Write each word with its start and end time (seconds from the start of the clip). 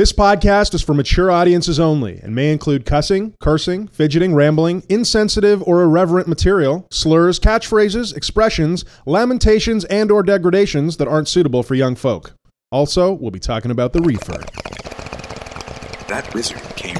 This 0.00 0.14
podcast 0.14 0.72
is 0.72 0.80
for 0.80 0.94
mature 0.94 1.30
audiences 1.30 1.78
only 1.78 2.20
and 2.22 2.34
may 2.34 2.54
include 2.54 2.86
cussing, 2.86 3.34
cursing, 3.38 3.86
fidgeting, 3.88 4.34
rambling, 4.34 4.82
insensitive 4.88 5.62
or 5.64 5.82
irreverent 5.82 6.26
material, 6.26 6.88
slurs, 6.90 7.38
catchphrases, 7.38 8.16
expressions, 8.16 8.82
lamentations, 9.04 9.84
and 9.84 10.10
or 10.10 10.22
degradations 10.22 10.96
that 10.96 11.06
aren't 11.06 11.28
suitable 11.28 11.62
for 11.62 11.74
young 11.74 11.96
folk. 11.96 12.32
Also, 12.72 13.12
we'll 13.12 13.30
be 13.30 13.38
talking 13.38 13.70
about 13.70 13.92
the 13.92 14.00
reefer. 14.00 14.42
That 16.08 16.32
wizard 16.32 16.62
came 16.76 16.96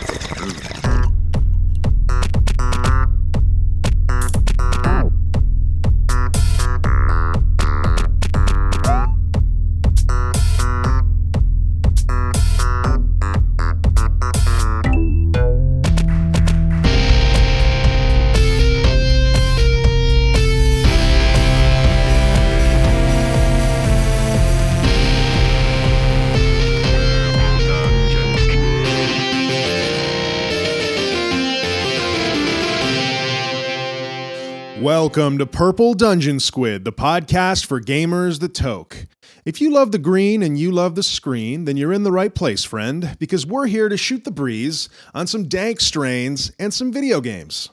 Welcome 35.11 35.39
to 35.39 35.47
Purple 35.47 35.95
Dungeon 35.95 36.39
Squid, 36.39 36.85
the 36.85 36.93
podcast 36.93 37.67
for 37.67 37.81
gamers 37.81 38.39
that 38.39 38.55
toke. 38.55 39.09
If 39.45 39.61
you 39.61 39.69
love 39.69 39.91
the 39.91 39.99
green 39.99 40.41
and 40.41 40.57
you 40.57 40.71
love 40.71 40.95
the 40.95 41.03
screen, 41.03 41.65
then 41.65 41.77
you're 41.77 41.93
in 41.93 42.05
the 42.05 42.13
right 42.13 42.33
place, 42.33 42.63
friend, 42.63 43.17
because 43.19 43.45
we're 43.45 43.67
here 43.67 43.89
to 43.89 43.97
shoot 43.97 44.23
the 44.23 44.31
breeze 44.31 44.89
on 45.13 45.27
some 45.27 45.49
dank 45.49 45.81
strains 45.81 46.53
and 46.61 46.73
some 46.73 46.93
video 46.93 47.21
games. 47.21 47.71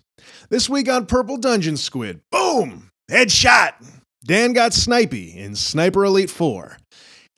This 0.49 0.67
week 0.67 0.89
on 0.89 1.05
Purple 1.05 1.37
Dungeon 1.37 1.77
Squid, 1.77 2.21
boom! 2.31 2.89
Headshot! 3.11 3.85
Dan 4.25 4.53
got 4.53 4.71
snipey 4.71 5.35
in 5.35 5.55
Sniper 5.55 6.05
Elite 6.05 6.31
4. 6.31 6.79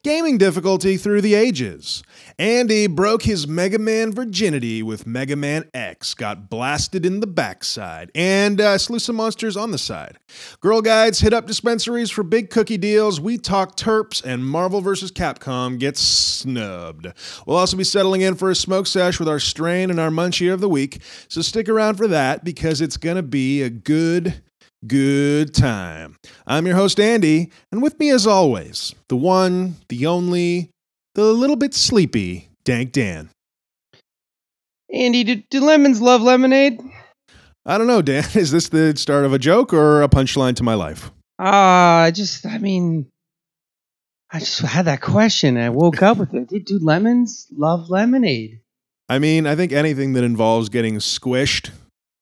Gaming 0.06 0.38
difficulty 0.38 0.96
through 0.96 1.20
the 1.20 1.36
ages. 1.36 2.04
Andy 2.40 2.88
broke 2.88 3.24
his 3.24 3.50
Mega 3.50 3.78
Man 3.78 4.14
virginity 4.14 4.82
with 4.82 5.06
Mega 5.06 5.36
Man 5.36 5.70
X, 5.74 6.14
got 6.14 6.50
blasted 6.50 7.06
in 7.06 7.20
the 7.20 7.28
backside, 7.28 8.12
and 8.16 8.62
uh, 8.62 8.78
slew 8.78 8.98
some 8.98 9.18
monsters 9.18 9.58
on 9.58 9.72
the 9.72 9.78
side. 9.78 10.18
Girl 10.62 10.82
Guides 10.82 11.20
hit 11.20 11.34
up 11.34 11.48
dispensaries 11.48 12.10
for 12.10 12.24
big 12.24 12.50
cookie 12.50 12.78
deals. 12.78 13.20
We 13.20 13.38
talk 13.38 13.76
Terps, 13.76 14.24
and 14.24 14.46
Marvel 14.46 14.80
vs. 14.80 15.12
Capcom 15.12 15.78
gets 15.78 16.00
snubbed. 16.00 17.08
We'll 17.46 17.58
also 17.58 17.76
be 17.76 17.84
settling 17.84 18.22
in 18.22 18.36
for 18.36 18.50
a 18.50 18.56
smoke 18.56 18.88
sesh 18.88 19.20
with 19.20 19.28
our 19.28 19.42
strain 19.42 19.90
and 19.90 20.00
our 20.00 20.10
munchie 20.10 20.54
of 20.54 20.62
the 20.62 20.70
week, 20.70 21.02
so 21.28 21.42
stick 21.42 21.68
around 21.68 21.96
for 21.96 22.08
that 22.08 22.46
because 22.46 22.80
it's 22.80 22.96
going 22.96 23.18
to 23.18 23.24
be 23.24 23.64
a 23.64 23.70
good 23.70 24.42
good 24.88 25.54
time. 25.54 26.16
I'm 26.48 26.66
your 26.66 26.78
host, 26.78 27.02
Andy, 27.02 27.52
and 27.70 27.82
with 27.82 28.00
me, 28.00 28.12
as 28.12 28.26
always, 28.26 28.96
the 29.10 29.18
one, 29.18 29.76
the 29.90 30.06
only, 30.06 30.72
the 31.20 31.34
little 31.34 31.56
bit 31.56 31.74
sleepy 31.74 32.50
Dank 32.64 32.92
Dan. 32.92 33.30
Andy, 34.92 35.24
do, 35.24 35.36
do 35.50 35.62
lemons 35.62 36.02
love 36.02 36.22
lemonade? 36.22 36.80
I 37.66 37.78
don't 37.78 37.88
know, 37.88 38.02
Dan. 38.02 38.24
Is 38.34 38.52
this 38.52 38.70
the 38.70 38.96
start 38.96 39.26
of 39.26 39.34
a 39.34 39.40
joke 39.40 39.74
or 39.74 40.02
a 40.02 40.10
punchline 40.10 40.56
to 40.56 40.64
my 40.64 40.74
life? 40.74 41.12
Ah, 41.38 42.02
I 42.02 42.12
just, 42.12 42.46
I 42.46 42.58
mean, 42.58 43.08
I 44.32 44.40
just 44.40 44.60
had 44.60 44.86
that 44.86 45.02
question. 45.02 45.58
I 45.58 45.70
woke 45.70 46.02
up 46.02 46.18
with 46.18 46.34
it. 46.34 46.50
Do, 46.50 46.60
do 46.60 46.80
lemons 46.80 47.48
love 47.56 47.90
lemonade? 47.90 48.62
I 49.08 49.20
mean, 49.20 49.48
I 49.48 49.56
think 49.56 49.72
anything 49.72 50.14
that 50.14 50.24
involves 50.24 50.70
getting 50.70 50.96
squished, 50.98 51.72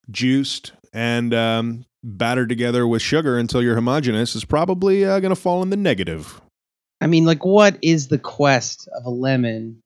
juiced, 0.09 0.72
and 0.94 1.34
um, 1.34 1.86
battered 2.04 2.50
together 2.50 2.88
with 2.88 3.02
sugar 3.02 3.38
until 3.38 3.61
you're 3.61 3.76
homogenous 3.76 4.36
is 4.36 4.45
probably 4.45 5.05
uh, 5.05 5.20
going 5.20 5.33
to 5.33 5.39
fall 5.39 5.61
in 5.64 5.70
the 5.70 5.77
negative. 5.77 6.42
I 6.99 7.08
mean, 7.08 7.25
like, 7.25 7.45
what 7.45 7.77
is 7.81 8.08
the 8.08 8.17
quest 8.17 8.87
of 8.87 9.05
a 9.05 9.09
lemon? 9.09 9.81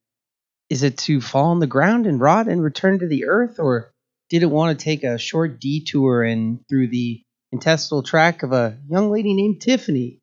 Is 0.69 0.83
it 0.83 0.97
to 0.99 1.19
fall 1.19 1.47
on 1.47 1.59
the 1.59 1.67
ground 1.67 2.05
and 2.05 2.19
rot 2.19 2.47
and 2.47 2.63
return 2.63 2.99
to 2.99 3.07
the 3.07 3.25
earth, 3.25 3.59
or 3.59 3.91
did 4.29 4.43
it 4.43 4.47
want 4.47 4.77
to 4.77 4.83
take 4.83 5.03
a 5.03 5.17
short 5.17 5.59
detour 5.59 6.23
and 6.23 6.59
through 6.69 6.87
the 6.87 7.21
intestinal 7.51 8.01
tract 8.01 8.43
of 8.43 8.53
a 8.53 8.77
young 8.89 9.11
lady 9.11 9.33
named 9.33 9.61
Tiffany? 9.61 10.19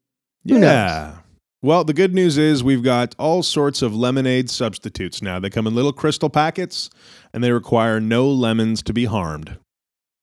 Who 0.46 0.58
yeah. 0.58 1.18
Well, 1.60 1.82
the 1.82 1.92
good 1.92 2.14
news 2.14 2.38
is 2.38 2.62
we've 2.62 2.84
got 2.84 3.16
all 3.18 3.42
sorts 3.42 3.82
of 3.82 3.94
lemonade 3.94 4.48
substitutes 4.48 5.20
now. 5.20 5.40
They 5.40 5.50
come 5.50 5.66
in 5.66 5.74
little 5.74 5.92
crystal 5.92 6.30
packets 6.30 6.88
and 7.34 7.42
they 7.42 7.50
require 7.50 8.00
no 8.00 8.30
lemons 8.30 8.80
to 8.84 8.92
be 8.92 9.06
harmed. 9.06 9.58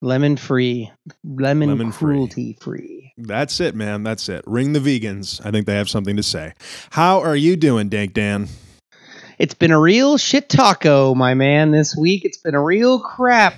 Lemon 0.02 0.38
free, 0.38 0.92
lemon, 1.24 1.70
Lemon 1.70 1.92
free. 1.92 2.16
cruelty 2.16 2.58
free. 2.62 2.95
That's 3.18 3.60
it, 3.60 3.76
man. 3.76 4.04
That's 4.04 4.28
it. 4.30 4.44
Ring 4.46 4.74
the 4.74 4.80
vegans. 4.80 5.46
I 5.46 5.52
think 5.52 5.66
they 5.66 5.76
have 5.76 5.90
something 5.90 6.18
to 6.18 6.24
say. 6.24 6.54
How 6.92 7.22
are 7.22 7.36
you 7.36 7.56
doing, 7.56 7.90
Dank 7.90 8.14
Dan? 8.14 8.50
It's 9.38 9.54
been 9.54 9.72
a 9.72 9.80
real 9.80 10.18
shit 10.18 10.50
taco, 10.50 11.14
my 11.16 11.34
man, 11.34 11.72
this 11.72 11.96
week. 11.96 12.26
It's 12.26 12.38
been 12.38 12.56
a 12.56 12.64
real 12.64 13.00
crap 13.00 13.56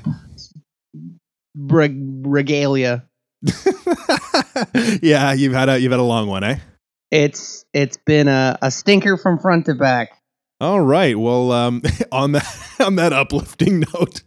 reg- 1.56 2.25
regalia. 2.25 3.06
yeah, 5.01 5.34
you've 5.34 5.53
had 5.53 5.69
a 5.69 5.79
you've 5.79 5.91
had 5.91 6.00
a 6.00 6.03
long 6.03 6.28
one, 6.28 6.44
eh? 6.44 6.57
It's 7.12 7.66
it's 7.74 7.97
been 7.97 8.28
a, 8.28 8.57
a 8.62 8.72
stinker 8.72 9.18
from 9.18 9.39
front 9.39 9.68
to 9.68 9.75
back. 9.75 10.09
All 10.59 10.81
right. 10.81 11.18
Well, 11.18 11.51
um, 11.51 11.84
on 12.12 12.31
that 12.34 12.75
on 12.79 12.95
that 12.95 13.13
uplifting 13.13 13.79
note, 13.94 14.22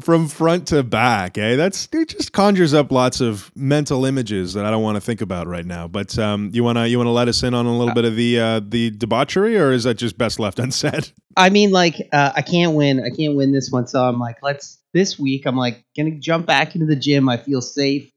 from 0.00 0.28
front 0.28 0.68
to 0.68 0.82
back, 0.82 1.38
eh? 1.38 1.56
That's 1.56 1.88
it. 1.92 2.08
Just 2.08 2.32
conjures 2.32 2.74
up 2.74 2.92
lots 2.92 3.20
of 3.20 3.50
mental 3.56 4.04
images 4.04 4.54
that 4.54 4.64
I 4.64 4.70
don't 4.70 4.82
want 4.82 4.96
to 4.96 5.00
think 5.00 5.20
about 5.20 5.46
right 5.46 5.66
now. 5.66 5.88
But 5.88 6.18
um, 6.18 6.50
you 6.52 6.64
wanna 6.64 6.86
you 6.86 6.98
wanna 6.98 7.12
let 7.12 7.28
us 7.28 7.42
in 7.42 7.54
on 7.54 7.66
a 7.66 7.76
little 7.76 7.94
bit 7.94 8.04
of 8.04 8.16
the 8.16 8.40
uh, 8.40 8.60
the 8.66 8.90
debauchery, 8.90 9.58
or 9.58 9.72
is 9.72 9.84
that 9.84 9.94
just 9.94 10.18
best 10.18 10.38
left 10.38 10.58
unsaid? 10.60 11.10
I 11.36 11.50
mean, 11.50 11.70
like, 11.70 12.08
uh, 12.12 12.32
I 12.34 12.42
can't 12.42 12.74
win. 12.74 13.02
I 13.04 13.10
can't 13.10 13.36
win 13.36 13.52
this 13.52 13.70
one. 13.70 13.86
So 13.86 14.02
I'm 14.04 14.18
like, 14.18 14.38
let's 14.42 14.78
this 14.92 15.18
week. 15.18 15.46
I'm 15.46 15.56
like 15.56 15.84
gonna 15.96 16.18
jump 16.18 16.46
back 16.46 16.74
into 16.74 16.86
the 16.86 16.96
gym. 16.96 17.28
I 17.28 17.36
feel 17.36 17.60
safe 17.60 18.10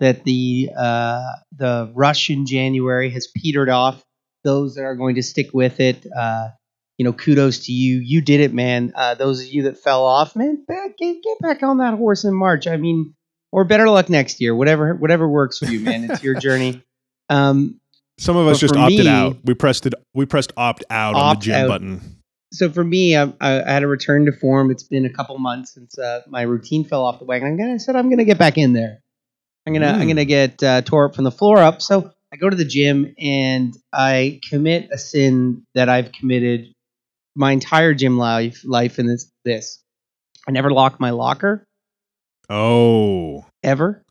that 0.00 0.24
the 0.24 0.70
uh, 0.76 1.32
the 1.56 1.90
rush 1.94 2.30
in 2.30 2.46
January 2.46 3.10
has 3.10 3.28
petered 3.34 3.68
off. 3.68 4.04
Those 4.44 4.76
that 4.76 4.82
are 4.82 4.94
going 4.94 5.16
to 5.16 5.22
stick 5.22 5.52
with 5.52 5.80
it, 5.80 6.06
uh, 6.16 6.50
you 6.98 7.04
know, 7.04 7.12
kudos 7.12 7.60
to 7.66 7.72
you. 7.72 7.98
You 8.04 8.20
did 8.20 8.40
it, 8.40 8.52
man. 8.52 8.92
Uh, 8.94 9.14
those 9.14 9.40
of 9.40 9.46
you 9.46 9.62
that 9.64 9.78
fell 9.78 10.04
off, 10.04 10.36
man, 10.36 10.64
back, 10.66 10.98
get, 10.98 11.22
get 11.22 11.38
back 11.40 11.62
on 11.62 11.78
that 11.78 11.94
horse 11.94 12.24
in 12.24 12.34
March. 12.34 12.66
I 12.66 12.76
mean, 12.76 13.14
or 13.52 13.64
better 13.64 13.88
luck 13.88 14.08
next 14.10 14.40
year. 14.40 14.54
Whatever 14.54 14.94
whatever 14.94 15.26
works 15.28 15.58
for 15.58 15.66
you, 15.66 15.80
man. 15.80 16.10
It's 16.10 16.22
your 16.22 16.34
journey. 16.40 16.82
Um, 17.30 17.80
Some 18.18 18.36
of 18.36 18.46
us 18.48 18.58
just 18.58 18.76
opted 18.76 19.00
me- 19.06 19.08
out. 19.08 19.36
We 19.44 19.54
pressed 19.54 19.86
it. 19.86 19.94
We 20.14 20.26
pressed 20.26 20.52
opt 20.56 20.84
out 20.90 21.14
on 21.14 21.36
the 21.36 21.40
gym 21.40 21.54
out. 21.54 21.68
button. 21.68 22.00
so 22.52 22.70
for 22.70 22.82
me, 22.84 23.16
I, 23.16 23.32
I 23.40 23.50
had 23.72 23.82
a 23.82 23.86
return 23.86 24.26
to 24.26 24.32
form. 24.32 24.70
It's 24.70 24.82
been 24.82 25.04
a 25.06 25.10
couple 25.12 25.38
months 25.38 25.74
since 25.74 25.98
uh, 25.98 26.22
my 26.28 26.42
routine 26.42 26.84
fell 26.84 27.04
off 27.04 27.18
the 27.20 27.24
wagon. 27.26 27.48
I'm 27.48 27.56
gonna, 27.56 27.74
I 27.74 27.76
said 27.78 27.96
I'm 27.96 28.10
gonna 28.10 28.24
get 28.24 28.38
back 28.38 28.58
in 28.58 28.72
there. 28.72 28.98
I'm 29.66 29.72
gonna 29.72 29.86
I'm 29.88 30.00
Mm. 30.02 30.08
gonna 30.08 30.24
get 30.24 30.62
uh, 30.62 30.82
tore 30.82 31.06
up 31.06 31.14
from 31.14 31.24
the 31.24 31.30
floor 31.30 31.58
up. 31.58 31.80
So 31.82 32.10
I 32.32 32.36
go 32.36 32.48
to 32.50 32.56
the 32.56 32.64
gym 32.64 33.14
and 33.18 33.74
I 33.92 34.40
commit 34.48 34.88
a 34.92 34.98
sin 34.98 35.64
that 35.74 35.88
I've 35.88 36.12
committed 36.12 36.74
my 37.38 37.52
entire 37.52 37.94
gym 37.94 38.18
life 38.18 38.60
life, 38.64 38.98
and 38.98 39.08
it's 39.08 39.30
this: 39.44 39.82
I 40.46 40.50
never 40.50 40.70
lock 40.70 41.00
my 41.00 41.10
locker 41.10 41.64
Oh, 42.50 43.44
ever. 43.62 44.02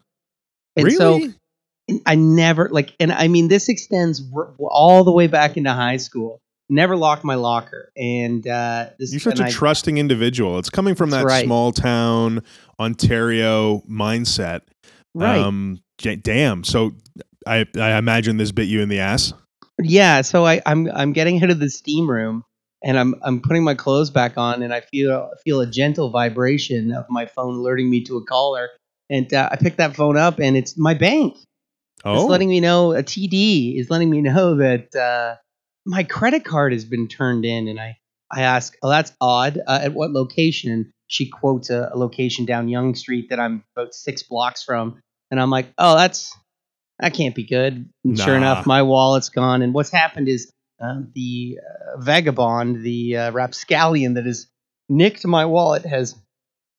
And 0.76 0.86
really? 0.86 0.98
so 0.98 2.00
I 2.06 2.16
never 2.16 2.70
like, 2.70 2.94
and 3.00 3.12
I 3.12 3.28
mean, 3.28 3.48
this 3.48 3.70
extends 3.70 4.22
all 4.60 5.04
the 5.04 5.12
way 5.12 5.28
back 5.28 5.58
into 5.58 5.72
high 5.74 5.98
school. 5.98 6.40
Never 6.70 6.98
locked 6.98 7.24
my 7.24 7.36
locker, 7.36 7.92
and 7.96 8.46
uh, 8.46 8.90
this 9.00 9.12
You're 9.14 9.22
such 9.22 9.40
a 9.40 9.46
I- 9.46 9.50
trusting 9.50 9.98
individual. 9.98 10.60
It's 10.60 10.70
coming 10.70 10.96
from 10.96 11.12
that 11.12 11.24
right. 11.26 11.46
small 11.46 11.72
town 11.72 12.44
Ontario 12.80 13.80
mindset. 13.90 14.62
right. 15.16 15.40
Um, 15.40 15.80
damn. 16.22 16.64
So 16.66 16.92
I 17.48 17.66
I 17.78 17.98
imagine 17.98 18.36
this 18.38 18.52
bit 18.52 18.68
you 18.68 18.82
in 18.82 18.90
the 18.90 19.00
ass. 19.00 19.34
Yeah, 19.82 20.22
so 20.22 20.46
I, 20.46 20.62
I'm 20.66 20.90
I'm 20.94 21.14
getting 21.14 21.42
out 21.42 21.50
of 21.52 21.60
the 21.60 21.70
steam 21.70 22.10
room 22.10 22.44
and 22.88 22.98
I'm 22.98 23.16
I'm 23.22 23.42
putting 23.42 23.64
my 23.64 23.76
clothes 23.76 24.10
back 24.10 24.38
on 24.38 24.64
and 24.64 24.74
I 24.74 24.80
feel 24.80 25.30
feel 25.44 25.60
a 25.60 25.68
gentle 25.68 26.10
vibration 26.10 26.94
of 26.94 27.06
my 27.10 27.26
phone 27.28 27.56
alerting 27.56 27.90
me 27.90 28.04
to 28.06 28.18
a 28.18 28.26
caller 28.26 28.70
and 29.10 29.32
uh, 29.34 29.50
I 29.52 29.58
pick 29.58 29.76
that 29.76 29.96
phone 29.96 30.18
up 30.18 30.40
and 30.40 30.58
it's 30.58 30.78
my 30.78 30.94
bank. 30.96 31.38
Oh, 32.06 32.16
It's 32.16 32.24
letting 32.24 32.50
me 32.50 32.62
know 32.62 32.94
a 32.94 33.04
TD 33.04 33.78
is 33.78 33.90
letting 33.90 34.10
me 34.10 34.22
know 34.22 34.56
that 34.56 34.96
uh, 34.96 35.36
my 35.86 36.04
credit 36.04 36.46
card 36.46 36.72
has 36.72 36.86
been 36.86 37.08
turned 37.08 37.46
in 37.46 37.68
and 37.68 37.80
I 37.80 37.98
I 38.32 38.42
ask, 38.42 38.76
oh 38.82 38.90
that's 38.90 39.12
odd. 39.22 39.60
Uh, 39.68 39.80
at 39.84 39.94
what 39.94 40.12
location? 40.12 40.92
She 41.08 41.30
quotes 41.30 41.70
a, 41.70 41.90
a 41.94 41.98
location 41.98 42.46
down 42.46 42.68
Yonge 42.70 42.98
Street 42.98 43.30
that 43.30 43.40
I'm 43.40 43.64
about 43.76 43.94
six 43.94 44.24
blocks 44.24 44.64
from 44.64 45.00
and 45.30 45.42
I'm 45.42 45.50
like, 45.50 45.68
oh 45.78 45.98
that's 45.98 46.34
that 47.00 47.14
can't 47.14 47.36
be 47.36 47.44
good. 47.44 47.90
And 48.06 48.18
sure 48.18 48.36
enough, 48.36 48.66
my 48.66 48.82
wallet's 48.82 49.30
gone. 49.30 49.62
And 49.62 49.74
what's 49.74 49.92
happened 49.92 50.30
is 50.30 50.52
um, 50.80 51.12
the 51.14 51.60
uh, 51.60 52.00
vagabond, 52.00 52.84
the 52.84 53.18
uh, 53.18 53.32
rapscallion 53.32 54.16
that 54.16 54.26
has 54.26 54.48
nicked 54.90 55.26
my 55.26 55.46
wallet, 55.46 55.86
has 55.86 56.16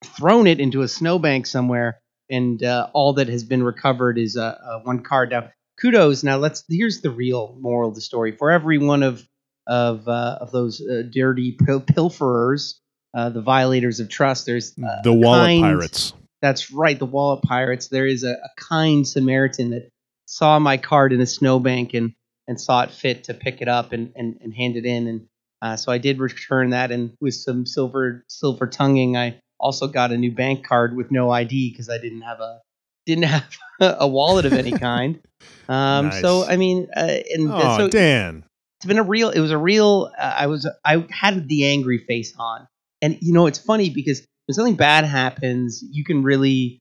thrown 0.04 0.46
it 0.46 0.60
into 0.60 0.82
a 0.82 0.88
snowbank 0.88 1.46
somewhere, 1.46 2.00
and 2.30 2.62
uh, 2.62 2.88
all 2.92 3.14
that 3.14 3.28
has 3.28 3.44
been 3.44 3.62
recovered 3.62 4.18
is 4.18 4.36
uh, 4.36 4.58
uh, 4.62 4.80
one 4.80 5.02
card. 5.02 5.30
Now, 5.30 5.50
kudos. 5.80 6.22
Now, 6.22 6.36
let's. 6.36 6.64
Here's 6.68 7.00
the 7.00 7.10
real 7.10 7.56
moral 7.60 7.88
of 7.88 7.94
the 7.94 8.00
story. 8.00 8.32
For 8.32 8.50
every 8.50 8.78
one 8.78 9.02
of 9.02 9.26
of 9.66 10.06
uh, 10.08 10.38
of 10.40 10.52
those 10.52 10.80
uh, 10.80 11.02
dirty 11.10 11.52
pil- 11.52 11.80
pilferers, 11.80 12.74
uh, 13.14 13.30
the 13.30 13.42
violators 13.42 14.00
of 14.00 14.08
trust, 14.08 14.46
there's 14.46 14.78
uh, 14.78 15.02
the 15.02 15.12
wallet 15.12 15.40
kind- 15.40 15.62
pirates. 15.62 16.12
That's 16.40 16.70
right, 16.70 16.96
the 16.96 17.04
wallet 17.04 17.42
pirates. 17.42 17.88
There 17.88 18.06
is 18.06 18.22
a, 18.22 18.34
a 18.34 18.48
kind 18.56 19.06
Samaritan 19.06 19.70
that 19.70 19.88
saw 20.26 20.56
my 20.60 20.76
card 20.76 21.12
in 21.12 21.20
a 21.20 21.26
snowbank 21.26 21.94
and 21.94 22.12
and 22.48 22.60
saw 22.60 22.82
it 22.82 22.90
fit 22.90 23.24
to 23.24 23.34
pick 23.34 23.60
it 23.62 23.68
up 23.68 23.92
and 23.92 24.12
and, 24.16 24.38
and 24.40 24.52
hand 24.54 24.76
it 24.76 24.84
in. 24.84 25.06
And 25.06 25.26
uh, 25.62 25.76
so 25.76 25.92
I 25.92 25.98
did 25.98 26.18
return 26.18 26.70
that, 26.70 26.90
and 26.90 27.12
with 27.20 27.34
some 27.34 27.66
silver 27.66 28.24
silver 28.28 28.66
tonguing, 28.66 29.16
I 29.16 29.40
also 29.60 29.86
got 29.86 30.10
a 30.10 30.16
new 30.16 30.32
bank 30.32 30.66
card 30.66 30.96
with 30.96 31.10
no 31.12 31.30
ID 31.30 31.70
because 31.70 31.88
I 31.88 31.98
didn't 31.98 32.22
have 32.22 32.40
a 32.40 32.60
didn't 33.06 33.24
have 33.24 33.44
a 33.80 34.08
wallet 34.08 34.46
of 34.46 34.54
any 34.54 34.72
kind. 34.72 35.20
Um, 35.70 36.10
So 36.12 36.44
I 36.44 36.56
mean, 36.56 36.88
uh, 36.96 37.16
and 37.30 37.52
Oh, 37.52 37.76
so 37.78 37.88
Dan. 37.88 38.42
it's 38.78 38.86
been 38.86 38.98
a 38.98 39.02
real 39.02 39.28
it 39.28 39.40
was 39.40 39.50
a 39.50 39.58
real 39.58 40.10
uh, 40.16 40.34
i 40.38 40.46
was 40.46 40.66
i 40.84 41.04
had 41.10 41.46
the 41.48 41.66
angry 41.66 41.98
face 41.98 42.32
on 42.38 42.66
and 43.02 43.18
you 43.20 43.32
know 43.34 43.46
it's 43.46 43.58
funny 43.58 43.90
because 43.90 44.24
when 44.46 44.54
something 44.54 44.76
bad 44.76 45.04
happens 45.04 45.82
you 45.82 46.04
can 46.04 46.22
really 46.22 46.80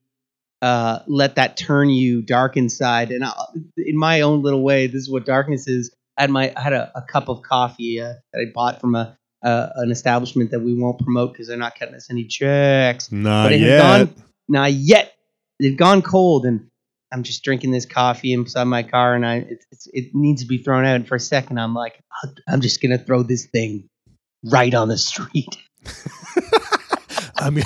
uh, 0.62 1.00
let 1.06 1.36
that 1.36 1.56
turn 1.56 1.88
you 1.88 2.20
dark 2.22 2.56
inside 2.56 3.10
and 3.10 3.24
I, 3.24 3.32
in 3.76 3.96
my 3.96 4.22
own 4.22 4.42
little 4.42 4.62
way 4.62 4.86
this 4.88 5.02
is 5.02 5.10
what 5.10 5.24
darkness 5.24 5.68
is 5.68 5.94
i 6.16 6.22
had 6.22 6.30
my 6.30 6.52
i 6.56 6.60
had 6.60 6.72
a, 6.72 6.90
a 6.96 7.02
cup 7.02 7.28
of 7.28 7.42
coffee 7.42 8.00
uh, 8.00 8.14
that 8.32 8.40
i 8.40 8.50
bought 8.52 8.80
from 8.80 8.94
a 8.96 9.16
uh, 9.44 9.68
an 9.76 9.92
establishment 9.92 10.50
that 10.50 10.58
we 10.60 10.74
won't 10.74 10.98
promote 10.98 11.32
because 11.32 11.46
they're 11.46 11.56
not 11.56 11.78
cutting 11.78 11.94
us 11.94 12.08
any 12.10 12.24
checks 12.24 13.12
Not 13.12 13.44
but 13.44 13.52
it 13.52 13.60
yet. 13.60 13.78
gone 13.78 14.24
not 14.48 14.72
yet. 14.72 15.14
It 15.60 15.70
had 15.70 15.78
gone 15.78 16.02
cold, 16.02 16.46
and 16.46 16.68
I'm 17.12 17.22
just 17.22 17.44
drinking 17.44 17.70
this 17.70 17.84
coffee 17.86 18.32
inside 18.32 18.64
my 18.64 18.82
car, 18.82 19.14
and 19.14 19.26
I 19.26 19.36
it, 19.36 19.64
it's, 19.70 19.86
it 19.92 20.14
needs 20.14 20.42
to 20.42 20.48
be 20.48 20.58
thrown 20.58 20.84
out. 20.84 20.96
And 20.96 21.06
for 21.06 21.16
a 21.16 21.20
second, 21.20 21.58
I'm 21.58 21.74
like, 21.74 22.00
I'm 22.48 22.60
just 22.60 22.80
gonna 22.82 22.98
throw 22.98 23.22
this 23.22 23.46
thing 23.46 23.88
right 24.44 24.72
on 24.74 24.88
the 24.88 24.98
street. 24.98 25.56
I 27.36 27.50
mean, 27.50 27.64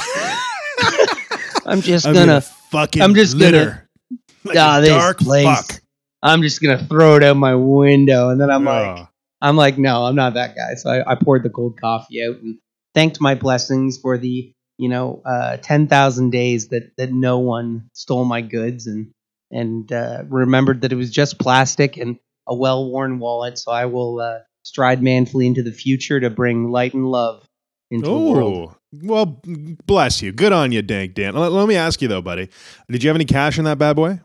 I'm 1.66 1.80
just 1.80 2.06
I'm 2.06 2.14
gonna, 2.14 2.26
gonna 2.26 2.40
fucking 2.40 3.02
I'm 3.02 3.14
just 3.14 3.38
gonna- 3.38 3.50
litter. 3.58 3.88
like 4.44 4.56
Ah, 4.58 4.78
a 4.78 4.80
this 4.80 4.88
dark 4.90 5.18
place. 5.18 5.44
fuck. 5.44 5.80
I'm 6.22 6.42
just 6.42 6.60
gonna 6.60 6.84
throw 6.86 7.16
it 7.16 7.22
out 7.24 7.36
my 7.36 7.54
window, 7.54 8.28
and 8.30 8.40
then 8.40 8.50
I'm 8.50 8.64
like, 8.64 8.98
Oh. 9.00 9.08
I'm 9.40 9.56
like, 9.56 9.76
no, 9.78 10.04
I'm 10.04 10.14
not 10.14 10.34
that 10.34 10.54
guy. 10.54 10.74
So 10.74 10.90
I, 10.90 11.12
I 11.12 11.14
poured 11.16 11.42
the 11.42 11.50
cold 11.50 11.80
coffee 11.80 12.24
out 12.24 12.36
and 12.40 12.58
thanked 12.94 13.20
my 13.20 13.34
blessings 13.34 13.98
for 13.98 14.16
the, 14.18 14.52
you 14.78 14.88
know, 14.88 15.20
uh, 15.24 15.56
ten 15.58 15.88
thousand 15.88 16.30
days 16.30 16.68
that 16.68 16.92
that 16.96 17.12
no 17.12 17.38
one 17.40 17.88
stole 17.92 18.24
my 18.24 18.40
goods 18.40 18.86
and 18.86 19.10
and 19.50 19.92
uh, 19.92 20.22
remembered 20.28 20.82
that 20.82 20.92
it 20.92 20.96
was 20.96 21.10
just 21.10 21.38
plastic 21.38 21.96
and 21.96 22.18
a 22.48 22.54
well-worn 22.54 23.18
wallet. 23.18 23.58
So 23.58 23.70
I 23.72 23.86
will 23.86 24.20
uh, 24.20 24.38
stride 24.62 25.02
manfully 25.02 25.46
into 25.46 25.62
the 25.62 25.72
future 25.72 26.18
to 26.20 26.30
bring 26.30 26.70
light 26.70 26.94
and 26.94 27.06
love 27.06 27.44
into 27.90 28.06
the 28.08 28.16
world. 28.18 28.74
Well, 28.92 29.40
bless 29.86 30.20
you. 30.20 30.32
Good 30.32 30.52
on 30.52 30.70
you, 30.72 30.82
Dank 30.82 31.14
Dan. 31.14 31.34
Let, 31.34 31.52
let 31.52 31.66
me 31.66 31.76
ask 31.76 32.02
you 32.02 32.08
though, 32.08 32.22
buddy. 32.22 32.48
Did 32.90 33.02
you 33.02 33.08
have 33.08 33.16
any 33.16 33.24
cash 33.24 33.58
in 33.58 33.64
that 33.64 33.78
bad 33.78 33.96
boy? 33.96 34.20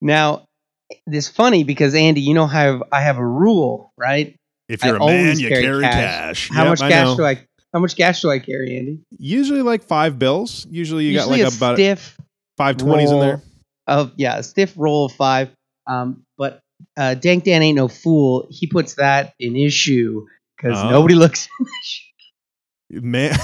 Now, 0.00 0.44
it's 1.06 1.28
funny 1.28 1.64
because 1.64 1.94
Andy, 1.94 2.20
you 2.20 2.34
know 2.34 2.46
how 2.46 2.82
I 2.92 3.00
have 3.00 3.18
a 3.18 3.26
rule, 3.26 3.92
right? 3.96 4.36
If 4.68 4.84
you're 4.84 4.96
a 4.96 5.00
man, 5.00 5.38
you 5.38 5.48
carry 5.48 5.62
carry 5.62 5.82
cash. 5.82 6.48
cash. 6.48 6.50
How 6.50 6.62
Yep, 6.64 6.70
much 6.70 6.82
I 6.82 6.88
cash 6.90 7.06
know. 7.08 7.16
do 7.16 7.24
I? 7.26 7.46
How 7.72 7.78
much 7.80 7.96
cash 7.96 8.20
do 8.22 8.30
I 8.30 8.38
carry, 8.38 8.76
Andy? 8.76 9.00
Usually 9.18 9.62
like 9.62 9.82
five 9.82 10.18
bills. 10.18 10.66
Usually 10.70 11.04
you 11.04 11.12
Usually 11.12 11.38
got 11.38 11.42
a 11.42 11.44
like 11.48 11.56
about 11.56 11.76
stiff 11.76 12.18
five 12.56 12.76
twenties 12.76 13.10
in 13.10 13.20
there. 13.20 13.40
Of 13.86 14.12
yeah, 14.16 14.38
a 14.38 14.42
stiff 14.42 14.74
roll 14.76 15.06
of 15.06 15.12
five. 15.12 15.50
Um, 15.86 16.22
but 16.38 16.60
uh, 16.96 17.14
Dank 17.14 17.44
Dan 17.44 17.62
ain't 17.62 17.76
no 17.76 17.88
fool. 17.88 18.46
He 18.50 18.66
puts 18.66 18.94
that 18.94 19.34
in 19.40 19.54
his 19.54 19.72
shoe 19.74 20.28
because 20.56 20.78
Oh. 20.78 20.90
nobody 20.90 21.14
looks. 21.16 21.48
Man. 22.92 23.36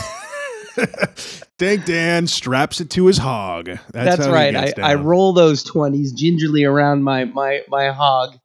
Dank 1.59 1.87
Dan 1.87 2.27
straps 2.29 2.81
it 2.81 2.91
to 2.91 3.07
his 3.07 3.19
hog. 3.19 3.67
That's, 3.67 4.17
That's, 4.17 4.29
right. 4.29 4.55
I, 4.55 4.73
I 4.81 4.95
roll 4.95 5.33
those 5.33 5.65
twenties 5.65 6.13
gingerly 6.13 6.65
around 6.65 7.03
my 7.03 7.25
my 7.25 7.63
my 7.69 7.89
hog, 7.89 8.39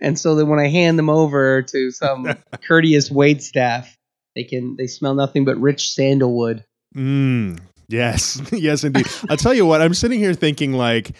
and 0.00 0.18
so 0.18 0.34
that 0.34 0.46
when 0.46 0.58
I 0.58 0.68
hand 0.68 0.98
them 0.98 1.08
over 1.08 1.62
to 1.62 1.90
some 1.92 2.36
courteous 2.66 3.10
wait 3.10 3.42
staff, 3.42 3.96
they 4.34 4.42
can 4.42 4.76
they 4.76 4.88
smell 4.88 5.14
nothing 5.14 5.44
but 5.44 5.56
rich 5.58 5.92
sandalwood. 5.92 6.64
Mm, 6.96 7.60
yes, 7.88 8.40
yes, 8.52 8.82
indeed. 8.82 9.06
I'll 9.28 9.36
tell 9.36 9.54
you 9.54 9.66
what. 9.66 9.80
I'm 9.80 9.94
sitting 9.94 10.18
here 10.18 10.34
thinking, 10.34 10.72
like, 10.72 11.12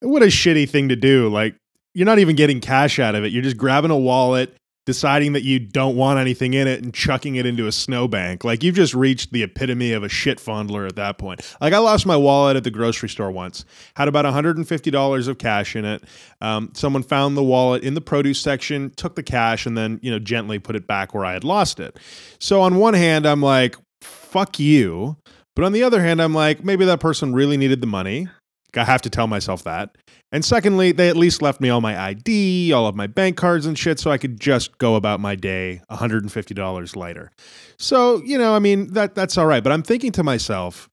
what 0.00 0.22
a 0.22 0.26
shitty 0.26 0.68
thing 0.68 0.90
to 0.90 0.96
do. 0.96 1.28
Like, 1.28 1.56
you're 1.94 2.06
not 2.06 2.20
even 2.20 2.36
getting 2.36 2.60
cash 2.60 3.00
out 3.00 3.16
of 3.16 3.24
it. 3.24 3.32
You're 3.32 3.42
just 3.42 3.56
grabbing 3.56 3.90
a 3.90 3.98
wallet, 3.98 4.54
deciding 4.86 5.32
that 5.32 5.42
you 5.42 5.58
don't 5.58 5.96
want 5.96 6.18
anything 6.18 6.54
in 6.54 6.68
it, 6.68 6.82
and 6.82 6.92
chucking 6.92 7.36
it 7.36 7.46
into 7.46 7.66
a 7.66 7.72
snowbank. 7.72 8.44
Like, 8.44 8.62
you've 8.62 8.74
just 8.74 8.94
reached 8.94 9.32
the 9.32 9.42
epitome 9.42 9.92
of 9.92 10.02
a 10.02 10.08
shit 10.08 10.38
fondler 10.38 10.86
at 10.86 10.96
that 10.96 11.18
point. 11.18 11.40
Like, 11.60 11.72
I 11.72 11.78
lost 11.78 12.06
my 12.06 12.16
wallet 12.16 12.56
at 12.56 12.64
the 12.64 12.70
grocery 12.70 13.08
store 13.08 13.30
once. 13.30 13.64
Had 13.96 14.08
about 14.08 14.24
150 14.24 14.90
dollars 14.90 15.28
of 15.28 15.38
cash 15.38 15.76
in 15.76 15.84
it. 15.84 16.04
Um, 16.40 16.70
someone 16.74 17.02
found 17.02 17.36
the 17.36 17.42
wallet 17.42 17.82
in 17.82 17.94
the 17.94 18.00
produce 18.00 18.40
section, 18.40 18.90
took 18.96 19.14
the 19.14 19.22
cash, 19.22 19.66
and 19.66 19.76
then 19.76 19.98
you 20.02 20.10
know 20.10 20.18
gently 20.18 20.58
put 20.58 20.76
it 20.76 20.86
back 20.86 21.14
where 21.14 21.24
I 21.24 21.32
had 21.32 21.44
lost 21.44 21.80
it. 21.80 21.98
So 22.38 22.60
on 22.60 22.76
one 22.76 22.94
hand, 22.94 23.26
I'm 23.26 23.42
like, 23.42 23.76
fuck 24.00 24.58
you. 24.58 25.16
But 25.54 25.64
on 25.64 25.72
the 25.72 25.84
other 25.84 26.02
hand, 26.02 26.20
I'm 26.20 26.34
like, 26.34 26.64
maybe 26.64 26.84
that 26.84 27.00
person 27.00 27.32
really 27.32 27.56
needed 27.56 27.80
the 27.80 27.86
money. 27.86 28.28
I 28.76 28.84
have 28.84 29.02
to 29.02 29.10
tell 29.10 29.26
myself 29.26 29.64
that. 29.64 29.96
And 30.32 30.44
secondly, 30.44 30.92
they 30.92 31.08
at 31.08 31.16
least 31.16 31.42
left 31.42 31.60
me 31.60 31.68
all 31.68 31.80
my 31.80 32.00
ID, 32.00 32.72
all 32.72 32.86
of 32.86 32.96
my 32.96 33.06
bank 33.06 33.36
cards 33.36 33.66
and 33.66 33.78
shit, 33.78 34.00
so 34.00 34.10
I 34.10 34.18
could 34.18 34.40
just 34.40 34.78
go 34.78 34.96
about 34.96 35.20
my 35.20 35.36
day 35.36 35.80
$150 35.90 36.96
lighter. 36.96 37.30
So, 37.78 38.20
you 38.24 38.36
know, 38.36 38.54
I 38.54 38.58
mean, 38.58 38.92
that 38.94 39.14
that's 39.14 39.38
all 39.38 39.46
right. 39.46 39.62
But 39.62 39.72
I'm 39.72 39.82
thinking 39.82 40.12
to 40.12 40.24
myself, 40.24 40.88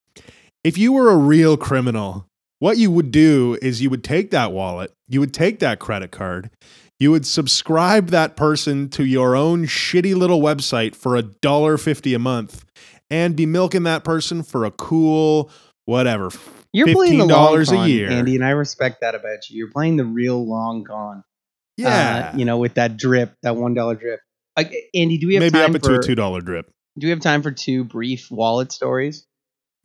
if 0.63 0.77
you 0.77 0.91
were 0.93 1.09
a 1.09 1.17
real 1.17 1.57
criminal, 1.57 2.27
what 2.59 2.77
you 2.77 2.91
would 2.91 3.09
do 3.09 3.57
is 3.61 3.81
you 3.81 3.89
would 3.89 4.03
take 4.03 4.29
that 4.29 4.51
wallet, 4.51 4.91
you 5.07 5.19
would 5.19 5.33
take 5.33 5.59
that 5.59 5.79
credit 5.79 6.11
card, 6.11 6.51
you 6.99 7.09
would 7.09 7.25
subscribe 7.25 8.09
that 8.09 8.35
person 8.35 8.89
to 8.89 9.03
your 9.03 9.35
own 9.35 9.65
shitty 9.65 10.15
little 10.15 10.39
website 10.39 10.95
for 10.95 11.15
a 11.15 11.23
dollar 11.23 11.79
fifty 11.79 12.13
a 12.13 12.19
month 12.19 12.63
and 13.09 13.35
be 13.35 13.47
milking 13.47 13.83
that 13.83 14.03
person 14.03 14.43
for 14.43 14.65
a 14.65 14.71
cool 14.71 15.49
whatever 15.85 16.29
You're 16.73 16.93
playing 16.93 17.17
the 17.17 17.25
long 17.25 17.55
$15 17.55 17.61
a 17.61 17.75
con, 17.75 17.89
year. 17.89 18.09
Andy, 18.09 18.35
and 18.35 18.45
I 18.45 18.51
respect 18.51 19.01
that 19.01 19.15
about 19.15 19.49
you. 19.49 19.57
You're 19.57 19.71
playing 19.71 19.97
the 19.97 20.05
real 20.05 20.45
long 20.45 20.83
con. 20.83 21.23
yeah 21.77 22.31
uh, 22.33 22.37
you 22.37 22.45
know, 22.45 22.57
with 22.57 22.75
that 22.75 22.97
drip, 22.97 23.35
that 23.43 23.55
one 23.55 23.73
dollar 23.73 23.95
drip. 23.95 24.21
Like, 24.57 24.73
Andy, 24.93 25.17
do 25.17 25.27
we 25.27 25.35
have 25.35 25.41
maybe 25.41 25.51
time 25.51 25.71
up 25.71 25.75
it 25.77 25.83
for 25.83 25.93
to 25.93 25.99
a 25.99 26.03
two 26.03 26.15
dollar 26.15 26.41
drip 26.41 26.71
do 26.97 27.07
we 27.07 27.11
have 27.11 27.21
time 27.21 27.41
for 27.41 27.51
two 27.51 27.83
brief 27.83 28.29
wallet 28.29 28.71
stories? 28.71 29.25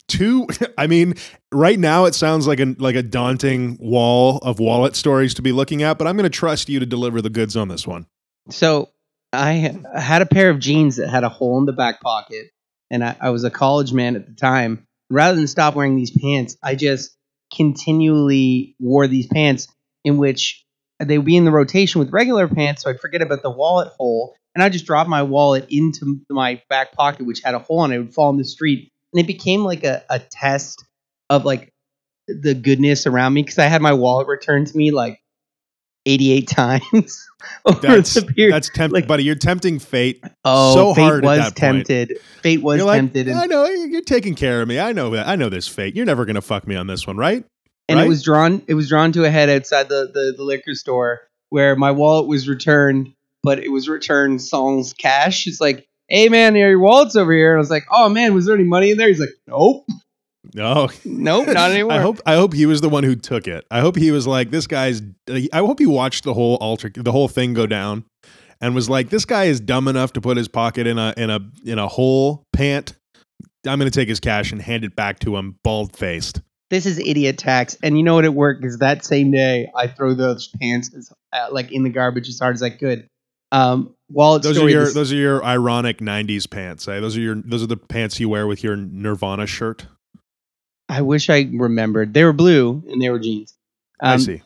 two 0.09 0.47
i 0.79 0.87
mean 0.87 1.15
right 1.51 1.81
now 1.81 2.05
it 2.05 2.15
sounds 2.15 2.47
like 2.47 2.61
a 2.61 2.77
like 2.79 2.95
a 2.95 3.03
daunting 3.03 3.77
wall 3.81 4.39
of 4.39 4.61
wallet 4.61 4.95
stories 4.95 5.35
to 5.35 5.43
be 5.43 5.51
looking 5.51 5.83
at 5.83 5.99
but 5.99 6.07
i'm 6.07 6.17
going 6.17 6.23
to 6.23 6.31
trust 6.31 6.69
you 6.69 6.79
to 6.79 6.87
deliver 6.87 7.21
the 7.21 7.29
goods 7.29 7.57
on 7.57 7.67
this 7.67 7.89
one 7.89 8.07
So 8.51 8.91
I 9.33 9.77
had 9.95 10.23
a 10.23 10.27
pair 10.27 10.51
of 10.51 10.59
jeans 10.59 10.97
that 10.97 11.09
had 11.09 11.25
a 11.25 11.29
hole 11.29 11.59
in 11.59 11.67
the 11.67 11.73
back 11.73 12.01
pocket, 12.01 12.47
and 12.91 13.05
I, 13.05 13.17
I 13.21 13.31
was 13.31 13.45
a 13.45 13.51
college 13.51 13.93
man 13.93 14.17
at 14.17 14.27
the 14.27 14.35
time. 14.35 14.87
Rather 15.11 15.37
than 15.37 15.47
stop 15.47 15.75
wearing 15.75 15.97
these 15.97 16.11
pants, 16.11 16.57
I 16.63 16.75
just 16.75 17.17
continually 17.55 18.75
wore 18.81 19.07
these 19.07 19.27
pants 19.27 19.69
in 20.05 20.17
which 20.19 20.65
they 20.99 21.19
would 21.19 21.27
be 21.27 21.37
in 21.37 21.45
the 21.45 21.51
rotation 21.51 21.99
with 21.99 22.13
regular 22.13 22.49
pants, 22.49 22.83
so 22.83 22.91
I'd 22.91 23.01
forget 23.01 23.23
about 23.23 23.43
the 23.43 23.51
wallet 23.51 23.89
hole, 23.99 24.35
and 24.55 24.65
I'd 24.65 24.73
just 24.73 24.87
drop 24.87 25.07
my 25.07 25.23
wallet 25.23 25.67
into 25.69 26.21
my 26.31 26.63
back 26.69 26.93
pocket, 26.93 27.27
which 27.27 27.43
had 27.43 27.55
a 27.55 27.59
hole, 27.59 27.85
and 27.85 27.93
it 27.93 27.99
would 27.99 28.15
fall 28.15 28.31
in 28.31 28.39
the 28.39 28.45
street, 28.45 28.91
and 29.13 29.21
it 29.21 29.27
became 29.27 29.65
like 29.65 29.85
a, 29.85 30.03
a 30.09 30.19
test 30.19 30.85
of 31.29 31.45
like 31.45 31.73
the 32.29 32.55
goodness 32.55 33.07
around 33.07 33.35
me 33.35 33.43
because 33.43 33.59
I 33.59 33.67
had 33.67 33.83
my 33.83 33.93
wallet 33.93 34.27
returned 34.27 34.69
to 34.69 34.77
me 34.77 34.91
like 34.91 35.21
88 36.07 36.49
times 36.49 37.29
over 37.67 37.79
that's 37.81 38.15
the 38.15 38.23
period. 38.23 38.55
that's 38.55 38.71
tempting 38.71 38.95
like- 39.03 39.07
buddy 39.09 39.25
you're 39.25 39.35
tempting 39.35 39.79
fate 39.79 40.23
Oh, 40.45 40.75
so 40.75 40.95
fate 40.95 41.03
hard 41.03 41.25
was 41.25 41.39
that 41.39 41.45
point. 41.57 41.87
tempted. 41.87 42.19
Fate 42.43 42.63
was 42.63 42.79
you're 42.79 42.87
like 42.87 43.01
tempted, 43.01 43.29
and, 43.29 43.39
i 43.39 43.47
know 43.47 43.67
you're 43.67 44.01
taking 44.03 44.35
care 44.35 44.63
of 44.63 44.69
me 44.69 44.79
i 44.81 44.93
know 44.93 45.11
that 45.11 45.27
i 45.29 45.37
know 45.37 45.49
this 45.49 45.69
fate 45.69 45.95
you're 45.97 46.07
never 46.07 46.25
going 46.25 46.37
to 46.37 46.43
fuck 46.43 46.67
me 46.67 46.77
on 46.77 46.87
this 46.87 47.07
one 47.07 47.17
right 47.17 47.45
and 47.89 48.01
it 48.01 48.09
was 48.09 48.25
drawn. 48.25 48.63
It 48.67 48.75
was 48.75 48.89
drawn 48.89 49.13
to 49.13 49.23
a 49.25 49.31
head 49.31 49.49
outside 49.49 49.89
the, 49.89 50.11
the 50.13 50.35
the 50.37 50.43
liquor 50.43 50.75
store 50.75 51.21
where 51.51 51.77
my 51.77 51.93
wallet 51.93 52.27
was 52.27 52.49
returned, 52.49 53.13
but 53.45 53.61
it 53.61 53.69
was 53.71 53.89
returned 53.89 54.43
sans 54.43 54.93
cash. 54.93 55.47
It's 55.47 55.61
like, 55.61 55.87
hey 56.09 56.29
man, 56.29 56.57
your 56.57 56.81
wallet's 56.81 57.15
over 57.15 57.33
here, 57.33 57.53
and 57.53 57.59
I 57.59 57.61
was 57.61 57.71
like, 57.71 57.85
oh 57.93 58.09
man, 58.09 58.35
was 58.35 58.47
there 58.47 58.57
any 58.57 58.65
money 58.65 58.91
in 58.91 58.99
there? 58.99 59.07
He's 59.07 59.21
like, 59.21 59.29
nope, 59.47 59.87
no 60.55 60.89
nope, 61.05 61.47
not 61.49 61.71
anymore. 61.73 61.93
I 61.93 62.01
hope 62.01 62.21
I 62.27 62.35
hope 62.35 62.53
he 62.55 62.67
was 62.67 62.81
the 62.81 62.89
one 62.89 63.05
who 63.05 63.15
took 63.17 63.47
it. 63.49 63.65
I 63.71 63.81
hope 63.81 63.97
he 63.97 64.11
was 64.11 64.27
like 64.27 64.51
this 64.51 64.67
guy's. 64.67 65.03
I 65.29 65.59
hope 65.59 65.79
he 65.79 65.87
watched 65.87 66.25
the 66.25 66.35
whole 66.35 66.57
alter 66.57 66.91
the 66.95 67.13
whole 67.13 67.29
thing 67.29 67.55
go 67.55 67.67
down, 67.67 68.05
and 68.61 68.75
was 68.75 68.89
like, 68.91 69.11
"This 69.11 69.25
guy 69.25 69.45
is 69.45 69.61
dumb 69.61 69.89
enough 69.89 70.13
to 70.15 70.21
put 70.21 70.37
his 70.37 70.49
pocket 70.49 70.87
in 70.87 70.99
a 70.99 71.15
in 71.17 71.31
a 71.31 71.41
in 71.65 71.79
a 71.79 71.89
hole 71.89 72.45
pant. 72.53 72.95
I'm 73.67 73.79
going 73.79 73.91
to 73.91 73.99
take 74.01 74.09
his 74.09 74.21
cash 74.21 74.53
and 74.53 74.63
hand 74.63 74.85
it 74.85 74.95
back 74.95 75.19
to 75.21 75.37
him, 75.37 75.57
bald 75.65 75.97
faced." 75.97 76.41
This 76.69 76.85
is 76.85 76.99
idiot 76.99 77.39
tax, 77.39 77.77
and 77.83 77.97
you 77.97 78.03
know 78.03 78.15
what 78.15 78.25
it 78.25 78.35
worked 78.35 78.65
is 78.65 78.79
that 78.79 79.05
same 79.05 79.31
day 79.31 79.71
I 79.77 79.87
throw 79.87 80.15
those 80.15 80.49
pants 80.61 80.93
as, 80.97 81.13
uh, 81.33 81.47
like 81.53 81.71
in 81.71 81.85
the 81.85 81.91
garbage 81.91 82.29
as 82.29 82.41
hard 82.41 82.55
as 82.57 82.63
I 82.63 82.71
could. 82.71 83.07
Um, 83.53 83.95
wallet 84.11 84.43
Those 84.43 84.57
story. 84.57 84.73
are 84.73 84.77
your 84.77 84.85
this- 84.87 84.95
those 84.95 85.13
are 85.13 85.17
your 85.17 85.45
ironic 85.45 85.99
'90s 85.99 86.51
pants. 86.51 86.89
Eh? 86.89 86.99
Those 86.99 87.17
are 87.17 87.21
your 87.21 87.37
those 87.37 87.63
are 87.63 87.69
the 87.69 87.77
pants 87.77 88.19
you 88.19 88.29
wear 88.29 88.49
with 88.49 88.65
your 88.65 88.75
Nirvana 88.75 89.47
shirt. 89.47 89.87
I 90.89 91.03
wish 91.03 91.31
I 91.31 91.49
remembered. 91.53 92.15
They 92.15 92.25
were 92.25 92.33
blue 92.33 92.83
and 92.89 93.01
they 93.01 93.11
were 93.11 93.19
jeans. 93.19 93.55
I 94.01 94.15
Um, 94.15 94.21
see. 94.21 94.43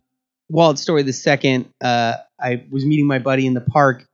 Wallet 0.48 0.78
story. 0.78 1.02
The 1.02 1.12
second, 1.12 1.66
uh, 1.80 2.14
I 2.40 2.64
was 2.70 2.84
meeting 2.84 3.06
my 3.06 3.18
buddy 3.18 3.46
in 3.46 3.54
the 3.54 3.60
park, 3.60 4.04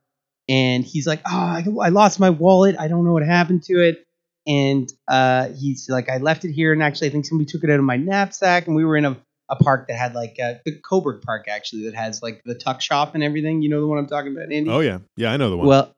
and 0.47 0.83
he's 0.83 1.07
like, 1.07 1.21
"Oh, 1.25 1.35
I, 1.35 1.65
I 1.81 1.89
lost 1.89 2.19
my 2.19 2.29
wallet. 2.29 2.75
I 2.77 2.87
don't 2.87 3.05
know 3.05 3.13
what 3.13 3.23
happened 3.23 3.63
to 3.63 3.81
it." 3.81 4.05
And 4.45 4.87
uh, 5.07 5.49
he's 5.49 5.89
like, 5.89 6.09
"I 6.09 6.17
left 6.17 6.45
it 6.45 6.51
here, 6.51 6.73
and 6.73 6.83
actually, 6.83 7.07
I 7.07 7.09
think 7.11 7.25
somebody 7.25 7.49
took 7.49 7.63
it 7.63 7.69
out 7.71 7.79
of 7.79 7.85
my 7.85 7.97
knapsack." 7.97 8.67
And 8.67 8.75
we 8.75 8.85
were 8.85 8.97
in 8.97 9.05
a, 9.05 9.17
a 9.49 9.55
park 9.55 9.87
that 9.87 9.97
had 9.97 10.13
like 10.13 10.37
uh, 10.41 10.55
the 10.63 10.73
Coburg 10.73 11.23
Park, 11.23 11.47
actually, 11.49 11.85
that 11.85 11.95
has 11.95 12.21
like 12.21 12.43
the 12.45 12.55
tuck 12.55 12.81
shop 12.81 13.15
and 13.15 13.23
everything. 13.23 13.63
You 13.63 13.69
know 13.69 13.81
the 13.81 13.87
one 13.87 13.97
I'm 13.97 14.07
talking 14.07 14.31
about, 14.31 14.51
Andy? 14.51 14.69
Oh 14.69 14.81
yeah, 14.81 14.99
yeah, 15.15 15.31
I 15.31 15.37
know 15.37 15.49
the 15.49 15.57
one. 15.57 15.67
Well, 15.67 15.95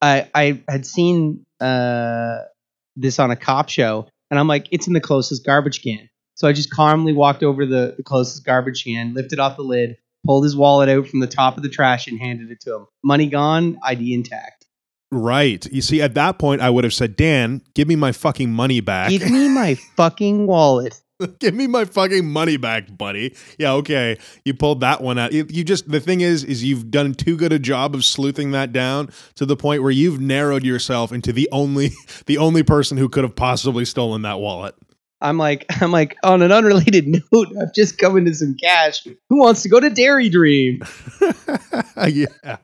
I 0.00 0.28
I 0.34 0.62
had 0.68 0.86
seen 0.86 1.44
uh, 1.60 2.38
this 2.96 3.18
on 3.18 3.32
a 3.32 3.36
cop 3.36 3.68
show, 3.70 4.06
and 4.30 4.38
I'm 4.38 4.48
like, 4.48 4.68
it's 4.70 4.86
in 4.86 4.92
the 4.92 5.00
closest 5.00 5.44
garbage 5.44 5.82
can. 5.82 6.08
So 6.34 6.48
I 6.48 6.52
just 6.52 6.70
calmly 6.70 7.12
walked 7.12 7.42
over 7.42 7.62
to 7.62 7.66
the, 7.70 7.94
the 7.96 8.02
closest 8.02 8.44
garbage 8.44 8.84
can, 8.84 9.12
lifted 9.14 9.38
off 9.38 9.56
the 9.56 9.62
lid, 9.62 9.96
pulled 10.24 10.44
his 10.44 10.56
wallet 10.56 10.88
out 10.88 11.06
from 11.08 11.20
the 11.20 11.26
top 11.26 11.56
of 11.56 11.62
the 11.62 11.68
trash, 11.68 12.06
and 12.06 12.18
handed 12.18 12.50
it 12.50 12.60
to 12.62 12.74
him. 12.76 12.86
Money 13.04 13.26
gone, 13.26 13.78
ID 13.84 14.14
intact. 14.14 14.66
right. 15.10 15.66
You 15.70 15.82
see, 15.82 16.00
at 16.00 16.14
that 16.14 16.38
point, 16.38 16.62
I 16.62 16.70
would 16.70 16.84
have 16.84 16.94
said, 16.94 17.16
"Dan, 17.16 17.62
give 17.74 17.88
me 17.88 17.96
my 17.96 18.12
fucking 18.12 18.50
money 18.50 18.80
back. 18.80 19.10
Give 19.10 19.30
me 19.30 19.48
my 19.48 19.74
fucking 19.96 20.46
wallet. 20.46 21.00
Give 21.38 21.54
me 21.54 21.66
my 21.66 21.84
fucking 21.84 22.26
money 22.26 22.56
back, 22.56 22.96
buddy. 22.96 23.34
Yeah, 23.58 23.72
okay. 23.74 24.18
You 24.44 24.54
pulled 24.54 24.80
that 24.80 25.02
one 25.02 25.18
out. 25.18 25.32
You, 25.32 25.46
you 25.48 25.64
just 25.64 25.90
the 25.90 26.00
thing 26.00 26.20
is, 26.20 26.44
is 26.44 26.64
you've 26.64 26.90
done 26.90 27.14
too 27.14 27.36
good 27.36 27.52
a 27.52 27.58
job 27.58 27.94
of 27.94 28.04
sleuthing 28.04 28.52
that 28.52 28.72
down 28.72 29.10
to 29.36 29.46
the 29.46 29.56
point 29.56 29.82
where 29.82 29.90
you've 29.90 30.20
narrowed 30.20 30.64
yourself 30.64 31.12
into 31.12 31.32
the 31.32 31.48
only 31.52 31.92
the 32.26 32.38
only 32.38 32.62
person 32.62 32.96
who 32.96 33.08
could 33.08 33.24
have 33.24 33.36
possibly 33.36 33.84
stolen 33.84 34.22
that 34.22 34.40
wallet. 34.40 34.74
I'm 35.20 35.38
like, 35.38 35.66
I'm 35.80 35.90
like, 35.90 36.16
on 36.22 36.42
an 36.42 36.52
unrelated 36.52 37.06
note, 37.32 37.48
I've 37.60 37.74
just 37.74 37.98
come 37.98 38.16
into 38.16 38.34
some 38.34 38.56
cash. 38.56 39.06
Who 39.28 39.38
wants 39.38 39.62
to 39.62 39.68
go 39.68 39.80
to 39.80 39.90
Dairy 39.90 40.28
Dream? 40.28 40.82
yeah. 42.08 42.56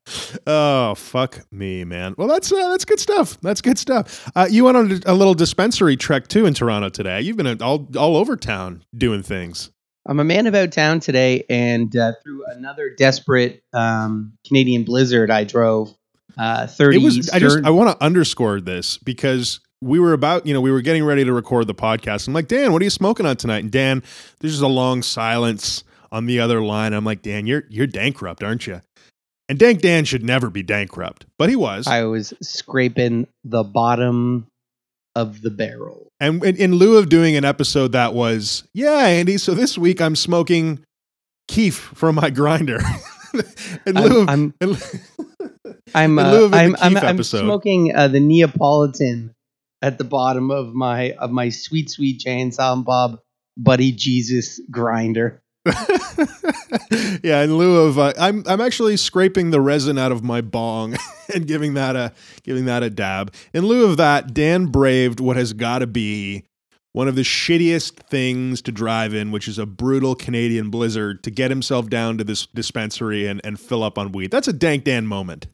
Oh 0.47 0.95
fuck 0.95 1.41
me, 1.53 1.85
man. 1.85 2.15
Well, 2.17 2.29
that's 2.29 2.53
uh, 2.53 2.69
that's 2.71 2.85
good 2.85 3.01
stuff. 3.01 3.39
That's 3.41 3.61
good 3.61 3.79
stuff. 3.79 4.31
Uh, 4.35 4.47
you 4.51 4.65
went 4.65 4.77
on 4.77 5.01
a 5.07 5.15
little 5.15 5.35
dispensary 5.35 5.97
trek 5.97 6.29
too 6.29 6.47
in 6.47 6.55
Toronto 6.55 6.89
today. 6.89 7.21
You've 7.21 7.37
been 7.37 7.61
all 7.63 7.89
all 7.97 8.17
over 8.17 8.37
town 8.37 8.85
doing 8.97 9.23
things. 9.23 9.71
I'm 10.09 10.21
a 10.21 10.25
man 10.25 10.47
about 10.47 10.71
town 10.71 11.01
today, 11.01 11.45
and 11.51 11.95
uh, 11.97 12.13
through 12.23 12.45
another 12.47 12.95
desperate 12.97 13.65
um, 13.73 14.35
Canadian 14.47 14.85
blizzard, 14.85 15.33
I 15.33 15.43
drove 15.43 15.97
uh, 16.39 16.67
30 16.67 16.97
it 16.97 17.03
was 17.03 17.31
i 17.31 17.39
just 17.39 17.65
i 17.65 17.71
want 17.71 17.89
to 17.89 18.05
underscore 18.05 18.61
this 18.61 18.99
because 18.99 19.61
we 19.83 19.99
were 20.00 20.12
about 20.12 20.47
you 20.47 20.54
know 20.54 20.61
we 20.61 20.71
were 20.71 20.80
getting 20.80 21.04
ready 21.04 21.25
to 21.25 21.33
record 21.33 21.66
the 21.66 21.75
podcast. 21.75 22.28
I'm 22.28 22.35
like 22.35 22.49
dan 22.49 22.73
what 22.73 22.80
are 22.83 22.85
you 22.85 22.90
smoking 22.90 23.26
on 23.26 23.37
tonight? 23.37 23.62
And 23.62 23.71
dan 23.71 24.02
there's 24.40 24.54
just 24.54 24.62
a 24.62 24.68
long 24.68 25.02
silence 25.02 25.85
on 26.12 26.26
the 26.26 26.40
other 26.40 26.61
line. 26.62 26.92
I'm 26.92 27.04
like 27.04 27.23
dan 27.23 27.47
you're 27.47 27.64
you're 27.68 27.87
bankrupt 27.88 28.42
aren't 28.42 28.66
you? 28.66 28.80
And 29.49 29.59
dank 29.59 29.80
dan 29.80 30.04
should 30.04 30.25
never 30.25 30.50
be 30.50 30.62
bankrupt 30.62 31.26
but 31.38 31.49
he 31.49 31.56
was. 31.56 31.87
I 31.87 32.04
was 32.04 32.33
scraping 32.42 33.26
the 33.45 33.62
bottom 33.62 34.47
of 35.14 35.40
the 35.40 35.50
barrel. 35.50 36.09
and 36.21 36.45
in, 36.45 36.56
in 36.56 36.75
lieu 36.75 36.99
of 36.99 37.09
doing 37.09 37.37
an 37.37 37.45
episode 37.45 37.92
that 37.92 38.12
was 38.12 38.64
yeah 38.75 39.06
andy 39.06 39.38
so 39.38 39.54
this 39.54 39.78
week 39.78 39.99
i'm 39.99 40.14
smoking 40.14 40.78
keef 41.49 41.76
from 41.95 42.16
my 42.16 42.28
grinder. 42.30 42.80
In 43.87 43.95
lieu 43.95 44.21
of 44.23 44.28
I'm 44.28 44.54
in- 44.61 44.76
I'm 45.95 46.18
in 46.18 46.30
lieu 46.30 46.45
of 46.47 46.54
I'm, 46.54 46.75
I'm, 46.80 46.97
I'm 46.97 47.23
smoking 47.23 47.95
uh, 47.95 48.09
the 48.09 48.21
Neapolitan 48.21 49.33
at 49.83 49.99
the 49.99 50.04
bottom 50.04 50.50
of 50.50 50.75
my 50.75 51.12
of 51.12 51.30
my 51.30 51.49
sweet 51.49 51.90
sweet 51.90 52.21
Jay 52.21 52.40
and 52.40 52.54
Bob 52.56 53.21
Buddy 53.56 53.92
Jesus 53.92 54.61
grinder. 54.71 55.42
yeah, 57.23 57.42
in 57.42 57.56
lieu 57.56 57.80
of 57.83 57.99
uh, 57.99 58.12
I'm 58.18 58.45
I'm 58.47 58.61
actually 58.61 58.97
scraping 58.97 59.50
the 59.50 59.61
resin 59.61 59.99
out 59.99 60.12
of 60.12 60.23
my 60.23 60.40
bong 60.40 60.97
and 61.35 61.47
giving 61.47 61.75
that 61.75 61.97
a 61.97 62.12
giving 62.45 62.66
that 62.66 62.83
a 62.83 62.90
dab. 62.90 63.35
In 63.52 63.66
lieu 63.66 63.85
of 63.85 63.97
that, 63.97 64.33
Dan 64.33 64.66
braved 64.66 65.18
what 65.18 65.37
has 65.37 65.52
got 65.52 65.80
to 65.80 65.87
be 65.87 66.45
one 66.92 67.09
of 67.09 67.14
the 67.14 67.23
shittiest 67.23 67.97
things 68.09 68.62
to 68.62 68.73
drive 68.73 69.12
in, 69.12 69.30
which 69.30 69.49
is 69.49 69.59
a 69.59 69.66
brutal 69.66 70.14
Canadian 70.14 70.71
blizzard, 70.71 71.23
to 71.25 71.30
get 71.30 71.50
himself 71.50 71.90
down 71.90 72.16
to 72.16 72.25
this 72.25 72.47
dispensary 72.47 73.26
and, 73.26 73.38
and 73.45 73.61
fill 73.61 73.83
up 73.83 73.99
on 73.99 74.12
weed. 74.12 74.30
That's 74.30 74.49
a 74.49 74.52
dank 74.52 74.85
Dan 74.85 75.06
moment. 75.06 75.47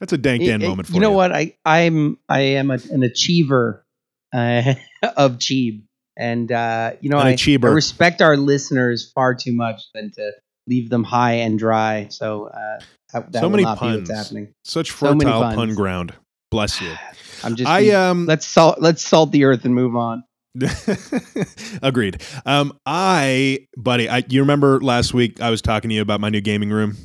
That's 0.00 0.12
a 0.12 0.18
dank 0.18 0.44
Dan 0.44 0.60
y- 0.60 0.66
moment 0.66 0.88
for 0.88 0.94
you 0.94 1.00
you. 1.00 1.00
know 1.02 1.12
what? 1.12 1.32
I 1.32 1.54
I'm 1.64 2.18
I 2.28 2.40
am 2.40 2.70
a, 2.70 2.78
an 2.90 3.02
achiever 3.02 3.84
uh, 4.32 4.74
of 5.16 5.38
cheeb, 5.38 5.82
and 6.16 6.50
uh, 6.50 6.92
you 7.00 7.10
know 7.10 7.18
An 7.18 7.26
I, 7.26 7.30
achiever. 7.34 7.68
I 7.68 7.72
respect 7.72 8.22
our 8.22 8.36
listeners 8.36 9.10
far 9.14 9.34
too 9.34 9.52
much 9.52 9.82
than 9.94 10.10
to 10.12 10.32
leave 10.66 10.88
them 10.90 11.04
high 11.04 11.34
and 11.34 11.58
dry. 11.58 12.08
So 12.10 12.46
uh, 12.46 12.80
that, 13.12 13.32
that 13.32 13.40
So 13.40 13.48
many 13.48 13.64
not 13.64 13.80
be 13.80 13.96
what's 13.96 14.08
puns. 14.08 14.10
happening. 14.10 14.54
Such 14.64 14.90
so 14.90 15.14
fertile 15.14 15.40
puns. 15.40 15.56
pun 15.56 15.74
ground. 15.74 16.14
Bless 16.50 16.80
you. 16.80 16.96
I'm 17.44 17.56
just 17.56 17.70
I 17.70 17.90
um 17.90 18.26
let's 18.26 18.46
salt 18.46 18.80
let's 18.80 19.02
salt 19.06 19.32
the 19.32 19.44
earth 19.44 19.64
and 19.64 19.74
move 19.74 19.96
on. 19.96 20.24
Agreed. 21.82 22.22
Um, 22.44 22.76
I, 22.84 23.66
buddy, 23.76 24.08
I 24.08 24.24
you 24.28 24.40
remember 24.40 24.80
last 24.80 25.14
week 25.14 25.40
I 25.40 25.50
was 25.50 25.62
talking 25.62 25.90
to 25.90 25.94
you 25.94 26.02
about 26.02 26.20
my 26.20 26.28
new 26.28 26.40
gaming 26.40 26.70
room. 26.70 26.96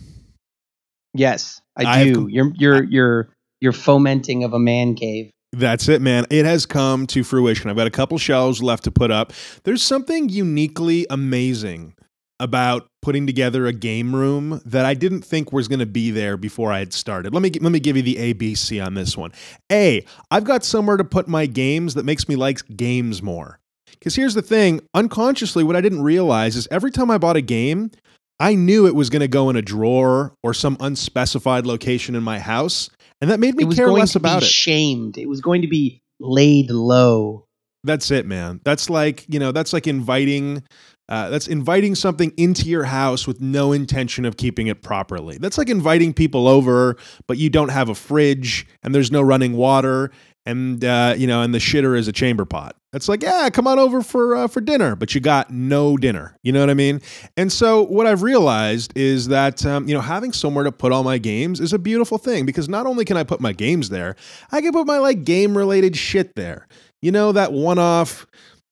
Yes, 1.14 1.62
I, 1.78 1.86
I 1.86 2.04
do. 2.06 2.14
com- 2.16 2.30
you're 2.30 2.52
you're 2.56 2.84
you're 2.84 3.30
you're 3.62 3.74
fomenting 3.74 4.44
of 4.44 4.54
a 4.54 4.60
man 4.60 4.96
cave. 4.96 5.32
That's 5.52 5.88
it, 5.88 6.02
man. 6.02 6.26
It 6.30 6.46
has 6.46 6.66
come 6.66 7.08
to 7.08 7.24
fruition. 7.24 7.70
I've 7.70 7.78
got 7.78 7.88
a 7.88 7.92
couple 7.92 8.18
shelves 8.18 8.62
left 8.62 8.84
to 8.86 8.92
put 8.92 9.10
up. 9.10 9.32
There's 9.64 9.82
something 9.82 10.28
uniquely 10.28 11.08
amazing 11.10 11.96
about 12.40 12.88
putting 13.02 13.26
together 13.26 13.66
a 13.66 13.72
game 13.72 14.14
room 14.14 14.62
that 14.66 14.86
I 14.86 14.94
didn't 14.94 15.22
think 15.22 15.54
was 15.54 15.68
going 15.68 15.80
to 15.80 15.86
be 15.86 16.12
there 16.12 16.36
before 16.36 16.72
I 16.72 16.80
had 16.80 16.92
started. 16.92 17.34
Let 17.34 17.42
me 17.42 17.52
let 17.62 17.72
me 17.72 17.80
give 17.80 17.96
you 17.96 18.04
the 18.04 18.16
ABC 18.34 18.86
on 18.86 18.96
this 18.96 19.16
one. 19.16 19.32
A, 19.72 20.06
I've 20.30 20.44
got 20.44 20.66
somewhere 20.66 20.98
to 20.98 21.06
put 21.06 21.28
my 21.28 21.46
games 21.46 21.94
that 21.94 22.04
makes 22.04 22.28
me 22.28 22.36
like 22.36 22.60
games 22.76 23.22
more. 23.22 23.60
Cuz 24.02 24.16
here's 24.16 24.34
the 24.34 24.42
thing, 24.42 24.82
unconsciously 24.94 25.64
what 25.64 25.76
I 25.76 25.82
didn't 25.82 26.02
realize 26.02 26.56
is 26.56 26.68
every 26.70 26.92
time 26.92 27.10
I 27.10 27.18
bought 27.18 27.38
a 27.38 27.42
game, 27.42 27.92
I 28.40 28.56
knew 28.56 28.86
it 28.88 28.96
was 28.96 29.10
going 29.10 29.22
to 29.22 29.28
go 29.28 29.50
in 29.50 29.56
a 29.56 29.62
drawer 29.62 30.36
or 30.44 30.54
some 30.54 30.78
unspecified 30.80 31.66
location 31.66 32.16
in 32.16 32.24
my 32.24 32.40
house, 32.40 32.90
and 33.22 33.32
that 33.32 33.40
made 33.40 33.56
me 33.56 33.64
it 33.64 33.68
was 33.68 33.78
care 33.78 33.88
going 33.88 34.00
less 34.00 34.14
to 34.14 34.20
about 34.20 34.42
be 34.42 34.46
it. 34.46 34.52
shamed. 34.52 35.18
It 35.18 35.28
was 35.28 35.42
going 35.42 35.62
to 35.62 35.68
be 35.68 36.02
laid 36.20 36.70
low. 36.70 37.48
That's 37.84 38.10
it, 38.12 38.26
man. 38.26 38.62
That's 38.66 38.90
like, 38.90 39.26
you 39.32 39.40
know, 39.40 39.52
that's 39.52 39.72
like 39.72 39.88
inviting 39.88 40.64
uh, 41.08 41.30
that's 41.30 41.48
inviting 41.48 41.94
something 41.94 42.34
into 42.36 42.68
your 42.68 42.84
house 42.84 43.28
with 43.28 43.40
no 43.40 43.72
intention 43.72 44.26
of 44.26 44.38
keeping 44.38 44.68
it 44.68 44.82
properly. 44.82 45.38
That's 45.38 45.58
like 45.58 45.70
inviting 45.70 46.14
people 46.14 46.48
over, 46.48 46.96
but 47.28 47.38
you 47.38 47.50
don't 47.52 47.70
have 47.70 47.90
a 47.90 47.96
fridge 47.96 48.66
and 48.82 48.94
there's 48.96 49.12
no 49.12 49.22
running 49.22 49.54
water, 49.54 50.10
and 50.46 50.84
uh, 50.84 51.16
you 51.18 51.28
know, 51.28 51.42
and 51.42 51.54
the 51.54 51.60
shitter 51.60 51.98
is 51.98 52.08
a 52.08 52.12
chamber 52.12 52.46
pot. 52.46 52.76
It's 52.94 53.10
like, 53.10 53.24
yeah, 53.24 53.50
come 53.50 53.68
on 53.68 53.78
over 53.78 54.02
for 54.02 54.36
uh, 54.36 54.48
for 54.48 54.62
dinner, 54.62 54.96
but 54.96 55.14
you 55.16 55.22
got 55.22 55.52
no 55.52 55.98
dinner. 55.98 56.38
You 56.44 56.52
know 56.54 56.60
what 56.62 56.70
I 56.70 56.76
mean? 56.76 57.02
And 57.36 57.52
so, 57.52 57.84
what 57.84 58.08
I've 58.08 58.22
realized 58.24 58.94
is 58.96 59.28
that 59.28 59.66
um, 59.66 59.88
you 59.88 59.94
know, 59.94 60.02
having 60.02 60.32
somewhere 60.32 60.64
to 60.64 60.72
put 60.72 60.92
all 60.92 61.04
my 61.04 61.18
games 61.18 61.60
is 61.60 61.74
a 61.74 61.80
beautiful 61.80 62.18
thing 62.18 62.46
because 62.46 62.70
not 62.70 62.86
only 62.86 63.04
can 63.06 63.18
I 63.18 63.24
put 63.24 63.42
my 63.42 63.52
games 63.54 63.90
there, 63.90 64.16
I 64.52 64.62
can 64.62 64.72
put 64.72 64.88
my 64.88 64.98
like 65.00 65.24
game 65.24 65.58
related 65.58 65.98
shit 65.98 66.36
there. 66.36 66.68
You 67.02 67.12
know, 67.12 67.32
that 67.34 67.52
one 67.52 67.80
off 67.80 68.26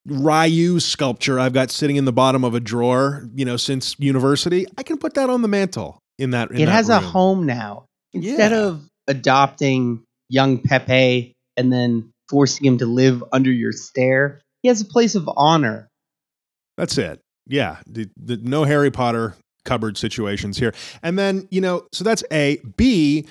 Ryu 0.05 0.79
sculpture 0.79 1.39
I've 1.39 1.53
got 1.53 1.71
sitting 1.71 1.95
in 1.95 2.05
the 2.05 2.13
bottom 2.13 2.43
of 2.43 2.53
a 2.55 2.59
drawer, 2.59 3.27
you 3.35 3.45
know, 3.45 3.57
since 3.57 3.95
university. 3.99 4.65
I 4.77 4.83
can 4.83 4.97
put 4.97 5.13
that 5.15 5.29
on 5.29 5.41
the 5.41 5.47
mantle 5.47 5.99
in 6.19 6.31
that. 6.31 6.51
In 6.51 6.61
it 6.61 6.65
that 6.65 6.71
has 6.71 6.89
a 6.89 6.99
home 6.99 7.45
now. 7.45 7.85
Instead 8.13 8.51
Yeah. 8.51 8.57
of 8.57 8.87
adopting 9.07 10.03
young 10.29 10.57
Pepe 10.59 11.32
and 11.57 11.71
then 11.71 12.11
forcing 12.29 12.65
him 12.65 12.77
to 12.79 12.85
live 12.85 13.23
under 13.31 13.51
your 13.51 13.71
stare, 13.71 14.41
he 14.61 14.67
has 14.67 14.81
a 14.81 14.85
place 14.85 15.15
of 15.15 15.29
honor. 15.35 15.89
That's 16.77 16.97
it. 16.97 17.19
Yeah, 17.47 17.79
the, 17.85 18.09
the, 18.17 18.37
no 18.37 18.63
Harry 18.63 18.89
Potter 18.89 19.35
cupboard 19.65 19.97
situations 19.97 20.57
here. 20.57 20.73
And 21.01 21.17
then 21.17 21.47
you 21.51 21.61
know, 21.61 21.87
so 21.91 22.03
that's 22.03 22.23
A. 22.31 22.57
B. 22.77 23.27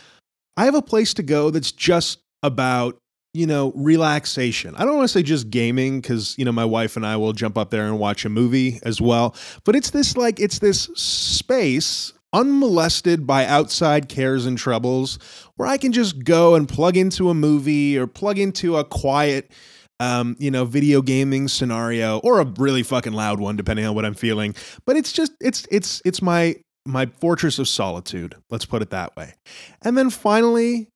I 0.56 0.66
have 0.66 0.74
a 0.74 0.82
place 0.82 1.14
to 1.14 1.22
go 1.22 1.50
that's 1.50 1.72
just 1.72 2.18
about 2.42 2.98
you 3.34 3.46
know 3.46 3.72
relaxation. 3.74 4.74
I 4.76 4.84
don't 4.84 4.96
want 4.96 5.08
to 5.08 5.12
say 5.12 5.22
just 5.22 5.50
gaming 5.50 6.00
because 6.00 6.36
you 6.38 6.44
know 6.44 6.52
my 6.52 6.64
wife 6.64 6.96
and 6.96 7.06
I 7.06 7.16
will 7.16 7.32
jump 7.32 7.56
up 7.56 7.70
there 7.70 7.86
and 7.86 7.98
watch 7.98 8.24
a 8.24 8.28
movie 8.28 8.80
as 8.82 9.00
well. 9.00 9.34
But 9.64 9.76
it's 9.76 9.90
this 9.90 10.16
like 10.16 10.40
it's 10.40 10.58
this 10.58 10.90
space 10.94 12.12
unmolested 12.34 13.26
by 13.26 13.44
outside 13.44 14.08
cares 14.08 14.46
and 14.46 14.56
troubles, 14.56 15.18
where 15.62 15.70
I 15.70 15.78
can 15.78 15.92
just 15.92 16.24
go 16.24 16.56
and 16.56 16.68
plug 16.68 16.96
into 16.96 17.30
a 17.30 17.34
movie 17.34 17.96
or 17.96 18.08
plug 18.08 18.36
into 18.36 18.78
a 18.78 18.84
quiet, 18.84 19.52
um, 20.00 20.34
you 20.40 20.50
know, 20.50 20.64
video 20.64 21.02
gaming 21.02 21.46
scenario 21.46 22.18
or 22.18 22.40
a 22.40 22.44
really 22.44 22.82
fucking 22.82 23.12
loud 23.12 23.38
one, 23.38 23.54
depending 23.54 23.86
on 23.86 23.94
what 23.94 24.04
I'm 24.04 24.14
feeling. 24.14 24.56
But 24.86 24.96
it's 24.96 25.12
just 25.12 25.30
it's 25.40 25.64
it's 25.70 26.02
it's 26.04 26.20
my 26.20 26.56
my 26.84 27.06
fortress 27.20 27.60
of 27.60 27.68
solitude. 27.68 28.34
Let's 28.50 28.64
put 28.64 28.82
it 28.82 28.90
that 28.90 29.14
way. 29.14 29.34
And 29.82 29.96
then 29.96 30.10
finally, 30.10 30.88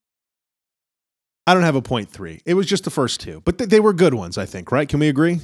I 1.46 1.54
don't 1.54 1.62
have 1.62 1.76
a 1.76 1.82
point 1.82 2.10
three. 2.10 2.40
It 2.44 2.54
was 2.54 2.66
just 2.66 2.82
the 2.82 2.90
first 2.90 3.20
two, 3.20 3.42
but 3.44 3.58
th- 3.58 3.70
they 3.70 3.78
were 3.78 3.92
good 3.92 4.14
ones, 4.14 4.36
I 4.36 4.46
think. 4.46 4.72
Right? 4.72 4.88
Can 4.88 4.98
we 4.98 5.06
agree? 5.06 5.38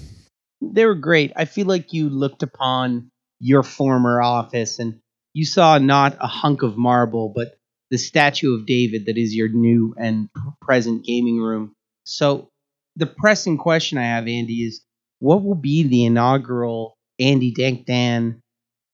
They 0.60 0.84
were 0.84 0.96
great. 0.96 1.30
I 1.36 1.44
feel 1.44 1.66
like 1.66 1.92
you 1.92 2.10
looked 2.10 2.42
upon 2.42 3.08
your 3.38 3.62
former 3.62 4.20
office 4.20 4.80
and 4.80 4.98
you 5.32 5.44
saw 5.44 5.78
not 5.78 6.16
a 6.20 6.26
hunk 6.26 6.62
of 6.62 6.76
marble, 6.76 7.32
but 7.32 7.54
the 7.92 7.98
statue 7.98 8.54
of 8.54 8.64
David 8.64 9.04
that 9.06 9.18
is 9.18 9.34
your 9.34 9.48
new 9.48 9.94
and 9.98 10.30
present 10.62 11.04
gaming 11.04 11.38
room. 11.38 11.74
So, 12.04 12.48
the 12.96 13.06
pressing 13.06 13.58
question 13.58 13.98
I 13.98 14.04
have, 14.04 14.26
Andy, 14.26 14.64
is 14.64 14.82
what 15.20 15.44
will 15.44 15.54
be 15.54 15.82
the 15.82 16.06
inaugural 16.06 16.96
Andy 17.20 17.52
Dank 17.52 17.86
Dan 17.86 18.40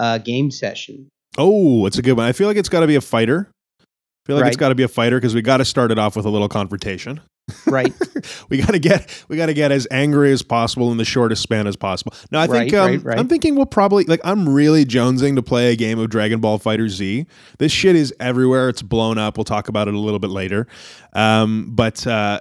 uh, 0.00 0.18
game 0.18 0.50
session? 0.50 1.08
Oh, 1.38 1.86
it's 1.86 1.96
a 1.96 2.02
good 2.02 2.14
one. 2.14 2.26
I 2.26 2.32
feel 2.32 2.48
like 2.48 2.56
it's 2.56 2.68
got 2.68 2.80
to 2.80 2.86
be 2.88 2.96
a 2.96 3.00
fighter. 3.00 3.48
I 3.80 3.84
feel 4.26 4.36
like 4.36 4.48
it's 4.48 4.56
got 4.56 4.70
to 4.70 4.74
be 4.74 4.82
a 4.82 4.88
fighter 4.88 5.16
because 5.16 5.34
we 5.34 5.42
got 5.42 5.58
to 5.58 5.64
start 5.64 5.92
it 5.92 5.98
off 5.98 6.16
with 6.16 6.26
a 6.26 6.30
little 6.30 6.48
confrontation. 6.48 7.20
Right? 7.66 7.92
we 8.48 8.58
got 8.58 8.72
to 8.72 8.78
get 8.78 9.24
we 9.28 9.36
got 9.36 9.46
to 9.46 9.54
get 9.54 9.72
as 9.72 9.86
angry 9.90 10.32
as 10.32 10.42
possible 10.42 10.92
in 10.92 10.98
the 10.98 11.04
shortest 11.04 11.42
span 11.42 11.66
as 11.66 11.76
possible. 11.76 12.12
No, 12.30 12.40
I 12.40 12.46
think 12.46 12.72
Right, 12.72 12.74
um, 12.74 12.90
right, 12.90 13.04
right. 13.04 13.18
I'm 13.18 13.28
thinking 13.28 13.54
we'll 13.54 13.66
probably 13.66 14.04
like 14.04 14.20
I'm 14.24 14.48
really 14.48 14.84
jonesing 14.84 15.36
to 15.36 15.42
play 15.42 15.72
a 15.72 15.76
game 15.76 15.98
of 15.98 16.10
Dragon 16.10 16.40
Ball 16.40 16.58
FighterZ. 16.58 17.26
This 17.58 17.72
shit 17.72 17.96
is 17.96 18.14
everywhere. 18.20 18.68
It's 18.68 18.82
blown 18.82 19.18
up. 19.18 19.36
We'll 19.36 19.44
talk 19.44 19.68
about 19.68 19.88
it 19.88 19.94
a 19.94 19.98
little 19.98 20.18
bit 20.18 20.30
later. 20.30 20.66
Um, 21.12 21.74
but 21.74 22.06
uh, 22.06 22.40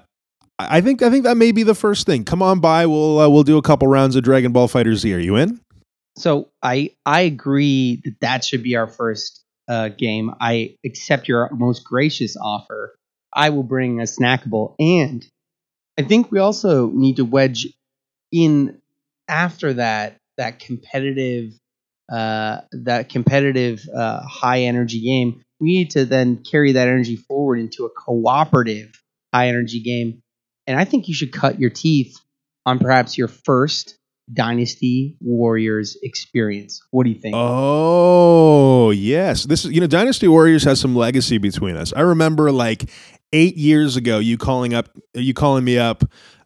I 0.59 0.77
I 0.77 0.81
think 0.81 1.01
I 1.01 1.09
think 1.09 1.23
that 1.23 1.37
may 1.37 1.51
be 1.51 1.63
the 1.63 1.75
first 1.75 2.05
thing. 2.05 2.23
Come 2.23 2.41
on 2.41 2.59
by. 2.59 2.85
We'll 2.85 3.19
uh, 3.19 3.29
we'll 3.29 3.43
do 3.43 3.57
a 3.57 3.61
couple 3.61 3.87
rounds 3.87 4.15
of 4.15 4.23
Dragon 4.23 4.51
Ball 4.51 4.67
FighterZ. 4.67 5.15
Are 5.15 5.19
you 5.19 5.35
in? 5.35 5.59
So 6.17 6.49
I 6.63 6.91
I 7.05 7.21
agree 7.21 8.01
that 8.03 8.15
that 8.21 8.43
should 8.43 8.63
be 8.63 8.75
our 8.75 8.87
first 8.87 9.43
uh, 9.69 9.89
game. 9.89 10.33
I 10.41 10.75
accept 10.85 11.27
your 11.27 11.49
most 11.53 11.83
gracious 11.83 12.35
offer. 12.37 12.96
I 13.33 13.49
will 13.49 13.63
bring 13.63 13.99
a 13.99 14.03
snackable, 14.03 14.75
and 14.79 15.25
I 15.97 16.03
think 16.03 16.31
we 16.31 16.39
also 16.39 16.89
need 16.89 17.17
to 17.17 17.25
wedge 17.25 17.67
in 18.31 18.81
after 19.27 19.73
that 19.73 20.17
that 20.37 20.59
competitive 20.59 21.53
uh, 22.11 22.61
that 22.71 23.09
competitive 23.09 23.87
uh, 23.93 24.21
high 24.21 24.61
energy 24.61 25.01
game. 25.01 25.43
We 25.59 25.69
need 25.69 25.91
to 25.91 26.05
then 26.05 26.43
carry 26.43 26.73
that 26.73 26.87
energy 26.87 27.15
forward 27.15 27.59
into 27.59 27.85
a 27.85 27.89
cooperative 27.89 29.01
high 29.33 29.49
energy 29.49 29.81
game, 29.81 30.21
and 30.65 30.79
I 30.79 30.85
think 30.85 31.07
you 31.07 31.13
should 31.13 31.33
cut 31.33 31.59
your 31.59 31.69
teeth 31.69 32.17
on 32.65 32.79
perhaps 32.79 33.17
your 33.17 33.27
first 33.27 33.97
Dynasty 34.31 35.15
Warriors 35.21 35.97
experience. 36.03 36.81
What 36.91 37.05
do 37.05 37.09
you 37.11 37.19
think? 37.19 37.33
Oh, 37.37 38.91
yes. 38.91 39.45
This 39.45 39.63
is 39.63 39.71
you 39.71 39.79
know 39.79 39.87
Dynasty 39.87 40.27
Warriors 40.27 40.63
has 40.65 40.79
some 40.79 40.95
legacy 40.95 41.37
between 41.37 41.77
us. 41.77 41.93
I 41.93 42.01
remember 42.01 42.51
like 42.51 42.89
8 43.33 43.57
years 43.57 43.95
ago 43.97 44.19
you 44.19 44.37
calling 44.37 44.73
up 44.73 44.89
you 45.13 45.33
calling 45.33 45.63
me 45.63 45.77
up 45.77 46.03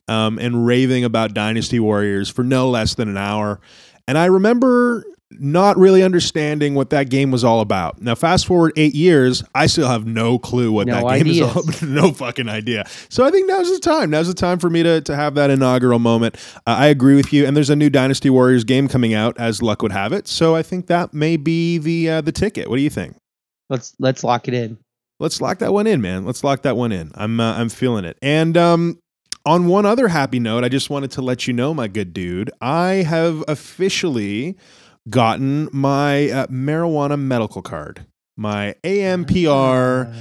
um, 0.07 0.39
and 0.39 0.65
raving 0.65 1.03
about 1.03 1.33
Dynasty 1.33 1.79
Warriors 1.79 2.29
for 2.29 2.43
no 2.43 2.69
less 2.69 2.95
than 2.95 3.07
an 3.07 3.17
hour. 3.17 3.61
And 4.07 4.17
I 4.17 4.25
remember 4.25 5.05
not 5.39 5.77
really 5.77 6.03
understanding 6.03 6.75
what 6.75 6.89
that 6.89 7.09
game 7.09 7.31
was 7.31 7.43
all 7.43 7.61
about. 7.61 8.01
Now, 8.01 8.15
fast 8.15 8.45
forward 8.45 8.73
eight 8.75 8.93
years, 8.93 9.43
I 9.55 9.67
still 9.67 9.87
have 9.87 10.05
no 10.05 10.37
clue 10.37 10.71
what 10.71 10.87
No 10.87 10.95
that 11.07 11.17
game 11.17 11.27
is 11.27 11.41
all 11.41 11.59
about. 11.59 11.81
no 11.81 12.11
fucking 12.11 12.49
idea. 12.49 12.85
So 13.09 13.23
I 13.23 13.31
think 13.31 13.47
now's 13.47 13.71
the 13.71 13.79
time. 13.79 14.09
Now's 14.09 14.27
the 14.27 14.33
time 14.33 14.59
for 14.59 14.69
me 14.69 14.83
to, 14.83 14.99
to 15.01 15.15
have 15.15 15.35
that 15.35 15.49
inaugural 15.49 15.99
moment. 15.99 16.35
Uh, 16.67 16.75
I 16.77 16.87
agree 16.87 17.15
with 17.15 17.31
you. 17.31 17.45
And 17.45 17.55
there's 17.55 17.69
a 17.69 17.75
new 17.75 17.89
Dynasty 17.89 18.29
Warriors 18.29 18.63
game 18.65 18.87
coming 18.87 19.13
out, 19.13 19.39
as 19.39 19.61
luck 19.61 19.81
would 19.81 19.93
have 19.93 20.11
it. 20.11 20.27
So 20.27 20.55
I 20.55 20.63
think 20.63 20.87
that 20.87 21.13
may 21.13 21.37
be 21.37 21.77
the 21.77 22.09
uh, 22.09 22.21
the 22.21 22.33
ticket. 22.33 22.69
What 22.69 22.75
do 22.75 22.81
you 22.81 22.89
think? 22.89 23.15
Let's 23.69 23.95
let's 23.99 24.23
lock 24.23 24.49
it 24.49 24.53
in. 24.53 24.77
Let's 25.21 25.39
lock 25.39 25.59
that 25.59 25.71
one 25.71 25.85
in, 25.85 26.01
man. 26.01 26.25
Let's 26.25 26.43
lock 26.43 26.63
that 26.63 26.75
one 26.75 26.91
in. 26.91 27.11
I'm 27.13 27.39
uh, 27.39 27.53
I'm 27.53 27.69
feeling 27.69 28.05
it. 28.05 28.17
And 28.23 28.57
um, 28.57 28.97
on 29.45 29.67
one 29.67 29.85
other 29.85 30.07
happy 30.07 30.39
note, 30.39 30.63
I 30.63 30.69
just 30.69 30.89
wanted 30.89 31.11
to 31.11 31.21
let 31.21 31.47
you 31.47 31.53
know, 31.53 31.75
my 31.75 31.87
good 31.87 32.11
dude, 32.11 32.49
I 32.59 33.03
have 33.07 33.43
officially 33.47 34.57
gotten 35.11 35.69
my 35.71 36.31
uh, 36.31 36.47
marijuana 36.47 37.19
medical 37.19 37.61
card, 37.61 38.03
my 38.35 38.73
AMPR, 38.83 40.11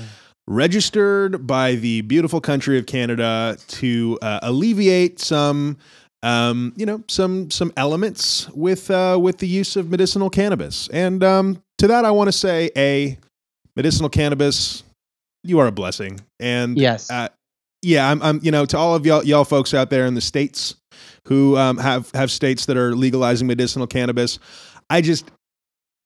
registered 0.47 1.47
by 1.47 1.77
the 1.77 2.03
beautiful 2.03 2.43
country 2.43 2.79
of 2.79 2.85
Canada 2.85 3.57
to 3.69 4.19
uh, 4.21 4.41
alleviate 4.43 5.19
some. 5.19 5.79
Um, 6.23 6.75
you 6.77 6.85
know, 6.85 7.03
some 7.09 7.51
some 7.51 7.73
elements 7.79 8.47
with 8.51 8.91
uh, 8.91 9.19
with 9.19 9.39
the 9.39 9.49
use 9.49 9.77
of 9.77 9.91
medicinal 9.91 10.29
cannabis, 10.29 10.87
and 10.89 11.25
um, 11.25 11.63
to 11.79 11.87
that 11.87 12.05
I 12.05 12.11
want 12.11 12.29
to 12.29 12.33
say, 12.33 12.71
a 12.77 13.17
medicinal 13.75 14.11
cannabis, 14.11 14.83
you 15.43 15.59
are 15.59 15.67
a 15.67 15.73
blessing, 15.73 16.21
and 16.39 16.77
Yes. 16.79 17.11
uh, 17.11 17.29
yeah, 17.83 18.11
I'm, 18.11 18.21
I'm, 18.23 18.41
you 18.43 18.51
know, 18.51 18.67
to 18.67 18.77
all 18.77 18.95
of 18.95 19.07
y'all, 19.07 19.25
y'all 19.25 19.45
folks 19.45 19.73
out 19.73 19.89
there 19.91 20.05
in 20.07 20.15
the 20.15 20.21
states 20.21 20.77
who 21.29 21.57
um, 21.57 21.79
have 21.79 22.11
have 22.13 22.31
states 22.31 22.67
that 22.67 22.77
are 22.77 22.95
legalizing 22.95 23.47
medicinal 23.47 23.87
cannabis, 23.87 24.39
I 24.91 25.01
just, 25.01 25.31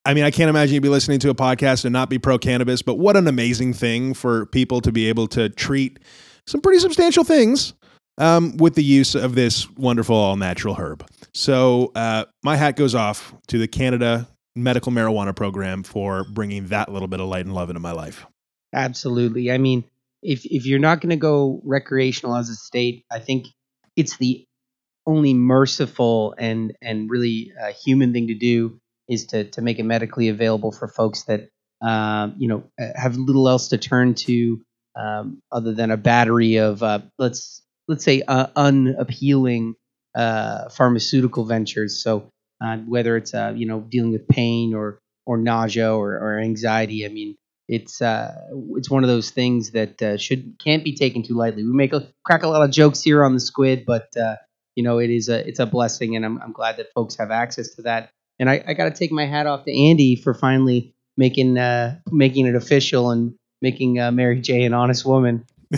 I 0.05 0.15
mean, 0.15 0.25
I 0.25 0.31
can't 0.31 0.51
imagine 0.51 0.75
you'd 0.75 0.83
be 0.83 0.89
listening 0.89 1.19
to 1.21 1.31
a 1.31 1.35
podcast 1.35 1.85
and 1.85 1.93
not 1.93 2.09
be 2.11 2.19
pro 2.19 2.39
cannabis. 2.39 2.83
But 2.83 2.99
what 2.99 3.17
an 3.17 3.27
amazing 3.27 3.73
thing 3.73 4.15
for 4.15 4.47
people 4.47 4.81
to 4.83 4.93
be 4.93 5.09
able 5.09 5.27
to 5.29 5.49
treat 5.49 5.99
some 6.47 6.61
pretty 6.61 6.79
substantial 6.79 7.25
things 7.25 7.75
um, 8.19 8.57
with 8.59 8.75
the 8.75 8.85
use 8.85 9.15
of 9.15 9.35
this 9.35 9.69
wonderful 9.71 10.15
all 10.15 10.37
natural 10.37 10.75
herb. 10.75 11.05
So 11.33 11.91
uh, 11.95 12.27
my 12.45 12.55
hat 12.57 12.77
goes 12.77 12.95
off 12.95 13.35
to 13.49 13.59
the 13.59 13.67
Canada 13.67 14.29
Medical 14.55 14.93
Marijuana 14.93 15.35
Program 15.35 15.83
for 15.83 16.23
bringing 16.25 16.67
that 16.69 16.93
little 16.93 17.09
bit 17.09 17.19
of 17.19 17.27
light 17.27 17.47
and 17.47 17.55
love 17.55 17.71
into 17.71 17.81
my 17.81 17.93
life. 17.93 18.27
Absolutely. 18.75 19.51
I 19.51 19.59
mean, 19.59 19.85
if 20.23 20.45
if 20.47 20.67
you're 20.67 20.79
not 20.79 21.01
going 21.01 21.11
to 21.11 21.17
go 21.17 21.61
recreational 21.65 22.37
as 22.37 22.49
a 22.49 22.55
state, 22.55 23.05
I 23.13 23.19
think 23.21 23.47
it's 23.97 24.17
the 24.17 24.47
only 25.07 25.35
merciful 25.35 26.35
and 26.39 26.75
and 26.83 27.11
really 27.11 27.53
uh, 27.61 27.73
human 27.73 28.13
thing 28.13 28.29
to 28.29 28.35
do 28.35 28.81
is 29.09 29.27
to 29.29 29.45
to 29.51 29.63
make 29.63 29.79
it 29.81 29.85
medically 29.85 30.29
available 30.29 30.73
for 30.73 30.89
folks 30.89 31.25
that 31.25 31.49
um, 31.83 32.37
you 32.39 32.49
know 32.49 32.65
uh, 32.81 32.89
have 32.97 33.17
little 33.17 33.49
else 33.49 33.69
to 33.69 33.79
turn 33.79 34.15
to 34.15 34.63
um, 34.97 35.43
other 35.53 35.75
than 35.75 35.91
a 35.91 35.97
battery 35.97 36.57
of 36.57 36.83
uh, 36.83 37.01
let's 37.19 37.63
let's 37.89 38.05
say 38.05 38.23
uh, 38.29 38.49
unappealing 38.57 39.77
uh, 40.17 40.69
pharmaceutical 40.71 41.45
ventures. 41.45 42.03
So 42.03 42.31
uh, 42.65 42.79
whether 42.79 43.17
it's 43.17 43.35
uh, 43.35 43.55
you 43.57 43.67
know 43.67 43.81
dealing 43.81 44.13
with 44.13 44.29
pain 44.29 44.75
or 44.75 45.01
or 45.27 45.39
nausea 45.39 45.93
or, 45.95 46.13
or 46.19 46.41
anxiety, 46.41 47.07
I 47.07 47.09
mean 47.11 47.37
it's 47.69 48.03
uh, 48.03 48.35
it's 48.77 48.91
one 48.91 49.05
of 49.05 49.09
those 49.09 49.31
things 49.31 49.71
that 49.71 50.01
uh, 50.03 50.17
should 50.17 50.57
can't 50.63 50.85
be 50.85 50.95
taken 50.95 51.23
too 51.23 51.35
lightly. 51.35 51.65
We 51.65 51.73
make 51.73 51.93
a, 51.93 52.07
crack 52.25 52.43
a 52.43 52.49
lot 52.49 52.63
of 52.63 52.71
jokes 52.71 53.03
here 53.03 53.25
on 53.25 53.35
the 53.35 53.41
squid, 53.41 53.85
but 53.87 54.15
uh, 54.17 54.37
you 54.75 54.83
know 54.83 54.99
it 54.99 55.11
is 55.11 55.29
a 55.29 55.47
it's 55.47 55.61
a 55.61 55.67
blessing, 55.67 56.17
and 56.17 56.25
I'm 56.25 56.41
I'm 56.43 56.53
glad 56.53 56.77
that 56.77 56.93
folks 56.95 57.17
have 57.17 57.31
access 57.31 57.75
to 57.77 57.83
that. 57.83 58.11
And 58.39 58.51
I, 58.51 58.65
I 58.67 58.75
got 58.75 58.85
to 58.85 58.91
take 58.91 59.13
my 59.13 59.27
hat 59.27 59.47
off 59.47 59.65
to 59.65 59.73
Andy 59.73 60.17
for 60.17 60.35
finally 60.35 60.95
making 61.17 61.57
uh, 61.59 61.99
making 62.11 62.47
it 62.47 62.55
official 62.55 63.11
and 63.11 63.35
making 63.63 63.99
uh, 63.99 64.11
Mary 64.13 64.41
J 64.41 64.65
an 64.65 64.75
honest 64.75 65.07
woman. 65.07 65.47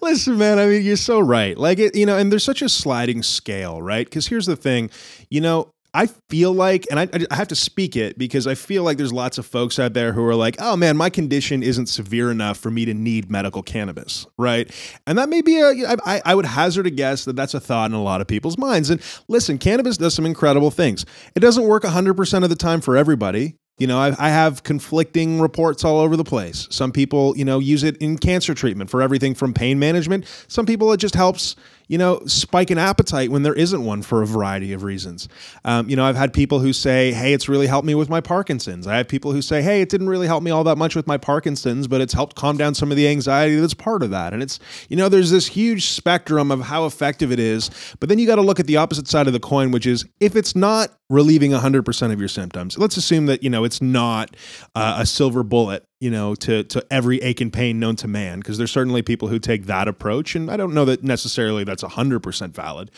Listen, 0.00 0.38
man, 0.38 0.58
I 0.58 0.66
mean, 0.66 0.82
you're 0.82 0.96
so 0.96 1.20
right. 1.20 1.56
Like, 1.56 1.78
it, 1.78 1.94
you 1.94 2.06
know, 2.06 2.16
and 2.16 2.32
there's 2.32 2.44
such 2.44 2.62
a 2.62 2.68
sliding 2.68 3.22
scale, 3.22 3.82
right? 3.82 4.06
Because 4.06 4.26
here's 4.28 4.46
the 4.46 4.56
thing, 4.56 4.90
you 5.28 5.40
know, 5.40 5.72
I 5.92 6.06
feel 6.06 6.52
like, 6.52 6.86
and 6.90 7.00
I, 7.00 7.08
I 7.30 7.34
have 7.34 7.48
to 7.48 7.56
speak 7.56 7.96
it 7.96 8.16
because 8.16 8.46
I 8.46 8.54
feel 8.54 8.84
like 8.84 8.96
there's 8.96 9.12
lots 9.12 9.38
of 9.38 9.46
folks 9.46 9.78
out 9.78 9.92
there 9.92 10.12
who 10.12 10.24
are 10.24 10.34
like, 10.34 10.56
oh 10.60 10.76
man, 10.76 10.96
my 10.96 11.10
condition 11.10 11.62
isn't 11.62 11.86
severe 11.86 12.30
enough 12.30 12.58
for 12.58 12.70
me 12.70 12.84
to 12.84 12.94
need 12.94 13.30
medical 13.30 13.62
cannabis, 13.62 14.26
right? 14.38 14.70
And 15.06 15.18
that 15.18 15.28
may 15.28 15.42
be 15.42 15.58
a, 15.58 15.96
I, 16.04 16.22
I 16.24 16.34
would 16.34 16.46
hazard 16.46 16.86
a 16.86 16.90
guess 16.90 17.24
that 17.24 17.34
that's 17.34 17.54
a 17.54 17.60
thought 17.60 17.90
in 17.90 17.94
a 17.94 18.02
lot 18.02 18.20
of 18.20 18.28
people's 18.28 18.56
minds. 18.56 18.90
And 18.90 19.00
listen, 19.28 19.58
cannabis 19.58 19.96
does 19.96 20.14
some 20.14 20.26
incredible 20.26 20.70
things. 20.70 21.04
It 21.34 21.40
doesn't 21.40 21.64
work 21.64 21.82
100% 21.82 22.44
of 22.44 22.50
the 22.50 22.56
time 22.56 22.80
for 22.80 22.96
everybody. 22.96 23.56
You 23.80 23.86
know, 23.86 23.98
I, 23.98 24.14
I 24.18 24.28
have 24.28 24.62
conflicting 24.62 25.40
reports 25.40 25.84
all 25.84 26.00
over 26.00 26.14
the 26.14 26.24
place. 26.24 26.68
Some 26.70 26.92
people, 26.92 27.34
you 27.36 27.46
know, 27.46 27.58
use 27.58 27.82
it 27.82 27.96
in 27.96 28.18
cancer 28.18 28.52
treatment 28.52 28.90
for 28.90 29.00
everything 29.00 29.34
from 29.34 29.54
pain 29.54 29.78
management. 29.78 30.26
Some 30.48 30.66
people, 30.66 30.92
it 30.92 30.98
just 30.98 31.14
helps, 31.14 31.56
you 31.90 31.98
know, 31.98 32.20
spike 32.24 32.70
in 32.70 32.78
appetite 32.78 33.32
when 33.32 33.42
there 33.42 33.52
isn't 33.52 33.84
one 33.84 34.00
for 34.00 34.22
a 34.22 34.26
variety 34.26 34.72
of 34.72 34.84
reasons. 34.84 35.26
Um, 35.64 35.90
you 35.90 35.96
know, 35.96 36.04
I've 36.04 36.14
had 36.14 36.32
people 36.32 36.60
who 36.60 36.72
say, 36.72 37.10
hey, 37.10 37.32
it's 37.32 37.48
really 37.48 37.66
helped 37.66 37.84
me 37.84 37.96
with 37.96 38.08
my 38.08 38.20
Parkinson's. 38.20 38.86
I 38.86 38.98
have 38.98 39.08
people 39.08 39.32
who 39.32 39.42
say, 39.42 39.60
hey, 39.60 39.80
it 39.80 39.88
didn't 39.88 40.08
really 40.08 40.28
help 40.28 40.44
me 40.44 40.52
all 40.52 40.62
that 40.62 40.78
much 40.78 40.94
with 40.94 41.08
my 41.08 41.18
Parkinson's, 41.18 41.88
but 41.88 42.00
it's 42.00 42.12
helped 42.12 42.36
calm 42.36 42.56
down 42.56 42.76
some 42.76 42.92
of 42.92 42.96
the 42.96 43.08
anxiety 43.08 43.56
that's 43.56 43.74
part 43.74 44.04
of 44.04 44.10
that. 44.10 44.32
And 44.32 44.40
it's, 44.40 44.60
you 44.88 44.96
know, 44.96 45.08
there's 45.08 45.32
this 45.32 45.48
huge 45.48 45.86
spectrum 45.86 46.52
of 46.52 46.60
how 46.60 46.86
effective 46.86 47.32
it 47.32 47.40
is. 47.40 47.70
But 47.98 48.08
then 48.08 48.20
you 48.20 48.26
got 48.28 48.36
to 48.36 48.42
look 48.42 48.60
at 48.60 48.68
the 48.68 48.76
opposite 48.76 49.08
side 49.08 49.26
of 49.26 49.32
the 49.32 49.40
coin, 49.40 49.72
which 49.72 49.84
is 49.84 50.04
if 50.20 50.36
it's 50.36 50.54
not 50.54 50.90
relieving 51.08 51.50
100% 51.50 52.12
of 52.12 52.20
your 52.20 52.28
symptoms, 52.28 52.78
let's 52.78 52.98
assume 52.98 53.26
that, 53.26 53.42
you 53.42 53.50
know, 53.50 53.64
it's 53.64 53.82
not 53.82 54.36
uh, 54.76 54.98
a 55.00 55.06
silver 55.06 55.42
bullet 55.42 55.84
you 56.00 56.10
know, 56.10 56.34
to 56.36 56.64
to 56.64 56.84
every 56.90 57.18
ache 57.22 57.40
and 57.40 57.52
pain 57.52 57.78
known 57.78 57.96
to 57.96 58.08
man, 58.08 58.40
because 58.40 58.58
there's 58.58 58.70
certainly 58.70 59.02
people 59.02 59.28
who 59.28 59.38
take 59.38 59.66
that 59.66 59.86
approach, 59.88 60.34
and 60.34 60.50
I 60.50 60.56
don't 60.56 60.74
know 60.74 60.84
that 60.86 61.04
necessarily 61.04 61.64
that's 61.64 61.82
hundred 61.82 62.20
percent 62.20 62.54
valid, 62.54 62.90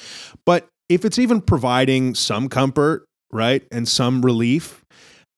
but 0.46 0.68
if 0.88 1.04
it's 1.04 1.18
even 1.18 1.40
providing 1.40 2.14
some 2.14 2.48
comfort, 2.48 3.04
right, 3.32 3.66
and 3.72 3.88
some 3.88 4.22
relief, 4.22 4.84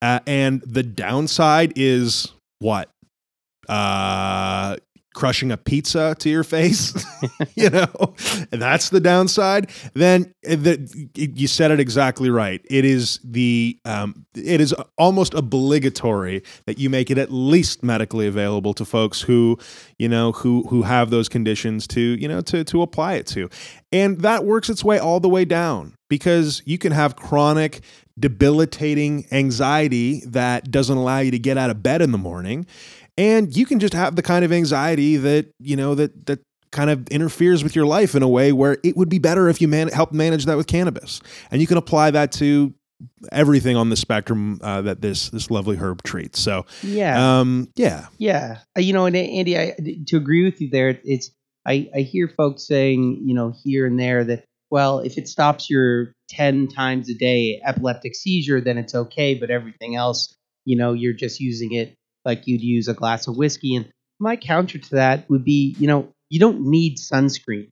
uh, 0.03 0.21
and 0.27 0.61
the 0.67 0.83
downside 0.83 1.73
is 1.77 2.33
what, 2.59 2.91
uh, 3.69 4.77
crushing 5.15 5.51
a 5.51 5.57
pizza 5.57 6.15
to 6.19 6.29
your 6.29 6.45
face, 6.45 6.93
you 7.55 7.71
know, 7.71 8.15
and 8.53 8.61
that's 8.61 8.91
the 8.91 9.01
downside, 9.01 9.71
then 9.95 10.35
eh, 10.45 10.57
the, 10.57 11.09
you 11.15 11.47
said 11.47 11.71
it 11.71 11.81
exactly 11.81 12.29
right. 12.29 12.61
It 12.69 12.85
is 12.85 13.21
the 13.25 13.79
um, 13.85 14.27
it 14.35 14.61
is 14.61 14.75
almost 14.99 15.33
obligatory 15.35 16.43
that 16.67 16.79
you 16.79 16.91
make 16.91 17.11
it 17.11 17.17
at 17.17 17.33
least 17.33 17.83
medically 17.83 18.27
available 18.27 18.75
to 18.75 18.85
folks 18.85 19.23
who, 19.23 19.59
you 19.99 20.09
know, 20.09 20.33
who 20.33 20.65
who 20.69 20.83
have 20.83 21.11
those 21.11 21.29
conditions 21.29 21.87
to, 21.89 22.01
you 22.01 22.29
know, 22.29 22.41
to 22.43 22.65
to 22.65 22.83
apply 22.83 23.15
it 23.15 23.27
to. 23.29 23.49
And 23.93 24.21
that 24.21 24.45
works 24.45 24.69
its 24.69 24.85
way 24.85 24.99
all 24.99 25.21
the 25.21 25.29
way 25.29 25.45
down 25.45 25.97
because 26.09 26.63
you 26.67 26.79
can 26.79 26.93
have 26.93 27.17
chronic 27.17 27.81
debilitating 28.19 29.27
anxiety 29.33 30.21
that 30.27 30.71
doesn't 30.71 30.97
allow 30.97 31.19
you 31.19 31.31
to 31.33 31.39
get 31.39 31.59
out 31.59 31.71
of 31.71 31.83
bed 31.83 32.01
in 32.01 32.13
the 32.13 32.19
morning 32.19 32.67
and 33.17 33.57
you 33.57 33.67
can 33.67 33.79
just 33.81 33.95
have 33.95 34.17
the 34.17 34.23
kind 34.23 34.45
of 34.45 34.53
anxiety 34.53 35.17
that 35.17 35.47
you 35.61 35.77
know 35.77 35.95
that 35.95 36.27
that 36.27 36.41
kind 36.75 36.91
of 36.91 37.07
interferes 37.09 37.63
with 37.63 37.77
your 37.77 37.87
life 37.87 38.15
in 38.15 38.23
a 38.23 38.29
way 38.29 38.53
where 38.53 38.79
it 38.83 38.97
would 38.97 39.09
be 39.09 39.21
better 39.21 39.49
if 39.49 39.61
you 39.61 39.69
man- 39.69 39.89
help 39.89 40.13
manage 40.13 40.45
that 40.45 40.57
with 40.57 40.67
cannabis. 40.67 41.21
And 41.51 41.61
you 41.61 41.69
can 41.69 41.79
apply 41.79 42.11
that 42.11 42.33
to 42.33 42.75
everything 43.33 43.77
on 43.77 43.91
the 43.91 43.97
spectrum 43.97 44.59
uh, 44.63 44.83
that 44.83 45.01
this 45.01 45.31
this 45.31 45.51
lovely 45.51 45.77
herb 45.77 46.03
treats. 46.03 46.41
So 46.41 46.67
yeah. 46.83 47.39
um 47.39 47.69
yeah. 47.77 48.09
Yeah. 48.19 48.59
Uh, 48.77 48.81
you 48.81 48.93
know 48.93 49.07
and 49.07 49.17
andy 49.17 49.59
i 49.59 49.77
to 50.07 50.17
agree 50.17 50.45
with 50.45 50.61
you 50.61 50.69
there 50.71 50.99
it's 51.05 51.31
i 51.65 51.89
i 51.95 52.01
hear 52.01 52.29
folks 52.29 52.67
saying 52.67 53.23
you 53.25 53.35
know 53.35 53.55
here 53.63 53.87
and 53.87 53.99
there 53.99 54.25
that 54.25 54.45
well 54.71 54.99
if 54.99 55.17
it 55.17 55.29
stops 55.29 55.71
your 55.71 56.13
10 56.31 56.69
times 56.69 57.09
a 57.09 57.15
day 57.15 57.61
epileptic 57.65 58.15
seizure 58.15 58.61
then 58.61 58.79
it's 58.79 58.95
okay 58.95 59.35
but 59.35 59.51
everything 59.51 59.97
else 59.97 60.35
you 60.65 60.77
know 60.77 60.93
you're 60.93 61.13
just 61.13 61.41
using 61.41 61.73
it 61.73 61.95
like 62.25 62.47
you'd 62.47 62.63
use 62.63 62.89
a 62.89 62.95
glass 62.95 63.27
of 63.27 63.37
whiskey. 63.37 63.77
And 63.77 63.89
my 64.19 64.37
counter 64.37 64.79
to 64.79 64.91
that 64.91 65.29
would 65.29 65.45
be, 65.45 65.77
you 65.79 65.87
know, 65.87 66.09
you 66.31 66.41
don't 66.41 66.63
need 66.63 66.99
sunscreen. 66.99 67.69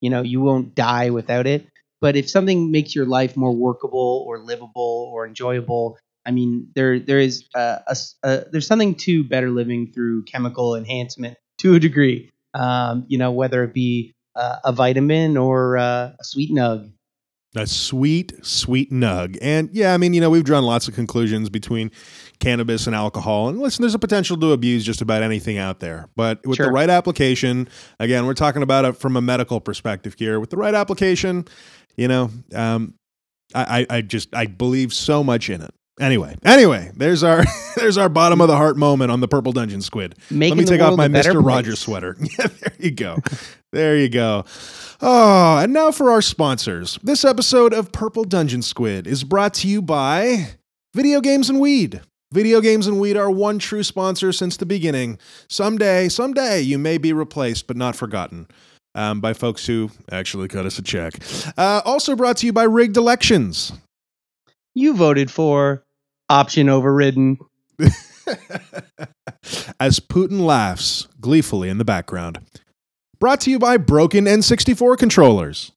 You 0.00 0.10
know, 0.10 0.22
you 0.22 0.40
won't 0.40 0.74
die 0.74 1.10
without 1.10 1.46
it. 1.46 1.66
But 2.00 2.16
if 2.16 2.30
something 2.30 2.70
makes 2.70 2.94
your 2.94 3.06
life 3.06 3.36
more 3.36 3.52
workable 3.52 4.24
or 4.26 4.38
livable 4.38 5.10
or 5.12 5.26
enjoyable, 5.26 5.98
I 6.24 6.30
mean, 6.30 6.68
there 6.74 7.00
there 7.00 7.18
is 7.18 7.48
a, 7.54 7.80
a, 7.86 7.96
a 8.22 8.44
there's 8.52 8.66
something 8.66 8.94
to 8.96 9.24
better 9.24 9.50
living 9.50 9.92
through 9.92 10.24
chemical 10.24 10.76
enhancement 10.76 11.36
to 11.58 11.74
a 11.74 11.80
degree. 11.80 12.30
Um, 12.54 13.04
you 13.08 13.18
know, 13.18 13.32
whether 13.32 13.64
it 13.64 13.74
be 13.74 14.12
uh, 14.36 14.56
a 14.64 14.72
vitamin 14.72 15.36
or 15.36 15.76
uh, 15.76 16.12
a 16.18 16.24
sweet 16.24 16.50
nug. 16.50 16.92
A 17.56 17.66
sweet, 17.66 18.32
sweet 18.44 18.92
nug. 18.92 19.38
And 19.40 19.70
yeah, 19.72 19.94
I 19.94 19.96
mean, 19.96 20.12
you 20.14 20.20
know, 20.20 20.30
we've 20.30 20.44
drawn 20.44 20.64
lots 20.64 20.86
of 20.86 20.94
conclusions 20.94 21.48
between 21.48 21.90
cannabis 22.40 22.86
and 22.86 22.94
alcohol. 22.94 23.48
And 23.48 23.58
listen, 23.60 23.82
there's 23.82 23.94
a 23.94 23.98
potential 23.98 24.36
to 24.38 24.52
abuse 24.52 24.84
just 24.84 25.00
about 25.00 25.22
anything 25.22 25.58
out 25.58 25.80
there. 25.80 26.08
But 26.16 26.46
with 26.46 26.56
Sure. 26.56 26.66
the 26.66 26.72
right 26.72 26.90
application, 26.90 27.68
again, 27.98 28.26
we're 28.26 28.34
talking 28.34 28.62
about 28.62 28.84
it 28.84 28.96
from 28.96 29.16
a 29.16 29.20
medical 29.20 29.60
perspective 29.60 30.14
here. 30.18 30.38
With 30.40 30.50
the 30.50 30.56
right 30.56 30.74
application, 30.74 31.44
you 31.96 32.08
know, 32.08 32.30
um, 32.54 32.94
I, 33.54 33.86
I, 33.88 34.00
just 34.02 34.34
I 34.34 34.46
believe 34.46 34.92
so 34.92 35.24
much 35.24 35.48
in 35.50 35.62
it. 35.62 35.72
Anyway, 36.00 36.36
anyway, 36.44 36.92
there's 36.94 37.24
our 37.24 37.42
there's 37.76 37.98
our 37.98 38.08
bottom 38.08 38.40
of 38.40 38.46
the 38.46 38.56
heart 38.56 38.76
moment 38.76 39.10
on 39.10 39.18
the 39.20 39.26
purple 39.26 39.52
dungeon 39.52 39.80
squid. 39.82 40.14
Making 40.30 40.56
Let 40.56 40.62
me 40.62 40.64
take 40.64 40.80
off 40.80 40.96
my 40.96 41.08
Mr. 41.08 41.44
Rogers 41.44 41.80
sweater. 41.80 42.16
Yeah, 42.38 42.46
there 42.46 42.72
you 42.78 42.90
go. 42.92 43.16
there 43.72 43.96
you 43.96 44.08
go. 44.08 44.44
Oh, 45.00 45.58
and 45.58 45.72
now 45.72 45.90
for 45.90 46.12
our 46.12 46.22
sponsors. 46.22 47.00
This 47.02 47.24
episode 47.24 47.72
of 47.72 47.90
Purple 47.90 48.22
Dungeon 48.22 48.62
Squid 48.62 49.08
is 49.08 49.24
brought 49.24 49.54
to 49.54 49.68
you 49.68 49.82
by 49.82 50.50
Video 50.94 51.20
Games 51.20 51.50
and 51.50 51.58
Weed. 51.58 52.00
Video 52.30 52.60
Games 52.60 52.86
and 52.86 53.00
Weed 53.00 53.16
are 53.16 53.30
one 53.30 53.58
true 53.58 53.82
sponsor 53.82 54.32
since 54.32 54.58
the 54.58 54.66
beginning. 54.66 55.18
Someday, 55.48 56.10
someday, 56.10 56.60
you 56.60 56.78
may 56.78 56.98
be 56.98 57.14
replaced, 57.14 57.66
but 57.66 57.76
not 57.76 57.96
forgotten. 57.96 58.46
Um, 58.94 59.20
by 59.20 59.32
folks 59.32 59.66
who 59.66 59.90
actually 60.10 60.48
cut 60.48 60.66
us 60.66 60.78
a 60.78 60.82
check. 60.82 61.14
Uh, 61.56 61.80
also 61.84 62.16
brought 62.16 62.36
to 62.38 62.46
you 62.46 62.52
by 62.52 62.64
Rigged 62.64 62.96
Elections. 62.96 63.72
You 64.74 64.94
voted 64.94 65.30
for 65.30 65.84
option 66.28 66.68
overridden. 66.68 67.38
As 69.80 70.00
Putin 70.00 70.40
laughs 70.40 71.06
gleefully 71.20 71.68
in 71.68 71.78
the 71.78 71.84
background. 71.84 72.40
Brought 73.20 73.40
to 73.42 73.50
you 73.50 73.58
by 73.58 73.76
Broken 73.76 74.24
N64 74.24 74.98
controllers. 74.98 75.72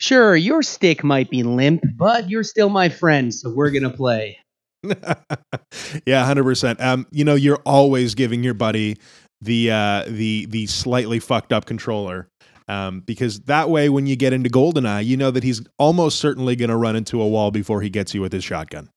Sure, 0.00 0.36
your 0.36 0.62
stick 0.62 1.02
might 1.04 1.28
be 1.28 1.42
limp, 1.42 1.82
but 1.96 2.30
you're 2.30 2.44
still 2.44 2.68
my 2.68 2.88
friend, 2.88 3.34
so 3.34 3.50
we're 3.50 3.70
gonna 3.70 3.90
play. 3.90 4.38
yeah, 6.06 6.24
hundred 6.24 6.44
percent. 6.44 6.80
Um, 6.80 7.06
you 7.10 7.24
know, 7.24 7.34
you're 7.34 7.60
always 7.64 8.14
giving 8.14 8.42
your 8.42 8.54
buddy 8.54 8.96
the 9.40 9.70
uh, 9.70 10.04
the 10.06 10.46
the 10.46 10.66
slightly 10.66 11.18
fucked 11.18 11.52
up 11.52 11.66
controller. 11.66 12.28
Um, 12.68 13.00
because 13.00 13.40
that 13.40 13.70
way, 13.70 13.88
when 13.88 14.06
you 14.06 14.14
get 14.14 14.34
into 14.34 14.50
Goldeneye, 14.50 15.04
you 15.06 15.16
know 15.16 15.30
that 15.30 15.42
he's 15.42 15.62
almost 15.78 16.18
certainly 16.18 16.54
going 16.54 16.68
to 16.68 16.76
run 16.76 16.96
into 16.96 17.20
a 17.22 17.26
wall 17.26 17.50
before 17.50 17.80
he 17.80 17.88
gets 17.88 18.14
you 18.14 18.20
with 18.20 18.32
his 18.32 18.44
shotgun. 18.44 18.90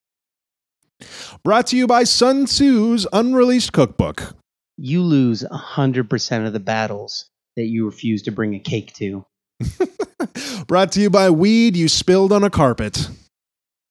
Brought 1.44 1.68
to 1.68 1.78
you 1.78 1.88
by 1.88 2.04
Sun 2.04 2.48
Tzu's 2.48 3.08
unreleased 3.14 3.72
cookbook. 3.72 4.36
You 4.78 5.02
lose 5.02 5.44
100% 5.44 6.48
of 6.48 6.54
the 6.54 6.60
battles 6.60 7.30
that 7.56 7.66
you 7.66 7.86
refuse 7.86 8.22
to 8.24 8.32
bring 8.32 8.56
a 8.56 8.60
cake 8.60 8.94
to. 8.96 9.26
Brought 10.68 10.92
to 10.94 11.02
you 11.02 11.10
by 11.10 11.30
Weed 11.30 11.76
You 11.76 11.88
Spilled 11.88 12.32
on 12.32 12.44
a 12.44 12.50
Carpet. 12.50 13.10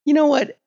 You 0.05 0.13
know 0.13 0.27
what? 0.27 0.57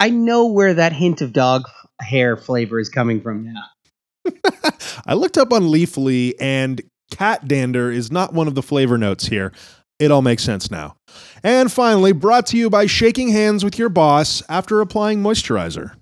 I 0.00 0.08
know 0.08 0.46
where 0.46 0.72
that 0.74 0.94
hint 0.94 1.20
of 1.20 1.34
dog 1.34 1.64
hair 2.00 2.36
flavor 2.36 2.80
is 2.80 2.88
coming 2.88 3.20
from 3.20 3.52
now. 3.52 4.32
I 5.06 5.12
looked 5.12 5.36
up 5.36 5.52
on 5.52 5.64
Leafly, 5.64 6.32
and 6.40 6.80
cat 7.10 7.46
dander 7.46 7.90
is 7.90 8.10
not 8.10 8.32
one 8.32 8.48
of 8.48 8.54
the 8.54 8.62
flavor 8.62 8.96
notes 8.96 9.26
here. 9.26 9.52
It 9.98 10.10
all 10.10 10.22
makes 10.22 10.42
sense 10.42 10.70
now. 10.70 10.96
And 11.44 11.70
finally, 11.70 12.12
brought 12.12 12.46
to 12.46 12.56
you 12.56 12.70
by 12.70 12.86
shaking 12.86 13.28
hands 13.28 13.62
with 13.62 13.78
your 13.78 13.90
boss 13.90 14.42
after 14.48 14.80
applying 14.80 15.22
moisturizer. 15.22 15.94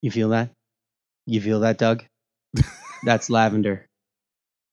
You 0.00 0.12
feel 0.12 0.28
that? 0.28 0.50
You 1.26 1.40
feel 1.40 1.58
that, 1.60 1.78
Doug? 1.78 2.04
That's 3.04 3.28
lavender. 3.28 3.86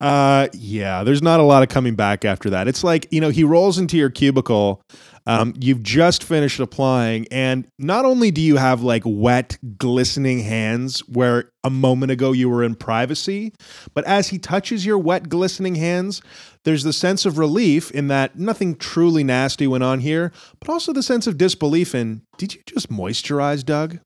uh, 0.00 0.48
yeah, 0.52 1.04
there's 1.04 1.22
not 1.22 1.40
a 1.40 1.42
lot 1.42 1.62
of 1.62 1.68
coming 1.68 1.94
back 1.94 2.24
after 2.24 2.50
that. 2.50 2.68
It's 2.68 2.84
like, 2.84 3.06
you 3.10 3.20
know, 3.20 3.30
he 3.30 3.44
rolls 3.44 3.78
into 3.78 3.96
your 3.96 4.10
cubicle. 4.10 4.82
Um, 5.24 5.54
you've 5.60 5.84
just 5.84 6.24
finished 6.24 6.58
applying, 6.58 7.28
and 7.30 7.68
not 7.78 8.04
only 8.04 8.32
do 8.32 8.40
you 8.40 8.56
have 8.56 8.82
like 8.82 9.04
wet, 9.06 9.56
glistening 9.78 10.40
hands 10.40 10.98
where 11.08 11.52
a 11.62 11.70
moment 11.70 12.10
ago 12.10 12.32
you 12.32 12.48
were 12.48 12.64
in 12.64 12.74
privacy, 12.74 13.52
but 13.94 14.04
as 14.04 14.28
he 14.28 14.38
touches 14.40 14.84
your 14.84 14.98
wet, 14.98 15.28
glistening 15.28 15.76
hands, 15.76 16.22
there's 16.64 16.82
the 16.82 16.92
sense 16.92 17.24
of 17.24 17.38
relief 17.38 17.92
in 17.92 18.08
that 18.08 18.36
nothing 18.36 18.74
truly 18.74 19.22
nasty 19.22 19.68
went 19.68 19.84
on 19.84 20.00
here, 20.00 20.32
but 20.58 20.68
also 20.68 20.92
the 20.92 21.04
sense 21.04 21.28
of 21.28 21.38
disbelief 21.38 21.94
in 21.94 22.22
did 22.36 22.54
you 22.54 22.62
just 22.66 22.90
moisturize, 22.90 23.64
Doug? 23.64 24.00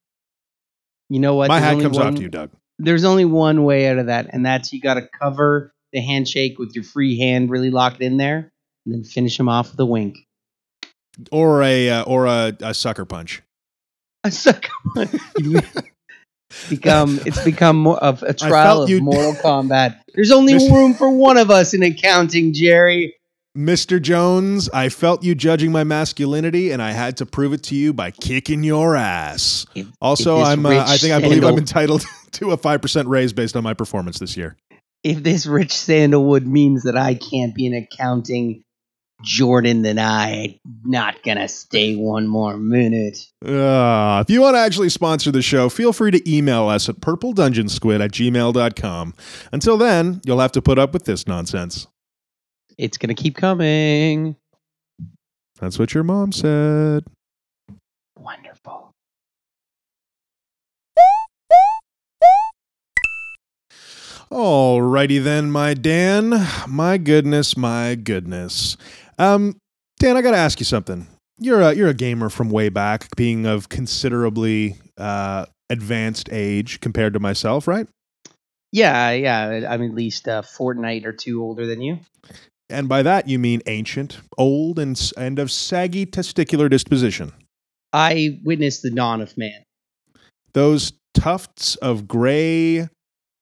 You 1.08 1.20
know 1.20 1.34
what? 1.34 1.48
My 1.48 1.60
There's 1.60 1.76
hat 1.76 1.82
comes 1.82 1.96
one, 1.96 2.08
off 2.08 2.14
to 2.16 2.22
you, 2.22 2.28
Doug. 2.28 2.50
There's 2.78 3.04
only 3.04 3.24
one 3.24 3.64
way 3.64 3.88
out 3.88 3.98
of 3.98 4.06
that, 4.06 4.28
and 4.30 4.44
that's 4.44 4.72
you 4.72 4.80
got 4.80 4.94
to 4.94 5.08
cover 5.20 5.72
the 5.92 6.00
handshake 6.00 6.58
with 6.58 6.74
your 6.74 6.84
free 6.84 7.18
hand 7.18 7.50
really 7.50 7.70
locked 7.70 8.00
in 8.00 8.16
there, 8.16 8.50
and 8.84 8.94
then 8.94 9.04
finish 9.04 9.38
him 9.38 9.48
off 9.48 9.70
with 9.70 9.80
a 9.80 9.86
wink. 9.86 10.18
Or 11.32 11.62
a 11.62 11.88
uh, 11.88 12.02
or 12.04 12.26
a, 12.26 12.56
a 12.60 12.74
sucker 12.74 13.04
punch. 13.04 13.42
A 14.24 14.30
sucker 14.30 14.70
punch. 14.94 15.14
Become 16.70 17.20
it's 17.26 17.42
become 17.44 17.76
more 17.76 17.98
of 17.98 18.22
a 18.22 18.32
trial 18.32 18.82
of 18.82 19.02
Mortal 19.02 19.32
Kombat. 19.42 20.00
There's 20.14 20.30
only 20.30 20.54
room 20.54 20.94
for 20.94 21.10
one 21.10 21.38
of 21.38 21.50
us 21.50 21.74
in 21.74 21.82
accounting, 21.82 22.52
Jerry. 22.54 23.16
Mr. 23.56 24.00
Jones, 24.00 24.68
I 24.74 24.88
felt 24.90 25.24
you 25.24 25.34
judging 25.34 25.72
my 25.72 25.82
masculinity, 25.82 26.70
and 26.72 26.82
I 26.82 26.92
had 26.92 27.16
to 27.18 27.26
prove 27.26 27.52
it 27.52 27.62
to 27.64 27.74
you 27.74 27.92
by 27.92 28.10
kicking 28.10 28.62
your 28.62 28.96
ass. 28.96 29.64
If- 29.74 29.86
Also, 30.00 30.40
if 30.40 30.46
I'm. 30.46 30.66
Uh, 30.66 30.84
I 30.86 30.96
think 30.98 31.14
I 31.14 31.20
believe 31.20 31.42
I'm 31.44 31.56
entitled 31.58 32.04
to 32.32 32.50
a 32.52 32.56
five 32.56 32.82
percent 32.82 33.08
raise 33.08 33.32
based 33.32 33.56
on 33.56 33.62
my 33.62 33.72
performance 33.74 34.18
this 34.18 34.36
year. 34.36 34.56
if 35.02 35.22
this 35.22 35.46
rich 35.46 35.72
sandalwood 35.72 36.46
means 36.46 36.82
that 36.82 36.96
I 36.96 37.14
can't 37.14 37.54
be 37.54 37.66
an 37.66 37.74
accounting 37.74 38.62
Jordan, 39.22 39.80
then 39.82 39.98
I'm 39.98 40.56
not 40.84 41.22
gonna 41.22 41.48
stay 41.48 41.94
one 41.96 42.26
more 42.26 42.56
minute. 42.58 43.18
Uh, 43.42 44.22
if 44.26 44.30
you 44.30 44.42
want 44.42 44.56
to 44.56 44.60
actually 44.60 44.90
sponsor 44.90 45.30
the 45.30 45.40
show, 45.40 45.70
feel 45.70 45.94
free 45.94 46.10
to 46.10 46.30
email 46.30 46.68
us 46.68 46.88
at 46.90 46.96
purpledungeonsquid 46.96 48.04
at 48.04 48.10
gmail.com. 48.12 49.14
Until 49.52 49.76
then, 49.78 50.20
you'll 50.26 50.40
have 50.40 50.52
to 50.52 50.60
put 50.60 50.78
up 50.78 50.92
with 50.92 51.04
this 51.06 51.26
nonsense. 51.26 51.86
It's 52.78 52.98
gonna 52.98 53.14
keep 53.14 53.36
coming. 53.36 54.36
That's 55.60 55.78
what 55.78 55.94
your 55.94 56.04
mom 56.04 56.32
said. 56.32 57.04
Wonderful. 58.18 58.92
Alrighty 64.30 65.22
then, 65.22 65.50
my 65.50 65.72
Dan. 65.72 66.46
My 66.66 66.98
goodness, 66.98 67.56
my 67.56 67.94
goodness. 67.94 68.76
Um, 69.18 69.56
Dan, 70.00 70.16
I 70.16 70.22
got 70.22 70.32
to 70.32 70.36
ask 70.36 70.58
you 70.58 70.66
something. 70.66 71.06
You're 71.38 71.60
a 71.60 71.72
you're 71.74 71.88
a 71.88 71.94
gamer 71.94 72.28
from 72.28 72.50
way 72.50 72.68
back, 72.68 73.14
being 73.16 73.46
of 73.46 73.68
considerably 73.68 74.76
uh, 74.98 75.46
advanced 75.70 76.28
age 76.32 76.80
compared 76.80 77.12
to 77.12 77.20
myself, 77.20 77.68
right? 77.68 77.86
Yeah, 78.72 79.12
yeah. 79.12 79.66
I'm 79.70 79.82
at 79.82 79.94
least 79.94 80.26
a 80.26 80.42
fortnight 80.42 81.06
or 81.06 81.12
two 81.12 81.42
older 81.42 81.66
than 81.66 81.80
you. 81.80 82.00
And 82.68 82.88
by 82.88 83.02
that 83.02 83.28
you 83.28 83.38
mean 83.38 83.62
ancient, 83.66 84.18
old, 84.36 84.78
and 84.78 85.00
and 85.16 85.38
of 85.38 85.50
saggy 85.50 86.04
testicular 86.06 86.68
disposition. 86.68 87.32
I 87.92 88.40
witnessed 88.44 88.82
the 88.82 88.90
dawn 88.90 89.20
of 89.20 89.36
man. 89.38 89.62
Those 90.52 90.92
tufts 91.14 91.76
of 91.76 92.08
gray 92.08 92.88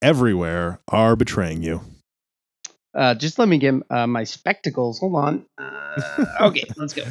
everywhere 0.03 0.81
are 0.89 1.17
betraying 1.17 1.63
you. 1.63 1.81
Uh, 2.95 3.15
just 3.15 3.39
let 3.39 3.49
me 3.49 3.59
get 3.59 3.75
uh, 3.91 4.07
my 4.07 4.25
spectacles. 4.25 5.01
Hold 5.01 5.17
on. 5.17 5.47
Uh, 5.59 6.25
okay, 6.43 6.65
let's 6.77 6.93
go. 6.93 7.05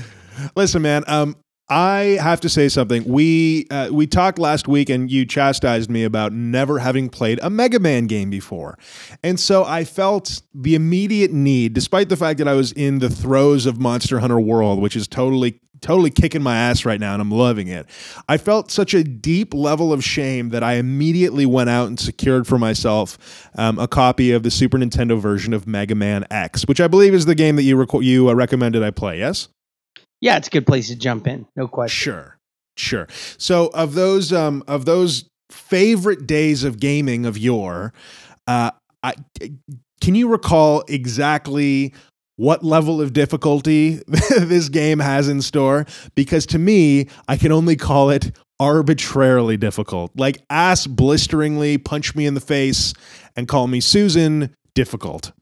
Listen, 0.56 0.82
man. 0.82 1.04
Um, 1.08 1.36
I 1.69 2.17
have 2.21 2.41
to 2.41 2.49
say 2.49 2.67
something. 2.67 3.04
We 3.06 3.67
uh, 3.71 3.89
we 3.91 4.06
talked 4.06 4.38
last 4.38 4.67
week, 4.67 4.89
and 4.89 5.10
you 5.10 5.26
chastised 5.26 5.89
me 5.89 6.04
about 6.04 6.34
never 6.34 6.80
having 6.80 7.10
played 7.10 7.39
a 7.41 7.49
Mega 7.49 7.80
Man 7.80 8.08
game 8.08 8.30
before, 8.30 8.78
and 9.23 9.39
so 9.39 9.63
I 9.63 9.86
felt 9.86 10.41
the 10.54 10.76
immediate 10.76 11.32
need, 11.32 11.73
despite 11.73 12.10
the 12.10 12.17
fact 12.17 12.38
that 12.39 12.47
I 12.47 12.54
was 12.54 12.73
in 12.73 12.99
the 12.99 13.10
throes 13.10 13.65
of 13.65 13.80
Monster 13.80 14.19
Hunter 14.19 14.39
World, 14.39 14.82
which 14.82 14.95
is 14.95 15.08
totally 15.08 15.60
totally 15.84 16.10
kicking 16.10 16.41
my 16.41 16.56
ass 16.56 16.86
right 16.86 16.99
now 16.99 17.12
and 17.12 17.21
I'm 17.21 17.30
loving 17.30 17.67
it. 17.67 17.86
I 18.30 18.38
felt 18.38 18.71
such 18.71 18.93
a 18.93 19.04
deep 19.04 19.54
level 19.54 19.91
of 19.91 20.02
shame 20.02 20.49
that 20.49 20.63
I 20.63 20.76
immediately 20.76 21.45
went 21.45 21.69
out 21.69 21.89
and 21.89 21.99
secured 21.99 22.47
for 22.47 22.58
myself 22.58 23.49
um, 23.56 23.78
a 23.78 23.88
copy 23.88 24.32
of 24.32 24.43
the 24.43 24.49
Super 24.49 24.78
Nintendo 24.78 25.19
version 25.19 25.54
of 25.54 25.67
Mega 25.67 25.93
Man 25.93 26.26
X, 26.32 26.63
which 26.67 26.80
I 26.80 26.88
believe 26.88 27.13
is 27.13 27.26
the 27.26 27.36
game 27.36 27.58
that 27.58 27.63
you 27.63 27.86
you 28.02 28.30
uh, 28.30 28.34
recommended 28.34 28.82
I 28.82 28.91
play. 28.91 29.19
Yes. 29.19 29.49
Yeah, 30.23 30.38
it's 30.38 30.47
a 30.47 30.51
good 30.51 30.65
place 30.65 30.88
to 30.88 30.95
jump 30.95 31.27
in. 31.27 31.45
No 31.57 31.67
question. 31.67 32.01
Sure, 32.01 32.38
sure. 32.77 33.07
So 33.38 33.67
of 33.73 33.93
those 33.93 34.31
um 34.31 34.63
of 34.69 34.86
those 34.86 35.25
favorite 35.49 36.25
days 36.25 36.63
of 36.63 36.79
gaming 36.79 37.25
of 37.25 37.38
yore, 37.38 37.93
uh, 38.47 38.71
I 39.03 39.15
can 39.99 40.15
you 40.15 40.29
recall 40.29 40.86
exactly 40.88 41.93
what 42.38 42.63
level 42.63 43.01
of 43.01 43.12
difficulty 43.12 43.99
this 44.07 44.69
game 44.69 44.99
has 44.99 45.27
in 45.27 45.41
store? 45.41 45.86
Because 46.15 46.45
to 46.47 46.57
me, 46.57 47.09
I 47.27 47.36
can 47.36 47.51
only 47.51 47.75
call 47.75 48.09
it 48.09 48.33
arbitrarily 48.62 49.57
difficult. 49.57 50.13
Like 50.15 50.41
ass 50.49 50.88
blisteringly 50.88 51.77
punch 51.77 52.15
me 52.15 52.25
in 52.25 52.33
the 52.33 52.39
face 52.39 52.93
and 53.36 53.45
call 53.45 53.67
me 53.67 53.81
Susan 53.81 54.55
difficult. 54.73 55.33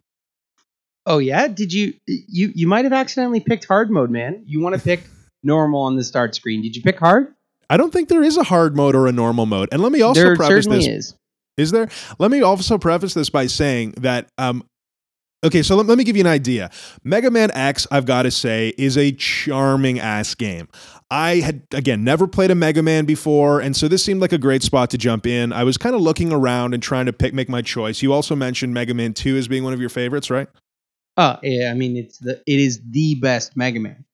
Oh 1.06 1.18
yeah, 1.18 1.48
did 1.48 1.74
you 1.74 1.94
you 2.06 2.52
you 2.54 2.68
might 2.68 2.86
have 2.86 2.94
accidentally 2.94 3.40
picked 3.40 3.66
hard 3.66 3.90
mode, 3.90 4.12
man? 4.12 4.44
You 4.46 4.60
want 4.62 4.76
to 4.76 4.82
pick 4.82 5.04
normal 5.44 5.82
on 5.82 5.96
the 5.96 6.04
start 6.04 6.36
screen? 6.36 6.62
Did 6.62 6.76
you 6.76 6.82
pick 6.82 7.00
hard? 7.00 7.34
I 7.70 7.78
don't 7.78 7.92
think 7.92 8.10
there 8.10 8.24
is 8.24 8.38
a 8.38 8.44
hard 8.44 8.76
mode 8.76 8.96
or 8.96 9.08
a 9.08 9.12
normal 9.12 9.46
mode. 9.46 9.70
And 9.72 9.82
let 9.82 9.92
me 9.92 10.02
also 10.02 10.22
there 10.22 10.36
preface 10.36 10.66
certainly 10.66 10.86
this 10.86 10.88
is. 10.88 11.16
Is 11.58 11.72
there? 11.72 11.90
Let 12.20 12.32
me 12.32 12.42
also 12.42 12.78
preface 12.78 13.14
this 13.14 13.30
by 13.30 13.48
saying 13.48 13.94
that 13.98 14.30
um 14.38 14.64
okay, 15.44 15.64
so 15.64 15.76
let, 15.76 15.88
let 15.88 15.98
me 15.98 16.04
give 16.04 16.16
you 16.16 16.22
an 16.22 16.28
idea. 16.28 16.70
Mega 17.04 17.32
Man 17.32 17.50
X, 17.52 17.88
I've 17.90 18.06
got 18.06 18.24
to 18.24 18.32
say, 18.32 18.74
is 18.78 18.98
a 18.98 19.12
charming 19.12 20.00
ass 20.00 20.36
game. 20.36 20.68
I 21.10 21.38
had 21.38 21.64
again 21.74 22.04
never 22.04 22.28
played 22.28 22.52
a 22.52 22.56
Mega 22.56 22.84
Man 22.84 23.06
before, 23.06 23.60
and 23.60 23.76
so 23.76 23.88
this 23.88 24.04
seemed 24.04 24.22
like 24.22 24.34
a 24.34 24.38
great 24.38 24.64
spot 24.64 24.90
to 24.92 24.98
jump 24.98 25.26
in. 25.26 25.52
I 25.52 25.64
was 25.64 25.78
kind 25.78 25.96
of 25.96 26.02
looking 26.02 26.32
around 26.32 26.74
and 26.74 26.84
trying 26.84 27.08
to 27.08 27.14
pick 27.14 27.34
make 27.34 27.50
my 27.50 27.62
choice. 27.62 28.02
You 28.02 28.14
also 28.14 28.36
mentioned 28.36 28.74
Mega 28.74 28.94
Man 28.94 29.14
2 29.14 29.38
as 29.38 29.48
being 29.48 29.64
one 29.64 29.74
of 29.74 29.80
your 29.80 29.90
favorites, 29.90 30.30
right? 30.30 30.48
Oh 31.18 31.38
yeah, 31.44 31.72
I 31.72 31.74
mean 31.74 31.98
it's 31.98 32.18
the 32.20 32.42
it 32.46 32.60
is 32.60 32.82
the 32.90 33.16
best 33.16 33.58
Mega 33.58 33.80
Man. 33.80 34.06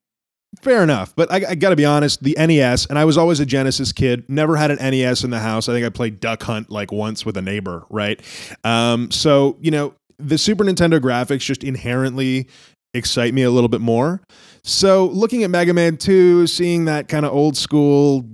Fair 0.62 0.82
enough, 0.82 1.16
but 1.16 1.32
I, 1.32 1.52
I 1.52 1.56
got 1.56 1.70
to 1.70 1.76
be 1.76 1.86
honest. 1.86 2.24
The 2.24 2.36
NES, 2.40 2.88
and 2.88 2.98
I 2.98 3.06
was 3.06 3.18
always 3.18 3.40
a 3.40 3.46
Genesis 3.46 3.92
kid. 3.92 4.24
Never 4.28 4.56
had 4.56 4.72
an 4.72 4.78
NES 4.78 5.24
in 5.24 5.30
the 5.30 5.40
house. 5.40 5.70
I 5.70 5.74
think 5.74 5.86
I 5.86 5.90
played 5.90 6.20
Duck 6.20 6.42
Hunt 6.42 6.72
like 6.72 6.92
once 6.92 7.26
with 7.26 7.38
a 7.38 7.42
neighbor, 7.42 7.86
right? 7.90 8.20
Um, 8.64 9.12
so 9.12 9.58
you 9.62 9.70
know, 9.70 9.94
the 10.18 10.38
Super 10.38 10.64
Nintendo 10.64 11.00
graphics 11.00 11.42
just 11.42 11.64
inherently 11.64 12.48
excite 12.94 13.34
me 13.34 13.44
a 13.44 13.52
little 13.52 13.68
bit 13.68 13.82
more. 13.82 14.22
So 14.64 15.06
looking 15.08 15.44
at 15.44 15.50
Mega 15.50 15.74
Man 15.74 15.98
Two, 15.98 16.48
seeing 16.48 16.86
that 16.86 17.08
kind 17.08 17.26
of 17.26 17.34
old 17.34 17.56
school 17.56 18.26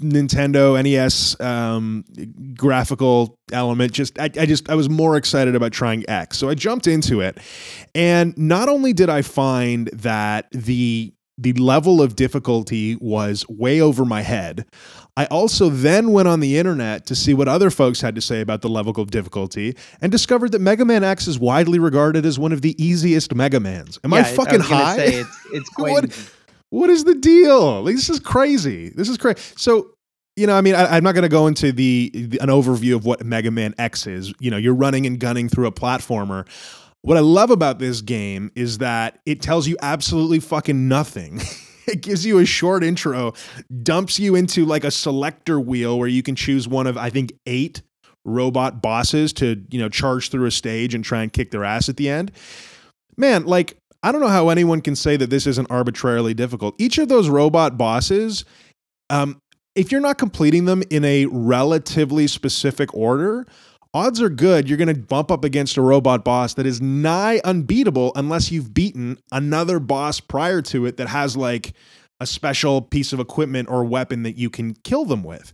Nintendo 0.00 0.82
NES 0.82 1.40
um, 1.40 2.04
graphical 2.56 3.38
element, 3.52 3.92
just 3.92 4.18
I, 4.18 4.24
I 4.24 4.46
just 4.46 4.68
I 4.68 4.74
was 4.74 4.88
more 4.88 5.16
excited 5.16 5.54
about 5.54 5.72
trying 5.72 6.08
X. 6.08 6.38
So 6.38 6.48
I 6.48 6.54
jumped 6.54 6.86
into 6.86 7.20
it, 7.20 7.38
and 7.94 8.36
not 8.36 8.68
only 8.68 8.92
did 8.92 9.08
I 9.08 9.22
find 9.22 9.88
that 9.92 10.46
the 10.52 11.12
the 11.40 11.54
level 11.54 12.02
of 12.02 12.16
difficulty 12.16 12.96
was 12.96 13.48
way 13.48 13.80
over 13.80 14.04
my 14.04 14.20
head. 14.20 14.66
I 15.16 15.24
also 15.26 15.70
then 15.70 16.12
went 16.12 16.28
on 16.28 16.40
the 16.40 16.58
internet 16.58 17.06
to 17.06 17.14
see 17.14 17.32
what 17.32 17.48
other 17.48 17.70
folks 17.70 18.02
had 18.02 18.14
to 18.16 18.20
say 18.20 18.42
about 18.42 18.60
the 18.60 18.68
level 18.68 18.92
of 19.00 19.10
difficulty 19.10 19.74
and 20.02 20.12
discovered 20.12 20.52
that 20.52 20.60
Mega 20.60 20.84
Man 20.84 21.02
X 21.02 21.26
is 21.26 21.38
widely 21.38 21.78
regarded 21.78 22.26
as 22.26 22.38
one 22.38 22.52
of 22.52 22.60
the 22.60 22.80
easiest 22.82 23.34
Mega 23.34 23.58
Mans. 23.58 23.98
Am 24.04 24.12
I 24.12 24.18
Yeah, 24.18 24.24
fucking 24.24 24.58
was 24.58 24.68
high? 24.68 24.96
Say 24.96 25.14
it's 25.14 25.46
it's 25.52 25.68
quite 25.74 26.32
What- 26.70 26.90
is 26.90 27.04
the 27.04 27.14
deal? 27.14 27.82
Like, 27.82 27.94
this 27.94 28.08
is 28.10 28.20
crazy. 28.20 28.90
This 28.90 29.08
is 29.08 29.18
crazy. 29.18 29.40
So, 29.56 29.90
you 30.36 30.46
know, 30.46 30.56
I 30.56 30.60
mean, 30.60 30.74
I, 30.74 30.96
I'm 30.96 31.04
not 31.04 31.12
going 31.12 31.22
to 31.22 31.28
go 31.28 31.46
into 31.46 31.72
the, 31.72 32.10
the 32.14 32.38
an 32.40 32.48
overview 32.48 32.94
of 32.94 33.04
what 33.04 33.24
Mega 33.24 33.50
Man 33.50 33.74
X 33.78 34.06
is. 34.06 34.32
You 34.40 34.50
know, 34.50 34.56
you're 34.56 34.74
running 34.74 35.06
and 35.06 35.18
gunning 35.18 35.48
through 35.48 35.66
a 35.66 35.72
platformer. 35.72 36.46
What 37.02 37.16
I 37.16 37.20
love 37.20 37.50
about 37.50 37.78
this 37.78 38.00
game 38.00 38.50
is 38.54 38.78
that 38.78 39.20
it 39.26 39.40
tells 39.40 39.66
you 39.66 39.76
absolutely 39.82 40.40
fucking 40.40 40.88
nothing. 40.88 41.40
it 41.86 42.02
gives 42.02 42.24
you 42.24 42.38
a 42.38 42.46
short 42.46 42.84
intro, 42.84 43.32
dumps 43.82 44.18
you 44.18 44.34
into 44.34 44.64
like 44.64 44.84
a 44.84 44.90
selector 44.90 45.58
wheel 45.58 45.98
where 45.98 46.08
you 46.08 46.22
can 46.22 46.36
choose 46.36 46.68
one 46.68 46.86
of 46.86 46.96
I 46.96 47.10
think 47.10 47.32
eight 47.46 47.82
robot 48.24 48.82
bosses 48.82 49.32
to 49.32 49.64
you 49.70 49.78
know 49.80 49.88
charge 49.88 50.30
through 50.30 50.46
a 50.46 50.50
stage 50.50 50.94
and 50.94 51.04
try 51.04 51.22
and 51.22 51.32
kick 51.32 51.50
their 51.50 51.64
ass 51.64 51.88
at 51.88 51.96
the 51.96 52.08
end. 52.08 52.32
Man, 53.16 53.44
like 53.44 53.76
I 54.02 54.12
don't 54.12 54.20
know 54.20 54.28
how 54.28 54.48
anyone 54.48 54.80
can 54.80 54.96
say 54.96 55.16
that 55.16 55.30
this 55.30 55.46
isn't 55.46 55.70
arbitrarily 55.70 56.34
difficult. 56.34 56.74
Each 56.78 56.98
of 56.98 57.08
those 57.08 57.28
robot 57.28 57.76
bosses, 57.76 58.44
um, 59.10 59.40
if 59.74 59.92
you're 59.92 60.00
not 60.00 60.18
completing 60.18 60.64
them 60.64 60.82
in 60.90 61.04
a 61.04 61.26
relatively 61.26 62.26
specific 62.26 62.92
order, 62.94 63.46
odds 63.92 64.20
are 64.20 64.30
good 64.30 64.68
you're 64.68 64.78
going 64.78 64.94
to 64.94 65.00
bump 65.00 65.30
up 65.30 65.44
against 65.44 65.76
a 65.76 65.82
robot 65.82 66.24
boss 66.24 66.54
that 66.54 66.64
is 66.64 66.80
nigh 66.80 67.40
unbeatable 67.44 68.12
unless 68.14 68.52
you've 68.52 68.72
beaten 68.72 69.18
another 69.32 69.80
boss 69.80 70.20
prior 70.20 70.62
to 70.62 70.86
it 70.86 70.96
that 70.96 71.08
has 71.08 71.36
like 71.36 71.72
a 72.20 72.26
special 72.26 72.82
piece 72.82 73.12
of 73.12 73.18
equipment 73.18 73.68
or 73.68 73.84
weapon 73.84 74.22
that 74.22 74.36
you 74.36 74.48
can 74.50 74.74
kill 74.84 75.04
them 75.04 75.24
with. 75.24 75.52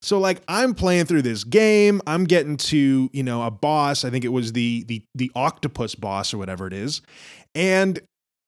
So 0.00 0.18
like 0.18 0.42
I'm 0.46 0.74
playing 0.74 1.06
through 1.06 1.22
this 1.22 1.44
game, 1.44 2.00
I'm 2.06 2.24
getting 2.24 2.56
to, 2.56 3.10
you 3.12 3.22
know, 3.22 3.42
a 3.42 3.50
boss, 3.50 4.04
I 4.04 4.10
think 4.10 4.24
it 4.24 4.28
was 4.28 4.52
the 4.52 4.84
the 4.84 5.02
the 5.14 5.30
octopus 5.34 5.94
boss 5.94 6.32
or 6.32 6.38
whatever 6.38 6.66
it 6.66 6.72
is. 6.72 7.00
And 7.54 8.00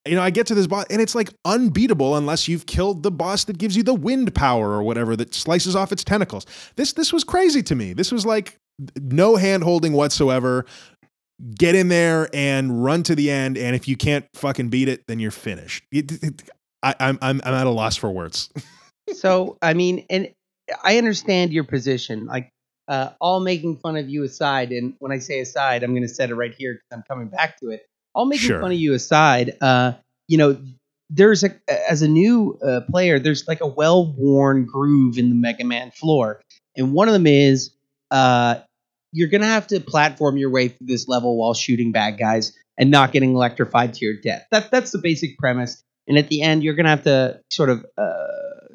you 0.09 0.15
know, 0.15 0.23
I 0.23 0.31
get 0.31 0.47
to 0.47 0.55
this 0.55 0.67
boss 0.67 0.87
and 0.89 1.01
it's 1.03 1.15
like 1.15 1.31
unbeatable 1.45 2.17
unless 2.17 2.49
you've 2.49 2.67
killed 2.67 3.03
the 3.03 3.11
boss 3.11 3.45
that 3.45 3.59
gives 3.59 3.77
you 3.77 3.83
the 3.83 3.95
wind 3.95 4.35
power 4.35 4.71
or 4.71 4.83
whatever 4.83 5.15
that 5.17 5.35
slices 5.35 5.77
off 5.77 5.93
its 5.93 6.03
tentacles. 6.05 6.47
This 6.77 6.95
this 6.95 7.13
was 7.13 7.23
crazy 7.25 7.63
to 7.65 7.75
me. 7.75 7.93
This 7.93 8.11
was 8.11 8.25
like 8.25 8.57
no 8.99 9.37
hand 9.37 9.63
holding 9.63 9.93
whatsoever. 9.93 10.65
Get 11.59 11.75
in 11.75 11.89
there 11.89 12.29
and 12.35 12.85
run 12.85 13.03
to 13.05 13.15
the 13.15 13.31
end, 13.31 13.57
and 13.57 13.75
if 13.75 13.89
you 13.89 13.97
can't 13.97 14.27
fucking 14.35 14.69
beat 14.69 14.89
it, 14.89 15.03
then 15.09 15.19
you're 15.21 15.31
finished. 15.31 15.85
It- 15.91 16.23
it- 16.23 16.43
I, 16.83 16.95
I'm 16.99 17.19
I'm 17.21 17.41
I'm 17.45 17.55
at 17.55 17.67
a 17.67 17.71
loss 17.71 17.97
for 17.97 18.11
words. 18.11 18.49
so 19.13 19.59
I 19.61 19.75
mean, 19.75 20.07
and 20.09 20.31
I 20.83 20.97
understand 20.97 21.53
your 21.53 21.65
position. 21.65 22.25
Like, 22.27 22.49
uh, 22.89 23.11
all 23.21 23.41
making 23.41 23.77
fun 23.79 23.97
of 23.97 24.09
you 24.09 24.23
aside, 24.25 24.73
and 24.73 24.95
when 24.99 25.13
I 25.13 25.19
say 25.19 25.41
aside, 25.41 25.83
I'm 25.83 25.91
going 25.93 26.03
to 26.03 26.09
set 26.09 26.31
it 26.31 26.35
right 26.37 26.55
here 26.57 26.75
because 26.75 26.87
I'm 26.99 27.03
coming 27.07 27.29
back 27.29 27.59
to 27.61 27.69
it. 27.71 27.87
All 28.15 28.27
making 28.27 28.49
Sure. 28.49 28.61
fun 28.61 28.73
of 28.73 28.79
you 28.79 28.95
aside, 28.95 29.57
uh, 29.61 29.93
you 30.29 30.39
know, 30.39 30.61
there's 31.11 31.43
a 31.45 31.51
as 31.91 32.03
a 32.03 32.09
new 32.09 32.59
uh, 32.65 32.81
player, 32.91 33.19
there's 33.19 33.47
like 33.49 33.61
a 33.61 33.67
well-worn 33.67 34.65
groove 34.65 35.19
in 35.19 35.29
the 35.29 35.35
Mega 35.35 35.65
Man 35.65 35.91
floor, 35.91 36.41
and 36.77 36.93
one 36.93 37.09
of 37.09 37.13
them 37.15 37.27
is 37.27 37.71
uh, 38.11 38.57
you're 39.13 39.29
gonna 39.29 39.47
have 39.47 39.67
to 39.69 39.81
platform 39.81 40.37
your 40.37 40.51
way 40.51 40.69
through 40.69 40.87
this 40.87 41.09
level 41.09 41.37
while 41.37 41.55
shooting 41.55 41.93
bad 41.93 42.19
guys 42.19 42.53
and 42.79 42.91
not 42.91 43.13
getting 43.13 43.35
electrified 43.35 43.95
to 43.95 44.05
your 44.05 44.15
death. 44.23 44.47
That 44.51 44.71
that's 44.71 44.91
the 44.93 44.99
basic 44.99 45.37
premise. 45.39 45.83
And 46.09 46.17
at 46.19 46.29
the 46.29 46.43
end, 46.43 46.63
you're 46.65 46.75
gonna 46.75 46.89
have 46.91 47.05
to 47.05 47.41
sort 47.51 47.71
of 47.71 47.85
uh, 47.99 48.27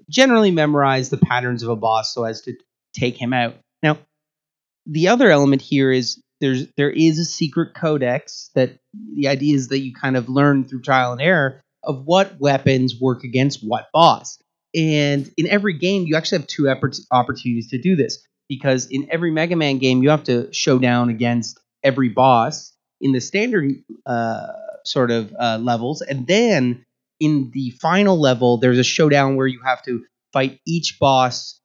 generally 0.10 0.52
memorize 0.52 1.10
the 1.10 1.18
patterns 1.18 1.64
of 1.64 1.70
a 1.70 1.76
boss 1.76 2.14
so 2.14 2.24
as 2.26 2.42
to 2.42 2.54
take 2.94 3.18
him 3.18 3.34
out. 3.34 3.56
Now, 3.82 3.98
the 4.86 5.08
other 5.10 5.32
element 5.32 5.62
here 5.62 5.92
is 5.92 6.22
there's 6.42 6.68
there 6.76 6.90
is 6.90 7.20
a 7.20 7.26
secret 7.26 7.74
codex 7.74 8.50
that 8.56 8.78
the 9.16 9.28
idea 9.28 9.56
is 9.56 9.70
that 9.70 9.80
you 9.80 9.94
kind 9.94 10.18
of 10.18 10.30
learn 10.30 10.66
through 10.66 10.82
trial 10.82 11.12
and 11.12 11.22
error 11.22 11.62
of 11.84 12.06
what 12.06 12.40
weapons 12.40 13.00
work 13.00 13.24
against 13.24 13.60
what 13.64 13.88
boss. 13.94 14.40
And 14.76 15.32
in 15.38 15.48
every 15.48 15.78
game, 15.78 16.06
you 16.06 16.16
actually 16.16 16.40
have 16.40 16.48
two 16.48 16.70
opportunities 17.12 17.70
to 17.70 17.78
do 17.78 17.96
this 17.96 18.26
because 18.50 18.88
in 18.88 19.08
every 19.12 19.32
Mega 19.32 19.56
Man 19.56 19.78
game, 19.78 20.04
you 20.04 20.10
have 20.10 20.26
to 20.26 20.52
show 20.54 20.80
down 20.80 21.10
against 21.10 21.60
every 21.84 22.10
boss 22.10 22.74
in 23.00 23.12
the 23.12 23.22
standard 23.22 23.72
uh, 24.06 24.48
sort 24.84 25.12
of 25.12 25.34
uh, 25.40 25.58
levels, 25.62 26.02
and 26.02 26.28
then 26.28 26.86
in 27.20 27.52
the 27.54 27.72
final 27.82 28.20
level, 28.20 28.58
there's 28.58 28.80
a 28.80 28.84
showdown 28.84 29.36
where 29.36 29.48
you 29.48 29.62
have 29.64 29.82
to 29.84 30.04
fight 30.34 30.60
each 30.68 30.98
boss 31.00 31.60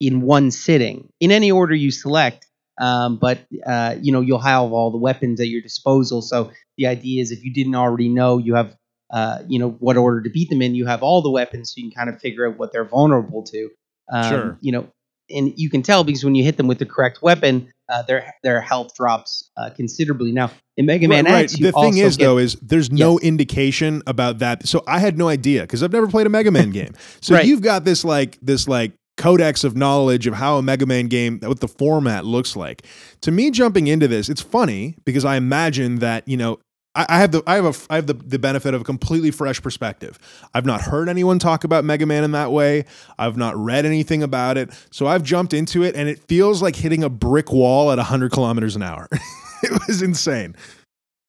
in 0.00 0.22
one 0.22 0.50
sitting 0.50 1.12
in 1.20 1.30
any 1.30 1.50
order 1.50 1.74
you 1.74 1.90
select. 1.90 2.46
Um, 2.78 3.16
but 3.18 3.40
uh, 3.66 3.96
you 4.00 4.12
know 4.12 4.20
you'll 4.20 4.38
have 4.38 4.72
all 4.72 4.90
the 4.90 4.98
weapons 4.98 5.40
at 5.40 5.48
your 5.48 5.60
disposal. 5.62 6.22
So 6.22 6.50
the 6.76 6.86
idea 6.86 7.20
is 7.22 7.30
if 7.30 7.44
you 7.44 7.52
didn't 7.52 7.74
already 7.74 8.08
know, 8.08 8.38
you 8.38 8.54
have 8.54 8.76
uh, 9.12 9.38
you 9.48 9.58
know 9.58 9.70
what 9.80 9.96
order 9.96 10.22
to 10.22 10.30
beat 10.30 10.48
them 10.50 10.62
in. 10.62 10.74
You 10.74 10.86
have 10.86 11.02
all 11.02 11.20
the 11.22 11.30
weapons, 11.30 11.70
so 11.72 11.74
you 11.80 11.90
can 11.90 11.96
kind 12.06 12.08
of 12.14 12.20
figure 12.20 12.48
out 12.48 12.58
what 12.58 12.72
they're 12.72 12.84
vulnerable 12.84 13.42
to. 13.44 13.68
Um, 14.12 14.28
Sure. 14.30 14.58
You 14.60 14.72
know, 14.72 14.86
and 15.28 15.52
you 15.56 15.68
can 15.70 15.82
tell 15.82 16.02
because 16.04 16.24
when 16.24 16.34
you 16.34 16.42
hit 16.42 16.56
them 16.56 16.66
with 16.66 16.78
the 16.78 16.86
correct 16.86 17.22
weapon, 17.22 17.72
uh, 17.88 18.02
their 18.02 18.32
their 18.42 18.60
health 18.60 18.94
drops 18.96 19.50
uh, 19.56 19.70
considerably. 19.70 20.32
Now 20.32 20.50
in 20.76 20.86
Mega 20.86 21.06
Man 21.06 21.24
right, 21.26 21.44
X, 21.44 21.58
you 21.58 21.66
The 21.66 21.72
thing 21.72 21.98
is, 21.98 22.16
get- 22.16 22.24
though, 22.24 22.38
is 22.38 22.54
there's 22.62 22.90
no 22.90 23.18
indication 23.18 24.02
about 24.06 24.38
that. 24.38 24.66
So 24.66 24.82
I 24.86 24.98
had 25.00 25.18
no 25.18 25.28
idea 25.28 25.62
because 25.62 25.82
I've 25.82 25.92
never 25.92 26.08
played 26.08 26.26
a 26.26 26.30
Mega 26.30 26.50
Man 26.50 26.70
game. 26.72 26.94
So 27.20 27.34
Right. 27.34 27.44
you've 27.44 27.62
got 27.62 27.84
this 27.84 28.04
like 28.04 28.38
this 28.40 28.66
like 28.66 28.92
codex 29.16 29.64
of 29.64 29.76
knowledge 29.76 30.26
of 30.26 30.34
how 30.34 30.56
a 30.56 30.62
Mega 30.62 30.86
Man 30.86 31.06
game, 31.06 31.40
what 31.40 31.60
the 31.60 31.68
format 31.68 32.24
looks 32.24 32.56
like. 32.56 32.86
To 33.22 33.30
me, 33.30 33.50
jumping 33.50 33.86
into 33.86 34.08
this, 34.08 34.28
it's 34.28 34.40
funny 34.40 34.96
because 35.04 35.24
I 35.24 35.36
imagine 35.36 35.96
that 35.96 36.26
you 36.26 36.36
know. 36.36 36.58
I 36.94 37.06
I 37.08 37.18
have 37.18 37.30
the 37.30 37.42
I 37.46 37.54
have 37.54 37.66
a 37.66 37.92
I 37.92 37.94
have 37.96 38.08
the, 38.08 38.14
the 38.14 38.38
benefit 38.38 38.74
of 38.74 38.80
a 38.80 38.84
completely 38.84 39.30
fresh 39.30 39.62
perspective. 39.62 40.18
I've 40.54 40.66
not 40.66 40.80
heard 40.80 41.08
anyone 41.08 41.38
talk 41.38 41.62
about 41.62 41.84
Mega 41.84 42.04
Man 42.04 42.24
in 42.24 42.32
that 42.32 42.50
way. 42.50 42.84
I've 43.16 43.36
not 43.36 43.56
read 43.56 43.86
anything 43.86 44.24
about 44.24 44.58
it. 44.58 44.70
So 44.90 45.06
I've 45.06 45.22
jumped 45.22 45.54
into 45.54 45.84
it 45.84 45.94
and 45.94 46.08
it 46.08 46.18
feels 46.26 46.62
like 46.62 46.74
hitting 46.74 47.04
a 47.04 47.08
brick 47.08 47.52
wall 47.52 47.92
at 47.92 47.98
100 47.98 48.32
kilometers 48.32 48.74
an 48.74 48.82
hour. 48.82 49.08
it 49.62 49.86
was 49.86 50.02
insane. 50.02 50.56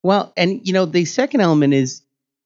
Well, 0.04 0.34
and 0.36 0.66
you 0.66 0.74
know, 0.74 0.86
the 0.86 1.06
second 1.06 1.42
element 1.42 1.74
is 1.74 2.02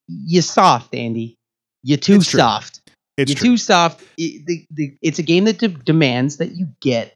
you 0.08 0.42
soft, 0.42 0.94
Andy. 0.94 1.38
You're 1.84 1.98
too 1.98 2.22
soft. 2.22 2.82
It's 3.18 3.32
You're 3.32 3.38
true. 3.38 3.50
too 3.52 3.58
soft. 3.58 4.04
It- 4.18 4.46
the, 4.46 4.66
the, 4.72 4.98
it's 5.02 5.20
a 5.20 5.24
game 5.24 5.46
that 5.46 5.58
de- 5.58 5.68
demands 5.70 6.38
that 6.38 6.52
you 6.56 6.68
get 6.82 7.16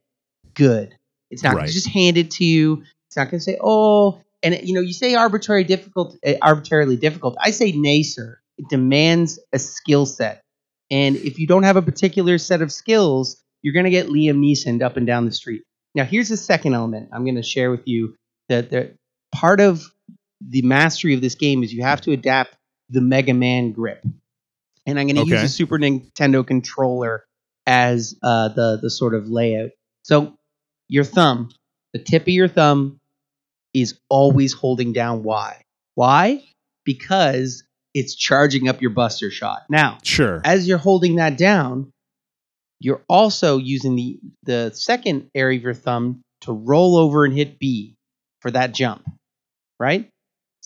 good. 0.54 0.96
It's 1.30 1.44
not 1.44 1.56
Right. 1.56 1.70
just 1.70 1.88
handed 1.88 2.32
to 2.32 2.46
you. 2.46 2.84
It's 3.08 3.18
not 3.18 3.26
going 3.26 3.40
to 3.40 3.44
say, 3.44 3.58
"Oh," 3.62 4.22
and 4.44 4.60
you 4.64 4.74
know, 4.74 4.82
you 4.82 4.94
say 4.94 5.16
arbitrary 5.16 5.64
difficult, 5.64 6.16
uh, 6.26 6.34
arbitrarily 6.42 6.96
difficult. 6.96 7.36
I 7.42 7.52
say, 7.52 7.72
"Nay, 7.72 8.04
sir." 8.04 8.40
It 8.58 8.68
demands 8.70 9.40
a 9.54 9.60
skill 9.60 10.06
set, 10.06 10.42
and 10.92 11.16
if 11.16 11.40
you 11.40 11.48
don't 11.48 11.64
have 11.64 11.78
a 11.78 11.82
particular 11.82 12.38
set 12.38 12.62
of 12.62 12.72
skills, 12.72 13.42
you're 13.62 13.74
going 13.74 13.86
to 13.86 13.90
get 13.92 14.08
Liam 14.08 14.40
Neeson 14.40 14.82
up 14.82 14.98
and 14.98 15.06
down 15.08 15.26
the 15.26 15.32
street. 15.32 15.64
Now, 15.96 16.04
here's 16.04 16.30
the 16.30 16.38
second 16.38 16.74
element 16.74 17.10
I'm 17.14 17.24
going 17.24 17.36
to 17.36 17.44
share 17.44 17.72
with 17.72 17.88
you 17.88 18.16
that 18.50 18.70
the 18.70 18.96
part 19.32 19.60
of 19.62 19.84
the 20.42 20.62
mastery 20.62 21.14
of 21.14 21.22
this 21.22 21.36
game 21.36 21.64
is 21.64 21.74
you 21.74 21.84
have 21.84 22.02
to 22.02 22.12
adapt 22.12 22.56
the 22.90 23.02
Mega 23.02 23.34
Man 23.34 23.72
grip. 23.72 24.04
And 24.90 25.00
I'm 25.00 25.08
going 25.08 25.16
to 25.26 25.32
use 25.32 25.44
a 25.44 25.50
Super 25.50 25.78
Nintendo 25.78 26.46
controller 26.46 27.26
as 27.66 28.16
uh, 28.24 28.50
the 28.50 28.80
the 28.82 28.90
sort 28.90 29.14
of 29.14 29.28
layout. 29.30 29.72
So 30.04 30.36
your 30.88 31.04
thumb, 31.04 31.52
the 31.94 32.00
tip 32.00 32.24
of 32.24 32.30
your 32.30 32.48
thumb, 32.48 33.00
is 33.74 34.00
always 34.10 34.54
holding 34.54 34.94
down 34.94 35.24
Y. 35.24 35.62
Why? 35.96 36.44
Because 36.86 37.64
it's 37.94 38.16
charging 38.16 38.68
up 38.68 38.82
your 38.82 38.92
Buster 38.92 39.30
Shot. 39.32 39.64
Now, 39.70 39.98
Sure. 40.04 40.42
as 40.44 40.68
you're 40.68 40.78
holding 40.78 41.16
that 41.18 41.38
down, 41.38 41.92
you're 42.80 43.04
also 43.08 43.58
using 43.58 43.96
the 43.96 44.20
the 44.44 44.72
second 44.74 45.30
area 45.36 45.58
of 45.58 45.64
your 45.64 45.74
thumb 45.74 46.22
to 46.42 46.54
roll 46.54 46.98
over 46.98 47.26
and 47.26 47.34
hit 47.34 47.60
B 47.60 47.96
for 48.42 48.52
that 48.52 48.74
jump, 48.74 49.06
right? 49.80 50.10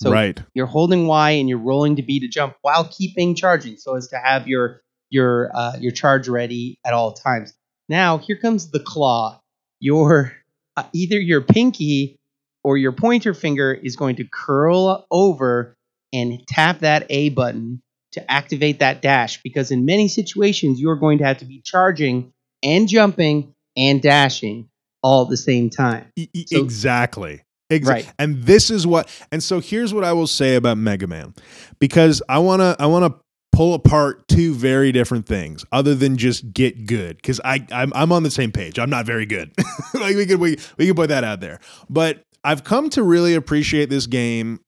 So 0.03 0.11
right. 0.11 0.37
you're 0.53 0.65
holding 0.65 1.07
Y 1.07 1.31
and 1.31 1.47
you're 1.47 1.57
rolling 1.57 1.95
to 1.95 2.03
B 2.03 2.19
to 2.19 2.27
jump 2.27 2.55
while 2.61 2.89
keeping 2.91 3.35
charging, 3.35 3.77
so 3.77 3.95
as 3.95 4.09
to 4.09 4.17
have 4.17 4.47
your 4.47 4.81
your 5.09 5.49
uh, 5.55 5.77
your 5.79 5.93
charge 5.93 6.27
ready 6.27 6.77
at 6.85 6.93
all 6.93 7.13
times. 7.13 7.53
Now 7.87 8.17
here 8.17 8.37
comes 8.37 8.69
the 8.69 8.81
claw. 8.81 9.39
Your 9.79 10.33
uh, 10.75 10.83
either 10.93 11.19
your 11.19 11.39
pinky 11.41 12.17
or 12.63 12.77
your 12.77 12.91
pointer 12.91 13.33
finger 13.33 13.73
is 13.73 13.95
going 13.95 14.17
to 14.17 14.25
curl 14.25 15.05
over 15.09 15.75
and 16.11 16.45
tap 16.47 16.79
that 16.79 17.05
A 17.09 17.29
button 17.29 17.81
to 18.11 18.31
activate 18.31 18.79
that 18.79 19.01
dash 19.01 19.41
because 19.41 19.71
in 19.71 19.85
many 19.85 20.07
situations 20.09 20.79
you're 20.81 20.97
going 20.97 21.19
to 21.19 21.23
have 21.23 21.37
to 21.37 21.45
be 21.45 21.61
charging 21.61 22.33
and 22.61 22.87
jumping 22.87 23.53
and 23.77 24.01
dashing 24.01 24.69
all 25.01 25.23
at 25.23 25.29
the 25.29 25.37
same 25.37 25.69
time. 25.69 26.11
E- 26.15 26.27
So- 26.47 26.59
exactly. 26.59 27.41
Exa- 27.79 27.87
Right. 27.87 28.13
And 28.19 28.43
this 28.43 28.69
is 28.69 28.85
what 28.87 29.09
and 29.31 29.41
so 29.43 29.59
here's 29.59 29.93
what 29.93 30.03
I 30.03 30.13
will 30.13 30.27
say 30.27 30.55
about 30.55 30.77
Mega 30.77 31.07
Man. 31.07 31.33
Because 31.79 32.21
I 32.29 32.39
wanna 32.39 32.75
I 32.79 32.85
wanna 32.85 33.15
pull 33.51 33.75
apart 33.75 34.27
two 34.27 34.53
very 34.55 34.91
different 34.91 35.27
things 35.27 35.63
other 35.71 35.93
than 35.93 36.17
just 36.17 36.53
get 36.53 36.85
good. 36.85 37.17
Because 37.17 37.39
I 37.43 37.65
I'm, 37.71 37.91
I'm 37.95 38.11
on 38.11 38.23
the 38.23 38.31
same 38.31 38.51
page. 38.51 38.79
I'm 38.79 38.89
not 38.89 39.05
very 39.05 39.25
good. 39.25 39.51
like 39.93 40.15
we 40.15 40.25
could 40.25 40.39
we, 40.39 40.57
we 40.77 40.87
could 40.87 40.95
put 40.95 41.09
that 41.09 41.23
out 41.23 41.39
there. 41.39 41.59
But 41.89 42.23
I've 42.43 42.63
come 42.63 42.89
to 42.91 43.03
really 43.03 43.35
appreciate 43.35 43.89
this 43.89 44.07
game 44.07 44.59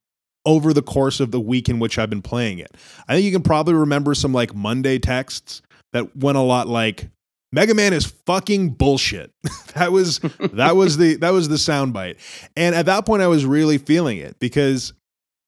over 0.46 0.74
the 0.74 0.82
course 0.84 1.20
of 1.20 1.32
the 1.32 1.40
week 1.40 1.68
in 1.70 1.80
which 1.80 1.98
I've 1.98 2.10
been 2.10 2.22
playing 2.22 2.60
it. 2.60 2.72
I 3.08 3.16
think 3.16 3.26
you 3.26 3.32
can 3.32 3.42
probably 3.42 3.74
remember 3.74 4.14
some 4.14 4.32
like 4.32 4.54
Monday 4.54 5.00
texts 5.00 5.62
that 5.92 6.16
went 6.16 6.38
a 6.38 6.42
lot 6.42 6.68
like 6.68 7.10
Mega 7.52 7.74
Man 7.74 7.94
is 7.94 8.06
fucking 8.06 8.72
bullshit. 8.72 9.32
that 9.76 9.92
was 9.92 10.20
that 10.20 10.76
was 10.76 10.98
the 10.98 11.16
that 11.18 11.32
was 11.32 11.50
the 11.50 11.56
soundbite. 11.56 12.18
And 12.56 12.76
at 12.76 12.86
that 12.88 13.06
point 13.06 13.22
I 13.22 13.28
was 13.28 13.46
really 13.46 13.78
feeling 13.78 14.18
it 14.18 14.40
because 14.40 14.94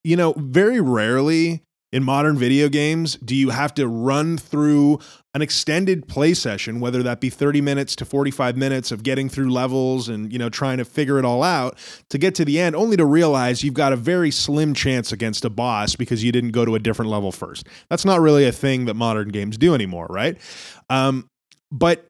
you 0.03 0.15
know, 0.15 0.33
very 0.37 0.79
rarely 0.79 1.63
in 1.91 2.03
modern 2.03 2.37
video 2.37 2.67
games 2.67 3.15
do 3.17 3.33
you 3.33 3.49
have 3.49 3.73
to 3.73 3.87
run 3.87 4.37
through 4.37 4.99
an 5.33 5.41
extended 5.41 6.05
play 6.07 6.33
session 6.33 6.81
whether 6.81 7.01
that 7.01 7.21
be 7.21 7.29
30 7.29 7.61
minutes 7.61 7.95
to 7.95 8.03
45 8.03 8.57
minutes 8.57 8.91
of 8.91 9.03
getting 9.03 9.29
through 9.29 9.49
levels 9.49 10.09
and 10.09 10.33
you 10.33 10.37
know 10.37 10.49
trying 10.49 10.77
to 10.79 10.85
figure 10.85 11.17
it 11.17 11.23
all 11.23 11.43
out 11.43 11.77
to 12.09 12.17
get 12.17 12.35
to 12.35 12.43
the 12.43 12.59
end 12.59 12.75
only 12.75 12.97
to 12.97 13.05
realize 13.05 13.63
you've 13.63 13.73
got 13.73 13.93
a 13.93 13.95
very 13.95 14.31
slim 14.31 14.73
chance 14.73 15.13
against 15.13 15.45
a 15.45 15.49
boss 15.49 15.95
because 15.95 16.25
you 16.25 16.31
didn't 16.33 16.51
go 16.51 16.65
to 16.65 16.75
a 16.75 16.79
different 16.79 17.09
level 17.09 17.31
first 17.31 17.67
that's 17.89 18.03
not 18.03 18.19
really 18.19 18.45
a 18.45 18.51
thing 18.51 18.83
that 18.83 18.95
modern 18.95 19.29
games 19.29 19.57
do 19.57 19.73
anymore 19.73 20.07
right 20.09 20.37
um, 20.89 21.29
but 21.71 22.05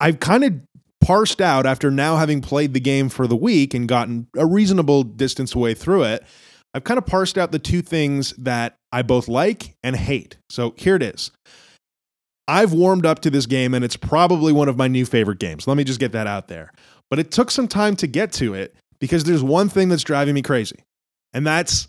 i've 0.00 0.20
kind 0.20 0.44
of 0.44 0.54
parsed 1.00 1.40
out 1.40 1.64
after 1.64 1.90
now 1.90 2.16
having 2.16 2.40
played 2.40 2.74
the 2.74 2.80
game 2.80 3.08
for 3.08 3.26
the 3.26 3.36
week 3.36 3.72
and 3.72 3.88
gotten 3.88 4.26
a 4.36 4.44
reasonable 4.44 5.02
distance 5.02 5.54
away 5.54 5.74
through 5.74 6.02
it 6.02 6.24
I've 6.74 6.84
kind 6.84 6.98
of 6.98 7.06
parsed 7.06 7.38
out 7.38 7.50
the 7.50 7.58
two 7.58 7.82
things 7.82 8.34
that 8.38 8.76
I 8.92 9.02
both 9.02 9.28
like 9.28 9.74
and 9.82 9.96
hate. 9.96 10.36
So 10.50 10.74
here 10.76 10.96
it 10.96 11.02
is. 11.02 11.30
I've 12.46 12.72
warmed 12.72 13.04
up 13.04 13.20
to 13.20 13.30
this 13.30 13.46
game 13.46 13.74
and 13.74 13.84
it's 13.84 13.96
probably 13.96 14.52
one 14.52 14.68
of 14.68 14.76
my 14.76 14.88
new 14.88 15.04
favorite 15.04 15.38
games. 15.38 15.66
Let 15.66 15.76
me 15.76 15.84
just 15.84 16.00
get 16.00 16.12
that 16.12 16.26
out 16.26 16.48
there. 16.48 16.72
But 17.10 17.18
it 17.18 17.30
took 17.30 17.50
some 17.50 17.68
time 17.68 17.96
to 17.96 18.06
get 18.06 18.32
to 18.34 18.54
it 18.54 18.74
because 19.00 19.24
there's 19.24 19.42
one 19.42 19.68
thing 19.68 19.88
that's 19.88 20.02
driving 20.02 20.34
me 20.34 20.42
crazy. 20.42 20.76
And 21.32 21.46
that's 21.46 21.88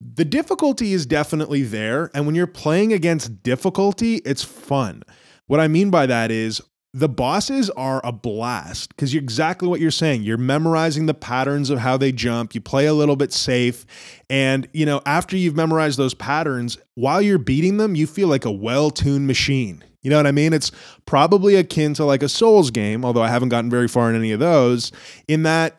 the 0.00 0.24
difficulty 0.24 0.92
is 0.92 1.06
definitely 1.06 1.62
there. 1.62 2.10
And 2.14 2.26
when 2.26 2.34
you're 2.34 2.46
playing 2.46 2.92
against 2.92 3.42
difficulty, 3.42 4.16
it's 4.24 4.42
fun. 4.42 5.02
What 5.46 5.60
I 5.60 5.68
mean 5.68 5.90
by 5.90 6.06
that 6.06 6.30
is 6.30 6.60
the 6.94 7.08
bosses 7.08 7.70
are 7.70 8.00
a 8.04 8.12
blast 8.12 8.90
because 8.90 9.14
you're 9.14 9.22
exactly 9.22 9.66
what 9.66 9.80
you're 9.80 9.90
saying. 9.90 10.22
You're 10.22 10.36
memorizing 10.36 11.06
the 11.06 11.14
patterns 11.14 11.70
of 11.70 11.78
how 11.78 11.96
they 11.96 12.12
jump. 12.12 12.54
You 12.54 12.60
play 12.60 12.86
a 12.86 12.92
little 12.92 13.16
bit 13.16 13.32
safe. 13.32 13.86
And, 14.28 14.68
you 14.72 14.84
know, 14.84 15.00
after 15.06 15.36
you've 15.36 15.56
memorized 15.56 15.98
those 15.98 16.14
patterns, 16.14 16.76
while 16.94 17.22
you're 17.22 17.38
beating 17.38 17.78
them, 17.78 17.94
you 17.94 18.06
feel 18.06 18.28
like 18.28 18.44
a 18.44 18.52
well 18.52 18.90
tuned 18.90 19.26
machine. 19.26 19.82
You 20.02 20.10
know 20.10 20.16
what 20.16 20.26
I 20.26 20.32
mean? 20.32 20.52
It's 20.52 20.72
probably 21.06 21.54
akin 21.54 21.94
to 21.94 22.04
like 22.04 22.22
a 22.22 22.28
Souls 22.28 22.70
game, 22.70 23.04
although 23.04 23.22
I 23.22 23.28
haven't 23.28 23.50
gotten 23.50 23.70
very 23.70 23.88
far 23.88 24.10
in 24.10 24.16
any 24.16 24.32
of 24.32 24.40
those, 24.40 24.92
in 25.28 25.44
that 25.44 25.76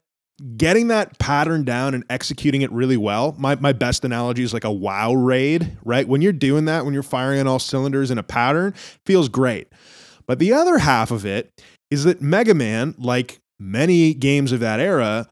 getting 0.58 0.88
that 0.88 1.18
pattern 1.20 1.64
down 1.64 1.94
and 1.94 2.04
executing 2.10 2.62
it 2.62 2.72
really 2.72 2.98
well. 2.98 3.36
My, 3.38 3.56
my 3.56 3.74
best 3.74 4.04
analogy 4.04 4.44
is 4.44 4.54
like 4.54 4.64
a 4.64 4.72
wow 4.72 5.14
raid, 5.14 5.78
right? 5.84 6.08
When 6.08 6.22
you're 6.22 6.34
doing 6.34 6.66
that, 6.66 6.86
when 6.86 6.94
you're 6.94 7.04
firing 7.04 7.40
on 7.40 7.48
all 7.48 7.60
cylinders 7.60 8.12
in 8.12 8.18
a 8.18 8.24
pattern, 8.24 8.74
feels 9.06 9.30
great. 9.30 9.68
But 10.28 10.40
the 10.40 10.54
other 10.54 10.80
half 10.80 11.12
of 11.12 11.26
it 11.26 11.52
is 11.92 12.04
that 12.06 12.22
Mega 12.22 12.54
Man, 12.54 12.96
like 12.98 13.40
many 13.60 14.14
games 14.14 14.52
of 14.52 14.60
that 14.62 14.80
era 14.80 15.28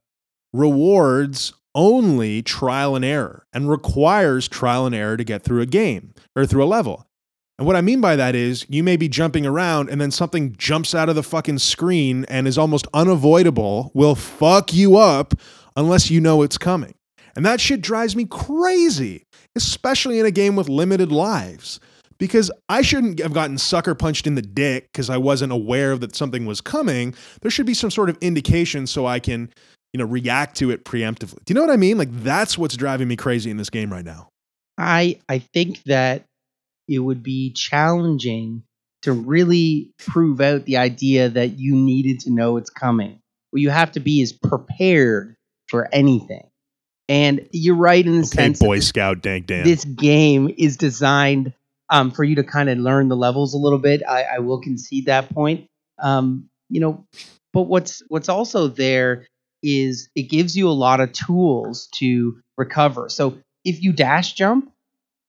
rewards 0.54 1.54
only 1.74 2.42
trial 2.42 2.96
and 2.96 3.06
error 3.06 3.46
and 3.54 3.70
requires 3.70 4.48
trial 4.48 4.86
and 4.86 4.94
error 4.94 5.18
to 5.18 5.24
get 5.24 5.44
through 5.44 5.62
a 5.62 5.66
game 5.66 6.14
or 6.36 6.46
through 6.46 6.64
a 6.64 6.66
level. 6.66 7.08
And 7.62 7.68
what 7.68 7.76
I 7.76 7.82
mean 7.82 8.02
by 8.02 8.16
that 8.16 8.34
is 8.34 8.66
you 8.70 8.84
may 8.84 8.98
be 8.98 9.08
jumping 9.08 9.46
around 9.46 9.92
and 9.92 10.02
then 10.02 10.10
something 10.10 10.56
jumps 10.58 10.96
out 10.96 11.10
of 11.10 11.16
the 11.16 11.22
fucking 11.22 11.60
screen 11.60 12.26
and 12.28 12.48
is 12.48 12.58
almost 12.58 12.88
unavoidable, 12.92 13.92
will 13.94 14.16
fuck 14.16 14.74
you 14.74 14.98
up 14.98 15.36
unless 15.76 16.10
you 16.10 16.20
know 16.20 16.42
it's 16.42 16.58
coming. 16.58 16.96
And 17.36 17.46
that 17.46 17.62
shit 17.62 17.82
drives 17.82 18.16
me 18.16 18.26
crazy, 18.26 19.28
especially 19.56 20.20
in 20.20 20.26
a 20.26 20.32
game 20.32 20.56
with 20.56 20.70
limited 20.70 21.12
lives. 21.12 21.80
Because 22.18 22.50
I 22.68 22.82
shouldn't 22.82 23.20
have 23.20 23.34
gotten 23.34 23.60
sucker 23.60 23.94
punched 23.94 24.26
in 24.26 24.34
the 24.34 24.42
dick 24.42 24.88
because 24.92 25.12
I 25.12 25.18
wasn't 25.18 25.52
aware 25.52 25.96
that 26.00 26.16
something 26.16 26.48
was 26.48 26.62
coming. 26.62 27.14
There 27.44 27.52
should 27.52 27.68
be 27.68 27.76
some 27.76 27.92
sort 27.92 28.10
of 28.10 28.18
indication 28.22 28.88
so 28.88 29.06
I 29.06 29.20
can, 29.20 29.52
you 29.94 30.00
know, 30.00 30.06
react 30.06 30.58
to 30.58 30.72
it 30.72 30.84
preemptively. 30.84 31.46
Do 31.46 31.54
you 31.54 31.54
know 31.54 31.62
what 31.62 31.70
I 31.70 31.78
mean? 31.78 32.00
Like 32.00 32.10
that's 32.24 32.58
what's 32.58 32.76
driving 32.76 33.08
me 33.08 33.18
crazy 33.18 33.52
in 33.52 33.58
this 33.58 33.70
game 33.70 33.94
right 33.94 34.04
now. 34.04 34.30
I 34.80 35.20
I 35.30 35.38
think 35.38 35.84
that 35.84 36.26
it 36.92 37.00
would 37.00 37.24
be 37.24 37.54
challenging 37.54 38.64
to 39.04 39.14
really 39.14 39.92
prove 39.98 40.42
out 40.42 40.66
the 40.66 40.78
idea 40.78 41.30
that 41.30 41.58
you 41.58 41.76
needed 41.76 42.20
to 42.22 42.32
know 42.32 42.58
it's 42.58 42.70
coming. 42.70 43.20
What 43.52 43.62
you 43.62 43.70
have 43.70 43.94
to 43.94 44.00
be 44.00 44.22
is 44.22 44.34
prepared 44.34 45.36
for 45.70 45.88
anything. 45.92 46.48
And 47.10 47.48
you're 47.52 47.76
right 47.76 48.06
in 48.06 48.14
the 48.14 48.20
Okay, 48.20 48.28
sense 48.28 48.60
Boy 48.60 48.78
that 48.78 48.84
Scout 48.84 49.22
Dank 49.22 49.48
Dan. 49.48 49.64
this 49.64 49.84
game 49.84 50.54
is 50.58 50.78
designed 50.78 51.54
um, 51.90 52.12
for 52.12 52.24
you 52.24 52.36
to 52.36 52.44
kind 52.44 52.70
of 52.70 52.78
learn 52.78 53.10
the 53.10 53.18
levels 53.18 53.54
a 53.54 53.58
little 53.58 53.80
bit. 53.80 54.02
I, 54.08 54.24
I 54.24 54.40
will 54.40 54.62
concede 54.62 55.08
that 55.08 55.34
point. 55.34 55.68
Um, 56.00 56.50
you 56.70 56.80
know, 56.80 57.06
but 57.54 57.64
what's 57.64 58.02
what's 58.08 58.30
also 58.30 58.68
there 58.68 59.28
is 59.64 60.10
it 60.16 60.24
gives 60.24 60.56
you 60.56 60.70
a 60.70 60.72
lot 60.72 61.00
of 61.00 61.12
tools 61.12 61.88
to 61.96 62.40
recover. 62.58 63.10
So 63.10 63.38
if 63.66 63.82
you 63.84 63.94
dash 63.94 64.34
jump, 64.34 64.72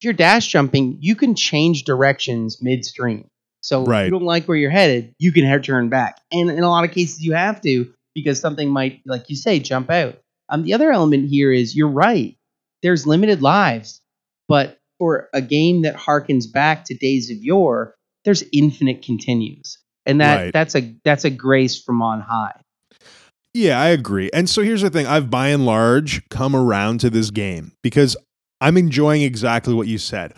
if 0.02 0.04
you're 0.04 0.12
dash 0.14 0.48
jumping, 0.48 0.98
you 1.00 1.14
can 1.14 1.36
change 1.36 1.84
directions 1.84 2.60
midstream. 2.60 3.28
So 3.60 3.82
if 3.84 3.88
Right. 3.88 4.04
you 4.06 4.10
don't 4.10 4.24
like 4.24 4.46
where 4.48 4.56
you're 4.56 4.68
headed, 4.68 5.14
you 5.20 5.30
can 5.30 5.44
head 5.44 5.62
turn 5.62 5.90
back. 5.90 6.20
And 6.32 6.50
in 6.50 6.64
a 6.64 6.68
lot 6.68 6.82
of 6.82 6.90
cases, 6.90 7.20
you 7.20 7.34
have 7.34 7.60
to 7.60 7.88
because 8.12 8.40
something 8.40 8.68
might, 8.68 9.00
like 9.06 9.30
you 9.30 9.36
say, 9.36 9.60
jump 9.60 9.90
out. 9.92 10.18
Um, 10.48 10.64
the 10.64 10.74
other 10.74 10.90
element 10.90 11.28
here 11.28 11.52
is 11.52 11.76
you're 11.76 11.86
right. 11.86 12.36
There's 12.82 13.06
limited 13.06 13.42
lives, 13.42 14.00
but 14.48 14.80
for 14.98 15.28
a 15.32 15.40
game 15.40 15.82
that 15.82 15.94
harkens 15.94 16.52
back 16.52 16.84
to 16.86 16.94
days 16.94 17.30
of 17.30 17.36
yore, 17.36 17.94
there's 18.24 18.42
infinite 18.52 19.02
continues, 19.02 19.78
and 20.04 20.20
that 20.20 20.34
Right. 20.46 20.52
that's 20.52 20.74
a 20.74 20.96
that's 21.04 21.24
a 21.24 21.30
grace 21.30 21.80
from 21.80 22.02
on 22.02 22.20
high. 22.20 22.60
Yeah, 23.54 23.80
I 23.80 23.88
agree. 23.90 24.30
And 24.32 24.50
so 24.50 24.62
here's 24.62 24.82
the 24.82 24.90
thing 24.90 25.06
I've 25.06 25.30
by 25.30 25.48
and 25.48 25.64
large 25.64 26.28
come 26.28 26.56
around 26.56 26.98
to 27.00 27.10
this 27.10 27.30
game 27.30 27.70
because 27.82 28.16
I'm 28.62 28.76
enjoying 28.76 29.22
exactly 29.22 29.74
what 29.74 29.88
you 29.88 29.98
said. 29.98 30.34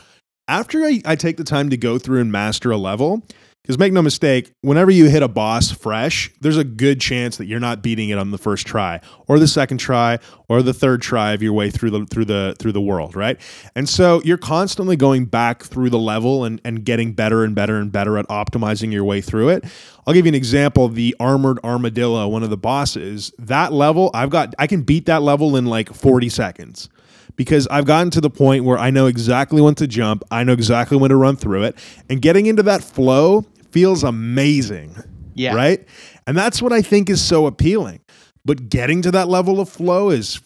After 0.49 0.83
I, 0.83 1.03
I 1.05 1.15
take 1.15 1.37
the 1.37 1.45
time 1.45 1.69
to 1.71 1.77
go 1.77 1.99
through 1.99 2.23
and 2.23 2.33
master 2.33 2.71
a 2.71 2.79
level, 2.79 3.23
because 3.63 3.79
make 3.79 3.93
no 3.93 4.03
mistake, 4.03 4.51
whenever 4.63 4.91
you 4.91 5.09
hit 5.09 5.23
a 5.23 5.29
boss 5.29 5.71
fresh, 5.71 6.31
there's 6.41 6.57
a 6.57 6.65
good 6.65 7.01
chance 7.01 7.37
that 7.37 7.47
you're 7.47 7.61
not 7.61 7.83
beating 7.83 8.09
it 8.09 8.19
on 8.19 8.31
the 8.31 8.39
first 8.39 8.67
try, 8.67 9.01
or 9.27 9.39
the 9.39 9.47
second 9.47 9.79
try, 9.79 10.19
or 10.49 10.63
the 10.63 10.73
third 10.73 11.03
try 11.03 11.33
of 11.33 11.43
your 11.43 11.53
way 11.53 11.71
through 11.71 11.91
the 11.91 12.07
through 12.07 12.25
the 12.25 12.57
through 12.59 12.73
the 12.73 12.81
world, 12.81 13.15
right? 13.15 13.39
And 13.75 13.89
so 13.89 14.23
you're 14.23 14.39
constantly 14.39 14.97
going 14.97 15.27
back 15.27 15.63
through 15.63 15.91
the 15.91 15.99
level 15.99 16.45
and, 16.45 16.63
and 16.65 16.85
getting 16.85 17.13
better 17.13 17.45
and 17.45 17.55
better 17.55 17.79
and 17.79 17.93
better 17.93 18.17
at 18.17 18.27
optimizing 18.29 18.91
your 18.91 19.05
way 19.05 19.21
through 19.21 19.51
it. 19.51 19.65
I'll 20.07 20.15
give 20.15 20.27
you 20.27 20.31
an 20.31 20.35
example. 20.35 20.89
The 20.89 21.15
armored 21.21 21.59
armadillo, 21.65 22.29
one 22.29 22.43
of 22.43 22.51
the 22.51 22.59
bosses, 22.59 23.33
that 23.39 23.73
level, 23.73 24.11
I've 24.13 24.31
got 24.31 24.55
I 24.59 24.67
can 24.67 24.83
beat 24.83 25.07
that 25.07 25.23
level 25.23 25.57
in 25.57 25.67
like 25.67 25.93
40 25.93 26.29
seconds 26.31 26.89
because 27.37 27.67
I've 27.69 27.85
gotten 27.85 28.11
to 28.11 28.21
the 28.21 28.31
point 28.31 28.65
where 28.65 28.79
I 28.79 28.91
know 28.91 29.07
exactly 29.07 29.61
when 29.61 29.75
to 29.77 29.87
jump, 29.87 30.25
I 30.31 30.45
know 30.45 30.53
exactly 30.53 30.97
when 30.97 31.11
to 31.11 31.17
run 31.17 31.37
through 31.37 31.65
it, 31.65 31.77
and 32.09 32.23
getting 32.23 32.47
into 32.47 32.63
that 32.65 32.83
flow 32.83 33.45
feels 33.71 34.05
amazing. 34.05 34.97
Yeah. 35.35 35.55
Right? 35.55 35.87
And 36.27 36.37
that's 36.37 36.63
what 36.63 36.73
I 36.73 36.81
think 36.81 37.11
is 37.11 37.21
so 37.23 37.47
appealing. 37.47 38.01
But 38.45 38.69
getting 38.69 39.03
to 39.03 39.11
that 39.11 39.29
level 39.29 39.61
of 39.61 39.69
flow 39.69 40.11
is 40.11 40.41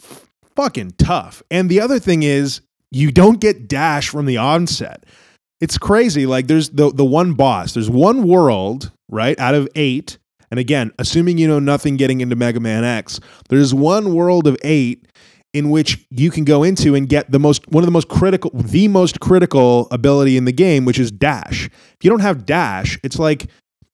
fucking 0.56 0.92
tough. 0.98 1.42
And 1.50 1.68
the 1.68 1.80
other 1.80 1.98
thing 1.98 2.22
is 2.22 2.60
you 2.90 3.10
don't 3.10 3.40
get 3.40 3.68
dash 3.68 4.08
from 4.08 4.26
the 4.26 4.36
onset. 4.36 5.04
It's 5.60 5.76
crazy. 5.76 6.26
Like 6.26 6.46
there's 6.46 6.70
the 6.70 6.92
the 6.92 7.04
one 7.04 7.34
boss. 7.34 7.74
There's 7.74 7.90
one 7.90 8.26
world, 8.26 8.92
right, 9.08 9.38
out 9.38 9.54
of 9.54 9.68
8. 9.74 10.18
And 10.50 10.58
again, 10.58 10.92
assuming 10.98 11.36
you 11.36 11.46
know 11.46 11.58
nothing 11.58 11.96
getting 11.96 12.20
into 12.20 12.36
Mega 12.36 12.60
Man 12.60 12.84
X, 12.84 13.20
there's 13.48 13.74
one 13.74 14.14
world 14.14 14.46
of 14.46 14.56
8 14.62 15.06
in 15.54 15.70
which 15.70 16.06
you 16.10 16.30
can 16.30 16.44
go 16.44 16.62
into 16.62 16.94
and 16.94 17.08
get 17.08 17.30
the 17.30 17.38
most 17.38 17.66
one 17.68 17.82
of 17.82 17.86
the 17.86 17.92
most 17.92 18.08
critical 18.08 18.50
the 18.54 18.88
most 18.88 19.20
critical 19.20 19.88
ability 19.90 20.36
in 20.36 20.44
the 20.44 20.52
game 20.52 20.84
which 20.84 20.98
is 20.98 21.10
dash. 21.10 21.66
If 21.66 21.98
you 22.02 22.10
don't 22.10 22.20
have 22.20 22.44
dash 22.44 22.98
it's 23.02 23.18
like 23.18 23.48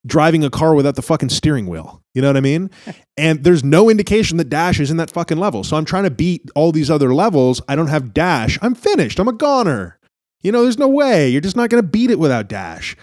driving 0.07 0.45
a 0.45 0.51
car 0.51 0.75
without 0.75 0.97
the 0.97 1.03
fucking 1.03 1.31
steering 1.31 1.67
wheel. 1.67 2.03
You 2.13 2.23
know 2.23 2.29
what 2.29 2.37
i 2.37 2.41
mean? 2.41 2.71
And 3.17 3.45
there's 3.45 3.63
no 3.63 3.89
indication 3.89 4.39
that 4.39 4.49
dash 4.49 4.81
is 4.81 4.91
in 4.91 4.97
that 4.97 5.09
fucking 5.09 5.39
level. 5.39 5.63
So 5.63 5.77
i'm 5.77 5.85
trying 5.85 6.05
to 6.05 6.11
beat 6.11 6.51
all 6.57 6.73
these 6.73 6.91
other 6.91 7.15
levels. 7.15 7.63
I 7.69 7.77
don't 7.77 7.87
have 7.87 8.13
dash. 8.13 8.59
I'm 8.61 8.75
finished. 8.75 9.21
I'm 9.21 9.29
a 9.29 9.33
goner. 9.33 9.99
You 10.43 10.53
know 10.53 10.63
there's 10.63 10.79
no 10.79 10.89
way. 10.89 11.29
You're 11.29 11.41
just 11.41 11.57
not 11.57 11.71
going 11.71 11.83
to 11.83 11.89
beat 11.89 12.11
it 12.11 12.19
without 12.19 12.49
dash. 12.49 12.97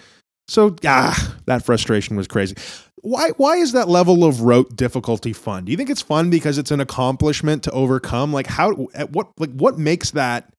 So 0.50 0.76
ah 0.86 1.38
that 1.46 1.64
frustration 1.64 2.18
was 2.18 2.28
crazy 2.28 2.56
why 3.02 3.30
why 3.38 3.58
is 3.58 3.74
that 3.74 3.90
level 3.90 4.24
of 4.24 4.42
rote 4.42 4.76
difficulty 4.76 5.34
fun? 5.34 5.66
Do 5.66 5.72
you 5.72 5.78
think 5.78 5.90
it's 5.90 6.02
fun 6.02 6.30
because 6.30 6.58
it's 6.58 6.72
an 6.72 6.80
accomplishment 6.80 7.64
to 7.64 7.72
overcome? 7.72 8.32
Like 8.34 8.48
how 8.48 8.88
at 8.94 9.12
what 9.12 9.32
like 9.38 9.52
what 9.52 9.78
makes 9.78 10.12
that 10.12 10.52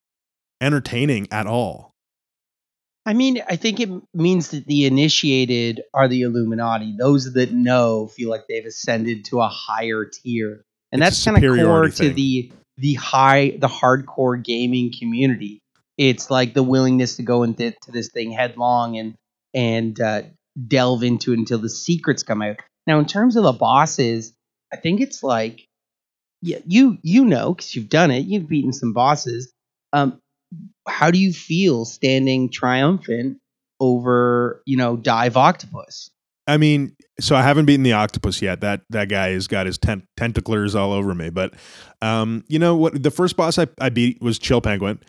entertaining 0.61 1.27
at 1.31 1.47
all? 1.47 1.93
I 3.05 3.13
mean, 3.13 3.43
I 3.49 3.57
think 3.57 3.79
it 3.79 3.89
means 4.13 4.49
that 4.49 4.65
the 4.65 4.85
initiated 4.85 5.81
are 5.93 6.07
the 6.07 6.21
Illuminati. 6.21 6.95
Those 6.97 7.33
that 7.33 7.51
know 7.51 8.07
feel 8.07 8.29
like 8.29 8.47
they've 8.47 8.65
ascended 8.65 9.25
to 9.25 9.41
a 9.41 9.47
higher 9.49 10.05
tier, 10.05 10.63
and 10.91 11.01
It's 11.01 11.23
that's 11.23 11.25
kind 11.25 11.37
of 11.37 11.41
core 11.41 11.57
superiority 11.57 12.09
to 12.09 12.13
the 12.13 12.51
the 12.77 12.93
high 12.93 13.57
the 13.59 13.67
hardcore 13.67 14.41
gaming 14.41 14.93
community. 14.97 15.59
It's 15.97 16.31
like 16.31 16.53
the 16.53 16.63
willingness 16.63 17.17
to 17.17 17.23
go 17.23 17.43
into 17.43 17.73
this 17.87 18.09
thing 18.09 18.31
headlong 18.31 18.97
and 18.97 19.15
and 19.53 19.99
uh, 19.99 20.23
delve 20.67 21.03
into 21.03 21.33
it 21.33 21.39
until 21.39 21.59
the 21.59 21.69
secrets 21.69 22.23
come 22.23 22.41
out. 22.41 22.57
Now, 22.85 22.99
in 22.99 23.05
terms 23.05 23.35
of 23.35 23.43
the 23.43 23.53
bosses, 23.53 24.33
I 24.71 24.77
think 24.77 25.01
it's 25.01 25.23
like 25.23 25.67
yeah, 26.41 26.59
you 26.65 26.97
you 27.01 27.25
know 27.25 27.53
because 27.53 27.75
you've 27.75 27.89
done 27.89 28.11
it. 28.11 28.25
You've 28.25 28.49
beaten 28.49 28.73
some 28.73 28.93
bosses. 28.93 29.53
Um, 29.93 30.19
how 30.87 31.11
do 31.11 31.17
you 31.17 31.31
feel 31.33 31.85
standing 31.85 32.49
triumphant 32.49 33.37
over 33.79 34.61
you 34.65 34.77
know 34.77 34.95
dive 34.95 35.37
octopus 35.37 36.09
I 36.47 36.57
mean, 36.57 36.95
so 37.19 37.35
I 37.35 37.41
haven't 37.41 37.65
beaten 37.65 37.83
the 37.83 37.93
octopus 37.93 38.41
yet. 38.41 38.61
That 38.61 38.81
that 38.89 39.09
guy 39.09 39.29
has 39.29 39.47
got 39.47 39.65
his 39.65 39.77
tent- 39.77 40.05
tentaclers 40.19 40.75
all 40.75 40.91
over 40.91 41.15
me. 41.15 41.29
But 41.29 41.53
um, 42.01 42.43
you 42.47 42.59
know 42.59 42.75
what? 42.75 43.01
The 43.01 43.11
first 43.11 43.37
boss 43.37 43.57
I, 43.57 43.67
I 43.79 43.89
beat 43.89 44.21
was 44.21 44.39
Chill 44.39 44.61
Penguin, 44.61 44.99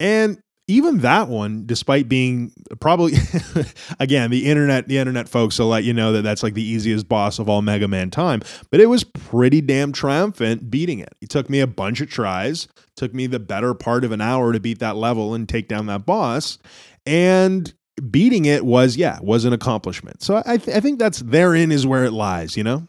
and 0.00 0.40
even 0.68 0.98
that 0.98 1.28
one, 1.28 1.64
despite 1.64 2.08
being 2.08 2.52
probably 2.78 3.14
again 3.98 4.30
the 4.30 4.46
internet, 4.46 4.86
the 4.86 4.98
internet 4.98 5.28
folks 5.28 5.58
will 5.58 5.68
let 5.68 5.82
you 5.82 5.94
know 5.94 6.12
that 6.12 6.22
that's 6.22 6.42
like 6.42 6.52
the 6.52 6.62
easiest 6.62 7.08
boss 7.08 7.38
of 7.38 7.48
all 7.48 7.62
Mega 7.62 7.88
Man 7.88 8.10
time. 8.10 8.42
But 8.70 8.80
it 8.80 8.86
was 8.86 9.02
pretty 9.02 9.62
damn 9.62 9.92
triumphant 9.92 10.70
beating 10.70 10.98
it. 10.98 11.14
It 11.22 11.30
took 11.30 11.48
me 11.48 11.60
a 11.60 11.66
bunch 11.66 12.02
of 12.02 12.10
tries. 12.10 12.68
Took 12.96 13.14
me 13.14 13.26
the 13.26 13.40
better 13.40 13.72
part 13.72 14.04
of 14.04 14.12
an 14.12 14.20
hour 14.20 14.52
to 14.52 14.60
beat 14.60 14.78
that 14.80 14.96
level 14.96 15.34
and 15.34 15.48
take 15.48 15.68
down 15.68 15.86
that 15.86 16.04
boss. 16.04 16.58
And 17.06 17.72
beating 18.10 18.44
it 18.44 18.64
was 18.64 18.96
yeah 18.96 19.18
was 19.22 19.44
an 19.44 19.52
accomplishment 19.52 20.22
so 20.22 20.40
i 20.46 20.56
th- 20.56 20.76
i 20.76 20.78
think 20.78 21.00
that's 21.00 21.18
therein 21.18 21.72
is 21.72 21.84
where 21.84 22.04
it 22.04 22.12
lies 22.12 22.56
you 22.56 22.62
know 22.62 22.86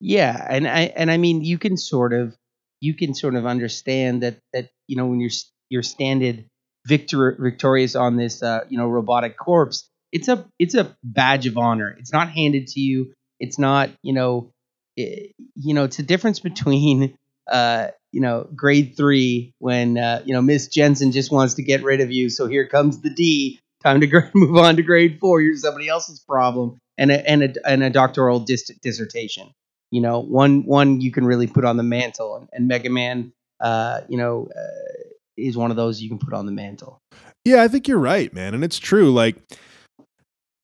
yeah 0.00 0.46
and 0.50 0.68
i 0.68 0.92
and 0.94 1.10
i 1.10 1.16
mean 1.16 1.42
you 1.42 1.56
can 1.56 1.78
sort 1.78 2.12
of 2.12 2.36
you 2.80 2.92
can 2.92 3.14
sort 3.14 3.34
of 3.34 3.46
understand 3.46 4.22
that 4.22 4.38
that 4.52 4.68
you 4.86 4.96
know 4.96 5.06
when 5.06 5.18
you're 5.18 5.30
you're 5.74 5.82
standed 5.82 6.46
victor 6.86 7.36
victorious 7.38 7.94
on 7.96 8.16
this 8.16 8.42
uh 8.42 8.60
you 8.70 8.78
know 8.78 8.88
robotic 8.88 9.36
corpse 9.36 9.90
it's 10.14 10.28
a 10.28 10.46
it's 10.60 10.74
a 10.74 10.96
badge 11.02 11.46
of 11.46 11.58
honor. 11.58 11.94
It's 11.98 12.12
not 12.12 12.30
handed 12.30 12.68
to 12.68 12.80
you. 12.80 13.12
It's 13.40 13.58
not 13.58 13.90
you 14.02 14.14
know 14.14 14.52
i 14.96 15.32
you 15.56 15.74
know 15.74 15.82
it's 15.84 15.98
a 15.98 16.04
difference 16.04 16.38
between 16.38 17.16
uh 17.50 17.88
you 18.12 18.20
know 18.20 18.48
grade 18.54 18.94
three 18.96 19.52
when 19.58 19.98
uh 19.98 20.22
you 20.24 20.32
know 20.32 20.40
miss 20.40 20.68
jensen 20.68 21.10
just 21.10 21.32
wants 21.32 21.54
to 21.54 21.64
get 21.64 21.82
rid 21.82 22.00
of 22.00 22.12
you 22.12 22.30
so 22.30 22.46
here 22.46 22.66
comes 22.66 23.00
the 23.02 23.10
d. 23.10 23.58
Time 23.82 24.00
to 24.00 24.30
move 24.34 24.56
on 24.56 24.76
to 24.76 24.82
grade 24.82 25.18
four. 25.20 25.42
You're 25.42 25.56
somebody 25.56 25.88
else's 25.88 26.20
problem 26.20 26.78
and 26.96 27.10
a 27.10 27.28
and 27.28 27.42
a, 27.42 27.68
and 27.68 27.82
a 27.82 27.90
doctoral 27.90 28.38
dis- 28.40 28.70
dissertation. 28.82 29.50
You 29.90 30.00
know 30.00 30.20
one 30.20 30.64
one 30.64 31.00
you 31.00 31.10
can 31.10 31.26
really 31.26 31.48
put 31.48 31.64
on 31.64 31.76
the 31.76 31.82
mantle 31.82 32.36
and, 32.36 32.48
and 32.52 32.68
mega 32.68 32.88
man 32.88 33.32
uh 33.60 34.02
you 34.08 34.16
know 34.16 34.48
uh, 34.56 35.13
is 35.36 35.56
one 35.56 35.70
of 35.70 35.76
those 35.76 36.00
you 36.00 36.08
can 36.08 36.18
put 36.18 36.32
on 36.32 36.46
the 36.46 36.52
mantle 36.52 37.00
yeah 37.44 37.62
i 37.62 37.68
think 37.68 37.88
you're 37.88 37.98
right 37.98 38.32
man 38.32 38.54
and 38.54 38.64
it's 38.64 38.78
true 38.78 39.12
like 39.12 39.36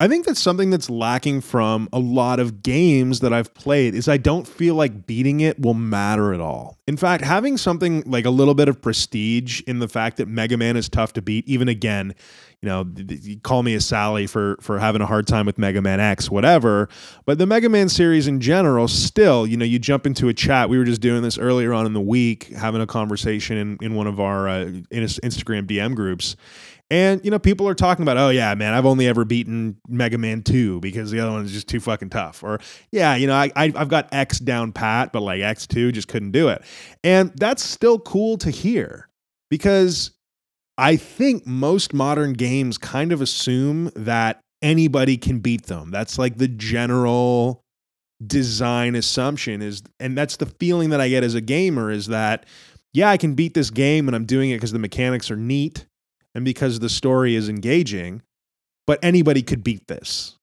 I 0.02 0.08
think 0.08 0.24
that's 0.24 0.40
something 0.40 0.70
that's 0.70 0.88
lacking 0.88 1.42
from 1.42 1.86
a 1.92 1.98
lot 1.98 2.40
of 2.40 2.62
games 2.62 3.20
that 3.20 3.34
I've 3.34 3.52
played 3.52 3.94
is 3.94 4.08
I 4.08 4.16
don't 4.16 4.48
feel 4.48 4.74
like 4.74 5.04
beating 5.06 5.40
it 5.40 5.60
will 5.60 5.74
matter 5.74 6.32
at 6.32 6.40
all. 6.40 6.78
In 6.86 6.96
fact, 6.96 7.22
having 7.22 7.58
something 7.58 8.02
like 8.06 8.24
a 8.24 8.30
little 8.30 8.54
bit 8.54 8.66
of 8.66 8.80
prestige 8.80 9.60
in 9.66 9.78
the 9.78 9.88
fact 9.88 10.16
that 10.16 10.26
Mega 10.26 10.56
Man 10.56 10.78
is 10.78 10.88
tough 10.88 11.12
to 11.12 11.22
beat, 11.22 11.46
even 11.46 11.68
again, 11.68 12.14
you 12.62 12.68
know, 12.68 12.84
call 13.42 13.62
me 13.62 13.74
a 13.74 13.80
Sally 13.80 14.26
for 14.26 14.58
for 14.61 14.78
having 14.78 15.00
a 15.00 15.06
hard 15.06 15.26
time 15.26 15.46
with 15.46 15.56
Mega 15.56 15.80
Man 15.80 15.98
X, 15.98 16.30
whatever. 16.30 16.88
But 17.24 17.38
the 17.38 17.46
Mega 17.46 17.70
Man 17.70 17.88
series 17.88 18.26
in 18.26 18.40
general, 18.40 18.86
still, 18.86 19.46
you 19.46 19.56
know, 19.56 19.64
you 19.64 19.78
jump 19.78 20.06
into 20.06 20.28
a 20.28 20.34
chat. 20.34 20.68
We 20.68 20.76
were 20.76 20.84
just 20.84 21.00
doing 21.00 21.22
this 21.22 21.38
earlier 21.38 21.72
on 21.72 21.86
in 21.86 21.94
the 21.94 22.00
week, 22.00 22.48
having 22.48 22.82
a 22.82 22.86
conversation 22.86 23.56
in, 23.56 23.78
in 23.80 23.94
one 23.94 24.06
of 24.06 24.20
our 24.20 24.46
uh, 24.46 24.64
Instagram 24.92 25.66
DM 25.66 25.94
groups, 25.94 26.36
and 26.90 27.24
you 27.24 27.30
know, 27.30 27.38
people 27.38 27.68
are 27.68 27.74
talking 27.74 28.02
about, 28.02 28.16
oh 28.16 28.30
yeah, 28.30 28.54
man, 28.54 28.74
I've 28.74 28.84
only 28.84 29.06
ever 29.06 29.24
beaten 29.24 29.76
Mega 29.88 30.18
Man 30.18 30.42
Two 30.42 30.80
because 30.80 31.11
the 31.11 31.20
other 31.20 31.30
one 31.30 31.44
is 31.44 31.52
just 31.52 31.68
too 31.68 31.80
fucking 31.80 32.11
tough. 32.11 32.42
Or 32.42 32.58
yeah, 32.90 33.14
you 33.14 33.26
know, 33.26 33.34
I, 33.34 33.50
I 33.54 33.72
have 33.76 33.88
got 33.88 34.12
X 34.12 34.38
down 34.38 34.72
pat, 34.72 35.12
but 35.12 35.20
like 35.20 35.40
X 35.40 35.66
two 35.66 35.92
just 35.92 36.08
couldn't 36.08 36.32
do 36.32 36.48
it. 36.48 36.62
And 37.04 37.32
that's 37.36 37.62
still 37.62 37.98
cool 37.98 38.36
to 38.38 38.50
hear 38.50 39.08
because 39.48 40.11
I 40.80 40.96
think 40.96 41.46
most 41.46 41.92
modern 41.92 42.32
games 42.32 42.78
kind 42.78 43.12
of 43.12 43.20
assume 43.20 43.90
that 43.94 44.40
anybody 44.62 45.18
can 45.18 45.40
beat 45.40 45.66
them. 45.66 45.90
That's 45.90 46.18
like 46.18 46.38
the 46.38 46.48
general 46.48 47.60
design 48.26 48.94
assumption 48.94 49.60
is, 49.60 49.82
and 50.00 50.16
that's 50.16 50.38
the 50.38 50.46
feeling 50.46 50.88
that 50.90 51.00
I 51.00 51.10
get 51.10 51.22
as 51.22 51.34
a 51.34 51.42
gamer 51.42 51.90
is 51.90 52.06
that 52.06 52.46
yeah, 52.94 53.10
I 53.10 53.18
can 53.18 53.34
beat 53.34 53.52
this 53.52 53.68
game 53.68 54.08
and 54.08 54.16
I'm 54.16 54.24
doing 54.24 54.50
it 54.50 54.56
because 54.56 54.72
the 54.72 54.78
mechanics 54.78 55.30
are 55.30 55.36
neat 55.36 55.84
and 56.34 56.46
because 56.46 56.80
the 56.80 56.88
story 56.88 57.34
is 57.34 57.50
engaging, 57.50 58.22
but 58.86 58.98
anybody 59.02 59.42
could 59.42 59.62
beat 59.62 59.86
this, 59.86 60.38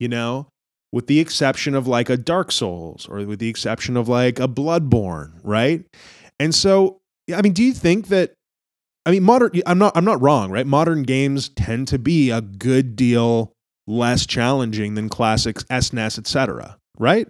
you 0.00 0.08
know, 0.08 0.48
with 0.90 1.06
the 1.06 1.20
exception 1.20 1.74
of 1.74 1.86
like 1.86 2.08
a 2.08 2.16
Dark 2.16 2.50
Souls 2.50 3.06
or 3.10 3.26
with 3.26 3.40
the 3.40 3.48
exception 3.50 3.98
of 3.98 4.08
like 4.08 4.40
a 4.40 4.48
Bloodborne, 4.48 5.38
right? 5.42 5.84
And 6.40 6.54
so, 6.54 7.00
I 7.32 7.42
mean, 7.42 7.52
do 7.52 7.62
you 7.62 7.74
think 7.74 8.08
that? 8.08 8.32
I 9.04 9.10
mean, 9.10 9.22
modern. 9.22 9.50
I'm 9.66 9.78
not. 9.78 9.96
I'm 9.96 10.04
not 10.04 10.20
wrong, 10.20 10.50
right? 10.50 10.66
Modern 10.66 11.02
games 11.02 11.48
tend 11.48 11.88
to 11.88 11.98
be 11.98 12.30
a 12.30 12.40
good 12.40 12.94
deal 12.94 13.52
less 13.86 14.26
challenging 14.26 14.94
than 14.94 15.08
classics, 15.08 15.64
SNES, 15.64 16.18
etc. 16.18 16.78
Right? 16.98 17.28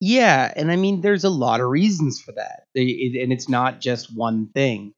Yeah, 0.00 0.52
and 0.54 0.70
I 0.70 0.76
mean, 0.76 1.00
there's 1.00 1.24
a 1.24 1.30
lot 1.30 1.60
of 1.60 1.68
reasons 1.68 2.20
for 2.20 2.32
that, 2.32 2.64
and 2.74 3.32
it's 3.32 3.48
not 3.48 3.80
just 3.80 4.14
one 4.14 4.48
thing. 4.54 4.92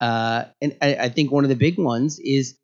Uh, 0.00 0.44
and 0.60 0.76
I, 0.82 0.96
I 0.96 1.08
think 1.08 1.32
one 1.32 1.44
of 1.44 1.48
the 1.48 1.56
big 1.56 1.78
ones 1.78 2.18
is 2.18 2.56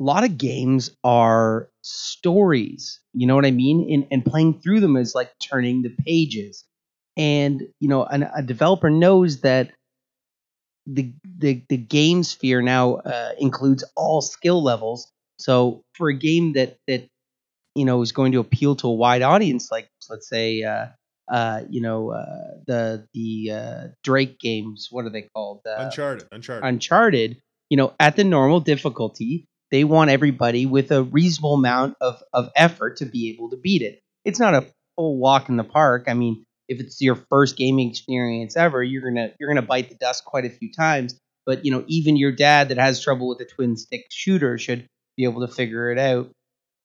a 0.00 0.02
lot 0.02 0.24
of 0.24 0.38
games 0.38 0.90
are 1.04 1.68
stories. 1.82 3.00
You 3.12 3.26
know 3.26 3.34
what 3.34 3.44
I 3.44 3.50
mean? 3.50 3.92
And, 3.92 4.06
and 4.10 4.24
playing 4.24 4.60
through 4.60 4.80
them 4.80 4.96
is 4.96 5.14
like 5.14 5.30
turning 5.40 5.82
the 5.82 5.94
pages. 6.04 6.64
And 7.16 7.62
you 7.78 7.88
know, 7.88 8.04
an, 8.04 8.28
a 8.34 8.42
developer 8.42 8.88
knows 8.88 9.42
that 9.42 9.72
the 10.86 11.12
the 11.42 11.62
the 11.68 11.76
game 11.76 12.22
sphere 12.22 12.62
now 12.62 12.94
uh, 12.94 13.32
includes 13.38 13.84
all 13.96 14.22
skill 14.22 14.62
levels. 14.62 15.10
So 15.38 15.82
for 15.94 16.08
a 16.08 16.14
game 16.14 16.54
that 16.54 16.78
that 16.86 17.06
you 17.74 17.84
know 17.84 18.00
is 18.02 18.12
going 18.12 18.32
to 18.32 18.40
appeal 18.40 18.76
to 18.76 18.86
a 18.88 18.94
wide 18.94 19.22
audience, 19.22 19.70
like 19.70 19.88
let's 20.08 20.28
say 20.28 20.62
uh, 20.62 20.86
uh, 21.30 21.62
you 21.70 21.80
know, 21.80 22.10
uh, 22.10 22.60
the 22.66 23.06
the 23.14 23.50
uh, 23.50 23.88
Drake 24.02 24.38
games. 24.38 24.88
What 24.90 25.04
are 25.06 25.10
they 25.10 25.28
called? 25.34 25.60
Uh, 25.66 25.76
Uncharted. 25.78 26.28
Uncharted. 26.32 26.68
Uncharted. 26.68 27.36
You 27.70 27.76
know, 27.78 27.94
at 27.98 28.16
the 28.16 28.24
normal 28.24 28.60
difficulty, 28.60 29.46
they 29.70 29.84
want 29.84 30.10
everybody 30.10 30.66
with 30.66 30.90
a 30.92 31.02
reasonable 31.02 31.54
amount 31.54 31.96
of 32.00 32.22
of 32.32 32.50
effort 32.56 32.98
to 32.98 33.06
be 33.06 33.30
able 33.30 33.50
to 33.50 33.56
beat 33.56 33.82
it. 33.82 34.00
It's 34.24 34.38
not 34.38 34.54
a 34.54 34.66
full 34.96 35.18
walk 35.18 35.48
in 35.48 35.56
the 35.56 35.64
park. 35.64 36.04
I 36.06 36.14
mean, 36.14 36.44
if 36.68 36.80
it's 36.80 37.00
your 37.00 37.16
first 37.30 37.56
gaming 37.56 37.88
experience 37.88 38.56
ever, 38.56 38.82
you're 38.82 39.02
gonna 39.02 39.30
you're 39.38 39.48
gonna 39.48 39.62
bite 39.62 39.88
the 39.88 39.94
dust 39.94 40.24
quite 40.24 40.44
a 40.44 40.50
few 40.50 40.70
times. 40.72 41.18
But 41.44 41.64
you 41.64 41.72
know, 41.72 41.84
even 41.88 42.16
your 42.16 42.32
dad 42.32 42.68
that 42.68 42.78
has 42.78 43.02
trouble 43.02 43.28
with 43.28 43.40
a 43.40 43.44
twin 43.44 43.76
stick 43.76 44.06
shooter 44.10 44.58
should 44.58 44.86
be 45.16 45.24
able 45.24 45.46
to 45.46 45.52
figure 45.52 45.90
it 45.90 45.98
out 45.98 46.30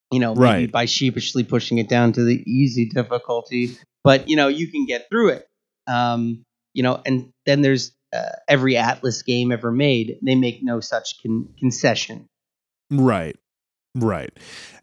you 0.10 0.22
know, 0.22 0.34
maybe 0.34 0.42
right. 0.42 0.72
by 0.72 0.86
sheepishly 0.86 1.44
pushing 1.44 1.80
it 1.80 1.90
down 1.90 2.14
to 2.14 2.24
the 2.24 2.42
easy 2.50 2.88
difficulty 2.88 3.76
but 4.08 4.30
you 4.30 4.38
know 4.38 4.48
you 4.48 4.72
can 4.72 4.86
get 4.86 5.10
through 5.10 5.32
it. 5.32 5.50
Um, 5.86 6.46
you 6.74 6.82
know, 6.82 7.02
and 7.06 7.30
then 7.46 7.62
there's 7.62 7.92
uh, 8.16 8.38
every 8.48 8.76
Atlus 8.76 9.26
game 9.26 9.52
ever 9.52 9.70
made. 9.70 10.18
They 10.22 10.36
make 10.36 10.64
no 10.64 10.80
such 10.80 11.22
con- 11.22 11.50
concession. 11.60 12.26
Right, 12.90 13.36
right, 13.96 14.32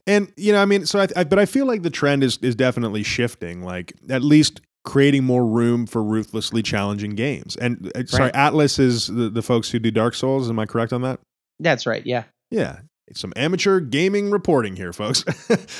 and 0.07 0.31
you 0.37 0.53
know, 0.53 0.61
I 0.61 0.66
mean, 0.66 0.85
so 0.85 1.01
I, 1.01 1.09
I, 1.16 1.25
but 1.25 1.39
I 1.39 1.47
feel 1.47 1.64
like 1.64 1.83
the 1.83 1.91
trend 1.91 2.22
is 2.22 2.37
is 2.43 2.55
definitely 2.55 3.03
shifting. 3.03 3.62
Like 3.62 3.95
at 4.11 4.22
least 4.22 4.61
creating 4.85 5.24
more 5.24 5.47
room 5.47 5.87
for 5.87 6.03
ruthlessly 6.03 6.62
challenging 6.62 7.14
games. 7.14 7.57
And 7.57 7.91
uh, 7.95 8.05
sorry, 8.07 8.30
Atlus 8.32 8.78
is 8.78 9.07
the, 9.07 9.30
the 9.30 9.43
folks 9.43 9.70
who 9.70 9.78
do 9.78 9.91
Dark 9.91 10.14
Souls. 10.14 10.49
Am 10.49 10.59
I 10.59 10.66
correct 10.66 10.93
on 10.93 11.03
that? 11.03 11.20
That's 11.59 11.87
right. 11.87 12.05
Yeah. 12.05 12.24
Yeah 12.51 12.80
It's 13.09 13.20
some 13.20 13.32
amateur 13.37 13.80
gaming 13.80 14.30
reporting 14.30 14.76
here, 14.76 14.93
folks. 14.93 15.24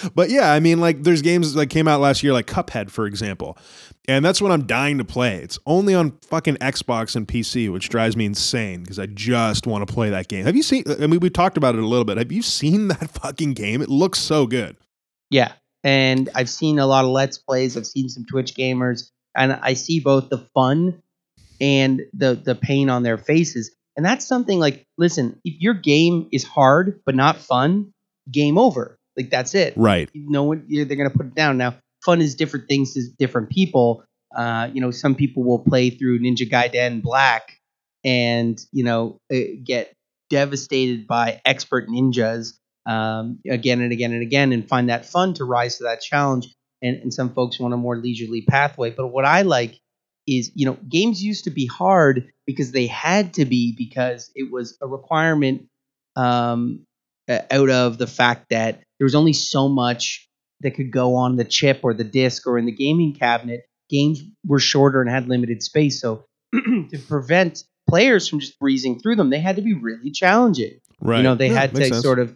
but 0.15 0.31
yeah, 0.31 0.53
I 0.53 0.61
mean, 0.61 0.81
like 0.81 1.03
there's 1.03 1.23
games 1.23 1.53
that 1.55 1.67
came 1.67 1.87
out 1.87 2.01
last 2.01 2.23
year, 2.23 2.33
like 2.33 2.47
Cuphead, 2.47 2.91
for 2.91 3.07
example. 3.07 3.59
And 4.07 4.25
that's 4.25 4.41
what 4.41 4.53
I'm 4.53 4.67
dying 4.67 4.99
to 4.99 5.05
play. 5.05 5.37
It's 5.37 5.59
only 5.67 5.95
on 5.95 6.13
fucking 6.23 6.57
Xbox 6.57 7.17
and 7.17 7.27
PC, 7.27 7.73
which 7.73 7.89
drives 7.89 8.17
me 8.17 8.27
insane 8.27 8.83
because 8.83 8.99
I 8.99 9.07
just 9.07 9.67
want 9.67 9.87
to 9.87 9.93
play 9.93 10.11
that 10.11 10.29
game. 10.29 10.45
Have 10.45 10.57
you 10.57 10.63
seen? 10.63 10.85
I 11.01 11.07
mean, 11.07 11.21
we 11.21 11.31
talked 11.31 11.57
about 11.57 11.75
it 11.75 11.83
a 11.83 11.87
little 11.87 12.05
bit. 12.05 12.19
Have 12.19 12.33
you 12.33 12.43
seen 12.43 12.89
that 12.95 13.11
fucking 13.11 13.55
game? 13.55 13.83
It 13.83 13.89
looks 13.89 14.19
so 14.19 14.47
good. 14.47 14.77
Yeah. 15.31 15.53
And 15.85 16.31
I've 16.35 16.49
seen 16.49 16.79
a 16.79 16.87
lot 16.87 17.05
of 17.05 17.11
Let's 17.11 17.39
Plays, 17.39 17.77
I've 17.77 17.87
seen 17.87 18.09
some 18.09 18.25
Twitch 18.25 18.55
gamers, 18.55 19.11
and 19.37 19.53
I 19.53 19.75
see 19.75 20.01
both 20.01 20.31
the 20.31 20.39
fun 20.55 21.03
and 21.61 22.03
the 22.15 22.35
the 22.35 22.55
pain 22.55 22.89
on 22.89 23.03
their 23.03 23.19
faces. 23.19 23.71
And 23.97 24.05
that's 24.05 24.27
something 24.27 24.59
like, 24.59 24.85
listen, 24.99 25.39
if 25.45 25.61
your 25.61 25.75
game 25.75 26.29
is 26.33 26.43
hard 26.43 27.01
but 27.07 27.15
not 27.15 27.37
fun, 27.37 27.93
game 28.31 28.59
over. 28.59 28.99
Like 29.17 29.31
that's 29.31 29.55
it. 29.55 29.75
Right. 29.77 30.11
No 30.15 30.45
one 30.45 30.67
they're 30.69 30.85
gonna 30.87 31.11
put 31.11 31.27
it 31.27 31.35
down. 31.35 31.59
Now, 31.59 31.77
fun 32.05 32.21
is 32.21 32.35
different 32.35 32.67
things 32.67 32.95
to 32.95 33.03
different 33.19 33.51
people. 33.51 34.05
Uh, 34.35 34.69
you 34.73 34.81
know, 34.81 34.91
some 34.91 35.15
people 35.15 35.45
will 35.45 35.61
play 35.61 35.91
through 35.91 36.19
Ninja 36.19 36.51
Gaiden 36.51 37.03
Black 37.03 37.61
and 38.05 38.61
you 38.73 38.85
know 38.85 39.19
eh, 39.31 39.55
get 39.63 39.93
devastated 40.31 41.07
by 41.07 41.41
expert 41.45 41.89
ninjas 41.89 42.55
um, 42.87 43.39
again 43.49 43.81
and 43.81 43.93
again 43.93 44.13
and 44.13 44.23
again, 44.23 44.53
and 44.53 44.69
find 44.69 44.89
that 44.89 45.07
fun 45.07 45.35
to 45.35 45.45
rise 45.45 45.79
to 45.79 45.85
that 45.85 46.01
challenge. 46.01 46.49
And, 46.83 46.97
and 46.97 47.15
some 47.15 47.33
folks 47.33 47.59
want 47.59 47.73
a 47.73 47.79
more 47.79 47.97
leisurely 47.97 48.43
pathway. 48.43 48.91
But 48.91 49.07
what 49.07 49.25
I 49.25 49.43
like 49.43 49.81
is 50.27 50.53
you 50.55 50.67
know 50.67 50.77
games 50.89 51.23
used 51.23 51.45
to 51.45 51.51
be 51.51 51.67
hard 51.67 52.33
because 52.47 52.73
they 52.73 52.87
had 52.87 53.35
to 53.35 53.45
be 53.45 53.75
because 53.77 54.31
it 54.35 54.51
was 54.51 54.77
a 54.81 54.87
requirement 54.87 55.67
um, 56.17 56.87
out 57.29 57.71
of 57.71 57.99
the 57.99 58.07
fact 58.07 58.47
that 58.51 58.83
there 58.99 59.05
was 59.05 59.15
only 59.15 59.33
so 59.33 59.69
much 59.69 60.29
that 60.61 60.73
could 60.73 60.91
go 60.91 61.17
on 61.17 61.37
the 61.37 61.45
chip 61.45 61.81
or 61.83 61.95
the 61.95 62.05
disc 62.05 62.47
or 62.47 62.59
in 62.59 62.67
the 62.67 62.73
gaming 62.73 63.15
cabinet 63.15 63.63
games 63.91 64.23
were 64.47 64.59
shorter 64.59 65.01
and 65.01 65.11
had 65.11 65.29
limited 65.29 65.63
space 65.63 66.01
so 66.01 66.25
to 66.55 66.99
prevent 67.09 67.65
players 67.89 68.29
from 68.29 68.41
just 68.41 68.59
breezing 68.59 68.99
through 68.99 69.17
them 69.17 69.31
they 69.31 69.41
had 69.41 69.57
to 69.57 69.63
be 69.63 69.75
really 69.75 70.11
challenging 70.11 70.79
right 71.01 71.19
you 71.19 71.23
know 71.23 71.35
they 71.35 71.49
yeah, 71.49 71.61
had 71.61 71.75
to 71.75 71.85
sense. 71.85 72.03
sort 72.03 72.19
of 72.19 72.35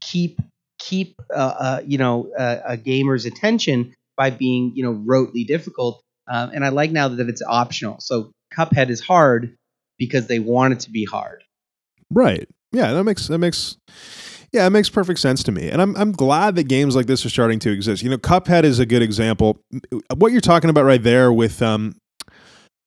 keep 0.00 0.40
keep 0.78 1.20
uh, 1.34 1.54
uh, 1.58 1.80
you 1.84 1.98
know 1.98 2.30
uh, 2.38 2.58
a 2.64 2.76
gamer's 2.76 3.26
attention 3.26 3.94
by 4.16 4.30
being 4.30 4.72
you 4.74 4.82
know 4.82 4.94
rotely 4.94 5.46
difficult 5.46 6.02
um, 6.30 6.50
and 6.54 6.64
I 6.64 6.68
like 6.68 6.92
now 6.92 7.08
that 7.08 7.28
it's 7.28 7.42
optional. 7.46 7.96
So 8.00 8.30
Cuphead 8.56 8.88
is 8.88 9.00
hard 9.00 9.56
because 9.98 10.28
they 10.28 10.38
want 10.38 10.72
it 10.72 10.80
to 10.80 10.90
be 10.90 11.04
hard. 11.04 11.42
Right. 12.10 12.48
Yeah, 12.72 12.92
that 12.92 13.04
makes 13.04 13.26
that 13.26 13.38
makes 13.38 13.76
yeah, 14.52 14.66
it 14.66 14.70
makes 14.70 14.88
perfect 14.88 15.18
sense 15.18 15.42
to 15.44 15.52
me. 15.52 15.68
And 15.68 15.82
I'm 15.82 15.96
I'm 15.96 16.12
glad 16.12 16.54
that 16.54 16.64
games 16.64 16.94
like 16.94 17.06
this 17.06 17.26
are 17.26 17.30
starting 17.30 17.58
to 17.60 17.70
exist. 17.70 18.02
You 18.02 18.10
know, 18.10 18.16
Cuphead 18.16 18.62
is 18.62 18.78
a 18.78 18.86
good 18.86 19.02
example. 19.02 19.60
What 20.16 20.30
you're 20.30 20.40
talking 20.40 20.70
about 20.70 20.84
right 20.84 21.02
there 21.02 21.32
with 21.32 21.60
um 21.62 21.96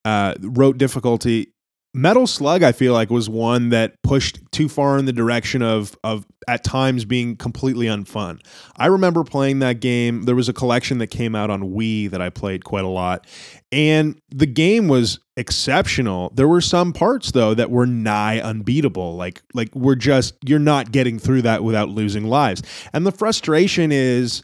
uh 0.06 0.36
rote 0.40 0.78
difficulty 0.78 1.52
Metal 1.96 2.26
Slug, 2.26 2.64
I 2.64 2.72
feel 2.72 2.92
like, 2.92 3.12
was 3.12 3.30
one 3.30 3.70
that 3.70 4.02
pushed 4.02 4.40
too 4.52 4.68
far 4.68 4.98
in 4.98 5.06
the 5.06 5.14
direction 5.14 5.62
of 5.62 5.96
of 6.04 6.26
at 6.48 6.64
times 6.64 7.06
being 7.06 7.36
completely 7.36 7.86
unfun. 7.86 8.40
I 8.76 8.88
remember 8.88 9.24
playing 9.24 9.60
that 9.60 9.80
game. 9.80 10.24
There 10.24 10.36
was 10.36 10.50
a 10.50 10.54
collection 10.54 10.98
that 10.98 11.08
came 11.08 11.36
out 11.36 11.52
on 11.52 11.62
Wii 11.74 12.10
that 12.10 12.22
I 12.22 12.30
played 12.30 12.64
quite 12.64 12.84
a 12.84 12.90
lot, 12.90 13.28
and 13.72 14.20
the 14.32 14.48
game 14.48 14.88
was 14.88 15.20
exceptional. 15.38 16.32
There 16.34 16.48
were 16.48 16.62
some 16.62 16.94
parts 16.94 17.32
though 17.32 17.54
that 17.54 17.70
were 17.70 17.86
nigh 17.86 18.40
unbeatable. 18.40 19.16
Like 19.16 19.44
like 19.54 19.74
we're 19.76 19.96
just 19.96 20.34
you're 20.44 20.58
not 20.58 20.92
getting 20.92 21.20
through 21.20 21.44
that 21.44 21.64
without 21.64 21.90
losing 21.90 22.26
lives. 22.26 22.64
And 22.92 23.06
the 23.06 23.12
frustration 23.12 23.92
is 23.92 24.42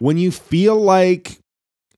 when 0.00 0.18
you 0.18 0.32
feel 0.32 0.76
like 0.76 1.38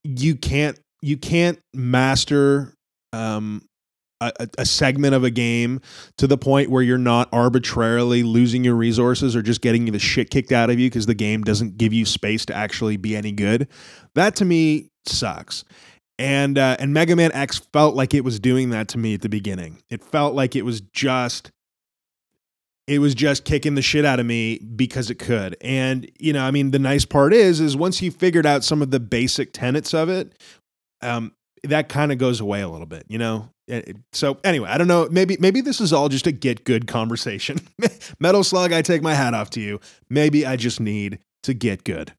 you 0.04 0.36
can't 0.36 0.78
you 1.00 1.16
can't 1.16 1.58
master 1.72 2.74
um 3.12 3.62
a, 4.20 4.48
a 4.58 4.66
segment 4.66 5.14
of 5.14 5.24
a 5.24 5.30
game 5.30 5.80
to 6.18 6.26
the 6.26 6.38
point 6.38 6.70
where 6.70 6.82
you're 6.82 6.98
not 6.98 7.28
arbitrarily 7.32 8.22
losing 8.22 8.64
your 8.64 8.74
resources 8.74 9.34
or 9.34 9.42
just 9.42 9.60
getting 9.60 9.86
the 9.86 9.98
shit 9.98 10.30
kicked 10.30 10.52
out 10.52 10.70
of 10.70 10.78
you 10.78 10.88
because 10.88 11.06
the 11.06 11.14
game 11.14 11.42
doesn't 11.42 11.78
give 11.78 11.92
you 11.92 12.04
space 12.04 12.44
to 12.46 12.54
actually 12.54 12.96
be 12.96 13.16
any 13.16 13.32
good. 13.32 13.68
That 14.14 14.36
to 14.36 14.44
me 14.44 14.90
sucks. 15.06 15.64
And 16.18 16.58
uh, 16.58 16.76
and 16.78 16.92
Mega 16.92 17.16
Man 17.16 17.32
X 17.32 17.58
felt 17.72 17.94
like 17.94 18.12
it 18.12 18.24
was 18.24 18.38
doing 18.38 18.70
that 18.70 18.88
to 18.88 18.98
me 18.98 19.14
at 19.14 19.22
the 19.22 19.30
beginning. 19.30 19.82
It 19.88 20.04
felt 20.04 20.34
like 20.34 20.54
it 20.54 20.66
was 20.66 20.82
just 20.82 21.50
it 22.86 22.98
was 22.98 23.14
just 23.14 23.44
kicking 23.44 23.74
the 23.74 23.82
shit 23.82 24.04
out 24.04 24.20
of 24.20 24.26
me 24.26 24.58
because 24.58 25.10
it 25.10 25.18
could. 25.18 25.56
And 25.62 26.10
you 26.18 26.34
know, 26.34 26.44
I 26.44 26.50
mean, 26.50 26.72
the 26.72 26.78
nice 26.78 27.06
part 27.06 27.32
is, 27.32 27.60
is 27.60 27.76
once 27.76 28.02
you 28.02 28.10
figured 28.10 28.44
out 28.44 28.64
some 28.64 28.82
of 28.82 28.90
the 28.90 29.00
basic 29.00 29.52
tenets 29.52 29.94
of 29.94 30.10
it, 30.10 30.34
um, 31.00 31.32
that 31.64 31.88
kind 31.88 32.12
of 32.12 32.18
goes 32.18 32.40
away 32.40 32.60
a 32.60 32.68
little 32.68 32.86
bit, 32.86 33.04
you 33.08 33.16
know. 33.16 33.48
So 34.12 34.38
anyway, 34.44 34.68
I 34.68 34.78
don't 34.78 34.88
know. 34.88 35.08
Maybe 35.10 35.36
maybe 35.40 35.60
this 35.60 35.80
is 35.80 35.92
all 35.92 36.08
just 36.08 36.26
a 36.26 36.32
get 36.32 36.64
good 36.64 36.86
conversation. 36.86 37.60
Metal 38.20 38.44
Slug, 38.44 38.72
I 38.72 38.82
take 38.82 39.02
my 39.02 39.14
hat 39.14 39.34
off 39.34 39.50
to 39.50 39.60
you. 39.60 39.80
Maybe 40.08 40.46
I 40.46 40.56
just 40.56 40.80
need 40.80 41.18
to 41.44 41.54
get 41.54 41.84
good. 41.84 42.12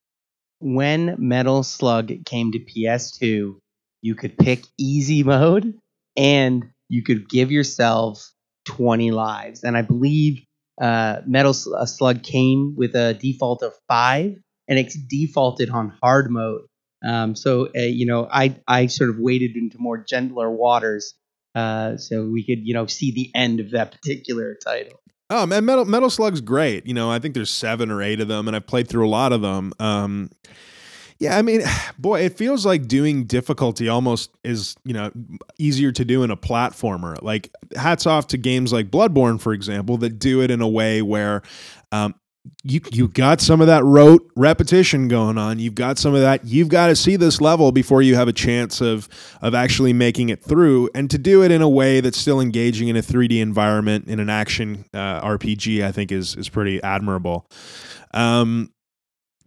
When 0.60 1.16
Metal 1.18 1.64
Slug 1.64 2.12
came 2.26 2.52
to 2.52 2.60
PS2, 2.60 3.58
you 4.02 4.16
could 4.16 4.38
pick 4.38 4.66
easy 4.78 5.24
mode 5.24 5.78
and 6.16 6.66
you 6.90 7.04
could 7.04 7.30
give 7.30 7.52
yourself 7.52 8.32
20 8.66 9.12
lives. 9.12 9.64
And 9.64 9.78
I 9.78 9.82
believe 9.82 10.44
uh, 10.80 11.22
Metal 11.26 11.54
Slug 11.54 12.24
came 12.24 12.76
with 12.76 12.96
a 12.96 13.14
default 13.14 13.64
of 13.64 13.74
five, 13.88 14.36
and 14.68 14.80
it's 14.80 14.96
defaulted 14.96 15.70
on 15.70 15.94
hard 16.02 16.32
mode. 16.32 16.64
Um, 17.04 17.36
so 17.36 17.70
uh, 17.76 17.82
you 17.82 18.06
know, 18.06 18.28
I 18.32 18.56
I 18.68 18.88
sort 18.88 19.10
of 19.10 19.18
waded 19.18 19.56
into 19.56 19.78
more 19.80 19.98
gentler 19.98 20.50
waters, 20.50 21.14
uh, 21.56 21.98
so 21.98 22.26
we 22.26 22.44
could 22.44 22.66
you 22.66 22.74
know 22.74 22.86
see 22.86 23.12
the 23.12 23.32
end 23.36 23.60
of 23.60 23.72
that 23.72 23.92
particular 23.92 24.56
title. 24.56 25.00
Oh 25.30 25.46
man, 25.46 25.66
Metal 25.66 25.86
Metal 25.86 26.10
Slug's 26.10 26.42
great. 26.42 26.86
You 26.86 26.94
know, 26.94 27.10
I 27.10 27.20
think 27.20 27.34
there's 27.34 27.52
seven 27.52 27.90
or 27.92 28.02
eight 28.02 28.20
of 28.20 28.28
them, 28.28 28.48
and 28.48 28.56
I've 28.56 28.68
played 28.68 28.88
through 28.88 29.08
a 29.08 29.10
lot 29.10 29.32
of 29.32 29.42
them. 29.42 29.74
Um, 29.80 30.30
yeah, 31.22 31.38
I 31.38 31.44
mean, 31.44 31.62
boy, 32.00 32.22
it 32.22 32.36
feels 32.36 32.66
like 32.66 32.88
doing 32.88 33.26
difficulty 33.26 33.88
almost 33.88 34.32
is, 34.44 34.76
you 34.84 34.94
know, 34.94 35.12
easier 35.60 35.92
to 35.92 36.04
do 36.04 36.24
in 36.24 36.32
a 36.32 36.36
platformer. 36.36 37.22
Like, 37.22 37.52
hats 37.76 38.08
off 38.08 38.28
to 38.28 38.38
games 38.38 38.74
like 38.74 38.90
Bloodborne, 38.90 39.40
for 39.40 39.54
example, 39.54 39.98
that 39.98 40.18
do 40.18 40.42
it 40.42 40.50
in 40.50 40.62
a 40.62 40.68
way 40.68 41.04
where 41.04 41.44
um, 41.92 42.16
you 42.64 42.82
you 42.92 43.08
got 43.08 43.40
some 43.40 43.62
of 43.62 43.68
that 43.68 43.84
rote 43.84 44.30
repetition 44.36 45.08
going 45.08 45.38
on. 45.38 45.60
You've 45.60 45.76
got 45.76 45.98
some 45.98 46.16
of 46.16 46.22
that. 46.22 46.46
You've 46.46 46.70
got 46.70 46.88
to 46.88 46.96
see 46.96 47.16
this 47.16 47.40
level 47.40 47.72
before 47.72 48.02
you 48.02 48.16
have 48.16 48.28
a 48.28 48.34
chance 48.34 48.82
of 48.82 49.08
of 49.42 49.54
actually 49.54 49.94
making 49.94 50.30
it 50.30 50.44
through, 50.44 50.90
and 50.96 51.10
to 51.12 51.18
do 51.18 51.44
it 51.44 51.52
in 51.52 51.62
a 51.62 51.70
way 51.70 52.02
that's 52.02 52.18
still 52.18 52.40
engaging 52.40 52.88
in 52.88 52.96
a 52.96 53.02
3D 53.02 53.42
environment 53.42 54.08
in 54.08 54.20
an 54.20 54.30
action 54.30 54.86
uh, 54.94 55.22
RPG, 55.22 55.84
I 55.84 55.92
think 55.92 56.12
is 56.12 56.36
is 56.36 56.50
pretty 56.50 56.82
admirable. 56.82 57.48
Um, 58.14 58.74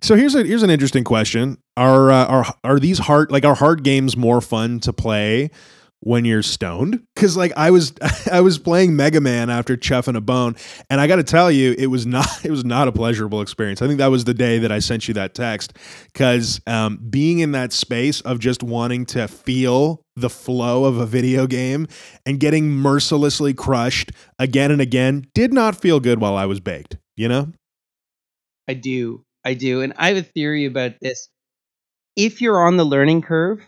so 0.00 0.16
here's 0.16 0.34
a 0.34 0.44
here's 0.44 0.62
an 0.62 0.70
interesting 0.70 1.04
question: 1.04 1.58
Are 1.76 2.10
uh, 2.10 2.26
are 2.26 2.54
are 2.62 2.78
these 2.78 2.98
hard 2.98 3.32
like 3.32 3.44
are 3.44 3.56
hard 3.56 3.82
games 3.82 4.16
more 4.16 4.40
fun 4.40 4.78
to 4.80 4.92
play 4.92 5.50
when 6.04 6.24
you're 6.26 6.42
stoned? 6.42 7.02
Because 7.14 7.36
like 7.36 7.52
I 7.56 7.70
was 7.70 7.92
I 8.32 8.40
was 8.40 8.58
playing 8.58 8.94
Mega 8.94 9.20
Man 9.20 9.50
after 9.50 9.76
chuffing 9.76 10.16
a 10.16 10.20
bone, 10.20 10.54
and 10.88 11.00
I 11.00 11.06
got 11.06 11.16
to 11.16 11.24
tell 11.24 11.50
you, 11.50 11.74
it 11.76 11.86
was 11.86 12.06
not 12.06 12.26
it 12.44 12.50
was 12.50 12.64
not 12.64 12.86
a 12.86 12.92
pleasurable 12.92 13.40
experience. 13.40 13.82
I 13.82 13.86
think 13.86 13.98
that 13.98 14.08
was 14.08 14.24
the 14.24 14.34
day 14.34 14.58
that 14.58 14.70
I 14.70 14.78
sent 14.78 15.08
you 15.08 15.14
that 15.14 15.34
text 15.34 15.76
because 16.12 16.60
um, 16.66 16.98
being 17.10 17.40
in 17.40 17.52
that 17.52 17.72
space 17.72 18.20
of 18.20 18.38
just 18.38 18.62
wanting 18.62 19.06
to 19.06 19.26
feel 19.26 20.04
the 20.16 20.30
flow 20.30 20.84
of 20.84 20.98
a 20.98 21.06
video 21.06 21.46
game 21.46 21.88
and 22.24 22.38
getting 22.38 22.70
mercilessly 22.70 23.52
crushed 23.52 24.12
again 24.38 24.70
and 24.70 24.80
again 24.80 25.26
did 25.34 25.52
not 25.52 25.74
feel 25.74 25.98
good 25.98 26.20
while 26.20 26.36
I 26.36 26.46
was 26.46 26.60
baked. 26.60 26.98
You 27.16 27.28
know. 27.28 27.52
I 28.68 28.74
do. 28.74 29.24
I 29.44 29.54
do. 29.54 29.82
And 29.82 29.92
I 29.96 30.08
have 30.08 30.16
a 30.16 30.22
theory 30.22 30.64
about 30.64 30.92
this. 31.00 31.28
If 32.16 32.40
you're 32.40 32.64
on 32.66 32.76
the 32.76 32.84
learning 32.84 33.22
curve, 33.22 33.60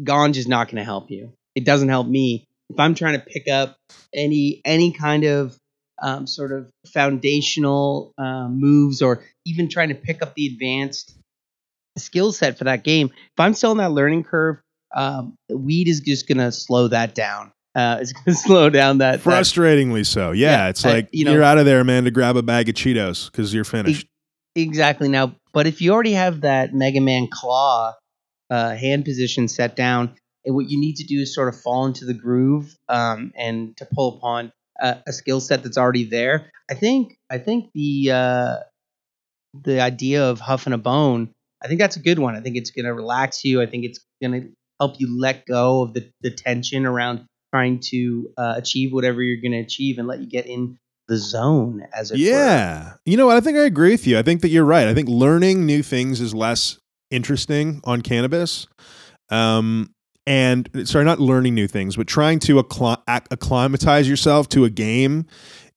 Ganj 0.00 0.36
is 0.36 0.48
not 0.48 0.68
going 0.68 0.76
to 0.76 0.84
help 0.84 1.10
you. 1.10 1.32
It 1.54 1.64
doesn't 1.64 1.88
help 1.88 2.06
me. 2.06 2.46
If 2.70 2.80
I'm 2.80 2.94
trying 2.94 3.14
to 3.14 3.24
pick 3.24 3.48
up 3.48 3.76
any 4.14 4.60
any 4.64 4.92
kind 4.92 5.24
of 5.24 5.56
um, 6.02 6.26
sort 6.26 6.52
of 6.52 6.70
foundational 6.86 8.12
uh, 8.18 8.48
moves 8.48 9.02
or 9.02 9.22
even 9.44 9.68
trying 9.68 9.90
to 9.90 9.94
pick 9.94 10.22
up 10.22 10.34
the 10.34 10.46
advanced 10.46 11.14
skill 11.98 12.32
set 12.32 12.58
for 12.58 12.64
that 12.64 12.84
game, 12.84 13.08
if 13.08 13.38
I'm 13.38 13.54
still 13.54 13.72
on 13.72 13.76
that 13.76 13.92
learning 13.92 14.24
curve, 14.24 14.56
um, 14.94 15.34
weed 15.48 15.88
is 15.88 16.00
just 16.00 16.26
going 16.26 16.38
to 16.38 16.50
slow 16.50 16.88
that 16.88 17.14
down. 17.14 17.52
Uh, 17.74 17.98
it's 18.00 18.12
going 18.12 18.24
to 18.26 18.34
slow 18.34 18.70
down 18.70 18.98
that. 18.98 19.20
Frustratingly 19.20 20.00
that, 20.00 20.04
so. 20.06 20.32
Yeah, 20.32 20.50
yeah 20.50 20.68
it's 20.68 20.84
like 20.84 21.08
you 21.12 21.24
know, 21.24 21.32
you're 21.32 21.42
out 21.42 21.58
of 21.58 21.66
there, 21.66 21.84
man, 21.84 22.04
to 22.04 22.10
grab 22.10 22.36
a 22.36 22.42
bag 22.42 22.68
of 22.68 22.74
Cheetos 22.74 23.30
because 23.30 23.52
you're 23.52 23.64
finished. 23.64 24.06
Exactly. 24.54 25.08
Now, 25.08 25.34
but 25.52 25.66
if 25.66 25.80
you 25.80 25.92
already 25.92 26.12
have 26.12 26.42
that 26.42 26.74
Mega 26.74 27.00
Man 27.00 27.28
claw 27.30 27.94
uh, 28.52 28.76
hand 28.76 29.04
position 29.04 29.48
set 29.48 29.74
down, 29.76 30.14
and 30.44 30.54
what 30.54 30.68
you 30.68 30.78
need 30.78 30.96
to 30.96 31.04
do 31.04 31.20
is 31.20 31.34
sort 31.34 31.48
of 31.48 31.58
fall 31.58 31.86
into 31.86 32.04
the 32.04 32.14
groove 32.14 32.76
um, 32.88 33.32
and 33.36 33.76
to 33.78 33.86
pull 33.86 34.16
upon 34.16 34.52
a, 34.80 34.98
a 35.06 35.12
skill 35.12 35.40
set 35.40 35.62
that's 35.62 35.78
already 35.78 36.04
there. 36.04 36.50
I 36.70 36.74
think 36.74 37.16
I 37.30 37.38
think 37.38 37.70
the 37.74 38.10
uh, 38.12 38.56
the 39.64 39.80
idea 39.80 40.28
of 40.28 40.40
huffing 40.40 40.72
a 40.72 40.78
bone, 40.78 41.30
I 41.62 41.68
think 41.68 41.80
that's 41.80 41.96
a 41.96 42.02
good 42.02 42.18
one. 42.18 42.36
I 42.36 42.40
think 42.40 42.56
it's 42.56 42.70
going 42.70 42.84
to 42.84 42.94
relax 42.94 43.44
you. 43.44 43.62
I 43.62 43.66
think 43.66 43.84
it's 43.84 44.00
going 44.20 44.32
to 44.40 44.48
help 44.80 45.00
you 45.00 45.18
let 45.18 45.46
go 45.46 45.82
of 45.82 45.94
the, 45.94 46.10
the 46.20 46.30
tension 46.30 46.86
around 46.86 47.24
trying 47.54 47.80
to 47.90 48.30
uh, 48.36 48.54
achieve 48.56 48.92
whatever 48.92 49.22
you're 49.22 49.40
going 49.40 49.52
to 49.52 49.60
achieve 49.60 49.98
and 49.98 50.08
let 50.08 50.20
you 50.20 50.26
get 50.26 50.46
in 50.46 50.78
the 51.08 51.16
zone 51.16 51.82
as 51.92 52.12
it 52.12 52.18
yeah 52.18 52.84
were. 52.84 53.00
you 53.04 53.16
know 53.16 53.26
what 53.26 53.36
i 53.36 53.40
think 53.40 53.58
i 53.58 53.62
agree 53.62 53.90
with 53.90 54.06
you 54.06 54.16
i 54.16 54.22
think 54.22 54.40
that 54.40 54.48
you're 54.48 54.64
right 54.64 54.86
i 54.86 54.94
think 54.94 55.08
learning 55.08 55.66
new 55.66 55.82
things 55.82 56.20
is 56.20 56.32
less 56.32 56.78
interesting 57.12 57.80
on 57.84 58.02
cannabis 58.02 58.66
um 59.30 59.92
and 60.26 60.68
sorry 60.84 61.04
not 61.04 61.20
learning 61.20 61.54
new 61.54 61.68
things 61.68 61.96
but 61.96 62.06
trying 62.06 62.38
to 62.38 62.62
accl- 62.62 63.02
acclimatize 63.30 64.08
yourself 64.08 64.48
to 64.48 64.64
a 64.64 64.70
game 64.70 65.26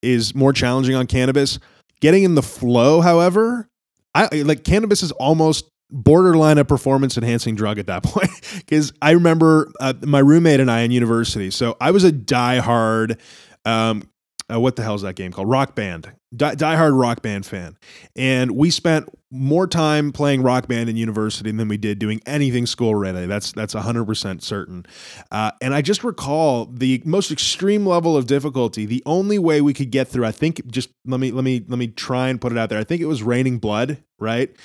is 0.01 0.33
more 0.33 0.53
challenging 0.53 0.95
on 0.95 1.05
cannabis 1.05 1.59
getting 2.01 2.23
in 2.23 2.35
the 2.35 2.43
flow 2.43 3.01
however 3.01 3.67
i 4.13 4.27
like 4.41 4.63
cannabis 4.63 5.03
is 5.03 5.11
almost 5.13 5.69
borderline 5.91 6.57
a 6.57 6.65
performance 6.65 7.17
enhancing 7.17 7.55
drug 7.55 7.77
at 7.77 7.87
that 7.87 8.03
point 8.03 8.29
because 8.57 8.91
i 9.01 9.11
remember 9.11 9.71
uh, 9.79 9.93
my 10.03 10.19
roommate 10.19 10.59
and 10.59 10.71
i 10.71 10.81
in 10.81 10.91
university 10.91 11.51
so 11.51 11.75
i 11.81 11.91
was 11.91 12.03
a 12.03 12.11
diehard 12.11 13.19
um, 13.65 14.03
uh, 14.51 14.59
what 14.59 14.75
the 14.75 14.83
hell 14.83 14.95
is 14.95 15.01
that 15.01 15.15
game 15.15 15.31
called? 15.31 15.49
Rock 15.49 15.75
Band. 15.75 16.11
Die, 16.35 16.55
diehard 16.55 16.99
Rock 16.99 17.21
Band 17.21 17.45
fan, 17.45 17.77
and 18.15 18.51
we 18.51 18.69
spent 18.69 19.09
more 19.35 19.67
time 19.67 20.11
playing 20.11 20.41
Rock 20.41 20.67
Band 20.67 20.89
in 20.89 20.95
university 20.95 21.51
than 21.51 21.67
we 21.67 21.77
did 21.77 21.99
doing 21.99 22.21
anything 22.25 22.65
school 22.65 22.95
related. 22.95 23.29
That's 23.29 23.51
that's 23.51 23.73
hundred 23.73 24.05
percent 24.05 24.41
certain. 24.43 24.85
Uh, 25.31 25.51
and 25.61 25.73
I 25.73 25.81
just 25.81 26.03
recall 26.03 26.65
the 26.65 27.01
most 27.05 27.31
extreme 27.31 27.85
level 27.85 28.15
of 28.17 28.27
difficulty. 28.27 28.85
The 28.85 29.03
only 29.05 29.37
way 29.37 29.61
we 29.61 29.73
could 29.73 29.91
get 29.91 30.07
through, 30.07 30.25
I 30.25 30.31
think, 30.31 30.65
just 30.67 30.89
let 31.05 31.19
me 31.19 31.31
let 31.31 31.43
me 31.43 31.63
let 31.67 31.77
me 31.77 31.87
try 31.87 32.29
and 32.29 32.39
put 32.39 32.51
it 32.51 32.57
out 32.57 32.69
there. 32.69 32.79
I 32.79 32.83
think 32.83 33.01
it 33.01 33.07
was 33.07 33.21
Raining 33.21 33.59
Blood, 33.59 33.97
right? 34.19 34.55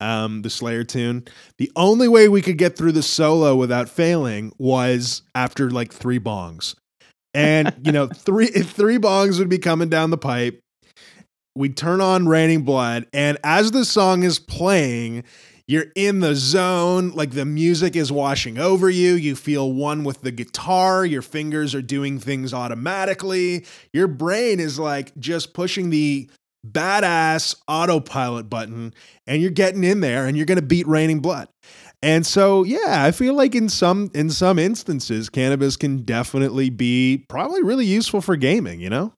Um, 0.00 0.42
the 0.42 0.50
Slayer 0.50 0.84
tune. 0.84 1.24
The 1.58 1.70
only 1.76 2.08
way 2.08 2.28
we 2.28 2.40
could 2.40 2.56
get 2.56 2.76
through 2.76 2.92
the 2.92 3.02
solo 3.02 3.56
without 3.56 3.88
failing 3.88 4.52
was 4.58 5.22
after 5.34 5.70
like 5.70 5.92
three 5.92 6.18
bongs 6.18 6.74
and 7.34 7.74
you 7.84 7.92
know 7.92 8.06
three 8.06 8.46
three 8.48 8.98
bongs 8.98 9.38
would 9.38 9.48
be 9.48 9.58
coming 9.58 9.88
down 9.88 10.10
the 10.10 10.18
pipe 10.18 10.60
we'd 11.60 11.76
turn 11.76 12.00
on 12.00 12.26
raining 12.26 12.62
blood 12.62 13.06
and 13.12 13.36
as 13.44 13.70
the 13.72 13.84
song 13.84 14.22
is 14.22 14.38
playing 14.38 15.22
you're 15.66 15.92
in 15.94 16.20
the 16.20 16.34
zone 16.34 17.10
like 17.10 17.32
the 17.32 17.44
music 17.44 17.94
is 17.94 18.10
washing 18.10 18.56
over 18.56 18.88
you 18.88 19.12
you 19.12 19.36
feel 19.36 19.70
one 19.70 20.02
with 20.02 20.22
the 20.22 20.30
guitar 20.30 21.04
your 21.04 21.20
fingers 21.20 21.74
are 21.74 21.82
doing 21.82 22.18
things 22.18 22.54
automatically 22.54 23.62
your 23.92 24.08
brain 24.08 24.58
is 24.58 24.78
like 24.78 25.14
just 25.18 25.52
pushing 25.52 25.90
the 25.90 26.30
badass 26.66 27.54
autopilot 27.68 28.48
button 28.48 28.94
and 29.26 29.42
you're 29.42 29.50
getting 29.50 29.84
in 29.84 30.00
there 30.00 30.26
and 30.26 30.38
you're 30.38 30.46
going 30.46 30.56
to 30.56 30.64
beat 30.64 30.88
raining 30.88 31.20
blood 31.20 31.46
and 32.02 32.26
so, 32.26 32.62
yeah, 32.62 33.04
I 33.04 33.10
feel 33.10 33.34
like 33.34 33.54
in 33.54 33.68
some 33.68 34.10
in 34.14 34.30
some 34.30 34.58
instances, 34.58 35.28
cannabis 35.28 35.76
can 35.76 35.98
definitely 35.98 36.70
be 36.70 37.26
probably 37.28 37.62
really 37.62 37.84
useful 37.84 38.22
for 38.22 38.36
gaming. 38.36 38.80
You 38.80 38.88
know? 38.88 39.12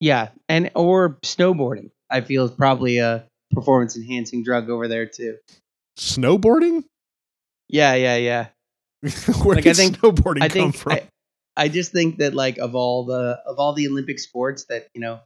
Yeah, 0.00 0.28
and 0.48 0.70
or 0.74 1.18
snowboarding. 1.22 1.90
I 2.10 2.20
feel 2.20 2.44
is 2.44 2.50
probably 2.52 2.98
a 2.98 3.26
performance 3.52 3.96
enhancing 3.96 4.44
drug 4.44 4.70
over 4.70 4.88
there 4.88 5.06
too. 5.06 5.36
Snowboarding? 5.98 6.84
Yeah, 7.68 7.94
yeah, 7.94 8.16
yeah. 8.16 8.46
Where 9.42 9.56
like, 9.56 9.66
I 9.66 9.72
think, 9.72 9.98
snowboarding 9.98 10.42
I 10.42 10.48
think, 10.48 10.76
from? 10.76 10.92
I, 10.92 11.08
I 11.56 11.68
just 11.68 11.92
think 11.92 12.18
that 12.18 12.34
like 12.34 12.58
of 12.58 12.74
all 12.74 13.04
the 13.04 13.40
of 13.46 13.58
all 13.58 13.72
the 13.72 13.88
Olympic 13.88 14.18
sports 14.18 14.66
that 14.68 14.88
you 14.94 15.00
know 15.00 15.20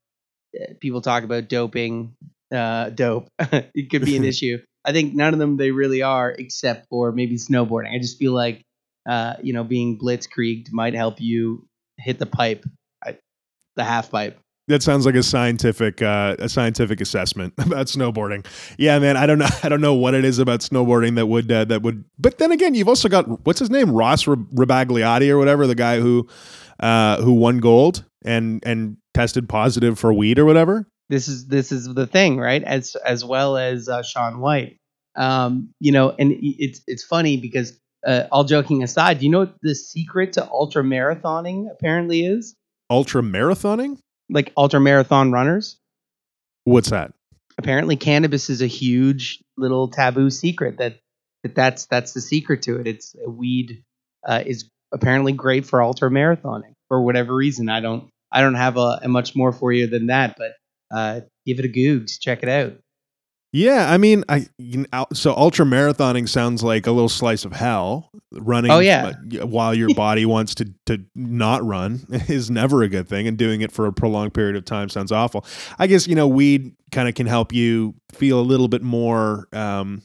eh, 0.58 0.72
people 0.80 1.00
talk 1.00 1.24
about 1.24 1.48
doping, 1.48 2.14
uh, 2.52 2.90
dope, 2.90 3.28
it 3.38 3.90
could 3.90 4.04
be 4.04 4.16
an 4.16 4.24
issue. 4.32 4.58
I 4.84 4.92
think 4.92 5.14
none 5.14 5.32
of 5.32 5.38
them 5.38 5.58
they 5.58 5.70
really 5.70 6.02
are, 6.02 6.30
except 6.30 6.88
for 6.88 7.12
maybe 7.12 7.36
snowboarding. 7.36 7.94
I 7.94 7.98
just 7.98 8.18
feel 8.18 8.32
like 8.32 8.62
uh, 9.08 9.34
you 9.42 9.52
know, 9.52 9.64
being 9.64 9.98
blitzkrieged 9.98 10.72
might 10.72 10.94
help 10.94 11.20
you 11.20 11.66
hit 11.98 12.18
the 12.18 12.26
pipe, 12.26 12.64
I, 13.04 13.18
the 13.76 13.84
half 13.84 14.10
pipe. 14.10 14.38
That 14.68 14.82
sounds 14.82 15.04
like 15.04 15.16
a 15.16 15.24
scientific 15.24 16.00
uh, 16.02 16.36
a 16.38 16.48
scientific 16.48 17.00
assessment 17.00 17.54
about 17.58 17.88
snowboarding. 17.88 18.46
Yeah, 18.78 18.98
man, 19.00 19.16
I 19.16 19.26
don't 19.26 19.38
know 19.38 19.48
I 19.62 19.68
don't 19.68 19.80
know 19.80 19.94
what 19.94 20.14
it 20.14 20.24
is 20.24 20.38
about 20.38 20.60
snowboarding 20.60 21.16
that 21.16 21.26
would 21.26 21.50
uh, 21.50 21.64
that 21.64 21.82
would. 21.82 22.04
But 22.18 22.38
then 22.38 22.52
again, 22.52 22.74
you've 22.74 22.88
also 22.88 23.08
got 23.08 23.44
what's 23.44 23.58
his 23.58 23.70
name, 23.70 23.90
Ross 23.90 24.24
Rebagliati 24.24 25.30
or 25.30 25.38
whatever, 25.38 25.66
the 25.66 25.74
guy 25.74 26.00
who 26.00 26.28
uh, 26.80 27.20
who 27.22 27.32
won 27.32 27.58
gold 27.58 28.04
and 28.24 28.62
and 28.64 28.96
tested 29.14 29.48
positive 29.48 29.98
for 29.98 30.12
weed 30.12 30.38
or 30.38 30.44
whatever. 30.44 30.86
This 31.08 31.28
is 31.28 31.46
this 31.48 31.72
is 31.72 31.92
the 31.92 32.06
thing, 32.06 32.38
right? 32.38 32.62
As 32.62 32.94
as 33.04 33.24
well 33.24 33.56
as 33.56 33.88
uh, 33.88 34.02
Shaun 34.02 34.40
White. 34.40 34.78
Um, 35.16 35.70
you 35.80 35.92
know, 35.92 36.14
and 36.18 36.34
it's 36.40 36.80
it's 36.86 37.04
funny 37.04 37.36
because 37.36 37.78
uh, 38.06 38.24
all 38.32 38.44
joking 38.44 38.82
aside, 38.82 39.18
do 39.18 39.26
you 39.26 39.30
know 39.30 39.40
what 39.40 39.54
the 39.62 39.74
secret 39.74 40.32
to 40.34 40.48
ultra 40.50 40.82
marathoning 40.82 41.70
apparently 41.70 42.24
is? 42.24 42.54
Ultra 42.90 43.22
marathoning? 43.22 43.98
Like 44.32 44.52
ultra 44.56 44.80
marathon 44.80 45.30
runners? 45.32 45.78
What's 46.64 46.90
that? 46.90 47.12
Apparently, 47.58 47.96
cannabis 47.96 48.50
is 48.50 48.62
a 48.62 48.66
huge 48.66 49.42
little 49.56 49.88
taboo 49.88 50.30
secret. 50.30 50.78
That, 50.78 50.98
that 51.42 51.54
that's 51.54 51.86
that's 51.86 52.12
the 52.12 52.20
secret 52.20 52.62
to 52.62 52.80
it. 52.80 52.86
It's 52.86 53.14
a 53.24 53.28
weed 53.28 53.82
uh, 54.26 54.42
is 54.44 54.68
apparently 54.92 55.32
great 55.32 55.66
for 55.66 55.82
ultra 55.82 56.10
marathoning 56.10 56.74
for 56.88 57.02
whatever 57.02 57.34
reason. 57.34 57.68
I 57.68 57.80
don't 57.80 58.08
I 58.30 58.40
don't 58.40 58.54
have 58.54 58.76
a, 58.76 59.00
a 59.02 59.08
much 59.08 59.36
more 59.36 59.52
for 59.52 59.72
you 59.72 59.86
than 59.86 60.06
that, 60.06 60.36
but 60.38 60.52
uh, 60.90 61.20
give 61.46 61.58
it 61.58 61.64
a 61.64 61.68
googs, 61.68 62.18
check 62.20 62.42
it 62.42 62.48
out. 62.48 62.74
Yeah, 63.52 63.92
I 63.92 63.98
mean, 63.98 64.24
I 64.30 64.46
you 64.56 64.86
know, 64.90 65.06
so 65.12 65.34
ultra 65.34 65.66
marathoning 65.66 66.26
sounds 66.26 66.62
like 66.62 66.86
a 66.86 66.90
little 66.90 67.10
slice 67.10 67.44
of 67.44 67.52
hell. 67.52 68.10
Running, 68.32 68.70
oh 68.70 68.78
yeah, 68.78 69.12
while 69.44 69.74
your 69.74 69.94
body 69.94 70.24
wants 70.26 70.54
to 70.56 70.72
to 70.86 71.04
not 71.14 71.62
run 71.62 72.06
is 72.28 72.50
never 72.50 72.82
a 72.82 72.88
good 72.88 73.08
thing, 73.08 73.28
and 73.28 73.36
doing 73.36 73.60
it 73.60 73.70
for 73.70 73.86
a 73.86 73.92
prolonged 73.92 74.32
period 74.32 74.56
of 74.56 74.64
time 74.64 74.88
sounds 74.88 75.12
awful. 75.12 75.44
I 75.78 75.86
guess 75.86 76.06
you 76.06 76.14
know 76.14 76.26
weed 76.26 76.74
kind 76.92 77.10
of 77.10 77.14
can 77.14 77.26
help 77.26 77.52
you 77.52 77.94
feel 78.12 78.40
a 78.40 78.42
little 78.42 78.68
bit 78.68 78.82
more 78.82 79.48
um, 79.52 80.02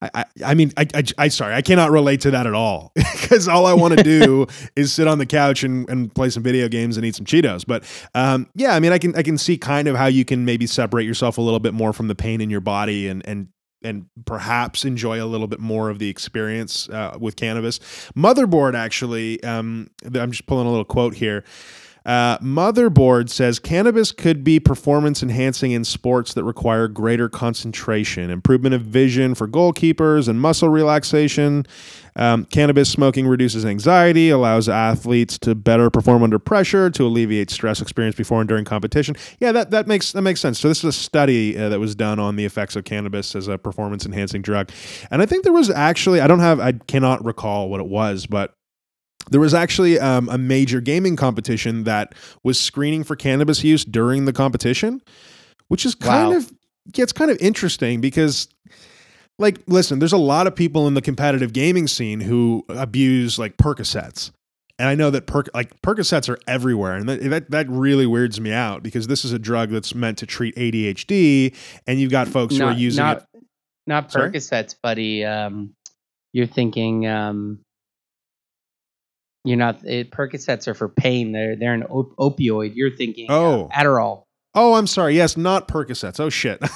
I, 0.00 0.24
I 0.44 0.54
mean, 0.54 0.72
I, 0.76 0.86
I, 0.94 1.02
I, 1.18 1.28
sorry, 1.28 1.54
I 1.54 1.62
cannot 1.62 1.90
relate 1.90 2.20
to 2.20 2.30
that 2.30 2.46
at 2.46 2.54
all 2.54 2.92
because 2.94 3.48
all 3.48 3.66
I 3.66 3.72
want 3.72 3.98
to 3.98 4.04
do 4.04 4.46
is 4.76 4.92
sit 4.92 5.08
on 5.08 5.18
the 5.18 5.26
couch 5.26 5.64
and, 5.64 5.88
and 5.90 6.14
play 6.14 6.30
some 6.30 6.42
video 6.42 6.68
games 6.68 6.96
and 6.96 7.04
eat 7.04 7.16
some 7.16 7.26
Cheetos. 7.26 7.66
But 7.66 7.84
um, 8.14 8.48
yeah, 8.54 8.74
I 8.74 8.80
mean, 8.80 8.92
I 8.92 8.98
can 8.98 9.16
I 9.16 9.22
can 9.22 9.36
see 9.36 9.58
kind 9.58 9.88
of 9.88 9.96
how 9.96 10.06
you 10.06 10.24
can 10.24 10.44
maybe 10.44 10.66
separate 10.66 11.04
yourself 11.04 11.36
a 11.36 11.40
little 11.40 11.58
bit 11.58 11.74
more 11.74 11.92
from 11.92 12.06
the 12.06 12.14
pain 12.14 12.40
in 12.40 12.48
your 12.48 12.60
body 12.60 13.08
and 13.08 13.26
and 13.26 13.48
and 13.82 14.06
perhaps 14.24 14.84
enjoy 14.84 15.22
a 15.22 15.26
little 15.26 15.46
bit 15.46 15.60
more 15.60 15.88
of 15.88 15.98
the 15.98 16.08
experience 16.08 16.88
uh, 16.88 17.16
with 17.20 17.36
cannabis. 17.36 17.78
Motherboard 18.16 18.74
actually, 18.74 19.42
um, 19.44 19.88
I'm 20.04 20.30
just 20.30 20.46
pulling 20.46 20.66
a 20.66 20.70
little 20.70 20.84
quote 20.84 21.14
here. 21.14 21.44
Uh, 22.08 22.38
Motherboard 22.38 23.28
says 23.28 23.58
cannabis 23.58 24.12
could 24.12 24.42
be 24.42 24.58
performance 24.58 25.22
enhancing 25.22 25.72
in 25.72 25.84
sports 25.84 26.32
that 26.32 26.42
require 26.42 26.88
greater 26.88 27.28
concentration, 27.28 28.30
improvement 28.30 28.74
of 28.74 28.80
vision 28.80 29.34
for 29.34 29.46
goalkeepers, 29.46 30.26
and 30.26 30.40
muscle 30.40 30.70
relaxation. 30.70 31.66
Um, 32.16 32.46
cannabis 32.46 32.88
smoking 32.88 33.26
reduces 33.26 33.66
anxiety, 33.66 34.30
allows 34.30 34.70
athletes 34.70 35.38
to 35.40 35.54
better 35.54 35.90
perform 35.90 36.22
under 36.22 36.38
pressure, 36.38 36.88
to 36.88 37.06
alleviate 37.06 37.50
stress 37.50 37.82
experienced 37.82 38.16
before 38.16 38.40
and 38.40 38.48
during 38.48 38.64
competition. 38.64 39.14
Yeah, 39.38 39.52
that, 39.52 39.70
that 39.72 39.86
makes 39.86 40.12
that 40.12 40.22
makes 40.22 40.40
sense. 40.40 40.58
So 40.58 40.68
this 40.68 40.78
is 40.78 40.84
a 40.84 40.92
study 40.92 41.58
uh, 41.58 41.68
that 41.68 41.78
was 41.78 41.94
done 41.94 42.18
on 42.18 42.36
the 42.36 42.46
effects 42.46 42.74
of 42.74 42.84
cannabis 42.84 43.36
as 43.36 43.48
a 43.48 43.58
performance 43.58 44.06
enhancing 44.06 44.40
drug, 44.40 44.70
and 45.10 45.20
I 45.20 45.26
think 45.26 45.44
there 45.44 45.52
was 45.52 45.68
actually 45.68 46.22
I 46.22 46.26
don't 46.26 46.40
have 46.40 46.58
I 46.58 46.72
cannot 46.72 47.22
recall 47.22 47.68
what 47.68 47.80
it 47.80 47.86
was, 47.86 48.24
but 48.24 48.54
there 49.30 49.40
was 49.40 49.54
actually 49.54 49.98
um, 49.98 50.28
a 50.28 50.38
major 50.38 50.80
gaming 50.80 51.16
competition 51.16 51.84
that 51.84 52.14
was 52.42 52.58
screening 52.58 53.04
for 53.04 53.16
cannabis 53.16 53.62
use 53.62 53.84
during 53.84 54.24
the 54.24 54.32
competition, 54.32 55.02
which 55.68 55.84
is 55.84 55.94
kind 55.94 56.30
wow. 56.30 56.36
of 56.36 56.52
gets 56.92 57.12
kind 57.12 57.30
of 57.30 57.36
interesting 57.38 58.00
because 58.00 58.48
like 59.38 59.58
listen 59.66 59.98
there's 59.98 60.14
a 60.14 60.16
lot 60.16 60.46
of 60.46 60.56
people 60.56 60.86
in 60.86 60.94
the 60.94 61.02
competitive 61.02 61.52
gaming 61.52 61.86
scene 61.86 62.20
who 62.20 62.64
abuse 62.70 63.38
like 63.38 63.56
percocets. 63.56 64.30
And 64.78 64.88
i 64.88 64.94
know 64.94 65.10
that 65.10 65.26
perc 65.26 65.48
like 65.52 65.78
percocets 65.82 66.28
are 66.28 66.38
everywhere 66.46 66.94
and 66.94 67.08
that, 67.08 67.20
that, 67.30 67.50
that 67.50 67.68
really 67.68 68.06
weirds 68.06 68.40
me 68.40 68.52
out 68.52 68.82
because 68.82 69.08
this 69.08 69.24
is 69.24 69.32
a 69.32 69.38
drug 69.38 69.70
that's 69.70 69.94
meant 69.94 70.18
to 70.18 70.26
treat 70.26 70.54
adhd 70.54 71.54
and 71.86 72.00
you've 72.00 72.12
got 72.12 72.28
folks 72.28 72.54
not, 72.54 72.64
who 72.64 72.70
are 72.70 72.78
using 72.78 73.04
not, 73.04 73.18
it 73.34 73.42
not 73.88 74.10
percocets 74.10 74.76
buddy. 74.80 75.24
Um, 75.24 75.74
you're 76.32 76.46
thinking 76.46 77.08
um, 77.08 77.60
you're 79.48 79.58
not. 79.58 79.84
It, 79.84 80.10
Percocets 80.10 80.68
are 80.68 80.74
for 80.74 80.88
pain. 80.88 81.32
They're 81.32 81.56
they're 81.56 81.74
an 81.74 81.84
op- 81.84 82.14
opioid. 82.16 82.72
You're 82.74 82.94
thinking. 82.94 83.26
Oh, 83.28 83.64
uh, 83.64 83.68
Adderall. 83.68 84.24
Oh, 84.54 84.74
I'm 84.74 84.86
sorry. 84.86 85.14
Yes, 85.14 85.36
not 85.36 85.68
Percocets. 85.68 86.18
Oh 86.18 86.30
shit. 86.30 86.58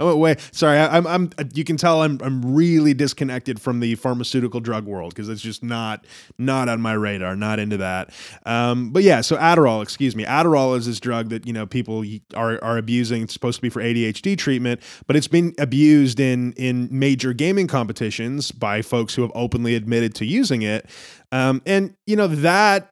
I 0.00 0.12
went. 0.12 0.40
Sorry, 0.52 0.78
I, 0.78 0.96
am 0.96 1.06
I'm. 1.06 1.30
You 1.54 1.64
can 1.64 1.76
tell 1.76 2.02
I'm. 2.02 2.18
I'm 2.22 2.54
really 2.54 2.94
disconnected 2.94 3.60
from 3.60 3.80
the 3.80 3.94
pharmaceutical 3.96 4.58
drug 4.58 4.86
world 4.86 5.14
because 5.14 5.28
it's 5.28 5.42
just 5.42 5.62
not 5.62 6.06
not 6.38 6.68
on 6.68 6.80
my 6.80 6.94
radar. 6.94 7.36
Not 7.36 7.58
into 7.58 7.76
that. 7.76 8.10
Um, 8.46 8.90
but 8.90 9.02
yeah. 9.02 9.20
So 9.20 9.36
Adderall. 9.36 9.82
Excuse 9.82 10.16
me. 10.16 10.24
Adderall 10.24 10.76
is 10.76 10.86
this 10.86 10.98
drug 10.98 11.28
that 11.28 11.46
you 11.46 11.52
know 11.52 11.66
people 11.66 12.04
are 12.34 12.62
are 12.64 12.78
abusing. 12.78 13.22
It's 13.22 13.34
supposed 13.34 13.58
to 13.58 13.62
be 13.62 13.68
for 13.68 13.82
ADHD 13.82 14.36
treatment, 14.36 14.80
but 15.06 15.14
it's 15.14 15.28
been 15.28 15.54
abused 15.58 16.20
in 16.20 16.52
in 16.54 16.88
major 16.90 17.34
gaming 17.34 17.66
competitions 17.66 18.50
by 18.50 18.80
folks 18.80 19.14
who 19.14 19.22
have 19.22 19.32
openly 19.34 19.74
admitted 19.74 20.14
to 20.16 20.26
using 20.26 20.62
it. 20.62 20.88
Um, 21.32 21.62
and 21.66 21.94
you 22.06 22.16
know 22.16 22.26
that 22.28 22.88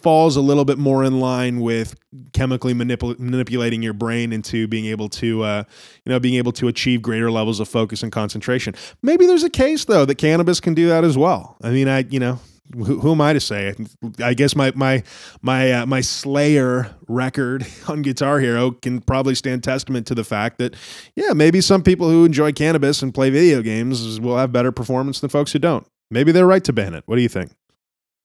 falls 0.00 0.36
a 0.36 0.40
little 0.40 0.64
bit 0.64 0.78
more 0.78 1.02
in 1.02 1.20
line 1.20 1.60
with 1.60 1.96
chemically 2.32 2.74
manipul- 2.74 3.18
manipulating 3.18 3.82
your 3.82 3.92
brain 3.92 4.32
into 4.32 4.68
being 4.68 4.86
able 4.86 5.08
to 5.08 5.42
uh, 5.42 5.64
you 6.04 6.10
know 6.10 6.20
being 6.20 6.34
able 6.34 6.52
to 6.52 6.68
achieve 6.68 7.02
greater 7.02 7.30
levels 7.30 7.60
of 7.60 7.68
focus 7.68 8.02
and 8.02 8.12
concentration. 8.12 8.74
Maybe 9.02 9.26
there's 9.26 9.42
a 9.42 9.50
case 9.50 9.84
though 9.84 10.04
that 10.04 10.16
cannabis 10.16 10.60
can 10.60 10.74
do 10.74 10.88
that 10.88 11.04
as 11.04 11.18
well. 11.18 11.56
I 11.62 11.70
mean 11.70 11.88
i 11.88 12.00
you 12.08 12.20
know 12.20 12.38
who, 12.74 13.00
who 13.00 13.12
am 13.12 13.20
i 13.20 13.32
to 13.32 13.40
say? 13.40 13.74
I 14.22 14.34
guess 14.34 14.54
my 14.54 14.72
my 14.76 15.02
my 15.42 15.72
uh, 15.72 15.86
my 15.86 16.00
slayer 16.00 16.94
record 17.08 17.66
on 17.88 18.02
guitar 18.02 18.38
hero 18.38 18.70
can 18.70 19.00
probably 19.00 19.34
stand 19.34 19.64
testament 19.64 20.06
to 20.06 20.14
the 20.14 20.24
fact 20.24 20.58
that 20.58 20.76
yeah 21.16 21.32
maybe 21.32 21.60
some 21.60 21.82
people 21.82 22.08
who 22.08 22.24
enjoy 22.24 22.52
cannabis 22.52 23.02
and 23.02 23.12
play 23.12 23.30
video 23.30 23.60
games 23.60 24.20
will 24.20 24.36
have 24.36 24.52
better 24.52 24.70
performance 24.70 25.20
than 25.20 25.30
folks 25.30 25.52
who 25.52 25.58
don't. 25.58 25.86
Maybe 26.10 26.30
they're 26.30 26.46
right 26.46 26.62
to 26.64 26.72
ban 26.72 26.94
it. 26.94 27.02
What 27.06 27.16
do 27.16 27.22
you 27.22 27.28
think 27.28 27.52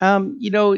um, 0.01 0.35
you 0.39 0.51
know, 0.51 0.77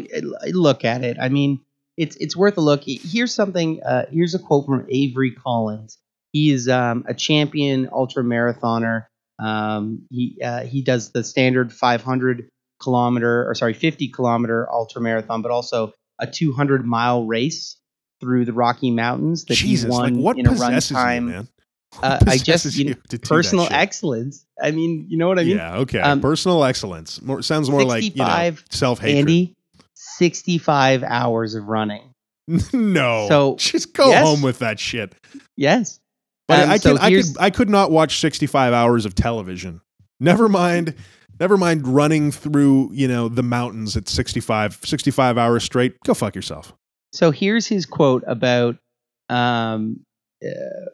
look 0.52 0.86
at 0.86 1.04
it. 1.04 1.18
I 1.20 1.30
mean, 1.30 1.60
it's 1.98 2.16
it's 2.18 2.36
worth 2.36 2.58
a 2.58 2.62
look. 2.62 2.84
Here's 2.86 3.34
something. 3.34 3.82
Uh, 3.84 4.06
here's 4.12 4.34
a 4.34 4.40
quote 4.40 4.66
from 4.66 4.86
Avery 4.90 5.32
Collins. 5.32 5.98
He 6.32 6.52
is 6.52 6.70
um, 6.70 7.04
a 7.08 7.14
champion 7.14 7.90
ultra 7.92 8.24
marathoner. 8.24 9.08
Um, 9.40 10.04
he 10.10 10.38
uh, 10.44 10.62
he 10.62 10.82
does 10.82 11.12
the 11.12 11.24
standard 11.24 11.74
500 11.74 12.50
kilometer 12.82 13.50
or 13.50 13.56
sorry 13.56 13.74
50 13.74 14.08
kilometer 14.10 14.70
ultra 14.72 15.02
marathon, 15.02 15.42
but 15.42 15.52
also 15.52 15.94
a 16.20 16.28
200 16.28 16.86
mile 16.86 17.26
race 17.26 17.78
through 18.20 18.46
the 18.46 18.54
Rocky 18.54 18.92
Mountains 18.92 19.46
that 19.46 19.56
Jesus, 19.56 19.86
he 19.86 19.90
won 19.90 20.16
like 20.16 20.24
what 20.24 20.38
in 20.38 20.48
a 20.48 20.52
runtime. 20.52 21.16
You, 21.16 21.22
man? 21.32 21.48
Uh, 22.04 22.20
I 22.28 22.38
just 22.38 22.78
you 22.78 22.92
know, 22.92 22.96
personal 23.24 23.68
excellence. 23.72 24.46
I 24.62 24.72
mean, 24.72 25.08
you 25.10 25.18
know 25.18 25.28
what 25.28 25.40
I 25.40 25.44
mean? 25.44 25.58
Yeah. 25.58 25.78
Okay. 25.80 26.00
Um, 26.00 26.22
personal 26.22 26.64
excellence. 26.64 27.22
More 27.22 27.42
sounds 27.42 27.70
more 27.70 27.84
like 27.84 28.04
you 28.04 28.12
know 28.16 28.56
self 28.70 29.00
hatred. 29.00 29.18
Andy, 29.18 29.56
sixty-five 29.96 31.04
hours 31.04 31.56
of 31.56 31.68
running. 31.68 32.14
no. 32.74 33.26
So 33.28 33.56
just 33.58 33.94
go 33.94 34.10
yes. 34.10 34.26
home 34.26 34.42
with 34.42 34.60
that 34.60 34.80
shit. 34.80 35.14
Yes. 35.58 36.00
But 36.48 36.64
um, 36.64 36.70
I 36.70 36.78
can. 36.78 36.98
I 37.00 37.10
could. 37.10 37.26
I 37.40 37.50
could 37.50 37.70
not 37.70 37.92
watch 37.92 38.20
sixty-five 38.20 38.72
hours 38.72 39.06
of 39.06 39.16
television. 39.16 39.82
Never 40.20 40.48
mind. 40.48 40.96
Never 41.40 41.58
mind 41.58 41.88
running 41.88 42.32
through 42.32 42.92
you 42.94 43.08
know 43.08 43.30
the 43.30 43.44
mountains 43.44 43.96
at 43.96 44.10
65, 44.10 44.80
65 44.84 45.38
hours 45.38 45.64
straight. 45.64 46.00
Go 46.06 46.14
fuck 46.14 46.36
yourself. 46.36 46.74
So 47.14 47.32
here's 47.32 47.66
his 47.66 47.86
quote 47.86 48.24
about 48.28 48.78
um, 49.30 50.02
uh, 50.44 50.90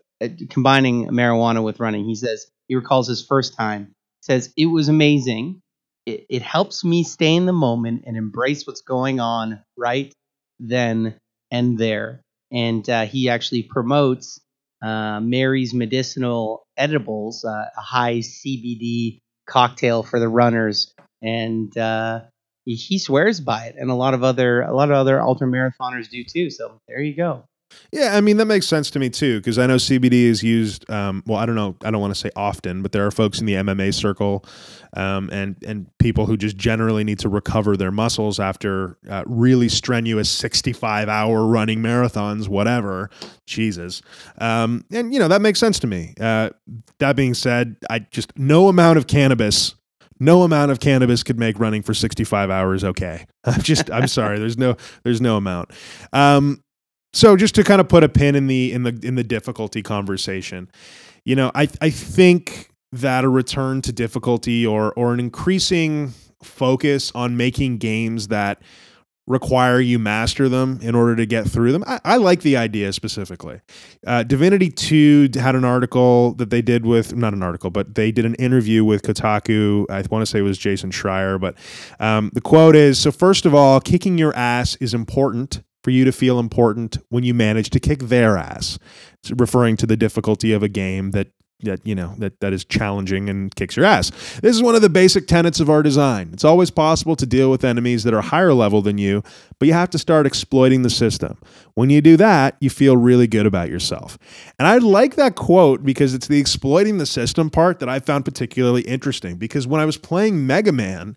combining 0.50 1.08
marijuana 1.08 1.64
with 1.64 1.80
running. 1.80 2.06
He 2.06 2.16
says 2.16 2.48
he 2.68 2.76
recalls 2.76 3.08
his 3.08 3.26
first 3.26 3.56
time. 3.56 3.92
Says 4.22 4.54
it 4.58 4.66
was 4.68 4.88
amazing. 4.88 5.62
It, 6.06 6.26
it 6.30 6.42
helps 6.42 6.84
me 6.84 7.04
stay 7.04 7.36
in 7.36 7.46
the 7.46 7.54
moment 7.54 8.04
and 8.06 8.18
embrace 8.18 8.66
what's 8.66 8.82
going 8.82 9.20
on 9.20 9.62
right 9.78 10.14
then 10.60 11.16
and 11.52 11.78
there. 11.78 12.22
And 12.52 12.88
uh, 12.90 13.06
he 13.06 13.30
actually 13.30 13.64
promotes 13.64 14.40
uh, 14.84 15.20
Mary's 15.20 15.74
Medicinal 15.74 16.64
Edibles, 16.78 17.44
uh, 17.44 17.66
a 17.76 17.82
high 17.82 18.18
CBD 18.18 19.20
cocktail 19.48 20.04
for 20.04 20.20
the 20.20 20.28
runners, 20.28 20.94
and 21.22 21.76
uh, 21.78 22.22
he, 22.66 22.76
he, 22.76 23.00
swears 23.00 23.40
by 23.40 23.66
it. 23.66 23.76
And 23.78 23.90
a 23.90 23.96
lot 23.96 24.14
of 24.14 24.24
other 24.24 24.62
a 24.62 24.76
lot 24.76 24.92
of 24.92 24.98
other 24.98 25.22
ultra 25.22 25.48
marathoners 25.48 26.10
do 26.10 26.24
too. 26.24 26.50
So 26.50 26.80
there 26.88 27.02
you 27.02 27.16
go. 27.16 27.46
Yeah, 27.92 28.16
I 28.16 28.22
mean 28.22 28.38
that 28.38 28.46
makes 28.46 28.68
sense 28.68 28.90
to 28.92 29.00
me 29.00 29.10
too 29.10 29.40
because 29.40 29.58
I 29.58 29.68
know 29.68 29.76
CBD 29.76 30.24
is 30.24 30.44
used. 30.44 30.90
Um, 30.90 31.24
well, 31.26 31.38
I 31.38 31.46
don't 31.46 31.56
know. 31.56 31.76
I 31.84 31.92
don't 31.92 32.02
want 32.02 32.14
to 32.14 32.20
say 32.20 32.30
often, 32.36 32.82
but 32.82 32.92
there 32.92 33.06
are 33.06 33.12
folks 33.12 33.40
in 33.40 33.46
the 33.46 33.54
MMA 33.54 33.94
circle, 33.94 34.46
um, 34.94 35.30
and 35.32 35.56
and 35.66 35.88
people 35.98 36.26
who 36.26 36.38
just 36.38 36.58
generally 36.58 37.04
need 37.04 37.20
to 37.20 37.30
recover 37.30 37.78
their 37.78 37.92
muscles 37.92 38.40
after 38.40 38.98
uh, 39.10 39.24
really 39.26 39.70
strenuous 39.70 40.30
sixty-five 40.30 41.10
hour 41.10 41.46
running 41.46 41.80
marathons, 41.80 42.48
whatever. 42.48 43.10
Jesus, 43.48 44.02
um, 44.40 44.86
and 44.92 45.14
you 45.14 45.20
know 45.20 45.28
that 45.28 45.42
makes 45.42 45.60
sense 45.60 45.80
to 45.80 45.88
me. 45.88 46.14
Uh, 46.20 46.50
that 47.00 47.16
being 47.16 47.34
said, 47.34 47.78
I 47.90 48.00
just 48.00 48.38
no 48.38 48.68
amount 48.68 48.98
of 48.98 49.08
cannabis 49.08 49.76
no 50.20 50.44
amount 50.44 50.72
of 50.72 50.80
cannabis 50.80 51.24
could 51.24 51.38
make 51.38 51.60
running 51.60 51.82
for 51.82 51.94
65 51.94 52.50
hours 52.50 52.86
okay. 52.86 53.26
I'm 53.44 53.62
just 53.62 53.92
I'm 53.92 54.08
sorry. 54.08 54.40
There's 54.40 54.58
no 54.58 54.78
there's 55.04 55.22
no 55.22 55.38
amount. 55.38 55.72
Um, 56.14 56.64
so 57.16 57.38
just 57.38 57.56
to 57.56 57.64
kind 57.64 57.80
of 57.80 57.88
put 57.88 58.04
a 58.04 58.10
pin 58.10 58.36
in 58.36 58.48
the 58.48 58.74
in 58.74 58.84
the 58.84 59.00
in 59.02 59.16
the 59.16 59.24
difficulty 59.24 59.82
conversation, 59.82 60.70
you 61.24 61.34
know, 61.34 61.50
I 61.56 61.70
I 61.80 61.90
think 61.90 62.70
that 62.92 63.24
a 63.24 63.30
return 63.30 63.82
to 63.84 63.94
difficulty 63.94 64.68
or 64.68 64.92
or 64.94 65.14
an 65.14 65.22
increasing 65.22 66.14
focus 66.44 67.14
on 67.16 67.38
making 67.38 67.78
games 67.78 68.28
that 68.28 68.62
require 69.28 69.80
you 69.80 69.98
master 69.98 70.50
them 70.50 70.78
in 70.82 70.94
order 70.94 71.16
to 71.16 71.26
get 71.26 71.48
through 71.48 71.72
them. 71.72 71.84
I, 71.88 72.00
I 72.04 72.18
like 72.18 72.42
the 72.42 72.58
idea 72.58 72.94
specifically. 72.94 73.62
Uh, 74.06 74.22
Divinity 74.22 74.70
2 74.70 75.30
had 75.36 75.56
an 75.56 75.64
article 75.64 76.34
that 76.34 76.52
they 76.52 76.62
did 76.62 76.86
with, 76.86 77.16
not 77.16 77.34
an 77.34 77.42
article, 77.42 77.72
but 77.72 77.96
they 77.96 78.12
did 78.12 78.26
an 78.26 78.36
interview 78.36 78.84
with 78.84 79.02
Kotaku. 79.02 79.90
I 79.90 80.04
want 80.12 80.22
to 80.22 80.28
say 80.28 80.40
it 80.40 80.44
was 80.44 80.60
Jason 80.60 80.92
Schreier, 80.92 81.40
but 81.40 81.56
um, 82.00 82.30
the 82.36 82.42
quote 82.42 82.76
is 82.76 83.00
So, 83.00 83.12
first 83.12 83.48
of 83.48 83.56
all, 83.56 83.80
kicking 83.80 84.20
your 84.20 84.36
ass 84.36 84.76
is 84.76 84.94
important 84.94 85.64
for 85.86 85.92
you 85.92 86.04
to 86.04 86.12
feel 86.12 86.40
important 86.40 86.98
when 87.10 87.24
you 87.24 87.32
manage 87.32 87.70
to 87.70 87.80
kick 87.80 88.00
their 88.00 88.40
ass. 88.40 88.80
It's 89.20 89.30
referring 89.30 89.78
to 89.78 89.86
the 89.86 89.96
difficulty 89.96 90.52
of 90.52 90.64
a 90.64 90.68
game 90.68 91.12
that 91.12 91.28
that 91.62 91.86
you 91.86 91.94
know 91.94 92.16
that 92.18 92.40
that 92.40 92.54
is 92.54 92.66
challenging 92.66 93.30
and 93.30 93.54
kicks 93.56 93.78
your 93.78 93.86
ass. 93.86 94.10
This 94.42 94.56
is 94.56 94.64
one 94.64 94.74
of 94.74 94.82
the 94.82 94.90
basic 94.90 95.28
tenets 95.28 95.60
of 95.60 95.70
our 95.70 95.84
design. 95.84 96.32
It's 96.34 96.44
always 96.44 96.72
possible 96.72 97.16
to 97.18 97.26
deal 97.28 97.52
with 97.52 97.64
enemies 97.64 98.04
that 98.04 98.16
are 98.16 98.22
higher 98.22 98.52
level 98.52 98.82
than 98.82 98.98
you, 98.98 99.22
but 99.60 99.68
you 99.68 99.76
have 99.76 99.92
to 99.92 100.00
start 100.00 100.26
exploiting 100.26 100.82
the 100.82 100.90
system. 100.90 101.38
When 101.76 101.92
you 101.92 102.02
do 102.02 102.18
that, 102.18 102.58
you 102.60 102.72
feel 102.72 102.98
really 102.98 103.28
good 103.28 103.46
about 103.46 103.70
yourself. 103.70 104.18
And 104.58 104.68
I 104.68 104.80
like 104.80 105.18
that 105.18 105.36
quote 105.36 105.84
because 105.84 106.16
it's 106.16 106.28
the 106.28 106.40
exploiting 106.40 106.98
the 106.98 107.06
system 107.06 107.52
part 107.52 107.78
that 107.78 107.90
I 107.90 108.00
found 108.00 108.26
particularly 108.26 108.82
interesting 108.82 109.38
because 109.38 109.68
when 109.68 109.80
I 109.80 109.86
was 109.86 109.98
playing 109.98 110.48
Mega 110.48 110.72
Man, 110.72 111.16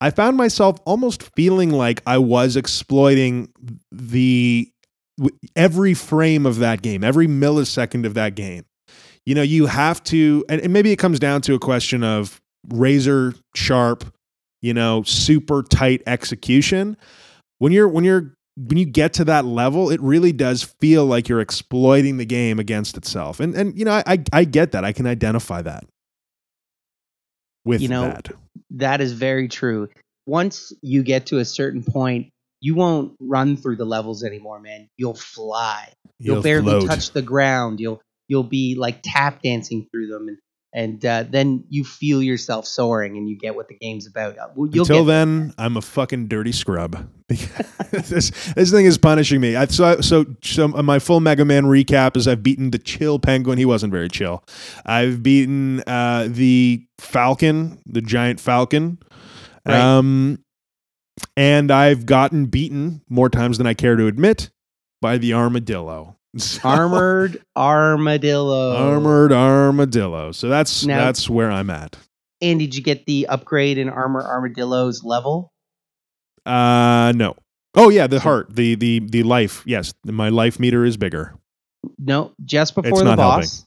I 0.00 0.10
found 0.10 0.36
myself 0.36 0.78
almost 0.84 1.22
feeling 1.34 1.70
like 1.70 2.02
I 2.06 2.18
was 2.18 2.56
exploiting 2.56 3.48
the 3.90 4.70
every 5.54 5.94
frame 5.94 6.44
of 6.44 6.58
that 6.58 6.82
game, 6.82 7.02
every 7.02 7.26
millisecond 7.26 8.04
of 8.04 8.14
that 8.14 8.34
game. 8.34 8.64
You 9.24 9.34
know, 9.34 9.42
you 9.42 9.66
have 9.66 10.04
to, 10.04 10.44
and, 10.48 10.70
maybe 10.72 10.92
it 10.92 10.96
comes 10.96 11.18
down 11.18 11.40
to 11.42 11.54
a 11.54 11.58
question 11.58 12.04
of 12.04 12.40
razor 12.68 13.34
sharp, 13.54 14.04
you 14.60 14.74
know, 14.74 15.02
super 15.04 15.62
tight 15.62 16.02
execution. 16.06 16.96
When 17.58 17.72
you're 17.72 17.88
when 17.88 18.04
you're 18.04 18.34
when 18.56 18.76
you 18.76 18.84
get 18.84 19.14
to 19.14 19.24
that 19.24 19.46
level, 19.46 19.90
it 19.90 20.00
really 20.00 20.32
does 20.32 20.62
feel 20.62 21.06
like 21.06 21.28
you're 21.28 21.40
exploiting 21.40 22.18
the 22.18 22.26
game 22.26 22.58
against 22.58 22.96
itself. 22.96 23.40
And 23.40 23.54
and 23.54 23.76
you 23.78 23.84
know, 23.86 24.02
I 24.06 24.22
I 24.32 24.44
get 24.44 24.72
that. 24.72 24.84
I 24.84 24.92
can 24.92 25.06
identify 25.06 25.62
that 25.62 25.84
with 27.66 27.82
You 27.82 27.88
know, 27.88 28.02
that. 28.02 28.28
That 28.70 29.00
is 29.00 29.12
very 29.12 29.48
true. 29.48 29.88
Once 30.24 30.72
you 30.80 31.02
get 31.02 31.26
to 31.26 31.38
a 31.38 31.44
certain 31.44 31.82
point, 31.84 32.30
you 32.60 32.74
won't 32.74 33.14
run 33.20 33.56
through 33.56 33.76
the 33.76 33.84
levels 33.84 34.24
anymore, 34.24 34.60
man. 34.60 34.88
You'll 34.96 35.14
fly. 35.14 35.92
You'll, 36.18 36.36
You'll 36.36 36.42
barely 36.42 36.70
float. 36.70 36.86
touch 36.88 37.10
the 37.10 37.22
ground. 37.22 37.80
You'll 37.80 38.00
you'll 38.28 38.42
be 38.42 38.74
like 38.76 39.00
tap 39.02 39.42
dancing 39.42 39.86
through 39.90 40.08
them, 40.08 40.28
and 40.28 40.38
and 40.76 41.02
uh, 41.06 41.24
then 41.26 41.64
you 41.70 41.84
feel 41.84 42.22
yourself 42.22 42.66
soaring, 42.66 43.16
and 43.16 43.30
you 43.30 43.38
get 43.38 43.56
what 43.56 43.66
the 43.68 43.74
game's 43.74 44.06
about. 44.06 44.36
Uh, 44.36 44.48
well, 44.54 44.68
You'll 44.70 44.84
Until 44.84 45.06
then, 45.06 45.54
I'm 45.56 45.78
a 45.78 45.80
fucking 45.80 46.28
dirty 46.28 46.52
scrub. 46.52 47.08
this 47.28 48.30
this 48.52 48.70
thing 48.70 48.84
is 48.84 48.98
punishing 48.98 49.40
me. 49.40 49.56
I, 49.56 49.64
so 49.66 50.02
so 50.02 50.26
so 50.42 50.68
my 50.68 50.98
full 50.98 51.20
Mega 51.20 51.46
Man 51.46 51.64
recap 51.64 52.14
is 52.14 52.28
I've 52.28 52.42
beaten 52.42 52.72
the 52.72 52.78
chill 52.78 53.18
penguin. 53.18 53.56
He 53.56 53.64
wasn't 53.64 53.90
very 53.90 54.10
chill. 54.10 54.44
I've 54.84 55.22
beaten 55.22 55.82
uh, 55.86 56.28
the 56.30 56.86
falcon, 56.98 57.80
the 57.86 58.02
giant 58.02 58.38
falcon. 58.38 58.98
Right. 59.66 59.80
Um, 59.80 60.44
and 61.38 61.70
I've 61.70 62.04
gotten 62.04 62.46
beaten 62.46 63.00
more 63.08 63.30
times 63.30 63.56
than 63.56 63.66
I 63.66 63.72
care 63.72 63.96
to 63.96 64.06
admit 64.06 64.50
by 65.00 65.16
the 65.16 65.32
armadillo. 65.32 66.15
So- 66.36 66.60
armored 66.68 67.42
armadillo. 67.56 68.76
armored 68.76 69.32
armadillo. 69.32 70.32
So 70.32 70.48
that's 70.48 70.84
Now- 70.84 71.04
that's 71.04 71.28
where 71.30 71.50
I'm 71.50 71.70
at. 71.70 71.96
And 72.42 72.58
did 72.58 72.74
you 72.74 72.82
get 72.82 73.06
the 73.06 73.26
upgrade 73.28 73.78
in 73.78 73.88
armor 73.88 74.22
armadillo's 74.22 75.02
level? 75.02 75.52
Uh 76.44 77.12
no. 77.16 77.34
Oh 77.74 77.88
yeah, 77.88 78.06
the 78.06 78.20
heart, 78.20 78.54
the 78.54 78.74
the 78.74 79.00
the 79.00 79.22
life. 79.22 79.62
Yes, 79.66 79.92
my 80.04 80.28
life 80.28 80.58
meter 80.60 80.84
is 80.84 80.96
bigger. 80.96 81.34
No, 81.98 82.32
just 82.44 82.74
before 82.74 82.90
It's 82.90 83.02
the 83.02 83.16
boss. 83.16 83.64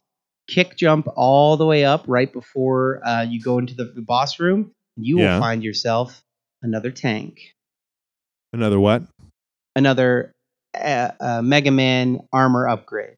Kick 0.48 0.76
jump 0.78 1.08
all 1.16 1.58
the 1.58 1.66
way 1.66 1.86
up 1.86 2.04
right 2.08 2.32
before 2.32 3.02
uh, 3.06 3.22
you 3.22 3.40
go 3.42 3.60
into 3.60 3.76
the, 3.76 3.86
the 3.86 4.02
boss 4.02 4.40
room. 4.40 4.72
You 4.98 5.20
Yeah. 5.20 5.36
will 5.36 5.42
find 5.42 5.64
yourself 5.64 6.24
another 6.64 6.90
tank, 6.92 7.40
Another 8.52 8.80
what? 8.80 9.04
another 9.76 10.34
uh, 10.76 11.12
uh, 11.20 11.42
Mega 11.42 11.72
Man 11.72 12.22
armor 12.34 12.68
upgrade. 12.68 13.16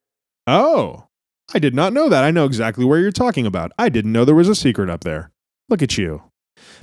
Oh, 0.48 1.06
I 1.54 1.60
did 1.60 1.74
not 1.76 1.94
know 1.94 2.10
that. 2.10 2.24
I 2.24 2.32
know 2.32 2.46
exactly 2.46 2.86
where 2.86 3.00
you're 3.00 3.12
talking 3.12 3.46
about. 3.46 3.72
I 3.78 3.90
didn't 3.90 4.12
know 4.14 4.26
there 4.26 4.36
was 4.36 4.50
a 4.50 4.56
secret 4.56 4.90
up 4.90 5.04
there. 5.04 5.32
Look 5.70 5.82
at 5.82 5.98
you. 5.98 6.24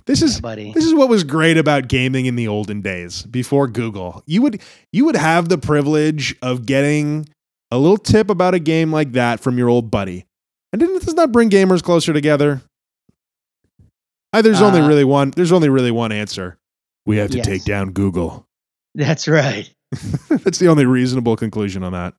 This 0.07 0.23
is 0.23 0.37
Yeah, 0.37 0.41
buddy. 0.41 0.73
this 0.73 0.85
is 0.85 0.95
what 0.95 1.09
was 1.09 1.25
great 1.25 1.57
about 1.57 1.89
gaming 1.89 2.27
in 2.27 2.37
the 2.37 2.49
olden 2.49 2.81
days 2.81 3.23
before 3.25 3.69
Google. 3.69 4.23
You 4.27 4.43
would 4.43 4.61
you 4.93 5.05
would 5.05 5.17
have 5.17 5.49
the 5.49 5.59
privilege 5.59 6.35
of 6.43 6.67
getting 6.67 7.29
a 7.71 7.79
little 7.79 7.99
tip 7.99 8.31
about 8.31 8.55
a 8.55 8.59
game 8.59 8.93
like 8.93 9.13
that 9.13 9.41
from 9.41 9.59
your 9.59 9.69
old 9.69 9.91
buddy. 9.91 10.25
And 10.73 10.81
didn't 10.81 11.05
this 11.05 11.15
not 11.15 11.33
bring 11.33 11.49
gamers 11.51 11.83
closer 11.83 12.13
together? 12.13 12.61
I, 14.33 14.43
there's 14.43 14.61
only 14.61 14.81
Uh, 14.81 14.89
really 14.89 15.05
one 15.05 15.31
there's 15.31 15.53
only 15.53 15.69
really 15.69 15.91
one 15.91 16.13
answer. 16.13 16.59
We 17.07 17.17
have 17.19 17.31
to 17.31 17.39
Yes. 17.39 17.47
take 17.47 17.65
down 17.65 17.93
Google. 17.93 18.47
That's 18.95 19.29
right. 19.29 19.73
That's 20.29 20.59
the 20.59 20.69
only 20.69 20.85
reasonable 20.85 21.37
conclusion 21.37 21.83
on 21.83 21.93
that. 21.93 22.15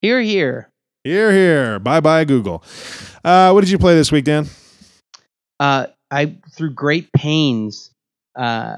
Here, 0.00 0.20
here. 0.20 0.68
Here, 1.04 1.32
here. 1.32 1.78
Bye 1.78 2.00
bye, 2.00 2.24
Google. 2.24 2.62
Uh, 3.24 3.50
what 3.52 3.60
did 3.60 3.70
you 3.70 3.78
play 3.78 3.94
this 3.94 4.12
week, 4.12 4.24
Dan? 4.24 4.46
Uh, 5.58 5.86
I 6.10 6.36
through 6.52 6.74
great 6.74 7.12
pains 7.12 7.90
uh, 8.36 8.76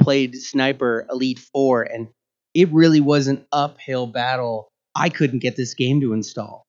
played 0.00 0.34
Sniper 0.36 1.06
Elite 1.10 1.38
Four, 1.38 1.82
and 1.82 2.08
it 2.54 2.72
really 2.72 3.00
was 3.00 3.28
an 3.28 3.46
uphill 3.52 4.06
battle. 4.06 4.68
I 4.94 5.08
couldn't 5.08 5.38
get 5.40 5.56
this 5.56 5.74
game 5.74 6.00
to 6.00 6.12
install. 6.12 6.64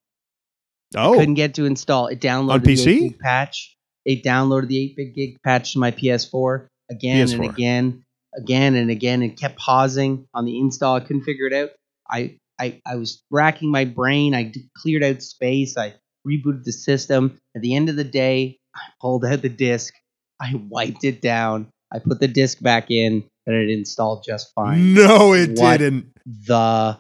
Oh, 0.95 1.13
couldn't 1.13 1.35
get 1.35 1.55
to 1.55 1.65
install. 1.65 2.07
It 2.07 2.19
downloaded 2.19 2.53
On 2.53 2.61
the 2.61 2.73
PC? 2.73 2.87
8 2.87 2.99
gig 2.99 3.19
patch. 3.19 3.75
It 4.05 4.23
downloaded 4.23 4.67
the 4.67 4.79
8 4.79 4.95
bit 4.95 5.15
gig 5.15 5.37
patch 5.43 5.73
to 5.73 5.79
my 5.79 5.91
PS4 5.91 6.67
again 6.89 7.29
and 7.29 7.41
PS4. 7.41 7.49
again, 7.49 8.03
again 8.35 8.75
and 8.75 8.89
again, 8.89 9.21
and 9.21 9.37
kept 9.37 9.57
pausing 9.57 10.27
on 10.33 10.45
the 10.45 10.59
install. 10.59 10.95
I 10.95 10.99
couldn't 11.01 11.23
figure 11.23 11.47
it 11.47 11.53
out. 11.53 11.69
I 12.09 12.37
I, 12.59 12.81
I 12.85 12.95
was 12.95 13.23
racking 13.31 13.71
my 13.71 13.85
brain. 13.85 14.33
I 14.35 14.43
d- 14.43 14.69
cleared 14.77 15.03
out 15.03 15.21
space. 15.21 15.77
I 15.77 15.93
rebooted 16.27 16.63
the 16.65 16.73
system. 16.73 17.39
At 17.55 17.61
the 17.61 17.75
end 17.75 17.89
of 17.89 17.95
the 17.95 18.03
day, 18.03 18.57
I 18.75 18.81
pulled 19.01 19.25
out 19.25 19.41
the 19.41 19.49
disk. 19.49 19.93
I 20.41 20.53
wiped 20.69 21.03
it 21.03 21.21
down. 21.21 21.67
I 21.91 21.99
put 21.99 22.19
the 22.19 22.27
disk 22.27 22.61
back 22.61 22.91
in, 22.91 23.23
and 23.47 23.55
it 23.55 23.69
installed 23.69 24.23
just 24.25 24.53
fine. 24.53 24.93
no, 24.93 25.33
it 25.33 25.57
What 25.57 25.77
didn't. 25.77 26.11
The 26.25 26.99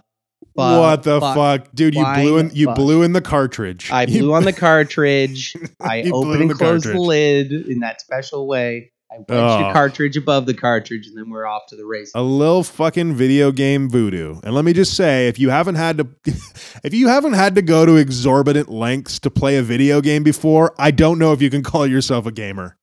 fu- 0.55 0.61
what 0.61 1.03
the 1.03 1.19
fuck 1.19 1.35
fuck, 1.35 1.67
dude? 1.73 1.93
You 1.95 2.05
blew 2.15 2.37
in. 2.37 2.51
You 2.53 2.67
fuck. 2.67 2.75
blew 2.75 3.03
in 3.03 3.13
the 3.13 3.21
cartridge. 3.21 3.91
I 3.91 4.05
blew 4.05 4.33
on 4.33 4.45
the 4.45 4.53
cartridge. 4.53 5.55
I 5.81 6.03
opened 6.03 6.41
and 6.41 6.49
the 6.49 6.55
closed 6.55 6.85
cartridge. 6.85 6.93
the 6.93 6.99
lid 6.99 7.51
in 7.51 7.79
that 7.81 8.01
special 8.01 8.47
way. 8.47 8.91
I 9.11 9.17
wedged 9.17 9.29
Oh. 9.31 9.57
the 9.67 9.73
cartridge 9.73 10.17
above 10.17 10.45
the 10.45 10.53
cartridge, 10.53 11.07
and 11.07 11.17
then 11.17 11.29
we're 11.29 11.45
off 11.47 11.63
to 11.69 11.75
the 11.75 11.85
races. 11.85 12.11
a 12.15 12.21
little 12.21 12.63
fucking 12.63 13.15
video 13.15 13.51
game 13.51 13.89
voodoo. 13.89 14.39
And 14.43 14.53
let 14.53 14.63
me 14.65 14.73
just 14.73 14.95
say, 14.95 15.27
if 15.27 15.39
you 15.39 15.49
haven't 15.49 15.75
had 15.75 15.97
to, 15.97 16.07
if 16.83 16.93
you 16.93 17.07
haven't 17.07 17.33
had 17.33 17.55
to 17.55 17.61
go 17.61 17.85
to 17.85 17.95
exorbitant 17.95 18.69
lengths 18.69 19.19
to 19.21 19.31
play 19.31 19.57
a 19.57 19.63
video 19.63 19.99
game 20.01 20.23
before, 20.23 20.75
I 20.77 20.91
don't 20.91 21.17
know 21.17 21.33
if 21.33 21.41
you 21.41 21.49
can 21.49 21.63
call 21.71 21.87
yourself 21.87 22.25
a 22.25 22.31
gamer. 22.31 22.77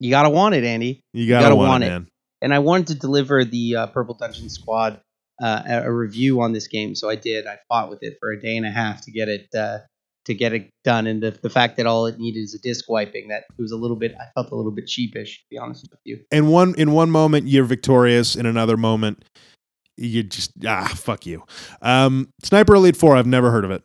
You 0.00 0.10
gotta 0.10 0.30
want 0.30 0.54
it, 0.54 0.64
Andy. 0.64 1.00
You 1.12 1.28
gotta, 1.28 1.44
gotta 1.46 1.56
want, 1.56 1.68
want 1.68 1.84
it, 1.84 1.88
man. 1.88 2.08
And 2.42 2.52
I 2.52 2.58
wanted 2.58 2.88
to 2.88 2.94
deliver 2.96 3.44
the 3.44 3.76
uh, 3.76 3.86
Purple 3.86 4.14
Dungeon 4.14 4.50
Squad 4.50 5.00
uh, 5.42 5.62
a, 5.66 5.82
a 5.84 5.92
review 5.92 6.40
on 6.42 6.52
this 6.52 6.66
game, 6.68 6.94
so 6.94 7.08
I 7.08 7.14
did. 7.14 7.46
I 7.46 7.58
fought 7.68 7.88
with 7.88 8.00
it 8.02 8.16
for 8.20 8.30
a 8.30 8.40
day 8.40 8.56
and 8.56 8.66
a 8.66 8.70
half 8.70 9.02
to 9.02 9.10
get 9.12 9.28
it 9.28 9.46
uh, 9.54 9.78
to 10.26 10.34
get 10.34 10.52
it 10.52 10.70
done. 10.84 11.06
And 11.06 11.22
the, 11.22 11.30
the 11.42 11.50
fact 11.50 11.76
that 11.78 11.86
all 11.86 12.06
it 12.06 12.18
needed 12.18 12.40
is 12.40 12.54
a 12.54 12.58
disk 12.58 12.88
wiping, 12.88 13.28
that 13.28 13.44
it 13.58 13.62
was 13.62 13.72
a 13.72 13.76
little 13.76 13.96
bit. 13.96 14.14
I 14.20 14.26
felt 14.34 14.50
a 14.52 14.54
little 14.54 14.72
bit 14.72 14.88
sheepish, 14.88 15.38
to 15.38 15.44
be 15.50 15.58
honest 15.58 15.88
with 15.90 16.00
you. 16.04 16.20
In 16.30 16.48
one 16.48 16.74
in 16.76 16.92
one 16.92 17.10
moment 17.10 17.46
you're 17.46 17.64
victorious, 17.64 18.36
in 18.36 18.46
another 18.46 18.76
moment 18.76 19.24
you 19.96 20.22
just 20.22 20.52
ah 20.66 20.92
fuck 20.94 21.26
you. 21.26 21.42
Um, 21.80 22.28
Sniper 22.42 22.74
Elite 22.74 22.96
Four. 22.96 23.16
I've 23.16 23.26
never 23.26 23.50
heard 23.50 23.64
of 23.64 23.70
it. 23.70 23.82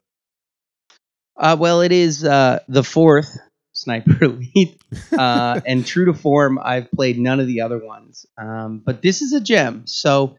Uh, 1.38 1.56
well, 1.60 1.82
it 1.82 1.92
is 1.92 2.24
uh, 2.24 2.60
the 2.68 2.84
fourth 2.84 3.36
Sniper 3.74 4.18
Elite, 4.24 4.82
uh, 5.18 5.60
and 5.66 5.86
true 5.86 6.06
to 6.06 6.14
form, 6.14 6.60
I've 6.62 6.92
played 6.92 7.18
none 7.18 7.40
of 7.40 7.48
the 7.48 7.62
other 7.62 7.84
ones. 7.84 8.26
Um, 8.38 8.82
but 8.86 9.02
this 9.02 9.22
is 9.22 9.34
a 9.34 9.42
gem. 9.42 9.84
So 9.88 10.38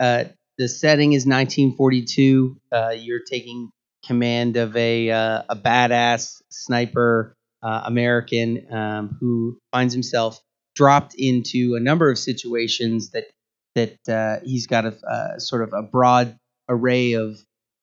uh, 0.00 0.24
the 0.58 0.68
setting 0.68 1.12
is 1.12 1.22
1942. 1.22 2.60
Uh, 2.70 2.90
you're 2.90 3.22
taking 3.24 3.70
command 4.06 4.56
of 4.56 4.76
a 4.76 5.10
uh, 5.10 5.42
a 5.48 5.56
badass 5.56 6.42
sniper 6.50 7.34
uh, 7.62 7.82
American 7.84 8.66
um, 8.72 9.16
who 9.20 9.58
finds 9.72 9.94
himself 9.94 10.40
dropped 10.74 11.14
into 11.14 11.74
a 11.76 11.80
number 11.80 12.10
of 12.10 12.18
situations 12.18 13.10
that 13.10 13.24
that 13.74 14.08
uh, 14.08 14.44
he's 14.44 14.66
got 14.66 14.84
a, 14.84 15.40
sort 15.40 15.62
of 15.62 15.72
a 15.72 15.82
broad 15.82 16.36
array 16.68 17.14
of 17.14 17.38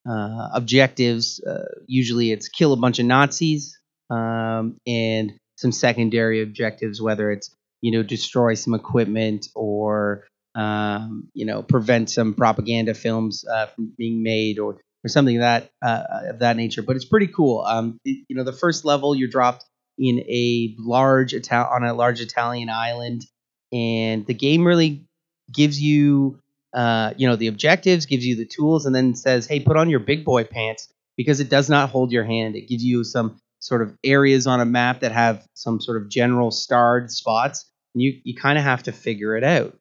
uh, 0.08 0.50
objectives. 0.54 1.42
Uh, 1.44 1.66
usually, 1.88 2.32
it's 2.32 2.48
kill 2.48 2.74
a 2.74 2.78
bunch 2.78 3.00
of 3.00 3.06
Nazis 3.06 3.80
um, 4.10 4.78
and 4.86 5.34
some 5.58 5.72
secondary 5.72 6.42
objectives, 6.42 7.02
whether 7.02 7.32
it's 7.32 7.54
you 7.82 7.92
know 7.92 8.04
destroy 8.04 8.54
some 8.54 8.74
equipment 8.74 9.48
or 9.56 10.26
um, 10.56 11.30
you 11.34 11.46
know 11.46 11.64
prevent 11.64 12.10
some 12.10 12.34
propaganda 12.34 12.94
films 12.94 13.46
uh, 13.46 13.68
from 13.68 13.94
being 13.98 14.24
made 14.24 14.60
or 14.60 14.78
or 15.04 15.10
something 15.10 15.38
of 15.38 15.42
that 15.42 15.72
uh, 15.82 16.04
of 16.30 16.40
that 16.40 16.58
nature. 16.58 16.82
But 16.82 16.96
it's 16.96 17.06
pretty 17.06 17.28
cool. 17.28 17.62
Um, 17.62 17.98
it- 18.06 18.26
you 18.30 18.36
know, 18.36 18.44
the 18.44 18.54
first 18.54 18.86
level 18.86 19.16
you're 19.16 19.28
dropped 19.30 19.66
in 19.98 20.20
a 20.30 20.76
large 20.80 21.34
Ital- 21.34 21.68
on 21.72 21.84
a 21.84 21.94
large 21.94 22.22
Italian 22.22 22.70
island, 22.70 23.26
and 23.72 24.26
the 24.26 24.34
game 24.34 24.66
really 24.66 25.06
gives 25.52 25.82
you 25.82 26.40
uh, 26.74 27.14
you 27.18 27.28
know 27.28 27.36
the 27.36 27.48
objectives, 27.48 28.06
gives 28.06 28.26
you 28.26 28.36
the 28.36 28.46
tools, 28.46 28.86
and 28.86 28.94
then 28.96 29.16
says, 29.16 29.48
"Hey, 29.48 29.60
put 29.60 29.76
on 29.78 29.90
your 29.90 30.00
big 30.00 30.24
boy 30.24 30.44
pants," 30.44 30.88
because 31.18 31.40
it 31.40 31.50
does 31.50 31.70
not 31.70 31.90
hold 31.90 32.12
your 32.12 32.24
hand. 32.24 32.56
It 32.56 32.68
gives 32.68 32.84
you 32.84 33.04
some 33.04 33.40
sort 33.60 33.82
of 33.82 33.98
areas 34.06 34.48
on 34.48 34.62
a 34.62 34.66
map 34.66 35.02
that 35.02 35.12
have 35.12 35.46
some 35.54 35.82
sort 35.82 36.02
of 36.02 36.10
general 36.10 36.52
starred 36.52 37.12
spots, 37.12 37.66
and 37.96 38.02
you 38.04 38.20
you 38.24 38.36
kind 38.36 38.58
of 38.58 38.64
have 38.64 38.84
to 38.84 38.92
figure 38.92 39.36
it 39.36 39.44
out. 39.44 39.76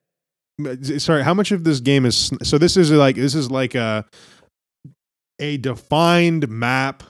Sorry, 0.99 1.23
how 1.23 1.35
much 1.35 1.53
of 1.53 1.63
this 1.63 1.79
game 1.79 2.05
is 2.05 2.33
so? 2.43 2.59
This 2.59 2.77
is 2.77 2.91
like 2.91 3.15
this 3.15 3.35
is 3.37 3.49
like 3.51 3.77
a 3.77 4.05
a 5.39 5.57
defined 5.59 6.49
map 6.49 7.03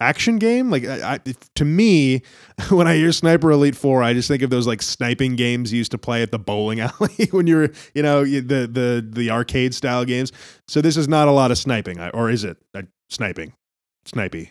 action 0.00 0.38
game. 0.38 0.70
Like 0.70 0.84
I, 0.84 1.14
I, 1.14 1.18
to 1.54 1.64
me, 1.64 2.22
when 2.70 2.86
I 2.86 2.96
hear 2.96 3.12
Sniper 3.12 3.50
Elite 3.50 3.76
Four, 3.76 4.02
I 4.02 4.12
just 4.12 4.28
think 4.28 4.42
of 4.42 4.50
those 4.50 4.66
like 4.66 4.82
sniping 4.82 5.36
games 5.36 5.72
you 5.72 5.78
used 5.78 5.92
to 5.92 5.98
play 5.98 6.22
at 6.22 6.30
the 6.30 6.38
bowling 6.38 6.80
alley 6.80 7.28
when 7.30 7.46
you 7.46 7.56
were, 7.56 7.70
you 7.94 8.02
know, 8.02 8.24
the 8.24 8.68
the 8.70 9.06
the 9.08 9.30
arcade 9.30 9.74
style 9.74 10.04
games. 10.04 10.32
So 10.68 10.80
this 10.80 10.96
is 10.96 11.08
not 11.08 11.28
a 11.28 11.32
lot 11.32 11.50
of 11.50 11.58
sniping, 11.58 12.00
or 12.00 12.30
is 12.30 12.44
it 12.44 12.56
uh, 12.74 12.82
sniping? 13.10 13.52
Snipey, 14.06 14.50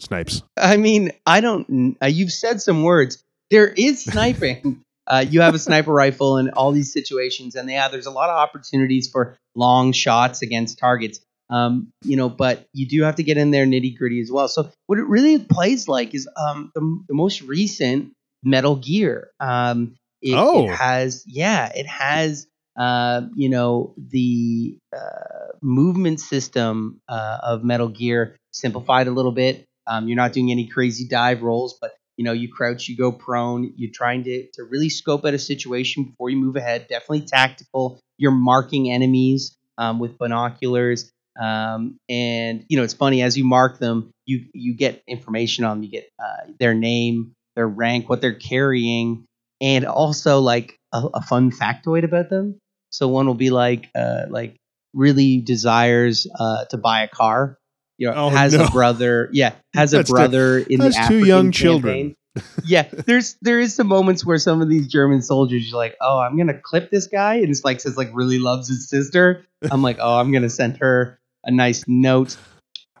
snipes. 0.00 0.42
I 0.56 0.76
mean, 0.76 1.12
I 1.26 1.40
don't. 1.40 1.96
Uh, 2.02 2.06
you've 2.06 2.32
said 2.32 2.62
some 2.62 2.82
words. 2.82 3.22
There 3.50 3.68
is 3.68 4.04
sniping. 4.04 4.82
uh, 5.06 5.24
you 5.28 5.40
have 5.40 5.54
a 5.54 5.58
sniper 5.58 5.92
rifle 5.92 6.38
in 6.38 6.50
all 6.50 6.72
these 6.72 6.92
situations, 6.92 7.54
and 7.56 7.68
yeah, 7.68 7.88
there's 7.88 8.06
a 8.06 8.10
lot 8.10 8.30
of 8.30 8.36
opportunities 8.36 9.10
for 9.10 9.36
long 9.54 9.92
shots 9.92 10.40
against 10.40 10.78
targets. 10.78 11.20
Um, 11.50 11.88
you 12.04 12.16
know, 12.16 12.28
but 12.28 12.66
you 12.72 12.86
do 12.88 13.02
have 13.02 13.16
to 13.16 13.22
get 13.22 13.36
in 13.36 13.50
there 13.50 13.66
nitty 13.66 13.98
gritty 13.98 14.20
as 14.20 14.30
well. 14.30 14.48
So 14.48 14.70
what 14.86 14.98
it 14.98 15.06
really 15.06 15.38
plays 15.38 15.88
like 15.88 16.14
is 16.14 16.28
um, 16.36 16.70
the, 16.74 16.80
the 17.08 17.14
most 17.14 17.42
recent 17.42 18.12
Metal 18.44 18.76
Gear. 18.76 19.30
Um, 19.40 19.96
it, 20.22 20.34
Oh. 20.36 20.64
it 20.64 20.70
has, 20.70 21.24
yeah, 21.26 21.70
it 21.74 21.86
has. 21.86 22.46
Uh, 22.78 23.22
you 23.34 23.48
know 23.48 23.92
the 23.98 24.78
uh, 24.96 25.48
movement 25.60 26.20
system 26.20 27.00
uh, 27.08 27.38
of 27.42 27.64
Metal 27.64 27.88
Gear 27.88 28.36
simplified 28.52 29.08
a 29.08 29.10
little 29.10 29.32
bit. 29.32 29.66
Um, 29.88 30.06
you're 30.08 30.16
not 30.16 30.32
doing 30.32 30.50
any 30.52 30.66
crazy 30.68 31.06
dive 31.06 31.42
rolls, 31.42 31.76
but 31.80 31.90
you 32.16 32.24
know 32.24 32.32
you 32.32 32.48
crouch, 32.48 32.88
you 32.88 32.96
go 32.96 33.10
prone. 33.12 33.72
You're 33.76 33.90
trying 33.92 34.22
to 34.24 34.46
to 34.54 34.62
really 34.64 34.88
scope 34.88 35.24
out 35.26 35.34
a 35.34 35.38
situation 35.38 36.04
before 36.04 36.30
you 36.30 36.36
move 36.36 36.56
ahead. 36.56 36.86
Definitely 36.88 37.22
tactical. 37.22 38.00
You're 38.18 38.30
marking 38.30 38.90
enemies 38.90 39.56
um, 39.76 39.98
with 39.98 40.16
binoculars, 40.16 41.10
um, 41.40 41.98
and 42.08 42.64
you 42.68 42.76
know 42.76 42.82
it's 42.84 42.94
funny 42.94 43.22
as 43.22 43.36
you 43.36 43.44
mark 43.44 43.78
them, 43.78 44.10
you 44.26 44.46
you 44.54 44.74
get 44.74 45.02
information 45.06 45.64
on 45.64 45.78
them. 45.78 45.84
You 45.84 45.90
get 45.90 46.08
uh, 46.22 46.50
their 46.58 46.74
name, 46.74 47.32
their 47.56 47.68
rank, 47.68 48.08
what 48.08 48.20
they're 48.20 48.34
carrying, 48.34 49.24
and 49.60 49.84
also 49.84 50.40
like 50.40 50.76
a, 50.92 51.02
a 51.14 51.22
fun 51.22 51.50
factoid 51.50 52.04
about 52.04 52.30
them. 52.30 52.58
So 52.90 53.08
one 53.08 53.26
will 53.26 53.34
be 53.34 53.50
like 53.50 53.88
uh, 53.94 54.22
like 54.28 54.56
really 54.94 55.40
desires 55.40 56.26
uh, 56.38 56.64
to 56.66 56.76
buy 56.76 57.02
a 57.02 57.08
car. 57.08 57.58
You 57.98 58.08
know, 58.08 58.14
Oh, 58.16 58.28
has 58.30 58.54
no. 58.54 58.64
a 58.64 58.70
brother. 58.72 59.28
Yeah, 59.32 59.52
has 59.74 59.92
a 59.92 59.98
That's 59.98 60.10
ter- 60.10 60.14
brother 60.14 60.58
in 60.58 60.80
has 60.80 60.94
the 60.94 60.98
two 60.98 61.04
African 61.16 61.26
young 61.26 61.52
children. 61.52 61.94
campaign. 61.94 62.16
yeah, 62.64 62.88
there's 63.06 63.36
there 63.42 63.60
is 63.60 63.74
some 63.74 63.88
moments 63.88 64.24
where 64.24 64.38
some 64.38 64.62
of 64.62 64.68
these 64.68 64.86
German 64.88 65.20
soldiers, 65.20 65.68
you're 65.68 65.76
like, 65.78 65.96
oh, 66.00 66.18
I'm 66.18 66.36
gonna 66.38 66.58
clip 66.58 66.90
this 66.90 67.06
guy, 67.08 67.34
and 67.36 67.50
it's 67.50 67.64
like 67.64 67.80
says 67.80 67.96
like 67.96 68.10
really 68.14 68.38
loves 68.38 68.68
his 68.68 68.88
sister. 68.88 69.44
I'm 69.70 69.82
like, 69.82 69.98
oh, 70.00 70.18
I'm 70.18 70.32
gonna 70.32 70.48
send 70.48 70.78
her 70.78 71.18
a 71.44 71.50
nice 71.50 71.84
note. 71.86 72.36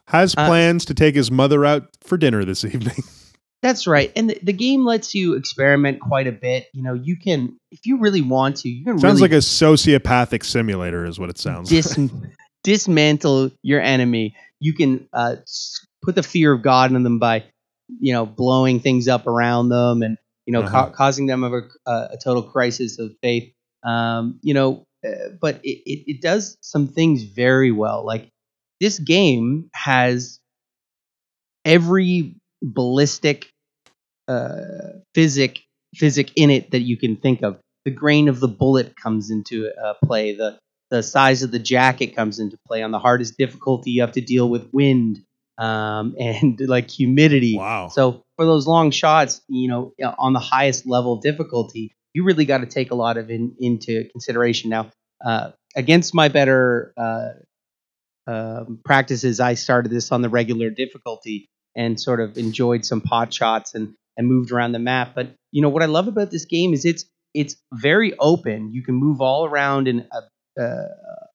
Has 0.08 0.34
Uh, 0.36 0.46
plans 0.46 0.84
to 0.86 0.94
take 0.94 1.14
his 1.14 1.30
mother 1.30 1.64
out 1.64 1.88
for 2.02 2.16
dinner 2.16 2.44
this 2.44 2.64
evening. 2.64 2.96
That's 3.62 3.86
right, 3.86 4.10
and 4.16 4.30
the, 4.30 4.38
the 4.42 4.54
game 4.54 4.86
lets 4.86 5.14
you 5.14 5.34
experiment 5.34 6.00
quite 6.00 6.26
a 6.26 6.32
bit. 6.32 6.66
You 6.72 6.82
know, 6.82 6.94
you 6.94 7.16
can 7.16 7.58
if 7.70 7.84
you 7.84 7.98
really 7.98 8.22
want 8.22 8.56
to, 8.58 8.70
you 8.70 8.84
can 8.84 8.98
Sounds 8.98 9.20
really 9.20 9.20
like 9.20 9.32
a 9.32 9.42
sociopathic 9.42 10.44
simulator, 10.44 11.04
is 11.04 11.18
what 11.20 11.28
it 11.28 11.36
sounds. 11.38 11.68
dis- 11.68 11.98
dismantle 12.64 13.50
your 13.62 13.80
enemy. 13.80 14.34
You 14.60 14.72
can 14.74 15.08
uh, 15.12 15.36
put 16.02 16.14
the 16.14 16.22
fear 16.22 16.52
of 16.52 16.62
God 16.62 16.92
in 16.92 17.02
them 17.02 17.18
by, 17.18 17.44
you 18.00 18.12
know, 18.12 18.26
blowing 18.26 18.80
things 18.80 19.08
up 19.08 19.26
around 19.26 19.68
them 19.68 20.02
and 20.02 20.16
you 20.46 20.52
know 20.52 20.62
Uh-huh. 20.62 20.86
ca- 20.86 20.90
causing 20.90 21.26
them 21.26 21.44
of 21.44 21.52
a, 21.52 21.62
a 21.90 22.18
total 22.22 22.42
crisis 22.42 22.98
of 22.98 23.12
faith. 23.22 23.52
Um, 23.82 24.38
you 24.42 24.54
know, 24.54 24.86
uh, 25.06 25.30
but 25.40 25.60
it, 25.64 25.82
it 25.86 26.04
it 26.16 26.20
does 26.22 26.58
some 26.60 26.88
things 26.88 27.22
very 27.22 27.72
well. 27.72 28.04
Like 28.04 28.30
this 28.80 28.98
game 28.98 29.70
has 29.74 30.40
every 31.64 32.36
ballistic 32.62 33.50
uh, 34.28 35.00
physic 35.14 35.60
physic 35.94 36.32
in 36.36 36.50
it 36.50 36.70
that 36.70 36.80
you 36.80 36.96
can 36.96 37.16
think 37.16 37.42
of. 37.42 37.58
The 37.84 37.90
grain 37.90 38.28
of 38.28 38.40
the 38.40 38.48
bullet 38.48 38.94
comes 38.96 39.30
into 39.30 39.70
uh, 39.70 39.94
play. 40.04 40.34
The 40.34 40.58
the 40.90 41.02
size 41.02 41.42
of 41.42 41.50
the 41.50 41.58
jacket 41.58 42.16
comes 42.16 42.38
into 42.38 42.58
play. 42.66 42.82
On 42.82 42.90
the 42.90 42.98
hardest 42.98 43.38
difficulty, 43.38 43.92
you 43.92 44.02
have 44.02 44.12
to 44.12 44.20
deal 44.20 44.48
with 44.48 44.68
wind 44.72 45.22
um, 45.58 46.14
and 46.20 46.60
like 46.60 46.90
humidity. 46.90 47.56
Wow. 47.56 47.88
So 47.88 48.22
for 48.36 48.44
those 48.44 48.66
long 48.66 48.90
shots, 48.90 49.40
you 49.48 49.68
know, 49.68 49.92
on 50.18 50.32
the 50.32 50.40
highest 50.40 50.86
level 50.86 51.16
difficulty, 51.16 51.92
you 52.14 52.24
really 52.24 52.44
got 52.44 52.58
to 52.58 52.66
take 52.66 52.90
a 52.90 52.94
lot 52.94 53.16
of 53.16 53.30
in, 53.30 53.54
into 53.58 54.08
consideration. 54.10 54.70
Now, 54.70 54.90
uh, 55.24 55.50
against 55.76 56.14
my 56.14 56.28
better 56.28 56.92
uh, 56.96 57.30
um, 58.26 58.80
practices, 58.84 59.40
I 59.40 59.54
started 59.54 59.90
this 59.90 60.12
on 60.12 60.22
the 60.22 60.28
regular 60.28 60.70
difficulty 60.70 61.48
and 61.76 62.00
sort 62.00 62.20
of 62.20 62.36
enjoyed 62.36 62.84
some 62.84 63.00
pot 63.00 63.32
shots 63.32 63.74
and 63.74 63.94
and 64.16 64.26
moved 64.26 64.50
around 64.50 64.72
the 64.72 64.78
map. 64.78 65.12
But 65.14 65.34
you 65.52 65.62
know 65.62 65.68
what 65.68 65.82
I 65.82 65.86
love 65.86 66.08
about 66.08 66.30
this 66.30 66.44
game 66.44 66.72
is 66.74 66.84
it's 66.84 67.04
it's 67.32 67.56
very 67.72 68.12
open. 68.18 68.72
You 68.72 68.82
can 68.82 68.94
move 68.94 69.20
all 69.20 69.44
around 69.44 69.88
and 69.88 70.06
uh, 70.12 70.60
uh, 70.60 70.84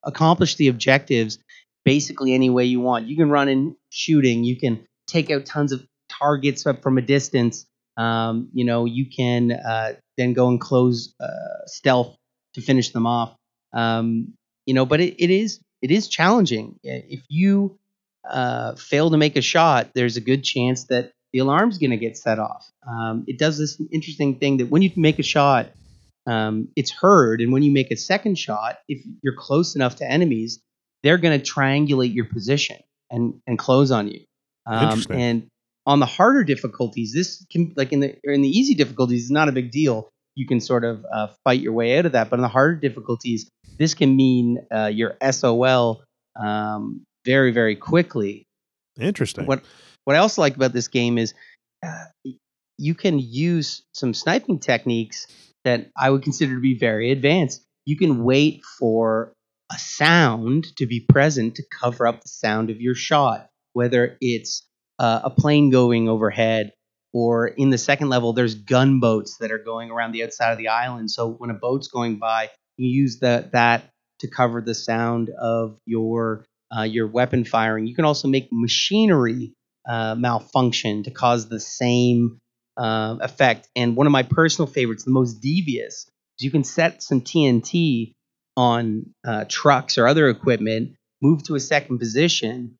accomplish 0.04 0.56
the 0.56 0.68
objectives 0.68 1.40
basically 1.86 2.34
any 2.34 2.50
way 2.50 2.66
you 2.66 2.80
want. 2.80 3.08
You 3.08 3.16
can 3.16 3.30
run 3.30 3.48
in 3.48 3.76
shooting. 3.92 4.44
You 4.44 4.58
can 4.58 4.86
take 5.08 5.32
out 5.32 5.46
tons 5.46 5.72
of 5.72 5.86
targets 6.10 6.64
from 6.82 6.98
a 6.98 7.02
distance. 7.02 7.66
Um, 7.98 8.50
you 8.54 8.66
know, 8.66 8.86
you 8.86 9.06
can 9.10 9.52
uh, 9.52 9.94
then 10.18 10.34
go 10.34 10.50
and 10.50 10.60
close 10.60 11.14
uh, 11.20 11.66
stealth 11.66 12.18
to 12.54 12.62
finish 12.62 12.92
them 12.92 13.08
off. 13.08 13.36
Um, 13.74 14.34
you 14.66 14.74
know, 14.74 14.86
but 14.86 15.00
it, 15.00 15.16
it 15.24 15.30
is 15.30 15.60
it 15.82 15.92
is 15.92 16.08
challenging. 16.08 16.80
If 16.84 17.22
you 17.30 17.78
uh, 18.30 18.76
fail 18.76 19.10
to 19.12 19.18
make 19.18 19.36
a 19.36 19.42
shot, 19.42 19.92
there's 19.94 20.18
a 20.18 20.22
good 20.22 20.44
chance 20.44 20.86
that 20.86 21.12
the 21.32 21.40
alarm's 21.40 21.78
going 21.78 21.92
to 21.92 21.98
get 21.98 22.18
set 22.18 22.40
off. 22.40 22.70
Um, 22.88 23.26
it 23.28 23.38
does 23.38 23.58
this 23.58 23.80
interesting 23.92 24.40
thing 24.40 24.58
that 24.58 24.70
when 24.70 24.82
you 24.82 24.92
make 24.96 25.20
a 25.20 25.24
shot, 25.24 25.70
um, 26.26 26.70
it's 26.76 26.92
heard, 26.92 27.42
and 27.42 27.52
when 27.52 27.62
you 27.62 27.72
make 27.72 27.92
a 27.92 27.98
second 27.98 28.40
shot, 28.40 28.80
if 28.88 29.06
you're 29.22 29.36
close 29.36 29.76
enough 29.76 29.98
to 29.98 30.10
enemies, 30.10 30.60
they're 31.04 31.20
going 31.20 31.40
to 31.40 31.46
triangulate 31.46 32.16
your 32.16 32.26
position 32.26 32.78
and 33.12 33.36
and 33.46 33.60
close 33.60 33.92
on 33.92 34.08
you. 34.08 34.22
Um, 34.66 35.04
and 35.12 35.48
on 35.86 36.00
the 36.00 36.06
harder 36.06 36.44
difficulties, 36.44 37.14
this 37.14 37.46
can 37.52 37.74
like 37.76 37.92
in 37.92 38.00
the 38.00 38.18
in 38.24 38.42
the 38.42 38.50
easy 38.50 38.74
difficulties, 38.74 39.24
it's 39.24 39.32
not 39.32 39.50
a 39.50 39.52
big 39.52 39.72
deal. 39.72 40.10
You 40.36 40.48
can 40.48 40.60
sort 40.60 40.84
of 40.84 41.06
uh, 41.14 41.28
fight 41.44 41.62
your 41.62 41.74
way 41.74 41.98
out 41.98 42.06
of 42.06 42.12
that. 42.14 42.30
But 42.30 42.38
in 42.38 42.42
the 42.42 42.50
harder 42.50 42.76
difficulties, 42.76 43.50
this 43.78 43.94
can 43.94 44.16
mean 44.16 44.66
uh, 44.74 44.88
your 44.88 45.16
SOL 45.32 46.04
um, 46.36 47.04
very 47.26 47.52
very 47.52 47.76
quickly. 47.76 48.46
Interesting. 49.00 49.46
What 49.46 49.64
what 50.06 50.16
I 50.16 50.20
also 50.20 50.42
like 50.42 50.56
about 50.56 50.74
this 50.74 50.88
game 50.88 51.18
is 51.18 51.34
uh, 51.86 52.06
you 52.78 52.96
can 52.96 53.20
use 53.20 53.84
some 53.94 54.14
sniping 54.14 54.60
techniques 54.60 55.28
that 55.64 55.90
I 55.98 56.10
would 56.10 56.24
consider 56.24 56.56
to 56.56 56.62
be 56.62 56.78
very 56.78 57.12
advanced. 57.12 57.64
You 57.86 57.98
can 57.98 58.24
wait 58.24 58.62
for 58.80 59.34
a 59.72 59.78
sound 59.78 60.68
to 60.78 60.86
be 60.86 61.00
present 61.00 61.56
to 61.56 61.64
cover 61.82 62.08
up 62.08 62.22
the 62.22 62.30
sound 62.30 62.70
of 62.70 62.82
your 62.82 62.96
shot, 62.96 63.48
whether 63.74 64.18
it's 64.22 64.68
uh, 65.00 65.22
a 65.24 65.30
plane 65.30 65.70
going 65.70 66.10
overhead 66.10 66.72
or 67.14 67.48
in 67.48 67.70
the 67.70 67.78
second 67.78 68.10
level, 68.10 68.34
there's 68.34 68.56
gunboats 68.56 69.38
that 69.38 69.50
are 69.50 69.58
going 69.58 69.90
around 69.90 70.12
the 70.12 70.24
outside 70.24 70.52
of 70.52 70.58
the 70.58 70.68
island. 70.68 71.10
So 71.10 71.30
when 71.30 71.50
a 71.50 71.54
boat's 71.54 71.88
going 71.88 72.18
by, 72.18 72.52
you 72.76 72.90
use 72.90 73.20
that 73.20 73.54
that 73.54 73.90
to 74.20 74.28
cover 74.28 74.62
the 74.62 74.76
sound 74.76 75.30
of 75.30 75.78
your 75.86 76.46
uh, 76.76 76.84
your 76.84 77.08
weapon 77.08 77.46
firing. 77.46 77.88
You 77.88 77.96
can 77.96 78.04
also 78.04 78.28
make 78.28 78.50
machinery 78.52 79.54
uh, 79.88 80.16
malfunction 80.16 81.04
to 81.04 81.12
cause 81.12 81.48
the 81.48 81.60
same 81.60 82.40
uh, 82.76 83.16
effect. 83.22 83.70
And 83.78 83.96
one 83.96 84.08
of 84.08 84.12
my 84.12 84.24
personal 84.24 84.68
favorites, 84.68 85.06
the 85.06 85.12
most 85.12 85.36
devious, 85.36 85.94
is 85.94 86.10
you 86.40 86.52
can 86.52 86.66
set 86.66 87.02
some 87.02 87.22
TNT 87.22 88.14
on 88.58 89.14
uh, 89.26 89.46
trucks 89.48 89.98
or 89.98 90.08
other 90.08 90.28
equipment, 90.30 90.96
move 91.22 91.44
to 91.44 91.56
a 91.56 91.60
second 91.60 92.00
position, 92.00 92.78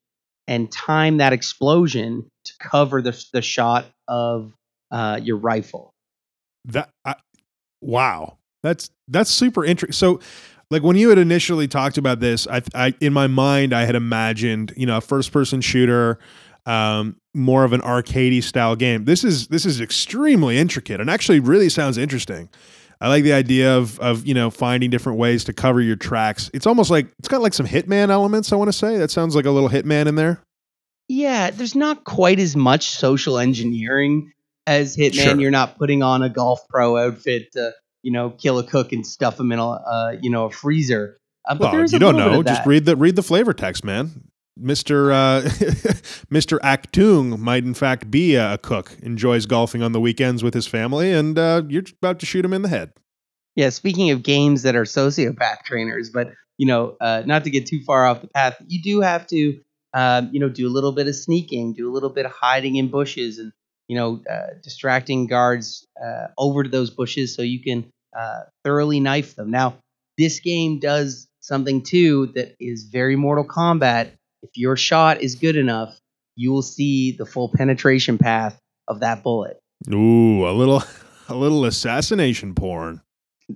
and 0.48 0.70
time 0.70 1.18
that 1.18 1.32
explosion 1.32 2.28
to 2.44 2.52
cover 2.60 3.02
the, 3.02 3.24
the 3.32 3.42
shot 3.42 3.86
of 4.08 4.52
uh, 4.90 5.20
your 5.22 5.36
rifle. 5.36 5.92
That 6.66 6.90
I, 7.04 7.14
wow, 7.80 8.38
that's 8.62 8.90
that's 9.08 9.30
super 9.30 9.64
interesting. 9.64 9.92
So, 9.92 10.20
like 10.70 10.82
when 10.82 10.96
you 10.96 11.08
had 11.08 11.18
initially 11.18 11.68
talked 11.68 11.98
about 11.98 12.20
this, 12.20 12.46
I, 12.46 12.62
I 12.74 12.94
in 13.00 13.12
my 13.12 13.26
mind 13.26 13.72
I 13.72 13.84
had 13.84 13.94
imagined 13.94 14.72
you 14.76 14.86
know 14.86 14.96
a 14.96 15.00
first 15.00 15.32
person 15.32 15.60
shooter, 15.60 16.18
um, 16.66 17.16
more 17.34 17.64
of 17.64 17.72
an 17.72 17.80
arcadey 17.82 18.42
style 18.42 18.76
game. 18.76 19.04
This 19.04 19.24
is 19.24 19.48
this 19.48 19.64
is 19.64 19.80
extremely 19.80 20.58
intricate 20.58 21.00
and 21.00 21.08
actually 21.08 21.40
really 21.40 21.68
sounds 21.68 21.98
interesting. 21.98 22.48
I 23.00 23.08
like 23.08 23.24
the 23.24 23.32
idea 23.32 23.76
of 23.76 23.98
of 24.00 24.26
you 24.26 24.34
know 24.34 24.50
finding 24.50 24.90
different 24.90 25.18
ways 25.18 25.44
to 25.44 25.52
cover 25.52 25.80
your 25.80 25.96
tracks. 25.96 26.50
It's 26.54 26.66
almost 26.66 26.90
like 26.90 27.08
it's 27.18 27.28
got 27.28 27.42
like 27.42 27.54
some 27.54 27.66
Hitman 27.66 28.08
elements. 28.08 28.52
I 28.52 28.56
want 28.56 28.68
to 28.68 28.72
say 28.72 28.96
that 28.98 29.10
sounds 29.10 29.36
like 29.36 29.44
a 29.44 29.50
little 29.50 29.68
Hitman 29.68 30.06
in 30.06 30.14
there. 30.14 30.42
Yeah, 31.08 31.50
there's 31.50 31.74
not 31.74 32.04
quite 32.04 32.38
as 32.38 32.56
much 32.56 32.90
social 32.90 33.38
engineering 33.38 34.32
as 34.66 34.96
Hitman. 34.96 35.14
Sure. 35.14 35.40
You're 35.40 35.50
not 35.50 35.78
putting 35.78 36.02
on 36.02 36.22
a 36.22 36.28
golf 36.28 36.66
pro 36.68 36.96
outfit 36.96 37.52
to 37.52 37.72
you 38.02 38.12
know 38.12 38.30
kill 38.30 38.58
a 38.58 38.64
cook 38.64 38.92
and 38.92 39.06
stuff 39.06 39.38
him 39.38 39.52
in 39.52 39.58
a 39.58 39.68
uh, 39.68 40.16
you 40.20 40.30
know 40.30 40.46
a 40.46 40.50
freezer. 40.50 41.16
Uh, 41.44 41.56
well, 41.60 41.86
you 41.86 41.98
don't 41.98 42.16
know. 42.16 42.42
Just 42.42 42.66
read 42.66 42.86
the 42.86 42.96
read 42.96 43.14
the 43.14 43.22
flavor 43.22 43.52
text, 43.52 43.84
man. 43.84 44.24
Mister 44.56 45.12
uh, 45.12 45.42
Mister 46.30 46.58
Achtung 46.58 47.38
might 47.38 47.64
in 47.64 47.74
fact 47.74 48.10
be 48.10 48.34
a, 48.34 48.54
a 48.54 48.58
cook. 48.58 48.96
Enjoys 49.02 49.46
golfing 49.46 49.82
on 49.82 49.92
the 49.92 50.00
weekends 50.00 50.42
with 50.42 50.54
his 50.54 50.66
family, 50.66 51.12
and 51.12 51.38
uh, 51.38 51.62
you're 51.68 51.84
about 52.02 52.18
to 52.20 52.26
shoot 52.26 52.44
him 52.44 52.52
in 52.52 52.62
the 52.62 52.68
head. 52.68 52.92
Yeah, 53.54 53.70
speaking 53.70 54.10
of 54.10 54.22
games 54.22 54.62
that 54.62 54.76
are 54.76 54.84
sociopath 54.84 55.62
trainers, 55.64 56.10
but 56.10 56.32
you 56.58 56.66
know, 56.66 56.96
uh, 57.00 57.22
not 57.26 57.44
to 57.44 57.50
get 57.50 57.66
too 57.66 57.80
far 57.84 58.06
off 58.06 58.20
the 58.20 58.28
path, 58.28 58.56
you 58.66 58.82
do 58.82 59.00
have 59.00 59.26
to, 59.28 59.60
um, 59.94 60.30
you 60.32 60.40
know, 60.40 60.48
do 60.48 60.66
a 60.66 60.70
little 60.70 60.92
bit 60.92 61.06
of 61.06 61.14
sneaking, 61.14 61.74
do 61.74 61.90
a 61.90 61.92
little 61.92 62.10
bit 62.10 62.26
of 62.26 62.32
hiding 62.32 62.76
in 62.76 62.88
bushes, 62.88 63.38
and 63.38 63.52
you 63.88 63.96
know, 63.96 64.22
uh, 64.30 64.54
distracting 64.62 65.26
guards 65.26 65.86
uh, 66.02 66.28
over 66.38 66.62
to 66.62 66.68
those 66.68 66.90
bushes 66.90 67.34
so 67.34 67.42
you 67.42 67.62
can 67.62 67.90
uh, 68.18 68.40
thoroughly 68.64 69.00
knife 69.00 69.36
them. 69.36 69.50
Now, 69.50 69.76
this 70.18 70.40
game 70.40 70.78
does 70.78 71.28
something 71.40 71.82
too 71.82 72.32
that 72.34 72.56
is 72.58 72.84
very 72.84 73.16
Mortal 73.16 73.44
Kombat. 73.44 74.10
If 74.46 74.56
your 74.56 74.76
shot 74.76 75.20
is 75.22 75.34
good 75.34 75.56
enough, 75.56 75.98
you 76.36 76.52
will 76.52 76.62
see 76.62 77.12
the 77.12 77.26
full 77.26 77.50
penetration 77.56 78.16
path 78.18 78.58
of 78.86 79.00
that 79.00 79.22
bullet. 79.24 79.58
Ooh, 79.92 80.46
a 80.46 80.52
little 80.52 80.82
a 81.28 81.34
little 81.34 81.64
assassination 81.64 82.54
porn. 82.54 83.00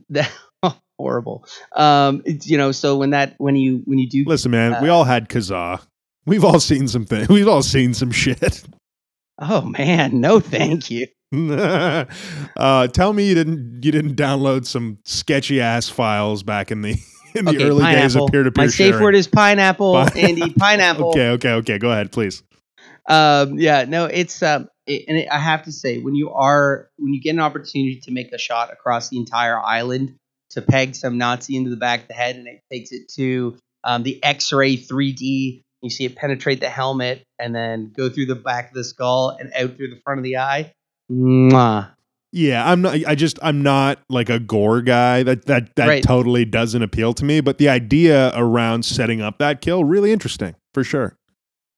that 0.08 0.30
horrible 0.98 1.46
um 1.76 2.20
it's, 2.26 2.46
you 2.50 2.58
know 2.58 2.72
so 2.72 2.94
when 2.98 3.10
that 3.10 3.34
when 3.38 3.56
you 3.56 3.80
when 3.86 3.98
you 3.98 4.08
do 4.08 4.24
Listen, 4.26 4.50
man, 4.50 4.82
we 4.82 4.88
Uh, 4.88 4.94
all 4.94 5.04
had 5.04 5.28
Kazaa. 5.28 5.80
We've 6.26 6.44
all 6.44 6.60
seen 6.60 6.88
some 6.88 7.06
things. 7.06 7.28
We've 7.36 7.48
all 7.48 7.62
seen 7.62 7.94
some 7.94 8.10
shit. 8.10 8.62
oh 9.38 9.62
man 9.62 10.20
no 10.20 10.40
thank 10.40 10.90
you 10.90 11.06
uh, 11.32 12.86
tell 12.88 13.12
me 13.12 13.28
you 13.28 13.34
didn't 13.34 13.84
you 13.84 13.92
didn't 13.92 14.16
download 14.16 14.66
some 14.66 14.98
sketchy 15.04 15.60
ass 15.60 15.88
files 15.88 16.42
back 16.42 16.70
in 16.70 16.82
the 16.82 16.96
in 17.34 17.44
the 17.44 17.50
okay 17.52 17.68
early 17.68 17.84
days 17.84 18.16
of 18.16 18.30
peer 18.30 18.42
to 18.42 18.50
peer 18.52 18.64
my 18.64 18.70
safe 18.70 18.98
word 19.00 19.14
is 19.14 19.26
pineapple 19.26 19.92
Pine- 20.04 20.16
andy 20.16 20.52
pineapple 20.52 21.10
Okay, 21.10 21.28
okay, 21.30 21.52
okay. 21.52 21.78
Go 21.78 21.90
ahead, 21.90 22.12
please. 22.12 22.42
um 23.08 23.58
yeah 23.58 23.84
no 23.84 24.04
it's 24.06 24.42
um 24.42 24.68
it, 24.86 25.04
and 25.08 25.18
it, 25.18 25.28
i 25.30 25.38
have 25.38 25.64
to 25.64 25.72
say 25.72 25.98
when 25.98 26.14
you 26.14 26.30
are 26.30 26.88
when 26.98 27.12
you 27.14 27.20
get 27.20 27.30
an 27.30 27.40
opportunity 27.40 28.00
to 28.00 28.10
make 28.10 28.32
a 28.32 28.38
shot 28.38 28.72
across 28.72 29.08
the 29.08 29.16
entire 29.18 29.58
island 29.58 30.16
to 30.50 30.62
peg 30.62 30.94
some 30.94 31.18
nazi 31.18 31.56
into 31.56 31.70
the 31.70 31.76
back 31.76 32.02
of 32.02 32.08
the 32.08 32.14
head 32.14 32.36
and 32.36 32.46
it 32.46 32.60
takes 32.70 32.92
it 32.92 33.08
to 33.08 33.56
um, 33.84 34.02
the 34.02 34.22
x-ray 34.22 34.76
3d 34.76 35.62
you 35.82 35.90
see 35.90 36.04
it 36.04 36.16
penetrate 36.16 36.60
the 36.60 36.68
helmet 36.68 37.22
and 37.38 37.54
then 37.54 37.92
go 37.96 38.08
through 38.10 38.26
the 38.26 38.34
back 38.34 38.68
of 38.68 38.74
the 38.74 38.84
skull 38.84 39.36
and 39.38 39.50
out 39.54 39.76
through 39.76 39.88
the 39.88 40.00
front 40.04 40.18
of 40.18 40.24
the 40.24 40.36
eye 40.36 40.72
Mwah. 41.10 41.90
Yeah, 42.32 42.68
I'm 42.70 42.80
not. 42.82 42.94
I 43.06 43.14
just 43.16 43.38
I'm 43.42 43.62
not 43.62 43.98
like 44.08 44.30
a 44.30 44.38
gore 44.38 44.82
guy. 44.82 45.22
That 45.24 45.46
that 45.46 45.74
that 45.76 45.88
Right. 45.88 46.02
totally 46.02 46.44
doesn't 46.44 46.82
appeal 46.82 47.12
to 47.14 47.24
me. 47.24 47.40
But 47.40 47.58
the 47.58 47.68
idea 47.68 48.32
around 48.36 48.84
setting 48.84 49.20
up 49.20 49.38
that 49.38 49.60
kill 49.60 49.84
really 49.84 50.12
interesting 50.12 50.54
for 50.72 50.84
sure. 50.84 51.16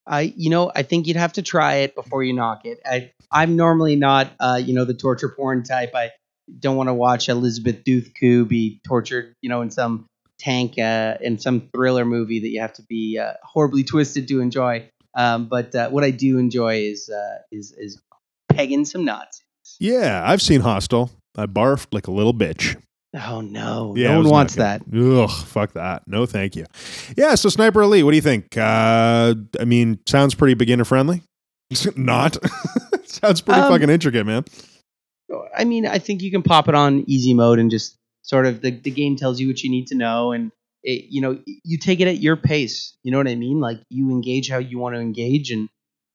I, 0.07 0.33
you 0.37 0.51
know, 0.51 0.73
I 0.75 0.83
think 0.83 1.07
you'd 1.07 1.17
have 1.17 1.35
to 1.35 1.43
try 1.43 1.77
it 1.77 1.95
before 1.95 2.25
you 2.25 2.33
knock 2.33 2.63
it. 2.65 2.81
I, 2.85 3.13
I'm 3.31 3.55
normally 3.55 3.95
not, 3.95 4.33
uh, 4.41 4.61
you 4.63 4.75
know, 4.75 4.85
the 4.85 4.95
torture 4.95 5.29
porn 5.29 5.63
type. 5.63 5.93
I 5.95 6.11
don't 6.59 6.77
want 6.77 6.89
to 6.89 6.95
watch 6.95 7.29
Elizabeth 7.29 7.85
Duthku 7.85 8.47
be 8.49 8.81
tortured, 8.85 9.33
you 9.43 9.49
know, 9.49 9.63
in 9.63 9.71
some 9.71 10.07
tank, 10.41 10.77
uh, 10.77 11.19
in 11.21 11.39
some 11.39 11.69
thriller 11.73 12.05
movie 12.05 12.41
that 12.41 12.49
you 12.49 12.61
have 12.61 12.73
to 12.75 12.83
be 12.83 13.17
uh, 13.17 13.35
horribly 13.45 13.85
twisted 13.85 14.27
to 14.27 14.41
enjoy. 14.41 14.89
Um, 15.17 15.47
but 15.47 15.73
uh, 15.75 15.89
what 15.91 16.03
I 16.03 16.11
do 16.11 16.37
enjoy 16.39 16.81
is 16.83 17.09
uh, 17.09 17.39
is 17.53 17.73
is 17.79 18.01
pegging 18.49 18.85
some 18.85 19.05
Nazis. 19.05 19.42
Yeah, 19.83 20.23
I've 20.25 20.41
seen 20.41 20.61
Hostel. 20.61 21.11
I 21.37 21.47
barfed 21.47 21.89
like 21.93 22.07
a 22.07 22.13
little 22.13 22.33
bitch. 22.33 22.81
Oh 23.15 23.41
no, 23.41 23.95
Yeah, 23.97 24.13
no 24.13 24.21
one 24.21 24.29
wants 24.31 24.55
that. 24.55 24.83
Ugh, 24.97 25.29
fuck 25.47 25.73
that. 25.73 26.03
No, 26.07 26.25
thank 26.25 26.57
you. 26.57 26.65
Yeah, 27.17 27.35
so 27.35 27.49
Sniper 27.49 27.83
Elite, 27.83 28.05
what 28.05 28.13
do 28.13 28.17
you 28.17 28.23
think? 28.23 28.57
Uh, 28.57 29.35
I 29.61 29.65
mean, 29.65 29.99
sounds 30.07 30.35
pretty 30.35 30.55
beginner 30.55 30.85
friendly. 30.85 31.23
Not. 31.97 32.37
sounds 33.05 33.41
pretty 33.41 33.61
Um, 33.61 33.71
fucking 33.73 33.91
intricate, 33.91 34.25
man. 34.25 34.45
I 35.57 35.65
mean, 35.65 35.87
I 35.87 35.99
think 35.99 36.23
you 36.23 36.31
can 36.31 36.43
pop 36.43 36.69
it 36.69 36.75
on 36.75 37.05
easy 37.09 37.35
mode 37.35 37.59
and 37.59 37.71
just 37.71 37.97
sort 38.23 38.47
of 38.47 38.61
the, 38.63 38.71
the 38.71 38.91
game 38.91 39.17
tells 39.17 39.41
you 39.41 39.49
what 39.49 39.63
you 39.63 39.71
need 39.71 39.89
to 39.89 39.95
know 39.97 40.33
and 40.33 40.53
it, 40.85 41.07
you 41.11 41.21
know 41.21 41.39
you 41.65 41.79
take 41.79 42.01
it 42.01 42.09
at 42.09 42.19
your 42.19 42.37
pace. 42.37 42.97
You 43.03 43.13
know 43.13 43.19
what 43.19 43.29
I 43.29 43.35
mean? 43.35 43.61
Like 43.61 43.81
you 43.91 44.11
engage 44.11 44.49
how 44.49 44.59
you 44.59 44.79
want 44.79 44.95
to 44.95 45.01
engage 45.01 45.51
and 45.51 45.69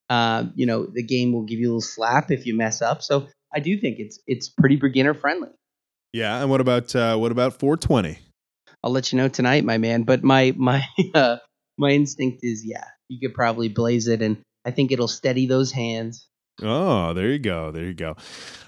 uh, 0.10 0.46
you 0.56 0.66
know 0.66 0.86
the 0.86 1.04
game 1.04 1.32
will 1.34 1.44
give 1.44 1.60
you 1.60 1.68
a 1.68 1.70
little 1.70 1.82
slap 1.82 2.32
if 2.32 2.46
you 2.46 2.56
mess 2.56 2.82
up. 2.82 3.02
So 3.04 3.28
I 3.54 3.60
do 3.60 3.78
think 3.78 4.00
it's 4.00 4.20
it's 4.28 4.50
pretty 4.50 4.76
beginner 4.76 5.14
friendly. 5.14 5.50
Yeah, 6.14 6.42
and 6.42 6.50
what 6.50 6.62
about 6.62 6.96
uh, 6.96 7.18
what 7.18 7.32
about 7.32 7.60
420? 7.60 8.20
I'll 8.84 8.92
let 8.92 9.12
you 9.12 9.18
know 9.18 9.28
tonight, 9.28 9.64
my 9.64 9.78
man. 9.78 10.04
But 10.04 10.24
my 10.24 10.54
my 10.58 10.84
uh, 11.14 11.38
my 11.78 11.92
instinct 11.92 12.40
is 12.44 12.64
yeah, 12.66 12.86
you 13.08 13.20
could 13.20 13.36
probably 13.36 13.70
blaze 13.70 14.08
it 14.08 14.22
and 14.22 14.38
I 14.66 14.72
think 14.72 14.92
it'll 14.92 15.08
steady 15.08 15.46
those 15.46 15.72
hands. 15.72 16.28
Oh, 16.62 17.14
there 17.14 17.30
you 17.30 17.40
go. 17.40 17.72
There 17.72 17.84
you 17.84 17.94
go. 17.94 18.16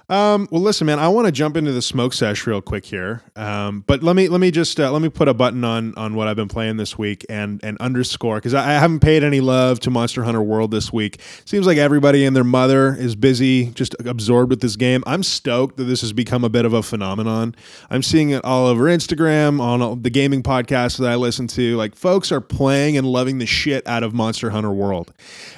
Um, 0.10 0.48
well, 0.50 0.62
listen, 0.62 0.88
man, 0.88 0.98
I 0.98 1.08
want 1.08 1.28
to 1.28 1.32
jump 1.32 1.56
into 1.56 1.72
the 1.72 1.84
smoke 1.84 2.14
sesh 2.14 2.48
real 2.48 2.62
quick 2.62 2.84
here. 2.84 3.22
Um, 3.36 3.84
but 3.86 4.02
let 4.02 4.16
me 4.16 4.28
let 4.28 4.42
me 4.42 4.50
just 4.50 4.80
uh, 4.80 4.92
let 4.92 5.04
me 5.04 5.10
put 5.10 5.28
a 5.28 5.36
button 5.36 5.64
on 5.64 5.94
on 5.96 6.16
what 6.16 6.28
I've 6.28 6.36
been 6.36 6.48
playing 6.48 6.78
this 6.78 6.98
week 6.98 7.24
and 7.30 7.60
and 7.64 7.78
underscore 7.80 8.38
because 8.38 8.56
I, 8.56 8.72
I 8.72 8.74
haven't 8.80 9.02
paid 9.02 9.24
any 9.24 9.40
love 9.40 9.80
to 9.82 9.92
Monster 9.92 10.24
Hunter 10.24 10.42
World 10.42 10.72
this 10.72 10.92
week. 10.92 11.22
Seems 11.46 11.68
like 11.68 11.78
everybody 11.78 12.26
and 12.26 12.36
their 12.36 12.44
mother 12.44 12.96
is 12.96 13.16
busy, 13.16 13.68
just 13.72 13.96
absorbed 14.04 14.50
with 14.50 14.62
this 14.62 14.76
game. 14.76 15.04
I'm 15.06 15.22
stoked 15.22 15.78
that 15.78 15.84
this 15.84 16.02
has 16.02 16.12
become 16.12 16.44
a 16.44 16.50
bit 16.50 16.66
of 16.66 16.74
a 16.74 16.82
phenomenon. 16.82 17.56
I'm 17.92 18.02
seeing 18.02 18.32
it 18.32 18.44
all 18.44 18.66
over 18.66 18.86
Instagram 18.86 19.62
on 19.62 20.02
the 20.02 20.10
gaming 20.10 20.42
podcasts 20.42 20.98
that 20.98 21.08
I 21.08 21.16
listen 21.16 21.46
to. 21.50 21.78
Like, 21.78 21.96
folks 21.96 22.32
are 22.32 22.42
playing 22.42 22.98
and 22.98 23.06
loving 23.06 23.38
the 23.38 23.46
shit 23.46 23.86
out 23.88 24.02
of 24.02 24.16
Monster 24.16 24.50
Hunter 24.50 24.72
World. 24.72 25.14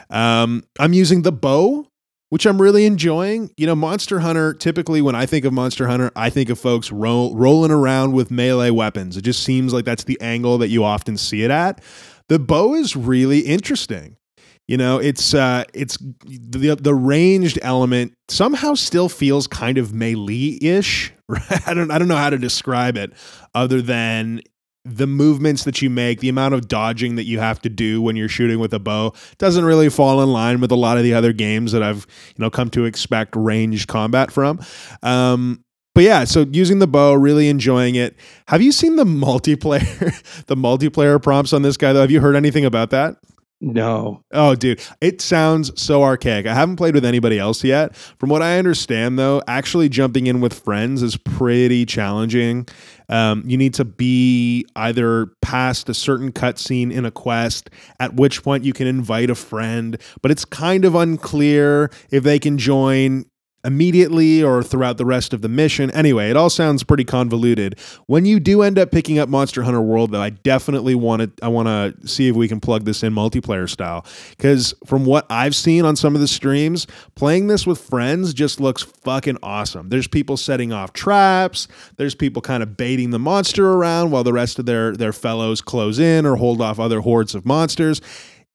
Um, 0.10 0.66
I'm 0.78 0.92
using 0.92 1.22
the 1.22 1.32
bow 1.32 1.88
which 2.32 2.46
I'm 2.46 2.62
really 2.62 2.86
enjoying. 2.86 3.52
You 3.58 3.68
know, 3.68 3.76
Monster 3.76 4.22
Hunter, 4.22 4.54
typically 4.54 5.02
when 5.02 5.16
I 5.16 5.26
think 5.26 5.44
of 5.44 5.52
Monster 5.52 5.88
Hunter, 5.88 6.12
I 6.16 6.30
think 6.30 6.50
of 6.50 6.58
folks 6.58 6.90
roll, 6.90 7.36
rolling 7.36 7.72
around 7.72 8.14
with 8.14 8.32
melee 8.32 8.70
weapons. 8.70 9.18
It 9.18 9.24
just 9.24 9.44
seems 9.44 9.74
like 9.74 9.84
that's 9.84 10.06
the 10.06 10.20
angle 10.22 10.58
that 10.60 10.70
you 10.70 10.86
often 10.86 11.18
see 11.18 11.44
it 11.44 11.52
at. 11.52 11.84
The 12.30 12.40
bow 12.40 12.74
is 12.74 12.96
really 12.96 13.40
interesting. 13.40 14.16
You 14.66 14.78
know, 14.78 15.00
it's 15.00 15.34
uh 15.34 15.66
it's 15.74 15.98
the 15.98 16.78
the 16.80 16.96
ranged 16.96 17.60
element 17.62 18.14
somehow 18.30 18.76
still 18.76 19.10
feels 19.10 19.46
kind 19.46 19.78
of 19.78 19.94
melee-ish. 19.94 21.12
I 21.66 21.74
don't 21.74 21.92
I 21.92 22.00
don't 22.00 22.08
know 22.08 22.16
how 22.16 22.30
to 22.30 22.38
describe 22.38 22.96
it 22.96 23.12
other 23.54 23.82
than 23.82 24.42
the 24.84 25.08
movements 25.08 25.64
that 25.66 25.82
you 25.82 25.90
make, 25.90 26.20
the 26.20 26.30
amount 26.30 26.54
of 26.54 26.68
dodging 26.68 27.16
that 27.16 27.26
you 27.26 27.40
have 27.40 27.62
to 27.62 27.70
do 27.70 28.02
when 28.02 28.16
you're 28.16 28.30
shooting 28.30 28.60
with 28.60 28.74
a 28.74 28.80
bow 28.80 29.14
doesn't 29.38 29.64
really 29.64 29.90
fall 29.90 30.22
in 30.22 30.32
line 30.32 30.60
with 30.60 30.72
a 30.72 30.76
lot 30.76 30.98
of 30.98 31.04
the 31.04 31.14
other 31.14 31.34
games 31.34 31.72
that 31.72 31.84
I've, 31.84 32.08
you 32.36 32.42
know, 32.42 32.50
come 32.50 32.70
to 32.72 32.86
expect 32.86 33.36
ranged 33.36 33.88
combat 33.88 34.32
from. 34.32 34.60
Um, 35.04 35.64
but 35.94 36.04
yeah, 36.04 36.24
so 36.24 36.46
using 36.52 36.80
the 36.80 36.88
bow, 36.88 37.14
really 37.14 37.50
enjoying 37.50 37.96
it. 37.96 38.16
Have 38.48 38.62
you 38.62 38.72
seen 38.72 38.96
the 38.96 39.04
multiplayer, 39.06 40.46
the 40.46 40.56
multiplayer 40.56 41.22
prompts 41.22 41.54
on 41.54 41.62
this 41.62 41.78
guy 41.78 41.94
though? 41.94 42.02
Have 42.02 42.12
you 42.12 42.22
heard 42.22 42.36
anything 42.36 42.66
about 42.66 42.90
that? 42.90 43.18
No. 43.64 44.24
Oh, 44.32 44.56
dude, 44.56 44.82
it 45.02 45.22
sounds 45.22 45.72
so 45.80 46.02
archaic. 46.02 46.48
I 46.48 46.56
haven't 46.56 46.78
played 46.78 46.96
with 46.96 47.06
anybody 47.06 47.38
else 47.38 47.64
yet. 47.64 47.96
From 47.96 48.30
what 48.30 48.42
I 48.42 48.58
understand, 48.58 49.20
though, 49.20 49.44
actually 49.48 49.88
jumping 49.88 50.26
in 50.26 50.42
with 50.42 50.52
friends 50.52 51.04
is 51.04 51.16
pretty 51.16 51.86
challenging. 51.86 52.68
Um, 53.12 53.44
you 53.46 53.58
need 53.58 53.74
to 53.76 53.86
be 53.86 54.66
either 54.76 55.28
past 55.42 55.90
a 55.90 55.94
certain 55.94 56.32
cutscene 56.32 56.92
in 56.92 57.06
a 57.06 57.12
quest, 57.12 57.70
at 58.00 58.16
which 58.16 58.42
point 58.42 58.64
you 58.64 58.74
can 58.74 58.88
invite 58.88 59.30
a 59.30 59.36
friend, 59.36 60.02
but 60.22 60.32
it's 60.32 60.46
kind 60.46 60.86
of 60.86 60.96
unclear 60.96 61.92
if 62.10 62.24
they 62.24 62.40
can 62.40 62.58
join 62.58 63.26
immediately 63.64 64.44
or 64.44 64.64
throughout 64.64 64.98
the 64.98 65.06
rest 65.06 65.34
of 65.34 65.42
the 65.42 65.50
mission. 65.50 65.92
Anyway, 65.92 66.30
it 66.30 66.38
all 66.38 66.50
sounds 66.50 66.84
pretty 66.84 67.04
convoluted. 67.04 67.78
When 68.08 68.26
you 68.26 68.40
do 68.40 68.62
end 68.62 68.80
up 68.80 68.92
picking 68.92 69.20
up 69.20 69.30
Monster 69.30 69.64
Hunter 69.64 69.82
World 69.82 70.12
though, 70.12 70.22
I 70.22 70.32
definitely 70.32 70.96
want 70.96 71.22
to 71.22 71.46
I 71.46 71.48
want 71.48 71.68
to 71.68 72.08
see 72.08 72.28
if 72.28 72.36
we 72.36 72.48
can 72.48 72.60
plug 72.60 72.86
this 72.86 73.04
in 73.04 73.14
multiplayer 73.14 73.70
style 73.70 74.06
cuz 74.38 74.74
from 74.86 75.06
what 75.06 75.26
I've 75.30 75.56
seen 75.56 75.86
on 75.86 75.96
some 75.96 76.16
of 76.16 76.22
the 76.22 76.28
streams, 76.28 76.88
playing 77.16 77.48
this 77.48 77.68
with 77.68 77.80
friends 77.80 78.34
just 78.34 78.60
looks 78.60 78.84
fucking 78.84 79.38
awesome. 79.44 79.90
There's 79.90 80.08
people 80.08 80.38
setting 80.38 80.74
off 80.74 80.94
traps, 80.94 81.68
there's 81.98 82.16
people 82.16 82.42
kind 82.42 82.64
of 82.64 82.78
baiting 82.78 83.12
the 83.12 83.20
monster 83.20 83.74
around 83.74 84.12
while 84.12 84.24
the 84.24 84.34
rest 84.34 84.60
of 84.60 84.66
their 84.66 84.96
their 84.96 85.14
fellows 85.14 85.62
close 85.62 86.00
in 86.00 86.26
or 86.26 86.36
hold 86.36 86.62
off 86.62 86.80
other 86.80 87.02
hordes 87.02 87.36
of 87.36 87.46
monsters 87.46 88.02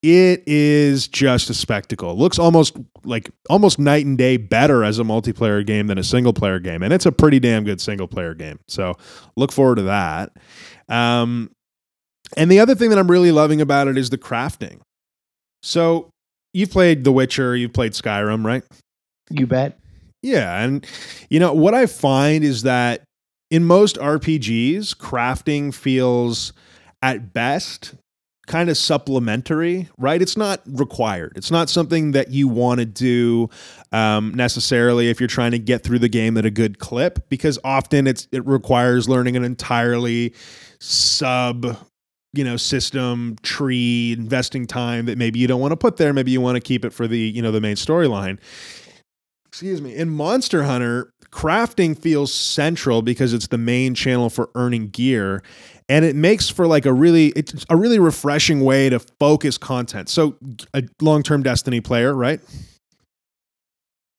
it 0.07 0.45
is 0.47 1.09
just 1.09 1.51
a 1.51 1.55
spectacle. 1.55 2.13
It 2.13 2.17
looks 2.17 2.39
almost 2.39 2.77
like 3.05 3.31
almost 3.51 3.81
night 3.81 4.07
and 4.07 4.17
day 4.17 4.37
better 4.37 4.85
as 4.85 5.01
a 5.01 5.03
multiplayer 5.03 5.67
game 5.67 5.89
than 5.89 5.99
a 5.99 6.05
single 6.05 6.33
player 6.33 6.61
game, 6.61 6.85
and 6.85 6.93
it's 6.93 7.07
a 7.07 7.13
pretty 7.13 7.41
damn 7.41 7.65
good 7.65 7.81
single 7.81 8.07
player 8.07 8.33
game. 8.33 8.61
So 8.69 8.95
look 9.37 9.51
forward 9.51 9.77
to 9.77 9.83
that. 9.83 10.33
Um, 10.89 11.51
and 12.37 12.51
the 12.51 12.61
other 12.61 12.77
thing 12.77 12.91
that 12.91 12.99
I'm 13.01 13.11
really 13.11 13.33
loving 13.33 13.61
about 13.61 13.89
it 13.89 13.99
is 13.99 14.11
the 14.11 14.19
crafting. 14.19 14.81
So 15.65 16.11
you've 16.55 16.71
played 16.71 17.03
The 17.03 17.11
Witcher, 17.11 17.57
you've 17.57 17.73
played 17.73 17.93
Skyrim, 17.93 18.45
right? 18.45 18.63
You 19.31 19.49
bet. 19.49 19.77
Yeah, 20.23 20.63
and 20.63 20.87
you 21.31 21.41
know 21.41 21.53
what 21.53 21.75
I 21.75 21.87
find 21.87 22.45
is 22.45 22.63
that 22.63 23.03
in 23.51 23.65
most 23.65 23.97
RPGs, 23.97 24.97
crafting 24.97 25.75
feels 25.75 26.53
at 27.03 27.33
best 27.33 27.95
kind 28.47 28.71
of 28.71 28.77
supplementary, 28.77 29.89
right? 29.99 30.23
It's 30.23 30.37
not 30.37 30.61
required. 30.67 31.33
It's 31.37 31.51
not 31.51 31.69
something 31.69 32.13
that 32.13 32.31
you 32.31 32.49
want 32.49 32.81
to 32.81 32.87
do 32.87 33.51
um, 33.93 34.33
necessarily 34.35 35.09
if 35.11 35.21
you're 35.21 35.27
trying 35.27 35.51
to 35.51 35.59
get 35.59 35.83
through 35.83 35.99
the 35.99 36.09
game 36.09 36.37
at 36.37 36.47
a 36.47 36.51
good 36.51 36.79
clip, 36.79 37.29
because 37.29 37.59
often 37.65 38.07
it's 38.07 38.29
it 38.33 38.47
requires 38.47 39.09
learning 39.09 39.37
an 39.37 39.45
entirely 39.45 40.35
sub 40.79 41.77
you 42.33 42.45
know 42.45 42.57
system 42.57 43.37
tree 43.43 44.15
investing 44.17 44.67
time 44.67 45.07
that 45.07 45.19
maybe 45.19 45.39
you 45.39 45.47
don't 45.47 45.61
want 45.61 45.73
to 45.73 45.77
put 45.77 45.97
there 45.97 46.13
maybe 46.13 46.31
you 46.31 46.41
want 46.41 46.55
to 46.55 46.61
keep 46.61 46.85
it 46.85 46.93
for 46.93 47.09
the 47.09 47.19
you 47.19 47.41
know 47.41 47.51
the 47.51 47.63
main 47.63 47.77
storyline 47.77 48.39
excuse 49.47 49.81
me 49.81 49.95
in 49.95 50.11
monster 50.11 50.65
hunter 50.65 51.11
crafting 51.31 51.99
feels 51.99 52.33
central 52.33 53.03
because 53.03 53.33
it's 53.33 53.47
the 53.49 53.59
main 53.59 53.95
channel 53.95 54.29
for 54.29 54.51
earning 54.55 54.89
gear 54.89 55.43
and 55.89 56.05
it 56.05 56.17
makes 56.17 56.49
for 56.49 56.67
like 56.67 56.87
a 56.87 56.93
really 56.93 57.29
it's 57.29 57.65
a 57.69 57.77
really 57.77 57.99
refreshing 57.99 58.61
way 58.61 58.89
to 58.89 58.99
focus 58.99 59.59
content. 59.59 60.09
So 60.09 60.37
a 60.75 60.83
long-term 61.01 61.43
Destiny 61.43 61.81
player, 61.81 62.15
right? 62.15 62.41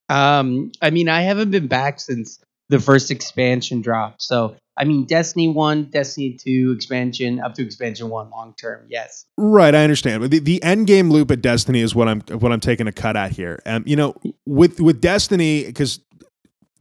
Um, 0.10 0.72
I 0.82 0.90
mean, 0.90 1.10
I 1.10 1.22
haven't 1.22 1.52
been 1.52 1.68
back 1.68 2.00
since 2.00 2.40
the 2.70 2.80
first 2.80 3.12
expansion 3.12 3.82
dropped. 3.82 4.22
So, 4.22 4.56
I 4.78 4.84
mean, 4.84 5.06
Destiny 5.06 5.48
1, 5.48 5.86
Destiny 5.86 6.38
2 6.42 6.74
expansion 6.76 7.40
up 7.40 7.56
to 7.56 7.66
expansion 7.66 8.10
1 8.10 8.30
long 8.30 8.54
term. 8.60 8.86
Yes. 8.90 9.26
Right, 9.38 9.74
I 9.74 9.84
understand. 9.84 10.22
But 10.22 10.32
the, 10.32 10.40
the 10.40 10.62
end 10.64 10.88
game 10.88 11.10
loop 11.10 11.32
at 11.32 11.42
Destiny 11.42 11.82
is 11.82 11.96
what 11.96 12.08
I'm 12.08 12.22
what 12.22 12.52
I'm 12.52 12.60
taking 12.60 12.88
a 12.88 12.92
cut 12.92 13.18
at 13.18 13.32
here. 13.32 13.62
Um, 13.66 13.84
you 13.86 13.96
know, 13.96 14.16
with 14.46 14.80
with 14.80 15.02
Destiny 15.02 15.72
cuz 15.74 16.00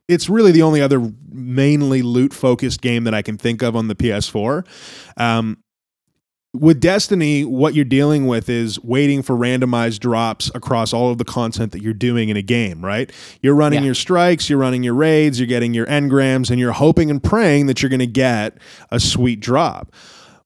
it's 0.09 0.29
really 0.29 0.53
the 0.53 0.63
only 0.63 0.81
other 0.81 1.13
mainly 1.31 2.03
loot 2.03 2.33
focused 2.33 2.81
game 2.81 3.05
that 3.05 3.15
I 3.15 3.23
can 3.23 3.37
think 3.37 3.63
of 3.63 3.75
on 3.77 3.89
the 3.89 3.95
PS4. 3.95 4.67
Um, 5.17 5.59
with 6.55 6.81
Destiny, 6.81 7.45
what 7.45 7.75
you're 7.75 7.85
dealing 7.85 8.27
with 8.27 8.49
is 8.49 8.83
waiting 8.83 9.23
for 9.23 9.35
randomized 9.37 10.01
drops 10.01 10.51
across 10.55 10.93
all 10.93 11.11
of 11.11 11.19
the 11.19 11.25
content 11.25 11.73
that 11.73 11.83
you're 11.83 11.93
doing 11.93 12.29
in 12.29 12.37
a 12.37 12.43
game, 12.43 12.85
right? 12.85 13.13
You're 13.43 13.55
running 13.55 13.81
yeah. 13.81 13.87
your 13.87 13.95
strikes, 13.95 14.49
you're 14.49 14.59
running 14.59 14.83
your 14.83 14.95
raids, 14.95 15.39
you're 15.39 15.49
getting 15.49 15.75
your 15.75 15.87
engrams, 15.87 16.51
and 16.51 16.59
you're 16.59 16.73
hoping 16.73 17.11
and 17.11 17.23
praying 17.23 17.67
that 17.67 17.83
you're 17.83 17.91
going 17.91 18.01
to 18.01 18.07
get 18.07 18.57
a 18.91 18.99
sweet 18.99 19.41
drop. 19.41 19.93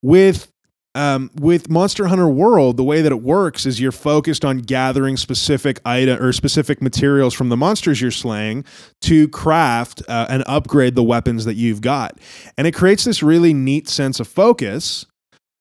With 0.03 0.51
um, 0.95 1.31
with 1.37 1.71
Monster 1.71 2.09
Hunter 2.09 2.29
World, 2.29 2.77
the 2.77 2.85
way 2.85 3.01
that 3.03 3.13
it 3.13 3.23
works 3.23 3.65
is 3.65 3.81
you're 3.81 3.93
focused 3.93 4.45
on 4.45 4.59
gathering 4.59 5.17
specific 5.17 5.81
item 5.85 6.21
or 6.21 6.33
specific 6.33 6.83
materials 6.83 7.33
from 7.33 7.49
the 7.49 7.57
monsters 7.57 8.01
you're 8.01 8.11
slaying 8.11 8.65
to 9.03 9.29
craft 9.29 10.03
uh, 10.09 10.27
and 10.29 10.43
upgrade 10.47 10.97
the 10.97 11.05
weapons 11.05 11.45
that 11.45 11.55
you've 11.55 11.81
got, 11.81 12.19
and 12.59 12.67
it 12.67 12.73
creates 12.73 13.05
this 13.05 13.23
really 13.23 13.55
neat 13.55 13.89
sense 13.89 14.19
of 14.19 14.27
focus. 14.27 15.07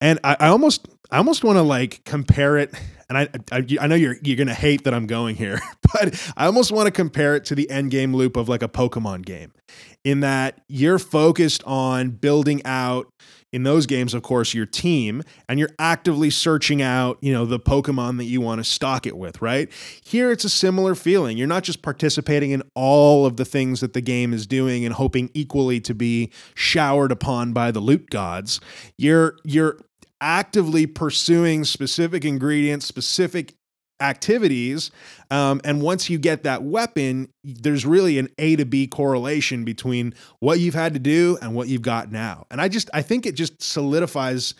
And 0.02 0.18
I, 0.24 0.38
I 0.40 0.48
almost, 0.48 0.88
I 1.12 1.18
almost 1.18 1.44
want 1.44 1.58
to 1.58 1.62
like 1.62 2.04
compare 2.06 2.58
it. 2.58 2.74
And 3.10 3.18
I, 3.18 3.28
I, 3.52 3.66
I 3.82 3.88
know 3.88 3.96
you're 3.96 4.16
you're 4.24 4.38
gonna 4.38 4.54
hate 4.54 4.84
that 4.86 4.94
I'm 4.94 5.08
going 5.08 5.36
here, 5.36 5.60
but 5.94 6.20
I 6.38 6.46
almost 6.46 6.72
want 6.72 6.88
to 6.88 6.92
compare 6.92 7.36
it 7.36 7.46
to 7.46 7.56
the 7.56 7.70
end 7.70 7.92
game 7.92 8.16
loop 8.16 8.36
of 8.36 8.50
like 8.50 8.64
a 8.64 8.68
Pokemon 8.68 9.26
game, 9.26 9.52
in 10.04 10.22
that 10.22 10.62
you're 10.68 11.00
focused 11.00 11.64
on 11.66 12.12
building 12.12 12.62
out 12.66 13.08
in 13.52 13.64
those 13.64 13.86
games 13.86 14.14
of 14.14 14.22
course 14.22 14.54
your 14.54 14.66
team 14.66 15.24
and 15.48 15.60
you're 15.60 15.70
actively 15.80 16.30
searching 16.30 16.82
out 16.82 17.18
you 17.22 17.34
know 17.34 17.46
the 17.46 17.60
pokemon 17.60 18.18
that 18.18 18.26
you 18.26 18.42
want 18.42 18.60
to 18.60 18.64
stock 18.64 19.06
it 19.06 19.18
with 19.18 19.42
right? 19.42 19.72
Here 20.04 20.32
it's 20.32 20.44
a 20.44 20.50
similar 20.50 20.96
feeling. 20.96 21.38
You're 21.38 21.48
not 21.48 21.64
just 21.64 21.82
participating 21.82 22.52
in 22.52 22.64
all 22.76 23.26
of 23.26 23.38
the 23.38 23.46
things 23.46 23.82
that 23.82 23.94
the 23.94 24.02
game 24.02 24.34
is 24.34 24.48
doing 24.48 24.86
and 24.86 24.94
hoping 24.94 25.30
equally 25.34 25.80
to 25.82 25.94
be 25.94 26.32
showered 26.56 27.12
upon 27.12 27.54
by 27.54 27.72
the 27.72 27.80
loot 27.80 28.10
gods. 28.10 28.60
You're 28.98 29.38
you're 29.44 29.80
actively 30.22 30.86
pursuing 30.86 31.64
specific 31.64 32.26
ingredients 32.26 32.86
specific 32.86 33.56
activities. 34.00 34.92
Um, 35.32 35.62
and 35.64 35.82
once 35.82 36.10
you 36.10 36.18
get 36.18 36.44
that 36.44 36.64
weapon, 36.64 37.30
there's 37.44 37.86
really 37.86 38.18
an 38.20 38.30
A 38.38 38.56
to 38.56 38.66
B 38.66 38.88
correlation 38.88 39.64
between 39.64 40.14
what 40.40 40.60
you've 40.60 40.76
had 40.76 40.94
to 40.94 41.00
do 41.00 41.38
and 41.42 41.56
what 41.56 41.68
you've 41.68 41.82
got 41.82 42.12
now. 42.12 42.46
And 42.50 42.62
I 42.62 42.68
just, 42.68 42.90
I 42.94 43.02
think 43.02 43.26
it 43.26 43.36
just 43.36 43.62
solidifies 43.62 44.54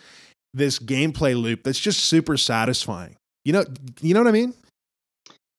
this 0.52 0.78
gameplay 0.78 1.40
loop 1.40 1.62
that's 1.62 1.78
just 1.78 2.00
super 2.00 2.36
satisfying. 2.36 3.16
You 3.44 3.52
know, 3.52 3.64
you 4.00 4.14
know 4.14 4.20
what 4.20 4.28
I 4.28 4.32
mean? 4.32 4.54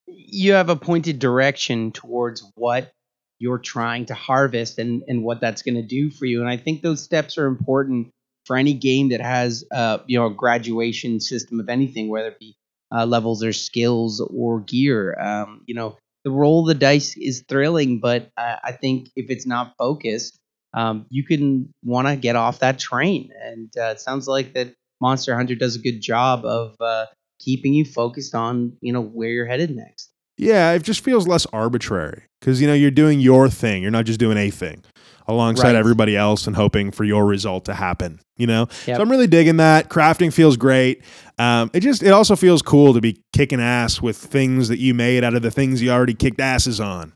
You 0.08 0.54
have 0.54 0.70
a 0.70 0.76
pointed 0.76 1.20
direction 1.20 1.92
towards 1.92 2.44
what 2.56 2.92
you're 3.40 3.58
trying 3.58 4.06
to 4.06 4.14
harvest 4.14 4.78
and, 4.78 5.04
and 5.08 5.24
what 5.24 5.42
that's 5.42 5.64
going 5.64 5.76
to 5.76 5.82
do 5.82 6.12
for 6.12 6.26
you. 6.26 6.42
And 6.42 6.50
I 6.50 6.58
think 6.58 6.82
those 6.82 7.02
steps 7.02 7.38
are 7.38 7.48
important 7.48 8.10
for 8.46 8.56
any 8.56 8.74
game 8.74 9.10
that 9.10 9.22
has, 9.22 9.64
uh, 9.72 10.00
you 10.06 10.20
know, 10.20 10.28
a 10.28 10.34
graduation 10.34 11.20
system 11.20 11.60
of 11.60 11.70
anything, 11.70 12.10
whether 12.10 12.28
it 12.28 12.40
be 12.40 12.56
uh, 12.94 13.06
levels 13.06 13.44
or 13.44 13.54
skills 13.54 14.22
or 14.34 14.62
gear. 14.62 15.20
Um, 15.20 15.64
you 15.66 15.76
know, 15.76 15.98
the 16.24 16.32
roll 16.32 16.62
of 16.62 16.68
the 16.68 16.80
dice 16.80 17.16
is 17.18 17.44
thrilling, 17.48 18.00
but 18.00 18.30
I, 18.38 18.58
I 18.66 18.72
think 18.74 19.10
if 19.16 19.30
it's 19.30 19.46
not 19.46 19.74
focused, 19.78 20.38
um, 20.74 21.06
you 21.10 21.24
can 21.24 21.74
want 21.84 22.08
to 22.08 22.16
get 22.16 22.36
off 22.36 22.60
that 22.60 22.80
train. 22.80 23.32
And 23.42 23.72
uh, 23.78 23.92
it 23.92 24.00
sounds 24.00 24.28
like 24.28 24.54
that 24.54 24.74
Monster 25.02 25.36
Hunter 25.36 25.56
does 25.56 25.76
a 25.76 25.80
good 25.80 26.02
job 26.02 26.46
of 26.46 26.76
uh, 26.80 27.08
keeping 27.40 27.74
you 27.74 27.86
focused 27.86 28.36
on 28.36 28.78
you 28.82 28.94
know 28.94 29.02
where 29.02 29.30
you're 29.30 29.48
headed 29.48 29.76
next. 29.76 30.10
Yeah, 30.38 30.72
it 30.72 30.84
just 30.84 31.04
feels 31.04 31.28
less 31.28 31.46
arbitrary 31.48 32.24
because 32.40 32.62
you 32.62 32.68
know 32.68 32.74
you're 32.74 32.92
doing 32.92 33.20
your 33.20 33.50
thing. 33.50 33.82
You're 33.82 33.92
not 33.92 34.06
just 34.06 34.20
doing 34.20 34.38
a 34.38 34.50
thing 34.50 34.84
alongside 35.32 35.68
right. 35.68 35.76
everybody 35.76 36.16
else 36.16 36.48
and 36.48 36.56
hoping 36.56 36.92
for 36.92 37.04
your 37.04 37.26
result 37.26 37.66
to 37.66 37.74
happen. 37.74 38.20
You 38.38 38.48
know, 38.48 38.68
yep. 38.88 38.98
so 38.98 39.02
I'm 39.02 39.10
really 39.10 39.28
digging 39.28 39.58
that. 39.58 39.90
Crafting 39.90 40.34
feels 40.34 40.58
great. 40.58 41.04
Um, 41.38 41.70
it 41.74 41.82
just 41.82 42.04
it 42.04 42.10
also 42.10 42.36
feels 42.36 42.62
cool 42.62 42.94
to 42.94 43.02
be 43.02 43.22
kicking 43.34 43.62
ass 43.62 44.02
with 44.02 44.18
things 44.18 44.68
that 44.70 44.80
you 44.80 44.94
made 44.94 45.24
out 45.24 45.34
of 45.34 45.42
the 45.42 45.52
things 45.52 45.82
you 45.82 45.92
already 45.92 46.14
kicked 46.14 46.40
asses 46.40 46.80
on. 46.80 47.14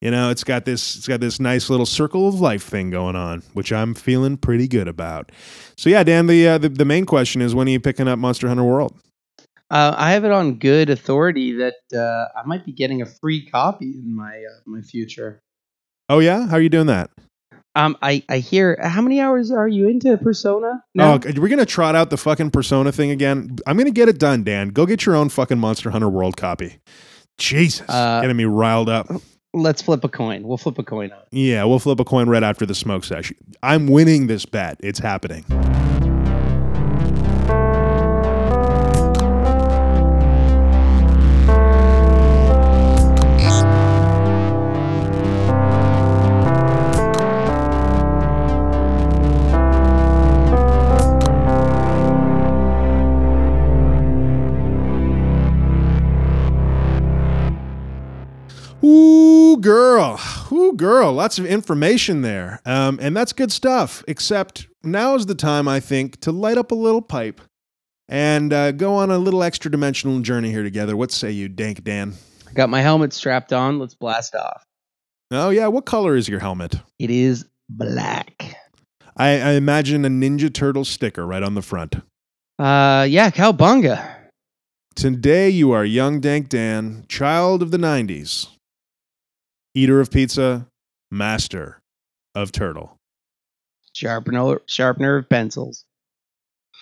You 0.00 0.10
know, 0.10 0.30
it's 0.30 0.44
got 0.44 0.64
this 0.64 0.96
it's 0.96 1.06
got 1.06 1.20
this 1.20 1.38
nice 1.40 1.68
little 1.68 1.84
circle 1.84 2.26
of 2.26 2.40
life 2.40 2.62
thing 2.62 2.90
going 2.90 3.16
on, 3.16 3.42
which 3.52 3.70
I'm 3.72 3.94
feeling 3.94 4.38
pretty 4.38 4.66
good 4.66 4.88
about. 4.88 5.30
So 5.76 5.90
yeah, 5.90 6.02
Dan, 6.02 6.26
the 6.26 6.48
uh, 6.48 6.58
the, 6.58 6.70
the 6.70 6.84
main 6.86 7.04
question 7.04 7.42
is 7.42 7.54
when 7.54 7.68
are 7.68 7.70
you 7.70 7.80
picking 7.80 8.08
up 8.08 8.18
Monster 8.18 8.48
Hunter 8.48 8.64
World? 8.64 8.98
Uh, 9.70 9.94
I 9.96 10.12
have 10.12 10.24
it 10.24 10.32
on 10.32 10.54
good 10.54 10.90
authority 10.90 11.52
that 11.52 11.76
uh, 11.94 12.38
I 12.38 12.44
might 12.44 12.64
be 12.64 12.72
getting 12.72 13.02
a 13.02 13.06
free 13.06 13.46
copy 13.46 13.92
in 13.92 14.14
my 14.14 14.38
uh, 14.38 14.60
my 14.64 14.80
future. 14.80 15.42
Oh 16.08 16.18
yeah, 16.18 16.48
how 16.48 16.56
are 16.56 16.60
you 16.60 16.70
doing 16.70 16.86
that? 16.86 17.10
Um, 17.76 17.96
I 18.02 18.24
I 18.28 18.38
hear. 18.38 18.78
How 18.82 19.00
many 19.00 19.20
hours 19.20 19.50
are 19.50 19.68
you 19.68 19.88
into 19.88 20.16
Persona? 20.18 20.82
Now? 20.94 21.14
Oh, 21.14 21.20
we're 21.36 21.48
gonna 21.48 21.66
trot 21.66 21.94
out 21.94 22.10
the 22.10 22.16
fucking 22.16 22.50
Persona 22.50 22.90
thing 22.92 23.10
again. 23.10 23.56
I'm 23.66 23.76
gonna 23.76 23.90
get 23.90 24.08
it 24.08 24.18
done, 24.18 24.42
Dan. 24.42 24.70
Go 24.70 24.86
get 24.86 25.06
your 25.06 25.14
own 25.16 25.28
fucking 25.28 25.58
Monster 25.58 25.90
Hunter 25.90 26.08
World 26.08 26.36
copy. 26.36 26.78
Jesus, 27.38 27.88
uh, 27.88 28.20
getting 28.20 28.36
me 28.36 28.44
riled 28.44 28.88
up. 28.88 29.08
Let's 29.52 29.82
flip 29.82 30.04
a 30.04 30.08
coin. 30.08 30.42
We'll 30.42 30.58
flip 30.58 30.78
a 30.78 30.84
coin 30.84 31.10
on. 31.12 31.22
Yeah, 31.32 31.64
we'll 31.64 31.78
flip 31.78 31.98
a 31.98 32.04
coin 32.04 32.28
right 32.28 32.42
after 32.42 32.66
the 32.66 32.74
smoke 32.74 33.04
session. 33.04 33.36
I'm 33.62 33.86
winning 33.86 34.26
this 34.26 34.46
bet. 34.46 34.76
It's 34.80 34.98
happening. 34.98 35.44
Girl. 59.60 60.20
Ooh, 60.52 60.72
girl. 60.72 61.12
Lots 61.12 61.38
of 61.38 61.46
information 61.46 62.22
there. 62.22 62.60
Um, 62.64 62.98
and 63.00 63.16
that's 63.16 63.32
good 63.32 63.52
stuff. 63.52 64.02
Except 64.08 64.66
now 64.82 65.14
is 65.14 65.26
the 65.26 65.34
time, 65.34 65.68
I 65.68 65.80
think, 65.80 66.20
to 66.20 66.32
light 66.32 66.58
up 66.58 66.72
a 66.72 66.74
little 66.74 67.02
pipe 67.02 67.40
and 68.08 68.52
uh, 68.52 68.72
go 68.72 68.94
on 68.94 69.10
a 69.10 69.18
little 69.18 69.42
extra 69.42 69.70
dimensional 69.70 70.20
journey 70.20 70.50
here 70.50 70.62
together. 70.62 70.96
What 70.96 71.12
say 71.12 71.30
you, 71.30 71.48
Dank 71.48 71.84
Dan? 71.84 72.14
I 72.48 72.52
got 72.52 72.68
my 72.68 72.80
helmet 72.80 73.12
strapped 73.12 73.52
on. 73.52 73.78
Let's 73.78 73.94
blast 73.94 74.34
off. 74.34 74.64
Oh, 75.30 75.50
yeah. 75.50 75.68
What 75.68 75.86
color 75.86 76.16
is 76.16 76.28
your 76.28 76.40
helmet? 76.40 76.76
It 76.98 77.10
is 77.10 77.46
black. 77.68 78.56
I, 79.16 79.28
I 79.40 79.50
imagine 79.52 80.04
a 80.04 80.08
Ninja 80.08 80.52
Turtle 80.52 80.84
sticker 80.84 81.26
right 81.26 81.42
on 81.42 81.54
the 81.54 81.62
front. 81.62 81.96
Uh, 82.58 83.06
yeah, 83.08 83.30
cowbunga. 83.30 84.16
Today, 84.96 85.48
you 85.48 85.72
are 85.72 85.84
young 85.84 86.20
Dank 86.20 86.48
Dan, 86.48 87.04
child 87.08 87.62
of 87.62 87.70
the 87.70 87.78
90s, 87.78 88.48
eater 89.74 90.00
of 90.00 90.10
pizza, 90.10 90.66
master 91.10 91.80
of 92.34 92.52
turtle. 92.52 92.96
Sharpener, 93.92 94.60
sharpener 94.66 95.16
of 95.16 95.28
pencils. 95.28 95.84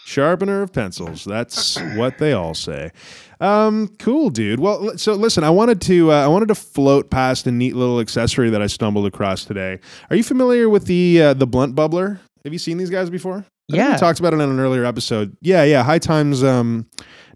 Sharpener 0.05 0.63
of 0.63 0.73
pencils. 0.73 1.25
That's 1.25 1.79
what 1.97 2.17
they 2.19 2.33
all 2.33 2.55
say. 2.55 2.93
Um, 3.41 3.89
cool, 3.99 4.31
dude. 4.31 4.59
Well, 4.59 4.97
so 4.97 5.13
listen, 5.15 5.45
I 5.45 5.51
wanted 5.51 5.81
to 5.83 6.13
uh, 6.13 6.25
I 6.25 6.29
wanted 6.29 6.49
to 6.49 6.55
float 6.55 7.11
past 7.11 7.47
a 7.47 7.53
neat 7.53 7.77
little 7.77 8.01
accessory 8.01 8.49
that 8.51 8.63
I 8.63 8.67
stumbled 8.69 9.07
across 9.07 9.45
today. 9.45 9.81
Are 10.09 10.17
you 10.17 10.23
familiar 10.23 10.69
with 10.69 10.87
the 10.87 11.23
uh, 11.23 11.35
the 11.35 11.47
blunt 11.47 11.75
bubbler? 11.75 12.19
Have 12.45 12.53
you 12.53 12.59
seen 12.59 12.79
these 12.79 12.89
guys 12.91 13.11
before? 13.11 13.45
I 13.71 13.77
Yeah. 13.77 13.93
we 13.93 13.99
talked 13.99 14.19
about 14.19 14.33
it 14.33 14.41
on 14.41 14.49
an 14.49 14.59
earlier 14.61 14.85
episode. 14.87 15.37
Yeah, 15.43 15.65
yeah. 15.65 15.83
High 15.83 15.99
Times 15.99 16.43
um, 16.43 16.87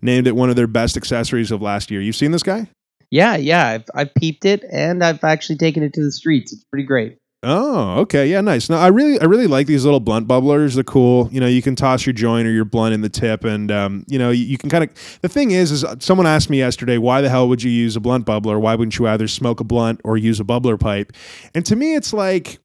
named 0.01 0.27
it 0.27 0.35
one 0.35 0.49
of 0.49 0.57
their 0.57 0.67
best 0.67 0.97
accessories 0.97 1.51
of 1.51 1.61
last 1.61 1.91
year. 1.91 2.01
You've 2.01 2.17
seen 2.17 2.31
this 2.31 2.43
guy? 2.43 2.69
Yeah, 3.13 3.37
yeah. 3.37 3.69
I've, 3.69 3.85
I've 3.95 4.15
peeped 4.15 4.47
it 4.47 4.65
and 4.73 5.05
I've 5.05 5.23
actually 5.23 5.59
taken 5.59 5.83
it 5.83 5.93
to 5.93 6.03
the 6.03 6.11
streets. 6.11 6.51
It's 6.51 6.65
pretty 6.65 6.87
great. 6.87 7.19
Oh, 7.43 7.99
okay. 8.01 8.27
Yeah, 8.27 8.41
nice. 8.41 8.71
Now 8.71 8.79
I 8.79 8.87
really 8.87 9.21
I 9.21 9.25
really 9.25 9.49
like 9.49 9.67
these 9.67 9.85
little 9.85 10.01
blunt 10.01 10.27
bubblers. 10.27 10.77
They're 10.77 10.85
cool. 10.85 11.29
You 11.31 11.41
know, 11.41 11.47
you 11.47 11.61
can 11.61 11.77
toss 11.77 12.07
your 12.07 12.15
joint 12.15 12.47
or 12.47 12.53
your 12.53 12.65
blunt 12.65 12.95
in 12.95 13.03
the 13.03 13.11
tip 13.11 13.45
and 13.45 13.71
um, 13.71 14.05
you 14.09 14.19
know, 14.19 14.31
you, 14.31 14.45
you 14.45 14.57
can 14.57 14.71
kind 14.71 14.85
of 14.85 15.19
The 15.21 15.29
thing 15.29 15.51
is 15.51 15.73
is 15.73 15.85
someone 15.99 16.27
asked 16.27 16.49
me 16.49 16.59
yesterday, 16.59 16.97
why 16.97 17.21
the 17.21 17.29
hell 17.29 17.49
would 17.49 17.63
you 17.63 17.71
use 17.71 17.97
a 17.97 18.01
blunt 18.01 18.25
bubbler? 18.25 18.59
Why 18.59 18.77
wouldn't 18.77 18.99
you 18.99 19.07
either 19.07 19.29
smoke 19.29 19.61
a 19.61 19.65
blunt 19.65 20.01
or 20.05 20.17
use 20.17 20.41
a 20.41 20.45
bubbler 20.45 20.81
pipe? 20.81 21.13
And 21.55 21.67
to 21.67 21.77
me 21.77 21.95
it's 21.95 22.15
like 22.15 22.61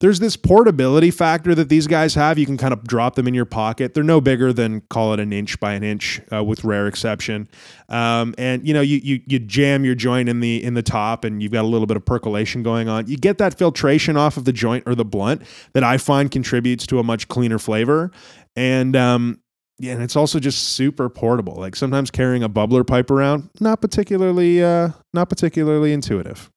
there's 0.00 0.20
this 0.20 0.36
portability 0.36 1.10
factor 1.10 1.54
that 1.56 1.68
these 1.68 1.88
guys 1.88 2.14
have. 2.14 2.38
You 2.38 2.46
can 2.46 2.56
kind 2.56 2.72
of 2.72 2.84
drop 2.84 3.16
them 3.16 3.26
in 3.26 3.34
your 3.34 3.44
pocket. 3.44 3.94
They're 3.94 4.04
no 4.04 4.20
bigger 4.20 4.52
than 4.52 4.82
call 4.82 5.12
it 5.12 5.20
an 5.20 5.32
inch 5.32 5.58
by 5.58 5.72
an 5.72 5.82
inch, 5.82 6.20
uh, 6.32 6.44
with 6.44 6.62
rare 6.62 6.86
exception. 6.86 7.48
Um, 7.88 8.34
and 8.38 8.66
you 8.66 8.72
know, 8.72 8.80
you, 8.80 9.00
you 9.02 9.20
you 9.26 9.38
jam 9.40 9.84
your 9.84 9.96
joint 9.96 10.28
in 10.28 10.40
the 10.40 10.62
in 10.62 10.74
the 10.74 10.82
top, 10.82 11.24
and 11.24 11.42
you've 11.42 11.52
got 11.52 11.64
a 11.64 11.68
little 11.68 11.86
bit 11.86 11.96
of 11.96 12.04
percolation 12.04 12.62
going 12.62 12.88
on. 12.88 13.08
You 13.08 13.16
get 13.16 13.38
that 13.38 13.58
filtration 13.58 14.16
off 14.16 14.36
of 14.36 14.44
the 14.44 14.52
joint 14.52 14.84
or 14.86 14.94
the 14.94 15.04
blunt 15.04 15.42
that 15.72 15.82
I 15.82 15.98
find 15.98 16.30
contributes 16.30 16.86
to 16.88 17.00
a 17.00 17.02
much 17.02 17.26
cleaner 17.26 17.58
flavor. 17.58 18.12
And 18.54 18.94
um, 18.94 19.40
yeah, 19.80 19.94
and 19.94 20.02
it's 20.02 20.16
also 20.16 20.38
just 20.38 20.62
super 20.62 21.08
portable. 21.08 21.54
Like 21.54 21.74
sometimes 21.74 22.10
carrying 22.12 22.44
a 22.44 22.48
bubbler 22.48 22.86
pipe 22.86 23.10
around, 23.10 23.50
not 23.60 23.80
particularly 23.80 24.62
uh, 24.62 24.90
not 25.12 25.28
particularly 25.28 25.92
intuitive. 25.92 26.50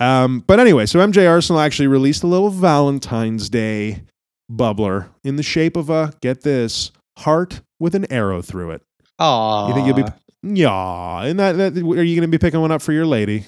Um, 0.00 0.40
but 0.46 0.60
anyway, 0.60 0.86
so 0.86 0.98
MJ 1.00 1.28
Arsenal 1.28 1.60
actually 1.60 1.88
released 1.88 2.22
a 2.22 2.26
little 2.26 2.50
Valentine's 2.50 3.48
Day 3.48 4.02
bubbler 4.50 5.08
in 5.24 5.36
the 5.36 5.42
shape 5.42 5.76
of 5.76 5.90
a 5.90 6.12
get 6.20 6.42
this 6.42 6.90
heart 7.18 7.60
with 7.80 7.94
an 7.94 8.10
arrow 8.12 8.40
through 8.42 8.70
it. 8.72 8.82
Oh, 9.18 9.68
You 9.68 9.74
think 9.74 9.86
you'll 9.86 9.96
be 9.96 10.04
yeah? 10.42 11.24
And 11.24 11.38
that, 11.40 11.52
that 11.56 11.76
are 11.76 12.02
you 12.04 12.14
going 12.16 12.22
to 12.22 12.28
be 12.28 12.38
picking 12.38 12.60
one 12.60 12.70
up 12.70 12.80
for 12.82 12.92
your 12.92 13.06
lady, 13.06 13.44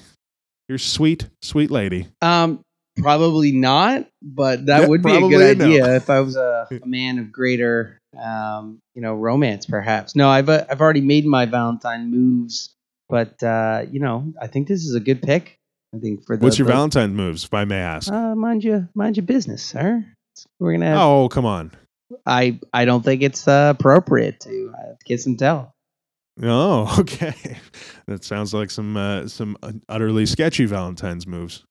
your 0.67 0.77
sweet 0.77 1.27
sweet 1.41 1.71
lady? 1.71 2.07
Um, 2.21 2.59
probably 2.97 3.53
not, 3.53 4.07
but 4.21 4.65
that 4.65 4.81
Yeah, 4.81 4.87
would 4.87 5.01
be 5.01 5.15
a 5.15 5.21
good 5.21 5.57
no. 5.57 5.65
idea 5.65 5.95
if 5.95 6.09
I 6.09 6.19
was 6.19 6.35
a, 6.35 6.67
a 6.83 6.85
man 6.85 7.17
of 7.19 7.31
greater, 7.31 7.97
um, 8.21 8.79
you 8.93 9.01
know, 9.01 9.15
romance. 9.15 9.65
Perhaps. 9.65 10.15
No, 10.17 10.29
I've 10.29 10.49
uh, 10.49 10.65
I've 10.69 10.81
already 10.81 11.01
made 11.01 11.25
my 11.25 11.45
Valentine 11.45 12.11
moves, 12.11 12.75
but 13.07 13.41
uh, 13.41 13.85
you 13.89 14.01
know, 14.01 14.33
I 14.41 14.47
think 14.47 14.67
this 14.67 14.83
is 14.85 14.93
a 14.95 14.99
good 14.99 15.21
pick. 15.21 15.57
I 15.93 15.99
think 15.99 16.25
for 16.25 16.37
the 16.37 16.43
What's 16.43 16.57
your 16.57 16.67
the- 16.67 16.73
Valentine 16.73 17.15
moves, 17.15 17.43
if 17.43 17.53
I 17.53 17.65
may 17.65 17.79
ask? 17.79 18.11
Uh, 18.11 18.35
mind 18.35 18.63
you, 18.63 18.87
mind 18.95 19.17
your 19.17 19.25
business, 19.25 19.63
sir. 19.63 20.05
We're 20.59 20.73
gonna. 20.73 20.85
Have, 20.87 20.97
oh, 20.99 21.29
come 21.29 21.45
on. 21.45 21.71
I 22.25 22.59
I 22.73 22.85
don't 22.85 23.03
think 23.03 23.21
it's 23.21 23.47
uh, 23.47 23.73
appropriate 23.77 24.39
to 24.41 24.73
uh, 24.77 24.93
kiss 25.05 25.25
and 25.25 25.37
tell. 25.37 25.73
Oh, 26.41 26.95
okay. 26.99 27.57
That 28.07 28.23
sounds 28.23 28.53
like 28.53 28.71
some 28.71 28.95
uh, 28.95 29.27
some 29.27 29.57
utterly 29.89 30.25
sketchy 30.25 30.65
Valentine's 30.65 31.27
moves. 31.27 31.63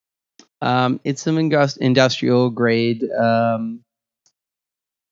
Um, 0.63 1.01
it's 1.05 1.23
some 1.23 1.39
industrial 1.39 2.51
grade 2.51 3.05
um, 3.19 3.81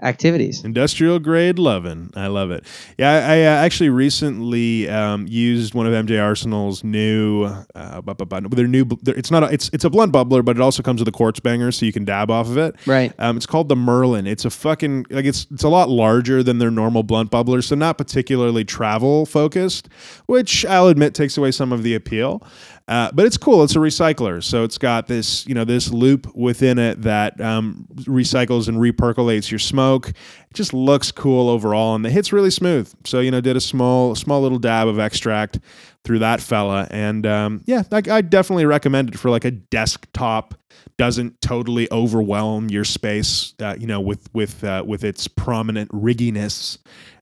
activities. 0.02 0.64
Industrial 0.64 1.18
grade 1.18 1.58
lovin'. 1.58 2.10
I 2.14 2.28
love 2.28 2.50
it. 2.50 2.64
Yeah, 2.98 3.10
I, 3.12 3.16
I 3.16 3.42
uh, 3.42 3.64
actually 3.64 3.88
recently 3.88 4.88
um, 4.88 5.26
used 5.28 5.74
one 5.74 5.86
of 5.86 5.92
MJ 5.92 6.22
Arsenal's 6.22 6.84
new, 6.84 7.44
uh, 7.74 8.00
bu- 8.00 8.14
bu- 8.14 8.40
bu- 8.40 8.48
their 8.54 8.66
new. 8.66 8.86
It's 9.06 9.30
not. 9.30 9.42
A, 9.44 9.46
it's 9.52 9.70
it's 9.72 9.84
a 9.84 9.90
blunt 9.90 10.12
bubbler, 10.12 10.44
but 10.44 10.56
it 10.56 10.60
also 10.60 10.82
comes 10.82 11.00
with 11.00 11.08
a 11.08 11.12
quartz 11.12 11.40
banger, 11.40 11.72
so 11.72 11.84
you 11.86 11.92
can 11.92 12.04
dab 12.04 12.30
off 12.30 12.48
of 12.48 12.56
it. 12.58 12.76
Right. 12.86 13.12
Um, 13.18 13.36
it's 13.36 13.46
called 13.46 13.68
the 13.68 13.76
Merlin. 13.76 14.26
It's 14.26 14.44
a 14.44 14.50
fucking 14.50 15.06
like 15.10 15.24
it's 15.24 15.46
it's 15.50 15.64
a 15.64 15.68
lot 15.68 15.88
larger 15.88 16.42
than 16.42 16.58
their 16.58 16.70
normal 16.70 17.02
blunt 17.02 17.30
bubbler, 17.30 17.62
so 17.62 17.74
not 17.74 17.98
particularly 17.98 18.64
travel 18.64 19.26
focused, 19.26 19.88
which 20.26 20.64
I'll 20.66 20.88
admit 20.88 21.14
takes 21.14 21.36
away 21.36 21.50
some 21.50 21.72
of 21.72 21.82
the 21.82 21.94
appeal. 21.94 22.42
Uh, 22.88 23.10
but 23.12 23.26
it's 23.26 23.36
cool. 23.36 23.62
It's 23.62 23.76
a 23.76 23.80
recycler, 23.80 24.42
so 24.42 24.64
it's 24.64 24.78
got 24.78 25.06
this 25.08 25.46
you 25.46 25.54
know 25.54 25.64
this 25.64 25.90
loop 25.90 26.34
within 26.34 26.78
it 26.78 27.02
that 27.02 27.38
um, 27.38 27.86
recycles 28.00 28.66
and 28.66 28.78
repercolates 28.78 29.50
your 29.50 29.58
smoke. 29.58 30.08
It 30.08 30.54
just 30.54 30.72
looks 30.72 31.12
cool 31.12 31.50
overall, 31.50 31.94
and 31.94 32.02
the 32.02 32.10
hit's 32.10 32.32
really 32.32 32.50
smooth. 32.50 32.90
So 33.04 33.20
you 33.20 33.30
know, 33.30 33.42
did 33.42 33.56
a 33.56 33.60
small 33.60 34.14
small 34.14 34.40
little 34.40 34.58
dab 34.58 34.88
of 34.88 34.98
extract 34.98 35.58
through 36.02 36.20
that 36.20 36.40
fella, 36.40 36.88
and 36.90 37.26
um, 37.26 37.62
yeah, 37.66 37.82
I, 37.92 38.02
I 38.10 38.20
definitely 38.22 38.64
recommend 38.64 39.10
it 39.10 39.18
for 39.18 39.28
like 39.28 39.44
a 39.44 39.50
desktop 39.50 40.54
doesn't 40.96 41.40
totally 41.40 41.88
overwhelm 41.92 42.68
your 42.70 42.84
space, 42.84 43.54
uh, 43.60 43.76
you 43.78 43.86
know, 43.86 44.00
with 44.00 44.28
with 44.34 44.64
uh, 44.64 44.82
with 44.86 45.04
its 45.04 45.28
prominent 45.28 45.90
rigginess. 45.92 46.78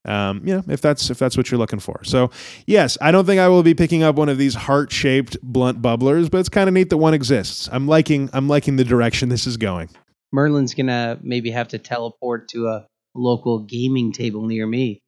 Um, 0.07 0.41
you 0.45 0.55
know, 0.55 0.63
if 0.69 0.81
that's 0.81 1.11
if 1.11 1.19
that's 1.19 1.37
what 1.37 1.51
you're 1.51 1.59
looking 1.59 1.81
for. 1.81 2.03
So, 2.05 2.31
yes, 2.67 2.97
I 3.01 3.11
don't 3.11 3.25
think 3.25 3.41
I 3.41 3.49
will 3.49 3.63
be 3.63 3.75
picking 3.75 4.03
up 4.03 4.15
one 4.15 4.29
of 4.29 4.39
these 4.39 4.55
heart-shaped 4.55 5.37
blunt 5.43 5.83
bubblers, 5.83 6.31
but 6.31 6.39
it's 6.39 6.49
kind 6.49 6.69
of 6.69 6.75
neat 6.75 6.91
that 6.91 6.97
one 6.97 7.13
exists. 7.13 7.69
I'm 7.73 7.89
liking 7.89 8.31
I'm 8.33 8.49
liking 8.49 8.77
the 8.77 8.85
direction 8.85 9.29
this 9.29 9.47
is 9.47 9.57
going. 9.57 9.89
Merlin's 10.33 10.75
gonna 10.75 11.19
maybe 11.23 11.51
have 11.51 11.69
to 11.69 11.79
teleport 11.79 12.49
to 12.51 12.69
a 12.69 12.87
local 13.15 13.61
gaming 13.61 14.13
table 14.13 14.47
near 14.47 14.67
me. 14.67 15.01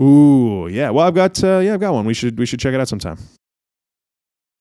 Ooh, 0.00 0.68
yeah. 0.68 0.90
Well, 0.90 1.06
I've 1.06 1.14
got 1.14 1.42
uh, 1.42 1.58
yeah, 1.58 1.74
I've 1.74 1.80
got 1.80 1.94
one. 1.94 2.04
We 2.04 2.14
should 2.14 2.38
we 2.38 2.44
should 2.46 2.60
check 2.60 2.74
it 2.74 2.80
out 2.80 2.88
sometime. 2.88 3.18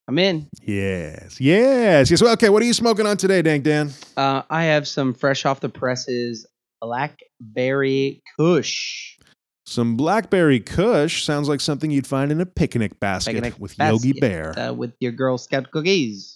I'm 0.08 0.20
in. 0.20 0.48
Yes, 0.62 1.42
yes, 1.42 2.12
yes. 2.12 2.22
Well, 2.22 2.34
okay. 2.34 2.50
What 2.50 2.62
are 2.62 2.66
you 2.66 2.74
smoking 2.74 3.08
on 3.08 3.18
today, 3.18 3.42
Dank 3.42 3.64
Dan? 3.64 3.92
Uh, 4.16 4.44
I 4.50 4.66
have 4.66 4.88
some 4.88 5.14
fresh 5.14 5.46
off 5.46 5.60
the 5.60 5.70
presses 5.70 6.46
blackberry 6.80 8.22
Kush. 8.38 9.15
Some 9.66 9.98
blackberry 9.98 10.60
Kush 10.60 11.24
sounds 11.24 11.50
like 11.50 11.60
something 11.60 11.90
you'd 11.90 12.06
find 12.06 12.32
in 12.32 12.40
a 12.40 12.46
picnic 12.46 13.00
basket 13.00 13.34
Picnic 13.34 13.56
with 13.58 13.78
Yogi 13.80 14.14
basket, 14.14 14.22
Bear. 14.22 14.60
uh, 14.60 14.74
with 14.74 14.94
your 15.00 15.12
Girl 15.12 15.38
Scout 15.40 15.72
cookies. 15.72 16.35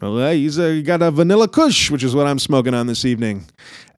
Well, 0.00 0.16
uh, 0.18 0.32
he's 0.32 0.60
uh, 0.60 0.80
got 0.84 1.02
a 1.02 1.10
vanilla 1.10 1.48
kush, 1.48 1.90
which 1.90 2.04
is 2.04 2.14
what 2.14 2.28
I'm 2.28 2.38
smoking 2.38 2.72
on 2.72 2.86
this 2.86 3.04
evening. 3.04 3.46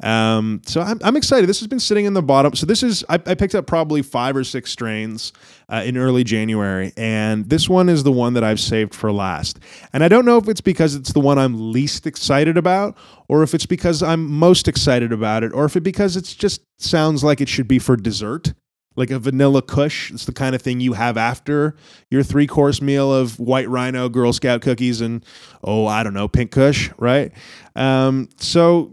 Um, 0.03 0.63
so 0.65 0.81
I'm, 0.81 0.99
I'm 1.03 1.15
excited. 1.15 1.47
This 1.47 1.61
has 1.61 1.69
been 1.69 1.81
sitting 1.81 2.07
in 2.07 2.15
the 2.15 2.23
bottom. 2.23 2.55
So 2.55 2.65
this 2.65 2.83
is 2.83 3.05
I, 3.11 3.15
I 3.27 3.35
picked 3.35 3.55
up 3.55 3.67
probably 3.67 4.01
five 4.01 4.35
or 4.35 4.43
six 4.43 4.71
strains 4.71 5.35
uh, 5.69 5.83
in 5.85 5.99
early 5.99 6.25
January, 6.25 6.95
and 6.97 7.51
this 7.51 7.69
one 7.69 7.91
is 7.91 8.03
the 8.03 8.13
one 8.13 8.33
that 8.33 8.43
I've 8.43 8.61
saved 8.61 8.95
for 8.95 9.13
last. 9.13 9.59
And 9.93 10.03
I 10.03 10.09
don't 10.09 10.25
know 10.25 10.39
if 10.39 10.49
it's 10.49 10.63
because 10.63 10.95
it's 10.95 11.13
the 11.13 11.21
one 11.21 11.39
I'm 11.39 11.71
least 11.71 12.07
excited 12.07 12.57
about, 12.57 12.97
or 13.29 13.43
if 13.43 13.53
it's 13.53 13.67
because 13.67 14.03
I'm 14.03 14.27
most 14.27 14.69
excited 14.69 15.13
about 15.13 15.45
it, 15.45 15.53
or 15.53 15.67
if 15.67 15.77
it 15.77 15.83
because 15.83 16.17
it's 16.17 16.35
just 16.35 16.63
sounds 16.79 17.23
like 17.23 17.43
it 17.43 17.49
should 17.49 17.69
be 17.69 17.79
for 17.79 17.95
dessert. 17.97 18.55
Like 18.97 19.11
a 19.11 19.19
vanilla 19.19 19.63
kush. 19.63 20.11
It's 20.11 20.25
the 20.25 20.33
kind 20.33 20.55
of 20.55 20.63
thing 20.63 20.81
you 20.81 20.95
have 20.95 21.17
after 21.17 21.77
your 22.11 22.23
three 22.23 22.47
course 22.47 22.83
meal 22.83 23.13
of 23.15 23.39
white 23.39 23.69
rhino, 23.69 24.09
Girl 24.09 24.33
Scout 24.33 24.63
cookies, 24.63 25.01
and 25.01 25.25
oh, 25.63 25.87
I 25.87 26.03
don't 26.03 26.15
know, 26.15 26.29
pink 26.29 26.51
kush, 26.51 26.91
right? 26.99 27.33
Um, 27.77 28.29
so 28.37 28.93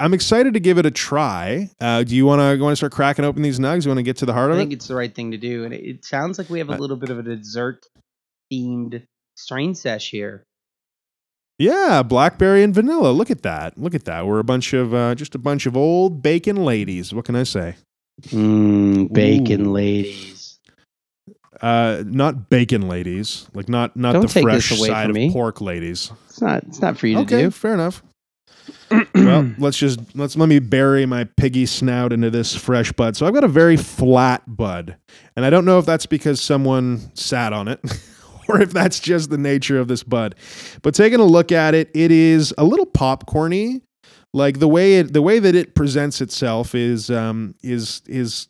I'm 0.00 0.14
excited 0.14 0.54
to 0.54 0.60
give 0.60 0.78
it 0.78 0.86
a 0.86 0.90
try. 0.90 1.70
Uh, 1.80 2.02
do 2.02 2.14
you 2.16 2.26
want 2.26 2.40
to 2.40 2.62
want 2.62 2.72
to 2.72 2.76
start 2.76 2.92
cracking 2.92 3.24
open 3.24 3.42
these 3.42 3.58
nugs? 3.58 3.84
You 3.84 3.90
want 3.90 3.98
to 3.98 4.02
get 4.02 4.16
to 4.18 4.26
the 4.26 4.32
heart 4.32 4.50
I 4.50 4.54
of 4.54 4.58
it? 4.58 4.60
I 4.60 4.64
think 4.64 4.72
it's 4.72 4.88
the 4.88 4.94
right 4.96 5.14
thing 5.14 5.30
to 5.30 5.38
do, 5.38 5.64
and 5.64 5.72
it, 5.72 5.84
it 5.84 6.04
sounds 6.04 6.38
like 6.38 6.50
we 6.50 6.58
have 6.58 6.70
a 6.70 6.74
Uh, 6.74 6.78
little 6.78 6.96
bit 6.96 7.10
of 7.10 7.18
a 7.18 7.22
dessert 7.22 7.86
themed 8.52 9.02
strain 9.36 9.74
sesh 9.74 10.10
here. 10.10 10.44
Yeah, 11.58 12.02
blackberry 12.02 12.62
and 12.62 12.74
vanilla. 12.74 13.12
Look 13.12 13.30
at 13.30 13.42
that. 13.42 13.78
Look 13.78 13.94
at 13.94 14.04
that. 14.04 14.26
We're 14.26 14.38
a 14.40 14.44
bunch 14.44 14.74
of 14.74 14.92
uh, 14.92 15.14
just 15.14 15.34
a 15.34 15.38
bunch 15.38 15.64
of 15.64 15.74
old 15.76 16.22
bacon 16.22 16.56
ladies. 16.64 17.14
What 17.14 17.24
can 17.24 17.34
I 17.34 17.44
say? 17.44 17.76
Mmm, 18.22 19.12
bacon 19.12 19.72
ladies. 19.72 20.58
Uh, 21.60 22.02
not 22.06 22.50
bacon 22.50 22.88
ladies. 22.88 23.48
Like 23.54 23.68
not 23.68 23.96
not 23.96 24.12
Don't 24.12 24.22
the 24.22 24.28
take 24.28 24.44
this 24.44 24.66
fresh 24.66 24.78
away 24.78 24.88
side 24.88 25.02
from 25.04 25.10
of 25.10 25.14
me. 25.16 25.32
pork 25.32 25.60
ladies. 25.60 26.12
It's 26.28 26.40
not. 26.40 26.64
It's 26.64 26.80
not 26.80 26.98
for 26.98 27.06
you 27.06 27.16
to 27.16 27.20
okay, 27.22 27.42
do. 27.42 27.50
fair 27.50 27.74
enough. 27.74 28.02
well, 29.14 29.52
let's 29.58 29.76
just 29.78 30.00
let's 30.14 30.36
let 30.36 30.48
me 30.48 30.58
bury 30.58 31.06
my 31.06 31.24
piggy 31.24 31.66
snout 31.66 32.12
into 32.12 32.30
this 32.30 32.54
fresh 32.54 32.92
bud. 32.92 33.16
So 33.16 33.26
I've 33.26 33.34
got 33.34 33.44
a 33.44 33.48
very 33.48 33.76
flat 33.76 34.42
bud, 34.46 34.96
and 35.34 35.44
I 35.44 35.50
don't 35.50 35.64
know 35.64 35.78
if 35.78 35.86
that's 35.86 36.06
because 36.06 36.40
someone 36.40 37.00
sat 37.14 37.52
on 37.52 37.68
it. 37.68 37.80
Or 38.48 38.60
if 38.62 38.72
that's 38.72 39.00
just 39.00 39.30
the 39.30 39.38
nature 39.38 39.76
of 39.80 39.88
this 39.88 40.04
bud, 40.04 40.36
but 40.82 40.94
taking 40.94 41.18
a 41.18 41.24
look 41.24 41.50
at 41.50 41.74
it, 41.74 41.90
it 41.94 42.12
is 42.12 42.54
a 42.56 42.62
little 42.62 42.86
popcorny. 42.86 43.80
Like 44.32 44.58
the 44.58 44.68
way 44.68 44.96
it, 44.96 45.12
the 45.12 45.22
way 45.22 45.38
that 45.38 45.54
it 45.54 45.74
presents 45.74 46.20
itself 46.20 46.74
is, 46.74 47.10
um, 47.10 47.54
is, 47.62 48.02
is 48.06 48.48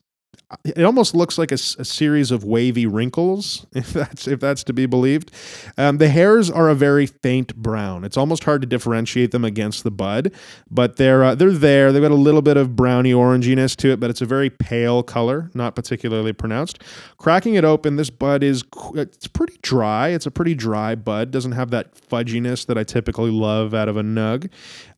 it 0.64 0.84
almost 0.84 1.14
looks 1.14 1.38
like 1.38 1.50
a 1.50 1.58
series 1.58 2.30
of 2.30 2.44
wavy 2.44 2.86
wrinkles, 2.86 3.66
if 3.74 3.92
that's 3.92 4.28
if 4.28 4.38
that's 4.38 4.62
to 4.64 4.72
be 4.72 4.86
believed. 4.86 5.32
Um, 5.76 5.98
the 5.98 6.08
hairs 6.08 6.50
are 6.50 6.68
a 6.68 6.74
very 6.74 7.06
faint 7.06 7.56
brown. 7.56 8.04
It's 8.04 8.16
almost 8.16 8.44
hard 8.44 8.60
to 8.60 8.66
differentiate 8.66 9.32
them 9.32 9.44
against 9.44 9.82
the 9.82 9.90
bud, 9.90 10.32
but 10.70 10.96
they're 10.96 11.24
uh, 11.24 11.34
they're 11.34 11.50
there. 11.50 11.90
They've 11.90 12.02
got 12.02 12.12
a 12.12 12.14
little 12.14 12.42
bit 12.42 12.56
of 12.56 12.76
browny 12.76 13.12
oranginess 13.12 13.74
to 13.76 13.90
it, 13.90 13.98
but 13.98 14.08
it's 14.08 14.20
a 14.20 14.26
very 14.26 14.50
pale 14.50 15.02
color, 15.02 15.50
not 15.52 15.74
particularly 15.74 16.32
pronounced. 16.32 16.80
Cracking 17.18 17.54
it 17.54 17.64
open, 17.64 17.96
this 17.96 18.10
bud 18.10 18.44
is 18.44 18.62
it's 18.94 19.26
pretty 19.26 19.58
dry. 19.62 20.08
It's 20.08 20.26
a 20.26 20.30
pretty 20.30 20.54
dry 20.54 20.94
bud. 20.94 21.32
Doesn't 21.32 21.52
have 21.52 21.70
that 21.70 21.94
fudginess 21.94 22.66
that 22.66 22.78
I 22.78 22.84
typically 22.84 23.32
love 23.32 23.74
out 23.74 23.88
of 23.88 23.96
a 23.96 24.02
nug. 24.02 24.48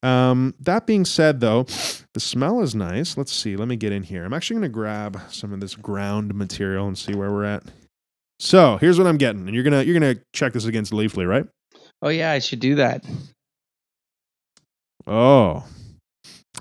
Um, 0.02 0.54
that 0.60 0.86
being 0.86 1.04
said, 1.04 1.40
though, 1.40 1.64
the 2.14 2.20
smell 2.20 2.60
is 2.62 2.74
nice. 2.74 3.16
Let's 3.16 3.32
see. 3.32 3.56
Let 3.56 3.68
me 3.68 3.76
get 3.76 3.92
in 3.92 4.02
here. 4.04 4.24
I'm 4.24 4.32
actually 4.32 4.54
going 4.54 4.70
to 4.70 4.74
grab 4.74 5.20
some 5.28 5.52
of 5.52 5.60
this 5.60 5.74
ground 5.74 6.34
material 6.34 6.86
and 6.86 6.96
see 6.96 7.14
where 7.14 7.30
we're 7.30 7.44
at. 7.44 7.64
So 8.40 8.76
here's 8.76 8.98
what 8.98 9.06
I'm 9.08 9.18
getting, 9.18 9.46
and 9.46 9.54
you're 9.54 9.64
gonna 9.64 9.82
you're 9.82 9.98
gonna 9.98 10.20
check 10.32 10.52
this 10.52 10.64
against 10.64 10.92
Leafly, 10.92 11.26
right? 11.26 11.44
Oh 12.02 12.08
yeah, 12.08 12.30
I 12.30 12.38
should 12.38 12.60
do 12.60 12.76
that. 12.76 13.04
Oh, 15.06 15.64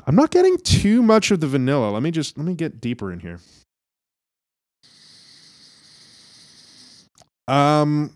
I'm 0.08 0.16
not 0.16 0.32
getting 0.32 0.58
too 0.58 1.04
much 1.04 1.30
of 1.30 1.40
the 1.40 1.48
vanilla. 1.48 1.92
Let 1.92 2.02
me 2.02 2.10
just 2.10 2.38
let 2.38 2.48
me 2.48 2.56
get 2.56 2.82
deeper 2.82 3.12
in 3.12 3.20
here. 3.20 3.40
Um, 7.48 8.16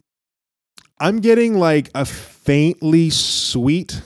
I'm 0.99 1.19
getting 1.19 1.53
like 1.53 1.89
a 1.93 2.05
faintly 2.05 3.11
sweet 3.11 4.01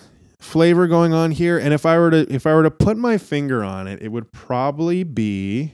flavor 0.56 0.88
going 0.88 1.12
on 1.12 1.32
here, 1.32 1.58
and 1.58 1.74
if 1.74 1.86
I 1.86 1.98
were 1.98 2.10
to 2.12 2.34
if 2.34 2.48
I 2.48 2.56
were 2.56 2.64
to 2.64 2.72
put 2.72 2.96
my 2.96 3.18
finger 3.18 3.62
on 3.62 3.90
it, 3.90 4.02
it 4.02 4.08
would 4.08 4.32
probably 4.32 5.04
be 5.04 5.74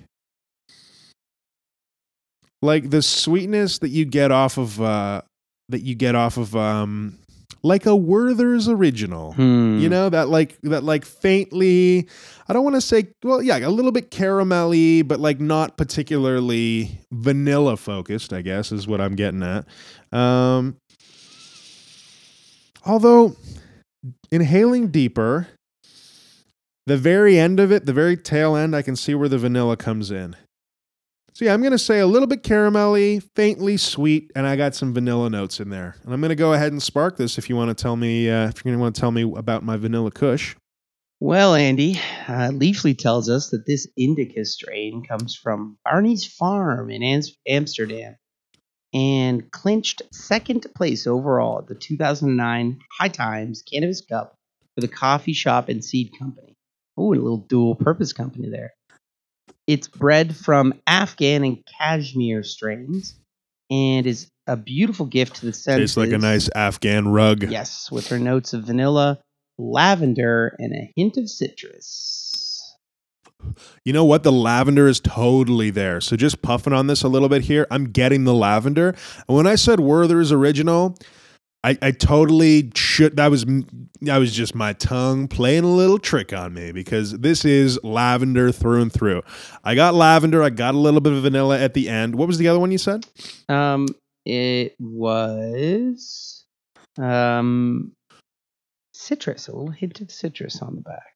like 2.64 2.90
the 2.90 3.04
sweetness 3.04 3.78
that 3.78 3.90
you 3.90 4.06
get 4.06 4.32
off 4.32 4.58
of 4.58 4.82
uh 4.82 5.22
that 5.70 5.82
you 5.82 5.94
get 5.94 6.16
off 6.16 6.38
of 6.38 6.56
um 6.56 7.20
like 7.62 7.86
a 7.86 7.96
Werther's 7.96 8.68
original. 8.68 9.34
Hmm. 9.34 9.78
You 9.78 9.88
know 9.88 10.10
that 10.10 10.30
like 10.30 10.60
that 10.62 10.84
like 10.84 11.06
faintly. 11.06 12.10
I 12.50 12.54
don't 12.54 12.64
want 12.64 12.76
to 12.76 12.82
say 12.82 13.10
well, 13.24 13.40
yeah, 13.40 13.60
a 13.60 13.70
little 13.70 13.92
bit 13.92 14.10
caramelly, 14.10 15.08
but 15.08 15.20
like 15.20 15.40
not 15.40 15.78
particularly 15.78 17.02
vanilla 17.12 17.78
focused. 17.78 18.34
I 18.34 18.42
guess 18.42 18.72
is 18.72 18.88
what 18.88 19.00
I'm 19.00 19.16
getting 19.16 19.44
at. 19.44 19.68
Um, 20.12 20.78
although 22.84 23.36
inhaling 24.32 24.90
deeper, 24.90 25.48
the 26.88 26.98
very 26.98 27.38
end 27.38 27.60
of 27.60 27.72
it, 27.72 27.86
the 27.86 27.94
very 27.94 28.18
tail 28.18 28.56
end, 28.56 28.76
I 28.76 28.82
can 28.82 28.96
see 28.96 29.16
where 29.16 29.30
the 29.30 29.38
vanilla 29.38 29.78
comes 29.78 30.12
in. 30.12 30.36
So 31.34 31.46
yeah, 31.46 31.54
I'm 31.54 31.64
gonna 31.64 31.78
say 31.78 32.00
a 32.00 32.08
little 32.08 32.28
bit 32.28 32.44
caramelly, 32.44 33.24
faintly 33.36 33.78
sweet, 33.78 34.32
and 34.36 34.46
I 34.46 34.56
got 34.58 34.76
some 34.76 34.94
vanilla 34.94 35.30
notes 35.30 35.60
in 35.60 35.70
there. 35.70 35.96
And 36.04 36.14
I'm 36.14 36.20
gonna 36.22 36.36
go 36.36 36.54
ahead 36.54 36.74
and 36.74 36.84
spark 36.84 37.18
this 37.18 37.38
if 37.38 37.50
you 37.50 37.56
want 37.56 37.76
to 37.76 37.82
tell 37.82 37.96
me 37.96 38.30
uh, 38.30 38.50
if 38.50 38.64
you're 38.64 38.74
gonna 38.74 38.82
want 38.82 38.96
to 38.96 39.00
tell 39.02 39.12
me 39.12 39.24
about 39.36 39.64
my 39.64 39.78
vanilla 39.78 40.12
Kush. 40.12 40.56
Well, 41.22 41.56
Andy, 41.56 42.00
uh, 42.28 42.50
Leafly 42.50 42.98
tells 42.98 43.30
us 43.30 43.50
that 43.52 43.66
this 43.66 43.88
indica 43.96 44.44
strain 44.44 45.04
comes 45.04 45.36
from 45.36 45.78
Barney's 45.86 46.26
Farm 46.26 46.90
in 46.90 47.04
Ans- 47.04 47.38
Amsterdam 47.48 48.16
and 48.94 49.50
clinched 49.52 50.02
second 50.12 50.68
place 50.76 51.08
overall 51.08 51.60
at 51.60 51.68
the 51.68 51.76
2009 51.76 52.80
High 53.00 53.08
Times 53.08 53.62
Cannabis 53.62 54.02
Cup 54.02 54.36
for 54.76 54.82
the 54.82 54.88
Coffee 54.88 55.34
Shop 55.34 55.70
and 55.70 55.84
Seed 55.84 56.12
Company. 56.18 56.56
Oh, 56.98 57.14
a 57.14 57.16
little 57.16 57.38
dual 57.38 57.76
purpose 57.76 58.14
company 58.14 58.50
there. 58.50 58.74
It's 59.68 59.88
bred 59.88 60.36
from 60.36 60.74
Afghan 60.86 61.44
and 61.44 61.64
Kashmir 61.78 62.44
strains 62.44 63.16
and 63.70 64.06
is 64.06 64.28
a 64.48 64.58
beautiful 64.58 65.06
gift 65.06 65.38
to 65.38 65.46
the 65.46 65.54
senses. 65.54 65.96
Tastes 65.96 65.98
like 65.98 66.12
a 66.12 66.18
nice 66.18 66.50
Afghan 66.54 67.08
rug. 67.08 67.44
Yes, 67.44 67.90
with 67.90 68.08
her 68.10 68.20
notes 68.20 68.54
of 68.54 68.64
vanilla, 68.66 69.20
lavender, 69.58 70.56
and 70.60 70.74
a 70.74 70.92
hint 70.96 71.18
of 71.18 71.30
citrus. 71.30 72.21
You 73.86 73.94
know 73.94 74.06
what? 74.06 74.24
The 74.24 74.32
lavender 74.32 74.88
is 74.88 75.00
totally 75.00 75.70
there. 75.70 76.02
So 76.02 76.16
just 76.16 76.42
puffing 76.42 76.74
on 76.74 76.88
this 76.88 77.04
a 77.04 77.08
little 77.08 77.30
bit 77.30 77.44
here, 77.44 77.68
I'm 77.72 77.86
getting 77.86 78.24
the 78.24 78.34
lavender. 78.34 78.96
And 79.28 79.38
when 79.38 79.48
I 79.48 79.56
said 79.56 79.80
Werther's 79.80 80.32
original, 80.32 80.98
I, 81.64 81.78
I 81.82 81.92
totally 81.92 82.72
should. 82.76 83.18
That 83.18 83.30
was 83.30 83.46
that 84.02 84.18
was 84.18 84.34
just 84.34 84.56
my 84.56 84.74
tongue 84.74 85.28
playing 85.28 85.64
a 85.64 85.72
little 85.72 86.00
trick 86.00 86.34
on 86.34 86.54
me 86.54 86.72
because 86.72 87.20
this 87.20 87.46
is 87.46 87.80
lavender 87.84 88.52
through 88.52 88.82
and 88.82 88.92
through. 88.92 89.22
I 89.64 89.76
got 89.76 89.94
lavender. 89.94 90.42
I 90.42 90.50
got 90.50 90.74
a 90.74 90.80
little 90.80 91.02
bit 91.02 91.14
of 91.14 91.22
vanilla 91.22 91.60
at 91.60 91.76
the 91.76 91.88
end. 91.88 92.16
What 92.16 92.28
was 92.28 92.40
the 92.40 92.48
other 92.48 92.60
one 92.60 92.72
you 92.72 92.80
said? 92.80 93.06
Um, 93.48 93.88
it 94.26 94.76
was 94.80 96.46
um 96.98 97.92
citrus, 98.94 99.48
a 99.48 99.56
little 99.56 99.72
hint 99.72 100.02
of 100.02 100.12
citrus 100.12 100.62
on 100.62 100.76
the 100.76 100.82
back. 100.82 101.11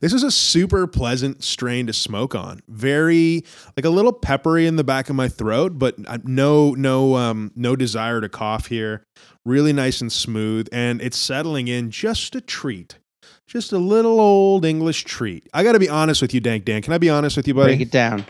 This 0.00 0.12
is 0.12 0.22
a 0.22 0.30
super 0.30 0.86
pleasant 0.86 1.42
strain 1.44 1.86
to 1.86 1.92
smoke 1.92 2.34
on. 2.34 2.60
Very 2.68 3.44
like 3.76 3.84
a 3.84 3.90
little 3.90 4.12
peppery 4.12 4.66
in 4.66 4.76
the 4.76 4.84
back 4.84 5.10
of 5.10 5.16
my 5.16 5.28
throat, 5.28 5.78
but 5.78 5.96
uh, 6.06 6.18
no 6.24 6.72
no 6.74 7.16
um 7.16 7.52
no 7.54 7.76
desire 7.76 8.20
to 8.20 8.28
cough 8.28 8.66
here. 8.66 9.04
Really 9.44 9.72
nice 9.72 10.00
and 10.00 10.12
smooth 10.12 10.68
and 10.72 11.00
it's 11.00 11.16
settling 11.16 11.68
in 11.68 11.90
just 11.90 12.34
a 12.34 12.40
treat. 12.40 12.98
Just 13.46 13.72
a 13.72 13.78
little 13.78 14.20
old 14.20 14.64
English 14.64 15.04
treat. 15.04 15.48
I 15.52 15.64
got 15.64 15.72
to 15.72 15.80
be 15.80 15.88
honest 15.88 16.22
with 16.22 16.32
you, 16.32 16.40
Dank 16.40 16.64
Dan. 16.64 16.82
Can 16.82 16.92
I 16.92 16.98
be 16.98 17.10
honest 17.10 17.36
with 17.36 17.48
you, 17.48 17.54
buddy? 17.54 17.74
Break 17.74 17.88
it 17.88 17.90
down. 17.90 18.24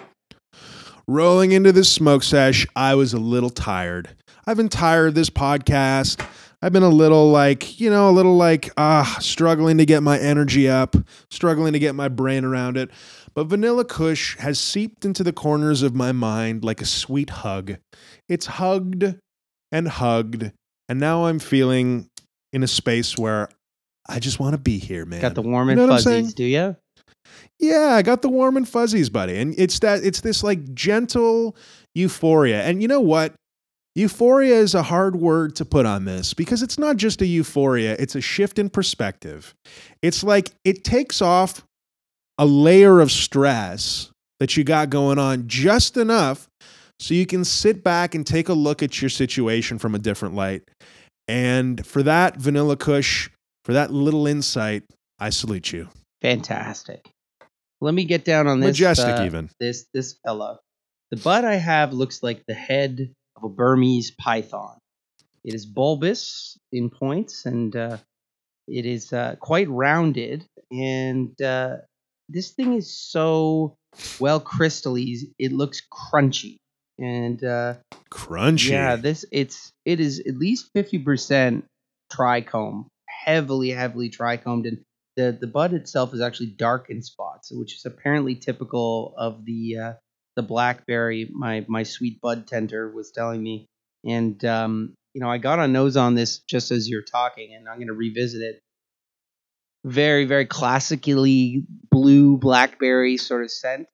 Rolling 1.06 1.52
into 1.52 1.72
this 1.72 1.92
smoke 1.92 2.22
sesh, 2.22 2.66
I 2.74 2.94
was 2.94 3.12
a 3.12 3.18
little 3.18 3.51
tired. 3.51 4.10
I've 4.47 4.56
been 4.56 4.68
tired 4.70 5.09
of 5.09 5.14
this 5.14 5.28
podcast. 5.28 6.24
I've 6.62 6.73
been 6.73 6.82
a 6.82 6.91
little 6.91 7.31
like, 7.31 7.81
you 7.81 7.89
know, 7.89 8.11
a 8.11 8.12
little 8.12 8.37
like, 8.37 8.70
ah, 8.77 9.16
struggling 9.20 9.78
to 9.78 9.87
get 9.87 10.03
my 10.03 10.19
energy 10.19 10.69
up, 10.69 10.95
struggling 11.31 11.73
to 11.73 11.78
get 11.78 11.95
my 11.95 12.09
brain 12.09 12.45
around 12.45 12.77
it. 12.77 12.91
But 13.35 13.47
Vanilla 13.47 13.85
Kush 13.85 14.37
has 14.39 14.59
seeped 14.59 15.05
into 15.05 15.23
the 15.23 15.32
corners 15.32 15.82
of 15.82 15.95
my 15.95 16.12
mind 16.12 16.62
like 16.65 16.82
a 16.82 16.87
sweet 16.87 17.31
hug. 17.31 17.77
It's 18.28 18.47
hugged 18.47 19.15
and 19.73 19.89
hugged. 19.89 20.53
And 20.89 21.01
now 21.01 21.27
I'm 21.27 21.39
feeling 21.39 22.11
in 22.53 22.62
a 22.62 22.69
space 22.69 23.16
where 23.16 23.49
I 24.09 24.19
just 24.19 24.41
want 24.41 24.55
to 24.55 24.61
be 24.61 24.78
here, 24.78 25.07
man. 25.07 25.20
Got 25.20 25.37
the 25.37 25.43
warm 25.43 25.70
and 25.70 25.81
You 25.81 25.87
know 25.87 25.93
what 25.93 25.99
I'm 25.99 26.03
saying? 26.03 26.24
fuzzies, 26.24 26.35
do 26.35 26.45
you? 26.45 26.77
Yeah, 27.59 27.95
I 27.95 28.03
got 28.03 28.23
the 28.23 28.28
warm 28.28 28.57
and 28.57 28.69
fuzzies, 28.69 29.09
buddy. 29.09 29.37
And 29.39 29.55
it's 29.57 29.78
that 29.81 30.03
it's 30.05 30.23
this 30.23 30.43
like 30.43 30.74
gentle 30.74 31.57
euphoria. 31.95 32.62
And 32.62 32.82
you 32.82 32.89
know 32.89 33.01
what? 33.01 33.35
Euphoria 33.97 34.55
is 34.55 34.75
a 34.75 34.85
hard 34.85 35.17
word 35.17 35.57
to 35.57 35.65
put 35.65 35.85
on 35.85 36.05
this 36.05 36.33
because 36.33 36.62
it's 36.62 36.79
not 36.79 36.97
just 36.97 37.21
a 37.23 37.27
euphoria, 37.27 37.97
it's 37.99 38.15
a 38.15 38.21
shift 38.21 38.59
in 38.59 38.71
perspective. 38.71 39.55
It's 40.01 40.23
like 40.23 40.51
it 40.65 40.85
takes 40.85 41.21
off 41.21 41.65
a 42.39 42.47
layer 42.47 43.01
of 43.01 43.11
stress 43.11 44.11
that 44.39 44.57
you 44.57 44.65
got 44.65 44.91
going 44.91 45.19
on 45.19 45.49
just 45.49 45.97
enough 45.97 46.49
so 47.01 47.15
you 47.15 47.27
can 47.27 47.45
sit 47.45 47.83
back 47.83 48.15
and 48.15 48.27
take 48.27 48.49
a 48.49 48.53
look 48.53 48.83
at 48.83 49.01
your 49.03 49.09
situation 49.09 49.79
from 49.79 49.95
a 49.95 49.99
different 49.99 50.35
light. 50.35 50.62
And 51.27 51.85
for 51.85 52.03
that, 52.03 52.37
Vanilla 52.37 52.77
Kush, 52.77 53.29
for 53.65 53.73
that 53.73 53.93
little 53.93 54.27
insight, 54.27 54.85
I 55.19 55.31
salute 55.31 55.73
you. 55.73 55.89
Fantastic. 56.23 57.11
Let 57.81 57.95
me 57.95 58.05
get 58.05 58.25
down 58.25 58.47
on 58.47 58.61
this. 58.61 58.69
Majestic, 58.69 59.17
uh, 59.17 59.25
even. 59.25 59.51
This 59.59 59.87
this 59.93 60.17
fella. 60.25 60.61
The 61.11 61.17
bud 61.17 61.45
I 61.45 61.55
have 61.55 61.93
looks 61.93 62.23
like 62.23 62.45
the 62.47 62.55
head 62.55 63.11
of 63.41 63.51
a 63.51 63.55
Burmese 63.55 64.11
python. 64.11 64.79
It 65.45 65.55
is 65.55 65.67
bulbous 65.67 66.59
in 66.73 66.91
points 66.91 67.47
and 67.47 67.75
uh, 67.75 67.97
it 68.69 68.87
is 68.87 69.12
uh, 69.12 69.37
quite 69.41 69.69
rounded. 69.69 70.45
And 70.71 71.41
uh, 71.41 71.79
this 72.29 72.51
thing 72.51 72.75
is 72.75 72.95
so 72.95 73.77
well 74.19 74.41
crystallized, 74.41 75.27
it 75.39 75.53
looks 75.53 75.83
crunchy. 75.91 76.57
And 76.99 77.43
uh, 77.43 77.75
Crunchy. 78.11 78.71
yeah, 78.71 78.97
this 78.97 79.25
it's 79.33 79.73
it 79.87 80.01
is 80.01 80.21
at 80.21 80.37
least 80.37 80.69
fifty 80.75 80.99
percent 80.99 81.65
trichome, 82.12 82.87
heavily, 83.09 83.71
heavily 83.71 84.11
trichomed, 84.11 84.69
and 84.69 84.83
the 85.17 85.37
the 85.41 85.47
bud 85.47 85.73
itself 85.73 86.12
is 86.12 86.21
actually 86.21 86.49
dark 86.49 86.91
in 86.91 87.01
spots, 87.03 87.51
which 87.53 87.75
is 87.75 87.87
apparently 87.87 88.35
typical 88.35 89.15
of 89.17 89.47
the 89.47 89.79
uh, 89.79 89.93
the 90.36 90.43
blackberry. 90.43 91.28
My 91.32 91.65
my 91.69 91.82
sweet 91.82 92.20
bud 92.20 92.47
tender 92.47 92.90
was 92.90 93.11
telling 93.11 93.43
me, 93.43 93.66
and 94.05 94.43
um, 94.44 94.94
you 95.15 95.20
know 95.20 95.31
I 95.31 95.39
got 95.39 95.59
a 95.59 95.69
nose 95.69 95.97
on 95.97 96.15
this 96.15 96.39
just 96.39 96.70
as 96.70 96.89
you're 96.89 97.02
talking, 97.02 97.55
and 97.55 97.69
I'm 97.69 97.77
going 97.77 97.89
to 97.89 97.94
revisit 97.94 98.43
it. 98.43 98.61
Very 99.85 100.27
very 100.27 100.47
classically 100.47 101.65
blue 101.90 102.36
blackberry 102.36 103.16
sort 103.16 103.44
of 103.44 103.51
scent, 103.51 103.86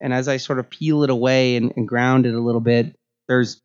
and 0.00 0.12
as 0.12 0.28
I 0.28 0.38
sort 0.38 0.58
of 0.58 0.70
peel 0.70 1.02
it 1.04 1.10
away 1.10 1.56
and, 1.56 1.72
and 1.76 1.86
ground 1.86 2.26
it 2.26 2.34
a 2.34 2.40
little 2.40 2.60
bit, 2.60 2.96
there's 3.28 3.60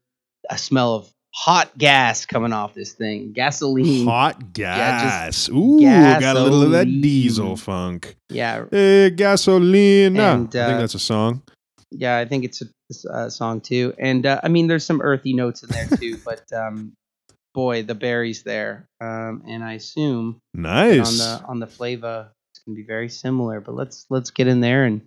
a 0.50 0.58
smell 0.58 0.96
of 0.96 1.10
hot 1.36 1.78
gas 1.78 2.26
coming 2.26 2.54
off 2.54 2.74
this 2.74 2.94
thing, 2.94 3.34
gasoline. 3.34 4.06
Hot 4.08 4.54
gas. 4.54 5.50
Yeah. 5.50 5.56
Ooh, 5.56 6.20
got 6.22 6.38
a 6.38 6.44
little 6.44 6.64
of 6.64 6.72
that 6.72 6.86
diesel 6.86 7.58
funk. 7.58 8.16
Yeah, 8.30 8.66
Hey, 8.72 9.12
gasolina. 9.12 10.08
And, 10.08 10.48
I 10.48 10.52
think 10.52 10.56
uh, 10.56 10.78
that's 10.80 10.96
a 10.96 11.00
song. 11.00 11.42
Yeah, 11.92 12.18
I 12.18 12.26
think 12.26 12.44
it's 12.44 12.62
a, 13.10 13.30
song 13.32 13.62
too, 13.62 13.94
and 13.98 14.26
uh, 14.26 14.40
I 14.44 14.48
mean 14.48 14.68
there's 14.68 14.86
some 14.86 15.02
earthy 15.02 15.34
notes 15.34 15.64
in 15.64 15.70
there 15.70 15.98
too, 15.98 16.18
but 16.26 16.44
um, 16.54 16.94
boy, 17.54 17.84
the 17.84 17.96
berries 17.96 18.44
there, 18.44 18.88
um, 19.02 19.44
and 19.48 19.64
I 19.64 19.74
assume 19.74 20.40
Nice. 20.54 21.08
on 21.08 21.18
the 21.18 21.46
on 21.48 21.60
the 21.60 21.68
flava 21.68 22.32
it's 22.56 22.64
gonna 22.66 22.76
be 22.76 22.84
very 22.84 23.10
similar. 23.10 23.60
But 23.60 23.76
let's 23.76 24.06
let's 24.10 24.30
get 24.30 24.48
in 24.48 24.62
there 24.62 24.86
and 24.86 25.02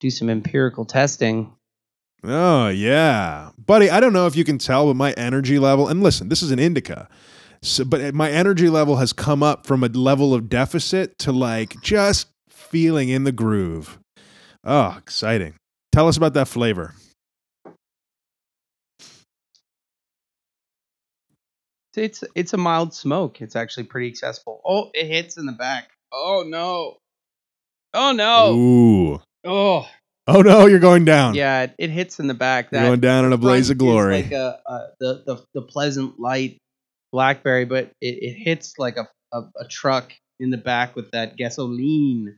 do 0.00 0.10
some 0.10 0.30
empirical 0.30 0.84
testing. 0.84 1.52
Oh, 2.24 2.68
yeah. 2.68 3.50
Buddy, 3.64 3.90
I 3.90 4.00
don't 4.00 4.12
know 4.12 4.26
if 4.26 4.34
you 4.34 4.44
can 4.44 4.58
tell, 4.58 4.86
but 4.86 4.94
my 4.94 5.12
energy 5.12 5.58
level, 5.58 5.86
and 5.86 6.02
listen, 6.02 6.28
this 6.28 6.42
is 6.42 6.50
an 6.50 6.58
indica. 6.58 7.08
So, 7.62 7.84
but 7.84 8.12
my 8.14 8.30
energy 8.30 8.68
level 8.68 8.96
has 8.96 9.12
come 9.12 9.42
up 9.42 9.66
from 9.66 9.84
a 9.84 9.88
level 9.88 10.34
of 10.34 10.48
deficit 10.48 11.18
to 11.20 11.32
like 11.32 11.80
just 11.80 12.28
feeling 12.48 13.08
in 13.08 13.24
the 13.24 13.32
groove. 13.32 13.98
Oh, 14.64 14.96
exciting. 14.98 15.54
Tell 15.92 16.08
us 16.08 16.16
about 16.16 16.34
that 16.34 16.48
flavor. 16.48 16.94
It's 21.96 22.22
it's 22.36 22.52
a 22.52 22.56
mild 22.56 22.94
smoke. 22.94 23.40
It's 23.40 23.56
actually 23.56 23.84
pretty 23.84 24.08
accessible. 24.08 24.60
Oh, 24.64 24.90
it 24.94 25.06
hits 25.06 25.36
in 25.36 25.46
the 25.46 25.52
back. 25.52 25.90
Oh 26.12 26.44
no. 26.46 26.98
Oh 27.92 28.12
no. 28.12 28.54
Ooh. 28.54 29.22
Oh 29.44 29.88
Oh 30.28 30.42
no, 30.42 30.66
you're 30.66 30.78
going 30.78 31.06
down. 31.06 31.34
yeah, 31.34 31.62
it, 31.62 31.74
it 31.78 31.90
hits 31.90 32.20
in 32.20 32.26
the 32.26 32.34
back. 32.34 32.70
You're 32.70 32.82
going 32.82 33.00
down 33.00 33.24
in 33.24 33.32
a 33.32 33.38
blaze 33.38 33.70
of 33.70 33.78
glory. 33.78 34.22
Like 34.22 34.32
a, 34.32 34.60
a, 34.66 34.86
the, 35.00 35.22
the 35.26 35.44
the 35.54 35.62
pleasant 35.62 36.20
light 36.20 36.58
blackberry, 37.12 37.64
but 37.64 37.90
it, 38.02 38.22
it 38.22 38.34
hits 38.34 38.74
like 38.78 38.98
a, 38.98 39.08
a 39.32 39.38
a 39.58 39.68
truck 39.68 40.12
in 40.38 40.50
the 40.50 40.58
back 40.58 40.94
with 40.94 41.10
that 41.12 41.36
gasoline. 41.36 42.36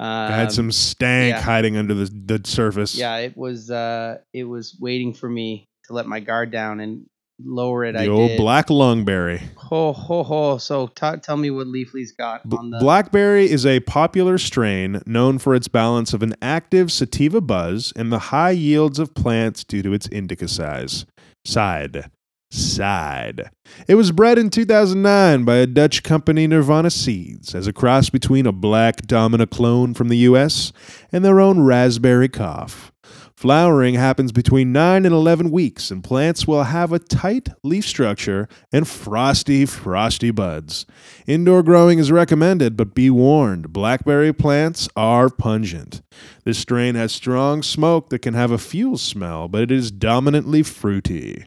Um, 0.00 0.32
I 0.32 0.36
had 0.36 0.52
some 0.52 0.70
stank 0.70 1.34
yeah. 1.34 1.40
hiding 1.40 1.76
under 1.76 1.94
the, 1.94 2.04
the 2.04 2.40
surface. 2.48 2.94
Yeah, 2.94 3.16
it 3.16 3.36
was 3.36 3.70
uh 3.70 4.18
it 4.32 4.44
was 4.44 4.76
waiting 4.80 5.12
for 5.12 5.28
me 5.28 5.68
to 5.86 5.92
let 5.92 6.06
my 6.06 6.20
guard 6.20 6.50
down 6.52 6.80
and 6.80 7.06
lower 7.44 7.84
it. 7.84 7.92
The 7.92 8.04
I 8.04 8.06
old 8.06 8.28
did. 8.30 8.38
black 8.38 8.70
lungberry. 8.70 9.42
Ho 9.56 9.92
ho 9.92 10.22
ho! 10.22 10.58
So 10.58 10.86
t- 10.88 11.16
tell 11.22 11.36
me 11.36 11.50
what 11.50 11.66
Leafly's 11.66 12.12
got 12.12 12.48
B- 12.48 12.56
on 12.56 12.70
the. 12.70 12.78
Blackberry 12.78 13.50
is 13.50 13.66
a 13.66 13.80
popular 13.80 14.38
strain 14.38 15.02
known 15.06 15.38
for 15.38 15.54
its 15.54 15.68
balance 15.68 16.12
of 16.12 16.22
an 16.22 16.34
active 16.40 16.92
sativa 16.92 17.40
buzz 17.40 17.92
and 17.96 18.12
the 18.12 18.18
high 18.18 18.50
yields 18.50 18.98
of 18.98 19.14
plants 19.14 19.64
due 19.64 19.82
to 19.82 19.92
its 19.92 20.06
indica 20.08 20.48
size. 20.48 21.06
Side. 21.44 22.10
Side. 22.50 23.50
It 23.86 23.96
was 23.96 24.10
bred 24.10 24.38
in 24.38 24.48
2009 24.48 25.44
by 25.44 25.56
a 25.56 25.66
Dutch 25.66 26.02
company, 26.02 26.46
Nirvana 26.46 26.90
Seeds, 26.90 27.54
as 27.54 27.66
a 27.66 27.72
cross 27.72 28.08
between 28.08 28.46
a 28.46 28.52
black 28.52 29.02
Domina 29.02 29.46
clone 29.46 29.92
from 29.92 30.08
the 30.08 30.18
US 30.18 30.72
and 31.12 31.24
their 31.24 31.40
own 31.40 31.60
raspberry 31.60 32.28
cough. 32.28 32.90
Flowering 33.38 33.94
happens 33.94 34.32
between 34.32 34.72
9 34.72 35.06
and 35.06 35.14
11 35.14 35.52
weeks, 35.52 35.92
and 35.92 36.02
plants 36.02 36.48
will 36.48 36.64
have 36.64 36.92
a 36.92 36.98
tight 36.98 37.50
leaf 37.62 37.86
structure 37.86 38.48
and 38.72 38.88
frosty, 38.88 39.64
frosty 39.64 40.32
buds. 40.32 40.86
Indoor 41.24 41.62
growing 41.62 42.00
is 42.00 42.10
recommended, 42.10 42.76
but 42.76 42.96
be 42.96 43.10
warned 43.10 43.72
blackberry 43.72 44.32
plants 44.32 44.88
are 44.96 45.28
pungent. 45.28 46.02
This 46.44 46.58
strain 46.58 46.96
has 46.96 47.12
strong 47.12 47.62
smoke 47.62 48.08
that 48.08 48.22
can 48.22 48.34
have 48.34 48.50
a 48.50 48.58
fuel 48.58 48.98
smell, 48.98 49.46
but 49.46 49.62
it 49.62 49.70
is 49.70 49.92
dominantly 49.92 50.64
fruity. 50.64 51.44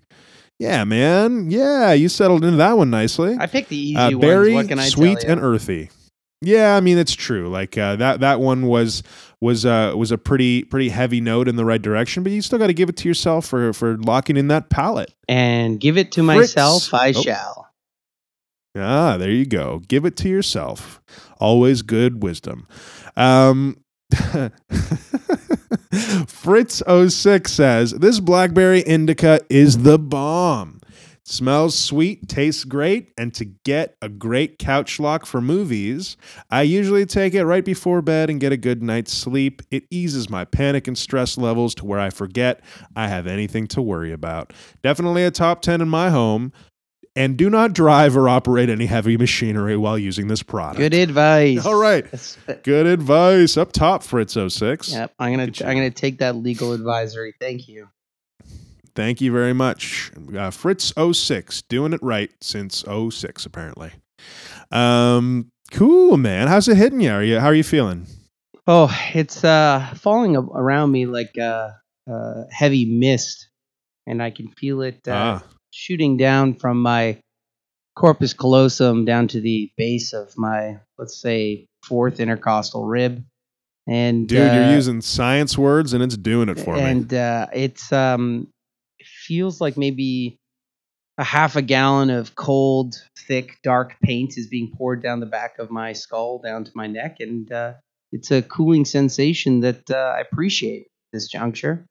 Yeah, 0.61 0.83
man. 0.83 1.49
Yeah, 1.49 1.93
you 1.93 2.07
settled 2.07 2.43
into 2.43 2.57
that 2.57 2.77
one 2.77 2.91
nicely. 2.91 3.35
I 3.39 3.47
picked 3.47 3.69
the 3.69 3.77
easy 3.77 3.95
Uh, 3.95 4.11
ones. 4.11 4.21
berry, 4.21 4.53
What 4.53 4.67
can 4.67 4.77
I 4.77 4.89
sweet, 4.89 5.23
and 5.23 5.41
earthy. 5.41 5.89
Yeah, 6.43 6.75
I 6.75 6.81
mean 6.81 6.97
it's 6.99 7.13
true. 7.13 7.49
Like 7.49 7.77
uh, 7.79 7.95
that 7.95 8.19
that 8.19 8.39
one 8.39 8.67
was 8.67 9.01
was 9.39 9.65
uh, 9.65 9.93
was 9.95 10.11
a 10.11 10.17
pretty 10.19 10.63
pretty 10.63 10.89
heavy 10.89 11.19
note 11.21 11.47
in 11.47 11.55
the 11.55 11.65
right 11.65 11.81
direction, 11.81 12.21
but 12.23 12.31
you 12.31 12.41
still 12.43 12.59
got 12.59 12.67
to 12.67 12.73
give 12.73 12.89
it 12.89 12.97
to 12.97 13.07
yourself 13.07 13.45
for 13.47 13.73
for 13.73 13.97
locking 13.97 14.38
in 14.38 14.47
that 14.49 14.69
palate. 14.69 15.11
and 15.27 15.79
give 15.79 15.97
it 15.97 16.11
to 16.13 16.23
Fritz. 16.25 16.55
myself. 16.55 16.93
I 16.93 17.09
Oh. 17.15 17.21
shall. 17.21 17.67
Ah, 18.77 19.17
there 19.17 19.31
you 19.31 19.45
go. 19.45 19.81
Give 19.88 20.05
it 20.05 20.15
to 20.17 20.29
yourself. 20.29 21.01
Always 21.39 21.81
good 21.81 22.21
wisdom. 22.23 22.67
Um, 23.17 23.77
Fritz06 25.91 27.47
says 27.49 27.91
this 27.91 28.19
blackberry 28.19 28.81
indica 28.81 29.41
is 29.49 29.80
the 29.80 29.99
bomb. 29.99 30.80
Smells 31.23 31.77
sweet, 31.77 32.27
tastes 32.27 32.63
great, 32.63 33.13
and 33.18 33.34
to 33.35 33.45
get 33.45 33.95
a 34.01 34.09
great 34.09 34.57
couch 34.57 34.99
lock 34.99 35.26
for 35.26 35.39
movies, 35.39 36.18
I 36.49 36.63
usually 36.63 37.05
take 37.05 37.35
it 37.35 37.45
right 37.45 37.63
before 37.63 38.01
bed 38.01 38.30
and 38.30 38.39
get 38.39 38.51
a 38.51 38.57
good 38.57 38.81
night's 38.81 39.13
sleep. 39.13 39.61
It 39.69 39.84
eases 39.91 40.30
my 40.30 40.45
panic 40.45 40.88
and 40.88 40.97
stress 40.97 41.38
levels 41.38 41.76
to 41.76 41.85
where 41.85 41.99
I 41.99 42.09
forget 42.09 42.61
I 42.95 43.07
have 43.07 43.27
anything 43.27 43.68
to 43.68 43.81
worry 43.81 44.11
about. 44.11 44.51
Definitely 44.81 45.23
a 45.23 45.31
top 45.31 45.61
10 45.61 45.81
in 45.81 45.89
my 45.89 46.09
home. 46.09 46.53
And 47.15 47.35
do 47.38 47.49
not 47.49 47.73
drive 47.73 48.15
or 48.15 48.29
operate 48.29 48.69
any 48.69 48.85
heavy 48.85 49.17
machinery 49.17 49.75
while 49.75 49.97
using 49.97 50.27
this 50.29 50.41
product. 50.41 50.77
Good 50.77 50.93
advice. 50.93 51.65
All 51.65 51.75
right. 51.75 52.05
That's- 52.05 52.38
Good 52.63 52.88
advice 52.88 53.57
up 53.57 53.73
top, 53.73 54.01
Fritz06. 54.03 54.93
Yep, 54.93 55.13
I'm 55.19 55.31
gonna 55.31 55.43
I'm 55.43 55.75
gonna 55.75 55.91
take 55.91 56.19
that 56.19 56.38
legal 56.38 56.71
advisory. 56.71 57.33
Thank 57.39 57.67
you. 57.67 57.89
Thank 58.95 59.19
you 59.21 59.31
very 59.31 59.53
much. 59.53 60.11
Uh, 60.15 60.51
Fritz06, 60.51 61.63
doing 61.69 61.91
it 61.93 62.01
right 62.03 62.31
since 62.41 62.83
06, 62.85 63.45
apparently. 63.45 63.91
Um, 64.71 65.49
cool, 65.71 66.17
man. 66.17 66.47
How's 66.47 66.67
it 66.67 66.77
hitting 66.77 67.01
you? 67.01 67.11
Are 67.11 67.23
you 67.23 67.39
how 67.39 67.47
are 67.47 67.53
you 67.53 67.63
feeling? 67.63 68.05
Oh, 68.67 68.89
it's 69.13 69.43
uh 69.43 69.93
falling 69.97 70.35
around 70.38 70.91
me 70.91 71.05
like 71.07 71.38
uh, 71.38 71.71
uh 72.09 72.43
heavy 72.51 72.85
mist, 72.85 73.49
and 74.07 74.21
I 74.23 74.29
can 74.31 74.47
feel 74.49 74.81
it 74.81 75.07
uh, 75.07 75.41
Ah. 75.41 75.43
Shooting 75.72 76.18
down 76.18 76.53
from 76.53 76.81
my 76.81 77.18
corpus 77.95 78.34
callosum 78.34 79.06
down 79.06 79.27
to 79.30 79.41
the 79.41 79.72
base 79.77 80.14
of 80.14 80.38
my 80.38 80.80
let's 80.98 81.19
say 81.19 81.68
fourth 81.84 82.19
intercostal 82.19 82.85
rib. 82.85 83.23
And 83.88 84.27
Dude, 84.27 84.52
uh, 84.52 84.53
you're 84.53 84.72
using 84.72 85.02
science 85.02 85.57
words 85.57 85.93
and 85.93 86.03
it's 86.03 86.15
doing 86.15 86.49
it 86.49 86.60
for 86.60 86.76
me. 86.76 86.81
and 86.81 87.14
uh, 87.14 87.48
it's 87.53 87.91
um 87.91 88.48
it 88.99 89.07
feels 89.07 89.60
like 89.60 89.77
maybe 89.77 90.38
a 91.18 91.23
half 91.23 91.56
a 91.56 91.61
gallon 91.61 92.10
of 92.10 92.35
cold 92.35 92.95
thick 93.27 93.57
dark 93.64 93.95
paint 94.02 94.38
is 94.38 94.48
being 94.48 94.72
poured 94.76 95.02
down 95.03 95.19
the 95.19 95.26
back 95.26 95.60
of 95.60 95.69
my 95.69 95.93
skull 95.93 96.39
down 96.39 96.64
to 96.64 96.72
my 96.76 96.88
neck 96.88 97.18
and 97.19 97.52
uh, 97.52 97.73
it's 98.11 98.31
a 98.31 98.41
cooling 98.41 98.85
sensation 98.85 99.60
that 99.61 99.89
uh, 99.91 100.15
i 100.18 100.19
appreciate 100.19 100.84
at 100.84 101.11
this 101.14 101.27
juncture 101.27 101.85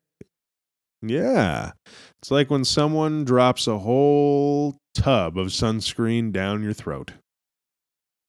Yeah. 1.02 1.72
It's 2.20 2.30
like 2.30 2.50
when 2.50 2.64
someone 2.64 3.24
drops 3.24 3.66
a 3.66 3.78
whole 3.78 4.76
tub 4.94 5.38
of 5.38 5.48
sunscreen 5.48 6.32
down 6.32 6.62
your 6.62 6.72
throat. 6.72 7.12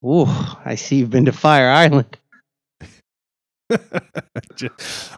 Ooh, 0.04 0.26
i 0.66 0.76
see 0.76 0.98
you've 0.98 1.12
been 1.12 1.26
to 1.26 1.32
fire 1.32 1.70
island 1.70 2.18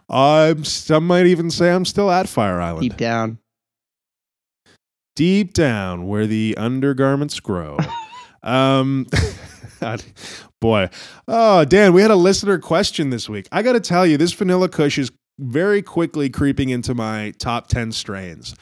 I'm 0.08 0.64
some 0.64 1.06
might 1.06 1.26
even 1.26 1.50
say 1.50 1.72
I'm 1.72 1.84
still 1.84 2.10
at 2.10 2.28
Fire 2.28 2.60
Island. 2.60 2.82
deep 2.82 2.96
down 2.96 3.38
deep 5.16 5.54
down 5.54 6.06
where 6.06 6.26
the 6.26 6.56
undergarments 6.56 7.40
grow. 7.40 7.78
um, 8.42 9.06
boy, 10.60 10.88
oh 11.28 11.64
Dan, 11.64 11.92
we 11.92 12.02
had 12.02 12.10
a 12.10 12.16
listener 12.16 12.58
question 12.58 13.10
this 13.10 13.28
week. 13.28 13.48
I 13.52 13.62
got 13.62 13.72
to 13.72 13.80
tell 13.80 14.06
you, 14.06 14.16
this 14.16 14.32
Vanilla 14.32 14.68
Kush 14.68 14.98
is 14.98 15.10
very 15.38 15.82
quickly 15.82 16.28
creeping 16.30 16.68
into 16.70 16.94
my 16.94 17.32
top 17.38 17.66
10 17.68 17.92
strains. 17.92 18.54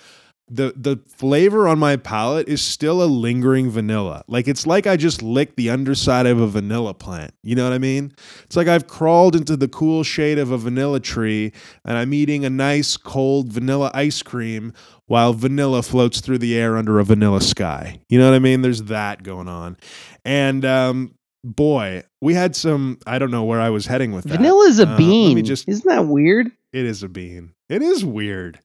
The 0.50 0.74
the 0.76 0.98
flavor 1.08 1.66
on 1.66 1.78
my 1.78 1.96
palate 1.96 2.46
is 2.46 2.60
still 2.60 3.02
a 3.02 3.06
lingering 3.06 3.70
vanilla. 3.70 4.22
Like 4.28 4.48
it's 4.48 4.66
like 4.66 4.86
I 4.86 4.96
just 4.98 5.22
licked 5.22 5.56
the 5.56 5.70
underside 5.70 6.26
of 6.26 6.40
a 6.40 6.46
vanilla 6.46 6.92
plant. 6.92 7.32
You 7.42 7.54
know 7.54 7.64
what 7.64 7.72
I 7.72 7.78
mean? 7.78 8.12
It's 8.42 8.56
like 8.56 8.68
I've 8.68 8.86
crawled 8.86 9.34
into 9.34 9.56
the 9.56 9.68
cool 9.68 10.02
shade 10.02 10.38
of 10.38 10.50
a 10.50 10.58
vanilla 10.58 11.00
tree 11.00 11.52
and 11.86 11.96
I'm 11.96 12.12
eating 12.12 12.44
a 12.44 12.50
nice 12.50 12.98
cold 12.98 13.50
vanilla 13.50 13.90
ice 13.94 14.20
cream 14.22 14.74
while 15.06 15.32
vanilla 15.32 15.82
floats 15.82 16.20
through 16.20 16.38
the 16.38 16.54
air 16.58 16.76
under 16.76 16.98
a 16.98 17.04
vanilla 17.04 17.40
sky. 17.40 18.00
You 18.10 18.18
know 18.18 18.28
what 18.28 18.34
I 18.36 18.40
mean? 18.40 18.60
There's 18.60 18.82
that 18.84 19.22
going 19.22 19.48
on. 19.48 19.78
And 20.22 20.66
um 20.66 21.14
boy, 21.44 22.02
we 22.20 22.34
had 22.34 22.54
some 22.54 22.98
I 23.06 23.18
don't 23.18 23.30
know 23.30 23.44
where 23.44 23.60
I 23.60 23.70
was 23.70 23.86
heading 23.86 24.12
with 24.12 24.24
that. 24.24 24.36
Vanilla 24.36 24.66
is 24.66 24.80
a 24.80 24.88
Uh, 24.88 24.96
bean. 24.98 25.42
just 25.46 25.66
Isn't 25.66 25.88
that 25.88 26.06
weird? 26.08 26.50
It 26.72 26.84
is 26.84 27.02
a 27.02 27.08
bean. 27.08 27.54
It 27.68 27.82
is 27.82 28.04
weird. 28.04 28.60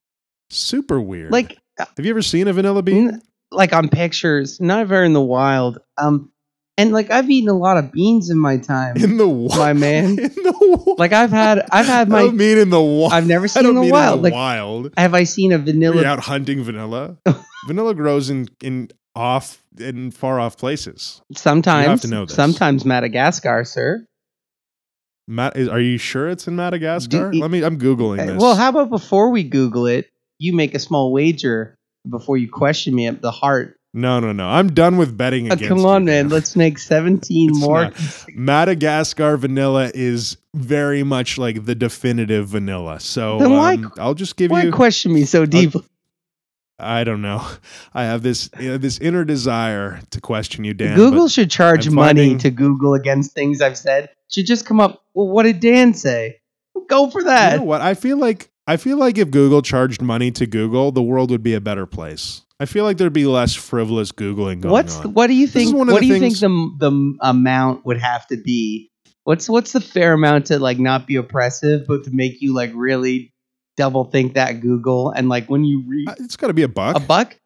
Super 0.49 0.99
weird. 0.99 1.31
Like, 1.31 1.57
have 1.77 2.05
you 2.05 2.09
ever 2.11 2.21
seen 2.21 2.47
a 2.47 2.53
vanilla 2.53 2.81
bean? 2.83 3.09
n- 3.09 3.21
like 3.51 3.73
on 3.73 3.89
pictures, 3.89 4.59
never 4.59 5.03
in 5.03 5.13
the 5.13 5.21
wild. 5.21 5.79
Um, 5.97 6.31
and 6.77 6.91
like 6.91 7.09
I've 7.11 7.29
eaten 7.29 7.49
a 7.49 7.57
lot 7.57 7.77
of 7.77 7.91
beans 7.91 8.29
in 8.29 8.37
my 8.37 8.57
time. 8.57 8.97
In 8.97 9.17
the 9.17 9.27
wild. 9.27 9.57
My 9.57 9.73
man. 9.73 10.05
In 10.19 10.33
the 10.33 10.55
wild. 10.85 10.99
like 10.99 11.11
I've 11.13 11.31
had, 11.31 11.65
I've 11.71 11.85
had 11.87 12.07
I 12.09 12.11
my, 12.11 12.21
don't 12.23 12.37
mean 12.37 12.57
in 12.57 12.69
the 12.69 12.81
wild. 12.81 13.13
I've 13.13 13.25
never 13.27 13.45
I 13.45 13.47
seen 13.47 13.63
don't 13.63 13.77
in 13.77 13.85
the 13.85 13.91
wild. 13.91 14.17
in 14.17 14.21
the 14.21 14.29
like, 14.29 14.33
wild. 14.33 14.93
have 14.97 15.13
I 15.13 15.23
seen 15.23 15.51
a 15.53 15.55
Are 15.55 15.59
vanilla? 15.59 16.01
you 16.01 16.05
out 16.05 16.19
hunting 16.19 16.63
vanilla? 16.63 17.17
vanilla 17.67 17.93
grows 17.95 18.29
in 18.29 18.47
in 18.61 18.89
off 19.15 19.63
in 19.79 20.11
far 20.11 20.39
off 20.39 20.57
places. 20.57 21.21
Sometimes, 21.35 22.05
know 22.05 22.25
this. 22.25 22.35
sometimes 22.35 22.85
Madagascar, 22.85 23.63
sir. 23.63 24.05
Matt, 25.27 25.57
is, 25.57 25.67
are 25.67 25.79
you 25.79 25.97
sure 25.97 26.29
it's 26.29 26.47
in 26.47 26.55
Madagascar? 26.55 27.33
Let 27.33 27.51
me. 27.51 27.63
I'm 27.63 27.77
googling 27.77 28.25
this. 28.25 28.41
Well, 28.41 28.55
how 28.55 28.69
about 28.69 28.89
before 28.89 29.29
we 29.29 29.43
Google 29.43 29.85
it, 29.87 30.09
you 30.39 30.53
make 30.55 30.73
a 30.73 30.79
small 30.79 31.11
wager 31.11 31.75
before 32.09 32.37
you 32.37 32.49
question 32.49 32.95
me 32.95 33.07
at 33.07 33.21
the 33.21 33.31
heart. 33.31 33.75
no, 33.93 34.19
no, 34.19 34.31
no. 34.31 34.47
I'm 34.47 34.73
done 34.73 34.95
with 34.97 35.17
betting 35.17 35.49
Uh, 35.51 35.55
against. 35.55 35.67
come 35.69 35.79
you, 35.79 35.87
on, 35.87 36.05
man. 36.05 36.29
Let's 36.29 36.55
make 36.55 36.77
17 36.79 37.51
more. 37.55 37.83
not. 37.85 38.25
Madagascar 38.35 39.35
vanilla 39.37 39.91
is 39.93 40.37
very 40.55 41.03
much 41.03 41.37
like 41.37 41.65
the 41.65 41.75
definitive 41.75 42.47
vanilla. 42.47 42.99
So 42.99 43.39
Then 43.39 43.51
why- 43.51 43.73
um, 43.73 43.91
I'll 43.97 44.13
just 44.13 44.37
give 44.37 44.51
you 44.51 44.57
Why 44.57 44.69
question 44.71 45.13
me 45.13 45.25
so 45.25 45.45
deeply? 45.45 45.83
I 46.79 47.03
don't 47.03 47.21
know. 47.21 47.45
I 47.93 48.03
have 48.05 48.21
this 48.21 48.49
uh, 48.53 48.77
this 48.77 48.99
inner 48.99 49.25
desire 49.25 49.99
to 50.11 50.21
question 50.21 50.63
you, 50.63 50.73
Dan. 50.73 50.95
Google 50.95 51.27
should 51.27 51.49
charge 51.49 51.87
I'm 51.87 51.95
money 51.95 52.21
finding- 52.21 52.37
to 52.39 52.51
Google 52.51 52.93
against 52.93 53.33
things 53.33 53.61
I've 53.61 53.77
said. 53.77 54.09
Should 54.29 54.45
just 54.45 54.65
come 54.65 54.79
up. 54.79 55.03
Well, 55.13 55.27
what 55.27 55.43
did 55.43 55.59
Dan 55.59 55.93
say? 55.93 56.39
Go 56.89 57.09
for 57.09 57.19
you 57.21 57.25
that. 57.25 57.57
know 57.57 57.63
what? 57.63 57.81
I 57.81 57.93
feel 57.93 58.17
like 58.17 58.49
I 58.67 58.77
feel 58.77 58.97
like 58.97 59.17
if 59.17 59.31
Google 59.31 59.61
charged 59.61 60.01
money 60.01 60.31
to 60.31 60.45
Google, 60.45 60.91
the 60.91 61.01
world 61.01 61.31
would 61.31 61.43
be 61.43 61.53
a 61.53 61.61
better 61.61 61.85
place. 61.85 62.41
I 62.59 62.65
feel 62.65 62.83
like 62.83 62.97
there'd 62.97 63.13
be 63.13 63.25
less 63.25 63.53
frivolous 63.53 64.11
googling 64.11 64.61
going 64.61 64.71
What's 64.71 64.97
on. 64.97 65.13
what 65.13 65.27
do 65.27 65.33
you 65.33 65.47
think? 65.47 65.75
What 65.75 65.87
the 65.87 65.99
do 65.99 66.05
you 66.05 66.19
think 66.19 66.37
the 66.39 66.49
the 66.77 67.17
amount 67.21 67.85
would 67.85 67.97
have 67.99 68.27
to 68.27 68.37
be? 68.37 68.91
What's 69.23 69.49
what's 69.49 69.73
the 69.73 69.81
fair 69.81 70.13
amount 70.13 70.47
to 70.47 70.59
like 70.59 70.79
not 70.79 71.07
be 71.07 71.15
oppressive, 71.15 71.85
but 71.87 72.03
to 72.05 72.11
make 72.11 72.41
you 72.41 72.53
like 72.53 72.71
really 72.73 73.33
double 73.77 74.05
think 74.05 74.33
that 74.33 74.59
Google 74.59 75.11
and 75.11 75.29
like 75.29 75.47
when 75.47 75.63
you 75.63 75.83
read 75.87 76.09
it's 76.19 76.35
got 76.35 76.47
to 76.47 76.53
be 76.53 76.63
a 76.63 76.67
buck. 76.67 76.97
a 76.97 76.99
buck, 76.99 77.37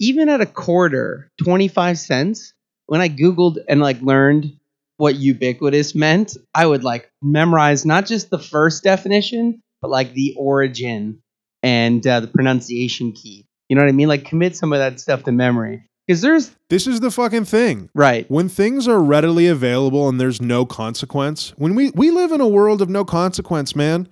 even 0.00 0.28
at 0.28 0.40
a 0.40 0.46
quarter, 0.46 1.30
twenty 1.42 1.68
five 1.68 1.98
cents. 1.98 2.54
When 2.86 3.00
I 3.00 3.08
googled 3.08 3.58
and 3.68 3.80
like 3.80 4.00
learned 4.02 4.58
what 4.96 5.16
ubiquitous 5.16 5.94
meant, 5.94 6.36
I 6.54 6.66
would 6.66 6.84
like 6.84 7.10
memorize 7.22 7.84
not 7.84 8.06
just 8.06 8.30
the 8.30 8.38
first 8.38 8.82
definition, 8.82 9.62
but 9.80 9.90
like 9.90 10.12
the 10.12 10.34
origin 10.38 11.22
and 11.62 12.06
uh, 12.06 12.20
the 12.20 12.26
pronunciation 12.26 13.12
key. 13.12 13.46
You 13.68 13.76
know 13.76 13.82
what 13.82 13.88
I 13.88 13.92
mean? 13.92 14.08
Like 14.08 14.26
commit 14.26 14.56
some 14.56 14.72
of 14.72 14.78
that 14.78 15.00
stuff 15.00 15.24
to 15.24 15.32
memory 15.32 15.88
because 16.06 16.20
there's 16.20 16.54
this 16.68 16.86
is 16.86 17.00
the 17.00 17.10
fucking 17.10 17.46
thing. 17.46 17.88
right. 17.94 18.30
When 18.30 18.48
things 18.48 18.86
are 18.86 19.02
readily 19.02 19.46
available 19.46 20.08
and 20.08 20.20
there's 20.20 20.40
no 20.40 20.66
consequence, 20.66 21.54
when 21.56 21.74
we 21.74 21.90
we 21.90 22.10
live 22.10 22.32
in 22.32 22.40
a 22.40 22.48
world 22.48 22.82
of 22.82 22.88
no 22.88 23.04
consequence, 23.04 23.74
man. 23.74 24.08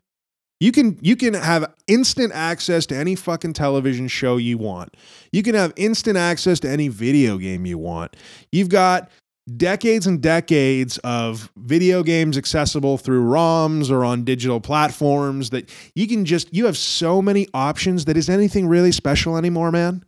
You 0.62 0.70
can 0.70 0.96
you 1.02 1.16
can 1.16 1.34
have 1.34 1.74
instant 1.88 2.32
access 2.32 2.86
to 2.86 2.94
any 2.94 3.16
fucking 3.16 3.52
television 3.52 4.06
show 4.06 4.36
you 4.36 4.58
want. 4.58 4.96
You 5.32 5.42
can 5.42 5.56
have 5.56 5.72
instant 5.74 6.16
access 6.16 6.60
to 6.60 6.70
any 6.70 6.86
video 6.86 7.36
game 7.36 7.66
you 7.66 7.78
want. 7.78 8.14
You've 8.52 8.68
got 8.68 9.10
decades 9.56 10.06
and 10.06 10.22
decades 10.22 10.98
of 10.98 11.50
video 11.56 12.04
games 12.04 12.38
accessible 12.38 12.96
through 12.96 13.24
ROMs 13.24 13.90
or 13.90 14.04
on 14.04 14.22
digital 14.22 14.60
platforms 14.60 15.50
that 15.50 15.68
you 15.96 16.06
can 16.06 16.24
just 16.24 16.54
you 16.54 16.66
have 16.66 16.76
so 16.76 17.20
many 17.20 17.48
options 17.52 18.04
that 18.04 18.16
is 18.16 18.28
anything 18.28 18.68
really 18.68 18.92
special 18.92 19.36
anymore, 19.36 19.72
man? 19.72 20.04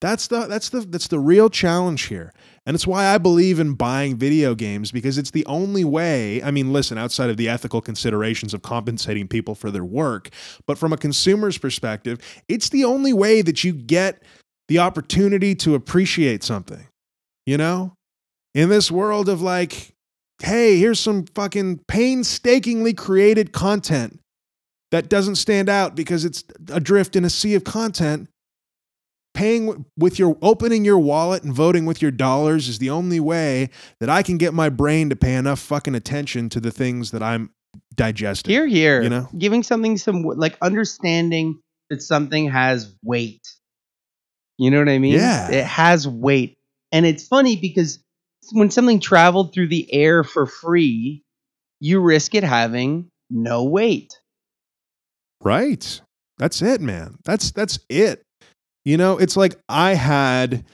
That's 0.00 0.26
the 0.26 0.48
that's 0.48 0.70
the 0.70 0.80
that's 0.80 1.06
the 1.06 1.20
real 1.20 1.48
challenge 1.48 2.06
here. 2.06 2.32
And 2.64 2.76
it's 2.76 2.86
why 2.86 3.06
I 3.06 3.18
believe 3.18 3.58
in 3.58 3.74
buying 3.74 4.16
video 4.16 4.54
games 4.54 4.92
because 4.92 5.18
it's 5.18 5.32
the 5.32 5.44
only 5.46 5.84
way. 5.84 6.42
I 6.42 6.52
mean, 6.52 6.72
listen, 6.72 6.96
outside 6.96 7.28
of 7.28 7.36
the 7.36 7.48
ethical 7.48 7.80
considerations 7.80 8.54
of 8.54 8.62
compensating 8.62 9.26
people 9.26 9.54
for 9.54 9.70
their 9.70 9.84
work, 9.84 10.30
but 10.66 10.78
from 10.78 10.92
a 10.92 10.96
consumer's 10.96 11.58
perspective, 11.58 12.18
it's 12.48 12.68
the 12.68 12.84
only 12.84 13.12
way 13.12 13.42
that 13.42 13.64
you 13.64 13.72
get 13.72 14.22
the 14.68 14.78
opportunity 14.78 15.54
to 15.56 15.74
appreciate 15.74 16.44
something. 16.44 16.86
You 17.46 17.58
know? 17.58 17.94
In 18.54 18.68
this 18.68 18.90
world 18.90 19.28
of 19.28 19.42
like, 19.42 19.94
hey, 20.40 20.78
here's 20.78 21.00
some 21.00 21.24
fucking 21.34 21.80
painstakingly 21.88 22.94
created 22.94 23.52
content 23.52 24.20
that 24.92 25.08
doesn't 25.08 25.36
stand 25.36 25.68
out 25.68 25.96
because 25.96 26.24
it's 26.24 26.44
adrift 26.70 27.16
in 27.16 27.24
a 27.24 27.30
sea 27.30 27.54
of 27.54 27.64
content 27.64 28.28
paying 29.34 29.84
with 29.96 30.18
your 30.18 30.36
opening 30.42 30.84
your 30.84 30.98
wallet 30.98 31.42
and 31.42 31.52
voting 31.52 31.86
with 31.86 32.02
your 32.02 32.10
dollars 32.10 32.68
is 32.68 32.78
the 32.78 32.90
only 32.90 33.20
way 33.20 33.70
that 34.00 34.10
I 34.10 34.22
can 34.22 34.38
get 34.38 34.54
my 34.54 34.68
brain 34.68 35.08
to 35.10 35.16
pay 35.16 35.34
enough 35.34 35.58
fucking 35.58 35.94
attention 35.94 36.48
to 36.50 36.60
the 36.60 36.70
things 36.70 37.10
that 37.12 37.22
I'm 37.22 37.50
digesting. 37.94 38.50
Here, 38.50 38.66
here. 38.66 39.02
You 39.02 39.08
know? 39.08 39.28
giving 39.36 39.62
something 39.62 39.96
some 39.96 40.22
like 40.22 40.56
understanding 40.60 41.60
that 41.90 42.02
something 42.02 42.50
has 42.50 42.94
weight. 43.02 43.46
You 44.58 44.70
know 44.70 44.78
what 44.78 44.88
I 44.88 44.98
mean? 44.98 45.14
Yeah. 45.14 45.50
It 45.50 45.64
has 45.64 46.06
weight. 46.06 46.58
And 46.92 47.06
it's 47.06 47.26
funny 47.26 47.56
because 47.56 47.98
when 48.52 48.70
something 48.70 49.00
traveled 49.00 49.54
through 49.54 49.68
the 49.68 49.92
air 49.92 50.24
for 50.24 50.46
free, 50.46 51.22
you 51.80 52.00
risk 52.00 52.34
it 52.34 52.44
having 52.44 53.10
no 53.30 53.64
weight. 53.64 54.20
Right. 55.42 56.00
That's 56.38 56.62
it, 56.62 56.80
man. 56.80 57.18
That's 57.24 57.50
that's 57.50 57.78
it. 57.88 58.24
You 58.84 58.96
know, 58.96 59.18
it's 59.18 59.36
like 59.36 59.56
I 59.68 59.94
had 59.94 60.64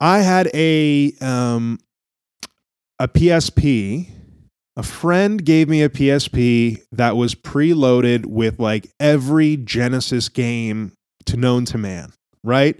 I 0.00 0.18
had 0.20 0.48
a 0.54 1.12
um 1.20 1.78
a 2.98 3.08
PSP. 3.08 4.10
A 4.76 4.82
friend 4.84 5.44
gave 5.44 5.68
me 5.68 5.82
a 5.82 5.88
PSP 5.88 6.82
that 6.92 7.16
was 7.16 7.34
preloaded 7.34 8.26
with 8.26 8.60
like 8.60 8.88
every 9.00 9.56
Genesis 9.56 10.28
game 10.28 10.92
to 11.26 11.36
known 11.36 11.64
to 11.64 11.78
man, 11.78 12.12
right? 12.48 12.76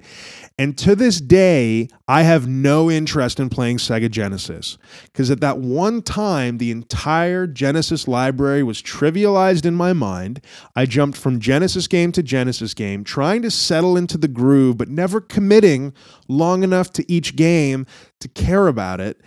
And 0.60 0.76
to 0.78 0.96
this 0.96 1.20
day, 1.20 1.88
I 2.08 2.22
have 2.22 2.48
no 2.48 2.90
interest 2.90 3.38
in 3.38 3.48
playing 3.48 3.76
Sega 3.76 4.10
Genesis 4.10 4.76
because 5.04 5.30
at 5.30 5.40
that 5.40 5.58
one 5.58 6.02
time, 6.02 6.58
the 6.58 6.72
entire 6.72 7.46
Genesis 7.46 8.08
library 8.08 8.64
was 8.64 8.82
trivialized 8.82 9.64
in 9.64 9.76
my 9.76 9.92
mind. 9.92 10.44
I 10.74 10.86
jumped 10.86 11.16
from 11.16 11.38
Genesis 11.38 11.86
game 11.86 12.10
to 12.12 12.24
Genesis 12.24 12.74
game, 12.74 13.04
trying 13.04 13.42
to 13.42 13.52
settle 13.52 13.96
into 13.96 14.18
the 14.18 14.26
groove, 14.26 14.78
but 14.78 14.88
never 14.88 15.20
committing 15.20 15.92
long 16.26 16.64
enough 16.64 16.90
to 16.94 17.12
each 17.12 17.36
game 17.36 17.86
to 18.18 18.26
care 18.26 18.66
about 18.66 19.00
it. 19.00 19.20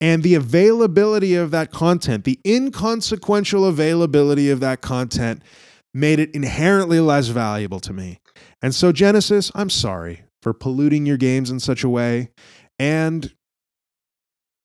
And 0.00 0.22
the 0.22 0.34
availability 0.34 1.34
of 1.34 1.50
that 1.50 1.72
content, 1.72 2.24
the 2.24 2.38
inconsequential 2.46 3.64
availability 3.64 4.50
of 4.50 4.60
that 4.60 4.82
content, 4.82 5.42
made 5.92 6.20
it 6.20 6.32
inherently 6.34 7.00
less 7.00 7.28
valuable 7.28 7.80
to 7.80 7.92
me. 7.92 8.20
And 8.66 8.74
so, 8.74 8.90
Genesis, 8.90 9.52
I'm 9.54 9.70
sorry 9.70 10.24
for 10.42 10.52
polluting 10.52 11.06
your 11.06 11.18
games 11.18 11.50
in 11.50 11.60
such 11.60 11.84
a 11.84 11.88
way. 11.88 12.30
And 12.80 13.32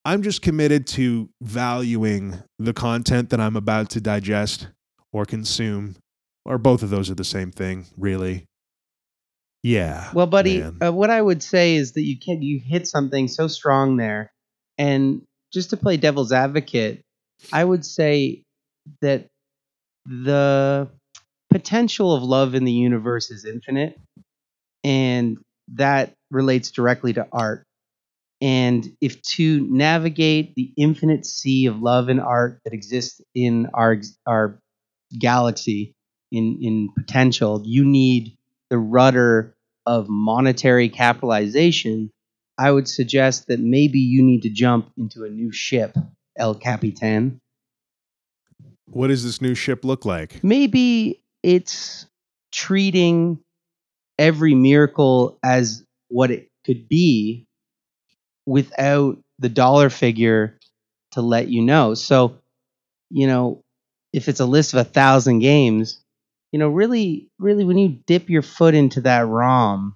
I'm 0.05 0.23
just 0.23 0.41
committed 0.41 0.87
to 0.87 1.29
valuing 1.39 2.41
the 2.57 2.73
content 2.73 3.29
that 3.29 3.39
I'm 3.39 3.55
about 3.55 3.91
to 3.91 4.01
digest 4.01 4.69
or 5.13 5.23
consume, 5.25 5.97
or 6.45 6.57
both 6.57 6.81
of 6.81 6.89
those 6.89 7.11
are 7.11 7.13
the 7.13 7.23
same 7.23 7.51
thing, 7.51 7.85
really. 7.95 8.45
Yeah. 9.61 10.09
Well, 10.15 10.25
buddy, 10.25 10.63
uh, 10.63 10.91
what 10.91 11.11
I 11.11 11.21
would 11.21 11.43
say 11.43 11.75
is 11.75 11.91
that 11.91 12.01
you 12.01 12.17
can 12.17 12.41
you 12.41 12.59
hit 12.59 12.87
something 12.87 13.27
so 13.27 13.47
strong 13.47 13.97
there, 13.97 14.33
and 14.79 15.21
just 15.53 15.69
to 15.69 15.77
play 15.77 15.97
devil's 15.97 16.31
advocate, 16.31 17.03
I 17.53 17.63
would 17.63 17.85
say 17.85 18.41
that 19.01 19.27
the 20.07 20.89
potential 21.51 22.13
of 22.13 22.23
love 22.23 22.55
in 22.55 22.63
the 22.63 22.71
universe 22.71 23.29
is 23.31 23.45
infinite, 23.45 23.99
and 24.83 25.37
that 25.73 26.15
relates 26.29 26.71
directly 26.71 27.13
to 27.13 27.27
art. 27.31 27.65
And 28.41 28.97
if 29.01 29.21
to 29.35 29.67
navigate 29.69 30.55
the 30.55 30.73
infinite 30.75 31.25
sea 31.25 31.67
of 31.67 31.79
love 31.79 32.09
and 32.09 32.19
art 32.19 32.59
that 32.63 32.73
exists 32.73 33.21
in 33.35 33.67
our 33.73 33.97
our 34.25 34.59
galaxy, 35.17 35.93
in 36.31 36.57
in 36.61 36.89
potential. 36.97 37.61
You 37.65 37.85
need 37.85 38.37
the 38.69 38.77
rudder 38.77 39.55
of 39.85 40.07
monetary 40.09 40.89
capitalization. 40.89 42.11
I 42.57 42.71
would 42.71 42.87
suggest 42.87 43.47
that 43.47 43.59
maybe 43.59 43.99
you 43.99 44.23
need 44.23 44.43
to 44.43 44.49
jump 44.49 44.91
into 44.97 45.23
a 45.23 45.29
new 45.29 45.51
ship, 45.51 45.95
El 46.37 46.55
Capitan. 46.55 47.39
What 48.85 49.07
does 49.07 49.23
this 49.23 49.41
new 49.41 49.55
ship 49.55 49.85
look 49.85 50.05
like? 50.05 50.43
Maybe 50.43 51.20
it's 51.43 52.05
treating 52.51 53.39
every 54.19 54.55
miracle 54.55 55.39
as 55.43 55.83
what 56.09 56.31
it 56.31 56.49
could 56.65 56.87
be 56.87 57.45
without 58.45 59.17
the 59.39 59.49
dollar 59.49 59.89
figure 59.89 60.57
to 61.11 61.21
let 61.21 61.47
you 61.47 61.61
know. 61.61 61.93
So, 61.93 62.37
you 63.09 63.27
know, 63.27 63.61
if 64.13 64.27
it's 64.29 64.39
a 64.39 64.45
list 64.45 64.73
of 64.73 64.79
a 64.79 64.89
thousand 64.89 65.39
games, 65.39 66.01
you 66.51 66.59
know, 66.59 66.69
really, 66.69 67.29
really, 67.39 67.63
when 67.63 67.77
you 67.77 67.99
dip 68.05 68.29
your 68.29 68.41
foot 68.41 68.75
into 68.75 69.01
that 69.01 69.27
ROM, 69.27 69.95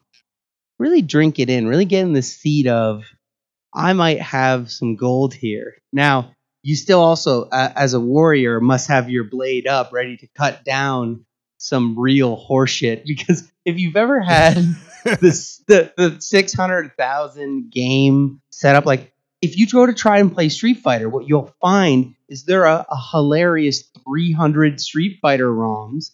really 0.80 1.01
drink 1.01 1.39
it 1.39 1.49
in, 1.49 1.67
really 1.67 1.85
get 1.85 2.01
in 2.03 2.13
the 2.13 2.22
seat 2.22 2.67
of, 2.67 3.03
I 3.73 3.93
might 3.93 4.22
have 4.22 4.72
some 4.72 4.95
gold 4.95 5.34
here. 5.34 5.76
Now, 5.91 6.31
you 6.63 6.76
still 6.76 7.01
also, 7.01 7.43
uh, 7.49 7.73
as 7.76 7.93
a 7.93 7.99
warrior, 7.99 8.59
must 8.61 8.88
have 8.88 9.09
your 9.09 9.26
blade 9.26 9.67
up, 9.67 9.91
ready 9.93 10.17
to 10.17 10.27
cut 10.35 10.63
down 10.63 11.24
some 11.65 11.97
real 11.97 12.37
horseshit. 12.37 13.03
Because 13.05 13.51
if 13.65 13.79
you've 13.79 13.95
ever 13.95 14.19
had 14.19 14.55
this, 15.21 15.63
the 15.67 15.91
the 15.97 16.21
six 16.21 16.53
hundred 16.53 16.91
thousand 16.97 17.71
game 17.71 18.41
setup, 18.51 18.85
like 18.85 19.11
if 19.41 19.57
you 19.57 19.67
go 19.67 19.85
to 19.85 19.93
try 19.93 20.19
and 20.19 20.33
play 20.33 20.49
Street 20.49 20.79
Fighter, 20.79 21.09
what 21.09 21.27
you'll 21.27 21.53
find 21.61 22.15
is 22.29 22.45
there 22.45 22.65
are 22.67 22.85
a 22.89 22.97
hilarious 23.11 23.83
300 24.03 24.79
Street 24.79 25.19
Fighter 25.21 25.47
ROMs, 25.47 26.11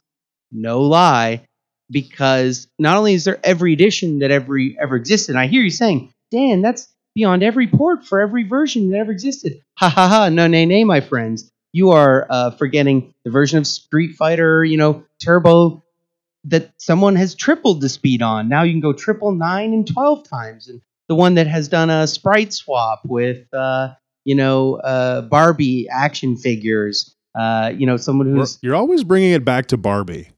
no 0.51 0.81
lie, 0.81 1.45
because 1.89 2.67
not 2.79 2.97
only 2.97 3.13
is 3.13 3.25
there 3.25 3.39
every 3.43 3.73
edition 3.73 4.19
that 4.19 4.31
every 4.31 4.77
ever 4.79 4.95
existed, 4.95 5.35
I 5.35 5.47
hear 5.47 5.61
you 5.61 5.69
saying, 5.69 6.13
Dan, 6.31 6.61
that's 6.61 6.87
beyond 7.15 7.43
every 7.43 7.67
port 7.67 8.05
for 8.05 8.21
every 8.21 8.43
version 8.43 8.89
that 8.91 8.97
ever 8.97 9.11
existed. 9.11 9.61
Ha 9.77 9.89
ha 9.89 10.07
ha, 10.07 10.29
no 10.29 10.47
nay 10.47 10.65
nay, 10.65 10.83
my 10.83 11.01
friends. 11.01 11.50
You 11.73 11.91
are 11.91 12.27
uh, 12.29 12.51
forgetting 12.51 13.13
the 13.23 13.31
version 13.31 13.57
of 13.57 13.67
Street 13.67 14.15
Fighter, 14.15 14.63
you 14.63 14.77
know, 14.77 15.05
Turbo 15.23 15.83
that 16.45 16.71
someone 16.77 17.15
has 17.15 17.35
tripled 17.35 17.81
the 17.81 17.89
speed 17.89 18.21
on. 18.21 18.49
Now 18.49 18.63
you 18.63 18.73
can 18.73 18.81
go 18.81 18.93
triple 18.93 19.31
nine 19.31 19.73
and 19.73 19.87
twelve 19.87 20.27
times, 20.27 20.67
and 20.67 20.81
the 21.07 21.15
one 21.15 21.35
that 21.35 21.47
has 21.47 21.67
done 21.67 21.89
a 21.89 22.07
sprite 22.07 22.53
swap 22.53 23.01
with, 23.05 23.53
uh, 23.53 23.89
you 24.25 24.35
know, 24.35 24.75
uh, 24.75 25.21
Barbie 25.21 25.87
action 25.89 26.35
figures. 26.37 27.15
Uh, 27.33 27.71
you 27.75 27.85
know, 27.85 27.95
someone 27.95 28.27
who's 28.27 28.59
You're 28.61 28.75
always 28.75 29.03
bringing 29.03 29.31
it 29.31 29.45
back 29.45 29.67
to 29.67 29.77
Barbie. 29.77 30.29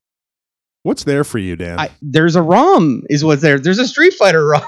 What's 0.84 1.06
there 1.06 1.24
for 1.24 1.40
you, 1.40 1.56
Dan? 1.56 1.80
I, 1.80 1.90
there's 2.02 2.36
a 2.36 2.42
ROM 2.42 3.04
is 3.10 3.24
what's 3.24 3.42
there. 3.42 3.58
There's 3.58 3.80
a 3.80 3.88
Street 3.88 4.14
Fighter 4.14 4.46
ROM, 4.50 4.62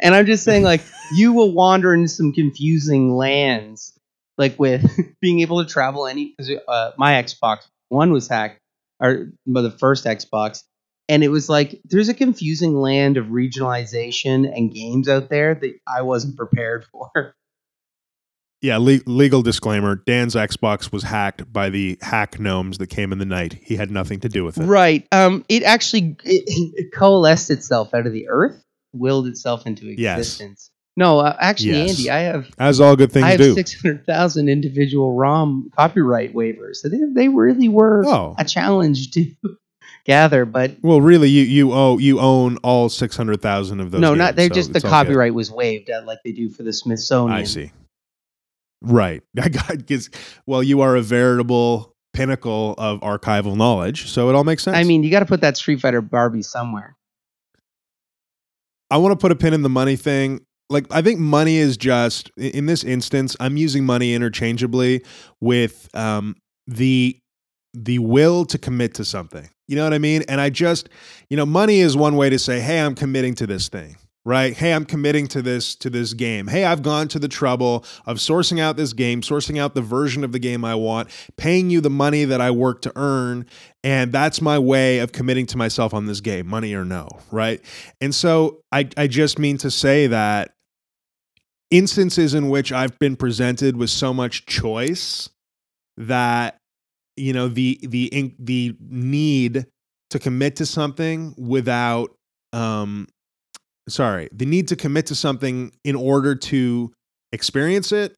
and 0.00 0.14
I'm 0.14 0.26
just 0.26 0.42
saying 0.42 0.64
like 0.64 0.80
you 1.14 1.32
will 1.32 1.52
wander 1.52 1.94
into 1.94 2.08
some 2.08 2.32
confusing 2.32 3.14
lands, 3.14 3.92
like 4.38 4.58
with 4.58 4.84
being 5.20 5.40
able 5.40 5.64
to 5.64 5.70
travel 5.70 6.06
any. 6.06 6.34
Uh, 6.68 6.92
my 6.96 7.14
Xbox 7.22 7.58
One 7.88 8.12
was 8.12 8.28
hacked, 8.28 8.60
or 9.00 9.28
well, 9.46 9.62
the 9.62 9.70
first 9.70 10.04
Xbox, 10.04 10.62
and 11.08 11.22
it 11.24 11.28
was 11.28 11.48
like 11.48 11.80
there's 11.84 12.08
a 12.08 12.14
confusing 12.14 12.74
land 12.74 13.16
of 13.16 13.26
regionalization 13.26 14.50
and 14.50 14.72
games 14.72 15.08
out 15.08 15.28
there 15.28 15.54
that 15.54 15.74
I 15.86 16.02
wasn't 16.02 16.36
prepared 16.36 16.84
for. 16.92 17.34
yeah, 18.62 18.78
le- 18.78 19.00
legal 19.06 19.42
disclaimer 19.42 19.96
Dan's 19.96 20.34
Xbox 20.34 20.90
was 20.90 21.02
hacked 21.02 21.50
by 21.52 21.70
the 21.70 21.98
hack 22.02 22.40
gnomes 22.40 22.78
that 22.78 22.88
came 22.88 23.12
in 23.12 23.18
the 23.18 23.24
night. 23.24 23.52
He 23.62 23.76
had 23.76 23.90
nothing 23.90 24.20
to 24.20 24.28
do 24.28 24.44
with 24.44 24.58
it. 24.58 24.64
Right. 24.64 25.06
Um. 25.12 25.44
It 25.48 25.62
actually 25.62 26.16
it, 26.24 26.44
it 26.46 26.92
coalesced 26.92 27.50
itself 27.50 27.94
out 27.94 28.06
of 28.06 28.12
the 28.12 28.28
earth, 28.28 28.62
willed 28.92 29.26
itself 29.28 29.66
into 29.66 29.88
existence. 29.88 30.40
Yes. 30.40 30.70
No, 30.98 31.18
uh, 31.18 31.36
actually, 31.38 31.72
Yes. 31.72 31.90
Andy, 31.90 32.10
I 32.10 32.18
have 32.20 32.48
As 32.58 32.80
all 32.80 32.96
good 32.96 33.12
things 33.12 33.24
I 33.26 33.30
have 33.32 33.38
do. 33.40 33.52
six 33.54 33.80
hundred 33.80 34.06
thousand 34.06 34.48
individual 34.48 35.12
ROM 35.12 35.70
copyright 35.76 36.32
waivers. 36.34 36.76
So 36.76 36.88
they, 36.88 36.98
they 37.14 37.28
really 37.28 37.68
were 37.68 38.02
Oh. 38.06 38.34
a 38.38 38.44
challenge 38.46 39.10
to 39.10 39.30
gather, 40.06 40.46
but 40.46 40.76
Well, 40.82 41.00
really, 41.02 41.28
you 41.28 41.42
you 41.42 41.72
owe 41.72 41.98
you 41.98 42.18
own 42.18 42.56
all 42.58 42.88
six 42.88 43.14
hundred 43.16 43.42
thousand 43.42 43.80
of 43.80 43.90
those. 43.90 44.00
no, 44.00 44.14
not 44.14 44.34
games, 44.34 44.36
they're 44.36 44.48
so 44.48 44.54
just 44.54 44.72
the 44.72 44.76
it's 44.76 44.84
all 44.86 44.90
good. 44.90 45.06
copyright 45.08 45.34
was 45.34 45.50
waived, 45.50 45.90
uh, 45.90 46.02
like 46.06 46.18
they 46.24 46.32
do 46.32 46.48
for 46.48 46.62
the 46.62 46.72
Smithsonian. 46.72 47.38
I 47.38 47.44
see. 47.44 47.72
Right. 48.80 49.22
I 49.40 49.48
got 49.50 49.76
because 49.76 50.08
well, 50.46 50.62
you 50.62 50.80
are 50.80 50.96
a 50.96 51.02
veritable 51.02 51.94
pinnacle 52.14 52.74
of 52.78 53.00
archival 53.00 53.54
knowledge, 53.54 54.08
so 54.10 54.30
it 54.30 54.34
all 54.34 54.44
makes 54.44 54.62
sense. 54.62 54.78
I 54.78 54.84
mean, 54.84 55.02
you 55.02 55.10
got 55.10 55.20
to 55.20 55.26
put 55.26 55.42
that 55.42 55.58
Street 55.58 55.80
Fighter 55.82 56.00
Barbie 56.00 56.40
somewhere. 56.42 56.96
I 58.90 58.96
want 58.98 59.12
to 59.12 59.16
put 59.16 59.32
a 59.32 59.36
pin 59.36 59.52
in 59.52 59.60
the 59.62 59.68
money 59.68 59.96
thing. 59.96 60.45
Like, 60.68 60.86
I 60.90 61.02
think 61.02 61.20
money 61.20 61.58
is 61.58 61.76
just 61.76 62.30
in 62.36 62.66
this 62.66 62.82
instance. 62.82 63.36
I'm 63.38 63.56
using 63.56 63.84
money 63.84 64.14
interchangeably 64.14 65.04
with 65.40 65.88
um, 65.94 66.36
the 66.66 67.18
the 67.74 67.98
will 67.98 68.44
to 68.46 68.58
commit 68.58 68.94
to 68.94 69.04
something. 69.04 69.48
You 69.68 69.76
know 69.76 69.84
what 69.84 69.92
I 69.92 69.98
mean? 69.98 70.22
And 70.28 70.40
I 70.40 70.48
just, 70.50 70.88
you 71.28 71.36
know, 71.36 71.46
money 71.46 71.80
is 71.80 71.96
one 71.96 72.16
way 72.16 72.30
to 72.30 72.38
say, 72.38 72.60
"Hey, 72.60 72.80
I'm 72.80 72.94
committing 72.94 73.34
to 73.36 73.46
this 73.46 73.68
thing." 73.68 73.96
Right? 74.24 74.54
Hey, 74.54 74.72
I'm 74.72 74.84
committing 74.84 75.28
to 75.28 75.42
this 75.42 75.76
to 75.76 75.88
this 75.88 76.12
game. 76.12 76.48
Hey, 76.48 76.64
I've 76.64 76.82
gone 76.82 77.06
to 77.08 77.20
the 77.20 77.28
trouble 77.28 77.84
of 78.06 78.16
sourcing 78.16 78.58
out 78.58 78.76
this 78.76 78.92
game, 78.92 79.20
sourcing 79.20 79.56
out 79.56 79.76
the 79.76 79.82
version 79.82 80.24
of 80.24 80.32
the 80.32 80.40
game 80.40 80.64
I 80.64 80.74
want, 80.74 81.10
paying 81.36 81.70
you 81.70 81.80
the 81.80 81.90
money 81.90 82.24
that 82.24 82.40
I 82.40 82.50
work 82.50 82.82
to 82.82 82.92
earn, 82.96 83.46
and 83.84 84.10
that's 84.10 84.40
my 84.40 84.58
way 84.58 84.98
of 84.98 85.12
committing 85.12 85.46
to 85.46 85.56
myself 85.56 85.94
on 85.94 86.06
this 86.06 86.20
game, 86.20 86.48
money 86.48 86.74
or 86.74 86.84
no, 86.84 87.08
right? 87.30 87.60
And 88.00 88.12
so 88.12 88.62
I, 88.72 88.88
I 88.96 89.06
just 89.06 89.38
mean 89.38 89.58
to 89.58 89.70
say 89.70 90.08
that 90.08 90.55
instances 91.70 92.34
in 92.34 92.48
which 92.48 92.72
I've 92.72 92.98
been 92.98 93.16
presented 93.16 93.76
with 93.76 93.90
so 93.90 94.14
much 94.14 94.46
choice 94.46 95.28
that 95.96 96.58
you 97.16 97.32
know 97.32 97.48
the 97.48 97.78
the 97.82 98.34
the 98.38 98.76
need 98.80 99.66
to 100.10 100.18
commit 100.18 100.56
to 100.56 100.66
something 100.66 101.34
without 101.36 102.14
um 102.52 103.08
sorry 103.88 104.28
the 104.32 104.46
need 104.46 104.68
to 104.68 104.76
commit 104.76 105.06
to 105.06 105.14
something 105.14 105.72
in 105.84 105.96
order 105.96 106.34
to 106.34 106.92
experience 107.32 107.92
it 107.92 108.14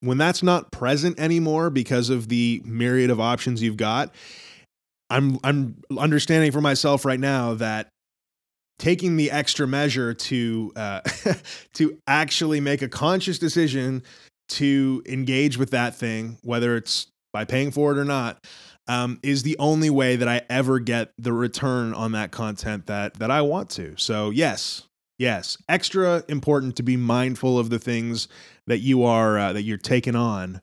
when 0.00 0.18
that's 0.18 0.42
not 0.42 0.70
present 0.70 1.18
anymore 1.18 1.70
because 1.70 2.10
of 2.10 2.28
the 2.28 2.62
myriad 2.64 3.10
of 3.10 3.20
options 3.20 3.62
you've 3.62 3.76
got 3.76 4.14
i'm 5.10 5.38
i'm 5.42 5.76
understanding 5.98 6.52
for 6.52 6.60
myself 6.60 7.04
right 7.04 7.20
now 7.20 7.54
that 7.54 7.88
taking 8.78 9.16
the 9.16 9.30
extra 9.30 9.66
measure 9.66 10.14
to 10.14 10.72
uh, 10.76 11.00
to 11.74 11.98
actually 12.06 12.60
make 12.60 12.82
a 12.82 12.88
conscious 12.88 13.38
decision 13.38 14.02
to 14.48 15.02
engage 15.06 15.56
with 15.56 15.70
that 15.70 15.94
thing, 15.94 16.38
whether 16.42 16.76
it's 16.76 17.08
by 17.32 17.44
paying 17.44 17.70
for 17.70 17.92
it 17.92 17.98
or 17.98 18.04
not, 18.04 18.44
um, 18.88 19.18
is 19.22 19.42
the 19.42 19.56
only 19.58 19.90
way 19.90 20.16
that 20.16 20.28
I 20.28 20.42
ever 20.48 20.78
get 20.78 21.12
the 21.18 21.32
return 21.32 21.94
on 21.94 22.12
that 22.12 22.30
content 22.30 22.86
that 22.86 23.14
that 23.14 23.30
I 23.30 23.42
want 23.42 23.70
to. 23.70 23.94
So 23.96 24.30
yes, 24.30 24.82
yes, 25.18 25.56
extra 25.68 26.22
important 26.28 26.76
to 26.76 26.82
be 26.82 26.96
mindful 26.96 27.58
of 27.58 27.70
the 27.70 27.78
things 27.78 28.28
that 28.66 28.78
you 28.78 29.04
are 29.04 29.38
uh, 29.38 29.52
that 29.52 29.62
you're 29.62 29.78
taking 29.78 30.16
on 30.16 30.60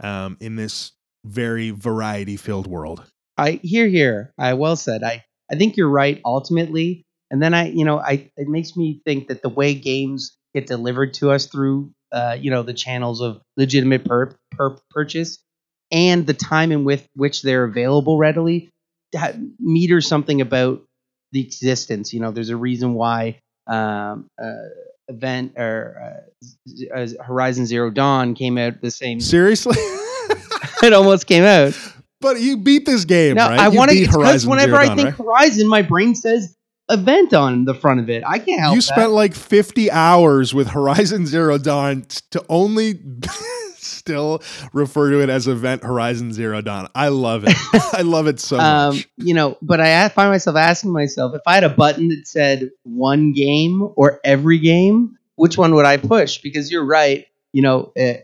um, 0.00 0.36
in 0.40 0.56
this 0.56 0.92
very 1.24 1.70
variety 1.70 2.36
filled 2.36 2.66
world. 2.66 3.04
I 3.36 3.60
hear 3.62 3.86
here. 3.86 4.32
I 4.38 4.54
well 4.54 4.76
said. 4.76 5.02
I 5.02 5.24
I 5.50 5.56
think 5.56 5.76
you're 5.76 5.90
right 5.90 6.20
ultimately. 6.24 7.04
And 7.30 7.42
then 7.42 7.54
I, 7.54 7.68
you 7.68 7.84
know, 7.84 7.98
I 7.98 8.30
it 8.36 8.48
makes 8.48 8.76
me 8.76 9.00
think 9.04 9.28
that 9.28 9.42
the 9.42 9.48
way 9.48 9.74
games 9.74 10.36
get 10.54 10.66
delivered 10.66 11.14
to 11.14 11.30
us 11.30 11.46
through, 11.46 11.92
uh, 12.12 12.36
you 12.38 12.50
know, 12.50 12.62
the 12.62 12.74
channels 12.74 13.20
of 13.20 13.40
legitimate 13.56 14.04
per, 14.04 14.34
per 14.52 14.76
purchase 14.90 15.38
and 15.90 16.26
the 16.26 16.34
time 16.34 16.72
in 16.72 16.84
with 16.84 17.06
which 17.14 17.42
they're 17.42 17.64
available 17.64 18.18
readily 18.18 18.70
that 19.12 19.36
meters 19.60 20.06
something 20.06 20.40
about 20.40 20.82
the 21.32 21.40
existence. 21.40 22.12
You 22.12 22.20
know, 22.20 22.30
there's 22.30 22.50
a 22.50 22.56
reason 22.56 22.94
why 22.94 23.38
um, 23.66 24.26
uh, 24.42 24.52
event 25.08 25.54
or 25.56 26.22
uh, 26.46 26.46
Z- 27.06 27.16
Horizon 27.22 27.66
Zero 27.66 27.90
Dawn 27.90 28.34
came 28.34 28.58
out 28.58 28.80
the 28.80 28.90
same. 28.90 29.20
Seriously. 29.20 29.76
it 30.82 30.92
almost 30.92 31.26
came 31.26 31.44
out. 31.44 31.78
But 32.20 32.40
you 32.40 32.56
beat 32.56 32.84
this 32.84 33.04
game, 33.04 33.36
No, 33.36 33.48
right? 33.48 33.60
I 33.60 33.68
want 33.68 33.90
to 33.92 34.00
because 34.00 34.46
whenever 34.46 34.72
Zero 34.72 34.80
I 34.82 34.86
Dawn, 34.86 34.96
think 34.96 35.08
right? 35.10 35.16
Horizon, 35.16 35.68
my 35.68 35.82
brain 35.82 36.14
says 36.14 36.56
event 36.88 37.34
on 37.34 37.64
the 37.64 37.74
front 37.74 38.00
of 38.00 38.10
it. 38.10 38.22
I 38.26 38.38
can't 38.38 38.60
help 38.60 38.74
you 38.74 38.80
that. 38.80 38.86
spent 38.86 39.10
like 39.12 39.34
50 39.34 39.90
hours 39.90 40.54
with 40.54 40.68
Horizon 40.68 41.26
Zero 41.26 41.58
Dawn 41.58 42.06
to 42.30 42.44
only 42.48 43.00
still 43.76 44.42
refer 44.72 45.10
to 45.10 45.22
it 45.22 45.28
as 45.28 45.46
Event 45.46 45.82
Horizon 45.84 46.32
Zero 46.32 46.60
Dawn. 46.60 46.88
I 46.94 47.08
love 47.08 47.44
it. 47.46 47.56
I 47.92 48.02
love 48.02 48.26
it 48.26 48.40
so 48.40 48.58
um, 48.58 48.96
much. 48.96 49.08
you 49.16 49.34
know, 49.34 49.56
but 49.62 49.80
I 49.80 50.08
find 50.08 50.30
myself 50.30 50.56
asking 50.56 50.92
myself 50.92 51.34
if 51.34 51.42
I 51.46 51.54
had 51.54 51.64
a 51.64 51.68
button 51.68 52.08
that 52.08 52.26
said 52.26 52.70
one 52.84 53.32
game 53.32 53.88
or 53.96 54.20
every 54.24 54.58
game, 54.58 55.18
which 55.36 55.56
one 55.56 55.74
would 55.74 55.86
I 55.86 55.96
push? 55.96 56.38
Because 56.38 56.70
you're 56.70 56.84
right. 56.84 57.26
You 57.52 57.62
know, 57.62 57.92
uh, 57.98 58.14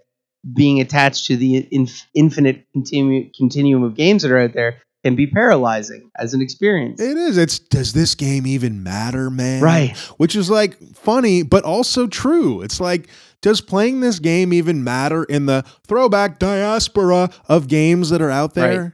being 0.53 0.81
attached 0.81 1.27
to 1.27 1.37
the 1.37 1.67
inf- 1.71 2.07
infinite 2.15 2.67
continu- 2.77 3.33
continuum 3.35 3.83
of 3.83 3.95
games 3.95 4.23
that 4.23 4.31
are 4.31 4.39
out 4.39 4.53
there, 4.53 4.83
can 5.05 5.15
be 5.15 5.27
paralyzing 5.27 6.11
as 6.19 6.33
an 6.33 6.41
experience. 6.41 7.01
It 7.01 7.17
is. 7.17 7.37
It's 7.37 7.59
does 7.59 7.93
this 7.93 8.15
game 8.15 8.47
even 8.47 8.83
matter, 8.83 9.31
man? 9.31 9.63
Right. 9.63 9.97
Which 10.17 10.35
is 10.35 10.49
like 10.49 10.79
funny, 10.95 11.43
but 11.43 11.65
also 11.65 12.07
true. 12.07 12.63
It's 12.63 12.81
like, 12.81 13.09
does 13.43 13.61
playing 13.61 14.01
this 14.01 14.19
game 14.19 14.53
even 14.53 14.83
matter 14.83 15.25
in 15.25 15.47
the 15.47 15.65
throwback 15.87 16.39
diaspora 16.39 17.31
of 17.49 17.69
games 17.69 18.11
that 18.11 18.23
are 18.23 18.31
out 18.31 18.55
there? 18.55 18.83
Right. 18.83 18.93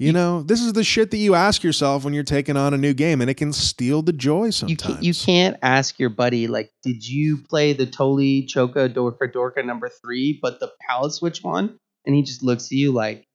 You 0.00 0.12
know, 0.12 0.42
this 0.44 0.60
is 0.60 0.74
the 0.74 0.84
shit 0.84 1.10
that 1.10 1.16
you 1.16 1.34
ask 1.34 1.64
yourself 1.64 2.04
when 2.04 2.14
you're 2.14 2.22
taking 2.22 2.56
on 2.56 2.72
a 2.72 2.78
new 2.78 2.94
game, 2.94 3.20
and 3.20 3.28
it 3.28 3.34
can 3.34 3.52
steal 3.52 4.00
the 4.00 4.12
joy 4.12 4.46
you 4.46 4.52
sometimes. 4.52 4.82
can't, 4.82 5.02
you 5.02 5.12
can't 5.12 5.56
ask 5.60 5.98
your 5.98 6.10
buddy 6.10 6.46
like, 6.46 6.70
did 6.84 7.04
you 7.04 7.38
play 7.50 7.72
the 7.72 7.84
Totally 7.84 8.46
Choka 8.46 8.88
Dorka 8.94 9.32
Dorka 9.32 9.64
number 9.64 9.88
three, 9.88 10.38
but 10.40 10.60
the 10.60 10.70
palette 10.88 11.14
switch 11.14 11.42
one? 11.42 11.78
And 12.06 12.14
he 12.14 12.22
just 12.22 12.44
looks 12.44 12.66
at 12.66 12.72
you 12.72 12.92
like, 12.92 13.26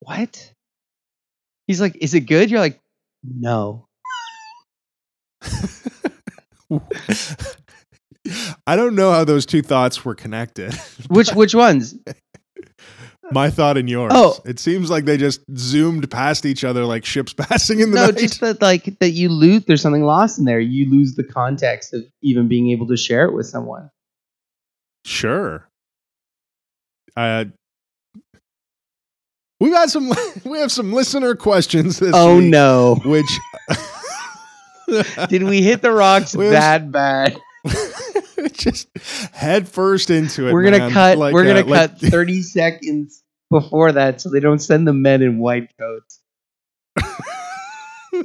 what? 0.00 0.54
He's 1.68 1.80
like, 1.80 1.96
is 2.00 2.14
it 2.14 2.20
good? 2.20 2.50
You're 2.50 2.60
like, 2.60 2.80
no. 3.22 3.86
I 8.66 8.76
don't 8.76 8.94
know 8.94 9.12
how 9.12 9.24
those 9.24 9.46
two 9.46 9.62
thoughts 9.62 10.04
were 10.04 10.14
connected. 10.14 10.74
Which 11.08 11.30
which 11.30 11.54
ones? 11.54 11.94
My 13.30 13.50
thought 13.50 13.76
and 13.76 13.88
yours. 13.88 14.12
Oh. 14.14 14.38
It 14.46 14.58
seems 14.58 14.90
like 14.90 15.04
they 15.04 15.18
just 15.18 15.40
zoomed 15.56 16.10
past 16.10 16.46
each 16.46 16.64
other 16.64 16.84
like 16.84 17.04
ships 17.04 17.32
passing 17.34 17.80
in 17.80 17.90
the 17.90 17.96
no, 17.96 18.06
night. 18.06 18.16
just 18.18 18.40
that 18.40 18.62
like 18.62 18.98
that 19.00 19.10
you 19.10 19.28
lose. 19.28 19.64
There's 19.66 19.82
something 19.82 20.04
lost 20.04 20.38
in 20.38 20.46
there. 20.46 20.60
You 20.60 20.90
lose 20.90 21.14
the 21.14 21.24
context 21.24 21.92
of 21.92 22.04
even 22.22 22.48
being 22.48 22.70
able 22.70 22.86
to 22.88 22.96
share 22.96 23.26
it 23.26 23.34
with 23.34 23.46
someone. 23.46 23.90
Sure. 25.04 25.68
Uh, 27.16 27.46
we 29.60 29.70
got 29.70 29.90
some. 29.90 30.12
We 30.44 30.58
have 30.58 30.72
some 30.72 30.92
listener 30.92 31.34
questions 31.34 31.98
this 31.98 32.12
oh 32.14 32.38
week, 32.38 32.50
no! 32.50 33.00
Which 33.04 33.26
Did 35.28 35.42
we 35.42 35.62
hit 35.62 35.82
the 35.82 35.92
rocks 35.92 36.34
We 36.36 36.48
that 36.48 36.90
bad? 36.90 37.36
just 38.52 38.88
head 39.32 39.68
first 39.68 40.10
into 40.10 40.48
it? 40.48 40.52
We're 40.52 40.62
gonna 40.62 40.78
man. 40.78 40.92
cut. 40.92 41.18
Like, 41.18 41.34
we're 41.34 41.44
uh, 41.44 41.62
gonna 41.62 41.66
like- 41.66 42.00
cut 42.00 42.00
30 42.00 42.42
seconds 42.42 43.22
before 43.50 43.92
that, 43.92 44.20
so 44.20 44.30
they 44.30 44.40
don't 44.40 44.60
send 44.60 44.86
the 44.86 44.92
men 44.92 45.22
in 45.22 45.38
white 45.38 45.70
coats. 45.78 46.20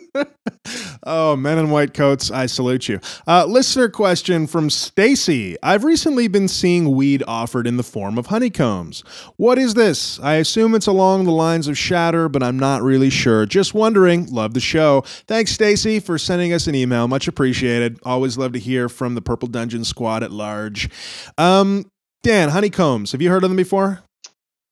oh, 1.03 1.35
men 1.35 1.57
in 1.57 1.69
white 1.69 1.93
coats, 1.93 2.31
I 2.31 2.45
salute 2.45 2.87
you. 2.87 2.99
Uh, 3.27 3.45
listener 3.45 3.89
question 3.89 4.47
from 4.47 4.69
Stacy. 4.69 5.57
I've 5.61 5.83
recently 5.83 6.27
been 6.27 6.47
seeing 6.47 6.95
weed 6.95 7.23
offered 7.27 7.67
in 7.67 7.77
the 7.77 7.83
form 7.83 8.17
of 8.17 8.27
honeycombs. 8.27 9.01
What 9.37 9.57
is 9.57 9.73
this? 9.73 10.19
I 10.19 10.35
assume 10.35 10.75
it's 10.75 10.87
along 10.87 11.25
the 11.25 11.31
lines 11.31 11.67
of 11.67 11.77
shatter, 11.77 12.29
but 12.29 12.43
I'm 12.43 12.57
not 12.57 12.81
really 12.81 13.09
sure. 13.09 13.45
Just 13.45 13.73
wondering. 13.73 14.27
Love 14.27 14.53
the 14.53 14.59
show. 14.59 15.01
Thanks, 15.27 15.51
Stacy, 15.51 15.99
for 15.99 16.17
sending 16.17 16.53
us 16.53 16.67
an 16.67 16.75
email. 16.75 17.07
Much 17.07 17.27
appreciated. 17.27 17.99
Always 18.03 18.37
love 18.37 18.53
to 18.53 18.59
hear 18.59 18.89
from 18.89 19.15
the 19.15 19.21
Purple 19.21 19.47
Dungeon 19.47 19.83
squad 19.83 20.23
at 20.23 20.31
large. 20.31 20.89
Um, 21.37 21.85
Dan, 22.23 22.49
honeycombs. 22.49 23.11
Have 23.11 23.21
you 23.21 23.29
heard 23.29 23.43
of 23.43 23.49
them 23.49 23.57
before? 23.57 24.01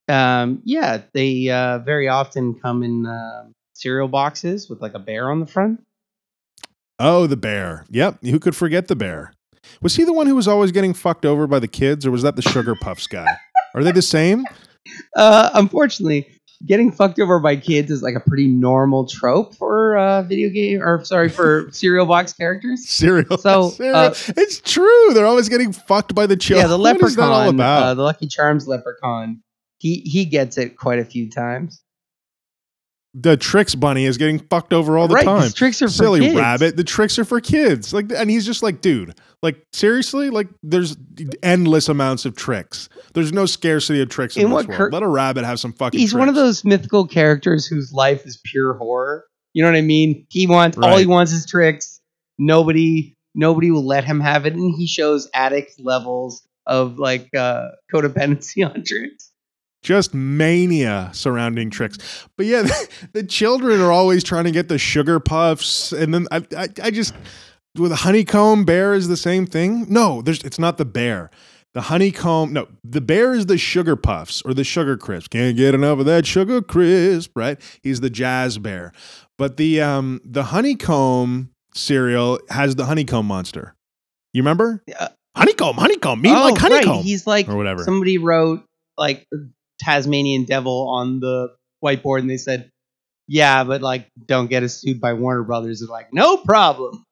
Um, 0.07 0.61
yeah, 0.65 1.01
they 1.13 1.49
uh, 1.49 1.79
very 1.79 2.07
often 2.07 2.55
come 2.55 2.83
in 2.83 3.05
uh, 3.05 3.45
cereal 3.81 4.07
boxes 4.07 4.69
with 4.69 4.81
like 4.81 4.93
a 4.93 4.99
bear 4.99 5.31
on 5.31 5.39
the 5.39 5.47
front. 5.47 5.81
Oh, 6.99 7.25
the 7.25 7.37
bear. 7.37 7.85
Yep. 7.89 8.23
Who 8.23 8.39
could 8.39 8.55
forget 8.55 8.87
the 8.87 8.95
bear? 8.95 9.33
Was 9.81 9.95
he 9.95 10.03
the 10.03 10.13
one 10.13 10.27
who 10.27 10.35
was 10.35 10.47
always 10.47 10.71
getting 10.71 10.93
fucked 10.93 11.25
over 11.25 11.47
by 11.47 11.59
the 11.59 11.67
kids, 11.67 12.05
or 12.05 12.11
was 12.11 12.21
that 12.23 12.35
the 12.35 12.41
Sugar 12.41 12.75
Puffs 12.81 13.07
guy? 13.07 13.37
Are 13.73 13.83
they 13.83 13.91
the 13.91 14.01
same? 14.01 14.43
Uh, 15.15 15.49
unfortunately, 15.53 16.27
getting 16.65 16.91
fucked 16.91 17.19
over 17.19 17.39
by 17.39 17.55
kids 17.55 17.89
is 17.89 18.03
like 18.03 18.15
a 18.15 18.19
pretty 18.19 18.47
normal 18.47 19.07
trope 19.07 19.55
for 19.55 19.97
uh, 19.97 20.21
video 20.23 20.49
game 20.49 20.81
or 20.81 21.03
sorry 21.05 21.29
for 21.29 21.69
cereal 21.71 22.05
box 22.05 22.33
characters. 22.33 22.87
Cereal. 22.87 23.37
So, 23.37 23.69
cereal. 23.77 23.95
uh, 23.95 24.13
it's 24.37 24.61
true. 24.61 25.13
They're 25.13 25.25
always 25.25 25.49
getting 25.49 25.71
fucked 25.73 26.13
by 26.13 26.27
the 26.27 26.37
children. 26.37 26.65
Yeah, 26.65 26.69
the 26.69 26.77
leprechaun. 26.77 27.01
What 27.01 27.09
is 27.09 27.15
that 27.15 27.31
all 27.31 27.49
about? 27.49 27.83
uh, 27.83 27.93
the 27.95 28.03
Lucky 28.03 28.27
Charms 28.27 28.67
leprechaun. 28.67 29.41
He 29.79 30.01
he 30.05 30.25
gets 30.25 30.57
it 30.59 30.77
quite 30.77 30.99
a 30.99 31.05
few 31.05 31.29
times. 31.31 31.81
The 33.13 33.35
Trix 33.35 33.75
bunny 33.75 34.05
is 34.05 34.17
getting 34.17 34.39
fucked 34.39 34.71
over 34.71 34.97
all 34.97 35.09
the 35.09 35.15
right, 35.15 35.25
time. 35.25 35.51
Trix 35.51 35.81
are 35.81 35.87
for 35.87 35.91
Silly 35.91 36.21
kids. 36.21 36.35
rabbit. 36.35 36.77
The 36.77 36.83
Trix 36.85 37.19
are 37.19 37.25
for 37.25 37.41
kids. 37.41 37.93
Like, 37.93 38.09
and 38.15 38.29
he's 38.29 38.45
just 38.45 38.63
like, 38.63 38.79
dude, 38.79 39.19
like 39.43 39.61
seriously, 39.73 40.29
like 40.29 40.47
there's 40.63 40.95
endless 41.43 41.89
amounts 41.89 42.23
of 42.23 42.37
tricks. 42.37 42.87
There's 43.13 43.33
no 43.33 43.45
scarcity 43.45 44.01
of 44.01 44.07
tricks 44.07 44.37
in, 44.37 44.43
In 44.43 44.47
this 44.49 44.53
what 44.53 44.67
world. 44.67 44.77
cur- 44.77 44.89
Let 44.91 45.03
a 45.03 45.07
rabbit 45.09 45.43
have 45.43 45.59
some 45.59 45.73
fucking. 45.73 45.99
He's 45.99 46.13
one 46.13 46.29
of 46.29 46.35
those 46.35 46.63
mythical 46.63 47.05
characters 47.05 47.65
whose 47.67 47.91
life 47.91 48.25
is 48.25 48.39
pure 48.45 48.75
horror. 48.75 49.25
You 49.53 49.63
know 49.63 49.69
what 49.71 49.77
I 49.77 49.81
mean? 49.81 50.25
He 50.29 50.47
wants 50.47 50.77
all 50.77 50.95
he 50.95 51.05
wants 51.05 51.33
is 51.33 51.45
tricks. 51.45 51.99
Nobody 52.39 53.15
nobody 53.35 53.71
will 53.71 53.85
let 53.85 54.03
him 54.05 54.19
have 54.21 54.45
it, 54.45 54.53
and 54.53 54.73
he 54.77 54.87
shows 54.87 55.29
addict 55.33 55.73
levels 55.79 56.47
of 56.65 56.97
like 56.97 57.27
uh, 57.35 57.67
codependency 57.93 58.65
on 58.73 58.83
tricks. 58.85 59.30
Just 59.81 60.13
mania 60.13 61.09
surrounding 61.13 61.69
tricks. 61.69 61.97
But 62.37 62.45
yeah, 62.45 62.61
the, 62.63 62.89
the 63.13 63.23
children 63.23 63.81
are 63.81 63.91
always 63.91 64.23
trying 64.23 64.45
to 64.45 64.51
get 64.51 64.67
the 64.67 64.77
sugar 64.77 65.19
puffs, 65.19 65.91
and 65.91 66.13
then 66.13 66.27
I, 66.31 66.45
I, 66.55 66.67
I 66.83 66.91
just 66.91 67.13
with 67.77 67.91
a 67.91 67.97
honeycomb 67.97 68.65
bear 68.65 68.93
is 68.93 69.07
the 69.07 69.17
same 69.17 69.45
thing. 69.45 69.85
No, 69.89 70.21
there's 70.21 70.43
it's 70.43 70.59
not 70.59 70.77
the 70.77 70.85
bear. 70.85 71.29
The 71.73 71.81
honeycomb, 71.81 72.51
no, 72.51 72.67
the 72.83 72.99
bear 72.99 73.33
is 73.33 73.45
the 73.45 73.57
sugar 73.57 73.95
puffs 73.95 74.41
or 74.41 74.53
the 74.53 74.65
sugar 74.65 74.97
crisp. 74.97 75.31
Can't 75.31 75.55
get 75.55 75.73
enough 75.73 75.99
of 75.99 76.05
that 76.05 76.25
sugar 76.25 76.61
crisp, 76.61 77.31
right? 77.33 77.61
He's 77.81 78.01
the 78.01 78.09
jazz 78.09 78.57
bear. 78.57 78.91
But 79.37 79.57
the 79.57 79.81
um 79.81 80.19
the 80.25 80.43
honeycomb 80.43 81.51
cereal 81.73 82.39
has 82.49 82.75
the 82.75 82.85
honeycomb 82.85 83.25
monster. 83.25 83.73
You 84.33 84.41
remember? 84.41 84.83
Uh, 84.99 85.07
honeycomb, 85.35 85.77
honeycomb, 85.77 86.21
mean 86.21 86.35
oh, 86.35 86.43
like 86.49 86.57
honeycomb. 86.57 86.97
right. 86.97 87.05
He's 87.05 87.25
like 87.25 87.47
or 87.47 87.55
whatever. 87.55 87.83
somebody 87.83 88.17
wrote 88.17 88.63
like 88.97 89.27
Tasmanian 89.81 90.45
Devil 90.45 90.89
on 90.89 91.19
the 91.19 91.49
whiteboard, 91.83 92.19
and 92.19 92.29
they 92.29 92.37
said, 92.37 92.69
"Yeah, 93.27 93.63
but 93.63 93.81
like, 93.81 94.07
don't 94.27 94.49
get 94.49 94.63
us 94.63 94.75
sued 94.81 95.01
by 95.01 95.13
Warner 95.13 95.43
Brothers." 95.43 95.79
They're 95.81 95.89
like, 95.89 96.13
"No 96.13 96.37
problem." 96.37 97.03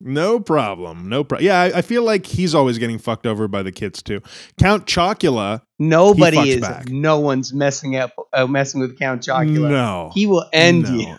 No 0.00 0.38
problem. 0.38 1.08
No 1.08 1.24
problem. 1.24 1.46
Yeah, 1.46 1.60
I, 1.62 1.78
I 1.78 1.82
feel 1.82 2.02
like 2.02 2.26
he's 2.26 2.54
always 2.54 2.76
getting 2.78 2.98
fucked 2.98 3.26
over 3.26 3.48
by 3.48 3.62
the 3.62 3.72
kids 3.72 4.02
too. 4.02 4.20
Count 4.58 4.86
Chocula. 4.86 5.62
Nobody 5.78 6.50
is. 6.50 6.60
back. 6.60 6.90
No 6.90 7.20
one's 7.20 7.54
messing 7.54 7.96
up, 7.96 8.10
uh, 8.34 8.46
messing 8.46 8.80
with 8.80 8.98
Count 8.98 9.22
Chocula. 9.22 9.70
No. 9.70 10.10
He 10.12 10.26
will 10.26 10.44
end 10.52 10.82
No. 10.82 10.90
you. 10.94 11.16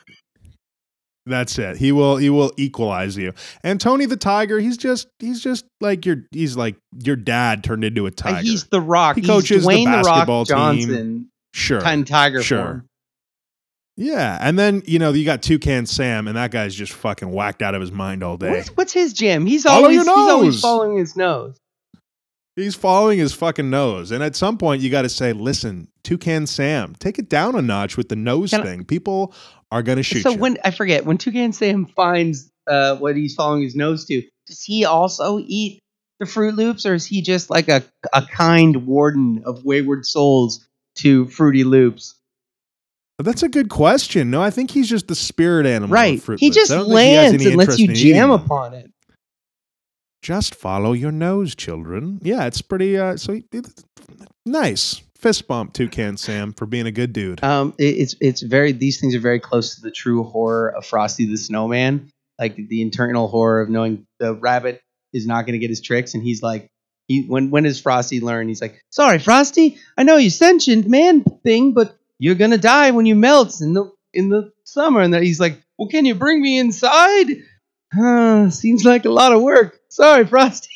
That's 1.28 1.58
it. 1.58 1.78
He 1.78 1.92
will 1.92 2.18
he 2.18 2.30
will 2.30 2.52
equalize 2.58 3.18
you. 3.18 3.34
And 3.64 3.82
Tony 3.82 4.06
the 4.06 4.18
Tiger, 4.18 4.60
he's 4.60 4.78
just 4.78 5.08
he's 5.20 5.42
just 5.42 5.66
like 5.82 6.06
your 6.06 6.18
he's 6.32 6.56
like 6.56 6.76
your 7.04 7.16
dad 7.16 7.64
turned 7.64 7.84
into 7.84 8.06
a 8.06 8.12
tiger. 8.12 8.42
He's 8.42 8.66
the 8.66 8.80
Rock. 8.82 9.16
He 9.16 9.22
He's 9.22 9.30
coaches 9.30 9.64
the 9.64 9.70
Dwayne 9.70 9.86
the, 9.86 10.04
basketball 10.04 10.40
Rock 10.42 10.48
team. 10.48 10.56
Johnson, 10.88 11.30
sure. 11.54 11.82
kind 11.82 12.06
tiger 12.06 12.44
Sure. 12.44 12.64
form. 12.64 12.86
Yeah. 13.98 14.38
And 14.42 14.60
then, 14.60 14.84
you 14.86 15.00
know, 15.00 15.12
you 15.14 15.24
got 15.26 15.42
Toucan 15.42 15.86
Sam, 15.86 16.28
and 16.28 16.36
that 16.38 16.52
guy's 16.52 16.76
just 16.76 16.92
fucking 16.94 17.32
whacked 17.32 17.62
out 17.62 17.76
of 17.76 17.82
his 17.82 17.92
mind 17.94 18.24
all 18.24 18.36
day. 18.38 18.52
What's, 18.52 18.68
what's 18.70 18.94
his 18.94 19.14
jam? 19.14 19.46
He's 19.46 19.66
always 19.66 19.98
he's 20.00 20.08
always 20.08 20.62
following 20.62 20.98
his 20.98 21.16
nose. 21.16 21.56
He's 22.58 22.76
following 22.76 23.20
his 23.20 23.34
fucking 23.34 23.70
nose. 23.70 24.12
And 24.12 24.24
at 24.24 24.36
some 24.36 24.58
point 24.58 24.82
you 24.82 24.90
gotta 24.90 25.10
say, 25.10 25.34
listen, 25.34 25.88
Toucan 26.04 26.48
Sam, 26.48 26.96
take 27.00 27.20
it 27.20 27.30
down 27.30 27.56
a 27.56 27.62
notch 27.62 27.98
with 27.98 28.08
the 28.10 28.16
nose 28.16 28.52
Can 28.52 28.62
I- 28.62 28.64
thing. 28.64 28.86
People 28.86 29.34
are 29.72 29.84
gonna 29.84 30.04
shoot 30.04 30.22
so 30.24 30.32
you. 30.32 30.38
when 30.38 30.58
I 30.64 30.72
forget 30.72 31.06
when 31.06 31.18
Toucan 31.18 31.54
Sam 31.54 31.86
finds 31.86 32.52
uh, 32.68 32.96
what 32.98 33.16
he's 33.16 33.36
following 33.36 33.64
his 33.64 33.76
nose 33.76 34.06
to, 34.06 34.24
does 34.48 34.64
he 34.64 34.86
also 34.86 35.40
eat 35.40 35.80
the 36.20 36.26
Froot 36.26 36.56
Loops, 36.56 36.86
or 36.86 36.94
is 36.94 37.06
he 37.06 37.22
just 37.22 37.50
like 37.50 37.68
a 37.68 37.84
a 38.14 38.24
kind 38.26 38.86
warden 38.86 39.44
of 39.46 39.64
wayward 39.66 40.06
souls 40.06 40.68
to 40.96 41.28
Fruity 41.28 41.64
Loops? 41.64 42.16
That's 43.18 43.44
a 43.44 43.50
good 43.50 43.70
question. 43.70 44.30
No, 44.30 44.42
I 44.42 44.50
think 44.50 44.72
he's 44.72 44.90
just 44.90 45.08
the 45.08 45.16
spirit 45.16 45.66
animal. 45.66 45.94
right. 45.94 46.22
Fruit 46.22 46.40
He. 46.40 46.50
Just 46.50 46.72
he 46.72 46.78
lands 46.78 47.34
any 47.34 47.46
and 47.48 47.56
lets 47.56 47.80
you 47.80 47.94
jam 47.94 48.30
upon 48.32 48.74
it. 48.74 48.92
Just 50.22 50.56
follow 50.56 50.94
your 50.94 51.12
nose, 51.12 51.56
children. 51.56 52.20
Yeah, 52.24 52.46
it's 52.46 52.62
pretty. 52.62 52.98
Uh, 52.98 53.16
so 53.16 53.40
it's 53.52 53.86
nice. 54.46 55.02
Fist 55.26 55.48
bump, 55.48 55.74
Toucan 55.74 56.18
Sam, 56.18 56.54
for 56.54 56.68
being 56.68 56.86
a 56.86 56.92
good 56.92 57.12
dude. 57.12 57.44
Um, 57.44 57.74
it, 57.80 57.98
it's 57.98 58.16
it's 58.22 58.42
very 58.44 58.74
these 58.74 59.02
things 59.02 59.16
are 59.16 59.20
very 59.20 59.40
close 59.40 59.74
to 59.74 59.82
the 59.82 59.90
true 59.90 60.22
horror 60.22 60.70
of 60.78 60.86
Frosty 60.86 61.26
the 61.26 61.36
Snowman, 61.36 62.12
like 62.38 62.56
the 62.56 62.84
internal 62.84 63.28
horror 63.28 63.60
of 63.60 63.68
knowing 63.68 64.06
the 64.20 64.36
rabbit 64.36 64.84
is 65.14 65.26
not 65.26 65.48
going 65.48 65.54
to 65.54 65.58
get 65.58 65.72
his 65.72 65.82
tricks, 65.82 66.14
and 66.14 66.22
he's 66.22 66.44
like, 66.44 66.70
he 67.08 67.24
when 67.24 67.50
when 67.50 67.64
does 67.64 67.82
Frosty 67.82 68.22
learn? 68.22 68.48
He's 68.50 68.62
like, 68.62 68.80
sorry, 68.92 69.18
Frosty, 69.18 69.80
I 69.98 70.04
know 70.04 70.18
you 70.18 70.30
sentient 70.30 70.88
man 70.88 71.24
thing, 71.42 71.74
but 71.74 71.98
you're 72.20 72.36
gonna 72.36 72.60
die 72.60 72.92
when 72.92 73.08
you 73.08 73.16
melt 73.16 73.60
in 73.62 73.74
the 73.74 73.92
in 74.14 74.30
the 74.30 74.52
summer, 74.64 75.02
and 75.02 75.16
he's 75.16 75.40
like, 75.40 75.60
well, 75.80 75.88
can 75.88 76.06
you 76.06 76.14
bring 76.14 76.40
me 76.40 76.60
inside? 76.60 77.26
Uh, 78.00 78.52
seems 78.52 78.86
like 78.86 79.06
a 79.06 79.10
lot 79.10 79.34
of 79.34 79.42
work. 79.42 79.80
Sorry, 79.90 80.24
Frosty. 80.28 80.70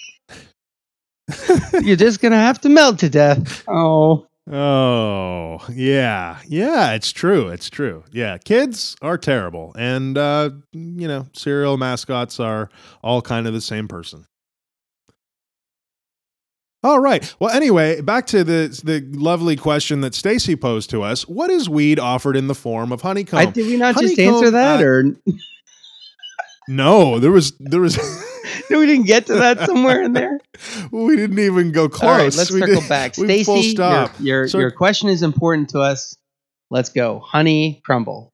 You're 1.84 1.96
just 1.96 2.20
gonna 2.20 2.36
have 2.36 2.62
to 2.62 2.70
melt 2.70 2.98
to 3.00 3.10
death. 3.10 3.64
Oh, 3.68 4.26
Oh, 4.52 5.64
yeah. 5.72 6.40
Yeah, 6.48 6.94
it's 6.94 7.12
true. 7.12 7.50
It's 7.50 7.70
true. 7.70 8.04
Yeah, 8.12 8.38
kids 8.40 8.96
are 9.02 9.18
terrible. 9.18 9.76
And, 9.78 10.18
uh, 10.18 10.50
you 10.74 11.08
know, 11.08 11.28
cereal 11.34 11.78
mascots 11.78 12.40
are 12.40 12.70
all 13.04 13.22
kind 13.22 13.46
of 13.46 13.54
the 13.54 13.62
same 13.62 13.88
person. 13.88 14.26
All 16.82 17.00
right. 17.00 17.36
Well, 17.40 17.54
anyway, 17.54 18.00
back 18.00 18.26
to 18.28 18.44
the 18.44 18.70
the 18.86 19.02
lovely 19.12 19.58
question 19.58 20.00
that 20.02 20.16
Stacy 20.16 20.56
posed 20.56 20.90
to 20.92 21.04
us. 21.04 21.28
What 21.28 21.52
is 21.52 21.68
weed 21.68 22.00
offered 22.00 22.38
in 22.38 22.48
the 22.48 22.56
form 22.56 22.94
of 22.94 23.02
honeycomb? 23.02 23.40
I, 23.40 23.46
did 23.48 23.68
we 23.68 23.76
not 23.76 23.98
just 23.98 24.18
answer 24.18 24.50
that, 24.50 24.80
uh, 24.80 24.86
or 24.86 25.04
no, 26.70 27.20
there 27.20 27.32
was 27.32 27.52
there 27.60 27.82
was 27.82 27.98
we 28.70 28.86
didn't 28.86 29.06
get 29.06 29.26
to 29.28 29.34
that 29.36 29.60
somewhere 29.62 30.02
in 30.04 30.14
there? 30.14 30.40
we 30.92 31.16
didn't 31.16 31.40
even 31.40 31.72
go 31.72 31.88
close. 31.90 32.10
All 32.10 32.18
right, 32.18 32.36
let's 32.36 32.52
We 32.52 32.60
circle 32.60 32.82
did- 32.82 32.90
back. 32.90 33.14
Stacy, 33.16 33.76
your, 33.78 34.10
your 34.20 34.48
Cir- 34.48 34.60
your 34.62 34.72
question 34.72 35.10
is 35.10 35.24
important 35.24 35.70
to 35.70 35.80
us. 35.80 36.16
Let's 36.72 36.90
go. 36.90 37.20
Honey 37.20 37.82
crumble. 37.84 38.32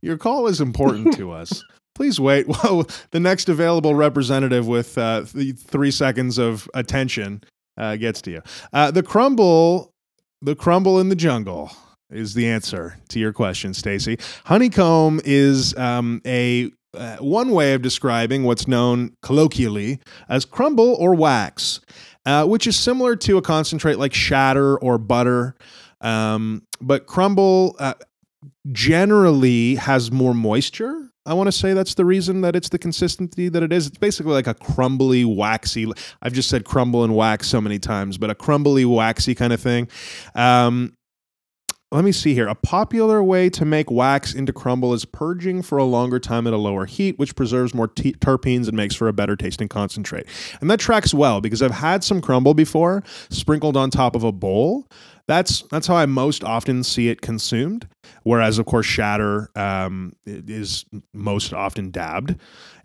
Your 0.00 0.18
call 0.18 0.46
is 0.48 0.60
important 0.60 1.16
to 1.16 1.30
us. 1.30 1.62
Please 1.94 2.18
wait. 2.20 2.46
Well, 2.48 2.86
the 3.12 3.20
next 3.20 3.48
available 3.48 3.94
representative 3.94 4.66
with 4.66 4.98
uh, 4.98 5.24
th- 5.24 5.56
three 5.56 5.90
seconds 5.90 6.38
of 6.38 6.68
attention 6.74 7.42
uh, 7.78 7.96
gets 7.96 8.20
to 8.22 8.30
you. 8.32 8.42
Uh, 8.72 8.90
the 8.90 9.02
crumble, 9.02 9.92
the 10.42 10.54
crumble 10.56 10.98
in 10.98 11.08
the 11.08 11.16
jungle 11.16 11.70
is 12.10 12.34
the 12.34 12.46
answer 12.48 12.98
to 13.08 13.18
your 13.18 13.32
question, 13.32 13.72
Stacy. 13.74 14.18
Honeycomb 14.44 15.20
is 15.24 15.76
um, 15.76 16.20
a 16.26 16.70
uh, 16.96 17.16
one 17.18 17.50
way 17.50 17.74
of 17.74 17.82
describing 17.82 18.44
what's 18.44 18.66
known 18.66 19.14
colloquially 19.22 20.00
as 20.28 20.44
crumble 20.44 20.94
or 20.98 21.14
wax, 21.14 21.80
uh, 22.24 22.46
which 22.46 22.66
is 22.66 22.76
similar 22.76 23.16
to 23.16 23.36
a 23.36 23.42
concentrate 23.42 23.98
like 23.98 24.14
shatter 24.14 24.78
or 24.78 24.98
butter. 24.98 25.56
Um, 26.00 26.62
but 26.80 27.06
crumble 27.06 27.76
uh, 27.78 27.94
generally 28.72 29.76
has 29.76 30.10
more 30.10 30.34
moisture. 30.34 31.10
I 31.24 31.34
want 31.34 31.48
to 31.48 31.52
say 31.52 31.72
that's 31.72 31.94
the 31.94 32.04
reason 32.04 32.42
that 32.42 32.54
it's 32.54 32.68
the 32.68 32.78
consistency 32.78 33.48
that 33.48 33.62
it 33.62 33.72
is. 33.72 33.88
It's 33.88 33.98
basically 33.98 34.32
like 34.32 34.46
a 34.46 34.54
crumbly, 34.54 35.24
waxy. 35.24 35.90
I've 36.22 36.32
just 36.32 36.48
said 36.48 36.64
crumble 36.64 37.02
and 37.02 37.16
wax 37.16 37.48
so 37.48 37.60
many 37.60 37.80
times, 37.80 38.16
but 38.16 38.30
a 38.30 38.34
crumbly, 38.34 38.84
waxy 38.84 39.34
kind 39.34 39.52
of 39.52 39.60
thing. 39.60 39.88
Um, 40.36 40.92
let 41.96 42.04
me 42.04 42.12
see 42.12 42.34
here. 42.34 42.46
A 42.46 42.54
popular 42.54 43.22
way 43.22 43.48
to 43.48 43.64
make 43.64 43.90
wax 43.90 44.34
into 44.34 44.52
crumble 44.52 44.92
is 44.92 45.06
purging 45.06 45.62
for 45.62 45.78
a 45.78 45.84
longer 45.84 46.20
time 46.20 46.46
at 46.46 46.52
a 46.52 46.58
lower 46.58 46.84
heat, 46.84 47.18
which 47.18 47.34
preserves 47.34 47.72
more 47.72 47.88
t- 47.88 48.12
terpenes 48.12 48.68
and 48.68 48.76
makes 48.76 48.94
for 48.94 49.08
a 49.08 49.14
better 49.14 49.34
tasting 49.34 49.66
concentrate. 49.66 50.26
And 50.60 50.70
that 50.70 50.78
tracks 50.78 51.14
well 51.14 51.40
because 51.40 51.62
I've 51.62 51.70
had 51.70 52.04
some 52.04 52.20
crumble 52.20 52.52
before 52.52 53.02
sprinkled 53.30 53.78
on 53.78 53.88
top 53.88 54.14
of 54.14 54.24
a 54.24 54.30
bowl. 54.30 54.86
That's 55.26 55.62
that's 55.70 55.86
how 55.86 55.96
I 55.96 56.04
most 56.04 56.44
often 56.44 56.84
see 56.84 57.08
it 57.08 57.22
consumed. 57.22 57.88
Whereas, 58.24 58.58
of 58.58 58.66
course, 58.66 58.84
shatter 58.84 59.50
um, 59.56 60.12
is 60.26 60.84
most 61.14 61.54
often 61.54 61.90
dabbed, 61.90 62.36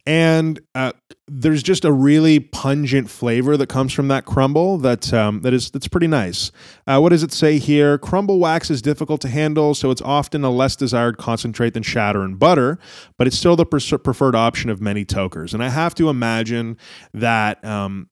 and 0.06 0.60
uh, 0.76 0.91
there's 1.28 1.64
just 1.64 1.86
a 1.86 1.91
really 1.91 2.40
pungent 2.40 3.10
flavor 3.10 3.56
that 3.57 3.68
comes 3.68 3.94
from 3.94 4.07
that 4.07 4.26
crumble 4.26 4.78
that 4.80 5.14
um, 5.14 5.41
that 5.41 5.53
is 5.53 5.72
that's 5.72 5.88
pretty 5.88 6.07
nice. 6.07 6.52
Uh, 6.88 6.99
what 6.99 7.10
does 7.10 7.23
it 7.23 7.32
say 7.32 7.57
here? 7.57 7.98
Crumble 7.98 8.40
wax 8.40 8.69
is 8.69 8.82
difficult 8.82 9.22
to 9.22 9.28
handle, 9.28 9.73
so 9.73 9.91
it's 9.91 10.02
often 10.02 10.44
a 10.44 10.49
less 10.49 10.76
desired 10.76 11.18
concentrate 11.18 11.73
than 11.73 11.84
shatter 11.84 12.23
and 12.23 12.40
butter, 12.40 12.80
but 13.18 13.28
it's 13.28 13.38
still 13.38 13.56
the 13.56 13.65
pres- 13.65 13.94
preferred 14.03 14.36
option 14.36 14.69
of 14.69 14.82
many 14.82 15.06
tokers. 15.06 15.53
And 15.53 15.64
I 15.64 15.69
have 15.69 15.95
to 15.95 16.10
imagine 16.10 16.78
that 17.14 17.64
um, 17.64 18.10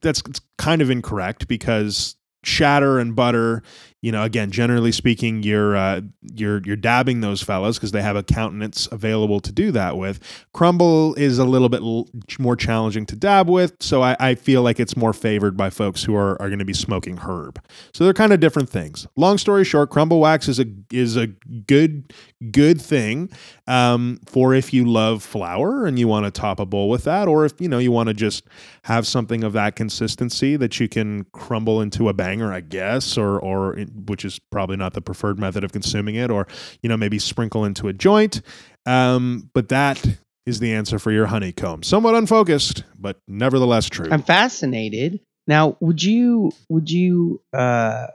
that's 0.00 0.22
kind 0.58 0.82
of 0.82 0.90
incorrect 0.90 1.48
because 1.48 2.16
shatter 2.44 2.98
and 2.98 3.14
butter 3.14 3.62
you 4.02 4.12
know 4.12 4.24
again 4.24 4.50
generally 4.50 4.92
speaking 4.92 5.42
you're 5.42 5.76
uh, 5.76 6.00
you're 6.34 6.60
you're 6.64 6.76
dabbing 6.76 7.20
those 7.20 7.40
fellas 7.42 7.78
because 7.78 7.92
they 7.92 8.02
have 8.02 8.16
a 8.16 8.22
countenance 8.22 8.88
available 8.92 9.40
to 9.40 9.52
do 9.52 9.70
that 9.70 9.96
with. 9.96 10.20
Crumble 10.52 11.14
is 11.14 11.38
a 11.38 11.44
little 11.44 11.68
bit 11.68 11.80
l- 11.80 12.08
more 12.38 12.56
challenging 12.56 13.06
to 13.06 13.16
dab 13.16 13.48
with 13.48 13.74
so 13.80 14.02
i, 14.02 14.16
I 14.20 14.34
feel 14.34 14.62
like 14.62 14.78
it's 14.78 14.96
more 14.96 15.12
favored 15.12 15.56
by 15.56 15.70
folks 15.70 16.02
who 16.02 16.14
are, 16.14 16.40
are 16.42 16.48
going 16.48 16.58
to 16.58 16.64
be 16.64 16.74
smoking 16.74 17.16
herb. 17.18 17.62
So 17.94 18.04
they're 18.04 18.12
kind 18.12 18.32
of 18.32 18.40
different 18.40 18.68
things. 18.68 19.06
Long 19.16 19.38
story 19.38 19.64
short 19.64 19.90
crumble 19.90 20.20
wax 20.20 20.48
is 20.48 20.58
a 20.58 20.66
is 20.90 21.16
a 21.16 21.28
good 21.66 22.12
good 22.50 22.80
thing 22.80 23.30
um, 23.68 24.18
for 24.26 24.52
if 24.54 24.72
you 24.72 24.84
love 24.84 25.22
flour 25.22 25.86
and 25.86 25.98
you 25.98 26.08
want 26.08 26.24
to 26.26 26.30
top 26.30 26.58
a 26.58 26.66
bowl 26.66 26.88
with 26.88 27.04
that 27.04 27.28
or 27.28 27.44
if 27.44 27.52
you 27.60 27.68
know 27.68 27.78
you 27.78 27.92
want 27.92 28.08
to 28.08 28.14
just 28.14 28.44
have 28.82 29.06
something 29.06 29.44
of 29.44 29.52
that 29.52 29.76
consistency 29.76 30.56
that 30.56 30.80
you 30.80 30.88
can 30.88 31.24
crumble 31.32 31.80
into 31.80 32.08
a 32.08 32.12
banger 32.12 32.52
i 32.52 32.60
guess 32.60 33.16
or 33.16 33.38
or 33.38 33.78
which 34.06 34.24
is 34.24 34.38
probably 34.50 34.76
not 34.76 34.94
the 34.94 35.00
preferred 35.00 35.38
method 35.38 35.64
of 35.64 35.72
consuming 35.72 36.14
it 36.14 36.30
or 36.30 36.46
you 36.82 36.88
know 36.88 36.96
maybe 36.96 37.18
sprinkle 37.18 37.64
into 37.64 37.88
a 37.88 37.92
joint 37.92 38.40
um, 38.86 39.50
but 39.54 39.68
that 39.68 40.04
is 40.46 40.58
the 40.58 40.72
answer 40.72 40.98
for 40.98 41.12
your 41.12 41.26
honeycomb 41.26 41.82
somewhat 41.82 42.14
unfocused 42.14 42.84
but 42.98 43.18
nevertheless 43.28 43.88
true 43.88 44.08
I'm 44.10 44.22
fascinated. 44.22 45.20
Now, 45.46 45.76
would 45.80 46.02
you 46.02 46.52
would 46.68 46.90
you 46.90 47.40
uh, 47.52 48.06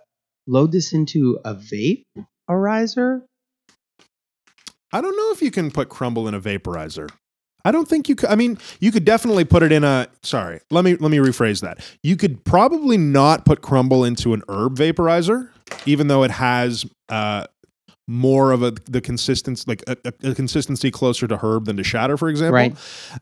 load 0.48 0.72
this 0.72 0.94
into 0.94 1.40
a 1.44 1.56
vaporizer? 1.56 3.24
I 4.94 5.02
don't 5.02 5.18
know 5.18 5.32
if 5.32 5.42
you 5.42 5.52
can 5.52 5.72
put 5.72 5.90
crumble 5.90 6.28
in 6.28 6.34
a 6.34 6.40
vaporizer. 6.40 7.10
I 7.68 7.72
don't 7.72 7.86
think 7.88 8.08
you 8.08 8.16
could. 8.16 8.30
I 8.30 8.36
mean, 8.36 8.58
you 8.80 8.94
could 8.94 9.04
definitely 9.04 9.44
put 9.44 9.62
it 9.62 9.74
in 9.74 9.84
a. 9.84 10.08
Sorry, 10.24 10.62
let 10.72 10.86
me 10.86 10.96
let 10.96 11.12
me 11.12 11.18
rephrase 11.18 11.62
that. 11.62 11.80
You 12.02 12.16
could 12.16 12.46
probably 12.46 12.96
not 12.98 13.44
put 13.44 13.62
crumble 13.62 14.06
into 14.06 14.34
an 14.34 14.42
herb 14.48 14.78
vaporizer, 14.78 15.50
even 15.86 16.08
though 16.08 16.24
it 16.24 16.32
has 16.32 16.86
uh, 17.10 17.46
more 18.08 18.54
of 18.54 18.64
a 18.64 18.72
the 18.86 19.02
consistency, 19.02 19.66
like 19.68 19.84
a, 19.86 19.98
a, 20.06 20.32
a 20.32 20.36
consistency 20.36 20.90
closer 20.92 21.28
to 21.28 21.36
herb 21.36 21.66
than 21.66 21.76
to 21.76 21.84
shatter, 21.84 22.16
for 22.16 22.30
example. 22.30 22.54
Right. 22.54 22.76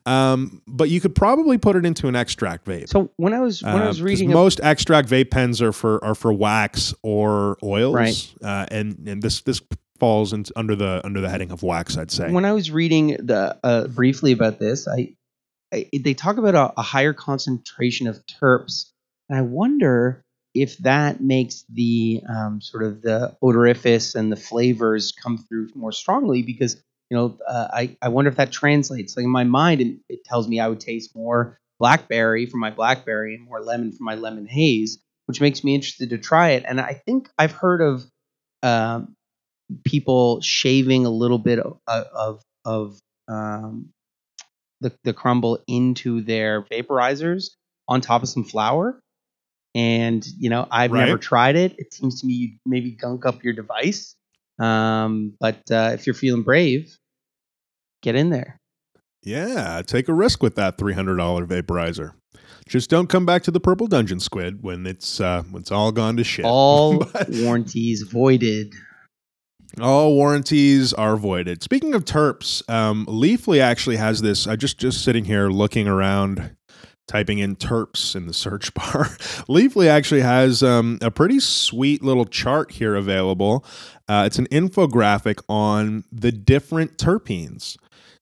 Um, 0.06 0.62
but 0.68 0.90
you 0.90 1.02
could 1.02 1.16
probably 1.16 1.58
put 1.58 1.76
it 1.76 1.84
into 1.84 2.08
an 2.08 2.16
extract 2.16 2.66
vape. 2.66 2.88
So 2.90 3.10
when 3.18 3.34
I 3.34 3.40
was 3.40 3.64
when 3.64 3.82
I 3.82 3.88
was 3.88 4.00
reading, 4.00 4.30
ab- 4.30 4.36
most 4.36 4.60
extract 4.62 5.10
vape 5.10 5.32
pens 5.32 5.60
are 5.60 5.72
for 5.72 6.04
are 6.06 6.14
for 6.14 6.32
wax 6.32 6.94
or 7.02 7.58
oils, 7.64 7.96
Right. 7.96 8.34
Uh, 8.44 8.68
and 8.70 9.08
and 9.08 9.24
this 9.24 9.42
this 9.42 9.60
falls 10.00 10.34
in, 10.34 10.46
under 10.56 10.76
the 10.76 11.02
under 11.04 11.22
the 11.22 11.30
heading 11.30 11.52
of 11.52 11.64
wax, 11.64 11.98
I'd 11.98 12.12
say. 12.12 12.32
when 12.32 12.46
I 12.46 12.54
was 12.54 12.72
reading 12.72 13.18
the 13.20 13.58
uh, 13.64 13.88
briefly 13.88 14.32
about 14.32 14.60
this, 14.60 14.88
I, 14.88 15.16
I 15.74 15.90
they 15.94 16.14
talk 16.14 16.38
about 16.38 16.56
a, 16.56 16.80
a 16.80 16.82
higher 16.82 17.14
concentration 17.14 18.08
of 18.08 18.26
terps, 18.26 18.92
and 19.30 19.38
I 19.38 19.42
wonder 19.42 20.24
if 20.54 20.78
that 20.80 21.22
makes 21.22 21.66
the 21.70 22.22
um, 22.30 22.62
sort 22.62 22.84
of 22.84 23.02
the 23.02 23.36
odoriferous 23.44 24.16
and 24.16 24.32
the 24.32 24.38
flavors 24.38 25.12
come 25.12 25.38
through 25.38 25.70
more 25.76 25.92
strongly 25.92 26.42
because 26.42 26.82
you 27.10 27.18
know 27.18 27.38
uh, 27.48 27.68
I 27.72 27.98
I 28.02 28.10
wonder 28.10 28.30
if 28.30 28.38
that 28.38 28.52
translates. 28.52 29.16
Like 29.16 29.24
in 29.26 29.30
my 29.30 29.44
mind, 29.44 29.82
it, 29.82 29.98
it 30.10 30.26
tells 30.26 30.48
me 30.48 30.60
I 30.60 30.68
would 30.68 30.80
taste 30.80 31.16
more 31.16 31.60
blackberry 31.80 32.46
from 32.46 32.60
my 32.62 32.72
blackberry 32.72 33.36
and 33.36 33.46
more 33.46 33.62
lemon 33.62 33.92
from 33.92 34.06
my 34.06 34.16
lemon 34.16 34.46
haze, 34.46 34.98
which 35.26 35.42
makes 35.42 35.64
me 35.64 35.76
interested 35.76 36.10
to 36.12 36.18
try 36.18 36.52
it. 36.52 36.64
And 36.66 36.80
I 36.80 36.94
think 36.94 37.30
I've 37.38 37.52
heard 37.52 37.82
of 37.82 38.06
um, 38.64 39.16
people 39.84 40.42
shaving 40.42 41.06
a 41.06 41.10
little 41.10 41.40
bit 41.40 41.60
of 41.60 41.80
of, 41.88 42.42
of 42.66 43.00
um, 43.28 43.90
the 44.82 44.92
the 45.04 45.14
crumble 45.14 45.60
into 45.68 46.22
their 46.22 46.62
vaporizers 46.64 47.52
on 47.88 48.02
top 48.02 48.24
of 48.24 48.30
some 48.30 48.44
flour. 48.44 49.00
And 49.74 50.26
you 50.40 50.50
know, 50.50 50.68
I've 50.72 50.92
Right. 50.92 51.06
never 51.06 51.18
tried 51.18 51.56
it. 51.56 51.76
It 51.78 51.94
seems 51.94 52.22
to 52.22 52.28
me 52.28 52.34
you 52.34 52.50
maybe 52.66 52.92
gunk 52.92 53.26
up 53.26 53.44
your 53.44 53.54
device. 53.54 54.16
Um, 54.58 55.34
but 55.40 55.60
uh, 55.70 55.92
if 55.94 56.08
you're 56.08 56.14
feeling 56.14 56.44
brave, 56.44 56.98
get 58.02 58.16
in 58.16 58.30
there. 58.30 58.58
Yeah, 59.24 59.82
take 59.86 60.08
a 60.08 60.14
risk 60.14 60.42
with 60.44 60.56
that 60.56 60.78
three 60.78 60.94
hundred 60.94 61.18
dollar 61.18 61.46
vaporizer. 61.46 62.12
Just 62.70 62.90
don't 62.90 63.08
come 63.08 63.26
back 63.26 63.44
to 63.44 63.52
the 63.52 63.60
purple 63.60 63.88
dungeon 63.88 64.20
squid 64.20 64.64
when 64.64 64.86
it's 64.88 65.20
uh, 65.20 65.44
when 65.52 65.62
it's 65.62 65.72
all 65.72 65.92
gone 65.92 66.16
to 66.18 66.24
shit. 66.24 66.46
All 66.46 67.06
warranties 67.30 68.04
voided. 68.04 68.74
All 69.82 70.14
warranties 70.16 70.94
are 70.94 71.18
voided. 71.18 71.64
Speaking 71.64 71.94
of 71.94 72.06
terps, 72.06 72.68
um, 72.70 73.06
Leafly 73.06 73.60
actually 73.60 73.98
has 73.98 74.22
this. 74.22 74.48
I 74.48 74.56
just 74.56 74.78
just 74.78 75.04
sitting 75.04 75.26
here 75.26 75.50
looking 75.50 75.88
around, 75.88 76.56
typing 77.08 77.40
in 77.40 77.56
terps 77.56 78.16
in 78.16 78.28
the 78.28 78.34
search 78.34 78.74
bar. 78.76 79.06
Leafly 79.48 79.88
actually 79.88 80.22
has 80.22 80.64
um, 80.64 81.00
a 81.02 81.12
pretty 81.12 81.40
sweet 81.40 82.04
little 82.04 82.26
chart 82.26 82.72
here 82.72 82.96
available. 82.96 83.66
Uh, 84.08 84.24
it's 84.26 84.40
an 84.40 84.48
infographic 84.48 85.42
on 85.50 86.04
the 86.12 86.32
different 86.32 86.98
terpenes. 86.98 87.78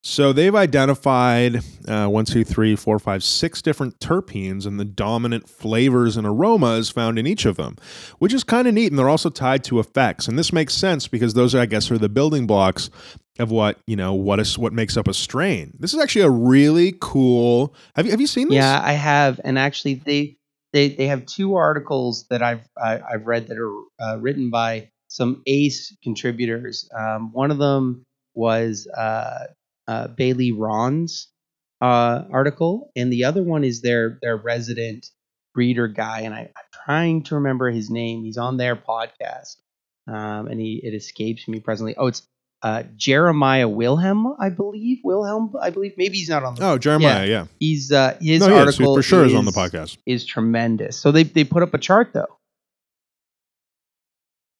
So 0.06 0.34
they've 0.34 0.54
identified 0.54 1.62
uh, 1.88 2.08
one, 2.08 2.26
two, 2.26 2.44
three, 2.44 2.76
four, 2.76 2.98
five, 2.98 3.24
six 3.24 3.62
different 3.62 3.98
terpenes 4.00 4.66
and 4.66 4.78
the 4.78 4.84
dominant 4.84 5.48
flavors 5.48 6.18
and 6.18 6.26
aromas 6.26 6.90
found 6.90 7.18
in 7.18 7.26
each 7.26 7.46
of 7.46 7.56
them, 7.56 7.76
which 8.18 8.34
is 8.34 8.44
kind 8.44 8.68
of 8.68 8.74
neat. 8.74 8.92
And 8.92 8.98
they're 8.98 9.08
also 9.08 9.30
tied 9.30 9.64
to 9.64 9.80
effects. 9.80 10.28
And 10.28 10.38
this 10.38 10.52
makes 10.52 10.74
sense 10.74 11.08
because 11.08 11.32
those, 11.32 11.54
are, 11.54 11.60
I 11.60 11.64
guess, 11.64 11.90
are 11.90 11.96
the 11.96 12.10
building 12.10 12.46
blocks 12.46 12.90
of 13.38 13.50
what 13.50 13.80
you 13.86 13.96
know 13.96 14.12
what 14.12 14.38
is 14.38 14.58
what 14.58 14.74
makes 14.74 14.96
up 14.98 15.08
a 15.08 15.14
strain. 15.14 15.74
This 15.80 15.94
is 15.94 16.00
actually 16.00 16.22
a 16.22 16.30
really 16.30 16.94
cool. 17.00 17.74
Have 17.96 18.04
you 18.04 18.12
have 18.12 18.20
you 18.20 18.26
seen 18.26 18.48
this? 18.48 18.56
Yeah, 18.56 18.80
I 18.84 18.92
have, 18.92 19.40
and 19.42 19.58
actually, 19.58 19.94
they 19.94 20.36
they 20.72 20.90
they 20.90 21.06
have 21.06 21.26
two 21.26 21.54
articles 21.54 22.26
that 22.28 22.42
I've 22.42 22.68
I, 22.76 23.00
I've 23.00 23.26
read 23.26 23.48
that 23.48 23.58
are 23.58 23.74
uh, 23.98 24.18
written 24.20 24.50
by 24.50 24.90
some 25.08 25.42
ace 25.46 25.96
contributors. 26.02 26.88
Um, 26.96 27.32
one 27.32 27.50
of 27.50 27.58
them 27.58 28.04
was 28.34 28.86
uh, 28.86 29.46
uh, 29.88 30.08
Bailey 30.08 30.52
Rahn's 30.52 31.28
uh, 31.80 32.24
article, 32.30 32.90
and 32.96 33.12
the 33.12 33.24
other 33.24 33.42
one 33.42 33.64
is 33.64 33.82
their 33.82 34.18
their 34.22 34.36
resident 34.36 35.06
breeder 35.54 35.88
guy, 35.88 36.20
and 36.20 36.34
I, 36.34 36.40
I'm 36.40 36.84
trying 36.84 37.22
to 37.24 37.36
remember 37.36 37.70
his 37.70 37.90
name. 37.90 38.24
He's 38.24 38.38
on 38.38 38.56
their 38.56 38.76
podcast, 38.76 39.56
um, 40.08 40.48
and 40.48 40.60
he 40.60 40.80
it 40.82 40.94
escapes 40.94 41.46
me 41.48 41.60
presently. 41.60 41.94
Oh, 41.96 42.06
it's 42.06 42.22
uh, 42.62 42.82
Jeremiah 42.96 43.68
Wilhelm, 43.68 44.34
I 44.40 44.48
believe. 44.48 44.98
Wilhelm, 45.04 45.54
I 45.60 45.68
believe. 45.68 45.92
Maybe 45.98 46.16
he's 46.16 46.30
not 46.30 46.44
on 46.44 46.54
the. 46.54 46.66
Oh, 46.66 46.78
Jeremiah, 46.78 47.26
yeah. 47.26 47.46
He's 47.60 47.92
uh, 47.92 48.16
his 48.20 48.40
no, 48.40 48.56
article 48.56 48.96
for 48.96 49.02
sure 49.02 49.24
is, 49.24 49.32
is 49.32 49.38
on 49.38 49.44
the 49.44 49.52
podcast. 49.52 49.98
Is 50.06 50.24
tremendous. 50.24 50.98
So 50.98 51.12
they 51.12 51.24
they 51.24 51.44
put 51.44 51.62
up 51.62 51.74
a 51.74 51.78
chart 51.78 52.12
though. 52.14 52.38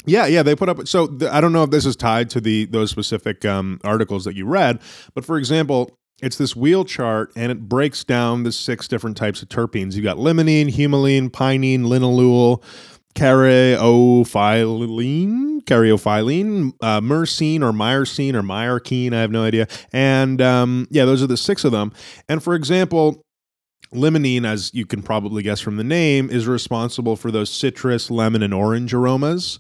Yeah, 0.07 0.27
yeah, 0.27 0.43
they 0.43 0.55
put 0.55 0.69
up. 0.69 0.87
So 0.87 1.17
I 1.31 1.41
don't 1.41 1.53
know 1.53 1.63
if 1.63 1.71
this 1.71 1.87
is 1.87 1.97
tied 1.97 2.31
to 2.31 2.41
the 2.41 2.67
those 2.67 2.91
specific 2.91 3.45
um, 3.45 3.81
articles 3.85 4.25
that 4.25 4.37
you 4.37 4.47
read, 4.47 4.81
but 5.15 5.25
for 5.25 5.39
example, 5.39 5.97
it's 6.23 6.37
this 6.37 6.55
wheel 6.55 6.85
chart 6.85 7.33
and 7.37 7.51
it 7.51 7.69
breaks 7.69 8.05
down 8.05 8.45
the 8.45 8.53
six 8.53 8.87
different 8.87 9.17
types 9.17 9.43
of 9.43 9.49
terpenes. 9.49 9.95
You've 9.95 10.05
got 10.05 10.19
limonene, 10.19 10.69
humulene, 10.69 11.31
pinene, 11.31 11.81
linalool, 11.81 12.63
caryophyllene, 13.15 15.63
caryophyllene, 15.63 16.73
uh, 16.81 17.01
myrcene 17.01 17.63
or 17.63 17.73
myrcene 17.73 18.35
or 18.35 18.43
myarkine. 18.43 19.13
I 19.13 19.21
have 19.21 19.31
no 19.31 19.45
idea. 19.45 19.67
And 19.93 20.41
um, 20.41 20.89
yeah, 20.91 21.05
those 21.05 21.23
are 21.23 21.27
the 21.27 21.37
six 21.37 21.65
of 21.65 21.73
them. 21.73 21.93
And 22.29 22.43
for 22.43 22.55
example, 22.55 23.23
limonene, 23.93 24.47
as 24.47 24.73
you 24.75 24.87
can 24.87 25.03
probably 25.03 25.43
guess 25.43 25.61
from 25.61 25.77
the 25.77 25.85
name, 25.85 26.31
is 26.31 26.47
responsible 26.47 27.17
for 27.17 27.31
those 27.31 27.51
citrus, 27.51 28.11
lemon, 28.11 28.43
and 28.43 28.55
orange 28.55 28.95
aromas. 28.95 29.59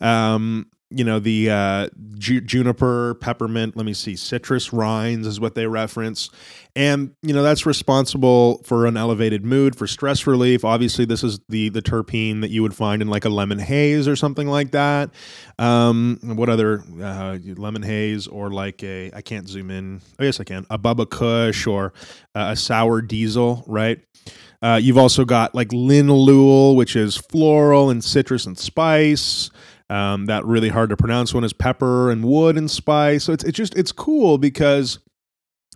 Um, 0.00 0.66
you 0.94 1.04
know 1.04 1.18
the 1.18 1.50
uh, 1.50 1.88
ju- 2.18 2.40
juniper, 2.40 3.14
peppermint. 3.14 3.76
Let 3.76 3.86
me 3.86 3.94
see, 3.94 4.16
citrus 4.16 4.72
rinds 4.72 5.26
is 5.26 5.40
what 5.40 5.54
they 5.54 5.66
reference, 5.66 6.30
and 6.76 7.14
you 7.22 7.34
know 7.34 7.42
that's 7.42 7.66
responsible 7.66 8.62
for 8.64 8.86
an 8.86 8.96
elevated 8.96 9.44
mood, 9.44 9.76
for 9.76 9.86
stress 9.86 10.26
relief. 10.26 10.64
Obviously, 10.64 11.04
this 11.04 11.24
is 11.24 11.40
the 11.48 11.70
the 11.70 11.82
terpene 11.82 12.40
that 12.42 12.50
you 12.50 12.62
would 12.62 12.74
find 12.74 13.02
in 13.02 13.08
like 13.08 13.24
a 13.24 13.28
lemon 13.28 13.58
haze 13.58 14.06
or 14.06 14.16
something 14.16 14.48
like 14.48 14.72
that. 14.72 15.10
Um, 15.58 16.18
what 16.22 16.48
other 16.48 16.82
uh, 17.00 17.38
lemon 17.56 17.82
haze 17.82 18.26
or 18.26 18.50
like 18.50 18.82
a 18.82 19.10
I 19.14 19.22
can't 19.22 19.48
zoom 19.48 19.70
in. 19.70 20.00
Oh 20.18 20.24
yes, 20.24 20.40
I 20.40 20.44
can. 20.44 20.66
A 20.70 20.78
Bubba 20.78 21.08
Kush 21.08 21.66
or 21.66 21.92
uh, 22.34 22.50
a 22.52 22.56
sour 22.56 23.00
diesel, 23.00 23.64
right? 23.66 24.00
Uh, 24.62 24.78
you've 24.80 24.98
also 24.98 25.24
got 25.24 25.54
like 25.54 25.68
linalool, 25.70 26.76
which 26.76 26.94
is 26.94 27.16
floral 27.16 27.90
and 27.90 28.04
citrus 28.04 28.46
and 28.46 28.56
spice. 28.56 29.50
Um, 29.92 30.24
that 30.24 30.42
really 30.46 30.70
hard 30.70 30.88
to 30.88 30.96
pronounce 30.96 31.34
one 31.34 31.44
is 31.44 31.52
pepper 31.52 32.10
and 32.10 32.24
wood 32.24 32.56
and 32.56 32.70
spice. 32.70 33.24
So 33.24 33.34
it's 33.34 33.44
it's 33.44 33.58
just 33.58 33.76
it's 33.76 33.92
cool 33.92 34.38
because 34.38 34.98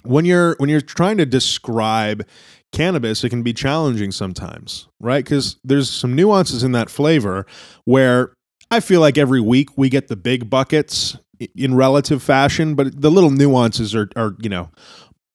when 0.05 0.24
you're 0.24 0.56
when 0.56 0.70
you're 0.70 0.80
trying 0.80 1.18
to 1.18 1.26
describe 1.26 2.26
cannabis, 2.72 3.24
it 3.24 3.28
can 3.28 3.43
be 3.43 3.52
challenging 3.52 4.12
sometimes, 4.12 4.88
right? 5.01 5.22
Because 5.22 5.59
there's 5.64 5.90
some 5.90 6.14
nuances 6.14 6.62
in 6.62 6.72
that 6.72 6.88
flavor 6.88 7.44
where 7.84 8.32
I 8.70 8.80
feel 8.80 9.02
like 9.02 9.18
every 9.18 9.43
week 9.43 9.76
we 9.76 9.90
get 9.90 10.09
the 10.09 10.16
big 10.16 10.48
buckets 10.48 11.18
in 11.55 11.74
relative 11.74 12.22
fashion, 12.22 12.74
but 12.74 12.98
the 12.98 13.10
little 13.10 13.30
nuances 13.30 13.94
are 13.94 14.09
are 14.16 14.34
you 14.40 14.48
know 14.48 14.70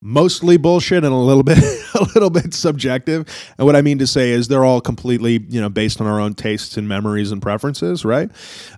mostly 0.02 0.58
bullshit 0.58 1.04
and 1.04 1.14
a 1.14 1.18
little 1.18 1.44
bit 1.44 1.58
a 1.96 2.04
little 2.16 2.30
bit 2.30 2.54
subjective. 2.54 3.28
And 3.58 3.66
what 3.66 3.76
i 3.76 3.82
mean 3.82 4.00
to 4.00 4.08
say 4.08 4.32
is 4.32 4.48
they're 4.48 4.66
all 4.66 4.82
completely 4.82 5.46
you 5.50 5.62
know 5.62 5.70
based 5.70 6.02
on 6.02 6.08
our 6.08 6.20
own 6.20 6.34
tastes 6.34 6.78
and 6.78 6.88
memories 6.88 7.32
and 7.32 7.42
preferences 7.42 8.04
right? 8.04 8.30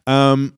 Um, 0.07 0.57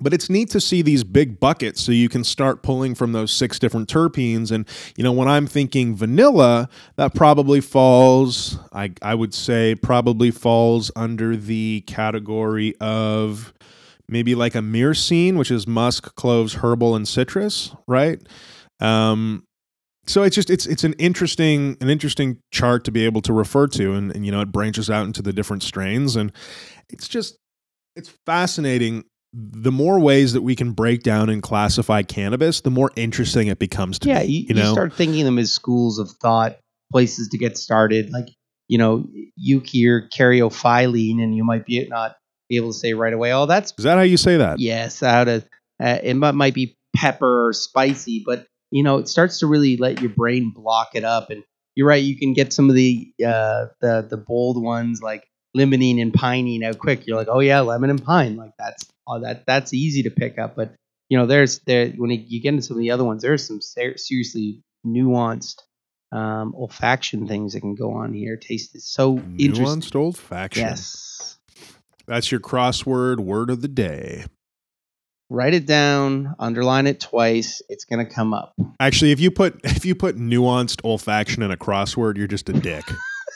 but 0.00 0.14
it's 0.14 0.30
neat 0.30 0.50
to 0.50 0.60
see 0.60 0.82
these 0.82 1.04
big 1.04 1.38
buckets. 1.38 1.82
So 1.82 1.92
you 1.92 2.08
can 2.08 2.24
start 2.24 2.62
pulling 2.62 2.94
from 2.94 3.12
those 3.12 3.32
six 3.32 3.58
different 3.58 3.88
terpenes. 3.88 4.50
And 4.50 4.66
you 4.96 5.04
know 5.04 5.12
when 5.12 5.28
i'm 5.28 5.46
thinking 5.46 5.94
vanilla 5.94 6.68
that 6.96 7.14
probably 7.14 7.60
falls 7.60 8.58
i, 8.72 8.92
I 9.02 9.14
would 9.14 9.34
say 9.34 9.74
probably 9.74 10.30
falls 10.30 10.90
under 10.96 11.36
the 11.36 11.82
category 11.86 12.74
of 12.80 13.52
maybe 14.08 14.34
like 14.34 14.54
a 14.54 14.58
myrcene 14.58 15.36
which 15.36 15.50
is 15.50 15.66
musk 15.66 16.14
cloves 16.16 16.54
herbal 16.54 16.96
and 16.96 17.06
citrus 17.06 17.74
right? 17.86 18.20
Um, 18.80 19.44
so 20.10 20.24
it's 20.24 20.34
just 20.34 20.50
it's 20.50 20.66
it's 20.66 20.84
an 20.84 20.94
interesting 20.94 21.76
an 21.80 21.88
interesting 21.88 22.38
chart 22.52 22.84
to 22.84 22.90
be 22.90 23.04
able 23.04 23.22
to 23.22 23.32
refer 23.32 23.66
to 23.68 23.94
and, 23.94 24.14
and 24.14 24.26
you 24.26 24.32
know 24.32 24.40
it 24.40 24.50
branches 24.50 24.90
out 24.90 25.06
into 25.06 25.22
the 25.22 25.32
different 25.32 25.62
strains 25.62 26.16
and 26.16 26.32
it's 26.88 27.08
just 27.08 27.38
it's 27.96 28.12
fascinating. 28.26 29.04
The 29.32 29.70
more 29.70 30.00
ways 30.00 30.32
that 30.32 30.42
we 30.42 30.56
can 30.56 30.72
break 30.72 31.04
down 31.04 31.28
and 31.28 31.40
classify 31.40 32.02
cannabis 32.02 32.62
the 32.62 32.70
more 32.70 32.90
interesting 32.96 33.46
it 33.46 33.60
becomes 33.60 34.00
to 34.00 34.08
yeah 34.08 34.20
me, 34.20 34.26
you, 34.26 34.46
you 34.48 34.54
know? 34.54 34.66
you 34.66 34.72
start 34.72 34.92
thinking 34.92 35.24
them 35.24 35.38
as 35.38 35.52
schools 35.52 36.00
of 36.00 36.10
thought 36.10 36.58
places 36.90 37.28
to 37.28 37.38
get 37.38 37.56
started 37.56 38.10
like 38.10 38.26
you 38.66 38.76
know 38.76 39.06
you 39.36 39.60
hear 39.60 40.08
caryophyllene 40.12 41.22
and 41.22 41.36
you 41.36 41.44
might 41.44 41.64
be 41.64 41.86
not 41.86 42.16
be 42.48 42.56
able 42.56 42.72
to 42.72 42.78
say 42.78 42.92
right 42.92 43.12
away 43.12 43.32
oh 43.32 43.46
that's 43.46 43.72
is 43.78 43.84
that 43.84 43.96
how 43.96 44.02
you 44.02 44.16
say 44.16 44.36
that? 44.36 44.58
Yes 44.58 45.00
out 45.04 45.28
of 45.28 45.46
uh, 45.80 45.98
it 46.02 46.14
might, 46.14 46.34
might 46.34 46.54
be 46.54 46.76
pepper 46.96 47.46
or 47.46 47.52
spicy 47.52 48.24
but 48.26 48.48
you 48.70 48.82
know, 48.82 48.98
it 48.98 49.08
starts 49.08 49.38
to 49.40 49.46
really 49.46 49.76
let 49.76 50.00
your 50.00 50.10
brain 50.10 50.52
block 50.54 50.90
it 50.94 51.04
up. 51.04 51.30
And 51.30 51.42
you're 51.74 51.88
right, 51.88 52.02
you 52.02 52.16
can 52.16 52.34
get 52.34 52.52
some 52.52 52.68
of 52.68 52.76
the 52.76 53.12
uh, 53.24 53.66
the 53.80 54.06
the 54.08 54.16
bold 54.16 54.62
ones 54.62 55.02
like 55.02 55.26
limonene 55.56 56.00
and 56.00 56.12
pinene 56.12 56.64
out 56.64 56.78
quick. 56.78 57.06
You're 57.06 57.16
like, 57.16 57.28
oh 57.30 57.40
yeah, 57.40 57.60
lemon 57.60 57.90
and 57.90 58.02
pine, 58.02 58.36
like 58.36 58.52
that's 58.58 58.84
oh, 59.06 59.20
that 59.20 59.44
that's 59.46 59.72
easy 59.72 60.02
to 60.04 60.10
pick 60.10 60.38
up. 60.38 60.56
But 60.56 60.74
you 61.08 61.18
know, 61.18 61.26
there's 61.26 61.58
there 61.60 61.88
when 61.90 62.10
you 62.10 62.40
get 62.40 62.50
into 62.50 62.62
some 62.62 62.76
of 62.76 62.80
the 62.80 62.90
other 62.90 63.04
ones, 63.04 63.22
there's 63.22 63.46
some 63.46 63.60
ser- 63.60 63.96
seriously 63.96 64.62
nuanced 64.86 65.62
um, 66.12 66.54
olfaction 66.58 67.28
things 67.28 67.52
that 67.52 67.60
can 67.60 67.74
go 67.74 67.92
on 67.92 68.12
here. 68.12 68.36
Taste 68.36 68.74
is 68.74 68.86
so 68.86 69.22
interesting. 69.38 69.64
nuanced 69.66 69.92
olfaction 69.92 70.56
Yes. 70.56 71.38
that's 72.06 72.30
your 72.30 72.40
crossword 72.40 73.20
word 73.20 73.50
of 73.50 73.62
the 73.62 73.68
day 73.68 74.24
Write 75.30 75.54
it 75.54 75.64
down, 75.64 76.34
underline 76.38 76.86
it 76.88 77.00
twice. 77.00 77.62
It's 77.68 77.84
gonna 77.84 78.04
come 78.04 78.34
up. 78.34 78.54
actually 78.80 79.12
if 79.12 79.20
you 79.20 79.30
put 79.30 79.60
if 79.64 79.84
you 79.84 79.94
put 79.94 80.16
nuanced 80.16 80.82
olfaction 80.82 81.44
in 81.44 81.50
a 81.50 81.56
crossword 81.56 82.16
you're 82.16 82.26
just 82.26 82.48
a 82.48 82.52
dick 82.52 82.84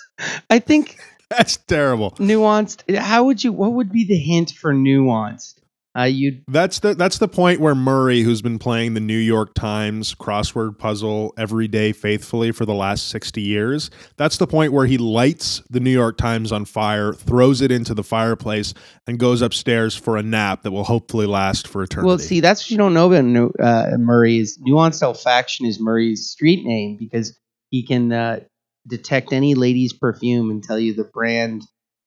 I 0.50 0.58
think 0.58 0.98
that's 1.30 1.56
terrible 1.56 2.10
nuanced. 2.12 2.96
How 2.96 3.24
would 3.24 3.42
you? 3.42 3.52
What 3.52 3.72
would 3.72 3.90
be 3.90 4.04
the 4.04 4.18
hint 4.18 4.50
for 4.50 4.72
nuanced? 4.74 5.54
Uh, 5.96 6.02
you 6.02 6.40
That's 6.48 6.80
the 6.80 6.94
that's 6.94 7.18
the 7.18 7.28
point 7.28 7.60
where 7.60 7.74
Murray, 7.74 8.22
who's 8.22 8.42
been 8.42 8.58
playing 8.58 8.94
the 8.94 9.00
New 9.00 9.18
York 9.18 9.54
Times 9.54 10.12
crossword 10.14 10.76
puzzle 10.76 11.32
every 11.38 11.68
day 11.68 11.92
faithfully 11.92 12.50
for 12.50 12.66
the 12.66 12.74
last 12.74 13.08
sixty 13.08 13.42
years, 13.42 13.90
that's 14.16 14.38
the 14.38 14.46
point 14.48 14.72
where 14.72 14.86
he 14.86 14.98
lights 14.98 15.62
the 15.70 15.78
New 15.78 15.92
York 15.92 16.16
Times 16.16 16.50
on 16.50 16.64
fire, 16.64 17.12
throws 17.12 17.60
it 17.60 17.70
into 17.70 17.94
the 17.94 18.02
fireplace, 18.02 18.74
and 19.06 19.20
goes 19.20 19.40
upstairs 19.40 19.94
for 19.94 20.16
a 20.16 20.22
nap 20.22 20.62
that 20.62 20.72
will 20.72 20.82
hopefully 20.82 21.26
last 21.26 21.68
for 21.68 21.84
eternity. 21.84 22.08
well 22.08 22.18
see. 22.18 22.40
That's 22.40 22.64
what 22.64 22.70
you 22.72 22.78
don't 22.78 22.94
know 22.94 23.12
about 23.12 23.52
uh, 23.62 23.96
Murray 23.96 24.38
is 24.38 24.58
nuanced 24.66 25.02
olfaction 25.02 25.66
is 25.68 25.78
Murray's 25.80 26.28
street 26.28 26.64
name 26.64 26.96
because 26.98 27.38
he 27.70 27.86
can 27.86 28.12
uh, 28.12 28.40
detect 28.86 29.32
any 29.32 29.54
lady's 29.54 29.92
perfume 29.92 30.50
and 30.50 30.62
tell 30.62 30.78
you 30.78 30.92
the 30.94 31.04
brand 31.04 31.62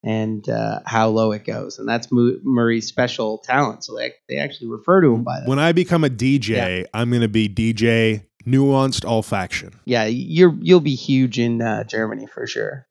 and 0.07 0.47
uh, 0.47 0.79
how 0.85 1.09
low 1.09 1.31
it 1.33 1.43
goes, 1.45 1.77
and 1.79 1.87
that's 1.87 2.07
Murray's 2.11 2.87
special 2.87 3.39
talent. 3.39 3.83
So 3.83 3.95
they 3.95 4.13
they 4.29 4.37
actually 4.37 4.69
refer 4.69 5.01
to 5.01 5.13
him 5.13 5.23
by 5.23 5.39
that. 5.41 5.47
when 5.49 5.59
I 5.59 5.71
become 5.73 6.03
a 6.03 6.09
DJ, 6.09 6.85
I'm 6.93 7.09
going 7.09 7.21
to 7.21 7.27
be 7.27 7.49
DJ 7.49 8.23
nuanced 8.45 9.01
olfaction. 9.03 9.73
yeah, 9.85 10.05
you're 10.05 10.55
you'll 10.61 10.79
be 10.79 10.95
huge 10.95 11.37
in 11.37 11.61
uh, 11.61 11.83
Germany 11.83 12.25
for 12.27 12.47
sure. 12.47 12.87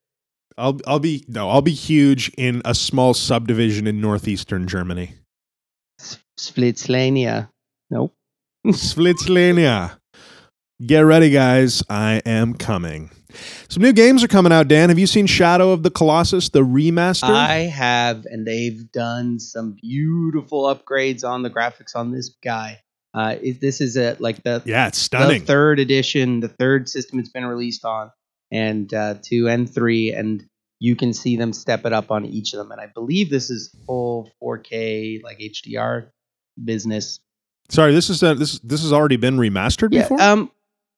I'll 0.59 0.79
I'll 0.87 0.99
be 1.01 1.25
no, 1.29 1.49
I'll 1.51 1.63
be 1.63 1.73
huge 1.73 2.31
in 2.37 2.63
a 2.65 2.75
small 2.75 3.15
subdivision 3.15 3.87
in 3.87 4.01
northeastern 4.01 4.67
Germany. 4.69 5.15
S- 6.01 6.19
Splitslania. 6.39 7.49
Nope. 7.91 8.15
Splitzlania. 8.67 9.99
Get 10.85 11.01
ready, 11.01 11.31
guys. 11.31 11.83
I 11.89 12.21
am 12.27 12.53
coming. 12.55 13.11
Some 13.69 13.83
new 13.83 13.93
games 13.93 14.23
are 14.23 14.29
coming 14.29 14.53
out, 14.53 14.69
Dan. 14.69 14.89
Have 14.89 14.99
you 14.99 15.07
seen 15.07 15.27
Shadow 15.27 15.73
of 15.73 15.83
the 15.83 15.91
Colossus, 15.91 16.49
the 16.49 16.61
remaster? 16.61 17.31
I 17.31 17.59
have, 17.61 18.25
and 18.27 18.47
they've 18.47 18.91
done 18.93 19.41
some 19.41 19.77
beautiful 19.81 20.65
upgrades 20.65 21.25
on 21.25 21.43
the 21.43 21.51
graphics 21.51 21.95
on 21.95 22.13
this 22.13 22.35
guy. 22.43 22.81
Uh, 23.15 23.37
it, 23.41 23.61
this 23.61 23.81
is 23.81 23.97
a 23.97 24.17
like 24.21 24.43
the, 24.43 24.63
yeah, 24.67 24.89
it's 24.89 24.99
the 24.99 25.05
stunning. 25.05 25.43
third 25.43 25.79
edition, 25.79 26.41
the 26.41 26.49
third 26.49 26.89
system 26.89 27.19
it's 27.19 27.31
been 27.31 27.47
released 27.47 27.85
on, 27.85 28.11
and 28.53 28.93
uh, 28.93 29.15
two 29.23 29.49
and 29.49 29.73
three, 29.73 30.13
and 30.13 30.47
you 30.79 30.95
can 30.95 31.13
see 31.13 31.37
them 31.37 31.53
step 31.53 31.87
it 31.87 31.93
up 31.93 32.11
on 32.11 32.27
each 32.27 32.53
of 32.53 32.59
them. 32.59 32.71
And 32.71 32.81
I 32.81 32.87
believe 32.87 33.31
this 33.31 33.49
is 33.49 33.75
full 33.87 34.31
4K 34.43 35.23
like 35.23 35.39
HDR 35.39 36.09
business. 36.63 37.21
Sorry, 37.69 37.93
this 37.93 38.11
is 38.11 38.23
uh, 38.23 38.35
this 38.35 38.59
this 38.61 38.83
has 38.83 38.93
already 38.93 39.17
been 39.17 39.39
remastered 39.39 39.91
before. 39.91 40.21
Um, 40.21 40.51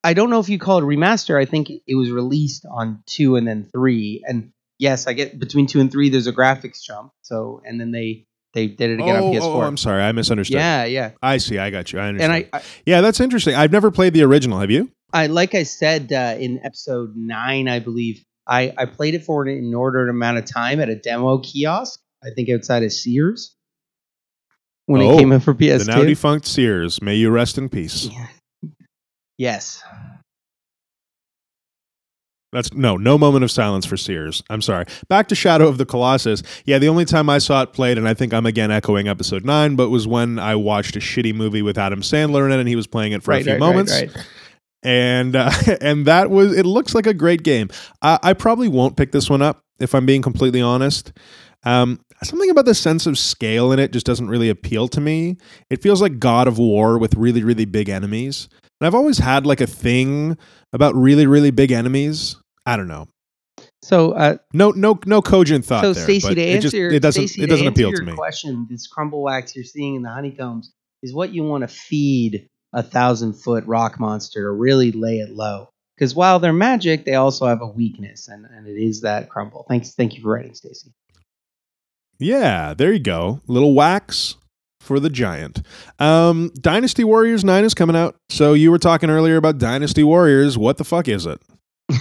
I 0.05 0.15
don't 0.15 0.31
know 0.31 0.41
if 0.41 0.49
you 0.49 0.59
call 0.59 0.79
it 0.79 0.83
remaster. 0.83 1.41
I 1.41 1.45
think 1.45 1.71
it 1.71 1.95
was 1.95 2.11
released 2.11 2.65
on 2.71 3.03
two 3.07 3.37
and 3.37 3.47
then 3.47 3.69
three, 3.73 4.23
and 4.27 4.53
yes, 4.79 5.07
I 5.07 5.13
get 5.13 5.39
between 5.39 5.67
two 5.67 5.81
and 5.81 5.91
three. 5.91 6.09
There's 6.09 6.27
a 6.27 6.33
graphics 6.33 6.83
jump. 6.83 7.13
So 7.23 7.63
and 7.65 7.81
then 7.81 7.91
they 7.91 8.27
they 8.55 8.69
did 8.69 8.91
it 8.91 8.95
again 8.95 9.17
oh, 9.17 9.29
on 9.29 9.35
PS4. 9.35 9.43
oh, 9.43 9.61
I'm 9.63 9.77
sorry, 9.77 10.03
I 10.03 10.13
misunderstood. 10.13 10.59
yeah, 10.59 10.85
yeah. 10.85 11.11
I 11.23 11.39
see. 11.39 11.59
I 11.59 11.71
got 11.71 11.93
you. 11.93 11.99
I 11.99 12.09
And. 12.09 12.23
I, 12.23 12.49
I 12.53 12.63
yeah, 12.87 13.01
that's 13.01 13.21
interesting. 13.21 13.55
I've 13.55 13.73
never 13.73 13.91
played 13.91 14.15
the 14.15 14.23
original. 14.23 14.61
Have 14.61 14.71
you? 14.71 14.91
I 15.13 15.27
like 15.27 15.55
I 15.55 15.63
said 15.63 16.13
uh, 16.13 16.37
in 16.39 16.61
episode 16.65 17.17
nine, 17.17 17.69
I 17.69 17.81
believe 17.81 18.25
I 18.47 18.73
I 18.79 18.87
played 18.87 19.15
it 19.15 19.25
for 19.25 19.43
an 19.43 19.49
inordinate 19.49 20.11
amount 20.11 20.39
of 20.39 20.45
time 20.45 20.81
at 20.81 20.89
a 20.89 20.97
demo 20.97 21.39
kiosk. 21.39 22.01
I 22.23 22.31
think 22.35 22.49
outside 22.49 22.83
of 22.83 22.93
Sears 22.93 23.55
when 24.87 25.03
Oh, 25.03 25.15
it 25.15 25.19
came 25.19 25.33
in 25.33 25.41
for 25.41 25.55
PS2. 25.55 25.87
The 25.87 25.93
now 25.93 26.05
defunct 26.05 26.47
Sears. 26.47 27.01
May 27.03 27.15
you 27.15 27.31
rest 27.31 27.59
in 27.59 27.69
peace. 27.69 28.09
Yes, 29.39 29.83
That's 32.53 32.73
no, 32.73 32.97
no 32.97 33.19
moment 33.19 33.45
of 33.45 33.51
silence 33.51 33.85
for 33.85 33.97
Sears. 33.99 34.43
I'm 34.49 34.63
sorry. 34.63 34.87
Back 35.09 35.29
to 35.29 35.35
Shadow 35.35 35.69
of 35.69 35.77
the 35.77 35.85
Colossus. 35.85 36.43
Yeah, 36.65 36.79
the 36.79 36.89
only 36.89 37.05
time 37.05 37.29
I 37.29 37.39
saw 37.39 37.63
it 37.63 37.75
played, 37.75 37.99
and 37.99 38.09
I 38.09 38.15
think 38.15 38.33
I'm 38.33 38.47
again 38.47 38.71
echoing 38.71 39.07
episode 39.07 39.45
nine, 39.45 39.77
but 39.77 39.91
was 39.91 40.07
when 40.07 40.39
I 40.39 40.55
watched 40.57 40.97
a 40.97 40.99
shitty 40.99 41.35
movie 41.35 41.61
with 41.63 41.77
Adam 41.77 42.01
Sandler 42.01 42.47
in 42.47 42.53
it, 42.53 42.59
and 42.59 42.69
he 42.69 42.77
was 42.77 42.87
playing 42.87 43.13
it 43.13 43.23
for 43.23 43.33
right, 43.33 43.43
a 43.43 43.45
few 43.45 43.53
right, 43.53 43.61
moments. 43.61 43.93
right, 43.93 44.11
and 44.83 45.37
uh, 45.37 45.51
and 45.81 46.07
that 46.07 46.31
was 46.31 46.57
it 46.57 46.67
looks 46.67 46.95
like 46.95 47.07
a 47.07 47.15
great 47.15 47.43
game 47.43 47.69
I, 48.03 48.19
I 48.23 48.33
probably 48.33 48.69
won't 48.69 48.97
pick 48.97 49.13
this 49.13 49.29
one 49.29 49.43
up 49.43 49.61
if 49.81 49.95
i'm 49.95 50.07
being 50.07 50.23
completely 50.23 50.63
honest 50.63 51.13
um, 51.65 51.99
something 52.23 52.51
about 52.51 52.67
the 52.67 52.75
sense 52.75 53.07
of 53.07 53.19
scale 53.19 53.73
in 53.73 53.81
it 53.81 53.93
just 53.93 54.07
doesn't 54.07 54.29
really 54.29 54.49
appeal 54.49 54.87
to 54.89 55.01
me 55.01 55.37
it 55.71 55.83
feels 55.83 56.01
like 56.01 56.19
god 56.19 56.47
of 56.47 56.59
war 56.59 56.99
with 56.99 57.15
really 57.15 57.43
really 57.43 57.65
big 57.65 57.89
enemies 57.89 58.49
and 58.81 58.87
i've 58.87 58.95
always 58.95 59.19
had 59.19 59.47
like 59.47 59.61
a 59.61 59.67
thing 59.67 60.37
about 60.73 60.95
really 60.95 61.27
really 61.27 61.51
big 61.51 61.73
enemies 61.73 62.37
i 62.67 62.77
don't 62.77 62.89
know 62.89 63.07
So, 63.83 64.13
uh, 64.13 64.37
no 64.53 64.71
no 64.71 64.99
no 65.07 65.23
cogent 65.23 65.65
thought 65.65 65.83
so 65.83 65.93
there 65.93 66.05
Stacy, 66.05 66.35
to 66.35 66.41
it 66.41 66.55
answer 66.55 66.63
just 66.63 66.75
your, 66.75 66.91
it 66.93 67.01
doesn't 67.01 67.29
Stacey, 67.29 67.43
it 67.43 67.49
doesn't 67.49 67.67
appeal 67.67 67.93
to 67.93 68.03
me 68.03 68.13
question, 68.13 68.67
this 68.71 68.87
crumble 68.87 69.23
wax 69.23 69.55
you're 69.55 69.65
seeing 69.65 69.95
in 69.97 70.03
the 70.03 70.11
honeycombs 70.11 70.73
is 71.03 71.15
what 71.15 71.33
you 71.33 71.45
want 71.45 71.63
to 71.63 71.69
feed 71.69 72.49
a 72.73 72.83
thousand 72.83 73.35
foot 73.35 73.65
rock 73.67 73.99
monster 73.99 74.43
to 74.43 74.51
really 74.51 74.93
lay 74.93 75.21
it 75.21 75.31
low. 75.31 75.69
Because 75.97 76.15
while 76.15 76.39
they're 76.39 76.53
magic, 76.53 77.05
they 77.05 77.15
also 77.15 77.47
have 77.47 77.61
a 77.61 77.67
weakness, 77.67 78.29
and, 78.29 78.45
and 78.45 78.69
it 78.69 78.81
is 78.81 79.01
that 79.01 79.29
crumble. 79.29 79.65
Thanks, 79.69 79.95
thank 79.95 80.15
you 80.15 80.23
for 80.23 80.33
writing, 80.33 80.55
Stacy. 80.55 80.93
Yeah, 82.19 82.75
there 82.75 82.93
you 82.93 83.01
go. 83.01 83.41
Little 83.47 83.75
wax 83.75 84.37
for 84.81 85.01
the 85.01 85.11
giant. 85.11 85.63
Um, 85.99 86.51
Dynasty 86.61 87.05
Warriors 87.05 87.45
9 87.45 87.65
is 87.65 87.75
coming 87.75 87.97
out. 87.97 88.17
So 88.31 88.53
you 88.55 88.71
were 88.71 88.79
talking 88.79 89.11
earlier 89.11 89.37
about 89.37 89.59
Dynasty 89.59 90.05
Warriors. 90.05 90.57
What 90.57 90.79
the 90.79 90.85
fuck 90.85 91.09
is 91.09 91.27
it? 91.27 91.41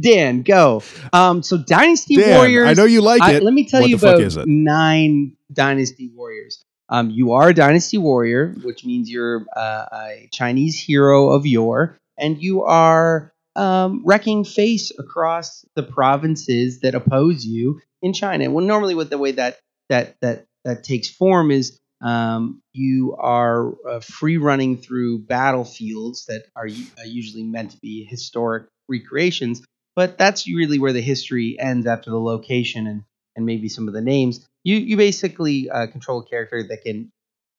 Dan, 0.00 0.42
go. 0.42 0.82
Um, 1.12 1.42
so 1.42 1.56
Dynasty 1.58 2.16
Dan, 2.16 2.36
Warriors. 2.36 2.68
I 2.68 2.72
know 2.74 2.84
you 2.84 3.00
like 3.02 3.22
I- 3.22 3.34
it. 3.34 3.42
let 3.42 3.54
me 3.54 3.64
tell 3.68 3.80
What 3.82 3.90
you 3.90 3.96
about 3.96 4.20
is 4.20 4.36
it? 4.36 4.46
nine 4.48 5.36
Dynasty 5.52 6.10
Warriors. 6.14 6.62
Um, 6.88 7.10
you 7.10 7.32
are 7.32 7.50
a 7.50 7.54
Dynasty 7.54 7.98
Warrior, 7.98 8.56
which 8.64 8.84
means 8.84 9.08
you're 9.08 9.46
uh, 9.54 9.86
a 9.92 10.28
Chinese 10.32 10.76
hero 10.80 11.28
of 11.30 11.46
yore, 11.46 11.96
and 12.18 12.42
you 12.42 12.64
are 12.64 13.32
um, 13.54 14.02
wrecking 14.04 14.44
face 14.44 14.90
across 14.98 15.64
the 15.76 15.84
provinces 15.84 16.80
that 16.80 16.96
oppose 16.96 17.44
you 17.44 17.80
in 18.02 18.12
China. 18.12 18.50
Well, 18.50 18.64
normally, 18.64 18.96
with 18.96 19.08
the 19.10 19.18
way 19.18 19.30
that 19.32 19.58
that 19.90 20.16
that 20.22 20.46
that 20.64 20.82
takes 20.84 21.08
form 21.10 21.50
is 21.50 21.78
um, 22.02 22.62
you 22.72 23.14
are 23.18 23.74
uh, 23.86 24.00
free 24.00 24.38
running 24.38 24.78
through 24.78 25.18
battlefields 25.26 26.24
that 26.26 26.44
are 26.56 26.66
uh, 26.66 27.04
usually 27.04 27.42
meant 27.42 27.72
to 27.72 27.78
be 27.82 28.04
historic 28.04 28.68
recreations, 28.88 29.62
but 29.94 30.16
that's 30.16 30.48
really 30.48 30.78
where 30.78 30.94
the 30.94 31.02
history 31.02 31.58
ends 31.60 31.86
after 31.86 32.10
the 32.10 32.20
location 32.20 32.86
and 32.86 33.02
and 33.36 33.46
maybe 33.46 33.68
some 33.68 33.86
of 33.86 33.94
the 33.94 34.00
names. 34.00 34.46
You 34.64 34.76
you 34.76 34.96
basically 34.96 35.68
uh, 35.68 35.86
control 35.88 36.20
a 36.20 36.24
character 36.26 36.62
that 36.68 36.82
can 36.82 37.10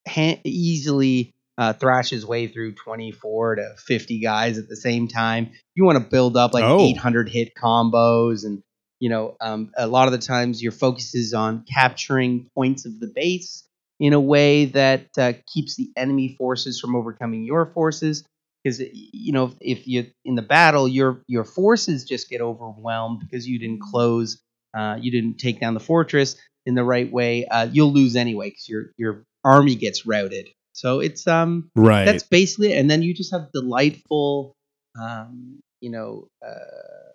ha- 0.08 0.40
easily 0.44 1.32
uh, 1.58 1.74
thrash 1.74 2.10
his 2.10 2.26
way 2.26 2.48
through 2.48 2.74
24 2.74 3.56
to 3.56 3.76
50 3.78 4.20
guys 4.20 4.58
at 4.58 4.68
the 4.68 4.76
same 4.76 5.08
time. 5.08 5.52
You 5.76 5.84
want 5.86 5.98
to 6.04 6.10
build 6.10 6.36
up 6.38 6.54
like 6.54 6.66
Oh. 6.66 6.80
800 6.80 7.30
hit 7.30 7.54
combos, 7.56 8.44
and 8.46 8.64
you 9.02 9.10
know 9.10 9.36
um, 9.42 9.72
a 9.76 9.88
lot 9.88 10.08
of 10.08 10.14
the 10.14 10.26
times 10.26 10.64
your 10.64 10.72
focus 10.72 11.14
is 11.14 11.34
on 11.34 11.66
capturing 11.72 12.48
points 12.56 12.86
of 12.86 13.00
the 13.02 13.12
base 13.14 13.68
in 14.00 14.14
a 14.14 14.20
way 14.20 14.66
that 14.66 15.08
uh, 15.18 15.34
keeps 15.54 15.76
the 15.76 15.92
enemy 15.98 16.36
forces 16.38 16.80
from 16.80 16.96
overcoming 16.96 17.44
your 17.44 17.66
forces. 17.66 18.24
Because 18.64 18.80
you 18.94 19.34
know 19.34 19.46
if, 19.46 19.80
if 19.80 19.88
you 19.88 20.06
in 20.24 20.36
the 20.36 20.44
battle 20.44 20.88
your 20.88 21.24
your 21.28 21.44
forces 21.44 22.06
just 22.06 22.30
get 22.30 22.42
overwhelmed 22.42 23.20
because 23.20 23.48
you 23.48 23.58
didn't 23.58 23.82
close 23.82 24.40
uh, 24.78 24.98
you 25.02 25.12
didn't 25.12 25.38
take 25.40 25.60
down 25.60 25.74
the 25.74 25.80
fortress 25.80 26.38
in 26.66 26.76
the 26.76 26.84
right 26.84 27.12
way, 27.12 27.46
uh, 27.48 27.68
you'll 27.72 27.92
lose 27.92 28.16
anyway 28.16 28.50
because 28.50 28.70
your 28.70 28.92
your 28.98 29.26
army 29.44 29.76
gets 29.76 30.06
routed. 30.06 30.48
So 30.74 31.00
it's 31.00 31.28
um 31.28 31.72
Right. 31.76 32.06
that's 32.06 32.24
basically 32.24 32.74
it. 32.74 32.78
And 32.78 32.90
then 32.90 33.02
you 33.02 33.14
just 33.14 33.32
have 33.32 33.52
delightful, 33.52 34.56
um, 35.00 35.60
you 35.80 35.90
know, 35.90 36.28
uh, 36.46 37.12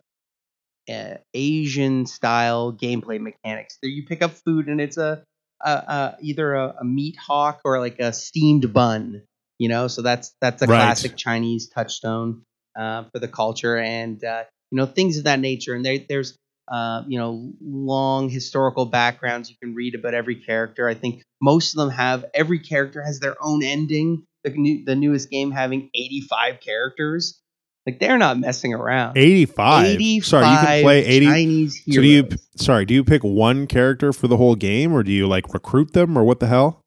uh, 0.89 1.17
Asian 1.35 2.07
style 2.07 2.73
gameplay 2.73 3.21
mechanics. 3.21 3.79
There 3.83 3.91
you 3.91 4.05
pick 4.07 4.23
up 4.23 4.33
food 4.33 4.69
and 4.69 4.81
it's 4.81 4.97
a, 4.97 5.25
a, 5.65 5.71
a 5.71 6.17
either 6.21 6.55
a, 6.55 6.77
a 6.81 6.85
meat 6.85 7.17
hawk 7.17 7.61
or 7.65 7.81
like 7.81 7.99
a 7.99 8.13
steamed 8.13 8.73
bun. 8.73 9.23
You 9.59 9.69
know, 9.69 9.89
so 9.89 10.03
that's 10.03 10.35
that's 10.41 10.63
a 10.63 10.67
Right. 10.67 10.77
classic 10.77 11.17
Chinese 11.17 11.69
touchstone 11.69 12.43
uh, 12.79 13.05
for 13.13 13.19
the 13.19 13.29
culture, 13.29 13.79
and 13.79 14.23
uh, 14.23 14.45
you 14.71 14.77
know 14.77 14.87
things 14.87 15.19
of 15.19 15.25
that 15.25 15.41
nature. 15.41 15.75
And 15.75 15.85
there, 15.85 15.99
there's 16.09 16.37
uh, 16.69 17.03
you 17.07 17.19
know 17.19 17.53
long 17.61 18.29
historical 18.29 18.85
backgrounds 18.87 19.49
you 19.51 19.57
can 19.63 19.75
read 19.75 19.95
about 19.95 20.15
every 20.15 20.37
character. 20.37 20.89
I 20.89 20.95
think 20.95 21.23
most 21.41 21.75
of 21.75 21.79
them 21.79 21.91
have 21.91 22.25
every 22.35 22.59
character 22.59 23.03
has 23.03 23.21
their 23.21 23.37
own 23.43 23.63
ending. 23.63 24.25
The 24.45 24.51
new, 24.51 24.85
the 24.85 24.95
newest 24.95 25.31
game 25.31 25.51
having 25.51 25.91
85 25.95 26.61
characters, 26.61 27.41
like 27.87 28.01
they're 28.01 28.19
not 28.19 28.39
messing 28.39 28.75
around. 28.75 29.17
85. 29.17 29.87
85 29.87 30.27
Sorry, 30.27 30.51
you 30.51 30.57
can 30.57 30.83
play 30.83 31.05
80. 31.05 31.27
Chinese 31.27 31.77
heroes. 31.77 31.95
So 31.95 32.01
do 32.03 32.09
you 32.09 32.29
sorry, 32.57 32.85
do 32.85 32.95
you 32.95 33.05
pick 33.05 33.23
one 33.23 33.67
character 33.67 34.13
for 34.13 34.29
the 34.29 34.37
whole 34.37 34.57
game 34.57 34.93
or 34.93 35.03
do 35.03 35.13
you 35.13 35.27
like 35.29 35.55
recruit 35.55 35.93
them 35.93 36.19
or 36.19 36.25
what 36.25 36.41
the 36.41 36.47
hell? 36.47 36.83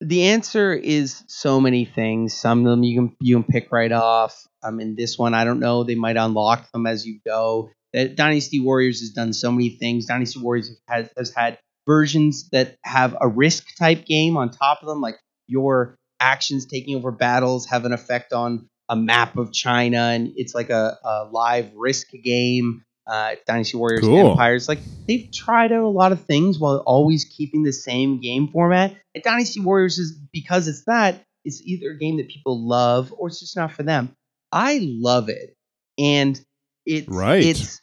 the 0.00 0.28
answer 0.28 0.72
is 0.72 1.24
so 1.26 1.60
many 1.60 1.84
things. 1.84 2.34
Some 2.34 2.60
of 2.60 2.70
them 2.70 2.82
you 2.82 3.00
can 3.00 3.16
you 3.20 3.36
can 3.36 3.44
pick 3.44 3.72
right 3.72 3.90
off. 3.90 4.46
Um, 4.62 4.80
in 4.80 4.96
this 4.96 5.18
one, 5.18 5.34
I 5.34 5.44
don't 5.44 5.60
know. 5.60 5.84
They 5.84 5.94
might 5.94 6.16
unlock 6.16 6.70
them 6.72 6.86
as 6.86 7.06
you 7.06 7.20
go. 7.24 7.70
That 7.92 8.16
Dynasty 8.16 8.60
Warriors 8.60 9.00
has 9.00 9.10
done 9.10 9.32
so 9.32 9.50
many 9.50 9.70
things. 9.70 10.06
Dynasty 10.06 10.40
Warriors 10.40 10.70
has 10.88 11.08
has 11.16 11.34
had 11.34 11.58
versions 11.86 12.48
that 12.50 12.76
have 12.84 13.16
a 13.20 13.28
risk 13.28 13.64
type 13.76 14.04
game 14.04 14.36
on 14.36 14.50
top 14.50 14.82
of 14.82 14.88
them, 14.88 15.00
like 15.00 15.18
your 15.46 15.96
actions 16.20 16.66
taking 16.66 16.96
over 16.96 17.10
battles 17.10 17.66
have 17.66 17.84
an 17.84 17.92
effect 17.92 18.32
on 18.32 18.68
a 18.88 18.96
map 18.96 19.36
of 19.36 19.52
China, 19.52 19.98
and 19.98 20.32
it's 20.36 20.54
like 20.54 20.70
a, 20.70 20.98
a 21.04 21.28
live 21.30 21.70
risk 21.74 22.10
game. 22.22 22.84
Uh, 23.06 23.36
Dynasty 23.46 23.78
Warriors 23.78 24.04
Cool. 24.04 24.32
Empires, 24.32 24.68
like 24.68 24.80
they've 25.06 25.30
tried 25.32 25.72
out 25.72 25.82
a 25.82 25.88
lot 25.88 26.12
of 26.12 26.24
things 26.26 26.58
while 26.58 26.76
always 26.84 27.24
keeping 27.24 27.62
the 27.62 27.72
same 27.72 28.20
game 28.20 28.48
format. 28.48 28.94
And 29.14 29.24
Dynasty 29.24 29.60
Warriors 29.60 29.98
is 29.98 30.12
because 30.30 30.68
it's 30.68 30.84
that 30.84 31.24
it's 31.44 31.62
either 31.62 31.92
a 31.92 31.98
game 31.98 32.18
that 32.18 32.28
people 32.28 32.68
love 32.68 33.14
or 33.16 33.28
it's 33.28 33.40
just 33.40 33.56
not 33.56 33.72
for 33.72 33.82
them. 33.82 34.14
I 34.52 34.80
love 34.82 35.28
it, 35.28 35.56
and 35.98 36.38
it's 36.84 37.08
Right. 37.08 37.44
It's 37.44 37.80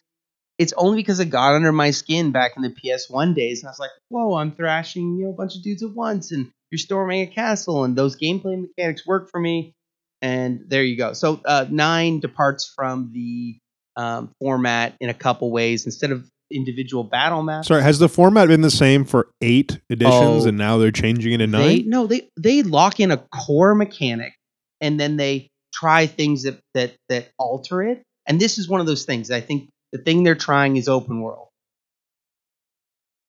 it's 0.57 0.73
only 0.73 0.97
because 0.97 1.19
it 1.19 1.25
got 1.25 1.53
under 1.53 1.71
my 1.71 1.91
skin 1.91 2.31
back 2.31 2.53
in 2.55 2.63
the 2.63 2.69
PS1 2.69 3.35
days, 3.35 3.61
and 3.61 3.67
I 3.67 3.71
was 3.71 3.79
like, 3.79 3.91
"Whoa, 4.09 4.35
I'm 4.35 4.51
thrashing 4.51 5.17
you 5.17 5.25
know 5.25 5.31
a 5.31 5.35
bunch 5.35 5.55
of 5.55 5.63
dudes 5.63 5.83
at 5.83 5.93
once, 5.93 6.31
and 6.31 6.51
you're 6.71 6.79
storming 6.79 7.21
a 7.21 7.27
castle, 7.27 7.83
and 7.83 7.95
those 7.95 8.15
gameplay 8.17 8.59
mechanics 8.61 9.05
work 9.05 9.29
for 9.29 9.39
me." 9.39 9.74
And 10.21 10.61
there 10.67 10.83
you 10.83 10.97
go. 10.97 11.13
So 11.13 11.41
uh, 11.45 11.65
nine 11.69 12.19
departs 12.19 12.71
from 12.75 13.11
the 13.13 13.57
um, 13.95 14.31
format 14.41 14.95
in 14.99 15.09
a 15.09 15.13
couple 15.13 15.51
ways. 15.51 15.85
Instead 15.85 16.11
of 16.11 16.27
individual 16.51 17.03
battle 17.03 17.41
maps, 17.43 17.67
Sorry, 17.67 17.81
has 17.83 17.99
the 17.99 18.09
format 18.09 18.47
been 18.47 18.61
the 18.61 18.69
same 18.71 19.03
for 19.05 19.27
8 19.41 19.79
editions 19.89 20.45
Oh. 20.45 20.47
and 20.49 20.57
now 20.57 20.77
they're 20.77 20.91
changing 20.91 21.33
it 21.33 21.37
to 21.39 21.47
9? 21.47 21.61
They, 21.67 21.83
no, 21.83 22.07
they 22.07 22.29
they 22.37 22.61
lock 22.63 22.99
in 22.99 23.11
a 23.11 23.17
core 23.17 23.73
mechanic 23.75 24.33
and 24.81 24.99
then 24.99 25.17
they 25.17 25.49
try 25.73 26.05
things 26.07 26.43
that 26.43 26.59
that 26.73 26.95
that 27.09 27.29
alter 27.39 27.83
it. 27.83 28.03
And 28.27 28.39
this 28.39 28.57
is 28.57 28.67
one 28.69 28.79
of 28.79 28.85
those 28.87 29.05
things. 29.05 29.31
I 29.31 29.41
think 29.41 29.69
the 29.91 29.97
thing 29.99 30.23
they're 30.23 30.35
trying 30.35 30.77
is 30.77 30.87
open 30.87 31.21
world. 31.21 31.47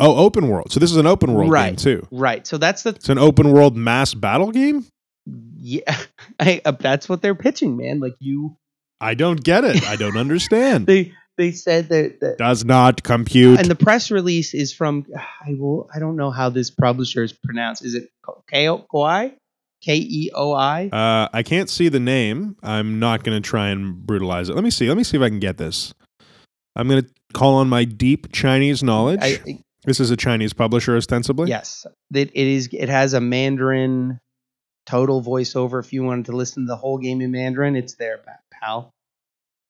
oh, 0.01 0.17
open 0.17 0.49
world. 0.49 0.73
So 0.73 0.81
this 0.81 0.91
is 0.91 0.97
an 0.97 1.07
open 1.07 1.33
world 1.33 1.47
game 1.47 1.53
Right. 1.53 1.79
too. 1.79 2.07
Right. 2.11 2.47
So 2.47 2.59
that's 2.59 2.83
the 2.83 2.91
It's 2.91 3.09
an 3.09 3.19
open 3.19 3.53
world 3.53 3.77
mass 3.77 4.15
battle 4.15 4.51
game? 4.53 4.87
Yeah. 5.57 5.97
I, 6.41 6.61
uh, 6.65 6.73
that's 6.73 7.09
what 7.09 7.23
they're 7.23 7.35
pitching, 7.35 7.77
man. 7.77 8.01
Like 8.01 8.17
you, 8.19 8.57
I 9.01 9.15
don't 9.15 9.43
get 9.43 9.65
it. 9.65 9.87
I 9.87 9.97
don't 9.97 10.17
understand. 10.17 10.87
they 10.87 11.13
they 11.37 11.53
said 11.53 11.89
that, 11.91 12.21
that 12.21 12.39
Does 12.39 12.65
not 12.65 13.03
compute. 13.03 13.59
and 13.59 13.69
the 13.69 13.75
press 13.75 14.11
release 14.11 14.55
is 14.55 14.73
from 14.73 15.07
I 15.15 15.55
will 15.55 15.89
I 15.95 15.99
don't 15.99 16.17
know 16.17 16.31
how 16.31 16.49
this 16.49 16.71
publisher 16.71 17.23
is 17.23 17.33
pronounced. 17.33 17.85
Is 17.85 17.95
it 17.95 18.11
Koi? 18.23 19.35
K 19.83 19.97
E 19.97 20.31
O 20.35 20.53
I? 20.53 20.89
Uh, 20.89 21.29
I 21.33 21.43
can't 21.43 21.69
see 21.69 21.89
the 21.89 22.01
name. 22.01 22.57
I'm 22.63 22.99
not 22.99 23.23
going 23.25 23.41
to 23.41 23.47
try 23.47 23.69
and 23.69 23.95
brutalize 24.07 24.49
it. 24.49 24.55
Let 24.55 24.65
me 24.65 24.71
see. 24.71 24.89
Let 24.89 24.97
me 24.97 25.05
see 25.05 25.19
if 25.19 25.23
I 25.23 25.29
can 25.29 25.39
get 25.39 25.59
this. 25.59 25.93
I'm 26.75 26.89
going 26.89 27.03
to 27.03 27.09
call 27.35 27.57
on 27.57 27.69
my 27.69 27.85
deep 27.85 28.33
Chinese 28.33 28.83
knowledge. 28.83 29.21
I, 29.23 29.61
this 29.85 30.01
is 30.01 30.11
a 30.11 30.17
Chinese 30.17 30.53
publisher, 30.53 30.97
ostensibly. 30.97 31.49
yes, 31.49 31.87
it, 32.13 32.31
it 32.35 32.47
is. 32.47 32.69
It 32.73 32.89
has 32.89 33.13
a 33.13 33.21
Mandarin 33.21 34.19
total 34.87 35.23
voiceover. 35.23 35.79
If 35.85 35.93
you 35.93 36.03
wanted 36.05 36.27
to 36.27 36.33
listen 36.33 36.65
to 36.65 36.69
the 36.69 36.77
whole 36.77 36.99
game 36.99 37.21
in 37.21 37.31
Mandarin, 37.31 37.77
it's 37.77 37.95
there, 37.95 38.21
pal. 38.51 38.91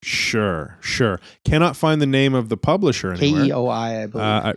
Sure, 0.03 0.77
sure. 0.81 1.21
Cannot 1.45 1.75
find 1.77 2.01
the 2.01 2.07
name 2.07 2.35
of 2.35 2.49
the 2.49 2.57
publisher 2.57 3.15
K 3.17 3.27
anywhere. 3.29 3.45
E 3.47 3.53
O 3.53 3.67
I, 3.67 4.03
I 4.03 4.07
believe. 4.07 4.25
Uh, 4.25 4.43
I- 4.45 4.55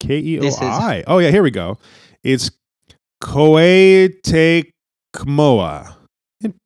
K 0.00 0.18
E 0.18 0.38
O 0.38 0.42
This 0.42 0.54
is- 0.54 1.04
Oh 1.06 1.18
yeah, 1.18 1.30
here 1.30 1.42
we 1.42 1.50
go. 1.50 1.78
It's 2.22 2.50
Koei 3.22 4.10
Tecmoa. 4.22 5.94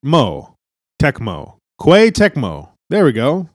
Mo. 0.03 0.55
Tecmo. 1.01 1.57
Koei 1.81 2.11
Tecmo. 2.11 2.71
There 2.91 3.05
we 3.05 3.13
go. 3.13 3.49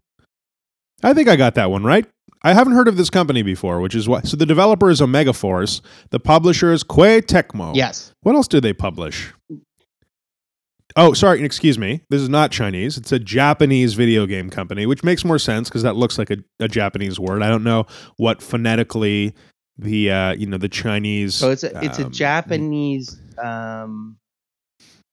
I 1.02 1.14
think 1.14 1.28
I 1.28 1.36
got 1.36 1.56
that 1.56 1.70
one 1.72 1.84
right. 1.84 2.06
I 2.44 2.54
haven't 2.54 2.74
heard 2.74 2.88
of 2.88 2.98
this 2.98 3.10
company 3.10 3.42
before, 3.42 3.80
which 3.80 3.96
is 3.96 4.08
why. 4.08 4.22
So 4.22 4.36
the 4.36 4.46
developer 4.46 4.90
is 4.90 5.02
Omega 5.02 5.34
Force. 5.34 5.82
The 6.10 6.20
publisher 6.20 6.74
is 6.74 6.84
Koei 6.84 7.22
Tecmo. 7.22 7.74
yes, 7.76 8.14
What 8.22 8.36
else 8.36 8.48
do 8.48 8.60
they 8.60 8.74
publish? 8.74 9.32
Oh, 10.96 11.14
sorry, 11.14 11.44
excuse 11.44 11.80
me. 11.80 12.02
This 12.10 12.22
is 12.22 12.30
not 12.30 12.52
Chinese. 12.52 12.98
It's 12.98 13.12
a 13.12 13.18
Japanese 13.18 13.96
video 13.96 14.26
game 14.28 14.50
company, 14.50 14.86
which 14.86 15.04
makes 15.04 15.26
more 15.26 15.40
sense 15.40 15.70
because 15.70 15.84
that 15.84 15.96
looks 15.96 16.18
like 16.18 16.30
a, 16.30 16.38
a 16.60 16.68
Japanese 16.68 17.20
word. 17.20 17.42
I 17.42 17.50
don't 17.50 17.64
know 17.64 17.86
what 18.18 18.42
phonetically 18.44 19.34
the 19.78 20.12
uh, 20.12 20.34
you 20.34 20.46
know 20.46 20.58
the 20.58 20.70
Chinese. 20.70 21.34
so 21.34 21.50
it's 21.50 21.64
a 21.64 21.84
it's 21.84 21.98
a 21.98 22.06
um, 22.06 22.12
Japanese. 22.12 23.20
Um, 23.42 24.18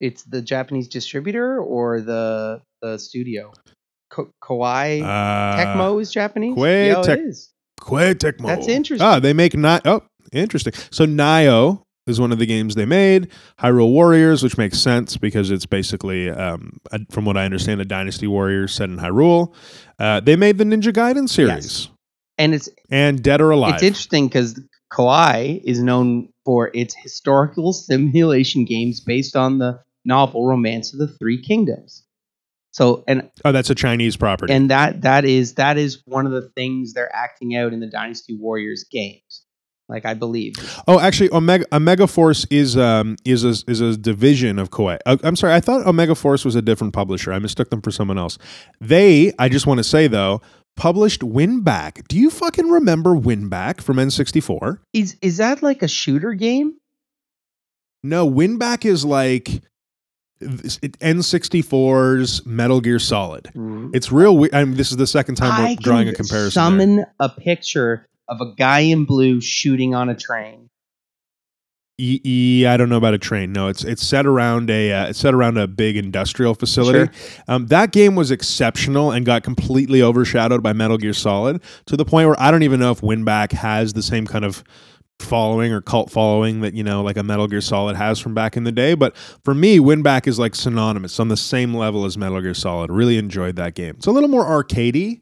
it's 0.00 0.24
the 0.24 0.42
Japanese 0.42 0.88
distributor 0.88 1.58
or 1.58 2.00
the 2.02 2.60
the 2.82 2.98
studio. 2.98 3.52
Ko- 4.10 4.30
Kawaii 4.42 5.02
uh, 5.02 5.56
Tecmo 5.56 6.00
is 6.00 6.12
Japanese. 6.12 6.56
Koei 6.56 6.88
yeah, 6.88 7.02
Tec- 7.02 7.18
it 7.18 7.24
is. 7.24 7.52
Koei 7.80 8.14
Tecmo. 8.14 8.46
That's 8.46 8.68
interesting. 8.68 9.06
Ah, 9.06 9.18
they 9.18 9.32
make 9.32 9.56
not. 9.56 9.86
Oh, 9.86 10.02
interesting. 10.32 10.72
So 10.90 11.06
Nioh 11.06 11.82
is 12.06 12.20
one 12.20 12.32
of 12.32 12.38
the 12.38 12.46
games 12.46 12.74
they 12.74 12.84
made. 12.84 13.28
Hyrule 13.58 13.90
Warriors, 13.90 14.42
which 14.42 14.58
makes 14.58 14.78
sense 14.78 15.16
because 15.16 15.50
it's 15.50 15.66
basically, 15.66 16.28
um, 16.28 16.78
a, 16.92 17.00
from 17.10 17.24
what 17.24 17.36
I 17.36 17.44
understand, 17.44 17.80
a 17.80 17.84
Dynasty 17.84 18.26
Warriors 18.26 18.74
set 18.74 18.88
in 18.90 18.98
Hyrule. 18.98 19.54
Uh, 19.98 20.20
they 20.20 20.36
made 20.36 20.58
the 20.58 20.64
Ninja 20.64 20.92
Gaiden 20.92 21.28
series 21.28 21.88
And 22.36 22.54
it's 22.54 22.68
and 22.90 23.22
Dead 23.22 23.40
or 23.40 23.50
Alive. 23.50 23.74
It's 23.74 23.82
interesting 23.82 24.28
because 24.28 24.60
Kawaii 24.92 25.62
is 25.64 25.82
known 25.82 26.28
for 26.44 26.70
its 26.74 26.94
historical 26.94 27.72
simulation 27.72 28.64
games 28.64 29.00
based 29.00 29.36
on 29.36 29.58
the 29.58 29.80
novel 30.04 30.46
Romance 30.46 30.92
of 30.92 30.98
the 30.98 31.08
Three 31.08 31.40
Kingdoms. 31.40 32.04
So 32.72 33.04
and 33.08 33.30
oh, 33.44 33.52
that's 33.52 33.70
a 33.70 33.74
Chinese 33.74 34.16
property. 34.16 34.52
and 34.52 34.70
that 34.70 35.02
that 35.02 35.24
is 35.24 35.54
that 35.54 35.76
is 35.76 36.02
one 36.06 36.26
of 36.26 36.32
the 36.32 36.48
things 36.50 36.92
they're 36.92 37.14
acting 37.14 37.56
out 37.56 37.72
in 37.72 37.80
the 37.80 37.88
Dynasty 37.88 38.36
Warriors 38.36 38.84
games. 38.84 39.44
Like 39.88 40.06
I 40.06 40.14
believe. 40.14 40.54
Oh, 40.86 41.00
actually, 41.00 41.32
Omega 41.32 41.64
Omega 41.72 42.06
Force 42.06 42.46
is 42.48 42.76
um 42.76 43.16
is 43.24 43.44
a 43.44 43.54
is 43.68 43.80
a 43.80 43.96
division 43.96 44.60
of 44.60 44.70
Koei. 44.70 44.98
Uh, 45.04 45.16
I'm 45.24 45.34
sorry, 45.34 45.52
I 45.52 45.58
thought 45.58 45.84
Omega 45.84 46.14
Force 46.14 46.44
was 46.44 46.54
a 46.54 46.62
different 46.62 46.92
publisher. 46.94 47.32
I 47.32 47.40
mistook 47.40 47.70
them 47.70 47.82
for 47.82 47.90
someone 47.90 48.16
else. 48.16 48.38
They, 48.80 49.32
I 49.36 49.48
just 49.48 49.66
want 49.66 49.78
to 49.78 49.84
say 49.84 50.06
though, 50.06 50.42
published 50.76 51.22
Winback. 51.22 52.06
Do 52.06 52.16
you 52.16 52.30
fucking 52.30 52.70
remember 52.70 53.16
Winback 53.16 53.80
from 53.80 53.96
N64? 53.96 54.78
Is 54.92 55.16
is 55.22 55.38
that 55.38 55.60
like 55.60 55.82
a 55.82 55.88
shooter 55.88 56.34
game? 56.34 56.76
No, 58.04 58.30
Winback 58.30 58.84
is 58.84 59.04
like 59.04 59.60
it- 60.40 60.98
N64's 61.00 62.44
Metal 62.46 62.80
Gear 62.80 62.98
Solid. 62.98 63.50
It's 63.94 64.10
real. 64.12 64.36
we- 64.36 64.50
I 64.52 64.64
mean, 64.64 64.76
this 64.76 64.90
is 64.90 64.96
the 64.96 65.06
second 65.06 65.34
time 65.36 65.62
we're 65.62 65.76
drawing 65.76 66.08
a 66.08 66.12
comparison. 66.12 66.42
there. 66.42 66.50
Summon 66.50 67.04
a 67.18 67.28
picture 67.28 68.08
of 68.28 68.40
a 68.40 68.54
guy 68.56 68.80
in 68.80 69.04
blue 69.04 69.40
shooting 69.40 69.94
on 69.94 70.08
a 70.08 70.14
train. 70.14 70.68
E, 72.02 72.18
e, 72.24 72.66
I 72.66 72.78
don't 72.78 72.88
know 72.88 72.96
about 72.96 73.12
a 73.12 73.18
train. 73.18 73.52
No, 73.52 73.68
it's 73.68 73.84
it's 73.84 74.02
set 74.02 74.24
around 74.24 74.70
a 74.70 74.90
uh, 74.90 75.08
it's 75.08 75.18
set 75.18 75.34
around 75.34 75.58
a 75.58 75.66
big 75.66 75.98
industrial 75.98 76.54
facility. 76.54 77.12
Um, 77.46 77.66
that 77.66 77.92
game 77.92 78.14
was 78.14 78.30
exceptional 78.30 79.10
and 79.12 79.26
got 79.26 79.42
completely 79.42 80.00
overshadowed 80.00 80.62
by 80.62 80.72
Metal 80.72 80.96
Gear 80.96 81.12
Solid 81.12 81.60
to 81.84 81.98
the 81.98 82.06
point 82.06 82.26
where 82.26 82.40
I 82.40 82.50
don't 82.50 82.62
even 82.62 82.80
know 82.80 82.90
if 82.90 83.02
Winback 83.02 83.52
has 83.52 83.92
the 83.92 84.02
same 84.02 84.26
kind 84.26 84.46
of 84.46 84.64
following 85.22 85.72
or 85.72 85.80
cult 85.80 86.10
following 86.10 86.60
that 86.62 86.74
you 86.74 86.82
know 86.84 87.02
like 87.02 87.16
a 87.16 87.22
Metal 87.22 87.46
Gear 87.48 87.60
Solid 87.60 87.96
has 87.96 88.18
from 88.18 88.34
back 88.34 88.56
in 88.56 88.64
the 88.64 88.72
day. 88.72 88.94
But 88.94 89.16
for 89.44 89.54
me, 89.54 89.78
Winback 89.78 90.26
is 90.26 90.38
like 90.38 90.54
synonymous 90.54 91.18
on 91.20 91.28
the 91.28 91.36
same 91.36 91.74
level 91.74 92.04
as 92.04 92.16
Metal 92.18 92.40
Gear 92.40 92.54
Solid. 92.54 92.90
Really 92.90 93.18
enjoyed 93.18 93.56
that 93.56 93.74
game. 93.74 93.94
It's 93.96 94.06
a 94.06 94.10
little 94.10 94.28
more 94.28 94.44
arcadey, 94.44 95.20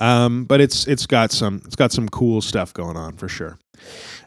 um, 0.00 0.44
but 0.44 0.60
it's 0.60 0.86
it's 0.86 1.06
got 1.06 1.30
some 1.32 1.62
it's 1.64 1.76
got 1.76 1.92
some 1.92 2.08
cool 2.08 2.40
stuff 2.40 2.72
going 2.72 2.96
on 2.96 3.16
for 3.16 3.28
sure. 3.28 3.58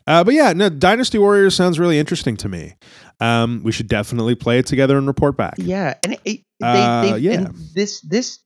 Uh, 0.05 0.23
but 0.23 0.33
yeah, 0.33 0.53
no, 0.53 0.69
Dynasty 0.69 1.17
Warriors 1.17 1.55
sounds 1.55 1.79
really 1.79 1.99
interesting 1.99 2.37
to 2.37 2.47
me. 2.49 2.75
Um, 3.19 3.61
we 3.63 3.71
should 3.71 3.87
definitely 3.89 4.35
play 4.35 4.59
it 4.59 4.65
together 4.65 4.97
and 4.97 5.05
report 5.07 5.35
back. 5.35 5.55
Yeah, 5.57 5.95
and 6.03 6.13
it, 6.13 6.21
it- 6.25 6.41
they, 6.59 6.65
Uh, 6.67 7.01
they, 7.01 7.17
yeah. 7.19 7.47
this 7.75 8.01
this 8.01 8.39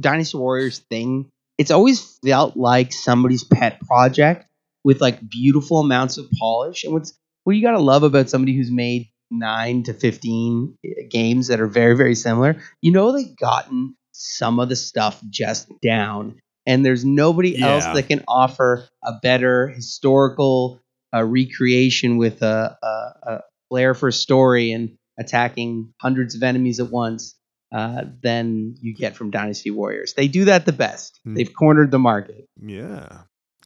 Dynasty 0.00 0.36
Warriors 0.38 0.78
thing, 0.90 1.28
it's 1.58 1.70
always 1.70 2.18
felt 2.24 2.56
like 2.56 2.92
somebody's 2.92 3.44
pet 3.44 3.80
project 3.86 4.46
with 4.84 5.00
like 5.00 5.20
beautiful 5.28 5.78
amounts 5.78 6.18
of 6.18 6.30
polish. 6.38 6.84
And 6.84 6.92
what's 6.92 7.18
what 7.44 7.56
you 7.56 7.62
got 7.62 7.72
to 7.72 7.80
love 7.80 8.02
about 8.02 8.30
somebody 8.30 8.56
who's 8.56 8.70
made 8.70 9.08
nine 9.30 9.82
to 9.84 9.94
fifteen 9.94 10.76
eh, 10.84 11.06
games 11.10 11.48
that 11.48 11.60
are 11.60 11.66
very 11.66 11.96
very 11.96 12.14
similar, 12.14 12.56
you 12.80 12.92
know 12.92 13.12
they've 13.12 13.36
gotten 13.36 13.96
some 14.12 14.60
of 14.60 14.68
the 14.68 14.76
stuff 14.76 15.20
just 15.30 15.68
down, 15.80 16.40
and 16.66 16.84
there's 16.84 17.04
nobody 17.04 17.60
else 17.60 17.84
that 17.84 18.08
can 18.08 18.22
offer 18.28 18.86
a 19.02 19.12
better 19.22 19.68
historical 19.68 20.80
uh, 21.14 21.24
recreation 21.24 22.18
with 22.18 22.42
a, 22.42 22.76
a, 22.82 22.86
a 22.86 23.40
flair 23.68 23.94
for 23.94 24.10
story 24.10 24.72
and 24.72 24.96
attacking 25.18 25.92
hundreds 26.00 26.34
of 26.34 26.42
enemies 26.42 26.80
at 26.80 26.90
once 26.90 27.34
uh, 27.72 28.04
than 28.22 28.76
you 28.80 28.94
get 28.94 29.16
from 29.16 29.30
Dynasty 29.30 29.70
Warriors. 29.70 30.14
They 30.14 30.28
do 30.28 30.46
that 30.46 30.66
the 30.66 30.72
best. 30.72 31.20
Hmm. 31.24 31.34
They've 31.34 31.52
cornered 31.52 31.90
the 31.90 31.98
market. 31.98 32.46
Yeah. 32.60 33.22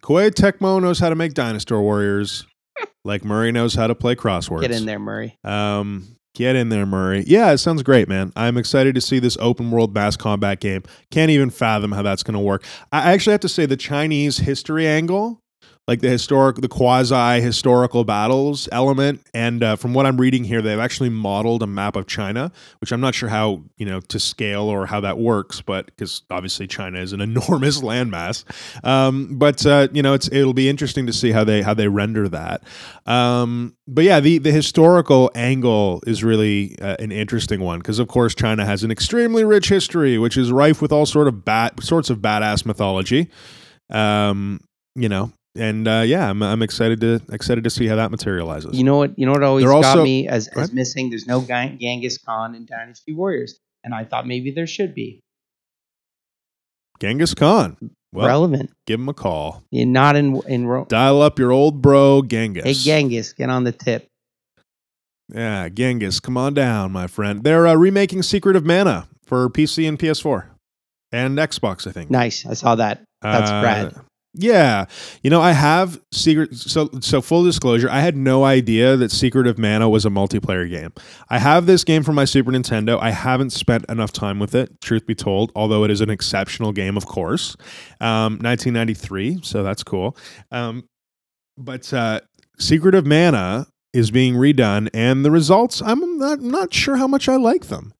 Koei 0.06 0.30
Tecmo 0.30 0.80
knows 0.80 1.00
how 1.00 1.08
to 1.08 1.16
make 1.16 1.34
Dinosaur 1.34 1.82
Warriors, 1.82 2.46
like 3.04 3.24
Murray 3.24 3.50
knows 3.50 3.74
how 3.74 3.88
to 3.88 3.94
play 3.96 4.14
crosswords. 4.14 4.60
Get 4.60 4.70
in 4.70 4.86
there, 4.86 5.00
Murray. 5.00 5.36
Um, 5.42 6.06
get 6.32 6.54
in 6.54 6.68
there, 6.68 6.86
Murray. 6.86 7.24
Yeah, 7.26 7.50
it 7.50 7.58
sounds 7.58 7.82
great, 7.82 8.08
man. 8.08 8.32
I'm 8.36 8.56
excited 8.56 8.94
to 8.94 9.00
see 9.00 9.18
this 9.18 9.36
open 9.40 9.72
world 9.72 9.92
mass 9.92 10.16
combat 10.16 10.60
game. 10.60 10.84
Can't 11.10 11.32
even 11.32 11.50
fathom 11.50 11.90
how 11.90 12.02
that's 12.02 12.22
going 12.22 12.34
to 12.34 12.40
work. 12.40 12.62
I 12.92 13.12
actually 13.14 13.32
have 13.32 13.40
to 13.40 13.48
say 13.48 13.66
the 13.66 13.76
Chinese 13.76 14.38
history 14.38 14.86
angle, 14.86 15.42
like 15.88 16.00
the 16.00 16.08
historic, 16.08 16.56
the 16.56 16.68
quasi 16.68 17.40
historical 17.40 18.02
battles 18.04 18.68
element, 18.72 19.20
and 19.32 19.62
uh, 19.62 19.76
from 19.76 19.94
what 19.94 20.04
I'm 20.04 20.20
reading 20.20 20.42
here, 20.42 20.60
they've 20.60 20.78
actually 20.78 21.10
modeled 21.10 21.62
a 21.62 21.66
map 21.66 21.94
of 21.94 22.06
China, 22.08 22.50
which 22.80 22.90
I'm 22.90 23.00
not 23.00 23.14
sure 23.14 23.28
how 23.28 23.62
you 23.76 23.86
know 23.86 24.00
to 24.00 24.18
scale 24.18 24.64
or 24.64 24.86
how 24.86 25.00
that 25.00 25.18
works, 25.18 25.60
but 25.60 25.86
because 25.86 26.22
obviously 26.30 26.66
China 26.66 26.98
is 26.98 27.12
an 27.12 27.20
enormous 27.26 27.80
landmass. 27.80 28.44
Um, 28.84 29.38
but 29.38 29.64
uh, 29.64 29.88
you 29.92 30.02
know, 30.02 30.12
it's 30.14 30.28
it'll 30.32 30.54
be 30.54 30.68
interesting 30.68 31.06
to 31.06 31.12
see 31.12 31.30
how 31.30 31.44
they 31.44 31.62
how 31.62 31.74
they 31.74 31.88
render 31.88 32.28
that. 32.28 32.62
Um, 33.06 33.76
but 33.86 34.02
yeah, 34.02 34.18
the 34.18 34.38
the 34.38 34.50
historical 34.50 35.30
angle 35.36 36.02
is 36.06 36.24
really 36.24 36.76
uh, 36.80 36.96
an 36.98 37.12
interesting 37.12 37.60
one 37.60 37.78
because 37.78 38.00
of 38.00 38.08
course 38.08 38.34
China 38.34 38.66
has 38.66 38.82
an 38.82 38.90
extremely 38.90 39.44
rich 39.44 39.68
history, 39.68 40.18
which 40.18 40.36
is 40.36 40.50
rife 40.50 40.82
with 40.82 40.90
all 40.90 41.06
sort 41.06 41.28
of 41.28 41.44
bat 41.44 41.80
sorts 41.82 42.10
of 42.10 42.18
badass 42.18 42.66
mythology. 42.66 43.30
Um, 43.88 44.60
you 44.96 45.08
know, 45.08 45.30
and 45.58 45.88
uh, 45.88 46.02
yeah, 46.06 46.28
I'm, 46.30 46.42
I'm 46.42 46.62
excited 46.62 47.00
to 47.00 47.20
excited 47.32 47.64
to 47.64 47.70
see 47.70 47.86
how 47.86 47.96
that 47.96 48.10
materializes. 48.10 48.76
You 48.76 48.84
know 48.84 48.96
what? 48.98 49.18
You 49.18 49.26
know 49.26 49.32
what 49.32 49.42
always 49.42 49.64
They're 49.64 49.72
got 49.72 49.84
also- 49.84 50.04
me 50.04 50.28
as, 50.28 50.48
as 50.48 50.72
missing. 50.72 51.10
There's 51.10 51.26
no 51.26 51.40
Gang- 51.40 51.78
Genghis 51.80 52.18
Khan 52.18 52.54
in 52.54 52.66
Dynasty 52.66 53.12
Warriors, 53.12 53.58
and 53.84 53.94
I 53.94 54.04
thought 54.04 54.26
maybe 54.26 54.50
there 54.50 54.66
should 54.66 54.94
be 54.94 55.20
Genghis 57.00 57.34
Khan, 57.34 57.76
well, 58.12 58.26
relevant. 58.26 58.70
give 58.86 58.98
him 59.00 59.08
a 59.08 59.14
call. 59.14 59.62
Yeah, 59.70 59.84
not 59.84 60.16
in 60.16 60.40
in 60.48 60.66
Rome. 60.66 60.86
Dial 60.88 61.20
up 61.22 61.38
your 61.38 61.52
old 61.52 61.82
bro 61.82 62.22
Genghis. 62.22 62.64
Hey 62.64 62.72
Genghis, 62.72 63.32
get 63.32 63.50
on 63.50 63.64
the 63.64 63.72
tip. 63.72 64.06
Yeah, 65.34 65.68
Genghis, 65.68 66.20
come 66.20 66.36
on 66.36 66.54
down, 66.54 66.92
my 66.92 67.06
friend. 67.08 67.42
They're 67.42 67.66
uh, 67.66 67.74
remaking 67.74 68.22
Secret 68.22 68.54
of 68.56 68.64
Mana 68.64 69.08
for 69.24 69.48
PC 69.50 69.88
and 69.88 69.98
PS4 69.98 70.46
and 71.10 71.36
Xbox, 71.36 71.86
I 71.86 71.90
think. 71.92 72.10
Nice, 72.10 72.46
I 72.46 72.54
saw 72.54 72.76
that. 72.76 73.02
That's 73.22 73.50
Uh, 73.50 73.60
rad. 73.64 73.94
Yeah, 74.38 74.84
you 75.22 75.30
know, 75.30 75.40
I 75.40 75.52
have 75.52 75.98
Secret. 76.12 76.54
So, 76.54 76.90
so 77.00 77.22
full 77.22 77.42
disclosure, 77.42 77.88
I 77.90 78.00
had 78.00 78.16
no 78.16 78.44
idea 78.44 78.94
that 78.96 79.10
Secret 79.10 79.46
of 79.46 79.58
Mana 79.58 79.88
was 79.88 80.04
a 80.04 80.10
multiplayer 80.10 80.68
game. 80.68 80.92
I 81.30 81.38
have 81.38 81.64
this 81.64 81.84
game 81.84 82.02
for 82.02 82.12
my 82.12 82.26
Super 82.26 82.52
Nintendo. 82.52 82.98
I 83.00 83.12
haven't 83.12 83.50
spent 83.50 83.86
enough 83.88 84.12
time 84.12 84.38
with 84.38 84.54
it, 84.54 84.78
truth 84.82 85.06
be 85.06 85.14
told. 85.14 85.52
Although 85.56 85.84
it 85.84 85.90
is 85.90 86.02
an 86.02 86.10
exceptional 86.10 86.72
game, 86.72 86.98
of 86.98 87.06
course. 87.06 87.56
Um, 87.98 88.34
1993, 88.42 89.40
so 89.42 89.62
that's 89.62 89.82
cool. 89.82 90.16
Um, 90.50 90.84
but 91.56 91.90
uh, 91.94 92.20
Secret 92.58 92.94
of 92.94 93.06
Mana 93.06 93.66
is 93.94 94.10
being 94.10 94.34
redone, 94.34 94.90
and 94.92 95.24
the 95.24 95.30
results, 95.30 95.80
I'm 95.80 96.18
not 96.18 96.40
not 96.40 96.74
sure 96.74 96.96
how 96.96 97.06
much 97.06 97.26
I 97.26 97.36
like 97.36 97.68
them. 97.68 97.94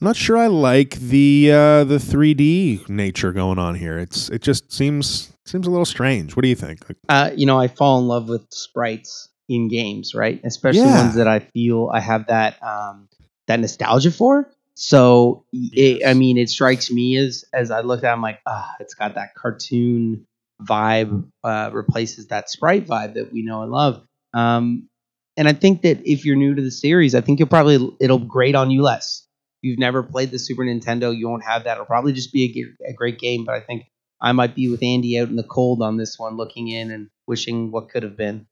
I'm 0.00 0.04
not 0.04 0.16
sure 0.16 0.36
I 0.36 0.48
like 0.48 0.96
the 0.96 1.52
uh, 1.52 1.84
the 1.84 1.98
3D 1.98 2.88
nature 2.88 3.32
going 3.32 3.60
on 3.60 3.76
here. 3.76 3.98
It's 3.98 4.28
it 4.30 4.42
just 4.42 4.72
seems 4.72 5.32
seems 5.48 5.66
a 5.66 5.70
little 5.70 5.84
strange. 5.86 6.36
What 6.36 6.42
do 6.42 6.48
you 6.48 6.54
think? 6.54 6.88
Like, 6.88 6.98
Uh, 7.08 7.30
you 7.34 7.46
know, 7.46 7.58
I 7.58 7.68
fall 7.68 7.98
in 8.00 8.06
love 8.06 8.28
with 8.28 8.46
sprites 8.50 9.28
in 9.48 9.68
games, 9.68 10.14
right? 10.14 10.40
Especially 10.44 10.80
Yeah. 10.80 10.96
ones 11.04 11.14
that 11.16 11.28
I 11.28 11.38
feel 11.40 11.90
I 11.92 12.00
have 12.00 12.26
that 12.28 12.62
um, 12.62 13.08
that 13.46 13.60
nostalgia 13.60 14.10
for. 14.10 14.48
So, 14.74 15.44
it, 15.52 16.06
I 16.06 16.12
mean, 16.14 16.36
it 16.36 16.50
strikes 16.50 16.90
me 16.90 17.16
as 17.16 17.44
as 17.52 17.70
I 17.70 17.80
look 17.80 18.02
at, 18.04 18.10
it, 18.10 18.12
I'm 18.12 18.22
like, 18.22 18.40
ah, 18.46 18.74
it's 18.80 18.94
got 18.94 19.14
that 19.14 19.34
cartoon 19.34 20.26
vibe. 20.62 21.24
Uh, 21.44 21.70
replaces 21.72 22.26
that 22.28 22.50
sprite 22.50 22.86
vibe 22.86 23.14
that 23.14 23.32
we 23.32 23.42
know 23.42 23.62
and 23.62 23.70
love. 23.70 24.02
Um, 24.34 24.88
and 25.36 25.46
I 25.46 25.52
think 25.52 25.82
that 25.82 26.00
if 26.10 26.24
you're 26.24 26.36
new 26.36 26.54
to 26.54 26.62
the 26.62 26.70
series, 26.70 27.14
I 27.14 27.20
think 27.20 27.38
you'll 27.38 27.48
probably 27.48 27.94
it'll 28.00 28.18
grate 28.18 28.54
on 28.54 28.70
you 28.70 28.82
less. 28.82 29.26
If 29.62 29.68
you've 29.70 29.78
never 29.78 30.02
played 30.02 30.30
the 30.30 30.38
Super 30.38 30.62
Nintendo, 30.64 31.16
you 31.16 31.28
won't 31.28 31.44
have 31.44 31.64
that. 31.64 31.74
It'll 31.74 31.86
probably 31.86 32.12
just 32.12 32.32
be 32.32 32.74
a, 32.84 32.90
a 32.90 32.92
great 32.94 33.18
game. 33.18 33.44
But 33.44 33.54
I 33.54 33.60
think 33.60 33.84
I 34.20 34.32
might 34.32 34.54
be 34.54 34.68
with 34.68 34.82
Andy 34.82 35.18
out 35.18 35.28
in 35.28 35.36
the 35.36 35.42
cold 35.42 35.82
on 35.82 35.96
this 35.96 36.18
one, 36.18 36.36
looking 36.36 36.68
in 36.68 36.90
and 36.90 37.10
wishing 37.26 37.70
what 37.70 37.88
could 37.88 38.02
have 38.02 38.16
been. 38.16 38.46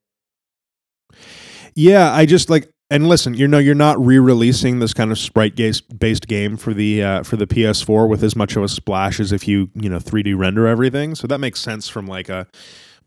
yeah, 1.74 2.12
I 2.12 2.27
just 2.27 2.51
like 2.51 2.70
and 2.91 3.09
listen, 3.09 3.35
you 3.35 3.49
know, 3.49 3.59
you're 3.59 3.74
not 3.74 3.99
re-releasing 3.99 4.78
this 4.78 4.93
kind 4.93 5.11
of 5.11 5.19
sprite 5.19 5.57
based 5.57 6.28
game 6.28 6.57
for 6.57 6.74
the 6.74 7.03
uh, 7.03 7.23
for 7.23 7.36
the 7.36 7.47
PS4 7.47 8.09
with 8.09 8.23
as 8.23 8.36
much 8.36 8.57
of 8.57 8.62
a 8.62 8.69
splash 8.69 9.20
as 9.20 9.32
if 9.32 9.49
you 9.49 9.70
you 9.74 9.89
know 9.89 9.99
3D 9.99 10.36
render 10.36 10.66
everything. 10.66 11.15
So 11.15 11.27
that 11.27 11.39
makes 11.39 11.61
sense 11.61 11.89
from 11.89 12.07
like 12.07 12.28
a 12.28 12.47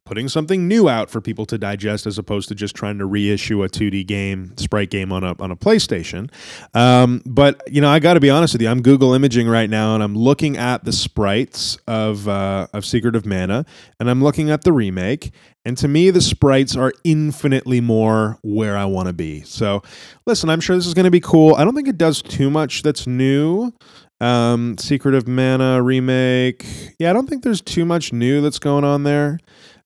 putting 0.07 0.29
something 0.29 0.69
new 0.69 0.87
out 0.87 1.09
for 1.09 1.19
people 1.19 1.45
to 1.45 1.57
digest 1.57 2.07
as 2.07 2.17
opposed 2.17 2.47
to 2.47 2.55
just 2.55 2.73
trying 2.73 2.97
to 2.97 3.05
reissue 3.05 3.61
a 3.61 3.67
2D 3.67 4.07
game, 4.07 4.55
sprite 4.55 4.89
game 4.89 5.11
on 5.11 5.21
a 5.25 5.35
on 5.39 5.51
a 5.51 5.55
PlayStation. 5.55 6.31
Um, 6.73 7.21
but 7.25 7.61
you 7.69 7.81
know, 7.81 7.89
I 7.89 7.99
got 7.99 8.13
to 8.13 8.21
be 8.21 8.29
honest 8.29 8.53
with 8.53 8.61
you. 8.61 8.69
I'm 8.69 8.81
Google 8.81 9.13
imaging 9.13 9.49
right 9.49 9.69
now, 9.69 9.95
and 9.95 10.01
I'm 10.01 10.15
looking 10.15 10.55
at 10.55 10.85
the 10.85 10.93
sprites 10.93 11.77
of 11.87 12.25
uh, 12.27 12.67
of 12.73 12.85
Secret 12.85 13.17
of 13.17 13.25
Mana, 13.25 13.65
and 13.99 14.09
I'm 14.09 14.23
looking 14.23 14.49
at 14.49 14.63
the 14.63 14.71
remake. 14.71 15.33
And 15.65 15.77
to 15.79 15.89
me, 15.89 16.11
the 16.11 16.21
sprites 16.21 16.77
are 16.77 16.93
infinitely 17.03 17.81
more 17.81 18.39
where 18.41 18.77
I 18.77 18.85
want 18.85 19.07
to 19.07 19.13
be. 19.13 19.41
So, 19.41 19.81
listen, 20.25 20.49
I'm 20.49 20.61
sure 20.61 20.77
this 20.77 20.87
is 20.87 20.93
going 20.93 21.03
to 21.03 21.11
be 21.11 21.19
cool. 21.19 21.55
I 21.55 21.65
don't 21.65 21.75
think 21.75 21.89
it 21.89 21.97
does 21.97 22.21
too 22.21 22.49
much 22.49 22.83
that's 22.83 23.05
new. 23.05 23.73
Um, 24.21 24.77
Secret 24.77 25.13
of 25.13 25.27
Mana 25.27 25.81
remake. 25.83 26.65
Yeah, 26.99 27.09
I 27.09 27.13
don't 27.13 27.27
think 27.27 27.43
there's 27.43 27.61
too 27.61 27.85
much 27.85 28.13
new 28.13 28.41
that's 28.41 28.59
going 28.59 28.83
on 28.83 29.03
there. 29.03 29.39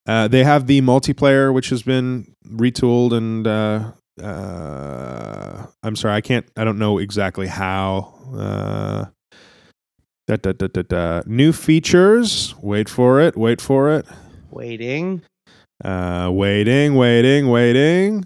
Uh, 0.08 0.28
they 0.28 0.44
have 0.44 0.68
the 0.68 0.82
multiplayer, 0.82 1.54
which 1.54 1.70
has 1.70 1.84
been 1.84 2.34
retooled, 2.48 3.14
and 3.14 3.46
uh, 3.46 3.92
uh, 4.22 5.66
I'm 5.84 5.96
sorry, 5.96 6.16
I 6.16 6.22
can't, 6.22 6.46
I 6.58 6.64
don't 6.64 6.80
know 6.80 6.98
exactly 6.98 7.48
how. 7.48 8.14
Uh, 8.34 9.06
da, 10.28 10.36
da, 10.38 10.54
da, 10.54 10.68
da, 10.68 10.82
da. 10.82 11.22
New 11.26 11.54
features. 11.54 12.56
Wait 12.62 12.90
for 12.90 13.22
it. 13.22 13.38
Wait 13.38 13.62
for 13.62 13.92
it. 13.92 14.06
Waiting. 14.50 15.22
Uh, 15.84 16.30
waiting, 16.34 16.96
waiting, 16.96 17.50
waiting. 17.50 18.26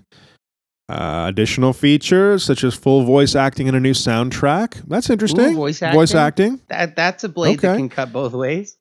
Uh, 0.87 1.25
additional 1.27 1.73
features 1.73 2.43
such 2.43 2.63
as 2.63 2.75
full 2.75 3.03
voice 3.05 3.35
acting 3.35 3.67
and 3.67 3.75
a 3.75 3.79
new 3.79 3.93
soundtrack. 3.93 4.87
That's 4.87 5.09
interesting. 5.09 5.53
Ooh, 5.53 5.55
voice 5.55 5.81
acting. 5.81 5.99
Voice 5.99 6.13
acting. 6.13 6.61
That 6.67 6.95
that's 6.95 7.23
a 7.23 7.29
blade 7.29 7.59
that 7.59 7.77
can 7.77 7.89
cut 7.89 8.13
both 8.13 8.33
ways. 8.33 8.77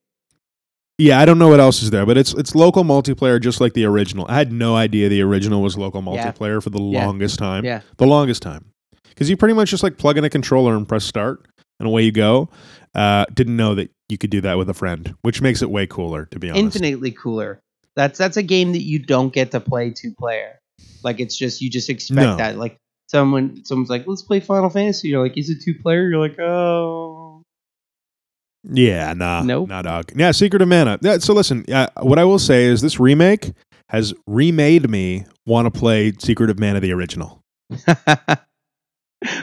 Yeah, 0.99 1.19
I 1.19 1.25
don't 1.25 1.39
know 1.39 1.49
what 1.49 1.59
else 1.61 1.83
is 1.83 1.91
there, 1.91 2.07
but 2.07 2.17
it's 2.17 2.35
it's 2.35 2.55
local 2.55 2.85
multiplayer 2.85 3.41
just 3.41 3.61
like 3.61 3.73
the 3.75 3.85
original. 3.85 4.27
I 4.29 4.37
had 4.37 4.53
no 4.53 4.77
idea 4.77 5.09
the 5.09 5.23
original 5.23 5.61
was 5.63 5.77
local 5.77 6.01
Yeah. 6.15 6.31
multiplayer 6.33 6.63
for 6.63 6.71
the 6.71 6.81
Yeah. 6.81 7.05
longest 7.07 7.39
time. 7.39 7.65
Yeah. 7.65 7.81
The 7.97 8.07
longest 8.07 8.43
time. 8.43 8.67
Because 9.09 9.29
you 9.31 9.37
pretty 9.37 9.55
much 9.55 9.71
just 9.71 9.83
like 9.83 9.97
plug 9.99 10.19
in 10.19 10.25
a 10.25 10.31
controller 10.31 10.77
and 10.77 10.89
press 10.89 11.05
start 11.05 11.47
and 11.81 11.87
away 11.89 12.03
you 12.05 12.13
go. 12.13 12.49
Uh, 12.95 13.25
didn't 13.35 13.57
know 13.57 13.75
that 13.75 13.91
you 14.09 14.19
could 14.19 14.31
do 14.31 14.41
that 14.43 14.57
with 14.57 14.69
a 14.71 14.75
friend, 14.75 15.15
which 15.23 15.41
makes 15.43 15.63
it 15.63 15.71
way 15.71 15.87
cooler, 15.87 16.27
to 16.27 16.39
be 16.39 16.49
honest. 16.51 16.77
Infinitely 16.77 17.11
cooler. 17.11 17.59
That's 17.97 18.19
that's 18.19 18.37
a 18.37 18.43
game 18.43 18.73
that 18.73 18.83
you 18.83 18.99
don't 19.01 19.33
get 19.33 19.51
to 19.53 19.61
play 19.61 19.91
two 19.91 20.13
player. 20.17 20.59
Like 21.03 21.19
it's 21.21 21.37
just 21.37 21.61
you 21.61 21.71
just 21.71 21.91
expect 21.91 22.17
No. 22.25 22.37
that. 22.37 22.57
Like 22.57 22.77
someone 23.09 23.65
someone's 23.65 23.91
like, 23.91 24.07
let's 24.07 24.23
play 24.23 24.39
Final 24.41 24.71
Fantasy. 24.71 25.09
You're 25.09 25.23
like, 25.23 25.37
is 25.37 25.51
it 25.51 25.59
two 25.65 25.75
player? 25.75 26.09
You're 26.09 26.21
like, 26.21 26.39
oh. 26.39 27.14
Yeah, 28.73 29.13
nah, 29.13 29.43
Nope. 29.43 29.69
nah, 29.69 29.83
dog. 29.83 30.13
Yeah, 30.17 30.31
Secret 30.31 30.63
of 30.63 30.69
Mana. 30.69 30.99
Yeah, 31.03 31.19
so 31.19 31.35
listen, 31.35 31.65
uh, 31.71 31.89
what 32.01 32.19
I 32.19 32.25
will 32.25 32.39
say 32.39 32.65
is 32.65 32.81
this 32.81 32.99
remake 32.99 33.53
has 33.91 34.15
remade 34.27 34.89
me 34.89 35.27
want 35.47 35.73
to 35.73 35.79
play 35.79 36.13
Secret 36.19 36.51
of 36.51 36.59
Mana 36.59 36.81
the 36.81 36.93
original. 36.93 37.43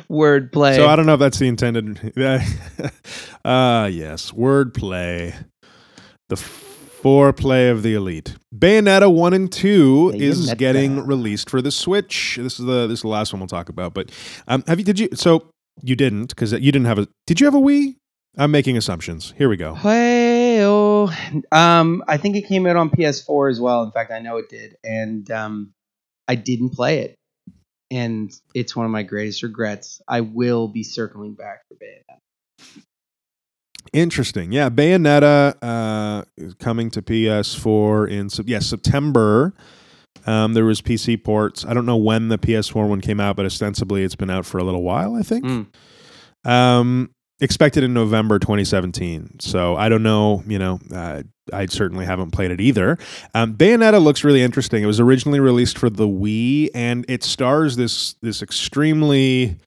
Wordplay. 0.09 0.75
So 0.75 0.87
I 0.87 0.95
don't 0.95 1.05
know 1.05 1.15
if 1.15 1.19
that's 1.19 1.39
the 1.39 1.47
intended. 1.47 2.13
uh 3.45 3.89
yes, 3.91 4.31
wordplay. 4.31 5.33
The 6.29 6.35
foreplay 6.35 7.71
of 7.71 7.81
the 7.83 7.95
elite. 7.95 8.35
Bayonetta 8.55 9.11
one 9.11 9.33
and 9.33 9.51
two 9.51 10.11
is 10.15 10.53
getting 10.53 11.05
released 11.05 11.49
for 11.49 11.61
the 11.61 11.71
Switch. 11.71 12.37
This 12.39 12.59
is 12.59 12.65
the 12.65 12.87
this 12.87 12.99
is 12.99 13.01
the 13.01 13.07
last 13.07 13.33
one 13.33 13.39
we'll 13.39 13.47
talk 13.47 13.69
about. 13.69 13.93
But 13.93 14.11
um, 14.47 14.63
have 14.67 14.79
you? 14.79 14.85
Did 14.85 14.99
you? 14.99 15.09
So 15.15 15.47
you 15.81 15.95
didn't 15.95 16.29
because 16.29 16.51
you 16.53 16.71
didn't 16.71 16.85
have 16.85 16.99
a. 16.99 17.07
Did 17.25 17.39
you 17.39 17.47
have 17.47 17.55
a 17.55 17.59
Wii? 17.59 17.95
I'm 18.37 18.51
making 18.51 18.77
assumptions. 18.77 19.33
Here 19.37 19.49
we 19.49 19.57
go. 19.57 19.75
Um, 21.51 22.03
I 22.07 22.17
think 22.17 22.35
it 22.35 22.47
came 22.47 22.65
out 22.65 22.75
on 22.75 22.89
PS4 22.89 23.51
as 23.51 23.59
well. 23.59 23.83
In 23.83 23.91
fact, 23.91 24.11
I 24.11 24.19
know 24.19 24.37
it 24.37 24.49
did, 24.49 24.77
and 24.83 25.29
um, 25.31 25.73
I 26.27 26.35
didn't 26.35 26.69
play 26.69 26.99
it, 26.99 27.15
and 27.89 28.31
it's 28.53 28.75
one 28.75 28.85
of 28.85 28.91
my 28.91 29.03
greatest 29.03 29.43
regrets. 29.43 30.01
I 30.07 30.21
will 30.21 30.67
be 30.67 30.83
circling 30.83 31.33
back 31.33 31.63
for 31.67 31.75
Bayonetta. 31.75 32.83
Interesting. 33.93 34.53
Yeah, 34.53 34.69
Bayonetta 34.69 35.57
uh, 35.61 36.23
is 36.37 36.53
coming 36.53 36.89
to 36.91 37.01
PS4 37.01 38.09
in 38.09 38.29
yeah 38.47 38.59
September. 38.59 39.53
Um, 40.25 40.53
there 40.53 40.65
was 40.65 40.81
PC 40.81 41.21
ports. 41.21 41.65
I 41.65 41.73
don't 41.73 41.85
know 41.85 41.97
when 41.97 42.29
the 42.29 42.37
PS4 42.37 42.87
one 42.87 43.01
came 43.01 43.19
out, 43.19 43.35
but 43.35 43.45
ostensibly 43.45 44.03
it's 44.03 44.15
been 44.15 44.29
out 44.29 44.45
for 44.45 44.59
a 44.59 44.63
little 44.63 44.83
while. 44.83 45.15
I 45.15 45.23
think. 45.23 45.43
Mm. 45.43 45.67
Um, 46.49 47.09
expected 47.41 47.83
in 47.83 47.93
November 47.93 48.39
2017. 48.39 49.39
So 49.39 49.75
I 49.75 49.89
don't 49.89 50.03
know. 50.03 50.43
You 50.47 50.59
know, 50.59 50.79
uh, 50.93 51.23
I 51.51 51.65
certainly 51.65 52.05
haven't 52.05 52.31
played 52.31 52.51
it 52.51 52.61
either. 52.61 52.97
Um, 53.33 53.55
Bayonetta 53.55 54.01
looks 54.01 54.23
really 54.23 54.41
interesting. 54.41 54.83
It 54.83 54.87
was 54.87 54.99
originally 54.99 55.39
released 55.39 55.77
for 55.77 55.89
the 55.89 56.07
Wii, 56.07 56.69
and 56.73 57.05
it 57.09 57.23
stars 57.23 57.75
this 57.75 58.13
this 58.21 58.41
extremely 58.41 59.57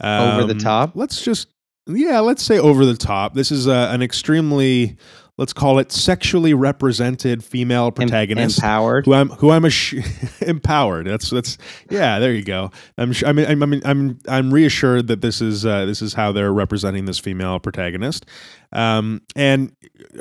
Over 0.00 0.44
the 0.44 0.54
um, 0.54 0.58
top? 0.58 0.92
Let's 0.94 1.22
just 1.22 1.48
yeah, 1.86 2.20
let's 2.20 2.42
say 2.42 2.58
over 2.58 2.84
the 2.84 2.96
top. 2.96 3.34
This 3.34 3.52
is 3.52 3.68
uh, 3.68 3.90
an 3.92 4.02
extremely 4.02 4.96
let's 5.38 5.52
call 5.52 5.78
it 5.78 5.92
sexually 5.92 6.54
represented 6.54 7.44
female 7.44 7.86
Em- 7.86 7.92
protagonist 7.92 8.58
empowered. 8.58 9.06
who 9.06 9.12
I'm 9.14 9.28
who 9.30 9.50
I'm 9.50 9.64
ass- 9.64 9.94
empowered. 10.40 11.06
That's 11.06 11.30
that's 11.30 11.58
yeah. 11.90 12.18
There 12.18 12.32
you 12.32 12.42
go. 12.44 12.70
I'm 12.98 13.12
sh- 13.12 13.24
I 13.26 13.32
mean 13.32 13.46
I'm 13.46 13.62
I'm 13.62 13.80
I'm, 13.84 14.18
I'm 14.28 14.54
reassured 14.54 15.08
that 15.08 15.20
this 15.20 15.40
is 15.40 15.64
uh, 15.66 15.84
this 15.86 16.02
is 16.02 16.14
how 16.14 16.32
they're 16.32 16.52
representing 16.52 17.04
this 17.04 17.18
female 17.18 17.58
protagonist. 17.58 18.26
Um, 18.72 19.22
and 19.34 19.72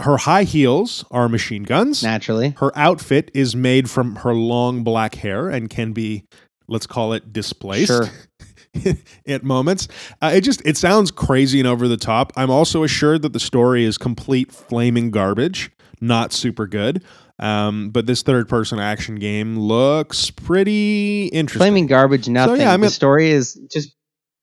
her 0.02 0.18
high 0.18 0.44
heels 0.44 1.04
are 1.12 1.28
machine 1.28 1.64
guns. 1.64 2.04
Naturally, 2.04 2.50
Her 2.60 2.72
outfit 2.78 3.32
is 3.34 3.56
made 3.56 3.90
from 3.90 4.18
her 4.18 4.34
long 4.34 4.84
black 4.84 5.16
hair 5.16 5.50
and 5.50 5.70
can 5.70 5.94
be 5.94 6.26
let's 6.68 6.88
call 6.88 7.14
it 7.14 7.32
displaced. 7.34 7.88
Sure. 7.88 8.08
at 9.28 9.44
moments. 9.44 9.88
Uh, 10.22 10.32
it 10.34 10.42
just 10.42 10.62
it 10.66 10.78
sounds 10.78 11.12
crazy 11.12 11.60
and 11.60 11.68
over 11.68 11.88
the 11.88 11.98
top. 11.98 12.34
I'm 12.36 12.50
also 12.50 12.84
assured 12.84 13.22
that 13.24 13.34
the 13.34 13.40
story 13.40 13.86
is 13.86 13.98
complete 13.98 14.52
flaming 14.52 15.12
garbage, 15.12 15.72
not 16.02 16.34
super 16.34 16.68
good. 16.68 17.04
Um, 17.38 17.90
but 17.90 18.06
this 18.06 18.22
third 18.22 18.48
person 18.48 18.80
action 18.80 19.16
game 19.16 19.60
looks 19.60 20.32
pretty 20.32 21.28
interesting. 21.28 21.60
flaming 21.60 21.88
garbage. 21.88 22.30
Nothing. 22.30 22.62
yeah, 22.62 22.72
I 22.72 22.78
mean- 22.78 22.82
the 22.82 22.90
story 22.92 23.30
is 23.32 23.56
just 23.72 23.94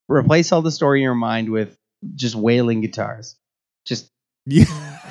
replace 0.07 0.51
all 0.51 0.61
the 0.61 0.71
story 0.71 0.99
in 0.99 1.03
your 1.03 1.15
mind 1.15 1.49
with 1.49 1.75
just 2.15 2.35
wailing 2.35 2.81
guitars, 2.81 3.35
just. 3.85 4.09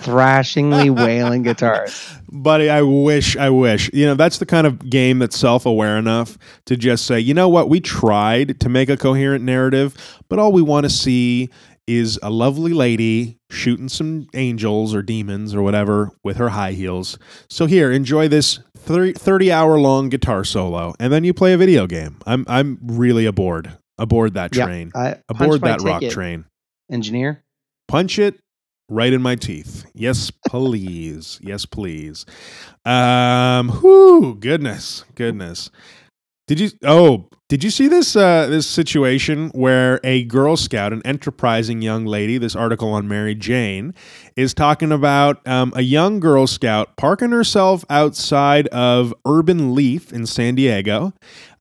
Thrashingly 0.01 0.91
wailing 0.91 1.43
guitars. 1.43 2.15
Buddy, 2.31 2.69
I 2.71 2.83
wish, 2.83 3.37
I 3.37 3.51
wish. 3.51 3.91
You 3.93 4.07
know, 4.07 4.15
that's 4.15 4.39
the 4.39 4.47
kind 4.47 4.67
of 4.67 4.89
game 4.89 5.19
that's 5.19 5.37
self 5.39 5.67
aware 5.67 5.97
enough 5.99 6.39
to 6.67 6.77
just 6.77 7.07
say, 7.07 7.21
you 7.21 7.35
know 7.35 7.49
what, 7.49 7.69
we 7.69 7.81
tried 7.81 8.61
to 8.61 8.69
make 8.69 8.89
a 8.89 8.97
coherent 8.97 9.45
narrative, 9.45 9.95
but 10.29 10.39
all 10.39 10.53
we 10.53 10.63
want 10.63 10.85
to 10.85 10.91
see 10.91 11.51
is 11.87 12.19
a 12.23 12.31
lovely 12.31 12.73
lady 12.73 13.39
shooting 13.51 13.89
some 13.89 14.27
angels 14.35 14.95
or 14.95 15.03
demons 15.03 15.55
or 15.55 15.63
whatever 15.63 16.11
with 16.23 16.37
her 16.37 16.51
high 16.51 16.73
heels. 16.73 17.19
So 17.51 17.67
here, 17.67 17.91
enjoy 17.91 18.29
this 18.29 18.61
30 18.77 19.53
hour 19.53 19.79
long 19.79 20.09
guitar 20.09 20.45
solo, 20.45 20.95
and 21.01 21.13
then 21.13 21.25
you 21.25 21.35
play 21.35 21.53
a 21.53 21.59
video 21.59 21.87
game. 21.87 22.19
I'm, 22.27 22.45
I'm 22.49 22.79
really 22.83 23.27
aboard, 23.27 23.77
aboard 23.99 24.35
that 24.35 24.55
Yeah, 24.55 24.67
train, 24.67 24.93
I 24.95 25.19
aboard 25.29 25.61
that 25.63 25.83
rock 25.83 26.03
train. 26.11 26.45
Engineer. 26.91 27.45
Punch 27.89 28.19
it 28.19 28.39
right 28.93 29.12
in 29.12 29.23
my 29.23 29.35
teeth. 29.35 29.86
Yes, 29.94 30.31
please. 30.31 31.40
yes, 31.43 31.66
please. 31.66 32.27
Um, 32.85 33.81
whoo, 33.82 34.35
goodness, 34.35 35.05
goodness. 35.14 35.70
Did 36.47 36.60
you? 36.60 36.70
Oh, 36.85 37.28
did 37.48 37.62
you 37.62 37.70
see 37.70 37.86
this 37.86 38.16
uh, 38.16 38.47
this 38.47 38.66
situation 38.66 39.51
where 39.51 40.01
a 40.02 40.24
Girl 40.24 40.56
Scout, 40.56 40.93
an 40.93 41.02
enterprising 41.05 41.82
young 41.82 42.05
lady, 42.05 42.36
this 42.36 42.56
article 42.56 42.93
on 42.93 43.06
Merry 43.06 43.35
Jane, 43.35 43.94
is 44.36 44.52
talking 44.52 44.90
about 44.90 45.47
um, 45.47 45.73
a 45.77 45.82
young 45.82 46.19
Girl 46.19 46.47
Scout 46.47 46.97
parking 46.97 47.31
herself 47.31 47.85
outside 47.89 48.66
of 48.69 49.14
Urban 49.27 49.74
Leaf 49.74 50.12
in 50.12 50.27
San 50.27 50.55
Diego 50.55 51.12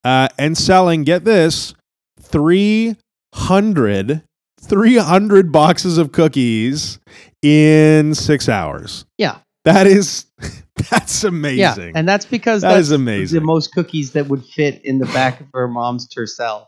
uh, 0.03 0.29
and 0.37 0.57
selling. 0.57 1.03
Get 1.03 1.25
this, 1.25 1.75
300, 2.19 4.23
300 4.61 5.51
boxes 5.51 5.97
of 5.97 6.11
cookies 6.11 6.99
in 7.41 8.13
six 8.15 8.47
hours. 8.49 9.05
Yeah. 9.17 9.39
That 9.65 9.85
is 9.87 10.25
that's 10.89 11.23
amazing. 11.23 11.59
Yeah, 11.59 11.91
and 11.95 12.07
that's 12.07 12.25
because 12.25 12.61
That 12.63 12.69
that's 12.69 12.81
is 12.87 12.91
amazing. 12.91 13.39
the 13.39 13.45
most 13.45 13.73
cookies 13.73 14.11
that 14.13 14.27
would 14.27 14.43
fit 14.45 14.83
in 14.83 14.97
the 14.99 15.05
back 15.07 15.39
of 15.39 15.47
her 15.53 15.67
mom's 15.67 16.07
Tercel. 16.07 16.65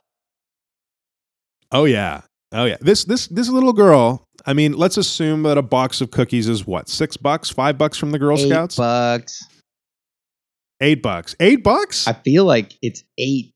oh 1.72 1.86
yeah. 1.86 2.22
Oh 2.52 2.66
yeah. 2.66 2.78
This 2.82 3.04
this 3.06 3.28
this 3.28 3.50
little 3.50 3.74
girl, 3.74 4.26
I 4.46 4.54
mean, 4.54 4.74
let's 4.74 4.98
assume 4.98 5.42
that 5.44 5.58
a 5.58 5.64
box 5.64 6.02
of 6.02 6.12
cookies 6.12 6.48
is 6.48 6.68
what? 6.68 6.88
6 6.88 7.18
bucks, 7.18 7.50
5 7.50 7.78
bucks 7.80 7.98
from 7.98 8.12
the 8.12 8.20
Girl 8.20 8.38
Eight 8.38 8.48
Scouts? 8.50 8.76
bucks. 8.76 9.44
8 10.82 11.02
bucks. 11.02 11.36
8 11.40 11.64
bucks? 11.64 12.08
I 12.08 12.14
feel 12.14 12.46
like 12.46 12.74
it's 12.84 13.04
eight. 13.18 13.54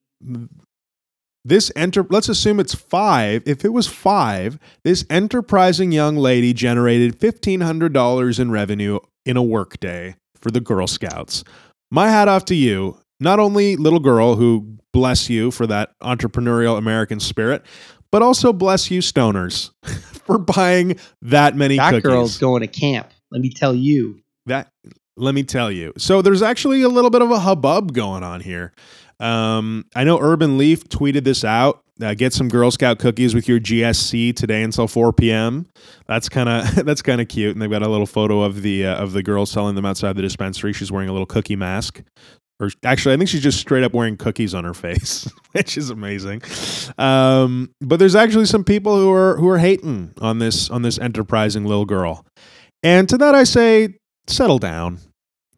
This 1.48 1.72
enter 1.76 2.06
let's 2.10 2.30
assume 2.30 2.60
it's 2.60 2.76
5. 2.76 3.44
If 3.46 3.64
it 3.64 3.70
was 3.70 3.88
5, 3.88 4.60
this 4.84 5.06
enterprising 5.10 5.92
young 5.92 6.18
lady 6.18 6.54
generated 6.54 7.20
$1500 7.20 8.40
in 8.40 8.52
revenue 8.52 9.00
in 9.26 9.38
a 9.38 9.44
workday 9.44 10.16
for 10.36 10.52
the 10.52 10.60
Girl 10.60 10.88
Scouts. 10.88 11.44
My 11.90 12.10
hat 12.10 12.28
off 12.28 12.46
to 12.46 12.56
you. 12.56 12.98
Not 13.20 13.40
only 13.40 13.76
little 13.78 14.00
girl 14.00 14.36
who 14.36 14.78
bless 14.94 15.30
you 15.30 15.50
for 15.50 15.66
that 15.68 15.98
entrepreneurial 16.04 16.78
American 16.78 17.20
spirit, 17.20 17.64
but 18.12 18.22
also 18.22 18.54
bless 18.54 18.92
you 18.92 19.02
stoners 19.02 19.72
for 20.26 20.38
buying 20.38 21.00
that 21.22 21.56
many 21.56 21.78
That 21.78 21.92
cookies. 21.92 22.04
girl's 22.04 22.38
going 22.38 22.62
to 22.62 22.68
camp. 22.68 23.10
Let 23.32 23.42
me 23.42 23.50
tell 23.50 23.74
you. 23.74 24.22
That 24.46 24.72
let 25.16 25.34
me 25.34 25.44
tell 25.44 25.72
you. 25.72 25.94
So 25.98 26.22
there's 26.22 26.44
actually 26.44 26.84
a 26.84 26.90
little 26.90 27.10
bit 27.10 27.22
of 27.24 27.32
a 27.32 27.40
hubbub 27.40 27.94
going 27.94 28.24
on 28.24 28.42
here. 28.42 28.72
Um, 29.20 29.86
I 29.96 30.04
know 30.04 30.20
Urban 30.20 30.58
Leaf 30.58 30.88
tweeted 30.90 31.24
this 31.24 31.44
out. 31.44 31.82
Uh, 32.02 32.14
get 32.14 32.32
some 32.32 32.48
Girl 32.48 32.70
Scout 32.70 33.00
cookies 33.00 33.34
with 33.34 33.48
your 33.48 33.60
GSC 33.60 34.36
today 34.36 34.62
until 34.62 34.88
4 34.88 35.14
p.m. 35.14 35.66
That's 36.08 36.30
kind 36.30 36.48
of 36.48 36.76
that's 36.86 37.02
kind 37.02 37.20
of 37.20 37.28
cute, 37.28 37.54
and 37.56 37.62
they've 37.62 37.70
got 37.72 37.82
a 37.82 37.90
little 37.90 38.06
photo 38.06 38.44
of 38.44 38.62
the 38.62 38.86
uh, 38.86 38.96
of 38.96 39.14
the 39.14 39.24
girl 39.24 39.48
selling 39.48 39.76
them 39.76 39.86
outside 39.86 40.16
the 40.16 40.22
dispensary. 40.22 40.74
She's 40.74 40.92
wearing 40.92 41.10
a 41.10 41.12
little 41.12 41.26
cookie 41.26 41.56
mask, 41.56 42.04
or 42.60 42.70
actually, 42.84 43.14
I 43.14 43.18
think 43.18 43.30
she's 43.30 43.42
just 43.42 43.60
straight 43.60 43.84
up 43.84 43.94
wearing 43.94 44.18
cookies 44.18 44.54
on 44.54 44.64
her 44.64 44.74
face, 44.74 45.28
which 45.54 45.78
is 45.78 45.90
amazing. 45.90 46.42
Um, 46.98 47.72
but 47.82 47.98
there's 47.98 48.16
actually 48.16 48.46
some 48.46 48.64
people 48.64 48.96
who 48.96 49.12
are 49.12 49.38
who 49.38 49.48
are 49.50 49.60
hating 49.60 50.14
on 50.22 50.40
this 50.40 50.70
on 50.70 50.82
this 50.82 51.00
enterprising 51.00 51.66
little 51.66 51.86
girl, 51.86 52.26
and 52.84 53.10
to 53.10 53.18
that 53.18 53.36
I 53.36 53.44
say, 53.44 53.96
settle 54.28 54.60
down, 54.60 55.00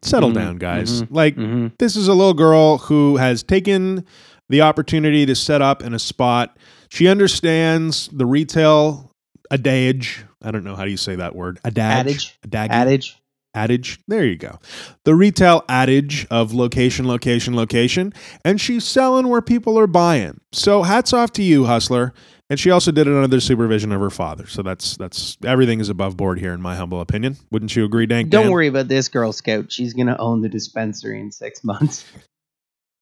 settle 0.02 0.30
Mhm, 0.30 0.34
down, 0.34 0.56
guys. 0.58 1.02
mhm, 1.02 1.08
Like 1.10 1.36
Mm-hmm. 1.36 1.66
this 1.78 1.96
is 1.96 2.08
a 2.08 2.14
little 2.14 2.34
girl 2.34 2.78
who 2.78 3.16
has 3.16 3.42
taken 3.42 4.04
the 4.48 4.62
opportunity 4.62 5.26
to 5.26 5.34
set 5.34 5.62
up 5.62 5.82
in 5.82 5.94
a 5.94 5.98
spot. 5.98 6.56
She 6.88 7.06
understands 7.08 8.08
the 8.12 8.26
retail 8.26 9.12
adage. 9.50 10.24
I 10.42 10.50
don't 10.50 10.64
know 10.64 10.74
how 10.76 10.84
do 10.84 10.90
you 10.90 10.96
say 10.96 11.16
that 11.16 11.34
word. 11.36 11.58
Adage. 11.64 12.36
Adage. 12.44 12.70
Adage. 12.70 13.16
Adage. 13.54 13.98
There 14.08 14.24
you 14.24 14.36
go. 14.36 14.58
The 15.04 15.14
retail 15.14 15.64
adage 15.68 16.26
of 16.30 16.54
location, 16.54 17.06
location, 17.08 17.54
location. 17.56 18.12
And 18.44 18.60
she's 18.60 18.84
selling 18.84 19.28
where 19.28 19.42
people 19.42 19.76
are 19.78 19.88
buying. 19.88 20.40
So 20.52 20.82
hats 20.84 21.12
off 21.12 21.32
to 21.32 21.42
you, 21.42 21.64
hustler. 21.66 22.12
And 22.50 22.58
she 22.58 22.72
also 22.72 22.90
did 22.90 23.06
it 23.06 23.14
under 23.14 23.28
the 23.28 23.40
supervision 23.40 23.92
of 23.92 24.00
her 24.00 24.10
father. 24.10 24.46
So 24.48 24.62
that's 24.62 24.96
that's 24.96 25.38
everything 25.44 25.78
is 25.78 25.88
above 25.88 26.16
board 26.16 26.40
here, 26.40 26.52
in 26.52 26.60
my 26.60 26.74
humble 26.74 27.00
opinion. 27.00 27.36
Wouldn't 27.52 27.74
you 27.76 27.84
agree, 27.84 28.06
Dank? 28.06 28.28
Don't 28.28 28.44
Dan? 28.44 28.52
worry 28.52 28.66
about 28.66 28.88
this 28.88 29.08
Girl 29.08 29.32
Scout. 29.32 29.70
She's 29.70 29.94
going 29.94 30.08
to 30.08 30.18
own 30.18 30.42
the 30.42 30.48
dispensary 30.48 31.20
in 31.20 31.30
six 31.30 31.64
months. 31.64 32.04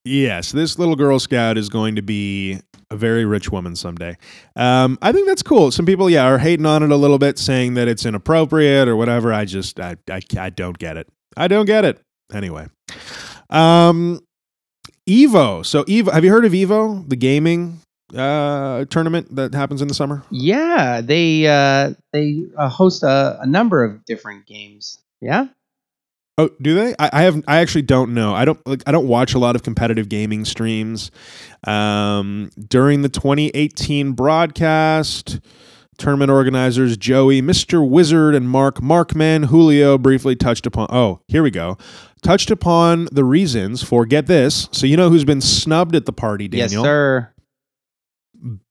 Yes, 0.04 0.52
this 0.52 0.78
little 0.78 0.96
Girl 0.96 1.18
Scout 1.18 1.58
is 1.58 1.68
going 1.68 1.96
to 1.96 2.02
be 2.02 2.60
a 2.90 2.96
very 2.96 3.26
rich 3.26 3.50
woman 3.52 3.76
someday. 3.76 4.16
Um, 4.56 4.96
I 5.02 5.12
think 5.12 5.26
that's 5.26 5.42
cool. 5.42 5.70
Some 5.70 5.84
people, 5.84 6.08
yeah, 6.08 6.24
are 6.24 6.38
hating 6.38 6.64
on 6.64 6.82
it 6.82 6.90
a 6.90 6.96
little 6.96 7.18
bit, 7.18 7.38
saying 7.38 7.74
that 7.74 7.88
it's 7.88 8.06
inappropriate 8.06 8.88
or 8.88 8.96
whatever. 8.96 9.34
I 9.34 9.44
just, 9.44 9.78
I, 9.78 9.96
I, 10.08 10.20
I 10.38 10.48
don't 10.48 10.78
get 10.78 10.96
it. 10.96 11.08
I 11.36 11.46
don't 11.46 11.66
get 11.66 11.84
it. 11.84 12.00
Anyway, 12.32 12.68
um, 13.50 14.20
Evo. 15.06 15.66
So 15.66 15.84
Evo, 15.84 16.10
have 16.12 16.24
you 16.24 16.30
heard 16.30 16.46
of 16.46 16.52
Evo, 16.52 17.06
the 17.06 17.16
gaming 17.16 17.80
uh, 18.14 18.84
tournament 18.86 19.34
that 19.36 19.54
happens 19.54 19.82
in 19.82 19.88
the 19.88 19.94
summer? 19.94 20.22
Yeah, 20.30 21.00
they 21.00 21.46
uh, 21.46 21.94
they 22.12 22.44
uh, 22.56 22.68
host 22.68 23.02
a, 23.02 23.38
a 23.40 23.46
number 23.46 23.84
of 23.84 24.04
different 24.04 24.46
games. 24.46 24.98
Yeah, 25.20 25.48
Oh, 26.38 26.50
do 26.62 26.72
they? 26.72 26.94
I, 27.00 27.10
I 27.12 27.22
have. 27.22 27.42
I 27.48 27.58
actually 27.58 27.82
don't 27.82 28.14
know. 28.14 28.32
I 28.32 28.44
don't. 28.44 28.64
Like, 28.64 28.84
I 28.86 28.92
don't 28.92 29.08
watch 29.08 29.34
a 29.34 29.40
lot 29.40 29.56
of 29.56 29.64
competitive 29.64 30.08
gaming 30.08 30.44
streams. 30.44 31.10
Um, 31.66 32.50
during 32.68 33.02
the 33.02 33.08
2018 33.08 34.12
broadcast, 34.12 35.40
tournament 35.98 36.30
organizers 36.30 36.96
Joey, 36.96 37.42
Mr. 37.42 37.86
Wizard, 37.86 38.36
and 38.36 38.48
Mark 38.48 38.76
Markman 38.76 39.46
Julio 39.46 39.98
briefly 39.98 40.36
touched 40.36 40.64
upon. 40.64 40.86
Oh, 40.90 41.20
here 41.26 41.42
we 41.42 41.50
go. 41.50 41.76
Touched 42.22 42.52
upon 42.52 43.08
the 43.10 43.24
reasons 43.24 43.82
for 43.82 44.06
get 44.06 44.26
this. 44.26 44.68
So 44.70 44.86
you 44.86 44.96
know 44.96 45.10
who's 45.10 45.24
been 45.24 45.40
snubbed 45.40 45.96
at 45.96 46.06
the 46.06 46.12
party, 46.12 46.46
Daniel. 46.46 46.70
yes, 46.70 46.88
sir. 46.88 47.32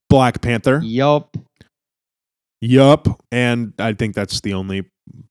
Black 0.09 0.41
Panther. 0.41 0.79
Yup. 0.83 1.35
Yup. 2.61 3.07
And 3.31 3.73
I 3.79 3.93
think 3.93 4.15
that's 4.15 4.41
the 4.41 4.53
only 4.53 4.85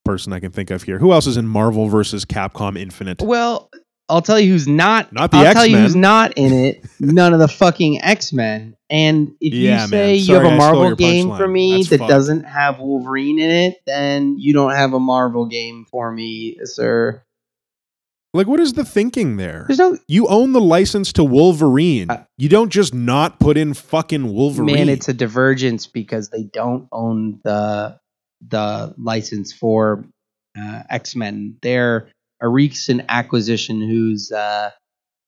person 0.04 0.32
I 0.32 0.40
can 0.40 0.52
think 0.52 0.70
of 0.70 0.82
here. 0.82 0.98
Who 0.98 1.12
else 1.12 1.26
is 1.26 1.36
in 1.36 1.46
Marvel 1.46 1.88
versus 1.88 2.24
Capcom 2.24 2.78
Infinite? 2.78 3.20
Well, 3.22 3.70
I'll 4.08 4.22
tell 4.22 4.38
you 4.38 4.52
who's 4.52 4.68
not. 4.68 5.12
Not 5.12 5.32
the 5.32 5.38
I'll 5.38 5.52
tell 5.52 5.66
you 5.66 5.78
who's 5.78 5.96
not 5.96 6.32
in 6.36 6.52
it. 6.52 6.84
None 7.00 7.32
of 7.34 7.40
the 7.40 7.48
fucking 7.48 8.00
X 8.02 8.32
Men. 8.32 8.76
And 8.88 9.32
if 9.40 9.52
Yeah, 9.52 9.70
you 9.72 9.76
man. 9.78 9.88
say 9.88 10.14
you 10.16 10.24
Sorry, 10.26 10.44
have 10.44 10.52
a 10.52 10.56
Marvel 10.56 10.94
game 10.94 11.34
for 11.36 11.48
me 11.48 11.72
That's 11.78 11.90
that 11.90 11.98
fucked. 11.98 12.10
doesn't 12.10 12.44
have 12.44 12.78
Wolverine 12.78 13.40
in 13.40 13.50
it, 13.50 13.78
then 13.84 14.38
you 14.38 14.52
don't 14.52 14.70
have 14.72 14.92
a 14.92 15.00
Marvel 15.00 15.46
game 15.46 15.86
for 15.90 16.12
me, 16.12 16.56
sir. 16.62 17.20
Like, 18.36 18.46
what 18.46 18.60
is 18.60 18.74
the 18.74 18.84
thinking 18.84 19.36
there? 19.36 19.64
There's 19.66 19.78
no 19.78 19.98
You 20.06 20.28
own 20.28 20.52
the 20.52 20.60
license 20.60 21.12
to 21.14 21.24
Wolverine. 21.24 22.10
Uh, 22.10 22.24
you 22.36 22.48
don't 22.48 22.70
just 22.70 22.94
not 22.94 23.40
put 23.40 23.56
in 23.56 23.74
fucking 23.74 24.32
Wolverine. 24.32 24.74
man. 24.74 24.88
It's 24.88 25.08
a 25.08 25.14
divergence 25.14 25.86
because 25.86 26.28
they 26.28 26.42
don't 26.42 26.88
own 26.92 27.40
the 27.44 27.98
the 28.46 28.94
license 28.98 29.52
for 29.52 30.04
uh, 30.58 30.82
X 30.90 31.16
Men. 31.16 31.56
They're 31.62 32.08
a 32.40 32.48
recent 32.48 33.02
acquisition 33.08 33.80
whose 33.80 34.30
uh, 34.30 34.70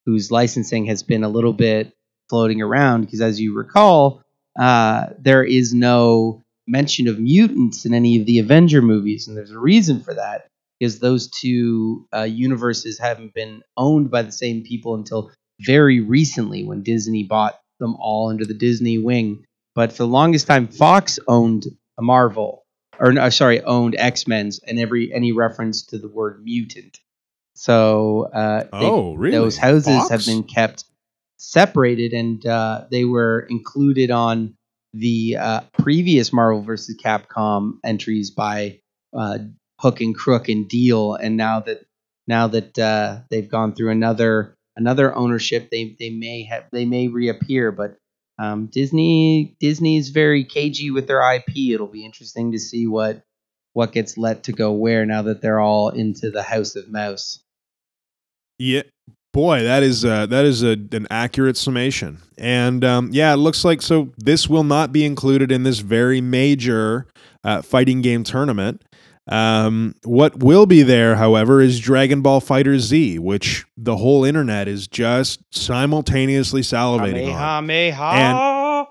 whose 0.06 0.30
licensing 0.30 0.86
has 0.86 1.02
been 1.02 1.24
a 1.24 1.28
little 1.28 1.52
bit 1.52 1.92
floating 2.28 2.62
around 2.62 3.02
because, 3.02 3.20
as 3.20 3.40
you 3.40 3.54
recall, 3.56 4.22
uh, 4.58 5.06
there 5.18 5.44
is 5.44 5.72
no 5.72 6.42
mention 6.66 7.08
of 7.08 7.18
mutants 7.18 7.86
in 7.86 7.94
any 7.94 8.20
of 8.20 8.26
the 8.26 8.38
Avenger 8.38 8.82
movies, 8.82 9.28
and 9.28 9.36
there's 9.36 9.50
a 9.50 9.58
reason 9.58 10.02
for 10.02 10.14
that. 10.14 10.48
Because 10.78 11.00
those 11.00 11.28
two 11.28 12.06
uh, 12.14 12.22
universes 12.22 12.98
haven't 12.98 13.34
been 13.34 13.62
owned 13.76 14.10
by 14.10 14.22
the 14.22 14.32
same 14.32 14.62
people 14.62 14.94
until 14.94 15.30
very 15.60 16.00
recently, 16.00 16.64
when 16.64 16.82
Disney 16.82 17.24
bought 17.24 17.58
them 17.80 17.96
all 17.98 18.30
under 18.30 18.44
the 18.44 18.54
Disney 18.54 18.98
wing. 18.98 19.44
But 19.74 19.92
for 19.92 19.98
the 19.98 20.06
longest 20.06 20.46
time, 20.46 20.68
Fox 20.68 21.18
owned 21.26 21.66
a 21.98 22.02
Marvel, 22.02 22.64
or 22.98 23.12
no, 23.12 23.28
sorry, 23.30 23.60
owned 23.62 23.96
X 23.98 24.26
Men's, 24.26 24.60
and 24.60 24.78
every 24.78 25.12
any 25.12 25.32
reference 25.32 25.86
to 25.86 25.98
the 25.98 26.08
word 26.08 26.42
mutant. 26.44 26.98
So 27.54 28.28
uh, 28.32 28.64
they- 28.64 28.86
oh, 28.86 29.14
really? 29.14 29.36
those 29.36 29.56
houses 29.56 29.86
Fox? 29.86 30.10
have 30.10 30.26
been 30.26 30.44
kept 30.44 30.84
separated, 31.38 32.12
and 32.12 32.44
uh, 32.46 32.84
they 32.90 33.04
were 33.04 33.46
included 33.48 34.10
on 34.10 34.54
the 34.94 35.36
uh, 35.36 35.60
previous 35.72 36.32
Marvel 36.32 36.62
versus 36.62 36.96
Capcom 37.02 37.78
entries 37.84 38.30
by 38.30 38.80
uh, 39.12 39.38
Hook 39.80 40.00
and 40.00 40.14
Crook 40.14 40.48
and 40.48 40.68
Deal, 40.68 41.14
and 41.14 41.36
now 41.36 41.60
that 41.60 41.86
now 42.26 42.48
that 42.48 42.78
uh, 42.78 43.20
they've 43.30 43.48
gone 43.48 43.74
through 43.74 43.90
another 43.90 44.56
another 44.76 45.14
ownership, 45.14 45.70
they 45.70 45.96
they 45.98 46.10
may 46.10 46.44
have 46.44 46.64
they 46.72 46.84
may 46.84 47.08
reappear, 47.08 47.72
but. 47.72 47.96
Um, 48.40 48.66
Disney 48.66 49.56
Disney's 49.58 50.10
very 50.10 50.44
cagey 50.44 50.92
with 50.92 51.08
their 51.08 51.20
IP. 51.34 51.72
It'll 51.72 51.88
be 51.88 52.04
interesting 52.04 52.52
to 52.52 52.58
see 52.60 52.86
what 52.86 53.24
what 53.72 53.92
gets 53.92 54.16
let 54.16 54.44
to 54.44 54.52
go 54.52 54.72
where 54.72 55.04
now 55.06 55.22
that 55.22 55.42
they're 55.42 55.60
all 55.60 55.88
into 55.88 56.30
the 56.30 56.42
House 56.42 56.76
of 56.76 56.88
Mouse. 56.88 57.40
Yeah, 58.58 58.82
boy, 59.32 59.62
that 59.62 59.84
is 59.84 60.04
uh, 60.04 60.26
that 60.26 60.44
is 60.44 60.64
a, 60.64 60.76
an 60.92 61.06
accurate 61.10 61.56
summation. 61.56 62.18
And 62.36 62.84
um, 62.84 63.10
yeah, 63.12 63.32
it 63.32 63.36
looks 63.36 63.64
like 63.64 63.80
so. 63.80 64.12
This 64.18 64.48
will 64.48 64.64
not 64.64 64.92
be 64.92 65.04
included 65.04 65.52
in 65.52 65.62
this 65.62 65.78
very 65.78 66.20
major 66.20 67.06
uh, 67.44 67.62
fighting 67.62 68.02
game 68.02 68.24
tournament. 68.24 68.82
Um, 69.28 69.94
what 70.04 70.42
will 70.42 70.66
be 70.66 70.82
there, 70.82 71.16
however, 71.16 71.60
is 71.60 71.80
Dragon 71.80 72.22
Ball 72.22 72.40
FighterZ, 72.40 73.18
which 73.18 73.66
the 73.76 73.96
whole 73.96 74.24
internet 74.24 74.68
is 74.68 74.88
just 74.88 75.40
simultaneously 75.50 76.62
salivating 76.62 77.34
on. 77.34 77.64
Kamehameha. 77.64 78.86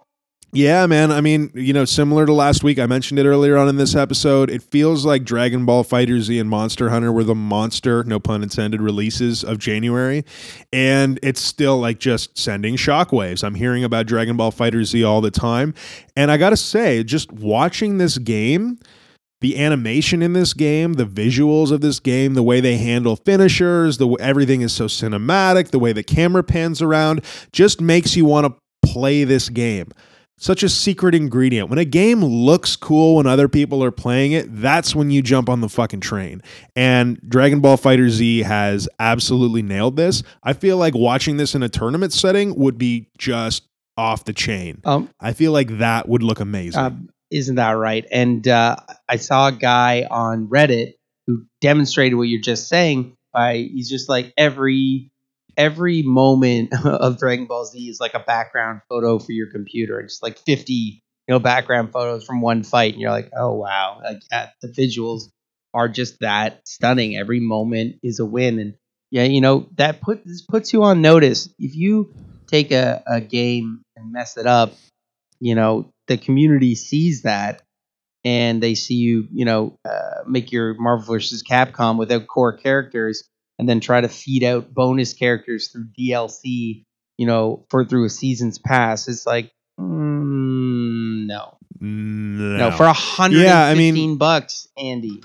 Yeah, 0.54 0.86
man. 0.86 1.12
I 1.12 1.20
mean, 1.20 1.52
you 1.54 1.74
know, 1.74 1.84
similar 1.84 2.26
to 2.26 2.32
last 2.32 2.64
week, 2.64 2.80
I 2.80 2.86
mentioned 2.86 3.20
it 3.20 3.26
earlier 3.26 3.58
on 3.58 3.68
in 3.68 3.76
this 3.76 3.96
episode. 3.96 4.50
It 4.50 4.64
feels 4.64 5.06
like 5.06 5.26
Dragon 5.26 5.66
Ball 5.66 5.84
FighterZ 5.84 6.40
and 6.40 6.50
Monster 6.50 6.90
Hunter 6.90 7.12
were 7.12 7.26
the 7.26 7.36
monster, 7.36 8.04
no 8.06 8.18
pun 8.18 8.44
intended, 8.44 8.82
releases 8.82 9.44
of 9.44 9.60
January. 9.60 10.24
And 10.72 11.20
it's 11.22 11.42
still 11.42 11.80
like 11.80 12.00
just 12.00 12.38
sending 12.38 12.76
shockwaves. 12.76 13.44
I'm 13.44 13.56
hearing 13.56 13.84
about 13.84 14.06
Dragon 14.06 14.38
Ball 14.38 14.52
FighterZ 14.52 15.08
all 15.08 15.20
the 15.20 15.32
time. 15.32 15.74
And 16.16 16.32
I 16.32 16.38
got 16.38 16.52
to 16.52 16.58
say, 16.58 17.04
just 17.04 17.32
watching 17.34 17.98
this 17.98 18.18
game, 18.18 18.80
the 19.42 19.58
animation 19.60 20.22
in 20.22 20.34
this 20.34 20.54
game, 20.54 20.94
the 20.94 21.06
visuals 21.06 21.72
of 21.72 21.82
this 21.82 22.00
game, 22.00 22.34
the 22.34 22.44
way 22.44 22.60
they 22.60 22.78
handle 22.78 23.16
finishers, 23.16 23.98
the 23.98 24.08
everything 24.20 24.62
is 24.62 24.74
so 24.74 24.86
cinematic, 24.86 25.70
the 25.70 25.80
way 25.80 25.94
the 25.94 26.04
camera 26.04 26.44
pans 26.44 26.82
around 26.82 27.24
just 27.52 27.80
makes 27.80 28.16
you 28.16 28.26
want 28.26 28.48
to 28.48 28.90
play 28.92 29.24
this 29.24 29.50
game 29.50 29.92
such 30.40 30.62
a 30.64 30.70
secret 30.70 31.16
ingredient. 31.16 31.70
When 31.70 31.80
a 31.80 31.86
game 31.86 32.24
looks 32.24 32.76
cool 32.76 33.16
when 33.16 33.26
other 33.26 33.48
people 33.48 33.84
are 33.84 33.92
playing 33.92 34.34
it, 34.34 34.46
that's 34.50 34.96
when 34.96 35.10
you 35.10 35.22
jump 35.22 35.50
on 35.50 35.62
the 35.62 35.70
fucking 35.70 36.02
train. 36.02 36.42
And 36.76 37.20
Dragon 37.28 37.60
Ball 37.60 37.78
FighterZ 37.78 38.44
has 38.44 38.88
absolutely 39.00 39.64
nailed 39.64 39.96
this. 39.96 40.24
I 40.44 40.54
feel 40.54 40.78
like 40.78 40.94
watching 40.94 41.38
this 41.38 41.56
in 41.56 41.64
a 41.64 41.70
tournament 41.70 42.14
setting 42.14 42.56
would 42.56 42.78
be 42.78 43.10
just 43.18 43.68
off 43.98 44.26
the 44.26 44.34
chain. 44.34 44.80
Um, 44.86 45.10
I 45.20 45.34
feel 45.34 45.52
like 45.52 45.80
that 45.80 46.08
would 46.08 46.22
look 46.22 46.40
amazing. 46.40 46.80
Um, 46.80 47.10
isn't 47.32 47.56
that 47.56 47.72
right? 47.72 48.06
And 48.12 48.48
uh, 48.48 48.78
I 49.08 49.18
saw 49.18 49.48
a 49.48 49.52
guy 49.52 50.08
on 50.10 50.48
Reddit 50.48 50.94
who 51.26 51.46
demonstrated 51.62 52.18
what 52.18 52.24
you're 52.24 52.42
just 52.42 52.68
saying. 52.68 53.16
By 53.34 53.58
he's 53.58 53.90
just 53.90 54.10
like 54.10 54.34
every 54.38 55.12
every 55.58 56.02
moment 56.02 56.74
of 56.86 57.18
Dragon 57.20 57.46
Ball 57.46 57.66
Z 57.66 57.80
is 57.80 58.00
like 58.00 58.14
a 58.14 58.20
background 58.20 58.82
photo 58.90 59.20
for 59.20 59.32
your 59.32 59.52
computer. 59.52 60.00
It's 60.00 60.22
like 60.22 60.38
50 60.40 61.02
you 61.28 61.34
know 61.34 61.40
background 61.40 61.92
photos 61.92 62.26
from 62.26 62.42
one 62.42 62.64
fight, 62.64 62.94
and 62.94 63.02
you're 63.02 63.12
like, 63.12 63.30
oh 63.36 63.54
wow, 63.54 64.00
like 64.04 64.22
uh, 64.32 64.48
the 64.62 64.70
visuals 64.70 65.24
are 65.74 65.90
just 65.90 66.20
that 66.22 66.62
stunning. 66.66 67.18
Every 67.18 67.40
moment 67.40 67.98
is 68.02 68.20
a 68.20 68.26
win, 68.26 68.60
and 68.60 68.76
yeah, 69.12 69.24
you 69.24 69.42
know 69.42 69.68
that 69.76 70.02
put 70.02 70.26
this 70.26 70.42
puts 70.42 70.72
you 70.72 70.84
on 70.84 71.02
notice. 71.02 71.50
If 71.60 71.76
you 71.76 72.14
take 72.48 72.72
a, 72.72 73.04
a 73.06 73.20
game 73.20 73.82
and 73.98 74.14
mess 74.14 74.38
it 74.38 74.48
up, 74.48 74.74
you 75.40 75.56
know 75.56 75.92
the 76.08 76.18
community 76.18 76.76
sees 76.76 77.24
that 77.24 77.62
and 78.26 78.62
they 78.62 78.76
see 78.76 78.96
you, 78.96 79.28
you 79.32 79.46
know, 79.46 79.78
uh, 79.86 80.24
make 80.28 80.52
your 80.52 80.74
Marvel 80.76 81.14
versus 81.14 81.44
Capcom 81.44 81.98
without 81.98 82.28
core 82.28 82.52
characters, 82.58 83.24
and 83.60 83.68
then 83.70 83.80
try 83.80 84.02
to 84.02 84.10
feed 84.10 84.44
out 84.44 84.74
bonus 84.74 85.14
characters 85.14 85.70
through 85.70 85.88
DLC, 85.98 86.84
you 87.18 87.26
know, 87.28 87.66
for 87.70 87.86
through 87.86 88.06
a 88.06 88.10
season's 88.10 88.58
pass. 88.60 89.08
It's 89.08 89.26
like, 89.26 89.52
mm, 89.80 91.26
no, 91.28 91.58
no. 91.80 92.58
no, 92.58 92.72
for 92.72 92.86
a 92.86 92.94
hundred 92.94 93.40
Yeah, 93.42 93.64
I 93.66 93.76
mean- 93.76 94.18
bucks, 94.18 94.68
Andy, 94.78 95.22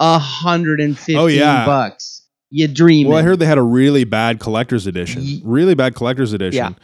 a 0.00 0.18
hundred 0.18 0.80
and 0.80 0.96
fifteen 0.96 1.16
Oh, 1.18 1.26
yeah. 1.26 1.64
bucks. 1.66 2.26
You 2.50 2.66
dream. 2.66 3.08
Well, 3.08 3.18
I 3.18 3.22
heard 3.22 3.40
they 3.40 3.46
had 3.46 3.58
a 3.58 3.62
really 3.62 4.04
bad 4.04 4.40
collector's 4.40 4.86
edition. 4.86 5.22
Ye- 5.22 5.42
Really 5.44 5.74
bad 5.74 5.94
collector's 5.94 6.32
edition. 6.32 6.76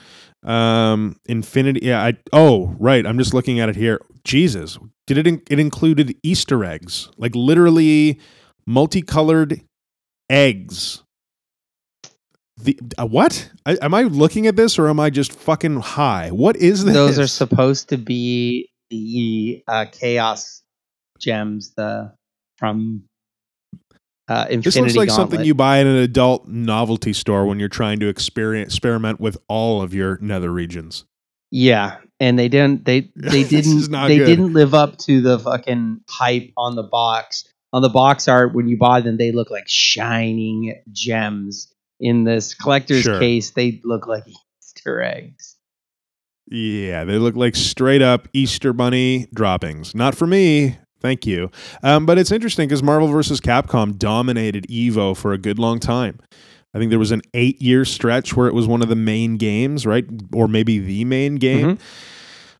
Um, 0.44 1.16
Infinity. 1.26 1.80
Yeah. 1.82 2.02
I. 2.02 2.14
Oh, 2.32 2.74
right. 2.78 3.06
I'm 3.06 3.18
just 3.18 3.34
looking 3.34 3.60
at 3.60 3.68
it 3.68 3.76
here. 3.76 4.00
Jesus, 4.24 4.78
did 5.06 5.18
it? 5.18 5.26
In, 5.26 5.42
it 5.50 5.58
included 5.58 6.16
Easter 6.22 6.64
eggs, 6.64 7.08
like 7.16 7.34
literally 7.34 8.18
multicolored 8.66 9.60
eggs. 10.30 11.02
The 12.56 12.78
uh, 12.98 13.06
what? 13.06 13.50
I, 13.66 13.76
am 13.82 13.94
I 13.94 14.02
looking 14.02 14.46
at 14.46 14.56
this 14.56 14.78
or 14.78 14.88
am 14.88 15.00
I 15.00 15.10
just 15.10 15.32
fucking 15.32 15.80
high? 15.80 16.30
What 16.30 16.56
is 16.56 16.84
this? 16.84 16.94
those 16.94 17.18
are 17.18 17.26
supposed 17.26 17.88
to 17.90 17.98
be 17.98 18.70
the 18.90 19.62
uh, 19.66 19.86
chaos 19.90 20.62
gems, 21.18 21.74
the 21.76 22.12
from 22.58 23.04
uh, 24.28 24.46
This 24.48 24.76
looks 24.76 24.96
like 24.96 25.10
something 25.10 25.44
you 25.44 25.54
buy 25.54 25.78
in 25.78 25.86
an 25.86 25.96
adult 25.96 26.48
novelty 26.48 27.12
store 27.12 27.46
when 27.46 27.58
you're 27.60 27.68
trying 27.68 28.00
to 28.00 28.08
experiment 28.08 29.20
with 29.20 29.36
all 29.48 29.82
of 29.82 29.92
your 29.94 30.18
nether 30.20 30.50
regions. 30.50 31.04
Yeah, 31.50 31.98
and 32.18 32.38
they 32.38 32.48
didn't. 32.48 32.84
They 32.84 33.00
they 33.16 33.44
didn't. 33.44 33.90
They 33.90 34.18
good. 34.18 34.26
didn't 34.26 34.52
live 34.52 34.74
up 34.74 34.98
to 34.98 35.20
the 35.20 35.38
fucking 35.38 36.00
hype 36.08 36.50
on 36.56 36.74
the 36.74 36.82
box. 36.82 37.44
On 37.72 37.82
the 37.82 37.88
box 37.88 38.28
art, 38.28 38.54
when 38.54 38.68
you 38.68 38.76
buy 38.78 39.00
them, 39.00 39.16
they 39.16 39.32
look 39.32 39.50
like 39.50 39.64
shining 39.68 40.80
gems. 40.92 41.70
In 42.00 42.24
this 42.24 42.54
collector's 42.54 43.02
Sure. 43.02 43.18
case, 43.20 43.50
they 43.50 43.80
look 43.84 44.06
like 44.06 44.24
Easter 44.60 45.00
eggs. 45.02 45.56
Yeah, 46.50 47.04
they 47.04 47.18
look 47.18 47.36
like 47.36 47.56
straight 47.56 48.02
up 48.02 48.28
Easter 48.32 48.72
Bunny 48.72 49.26
droppings. 49.34 49.94
Not 49.94 50.14
for 50.14 50.26
me. 50.26 50.76
Thank 51.04 51.26
you. 51.26 51.50
Um, 51.82 52.06
but 52.06 52.16
it's 52.16 52.32
interesting 52.32 52.66
because 52.66 52.82
Marvel 52.82 53.08
vs. 53.08 53.38
Capcom 53.38 53.98
dominated 53.98 54.66
Evo 54.68 55.14
for 55.14 55.34
a 55.34 55.38
good 55.38 55.58
long 55.58 55.78
time. 55.78 56.18
I 56.72 56.78
think 56.78 56.88
there 56.88 56.98
was 56.98 57.10
an 57.10 57.20
eight 57.34 57.60
year 57.60 57.84
stretch 57.84 58.34
where 58.34 58.48
it 58.48 58.54
was 58.54 58.66
one 58.66 58.80
of 58.80 58.88
the 58.88 58.96
main 58.96 59.36
games, 59.36 59.84
right? 59.84 60.06
Or 60.32 60.48
maybe 60.48 60.78
the 60.78 61.04
main 61.04 61.34
game. 61.34 61.76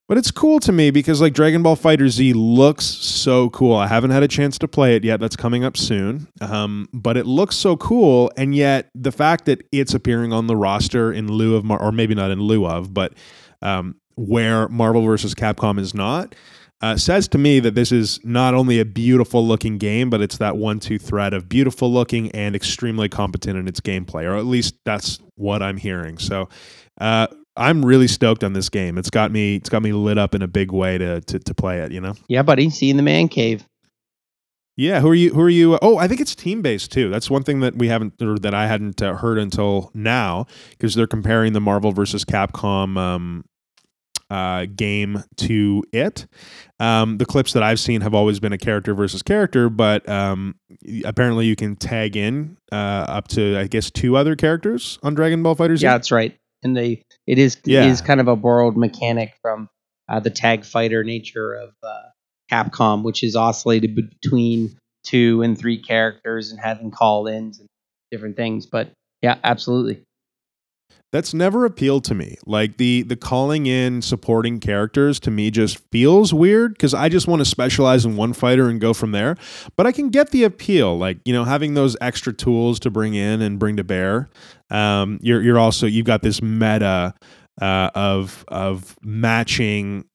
But 0.07 0.19
it's 0.19 0.31
cool 0.31 0.61
to 0.61 0.73
me 0.73 0.91
because 0.91 1.23
like 1.23 1.33
Dragon 1.33 1.62
Ball 1.62 1.75
FighterZ 1.75 2.35
looks 2.37 2.85
so 2.85 3.49
cool. 3.49 3.75
I 3.75 3.87
haven't 3.87 4.11
had 4.11 4.23
a 4.23 4.29
chance 4.29 4.59
to 4.59 4.69
play 4.69 4.95
it 4.95 5.05
yet. 5.05 5.21
That's 5.21 5.37
coming 5.37 5.65
up 5.65 5.79
soon. 5.79 6.29
Um, 6.43 6.87
but 6.93 7.16
it 7.16 7.25
looks 7.25 7.57
so 7.57 7.79
cool, 7.79 8.31
and 8.37 8.55
yet 8.55 8.91
the 8.95 9.11
fact 9.11 9.47
that 9.47 9.66
it's 9.73 9.95
appearing 9.95 10.35
on 10.35 10.49
the 10.49 10.57
roster 10.57 11.11
in 11.11 11.33
lieu 11.33 11.57
of, 11.57 11.65
Mar- 11.65 11.81
or 11.81 11.91
maybe 11.91 12.15
not 12.15 12.31
in 12.31 12.41
lieu 12.41 12.66
of, 12.66 12.93
but 12.93 13.15
um, 13.62 13.97
where 14.16 14.69
Marvel 14.69 15.01
vs. 15.03 15.35
Capcom 15.35 15.79
is 15.81 15.95
not, 15.95 16.35
uh, 16.85 16.97
says 16.97 17.28
to 17.28 17.39
me 17.39 17.61
that 17.61 17.74
this 17.74 17.90
is 17.90 18.21
not 18.24 18.53
only 18.53 18.79
a 18.79 18.85
beautiful 18.85 19.46
looking 19.46 19.79
game, 19.79 20.11
but 20.11 20.21
it's 20.21 20.37
that 20.38 20.56
one-two 20.56 20.98
thread 20.98 21.32
of 21.32 21.48
beautiful 21.48 21.90
looking 21.90 22.30
and 22.32 22.54
extremely 22.54 23.09
competent 23.09 23.59
in 23.59 23.66
its 23.66 23.80
gameplay, 23.80 24.24
or 24.24 24.37
at 24.37 24.45
least 24.45 24.74
that's 24.85 25.19
what 25.37 25.63
I'm 25.63 25.77
hearing. 25.77 26.19
So. 26.19 26.48
Uh, 27.01 27.27
I'm 27.56 27.85
really 27.85 28.09
stoked 28.09 28.43
on 28.43 28.53
this 28.53 28.69
game. 28.69 28.98
It's 28.98 29.11
got 29.11 29.30
me. 29.30 29.56
It's 29.56 29.69
got 29.69 29.80
me 29.80 29.93
lit 29.93 30.19
up 30.19 30.35
in 30.35 30.43
a 30.43 30.48
big 30.48 30.72
way 30.72 30.98
to 30.98 31.21
to, 31.21 31.38
to 31.38 31.54
play 31.54 31.79
it. 31.80 31.93
You 31.93 32.01
know. 32.01 32.14
Yeah, 32.29 32.43
buddy. 32.43 32.69
See 32.69 32.87
you 32.87 32.90
in 32.90 32.96
the 32.96 33.03
man 33.04 33.29
cave. 33.29 33.64
Yeah. 34.77 35.01
Who 35.01 35.09
are 35.09 35.14
you? 35.14 35.32
Who 35.32 35.40
are 35.40 35.48
you? 35.48 35.79
Oh, 35.80 35.96
I 35.96 36.09
think 36.09 36.21
it's 36.21 36.35
team 36.35 36.63
based 36.63 36.90
too. 36.90 37.11
That's 37.11 37.30
one 37.30 37.45
thing 37.45 37.61
that 37.61 37.77
we 37.77 37.87
haven't 37.87 38.21
or 38.21 38.40
that 38.40 38.54
I 38.54 38.66
hadn't 38.66 39.01
uh, 39.01 39.14
heard 39.14 39.38
until 39.38 39.93
now 39.95 40.46
because 40.71 40.96
they're 40.96 41.06
comparing 41.06 41.53
the 41.53 41.61
Marvel 41.61 41.93
versus 41.93 42.24
Capcom 42.24 42.98
um, 42.98 43.45
uh, 44.30 44.66
game 44.74 45.22
to 45.36 45.82
it. 45.93 46.27
Um, 46.80 47.19
the 47.19 47.27
clips 47.27 47.53
that 47.53 47.62
I've 47.62 47.80
seen 47.80 48.01
have 48.01 48.14
always 48.14 48.40
been 48.40 48.53
a 48.53 48.59
character 48.59 48.94
versus 48.94 49.22
character, 49.22 49.69
but 49.69 50.09
um, 50.09 50.56
apparently 51.04 51.46
you 51.46 51.56
can 51.56 51.77
tag 51.77 52.16
in 52.16 52.56
uh, 52.72 52.74
up 53.09 53.28
to 53.28 53.59
I 53.59 53.66
guess 53.66 53.90
two 53.90 54.16
other 54.16 54.36
characters 54.36 54.98
on 55.03 55.14
Dragon 55.14 55.43
Ball 55.43 55.56
FighterZ. 55.56 55.82
Yeah, 55.82 55.93
that's 55.93 56.11
right. 56.12 56.36
And 56.62 56.77
they 56.77 57.03
it 57.27 57.38
is 57.38 57.59
Yeah. 57.64 57.85
it 57.85 57.90
is 57.90 58.01
kind 58.01 58.20
of 58.20 58.28
a 58.28 58.36
borrowed 58.36 58.77
mechanic 58.77 59.35
from 59.43 59.69
uh, 60.09 60.20
the 60.20 60.30
tag 60.30 60.64
fighter 60.64 61.04
nature 61.04 61.54
of 61.54 61.70
uh, 61.82 62.03
Capcom, 62.51 63.03
which 63.03 63.22
is 63.22 63.36
oscillated 63.36 63.94
between 63.94 64.77
two 65.04 65.43
and 65.43 65.59
three 65.59 65.80
characters 65.80 66.51
and 66.51 66.61
having 66.61 66.90
call-ins 66.90 67.59
and 67.59 67.69
different 68.11 68.36
things. 68.36 68.66
But 68.66 68.90
yeah, 69.22 69.36
absolutely. 69.44 70.03
That's 71.15 71.33
never 71.33 71.65
appealed 71.65 72.03
to 72.07 72.15
me. 72.17 72.39
Like 72.45 72.77
the 72.77 73.03
the 73.03 73.15
calling 73.15 73.67
in 73.67 74.03
supporting 74.03 74.59
characters 74.59 75.21
to 75.21 75.31
me 75.31 75.53
just 75.53 75.79
feels 75.93 76.35
weird 76.35 76.73
because 76.73 76.93
I 76.93 77.09
just 77.09 77.29
want 77.29 77.39
to 77.39 77.45
specialize 77.45 78.05
in 78.05 78.17
one 78.17 78.33
fighter 78.33 78.69
and 78.69 78.81
go 78.81 78.93
from 78.93 79.13
there. 79.13 79.37
But 79.77 79.87
I 79.87 79.93
can 79.93 80.09
get 80.09 80.33
the 80.33 80.43
appeal, 80.43 80.99
like 80.99 81.19
you 81.25 81.33
know, 81.33 81.45
having 81.45 81.75
those 81.75 81.97
extra 82.01 82.33
tools 82.33 82.81
to 82.81 82.91
bring 82.91 83.15
in 83.15 83.43
and 83.43 83.61
bring 83.61 83.77
to 83.77 83.85
bear. 83.85 84.29
Um, 84.71 85.21
you're 85.23 85.41
you're 85.41 85.57
also 85.57 85.87
you've 85.87 86.05
got 86.05 86.23
this 86.23 86.43
meta 86.43 87.15
uh, 87.63 87.91
of 87.95 88.45
of 88.49 88.97
matching 89.01 90.07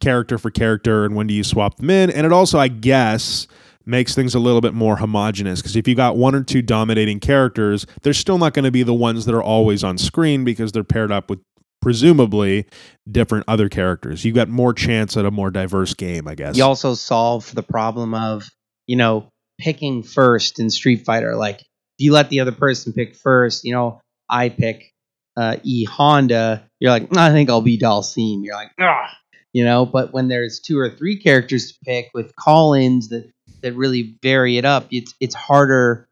character 0.00 0.38
for 0.38 0.50
character 0.50 1.04
and 1.04 1.14
when 1.14 1.28
do 1.28 1.34
you 1.34 1.44
swap 1.44 1.76
them 1.76 1.88
in, 1.88 2.10
and 2.10 2.26
it 2.26 2.32
also 2.32 2.58
I 2.58 2.66
guess 2.66 3.46
makes 3.88 4.14
things 4.14 4.34
a 4.34 4.38
little 4.38 4.60
bit 4.60 4.74
more 4.74 4.96
homogenous 4.96 5.60
because 5.60 5.76
if 5.76 5.88
you 5.88 5.94
got 5.94 6.16
one 6.16 6.34
or 6.34 6.42
two 6.42 6.62
dominating 6.62 7.20
characters, 7.20 7.86
they're 8.02 8.12
still 8.12 8.38
not 8.38 8.54
going 8.54 8.64
to 8.64 8.70
be 8.70 8.82
the 8.82 8.94
ones 8.94 9.24
that 9.24 9.34
are 9.34 9.42
always 9.42 9.82
on 9.82 9.98
screen 9.98 10.44
because 10.44 10.72
they're 10.72 10.84
paired 10.84 11.10
up 11.10 11.30
with 11.30 11.40
presumably 11.80 12.66
different 13.10 13.44
other 13.48 13.68
characters. 13.68 14.24
You 14.24 14.32
got 14.32 14.48
more 14.48 14.72
chance 14.72 15.16
at 15.16 15.24
a 15.24 15.30
more 15.30 15.50
diverse 15.50 15.94
game, 15.94 16.28
I 16.28 16.34
guess. 16.34 16.56
You 16.56 16.64
also 16.64 16.94
solve 16.94 17.54
the 17.54 17.62
problem 17.62 18.14
of 18.14 18.48
you 18.86 18.96
know 18.96 19.28
picking 19.58 20.02
first 20.02 20.60
in 20.60 20.70
Street 20.70 21.04
Fighter. 21.04 21.34
Like 21.34 21.60
if 21.60 21.64
you 21.98 22.12
let 22.12 22.30
the 22.30 22.40
other 22.40 22.52
person 22.52 22.92
pick 22.92 23.16
first, 23.16 23.64
you 23.64 23.72
know 23.72 24.00
I 24.28 24.48
pick 24.48 24.92
uh, 25.36 25.56
E 25.62 25.84
Honda. 25.84 26.68
You're 26.80 26.90
like, 26.90 27.16
I 27.16 27.30
think 27.30 27.48
I'll 27.48 27.62
be 27.62 27.78
Dhalsim. 27.78 28.44
You're 28.44 28.54
like, 28.54 28.72
ah, 28.80 29.08
you 29.52 29.64
know. 29.64 29.86
But 29.86 30.12
when 30.12 30.28
there's 30.28 30.60
two 30.60 30.78
or 30.78 30.90
three 30.90 31.18
characters 31.18 31.72
to 31.72 31.78
pick 31.84 32.10
with 32.12 32.34
call-ins 32.36 33.08
that 33.08 33.30
that 33.62 33.74
really 33.74 34.16
vary 34.22 34.58
it 34.58 34.64
up, 34.64 34.86
it's 34.90 35.14
it's 35.20 35.34
harder 35.34 36.08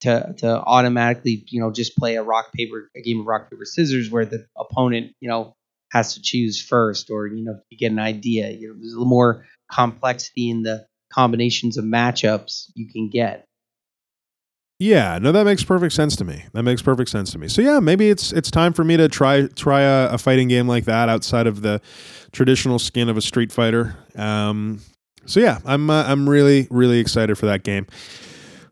to 0.00 0.34
to 0.38 0.46
automatically 0.46 1.44
you 1.48 1.60
know 1.60 1.70
just 1.70 1.96
play 1.96 2.16
a 2.16 2.22
rock 2.22 2.52
paper 2.52 2.90
a 2.96 3.02
game 3.02 3.20
of 3.20 3.26
rock 3.26 3.50
paper 3.50 3.64
scissors 3.64 4.10
where 4.10 4.24
the 4.24 4.46
opponent 4.56 5.12
you 5.20 5.28
know 5.28 5.54
has 5.92 6.14
to 6.14 6.22
choose 6.22 6.62
first 6.62 7.10
or 7.10 7.26
you 7.26 7.44
know 7.44 7.58
you 7.70 7.78
get 7.78 7.92
an 7.92 7.98
idea. 7.98 8.50
You 8.50 8.68
know, 8.68 8.74
there's 8.74 8.92
a 8.92 8.96
little 8.96 9.06
more 9.06 9.44
complexity 9.70 10.50
in 10.50 10.62
the 10.62 10.86
combinations 11.12 11.76
of 11.76 11.84
matchups 11.84 12.66
you 12.74 12.88
can 12.88 13.08
get. 13.08 13.44
Yeah, 14.78 15.18
no, 15.20 15.30
that 15.32 15.44
makes 15.44 15.62
perfect 15.62 15.92
sense 15.92 16.16
to 16.16 16.24
me. 16.24 16.44
That 16.54 16.62
makes 16.62 16.80
perfect 16.80 17.10
sense 17.10 17.32
to 17.32 17.38
me. 17.38 17.48
So 17.48 17.60
yeah, 17.60 17.80
maybe 17.80 18.08
it's 18.08 18.32
it's 18.32 18.50
time 18.50 18.72
for 18.72 18.82
me 18.82 18.96
to 18.96 19.08
try 19.08 19.46
try 19.48 19.82
a, 19.82 20.14
a 20.14 20.18
fighting 20.18 20.48
game 20.48 20.66
like 20.66 20.86
that 20.86 21.10
outside 21.10 21.46
of 21.46 21.60
the 21.60 21.82
traditional 22.32 22.78
skin 22.78 23.10
of 23.10 23.18
a 23.18 23.20
Street 23.20 23.52
Fighter. 23.52 23.94
Um, 24.16 24.80
so 25.26 25.40
yeah, 25.40 25.58
I'm 25.64 25.90
uh, 25.90 26.04
I'm 26.04 26.28
really 26.28 26.66
really 26.70 26.98
excited 26.98 27.36
for 27.36 27.46
that 27.46 27.62
game. 27.62 27.86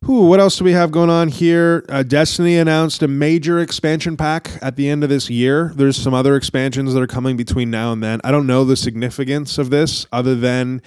Who? 0.05 0.27
What 0.27 0.39
else 0.39 0.57
do 0.57 0.65
we 0.65 0.73
have 0.73 0.93
going 0.93 1.11
on 1.11 1.29
here? 1.29 1.85
Uh, 1.89 2.05
Destiny 2.05 2.57
announced 2.57 3.03
a 3.03 3.09
major 3.09 3.59
expansion 3.59 4.17
pack 4.17 4.51
at 4.63 4.77
the 4.77 4.89
end 4.89 5.03
of 5.03 5.11
this 5.11 5.29
year. 5.29 5.73
There's 5.75 5.97
some 5.97 6.15
other 6.15 6.37
expansions 6.37 6.95
that 6.95 7.03
are 7.03 7.09
coming 7.09 7.37
between 7.37 7.71
now 7.71 7.93
and 7.93 8.03
then. 8.03 8.21
I 8.23 8.31
don't 8.31 8.47
know 8.47 8.65
the 8.65 8.77
significance 8.77 9.59
of 9.59 9.71
this 9.71 10.07
other 10.13 10.37
than 10.37 10.83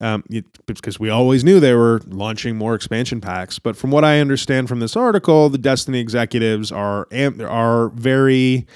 um, 0.00 0.24
because 0.66 0.98
we 0.98 1.08
always 1.08 1.44
knew 1.44 1.60
they 1.60 1.74
were 1.74 2.00
launching 2.06 2.56
more 2.56 2.74
expansion 2.74 3.20
packs. 3.20 3.58
But 3.58 3.76
from 3.76 3.90
what 3.90 4.04
I 4.04 4.20
understand 4.20 4.68
from 4.68 4.80
this 4.80 4.96
article, 4.96 5.48
the 5.48 5.58
Destiny 5.58 6.00
executives 6.00 6.72
are 6.72 7.06
are 7.40 7.88
very 7.90 8.66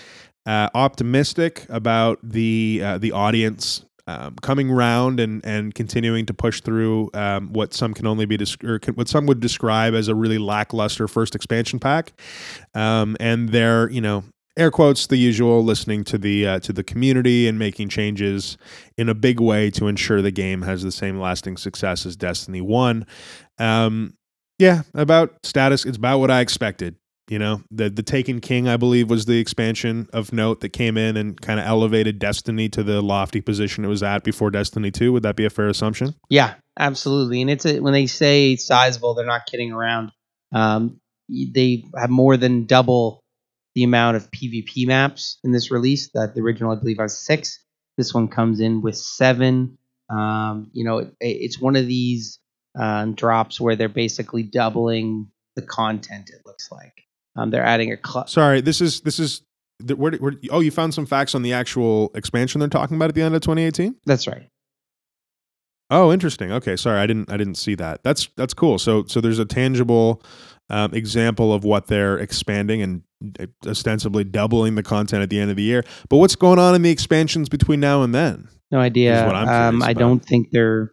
uh, 0.46 0.68
optimistic 0.74 1.66
about 1.68 2.18
the 2.22 2.80
uh, 2.84 2.98
the 2.98 3.12
audience 3.12 3.84
um, 4.06 4.36
coming 4.42 4.70
round 4.70 5.20
and 5.20 5.44
and 5.44 5.74
continuing 5.74 6.26
to 6.26 6.34
push 6.34 6.60
through 6.60 7.10
um, 7.14 7.52
what 7.52 7.72
some 7.72 7.94
can 7.94 8.06
only 8.06 8.26
be 8.26 8.38
or 8.64 8.78
can, 8.78 8.94
what 8.94 9.08
some 9.08 9.26
would 9.26 9.40
describe 9.40 9.94
as 9.94 10.08
a 10.08 10.14
really 10.14 10.38
lackluster 10.38 11.06
first 11.06 11.34
expansion 11.34 11.78
pack, 11.78 12.12
um, 12.74 13.16
and 13.20 13.50
they're 13.50 13.88
you 13.90 14.00
know 14.00 14.24
air 14.56 14.70
quotes 14.70 15.06
the 15.06 15.16
usual 15.16 15.64
listening 15.64 16.04
to 16.04 16.18
the 16.18 16.46
uh, 16.46 16.60
to 16.60 16.72
the 16.72 16.84
community 16.84 17.48
and 17.48 17.58
making 17.58 17.88
changes 17.88 18.56
in 18.98 19.08
a 19.08 19.14
big 19.14 19.40
way 19.40 19.70
to 19.70 19.86
ensure 19.86 20.20
the 20.20 20.30
game 20.30 20.62
has 20.62 20.82
the 20.82 20.92
same 20.92 21.18
lasting 21.18 21.56
success 21.56 22.04
as 22.04 22.16
Destiny 22.16 22.60
1 22.60 23.06
um, 23.58 24.14
yeah 24.58 24.82
about 24.94 25.34
status 25.42 25.84
it's 25.84 25.96
about 25.96 26.18
what 26.18 26.30
I 26.30 26.40
expected 26.40 26.96
you 27.28 27.38
know 27.38 27.62
the 27.70 27.88
the 27.90 28.02
Taken 28.02 28.40
King 28.40 28.68
I 28.68 28.76
believe 28.76 29.08
was 29.10 29.26
the 29.26 29.38
expansion 29.38 30.08
of 30.12 30.32
note 30.32 30.60
that 30.60 30.70
came 30.70 30.96
in 30.96 31.16
and 31.16 31.40
kind 31.40 31.60
of 31.60 31.66
elevated 31.66 32.18
Destiny 32.18 32.68
to 32.70 32.82
the 32.82 33.00
lofty 33.00 33.40
position 33.40 33.84
it 33.84 33.88
was 33.88 34.02
at 34.02 34.24
before 34.24 34.50
Destiny 34.50 34.90
2 34.90 35.12
would 35.12 35.22
that 35.22 35.36
be 35.36 35.44
a 35.44 35.50
fair 35.50 35.68
assumption 35.68 36.14
yeah 36.28 36.54
absolutely 36.78 37.40
and 37.40 37.50
it's 37.50 37.66
a, 37.66 37.80
when 37.80 37.92
they 37.92 38.06
say 38.06 38.56
sizable 38.56 39.14
they're 39.14 39.26
not 39.26 39.46
kidding 39.46 39.72
around 39.72 40.12
um, 40.52 41.00
they 41.28 41.84
have 41.96 42.10
more 42.10 42.36
than 42.36 42.66
double 42.66 43.22
the 43.74 43.84
amount 43.84 44.16
of 44.16 44.30
PvP 44.30 44.86
maps 44.86 45.38
in 45.44 45.52
this 45.52 45.70
release. 45.70 46.10
That 46.14 46.34
the 46.34 46.40
original, 46.40 46.72
I 46.72 46.76
believe, 46.76 46.98
has 46.98 47.18
six. 47.18 47.58
This 47.96 48.12
one 48.14 48.28
comes 48.28 48.60
in 48.60 48.82
with 48.82 48.96
seven. 48.96 49.78
Um, 50.10 50.70
you 50.72 50.84
know, 50.84 50.98
it, 50.98 51.14
it's 51.20 51.60
one 51.60 51.76
of 51.76 51.86
these 51.86 52.38
um, 52.78 53.14
drops 53.14 53.60
where 53.60 53.76
they're 53.76 53.88
basically 53.88 54.42
doubling 54.42 55.28
the 55.56 55.62
content. 55.62 56.30
It 56.30 56.42
looks 56.46 56.70
like 56.70 57.04
um, 57.36 57.50
they're 57.50 57.64
adding 57.64 57.92
a. 57.92 57.96
Cl- 57.96 58.26
Sorry, 58.26 58.60
this 58.60 58.80
is 58.80 59.00
this 59.00 59.18
is. 59.18 59.42
Where, 59.96 60.12
where, 60.12 60.34
oh, 60.50 60.60
you 60.60 60.70
found 60.70 60.94
some 60.94 61.06
facts 61.06 61.34
on 61.34 61.42
the 61.42 61.54
actual 61.54 62.12
expansion 62.14 62.60
they're 62.60 62.68
talking 62.68 62.96
about 62.96 63.08
at 63.08 63.16
the 63.16 63.22
end 63.22 63.34
of 63.34 63.40
2018. 63.40 63.96
That's 64.06 64.28
right. 64.28 64.48
Oh, 65.90 66.12
interesting. 66.12 66.52
Okay, 66.52 66.76
sorry, 66.76 67.00
I 67.00 67.06
didn't 67.06 67.30
I 67.30 67.36
didn't 67.36 67.56
see 67.56 67.74
that. 67.74 68.02
That's 68.02 68.28
that's 68.36 68.54
cool. 68.54 68.78
So 68.78 69.04
so 69.06 69.20
there's 69.20 69.38
a 69.38 69.44
tangible 69.44 70.22
um, 70.70 70.94
example 70.94 71.52
of 71.52 71.64
what 71.64 71.86
they're 71.86 72.18
expanding 72.18 72.80
and 72.80 73.02
uh, 73.38 73.46
ostensibly 73.66 74.24
doubling 74.24 74.74
the 74.74 74.82
content 74.82 75.22
at 75.22 75.30
the 75.30 75.38
end 75.38 75.50
of 75.50 75.56
the 75.56 75.62
year. 75.62 75.84
But 76.08 76.16
what's 76.16 76.34
going 76.34 76.58
on 76.58 76.74
in 76.74 76.82
the 76.82 76.90
expansions 76.90 77.48
between 77.48 77.78
now 77.80 78.02
and 78.02 78.14
then? 78.14 78.48
No 78.70 78.78
idea. 78.78 79.28
Um, 79.28 79.82
I 79.82 79.92
don't 79.92 80.24
think 80.24 80.50
there. 80.50 80.92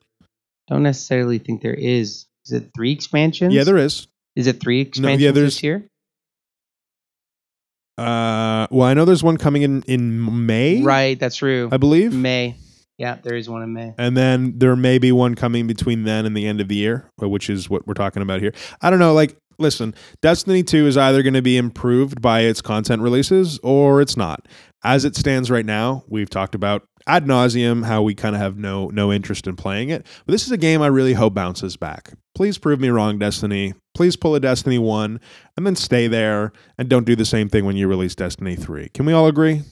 Don't 0.67 0.83
necessarily 0.83 1.39
think 1.39 1.61
there 1.61 1.73
is. 1.73 2.25
Is 2.45 2.51
it 2.51 2.69
three 2.75 2.91
expansions? 2.91 3.53
Yeah, 3.53 3.63
there 3.63 3.77
is. 3.77 4.07
Is 4.35 4.47
it 4.47 4.59
three 4.59 4.81
expansions 4.81 5.21
no, 5.21 5.25
yeah, 5.25 5.31
there's, 5.31 5.55
this 5.55 5.63
year? 5.63 5.87
Uh, 7.99 8.67
well, 8.71 8.87
I 8.87 8.93
know 8.93 9.05
there's 9.05 9.23
one 9.23 9.37
coming 9.37 9.61
in 9.61 9.83
in 9.83 10.45
May. 10.45 10.81
Right, 10.81 11.19
that's 11.19 11.35
true. 11.35 11.69
I 11.71 11.77
believe 11.77 12.13
May. 12.13 12.55
Yeah, 12.97 13.17
there 13.23 13.35
is 13.35 13.49
one 13.49 13.63
in 13.63 13.71
May. 13.71 13.93
And 13.97 14.15
then 14.17 14.57
there 14.57 14.75
may 14.75 14.97
be 14.97 15.11
one 15.13 15.35
coming 15.35 15.67
between 15.67 16.03
then 16.03 16.25
and 16.25 16.35
the 16.35 16.45
end 16.45 16.59
of 16.59 16.67
the 16.67 16.75
year, 16.75 17.09
which 17.17 17.49
is 17.49 17.69
what 17.69 17.87
we're 17.87 17.93
talking 17.93 18.21
about 18.21 18.41
here. 18.41 18.53
I 18.81 18.89
don't 18.89 18.99
know. 18.99 19.13
Like, 19.13 19.37
listen, 19.57 19.95
Destiny 20.21 20.63
2 20.63 20.85
is 20.85 20.97
either 20.97 21.23
going 21.23 21.33
to 21.33 21.41
be 21.41 21.55
improved 21.55 22.21
by 22.21 22.41
its 22.41 22.61
content 22.61 23.01
releases 23.01 23.57
or 23.63 24.01
it's 24.01 24.17
not. 24.17 24.47
As 24.83 25.05
it 25.05 25.15
stands 25.15 25.49
right 25.49 25.65
now, 25.65 26.03
we've 26.09 26.29
talked 26.29 26.55
about 26.55 26.83
ad 27.07 27.25
nauseum 27.25 27.85
how 27.85 28.01
we 28.01 28.13
kind 28.15 28.35
of 28.35 28.41
have 28.41 28.57
no 28.57 28.87
no 28.89 29.11
interest 29.11 29.47
in 29.47 29.55
playing 29.55 29.89
it. 29.89 30.05
But 30.25 30.31
this 30.33 30.45
is 30.45 30.51
a 30.51 30.57
game 30.57 30.81
I 30.81 30.87
really 30.87 31.13
hope 31.13 31.33
bounces 31.33 31.75
back. 31.77 32.13
Please 32.35 32.57
prove 32.57 32.79
me 32.79 32.89
wrong, 32.89 33.17
Destiny. 33.17 33.73
Please 33.99 34.15
pull 34.15 34.33
a 34.33 34.39
Destiny 34.39 34.77
1 34.77 35.19
and 35.57 35.67
then 35.67 35.75
stay 35.75 36.07
there 36.07 36.53
and 36.77 36.87
don't 36.87 37.03
do 37.03 37.17
the 37.17 37.25
same 37.25 37.49
thing 37.49 37.65
when 37.65 37.75
you 37.75 37.85
release 37.85 38.15
Destiny 38.15 38.55
3. 38.55 38.87
Can 38.93 39.05
we 39.05 39.11
all 39.11 39.27
agree? 39.27 39.63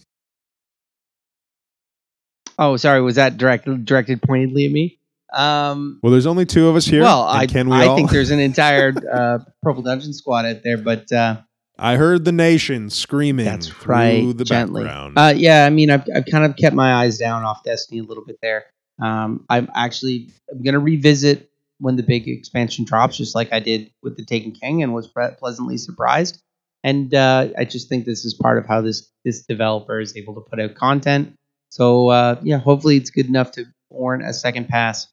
Oh, 2.59 2.75
sorry, 2.75 3.01
was 3.01 3.15
that 3.15 3.37
directed 3.37 3.85
directed 3.85 4.21
pointedly 4.21 4.65
at 4.65 4.71
me? 4.73 4.99
Um, 5.31 6.01
well, 6.03 6.11
there's 6.11 6.25
only 6.25 6.45
two 6.45 6.67
of 6.67 6.75
us 6.75 6.85
here. 6.85 7.03
Well, 7.03 7.25
I, 7.25 7.47
can 7.47 7.69
we 7.69 7.77
I 7.77 7.85
all? 7.85 7.95
think 7.95 8.11
there's 8.11 8.31
an 8.31 8.41
entire 8.41 8.93
uh, 9.13 9.39
Purple 9.61 9.83
Dungeon 9.83 10.11
squad 10.11 10.43
out 10.43 10.61
there, 10.61 10.77
but 10.77 11.09
uh, 11.09 11.37
I 11.79 11.95
heard 11.95 12.25
the 12.25 12.33
nation 12.33 12.89
screaming. 12.89 13.45
That's 13.45 13.69
through 13.69 13.93
right, 13.93 14.37
the 14.37 14.43
gently. 14.43 14.83
background. 14.83 15.17
Uh, 15.17 15.33
yeah, 15.37 15.65
I 15.65 15.69
mean, 15.69 15.89
I've, 15.89 16.03
I've 16.13 16.25
kind 16.25 16.43
of 16.43 16.57
kept 16.57 16.75
my 16.75 16.95
eyes 16.95 17.17
down 17.17 17.45
off 17.45 17.63
Destiny 17.63 18.01
a 18.01 18.03
little 18.03 18.25
bit 18.25 18.39
there. 18.41 18.65
Um, 19.01 19.45
I'm 19.49 19.71
actually 19.73 20.31
I'm 20.51 20.61
gonna 20.63 20.79
revisit 20.79 21.49
when 21.79 21.95
the 21.95 22.03
big 22.03 22.27
expansion 22.27 22.85
drops, 22.85 23.17
just 23.17 23.35
like 23.35 23.51
I 23.53 23.59
did 23.59 23.91
with 24.01 24.17
the 24.17 24.25
Taken 24.25 24.51
King, 24.51 24.83
and 24.83 24.93
was 24.93 25.07
pleasantly 25.39 25.77
surprised. 25.77 26.41
And 26.83 27.13
uh, 27.13 27.49
I 27.57 27.65
just 27.65 27.89
think 27.89 28.05
this 28.05 28.23
is 28.23 28.33
part 28.33 28.57
of 28.57 28.65
how 28.65 28.81
this 28.81 29.09
this 29.25 29.45
developer 29.45 29.99
is 29.99 30.15
able 30.15 30.35
to 30.35 30.41
put 30.41 30.59
out 30.59 30.75
content. 30.75 31.33
So 31.69 32.09
uh, 32.09 32.39
yeah, 32.43 32.57
hopefully 32.57 32.97
it's 32.97 33.09
good 33.09 33.27
enough 33.27 33.51
to 33.51 33.65
warrant 33.89 34.23
a 34.23 34.33
second 34.33 34.69
pass. 34.69 35.07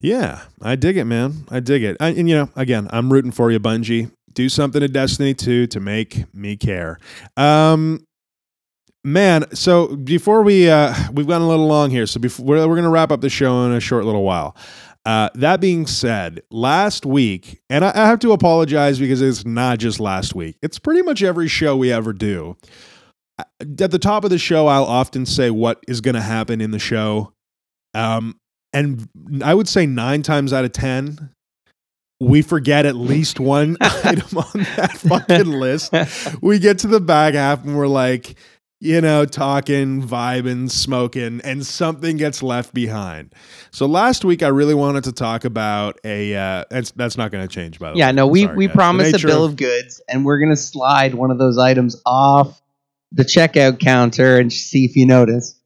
Yeah, 0.00 0.42
I 0.60 0.76
dig 0.76 0.96
it, 0.96 1.04
man. 1.04 1.46
I 1.50 1.60
dig 1.60 1.82
it. 1.82 1.96
I, 1.98 2.08
and 2.10 2.28
you 2.28 2.36
know, 2.36 2.50
again, 2.56 2.88
I'm 2.90 3.12
rooting 3.12 3.30
for 3.30 3.50
you, 3.50 3.58
Bungie. 3.58 4.10
Do 4.32 4.48
something 4.48 4.80
to 4.80 4.88
Destiny 4.88 5.32
2 5.32 5.68
to 5.68 5.80
make 5.80 6.24
me 6.34 6.56
care. 6.56 6.98
Um, 7.36 8.04
man, 9.02 9.46
so 9.54 9.96
before 9.96 10.42
we 10.42 10.68
uh, 10.68 10.94
we've 11.12 11.26
gone 11.26 11.42
a 11.42 11.48
little 11.48 11.66
long 11.66 11.90
here, 11.90 12.06
so 12.06 12.20
before 12.20 12.44
we're, 12.44 12.68
we're 12.68 12.74
going 12.74 12.84
to 12.84 12.90
wrap 12.90 13.12
up 13.12 13.20
the 13.20 13.30
show 13.30 13.64
in 13.64 13.72
a 13.72 13.80
short 13.80 14.04
little 14.04 14.24
while. 14.24 14.56
Uh, 15.06 15.28
that 15.34 15.60
being 15.60 15.86
said, 15.86 16.42
last 16.50 17.04
week, 17.04 17.60
and 17.68 17.84
I, 17.84 17.90
I 17.94 18.06
have 18.06 18.20
to 18.20 18.32
apologize 18.32 18.98
because 18.98 19.20
it's 19.20 19.44
not 19.44 19.78
just 19.78 20.00
last 20.00 20.34
week. 20.34 20.56
It's 20.62 20.78
pretty 20.78 21.02
much 21.02 21.22
every 21.22 21.46
show 21.46 21.76
we 21.76 21.92
ever 21.92 22.14
do. 22.14 22.56
Uh, 23.38 23.44
at 23.60 23.90
the 23.90 23.98
top 23.98 24.24
of 24.24 24.30
the 24.30 24.38
show, 24.38 24.66
I'll 24.66 24.84
often 24.84 25.26
say 25.26 25.50
what 25.50 25.82
is 25.86 26.00
going 26.00 26.14
to 26.14 26.22
happen 26.22 26.62
in 26.62 26.70
the 26.70 26.78
show. 26.78 27.32
Um, 27.92 28.38
and 28.72 29.06
I 29.42 29.54
would 29.54 29.68
say 29.68 29.84
nine 29.86 30.22
times 30.22 30.52
out 30.52 30.64
of 30.64 30.72
10, 30.72 31.30
we 32.20 32.42
forget 32.42 32.86
at 32.86 32.96
least 32.96 33.38
one 33.38 33.76
item 33.80 34.38
on 34.38 34.66
that 34.76 34.92
fucking 34.96 35.50
list. 35.50 35.92
We 36.40 36.58
get 36.58 36.78
to 36.80 36.86
the 36.86 37.00
back 37.00 37.34
half 37.34 37.64
and 37.64 37.76
we're 37.76 37.86
like, 37.86 38.36
you 38.80 39.00
know, 39.00 39.24
talking, 39.24 40.02
vibing, 40.02 40.70
smoking, 40.70 41.40
and 41.42 41.64
something 41.64 42.16
gets 42.16 42.42
left 42.42 42.74
behind. 42.74 43.34
So 43.70 43.86
last 43.86 44.24
week, 44.24 44.42
I 44.42 44.48
really 44.48 44.74
wanted 44.74 45.04
to 45.04 45.12
talk 45.12 45.44
about 45.44 45.98
a. 46.04 46.34
Uh, 46.34 46.64
that's 46.70 46.90
that's 46.92 47.16
not 47.16 47.30
going 47.30 47.46
to 47.46 47.52
change, 47.52 47.78
by 47.78 47.92
the 47.92 47.98
yeah, 47.98 48.06
way. 48.06 48.08
Yeah, 48.08 48.12
no, 48.12 48.26
we 48.26 48.42
Sorry, 48.44 48.56
we 48.56 48.66
guys. 48.66 48.76
promised 48.76 49.24
a 49.24 49.26
bill 49.26 49.44
of, 49.44 49.52
of 49.52 49.56
goods, 49.56 50.02
and 50.08 50.24
we're 50.24 50.38
going 50.38 50.50
to 50.50 50.56
slide 50.56 51.14
one 51.14 51.30
of 51.30 51.38
those 51.38 51.58
items 51.58 52.00
off 52.04 52.60
the 53.12 53.24
checkout 53.24 53.78
counter 53.80 54.38
and 54.38 54.52
see 54.52 54.84
if 54.84 54.96
you 54.96 55.06
notice. 55.06 55.58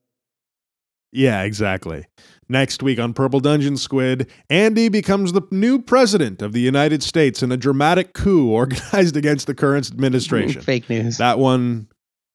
Yeah, 1.11 1.43
exactly. 1.43 2.07
Next 2.51 2.83
week 2.83 2.99
on 2.99 3.13
Purple 3.13 3.41
Dungeon 3.41 3.77
Squid, 3.77 4.31
Andy 4.49 4.89
becomes 4.89 5.33
the 5.33 5.43
new 5.51 5.83
president 5.83 6.41
of 6.41 6.53
the 6.53 6.61
United 6.61 7.03
States 7.03 7.43
in 7.43 7.53
a 7.53 7.57
dramatic 7.57 8.15
coup 8.15 8.51
organized 8.53 9.17
against 9.17 9.47
the 9.47 9.55
current 9.55 9.91
administration. 9.91 10.63
Fake 10.63 10.89
news. 10.89 11.19
That 11.19 11.39
one 11.39 11.89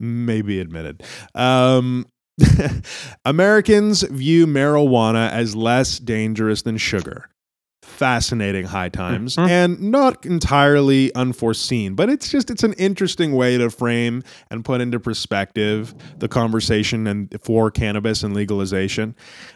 may 0.04 0.42
be 0.42 0.60
admitted. 0.60 1.02
Um, 1.34 2.06
Americans 3.26 4.02
view 4.04 4.48
marijuana 4.48 5.30
as 5.32 5.56
less 5.56 6.00
dangerous 6.00 6.62
than 6.64 6.78
sugar. 6.78 7.30
fascinating 7.86 8.66
high 8.66 8.88
times 8.90 9.36
Mhm. 9.36 9.50
and 9.50 9.82
not 9.92 10.26
entirely 10.26 11.14
unforeseen 11.16 11.94
but 11.96 12.10
it's 12.10 12.32
just 12.32 12.50
it's 12.50 12.64
an 12.64 12.72
interesting 12.74 13.34
way 13.34 13.58
to 13.58 13.70
frame 13.70 14.24
and 14.50 14.64
put 14.66 14.80
into 14.82 15.00
perspective 15.00 15.94
the 16.18 16.28
conversation 16.30 17.06
and 17.08 17.30
for 17.44 17.70
cannabis 17.70 18.24
and 18.24 18.34
legalization 18.34 19.14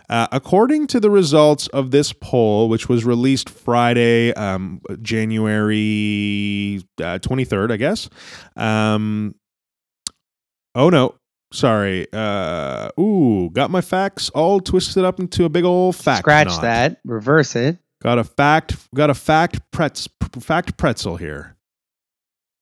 uh, 0.09 0.27
according 0.33 0.85
to 0.87 0.99
the 0.99 1.09
results 1.09 1.67
of 1.67 1.91
this 1.91 2.11
poll 2.13 2.67
which 2.69 2.87
was 2.89 3.05
released 3.05 3.49
friday 3.49 4.33
um, 4.33 4.81
january 5.01 6.81
uh, 7.01 7.17
23rd 7.19 7.71
i 7.71 7.77
guess 7.77 8.09
um, 8.57 9.33
oh 10.77 10.89
no 10.89 11.13
sorry 11.51 12.07
uh, 12.13 12.89
ooh 12.97 13.49
got 13.51 13.69
my 13.69 13.81
facts 13.81 14.29
all 14.29 14.61
twisted 14.61 15.03
up 15.03 15.19
into 15.19 15.43
a 15.43 15.49
big 15.49 15.65
old 15.65 15.93
fact 15.95 16.19
Scratch 16.19 16.47
knot. 16.47 16.61
that. 16.61 17.01
Reverse 17.03 17.55
it. 17.57 17.79
Got 18.01 18.19
a 18.19 18.23
fact. 18.23 18.75
Got 18.93 19.09
a 19.09 19.13
fact. 19.15 19.59
Pretz, 19.71 20.07
fact 20.39 20.77
pretzel 20.77 21.17
here. 21.17 21.56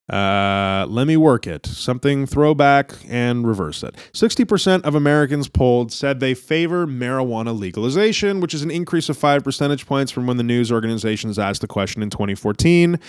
Uh, 0.07 0.85
let 0.87 1.07
me 1.07 1.17
work 1.17 1.47
it. 1.47 1.65
Something 1.65 2.27
throwback 2.27 2.93
and 3.09 3.47
reverse 3.47 3.81
it. 3.81 3.95
Sixty 4.13 4.45
percent 4.45 4.85
of 4.85 4.93
Americans 4.93 5.47
polled 5.49 5.91
said 5.91 6.19
they 6.19 6.35
favor 6.35 6.85
marijuana 6.85 7.57
legalization, 7.57 8.39
which 8.39 8.53
is 8.53 8.61
an 8.61 8.69
increase 8.69 9.09
of 9.09 9.17
five 9.17 9.43
percentage 9.43 9.87
points 9.87 10.11
from 10.11 10.27
when 10.27 10.37
the 10.37 10.43
news 10.43 10.71
organizations 10.71 11.39
asked 11.39 11.61
the 11.61 11.67
question 11.67 12.03
in 12.03 12.11
2014. 12.11 12.99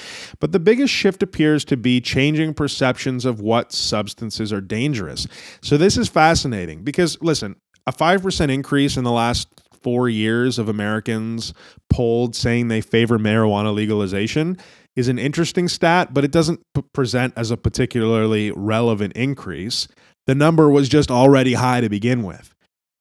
But 0.40 0.52
the 0.52 0.60
biggest 0.60 0.92
shift 0.92 1.22
appears 1.22 1.66
to 1.66 1.76
be 1.76 2.00
changing 2.00 2.54
perceptions 2.54 3.26
of 3.26 3.40
what 3.40 3.72
substances 3.72 4.50
are 4.50 4.62
dangerous. 4.62 5.26
So 5.60 5.76
this 5.76 5.98
is 5.98 6.08
fascinating 6.08 6.82
because 6.82 7.20
listen, 7.20 7.56
a 7.86 7.92
five 7.92 8.22
percent 8.22 8.50
increase 8.50 8.96
in 8.96 9.04
the 9.04 9.12
last 9.12 9.48
four 9.82 10.08
years 10.08 10.58
of 10.58 10.68
Americans 10.68 11.52
polled 11.90 12.34
saying 12.34 12.68
they 12.68 12.80
favor 12.80 13.18
marijuana 13.18 13.72
legalization 13.72 14.56
is 14.96 15.08
an 15.08 15.18
interesting 15.18 15.68
stat, 15.68 16.12
but 16.12 16.24
it 16.24 16.32
doesn't 16.32 16.60
p- 16.74 16.82
present 16.92 17.34
as 17.36 17.50
a 17.50 17.56
particularly 17.56 18.50
relevant 18.50 19.12
increase. 19.14 19.86
The 20.26 20.34
number 20.34 20.70
was 20.70 20.88
just 20.88 21.10
already 21.10 21.54
high 21.54 21.80
to 21.82 21.88
begin 21.88 22.22
with. 22.22 22.54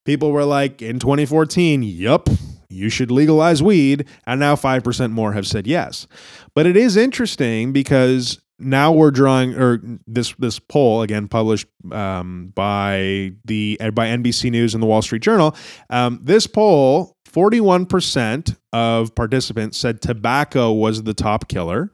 People 0.04 0.30
were 0.30 0.44
like, 0.44 0.82
in 0.82 1.00
2014, 1.00 1.82
yup, 1.82 2.28
you 2.68 2.88
should 2.88 3.10
legalize 3.10 3.62
weed. 3.62 4.06
And 4.26 4.38
now 4.38 4.54
5% 4.54 5.10
more 5.10 5.32
have 5.32 5.46
said 5.46 5.66
yes. 5.66 6.06
But 6.54 6.66
it 6.66 6.76
is 6.76 6.96
interesting 6.96 7.72
because 7.72 8.38
now 8.58 8.92
we're 8.92 9.10
drawing, 9.10 9.54
or 9.54 9.80
this 10.06 10.34
this 10.38 10.58
poll 10.58 11.02
again 11.02 11.28
published 11.28 11.66
um, 11.92 12.52
by 12.54 13.32
the 13.44 13.78
by 13.92 14.08
NBC 14.08 14.50
News 14.50 14.74
and 14.74 14.82
the 14.82 14.86
Wall 14.86 15.02
Street 15.02 15.22
Journal. 15.22 15.54
Um, 15.90 16.20
this 16.22 16.46
poll, 16.46 17.15
forty 17.36 17.60
one 17.60 17.84
percent 17.84 18.54
of 18.72 19.14
participants 19.14 19.76
said 19.76 20.00
tobacco 20.00 20.72
was 20.72 21.02
the 21.02 21.12
top 21.12 21.48
killer. 21.48 21.92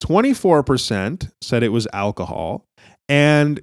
Twenty 0.00 0.32
four 0.32 0.62
percent 0.62 1.28
said 1.42 1.62
it 1.62 1.68
was 1.68 1.86
alcohol, 1.92 2.64
and 3.06 3.60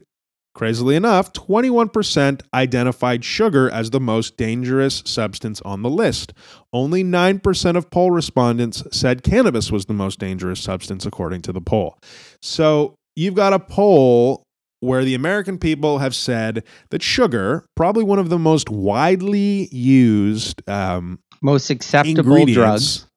crazily 0.53 0.95
enough, 0.95 1.33
twenty 1.33 1.71
one 1.71 1.89
percent 1.89 2.43
identified 2.53 3.25
sugar 3.25 3.71
as 3.71 3.89
the 3.89 3.99
most 3.99 4.37
dangerous 4.37 5.01
substance 5.03 5.63
on 5.63 5.81
the 5.81 5.89
list. 5.89 6.31
Only 6.71 7.03
9% 7.03 7.75
of 7.75 7.89
poll 7.89 8.11
respondents 8.11 8.83
said 8.91 9.23
cannabis 9.23 9.71
was 9.71 9.87
the 9.87 9.93
most 9.93 10.19
dangerous 10.19 10.59
substance, 10.61 11.07
according 11.07 11.41
to 11.43 11.51
the 11.51 11.61
poll. 11.61 11.97
So 12.43 12.93
you've 13.15 13.33
got 13.33 13.53
a 13.53 13.59
poll 13.59 14.44
where 14.85 15.03
the 15.03 15.15
American 15.15 15.57
people 15.57 15.99
have 15.99 16.15
said 16.15 16.63
that 16.89 17.03
sugar, 17.03 17.65
probably 17.75 18.03
one 18.03 18.19
of 18.19 18.29
the 18.29 18.39
most 18.39 18.69
widely 18.69 19.67
used 19.71 20.67
um, 20.69 21.19
Most 21.41 21.69
acceptable 21.69 22.45
drugs. 22.45 23.07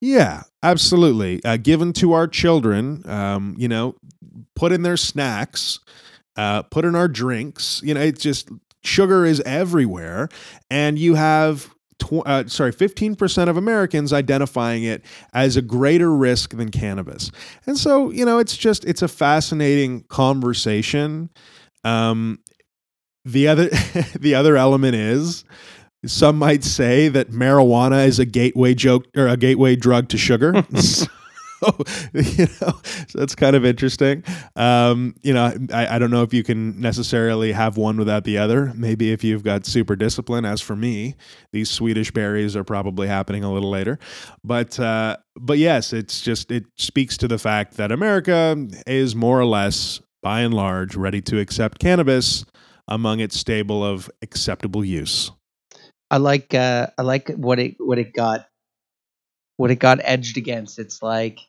Yeah, 0.00 0.42
absolutely. 0.62 1.42
Uh, 1.44 1.56
given 1.56 1.92
to 1.94 2.12
our 2.12 2.28
children, 2.28 3.02
um, 3.08 3.54
you 3.58 3.68
know, 3.68 3.94
put 4.54 4.72
in 4.72 4.82
their 4.82 4.96
snacks, 4.96 5.80
uh, 6.36 6.62
put 6.62 6.84
in 6.84 6.94
our 6.94 7.08
drinks. 7.08 7.80
You 7.82 7.94
know, 7.94 8.00
it's 8.02 8.20
just 8.20 8.50
sugar 8.84 9.24
is 9.24 9.40
everywhere, 9.40 10.28
and 10.70 10.98
you 10.98 11.14
have. 11.14 11.74
Tw- 11.98 12.26
uh, 12.26 12.46
sorry, 12.46 12.72
15% 12.72 13.48
of 13.48 13.56
Americans 13.56 14.12
identifying 14.12 14.84
it 14.84 15.02
as 15.32 15.56
a 15.56 15.62
greater 15.62 16.14
risk 16.14 16.56
than 16.56 16.70
cannabis. 16.70 17.30
And 17.66 17.78
so, 17.78 18.10
you 18.10 18.24
know, 18.24 18.38
it's 18.38 18.56
just, 18.56 18.84
it's 18.84 19.02
a 19.02 19.08
fascinating 19.08 20.02
conversation. 20.04 21.30
Um, 21.84 22.40
the 23.24 23.48
other, 23.48 23.68
the 24.18 24.34
other 24.34 24.56
element 24.56 24.94
is 24.94 25.44
some 26.04 26.38
might 26.38 26.64
say 26.64 27.08
that 27.08 27.30
marijuana 27.30 28.06
is 28.06 28.18
a 28.18 28.24
gateway 28.24 28.74
joke 28.74 29.06
or 29.16 29.26
a 29.28 29.36
gateway 29.36 29.76
drug 29.76 30.08
to 30.10 30.18
sugar. 30.18 30.52
so, 31.60 31.76
you 32.12 32.46
know, 32.60 32.80
so 33.08 33.18
that's 33.18 33.34
kind 33.34 33.56
of 33.56 33.64
interesting. 33.64 34.24
Um, 34.54 35.14
you 35.22 35.32
know, 35.32 35.52
I, 35.72 35.96
I 35.96 35.98
don't 35.98 36.10
know 36.10 36.22
if 36.22 36.32
you 36.32 36.42
can 36.42 36.80
necessarily 36.80 37.52
have 37.52 37.76
one 37.76 37.96
without 37.96 38.24
the 38.24 38.38
other. 38.38 38.72
Maybe 38.74 39.12
if 39.12 39.24
you've 39.24 39.42
got 39.42 39.66
super 39.66 39.96
discipline. 39.96 40.44
As 40.44 40.60
for 40.60 40.76
me, 40.76 41.16
these 41.52 41.70
Swedish 41.70 42.10
berries 42.10 42.56
are 42.56 42.64
probably 42.64 43.08
happening 43.08 43.44
a 43.44 43.52
little 43.52 43.70
later. 43.70 43.98
But 44.44 44.78
uh, 44.78 45.16
but 45.38 45.58
yes, 45.58 45.92
it's 45.92 46.20
just 46.20 46.50
it 46.50 46.64
speaks 46.76 47.16
to 47.18 47.28
the 47.28 47.38
fact 47.38 47.76
that 47.76 47.92
America 47.92 48.56
is 48.86 49.14
more 49.14 49.40
or 49.40 49.46
less, 49.46 50.00
by 50.22 50.40
and 50.40 50.54
large, 50.54 50.96
ready 50.96 51.20
to 51.22 51.38
accept 51.38 51.78
cannabis 51.78 52.44
among 52.88 53.20
its 53.20 53.36
stable 53.36 53.84
of 53.84 54.10
acceptable 54.22 54.84
use. 54.84 55.30
I 56.10 56.18
like 56.18 56.54
uh 56.54 56.86
I 56.98 57.02
like 57.02 57.30
what 57.30 57.58
it 57.58 57.74
what 57.78 57.98
it 57.98 58.12
got 58.12 58.46
what 59.56 59.70
it 59.70 59.76
got 59.76 59.98
edged 60.02 60.36
against. 60.36 60.78
It's 60.78 61.02
like 61.02 61.40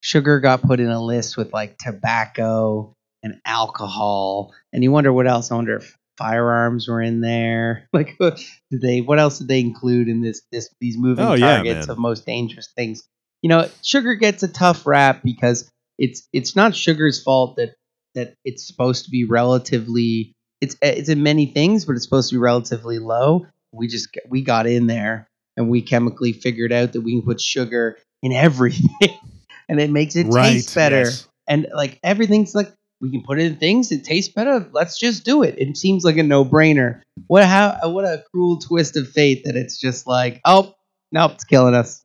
sugar 0.00 0.40
got 0.40 0.62
put 0.62 0.80
in 0.80 0.88
a 0.88 1.02
list 1.02 1.36
with 1.36 1.52
like 1.52 1.78
tobacco 1.78 2.92
and 3.22 3.40
alcohol, 3.44 4.52
and 4.72 4.82
you 4.82 4.90
wonder 4.90 5.12
what 5.12 5.26
else. 5.28 5.50
I 5.50 5.54
wonder 5.56 5.76
if 5.76 5.96
firearms 6.18 6.88
were 6.88 7.00
in 7.02 7.20
there. 7.20 7.88
Like, 7.92 8.14
what 8.18 8.40
did 8.70 8.80
they? 8.80 9.00
What 9.00 9.18
else 9.18 9.38
did 9.38 9.48
they 9.48 9.60
include 9.60 10.08
in 10.08 10.22
this? 10.22 10.42
This 10.50 10.68
these 10.80 10.96
moving 10.98 11.24
Oh, 11.24 11.34
yeah, 11.34 11.56
targets 11.56 11.86
man. 11.86 11.90
of 11.92 11.98
most 11.98 12.26
dangerous 12.26 12.68
things. 12.76 13.02
You 13.42 13.48
know, 13.48 13.68
sugar 13.82 14.14
gets 14.14 14.42
a 14.42 14.48
tough 14.48 14.86
rap 14.86 15.22
because 15.22 15.68
it's 15.98 16.26
it's 16.32 16.56
not 16.56 16.74
sugar's 16.74 17.22
fault 17.22 17.56
that 17.56 17.74
that 18.14 18.34
it's 18.44 18.66
supposed 18.66 19.04
to 19.04 19.10
be 19.10 19.24
relatively. 19.24 20.32
It's 20.60 20.76
it's 20.80 21.08
in 21.08 21.22
many 21.22 21.46
things, 21.46 21.84
but 21.84 21.96
it's 21.96 22.04
supposed 22.04 22.30
to 22.30 22.36
be 22.36 22.40
relatively 22.40 22.98
low. 22.98 23.46
We 23.72 23.88
just 23.88 24.08
we 24.28 24.42
got 24.42 24.66
in 24.66 24.86
there 24.86 25.26
and 25.56 25.68
we 25.68 25.82
chemically 25.82 26.32
figured 26.32 26.72
out 26.72 26.92
that 26.92 27.00
we 27.02 27.12
can 27.12 27.22
put 27.22 27.40
sugar 27.40 27.98
in 28.22 28.32
everything, 28.32 28.88
and 29.68 29.80
it 29.80 29.90
makes 29.90 30.16
it 30.16 30.30
taste 30.30 30.74
better 30.74 31.00
yes. 31.00 31.28
and 31.48 31.66
like 31.74 31.98
everything's 32.02 32.54
like 32.54 32.72
we 33.00 33.10
can 33.10 33.22
put 33.22 33.38
it 33.38 33.46
in 33.46 33.56
things 33.56 33.90
it 33.90 34.04
tastes 34.04 34.32
better 34.32 34.68
let's 34.72 34.98
just 34.98 35.24
do 35.24 35.42
it 35.42 35.54
it 35.58 35.76
seems 35.76 36.04
like 36.04 36.16
a 36.16 36.22
no-brainer 36.22 37.00
what 37.26 37.44
how 37.44 37.76
what 37.84 38.04
a 38.04 38.22
cruel 38.30 38.58
twist 38.58 38.96
of 38.96 39.08
fate 39.08 39.42
that 39.44 39.56
it's 39.56 39.78
just 39.80 40.06
like 40.06 40.40
oh 40.44 40.72
nope 41.10 41.32
it's 41.34 41.44
killing 41.44 41.74
us 41.74 42.04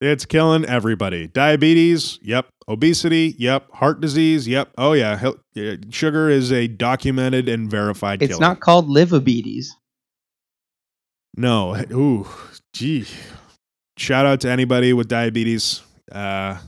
It's 0.00 0.24
killing 0.24 0.64
everybody. 0.64 1.26
Diabetes, 1.26 2.20
yep. 2.22 2.46
Obesity, 2.68 3.34
yep. 3.36 3.68
Heart 3.72 4.00
disease, 4.00 4.46
yep. 4.46 4.70
Oh 4.78 4.92
yeah, 4.92 5.32
uh, 5.56 5.76
sugar 5.90 6.30
is 6.30 6.52
a 6.52 6.68
documented 6.68 7.48
and 7.48 7.68
verified 7.68 8.20
killer. 8.20 8.30
it's 8.30 8.38
killer. 8.38 8.48
not 8.48 8.60
called 8.60 8.88
livabetes 8.88 9.66
No. 11.38 11.76
Ooh, 11.92 12.26
gee. 12.74 13.06
Shout 13.96 14.26
out 14.26 14.40
to 14.40 14.50
anybody 14.50 14.92
with 14.92 15.08
diabetes. 15.08 15.82
Uh, 16.10 16.58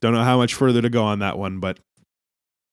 don't 0.00 0.12
know 0.12 0.22
how 0.22 0.36
much 0.36 0.54
further 0.54 0.82
to 0.82 0.90
go 0.90 1.04
on 1.04 1.20
that 1.20 1.38
one, 1.38 1.60
but 1.60 1.78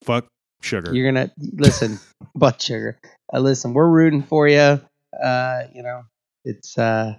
fuck 0.03 0.27
sugar. 0.61 0.93
you're 0.93 1.11
gonna 1.11 1.31
listen 1.53 1.99
butt 2.35 2.59
sugar 2.61 2.97
uh, 3.33 3.39
listen 3.39 3.73
we're 3.73 3.87
rooting 3.87 4.23
for 4.23 4.47
you 4.47 4.79
uh 5.23 5.61
you 5.73 5.83
know 5.83 6.01
it's 6.45 6.77
uh 6.79 7.13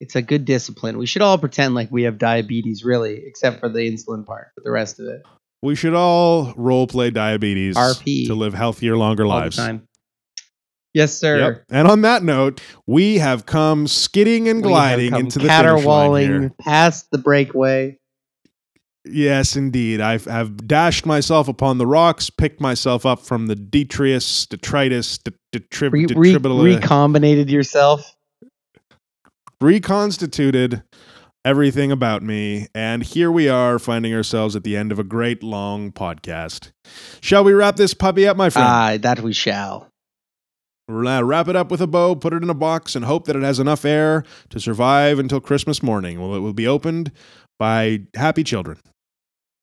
it's 0.00 0.14
a 0.14 0.22
good 0.22 0.44
discipline 0.44 0.96
we 0.96 1.06
should 1.06 1.22
all 1.22 1.36
pretend 1.36 1.74
like 1.74 1.90
we 1.90 2.04
have 2.04 2.16
diabetes 2.16 2.84
really 2.84 3.22
except 3.26 3.58
for 3.58 3.68
the 3.68 3.80
insulin 3.80 4.24
part 4.24 4.48
but 4.54 4.64
the 4.64 4.70
rest 4.70 5.00
of 5.00 5.06
it 5.06 5.22
we 5.62 5.74
should 5.74 5.94
all 5.94 6.52
role 6.56 6.86
play 6.86 7.10
diabetes 7.10 7.76
RP. 7.76 8.26
to 8.26 8.34
live 8.34 8.54
healthier, 8.54 8.96
longer 8.96 9.24
all 9.24 9.30
lives. 9.30 9.56
the 9.56 9.62
time 9.62 9.88
yes 10.94 11.12
sir 11.16 11.38
Yep. 11.38 11.64
And 11.70 11.86
on 11.88 12.00
that 12.02 12.22
note, 12.22 12.60
we 12.86 13.18
have 13.18 13.44
come 13.46 13.86
skidding 13.86 14.48
and 14.48 14.62
gliding 14.62 15.14
into 15.14 15.38
the 15.38 15.48
finish 15.48 15.50
line 15.50 15.76
caterwauling 15.76 16.50
past 16.60 17.10
the 17.10 17.18
breakaway. 17.18 17.98
Yes, 19.06 19.54
indeed. 19.54 20.00
I've, 20.00 20.26
I've 20.26 20.66
dashed 20.66 21.04
myself 21.04 21.46
upon 21.46 21.76
the 21.76 21.86
rocks, 21.86 22.30
picked 22.30 22.58
myself 22.58 23.04
up 23.04 23.20
from 23.20 23.48
the 23.48 23.54
detritus, 23.54 24.46
detritus, 24.46 25.18
det- 25.18 25.34
detrib- 25.52 25.92
Re- 25.92 26.06
re- 26.16 26.34
recombinated 26.78 27.50
yourself. 27.50 28.14
reconstituted 29.60 30.82
everything 31.44 31.92
about 31.92 32.22
me, 32.22 32.68
and 32.74 33.02
here 33.02 33.30
we 33.30 33.48
are 33.48 33.78
finding 33.78 34.14
ourselves 34.14 34.56
at 34.56 34.64
the 34.64 34.74
end 34.76 34.90
of 34.92 34.98
a 34.98 35.04
great 35.04 35.42
long 35.42 35.92
podcast. 35.92 36.72
Shall 37.20 37.44
we 37.44 37.52
wrap 37.52 37.76
this 37.76 37.92
puppy 37.94 38.26
up, 38.26 38.36
my 38.36 38.48
friend? 38.48 38.68
Ah, 38.68 38.96
that 39.02 39.20
we 39.20 39.32
shall. 39.34 39.88
Ra- 40.88 41.20
Wrap 41.20 41.48
it 41.48 41.56
up 41.56 41.70
with 41.70 41.80
a 41.80 41.86
bow, 41.86 42.14
put 42.14 42.32
it 42.32 42.42
in 42.42 42.50
a 42.50 42.54
box, 42.54 42.94
and 42.94 43.04
hope 43.04 43.26
that 43.26 43.36
it 43.36 43.42
has 43.42 43.58
enough 43.58 43.84
air 43.84 44.24
to 44.50 44.60
survive 44.60 45.18
until 45.18 45.40
Christmas 45.40 45.82
morning. 45.82 46.20
Well, 46.20 46.34
it 46.34 46.40
will 46.40 46.52
be 46.52 46.66
opened 46.66 47.10
by 47.58 48.02
happy 48.14 48.44
children. 48.44 48.78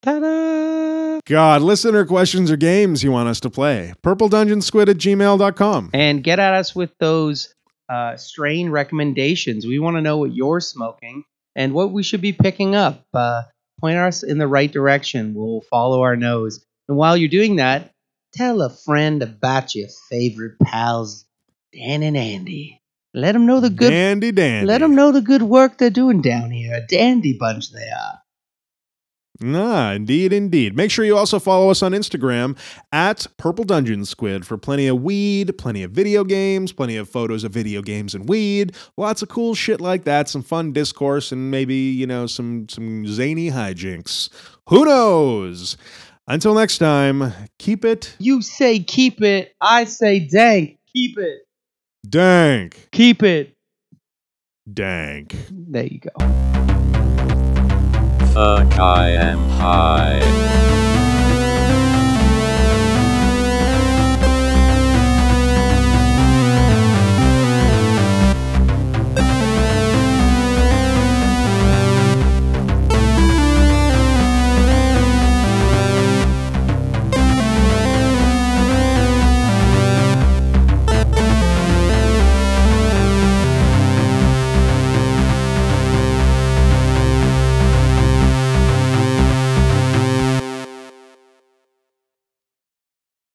Ta-da! 0.01 1.19
God, 1.27 1.61
listener 1.61 2.05
questions 2.05 2.49
or 2.49 2.57
games 2.57 3.03
you 3.03 3.11
want 3.11 3.29
us 3.29 3.39
to 3.41 3.49
play. 3.49 3.93
PurpleDungeonSquid 4.03 4.89
at 4.89 4.97
gmail.com. 4.97 5.91
And 5.93 6.23
get 6.23 6.39
at 6.39 6.53
us 6.53 6.75
with 6.75 6.91
those 6.99 7.53
uh, 7.89 8.17
strain 8.17 8.69
recommendations. 8.69 9.67
We 9.67 9.77
want 9.77 9.97
to 9.97 10.01
know 10.01 10.17
what 10.17 10.33
you're 10.33 10.59
smoking 10.61 11.23
and 11.55 11.73
what 11.73 11.91
we 11.91 12.01
should 12.01 12.21
be 12.21 12.33
picking 12.33 12.73
up. 12.75 13.03
Uh, 13.13 13.43
point 13.79 13.97
us 13.97 14.23
in 14.23 14.39
the 14.39 14.47
right 14.47 14.71
direction. 14.71 15.33
We'll 15.35 15.61
follow 15.69 16.01
our 16.01 16.15
nose. 16.15 16.65
And 16.87 16.97
while 16.97 17.15
you're 17.15 17.29
doing 17.29 17.57
that, 17.57 17.91
tell 18.33 18.61
a 18.61 18.69
friend 18.69 19.21
about 19.21 19.75
your 19.75 19.87
favorite 20.09 20.59
pals, 20.59 21.25
Dan 21.73 22.03
and 22.03 22.17
Andy. 22.17 22.81
Let 23.13 23.33
them 23.33 23.45
know 23.45 23.59
the 23.59 23.69
good. 23.69 23.89
Dandy 23.89 24.31
dandy. 24.31 24.65
Let 24.65 24.79
them 24.79 24.95
know 24.95 25.11
the 25.11 25.21
good 25.21 25.43
work 25.43 25.77
they're 25.77 25.89
doing 25.89 26.21
down 26.21 26.49
here. 26.51 26.75
A 26.75 26.85
dandy 26.85 27.33
bunch 27.37 27.71
they 27.71 27.89
are. 27.89 28.21
Ah, 29.43 29.93
indeed, 29.93 30.33
indeed. 30.33 30.75
Make 30.75 30.91
sure 30.91 31.03
you 31.03 31.17
also 31.17 31.39
follow 31.39 31.71
us 31.71 31.81
on 31.81 31.93
Instagram 31.93 32.55
at 32.91 33.25
Purple 33.37 33.63
Dungeon 33.63 34.05
Squid 34.05 34.45
for 34.45 34.55
plenty 34.57 34.87
of 34.87 35.01
weed, 35.01 35.57
plenty 35.57 35.81
of 35.81 35.91
video 35.91 36.23
games, 36.23 36.71
plenty 36.71 36.95
of 36.95 37.09
photos 37.09 37.43
of 37.43 37.51
video 37.51 37.81
games 37.81 38.13
and 38.13 38.29
weed, 38.29 38.75
lots 38.97 39.23
of 39.23 39.29
cool 39.29 39.55
shit 39.55 39.81
like 39.81 40.03
that, 40.03 40.29
some 40.29 40.43
fun 40.43 40.73
discourse, 40.73 41.31
and 41.31 41.49
maybe, 41.49 41.75
you 41.75 42.05
know, 42.05 42.27
some 42.27 42.69
some 42.69 43.07
zany 43.07 43.49
hijinks. 43.49 44.29
Who 44.67 44.85
knows? 44.85 45.75
Until 46.27 46.53
next 46.53 46.77
time, 46.77 47.33
keep 47.57 47.83
it 47.83 48.15
You 48.19 48.41
say 48.41 48.79
keep 48.79 49.21
it. 49.21 49.53
I 49.59 49.85
say 49.85 50.19
dank. 50.19 50.77
Keep 50.93 51.17
it. 51.17 51.41
dank. 52.07 52.89
Keep 52.91 53.23
it. 53.23 53.55
Dank. 54.71 55.35
There 55.51 55.85
you 55.85 55.99
go. 55.99 56.11
Fuck 58.33 58.79
I 58.79 59.09
am 59.09 59.39
high. 59.49 60.70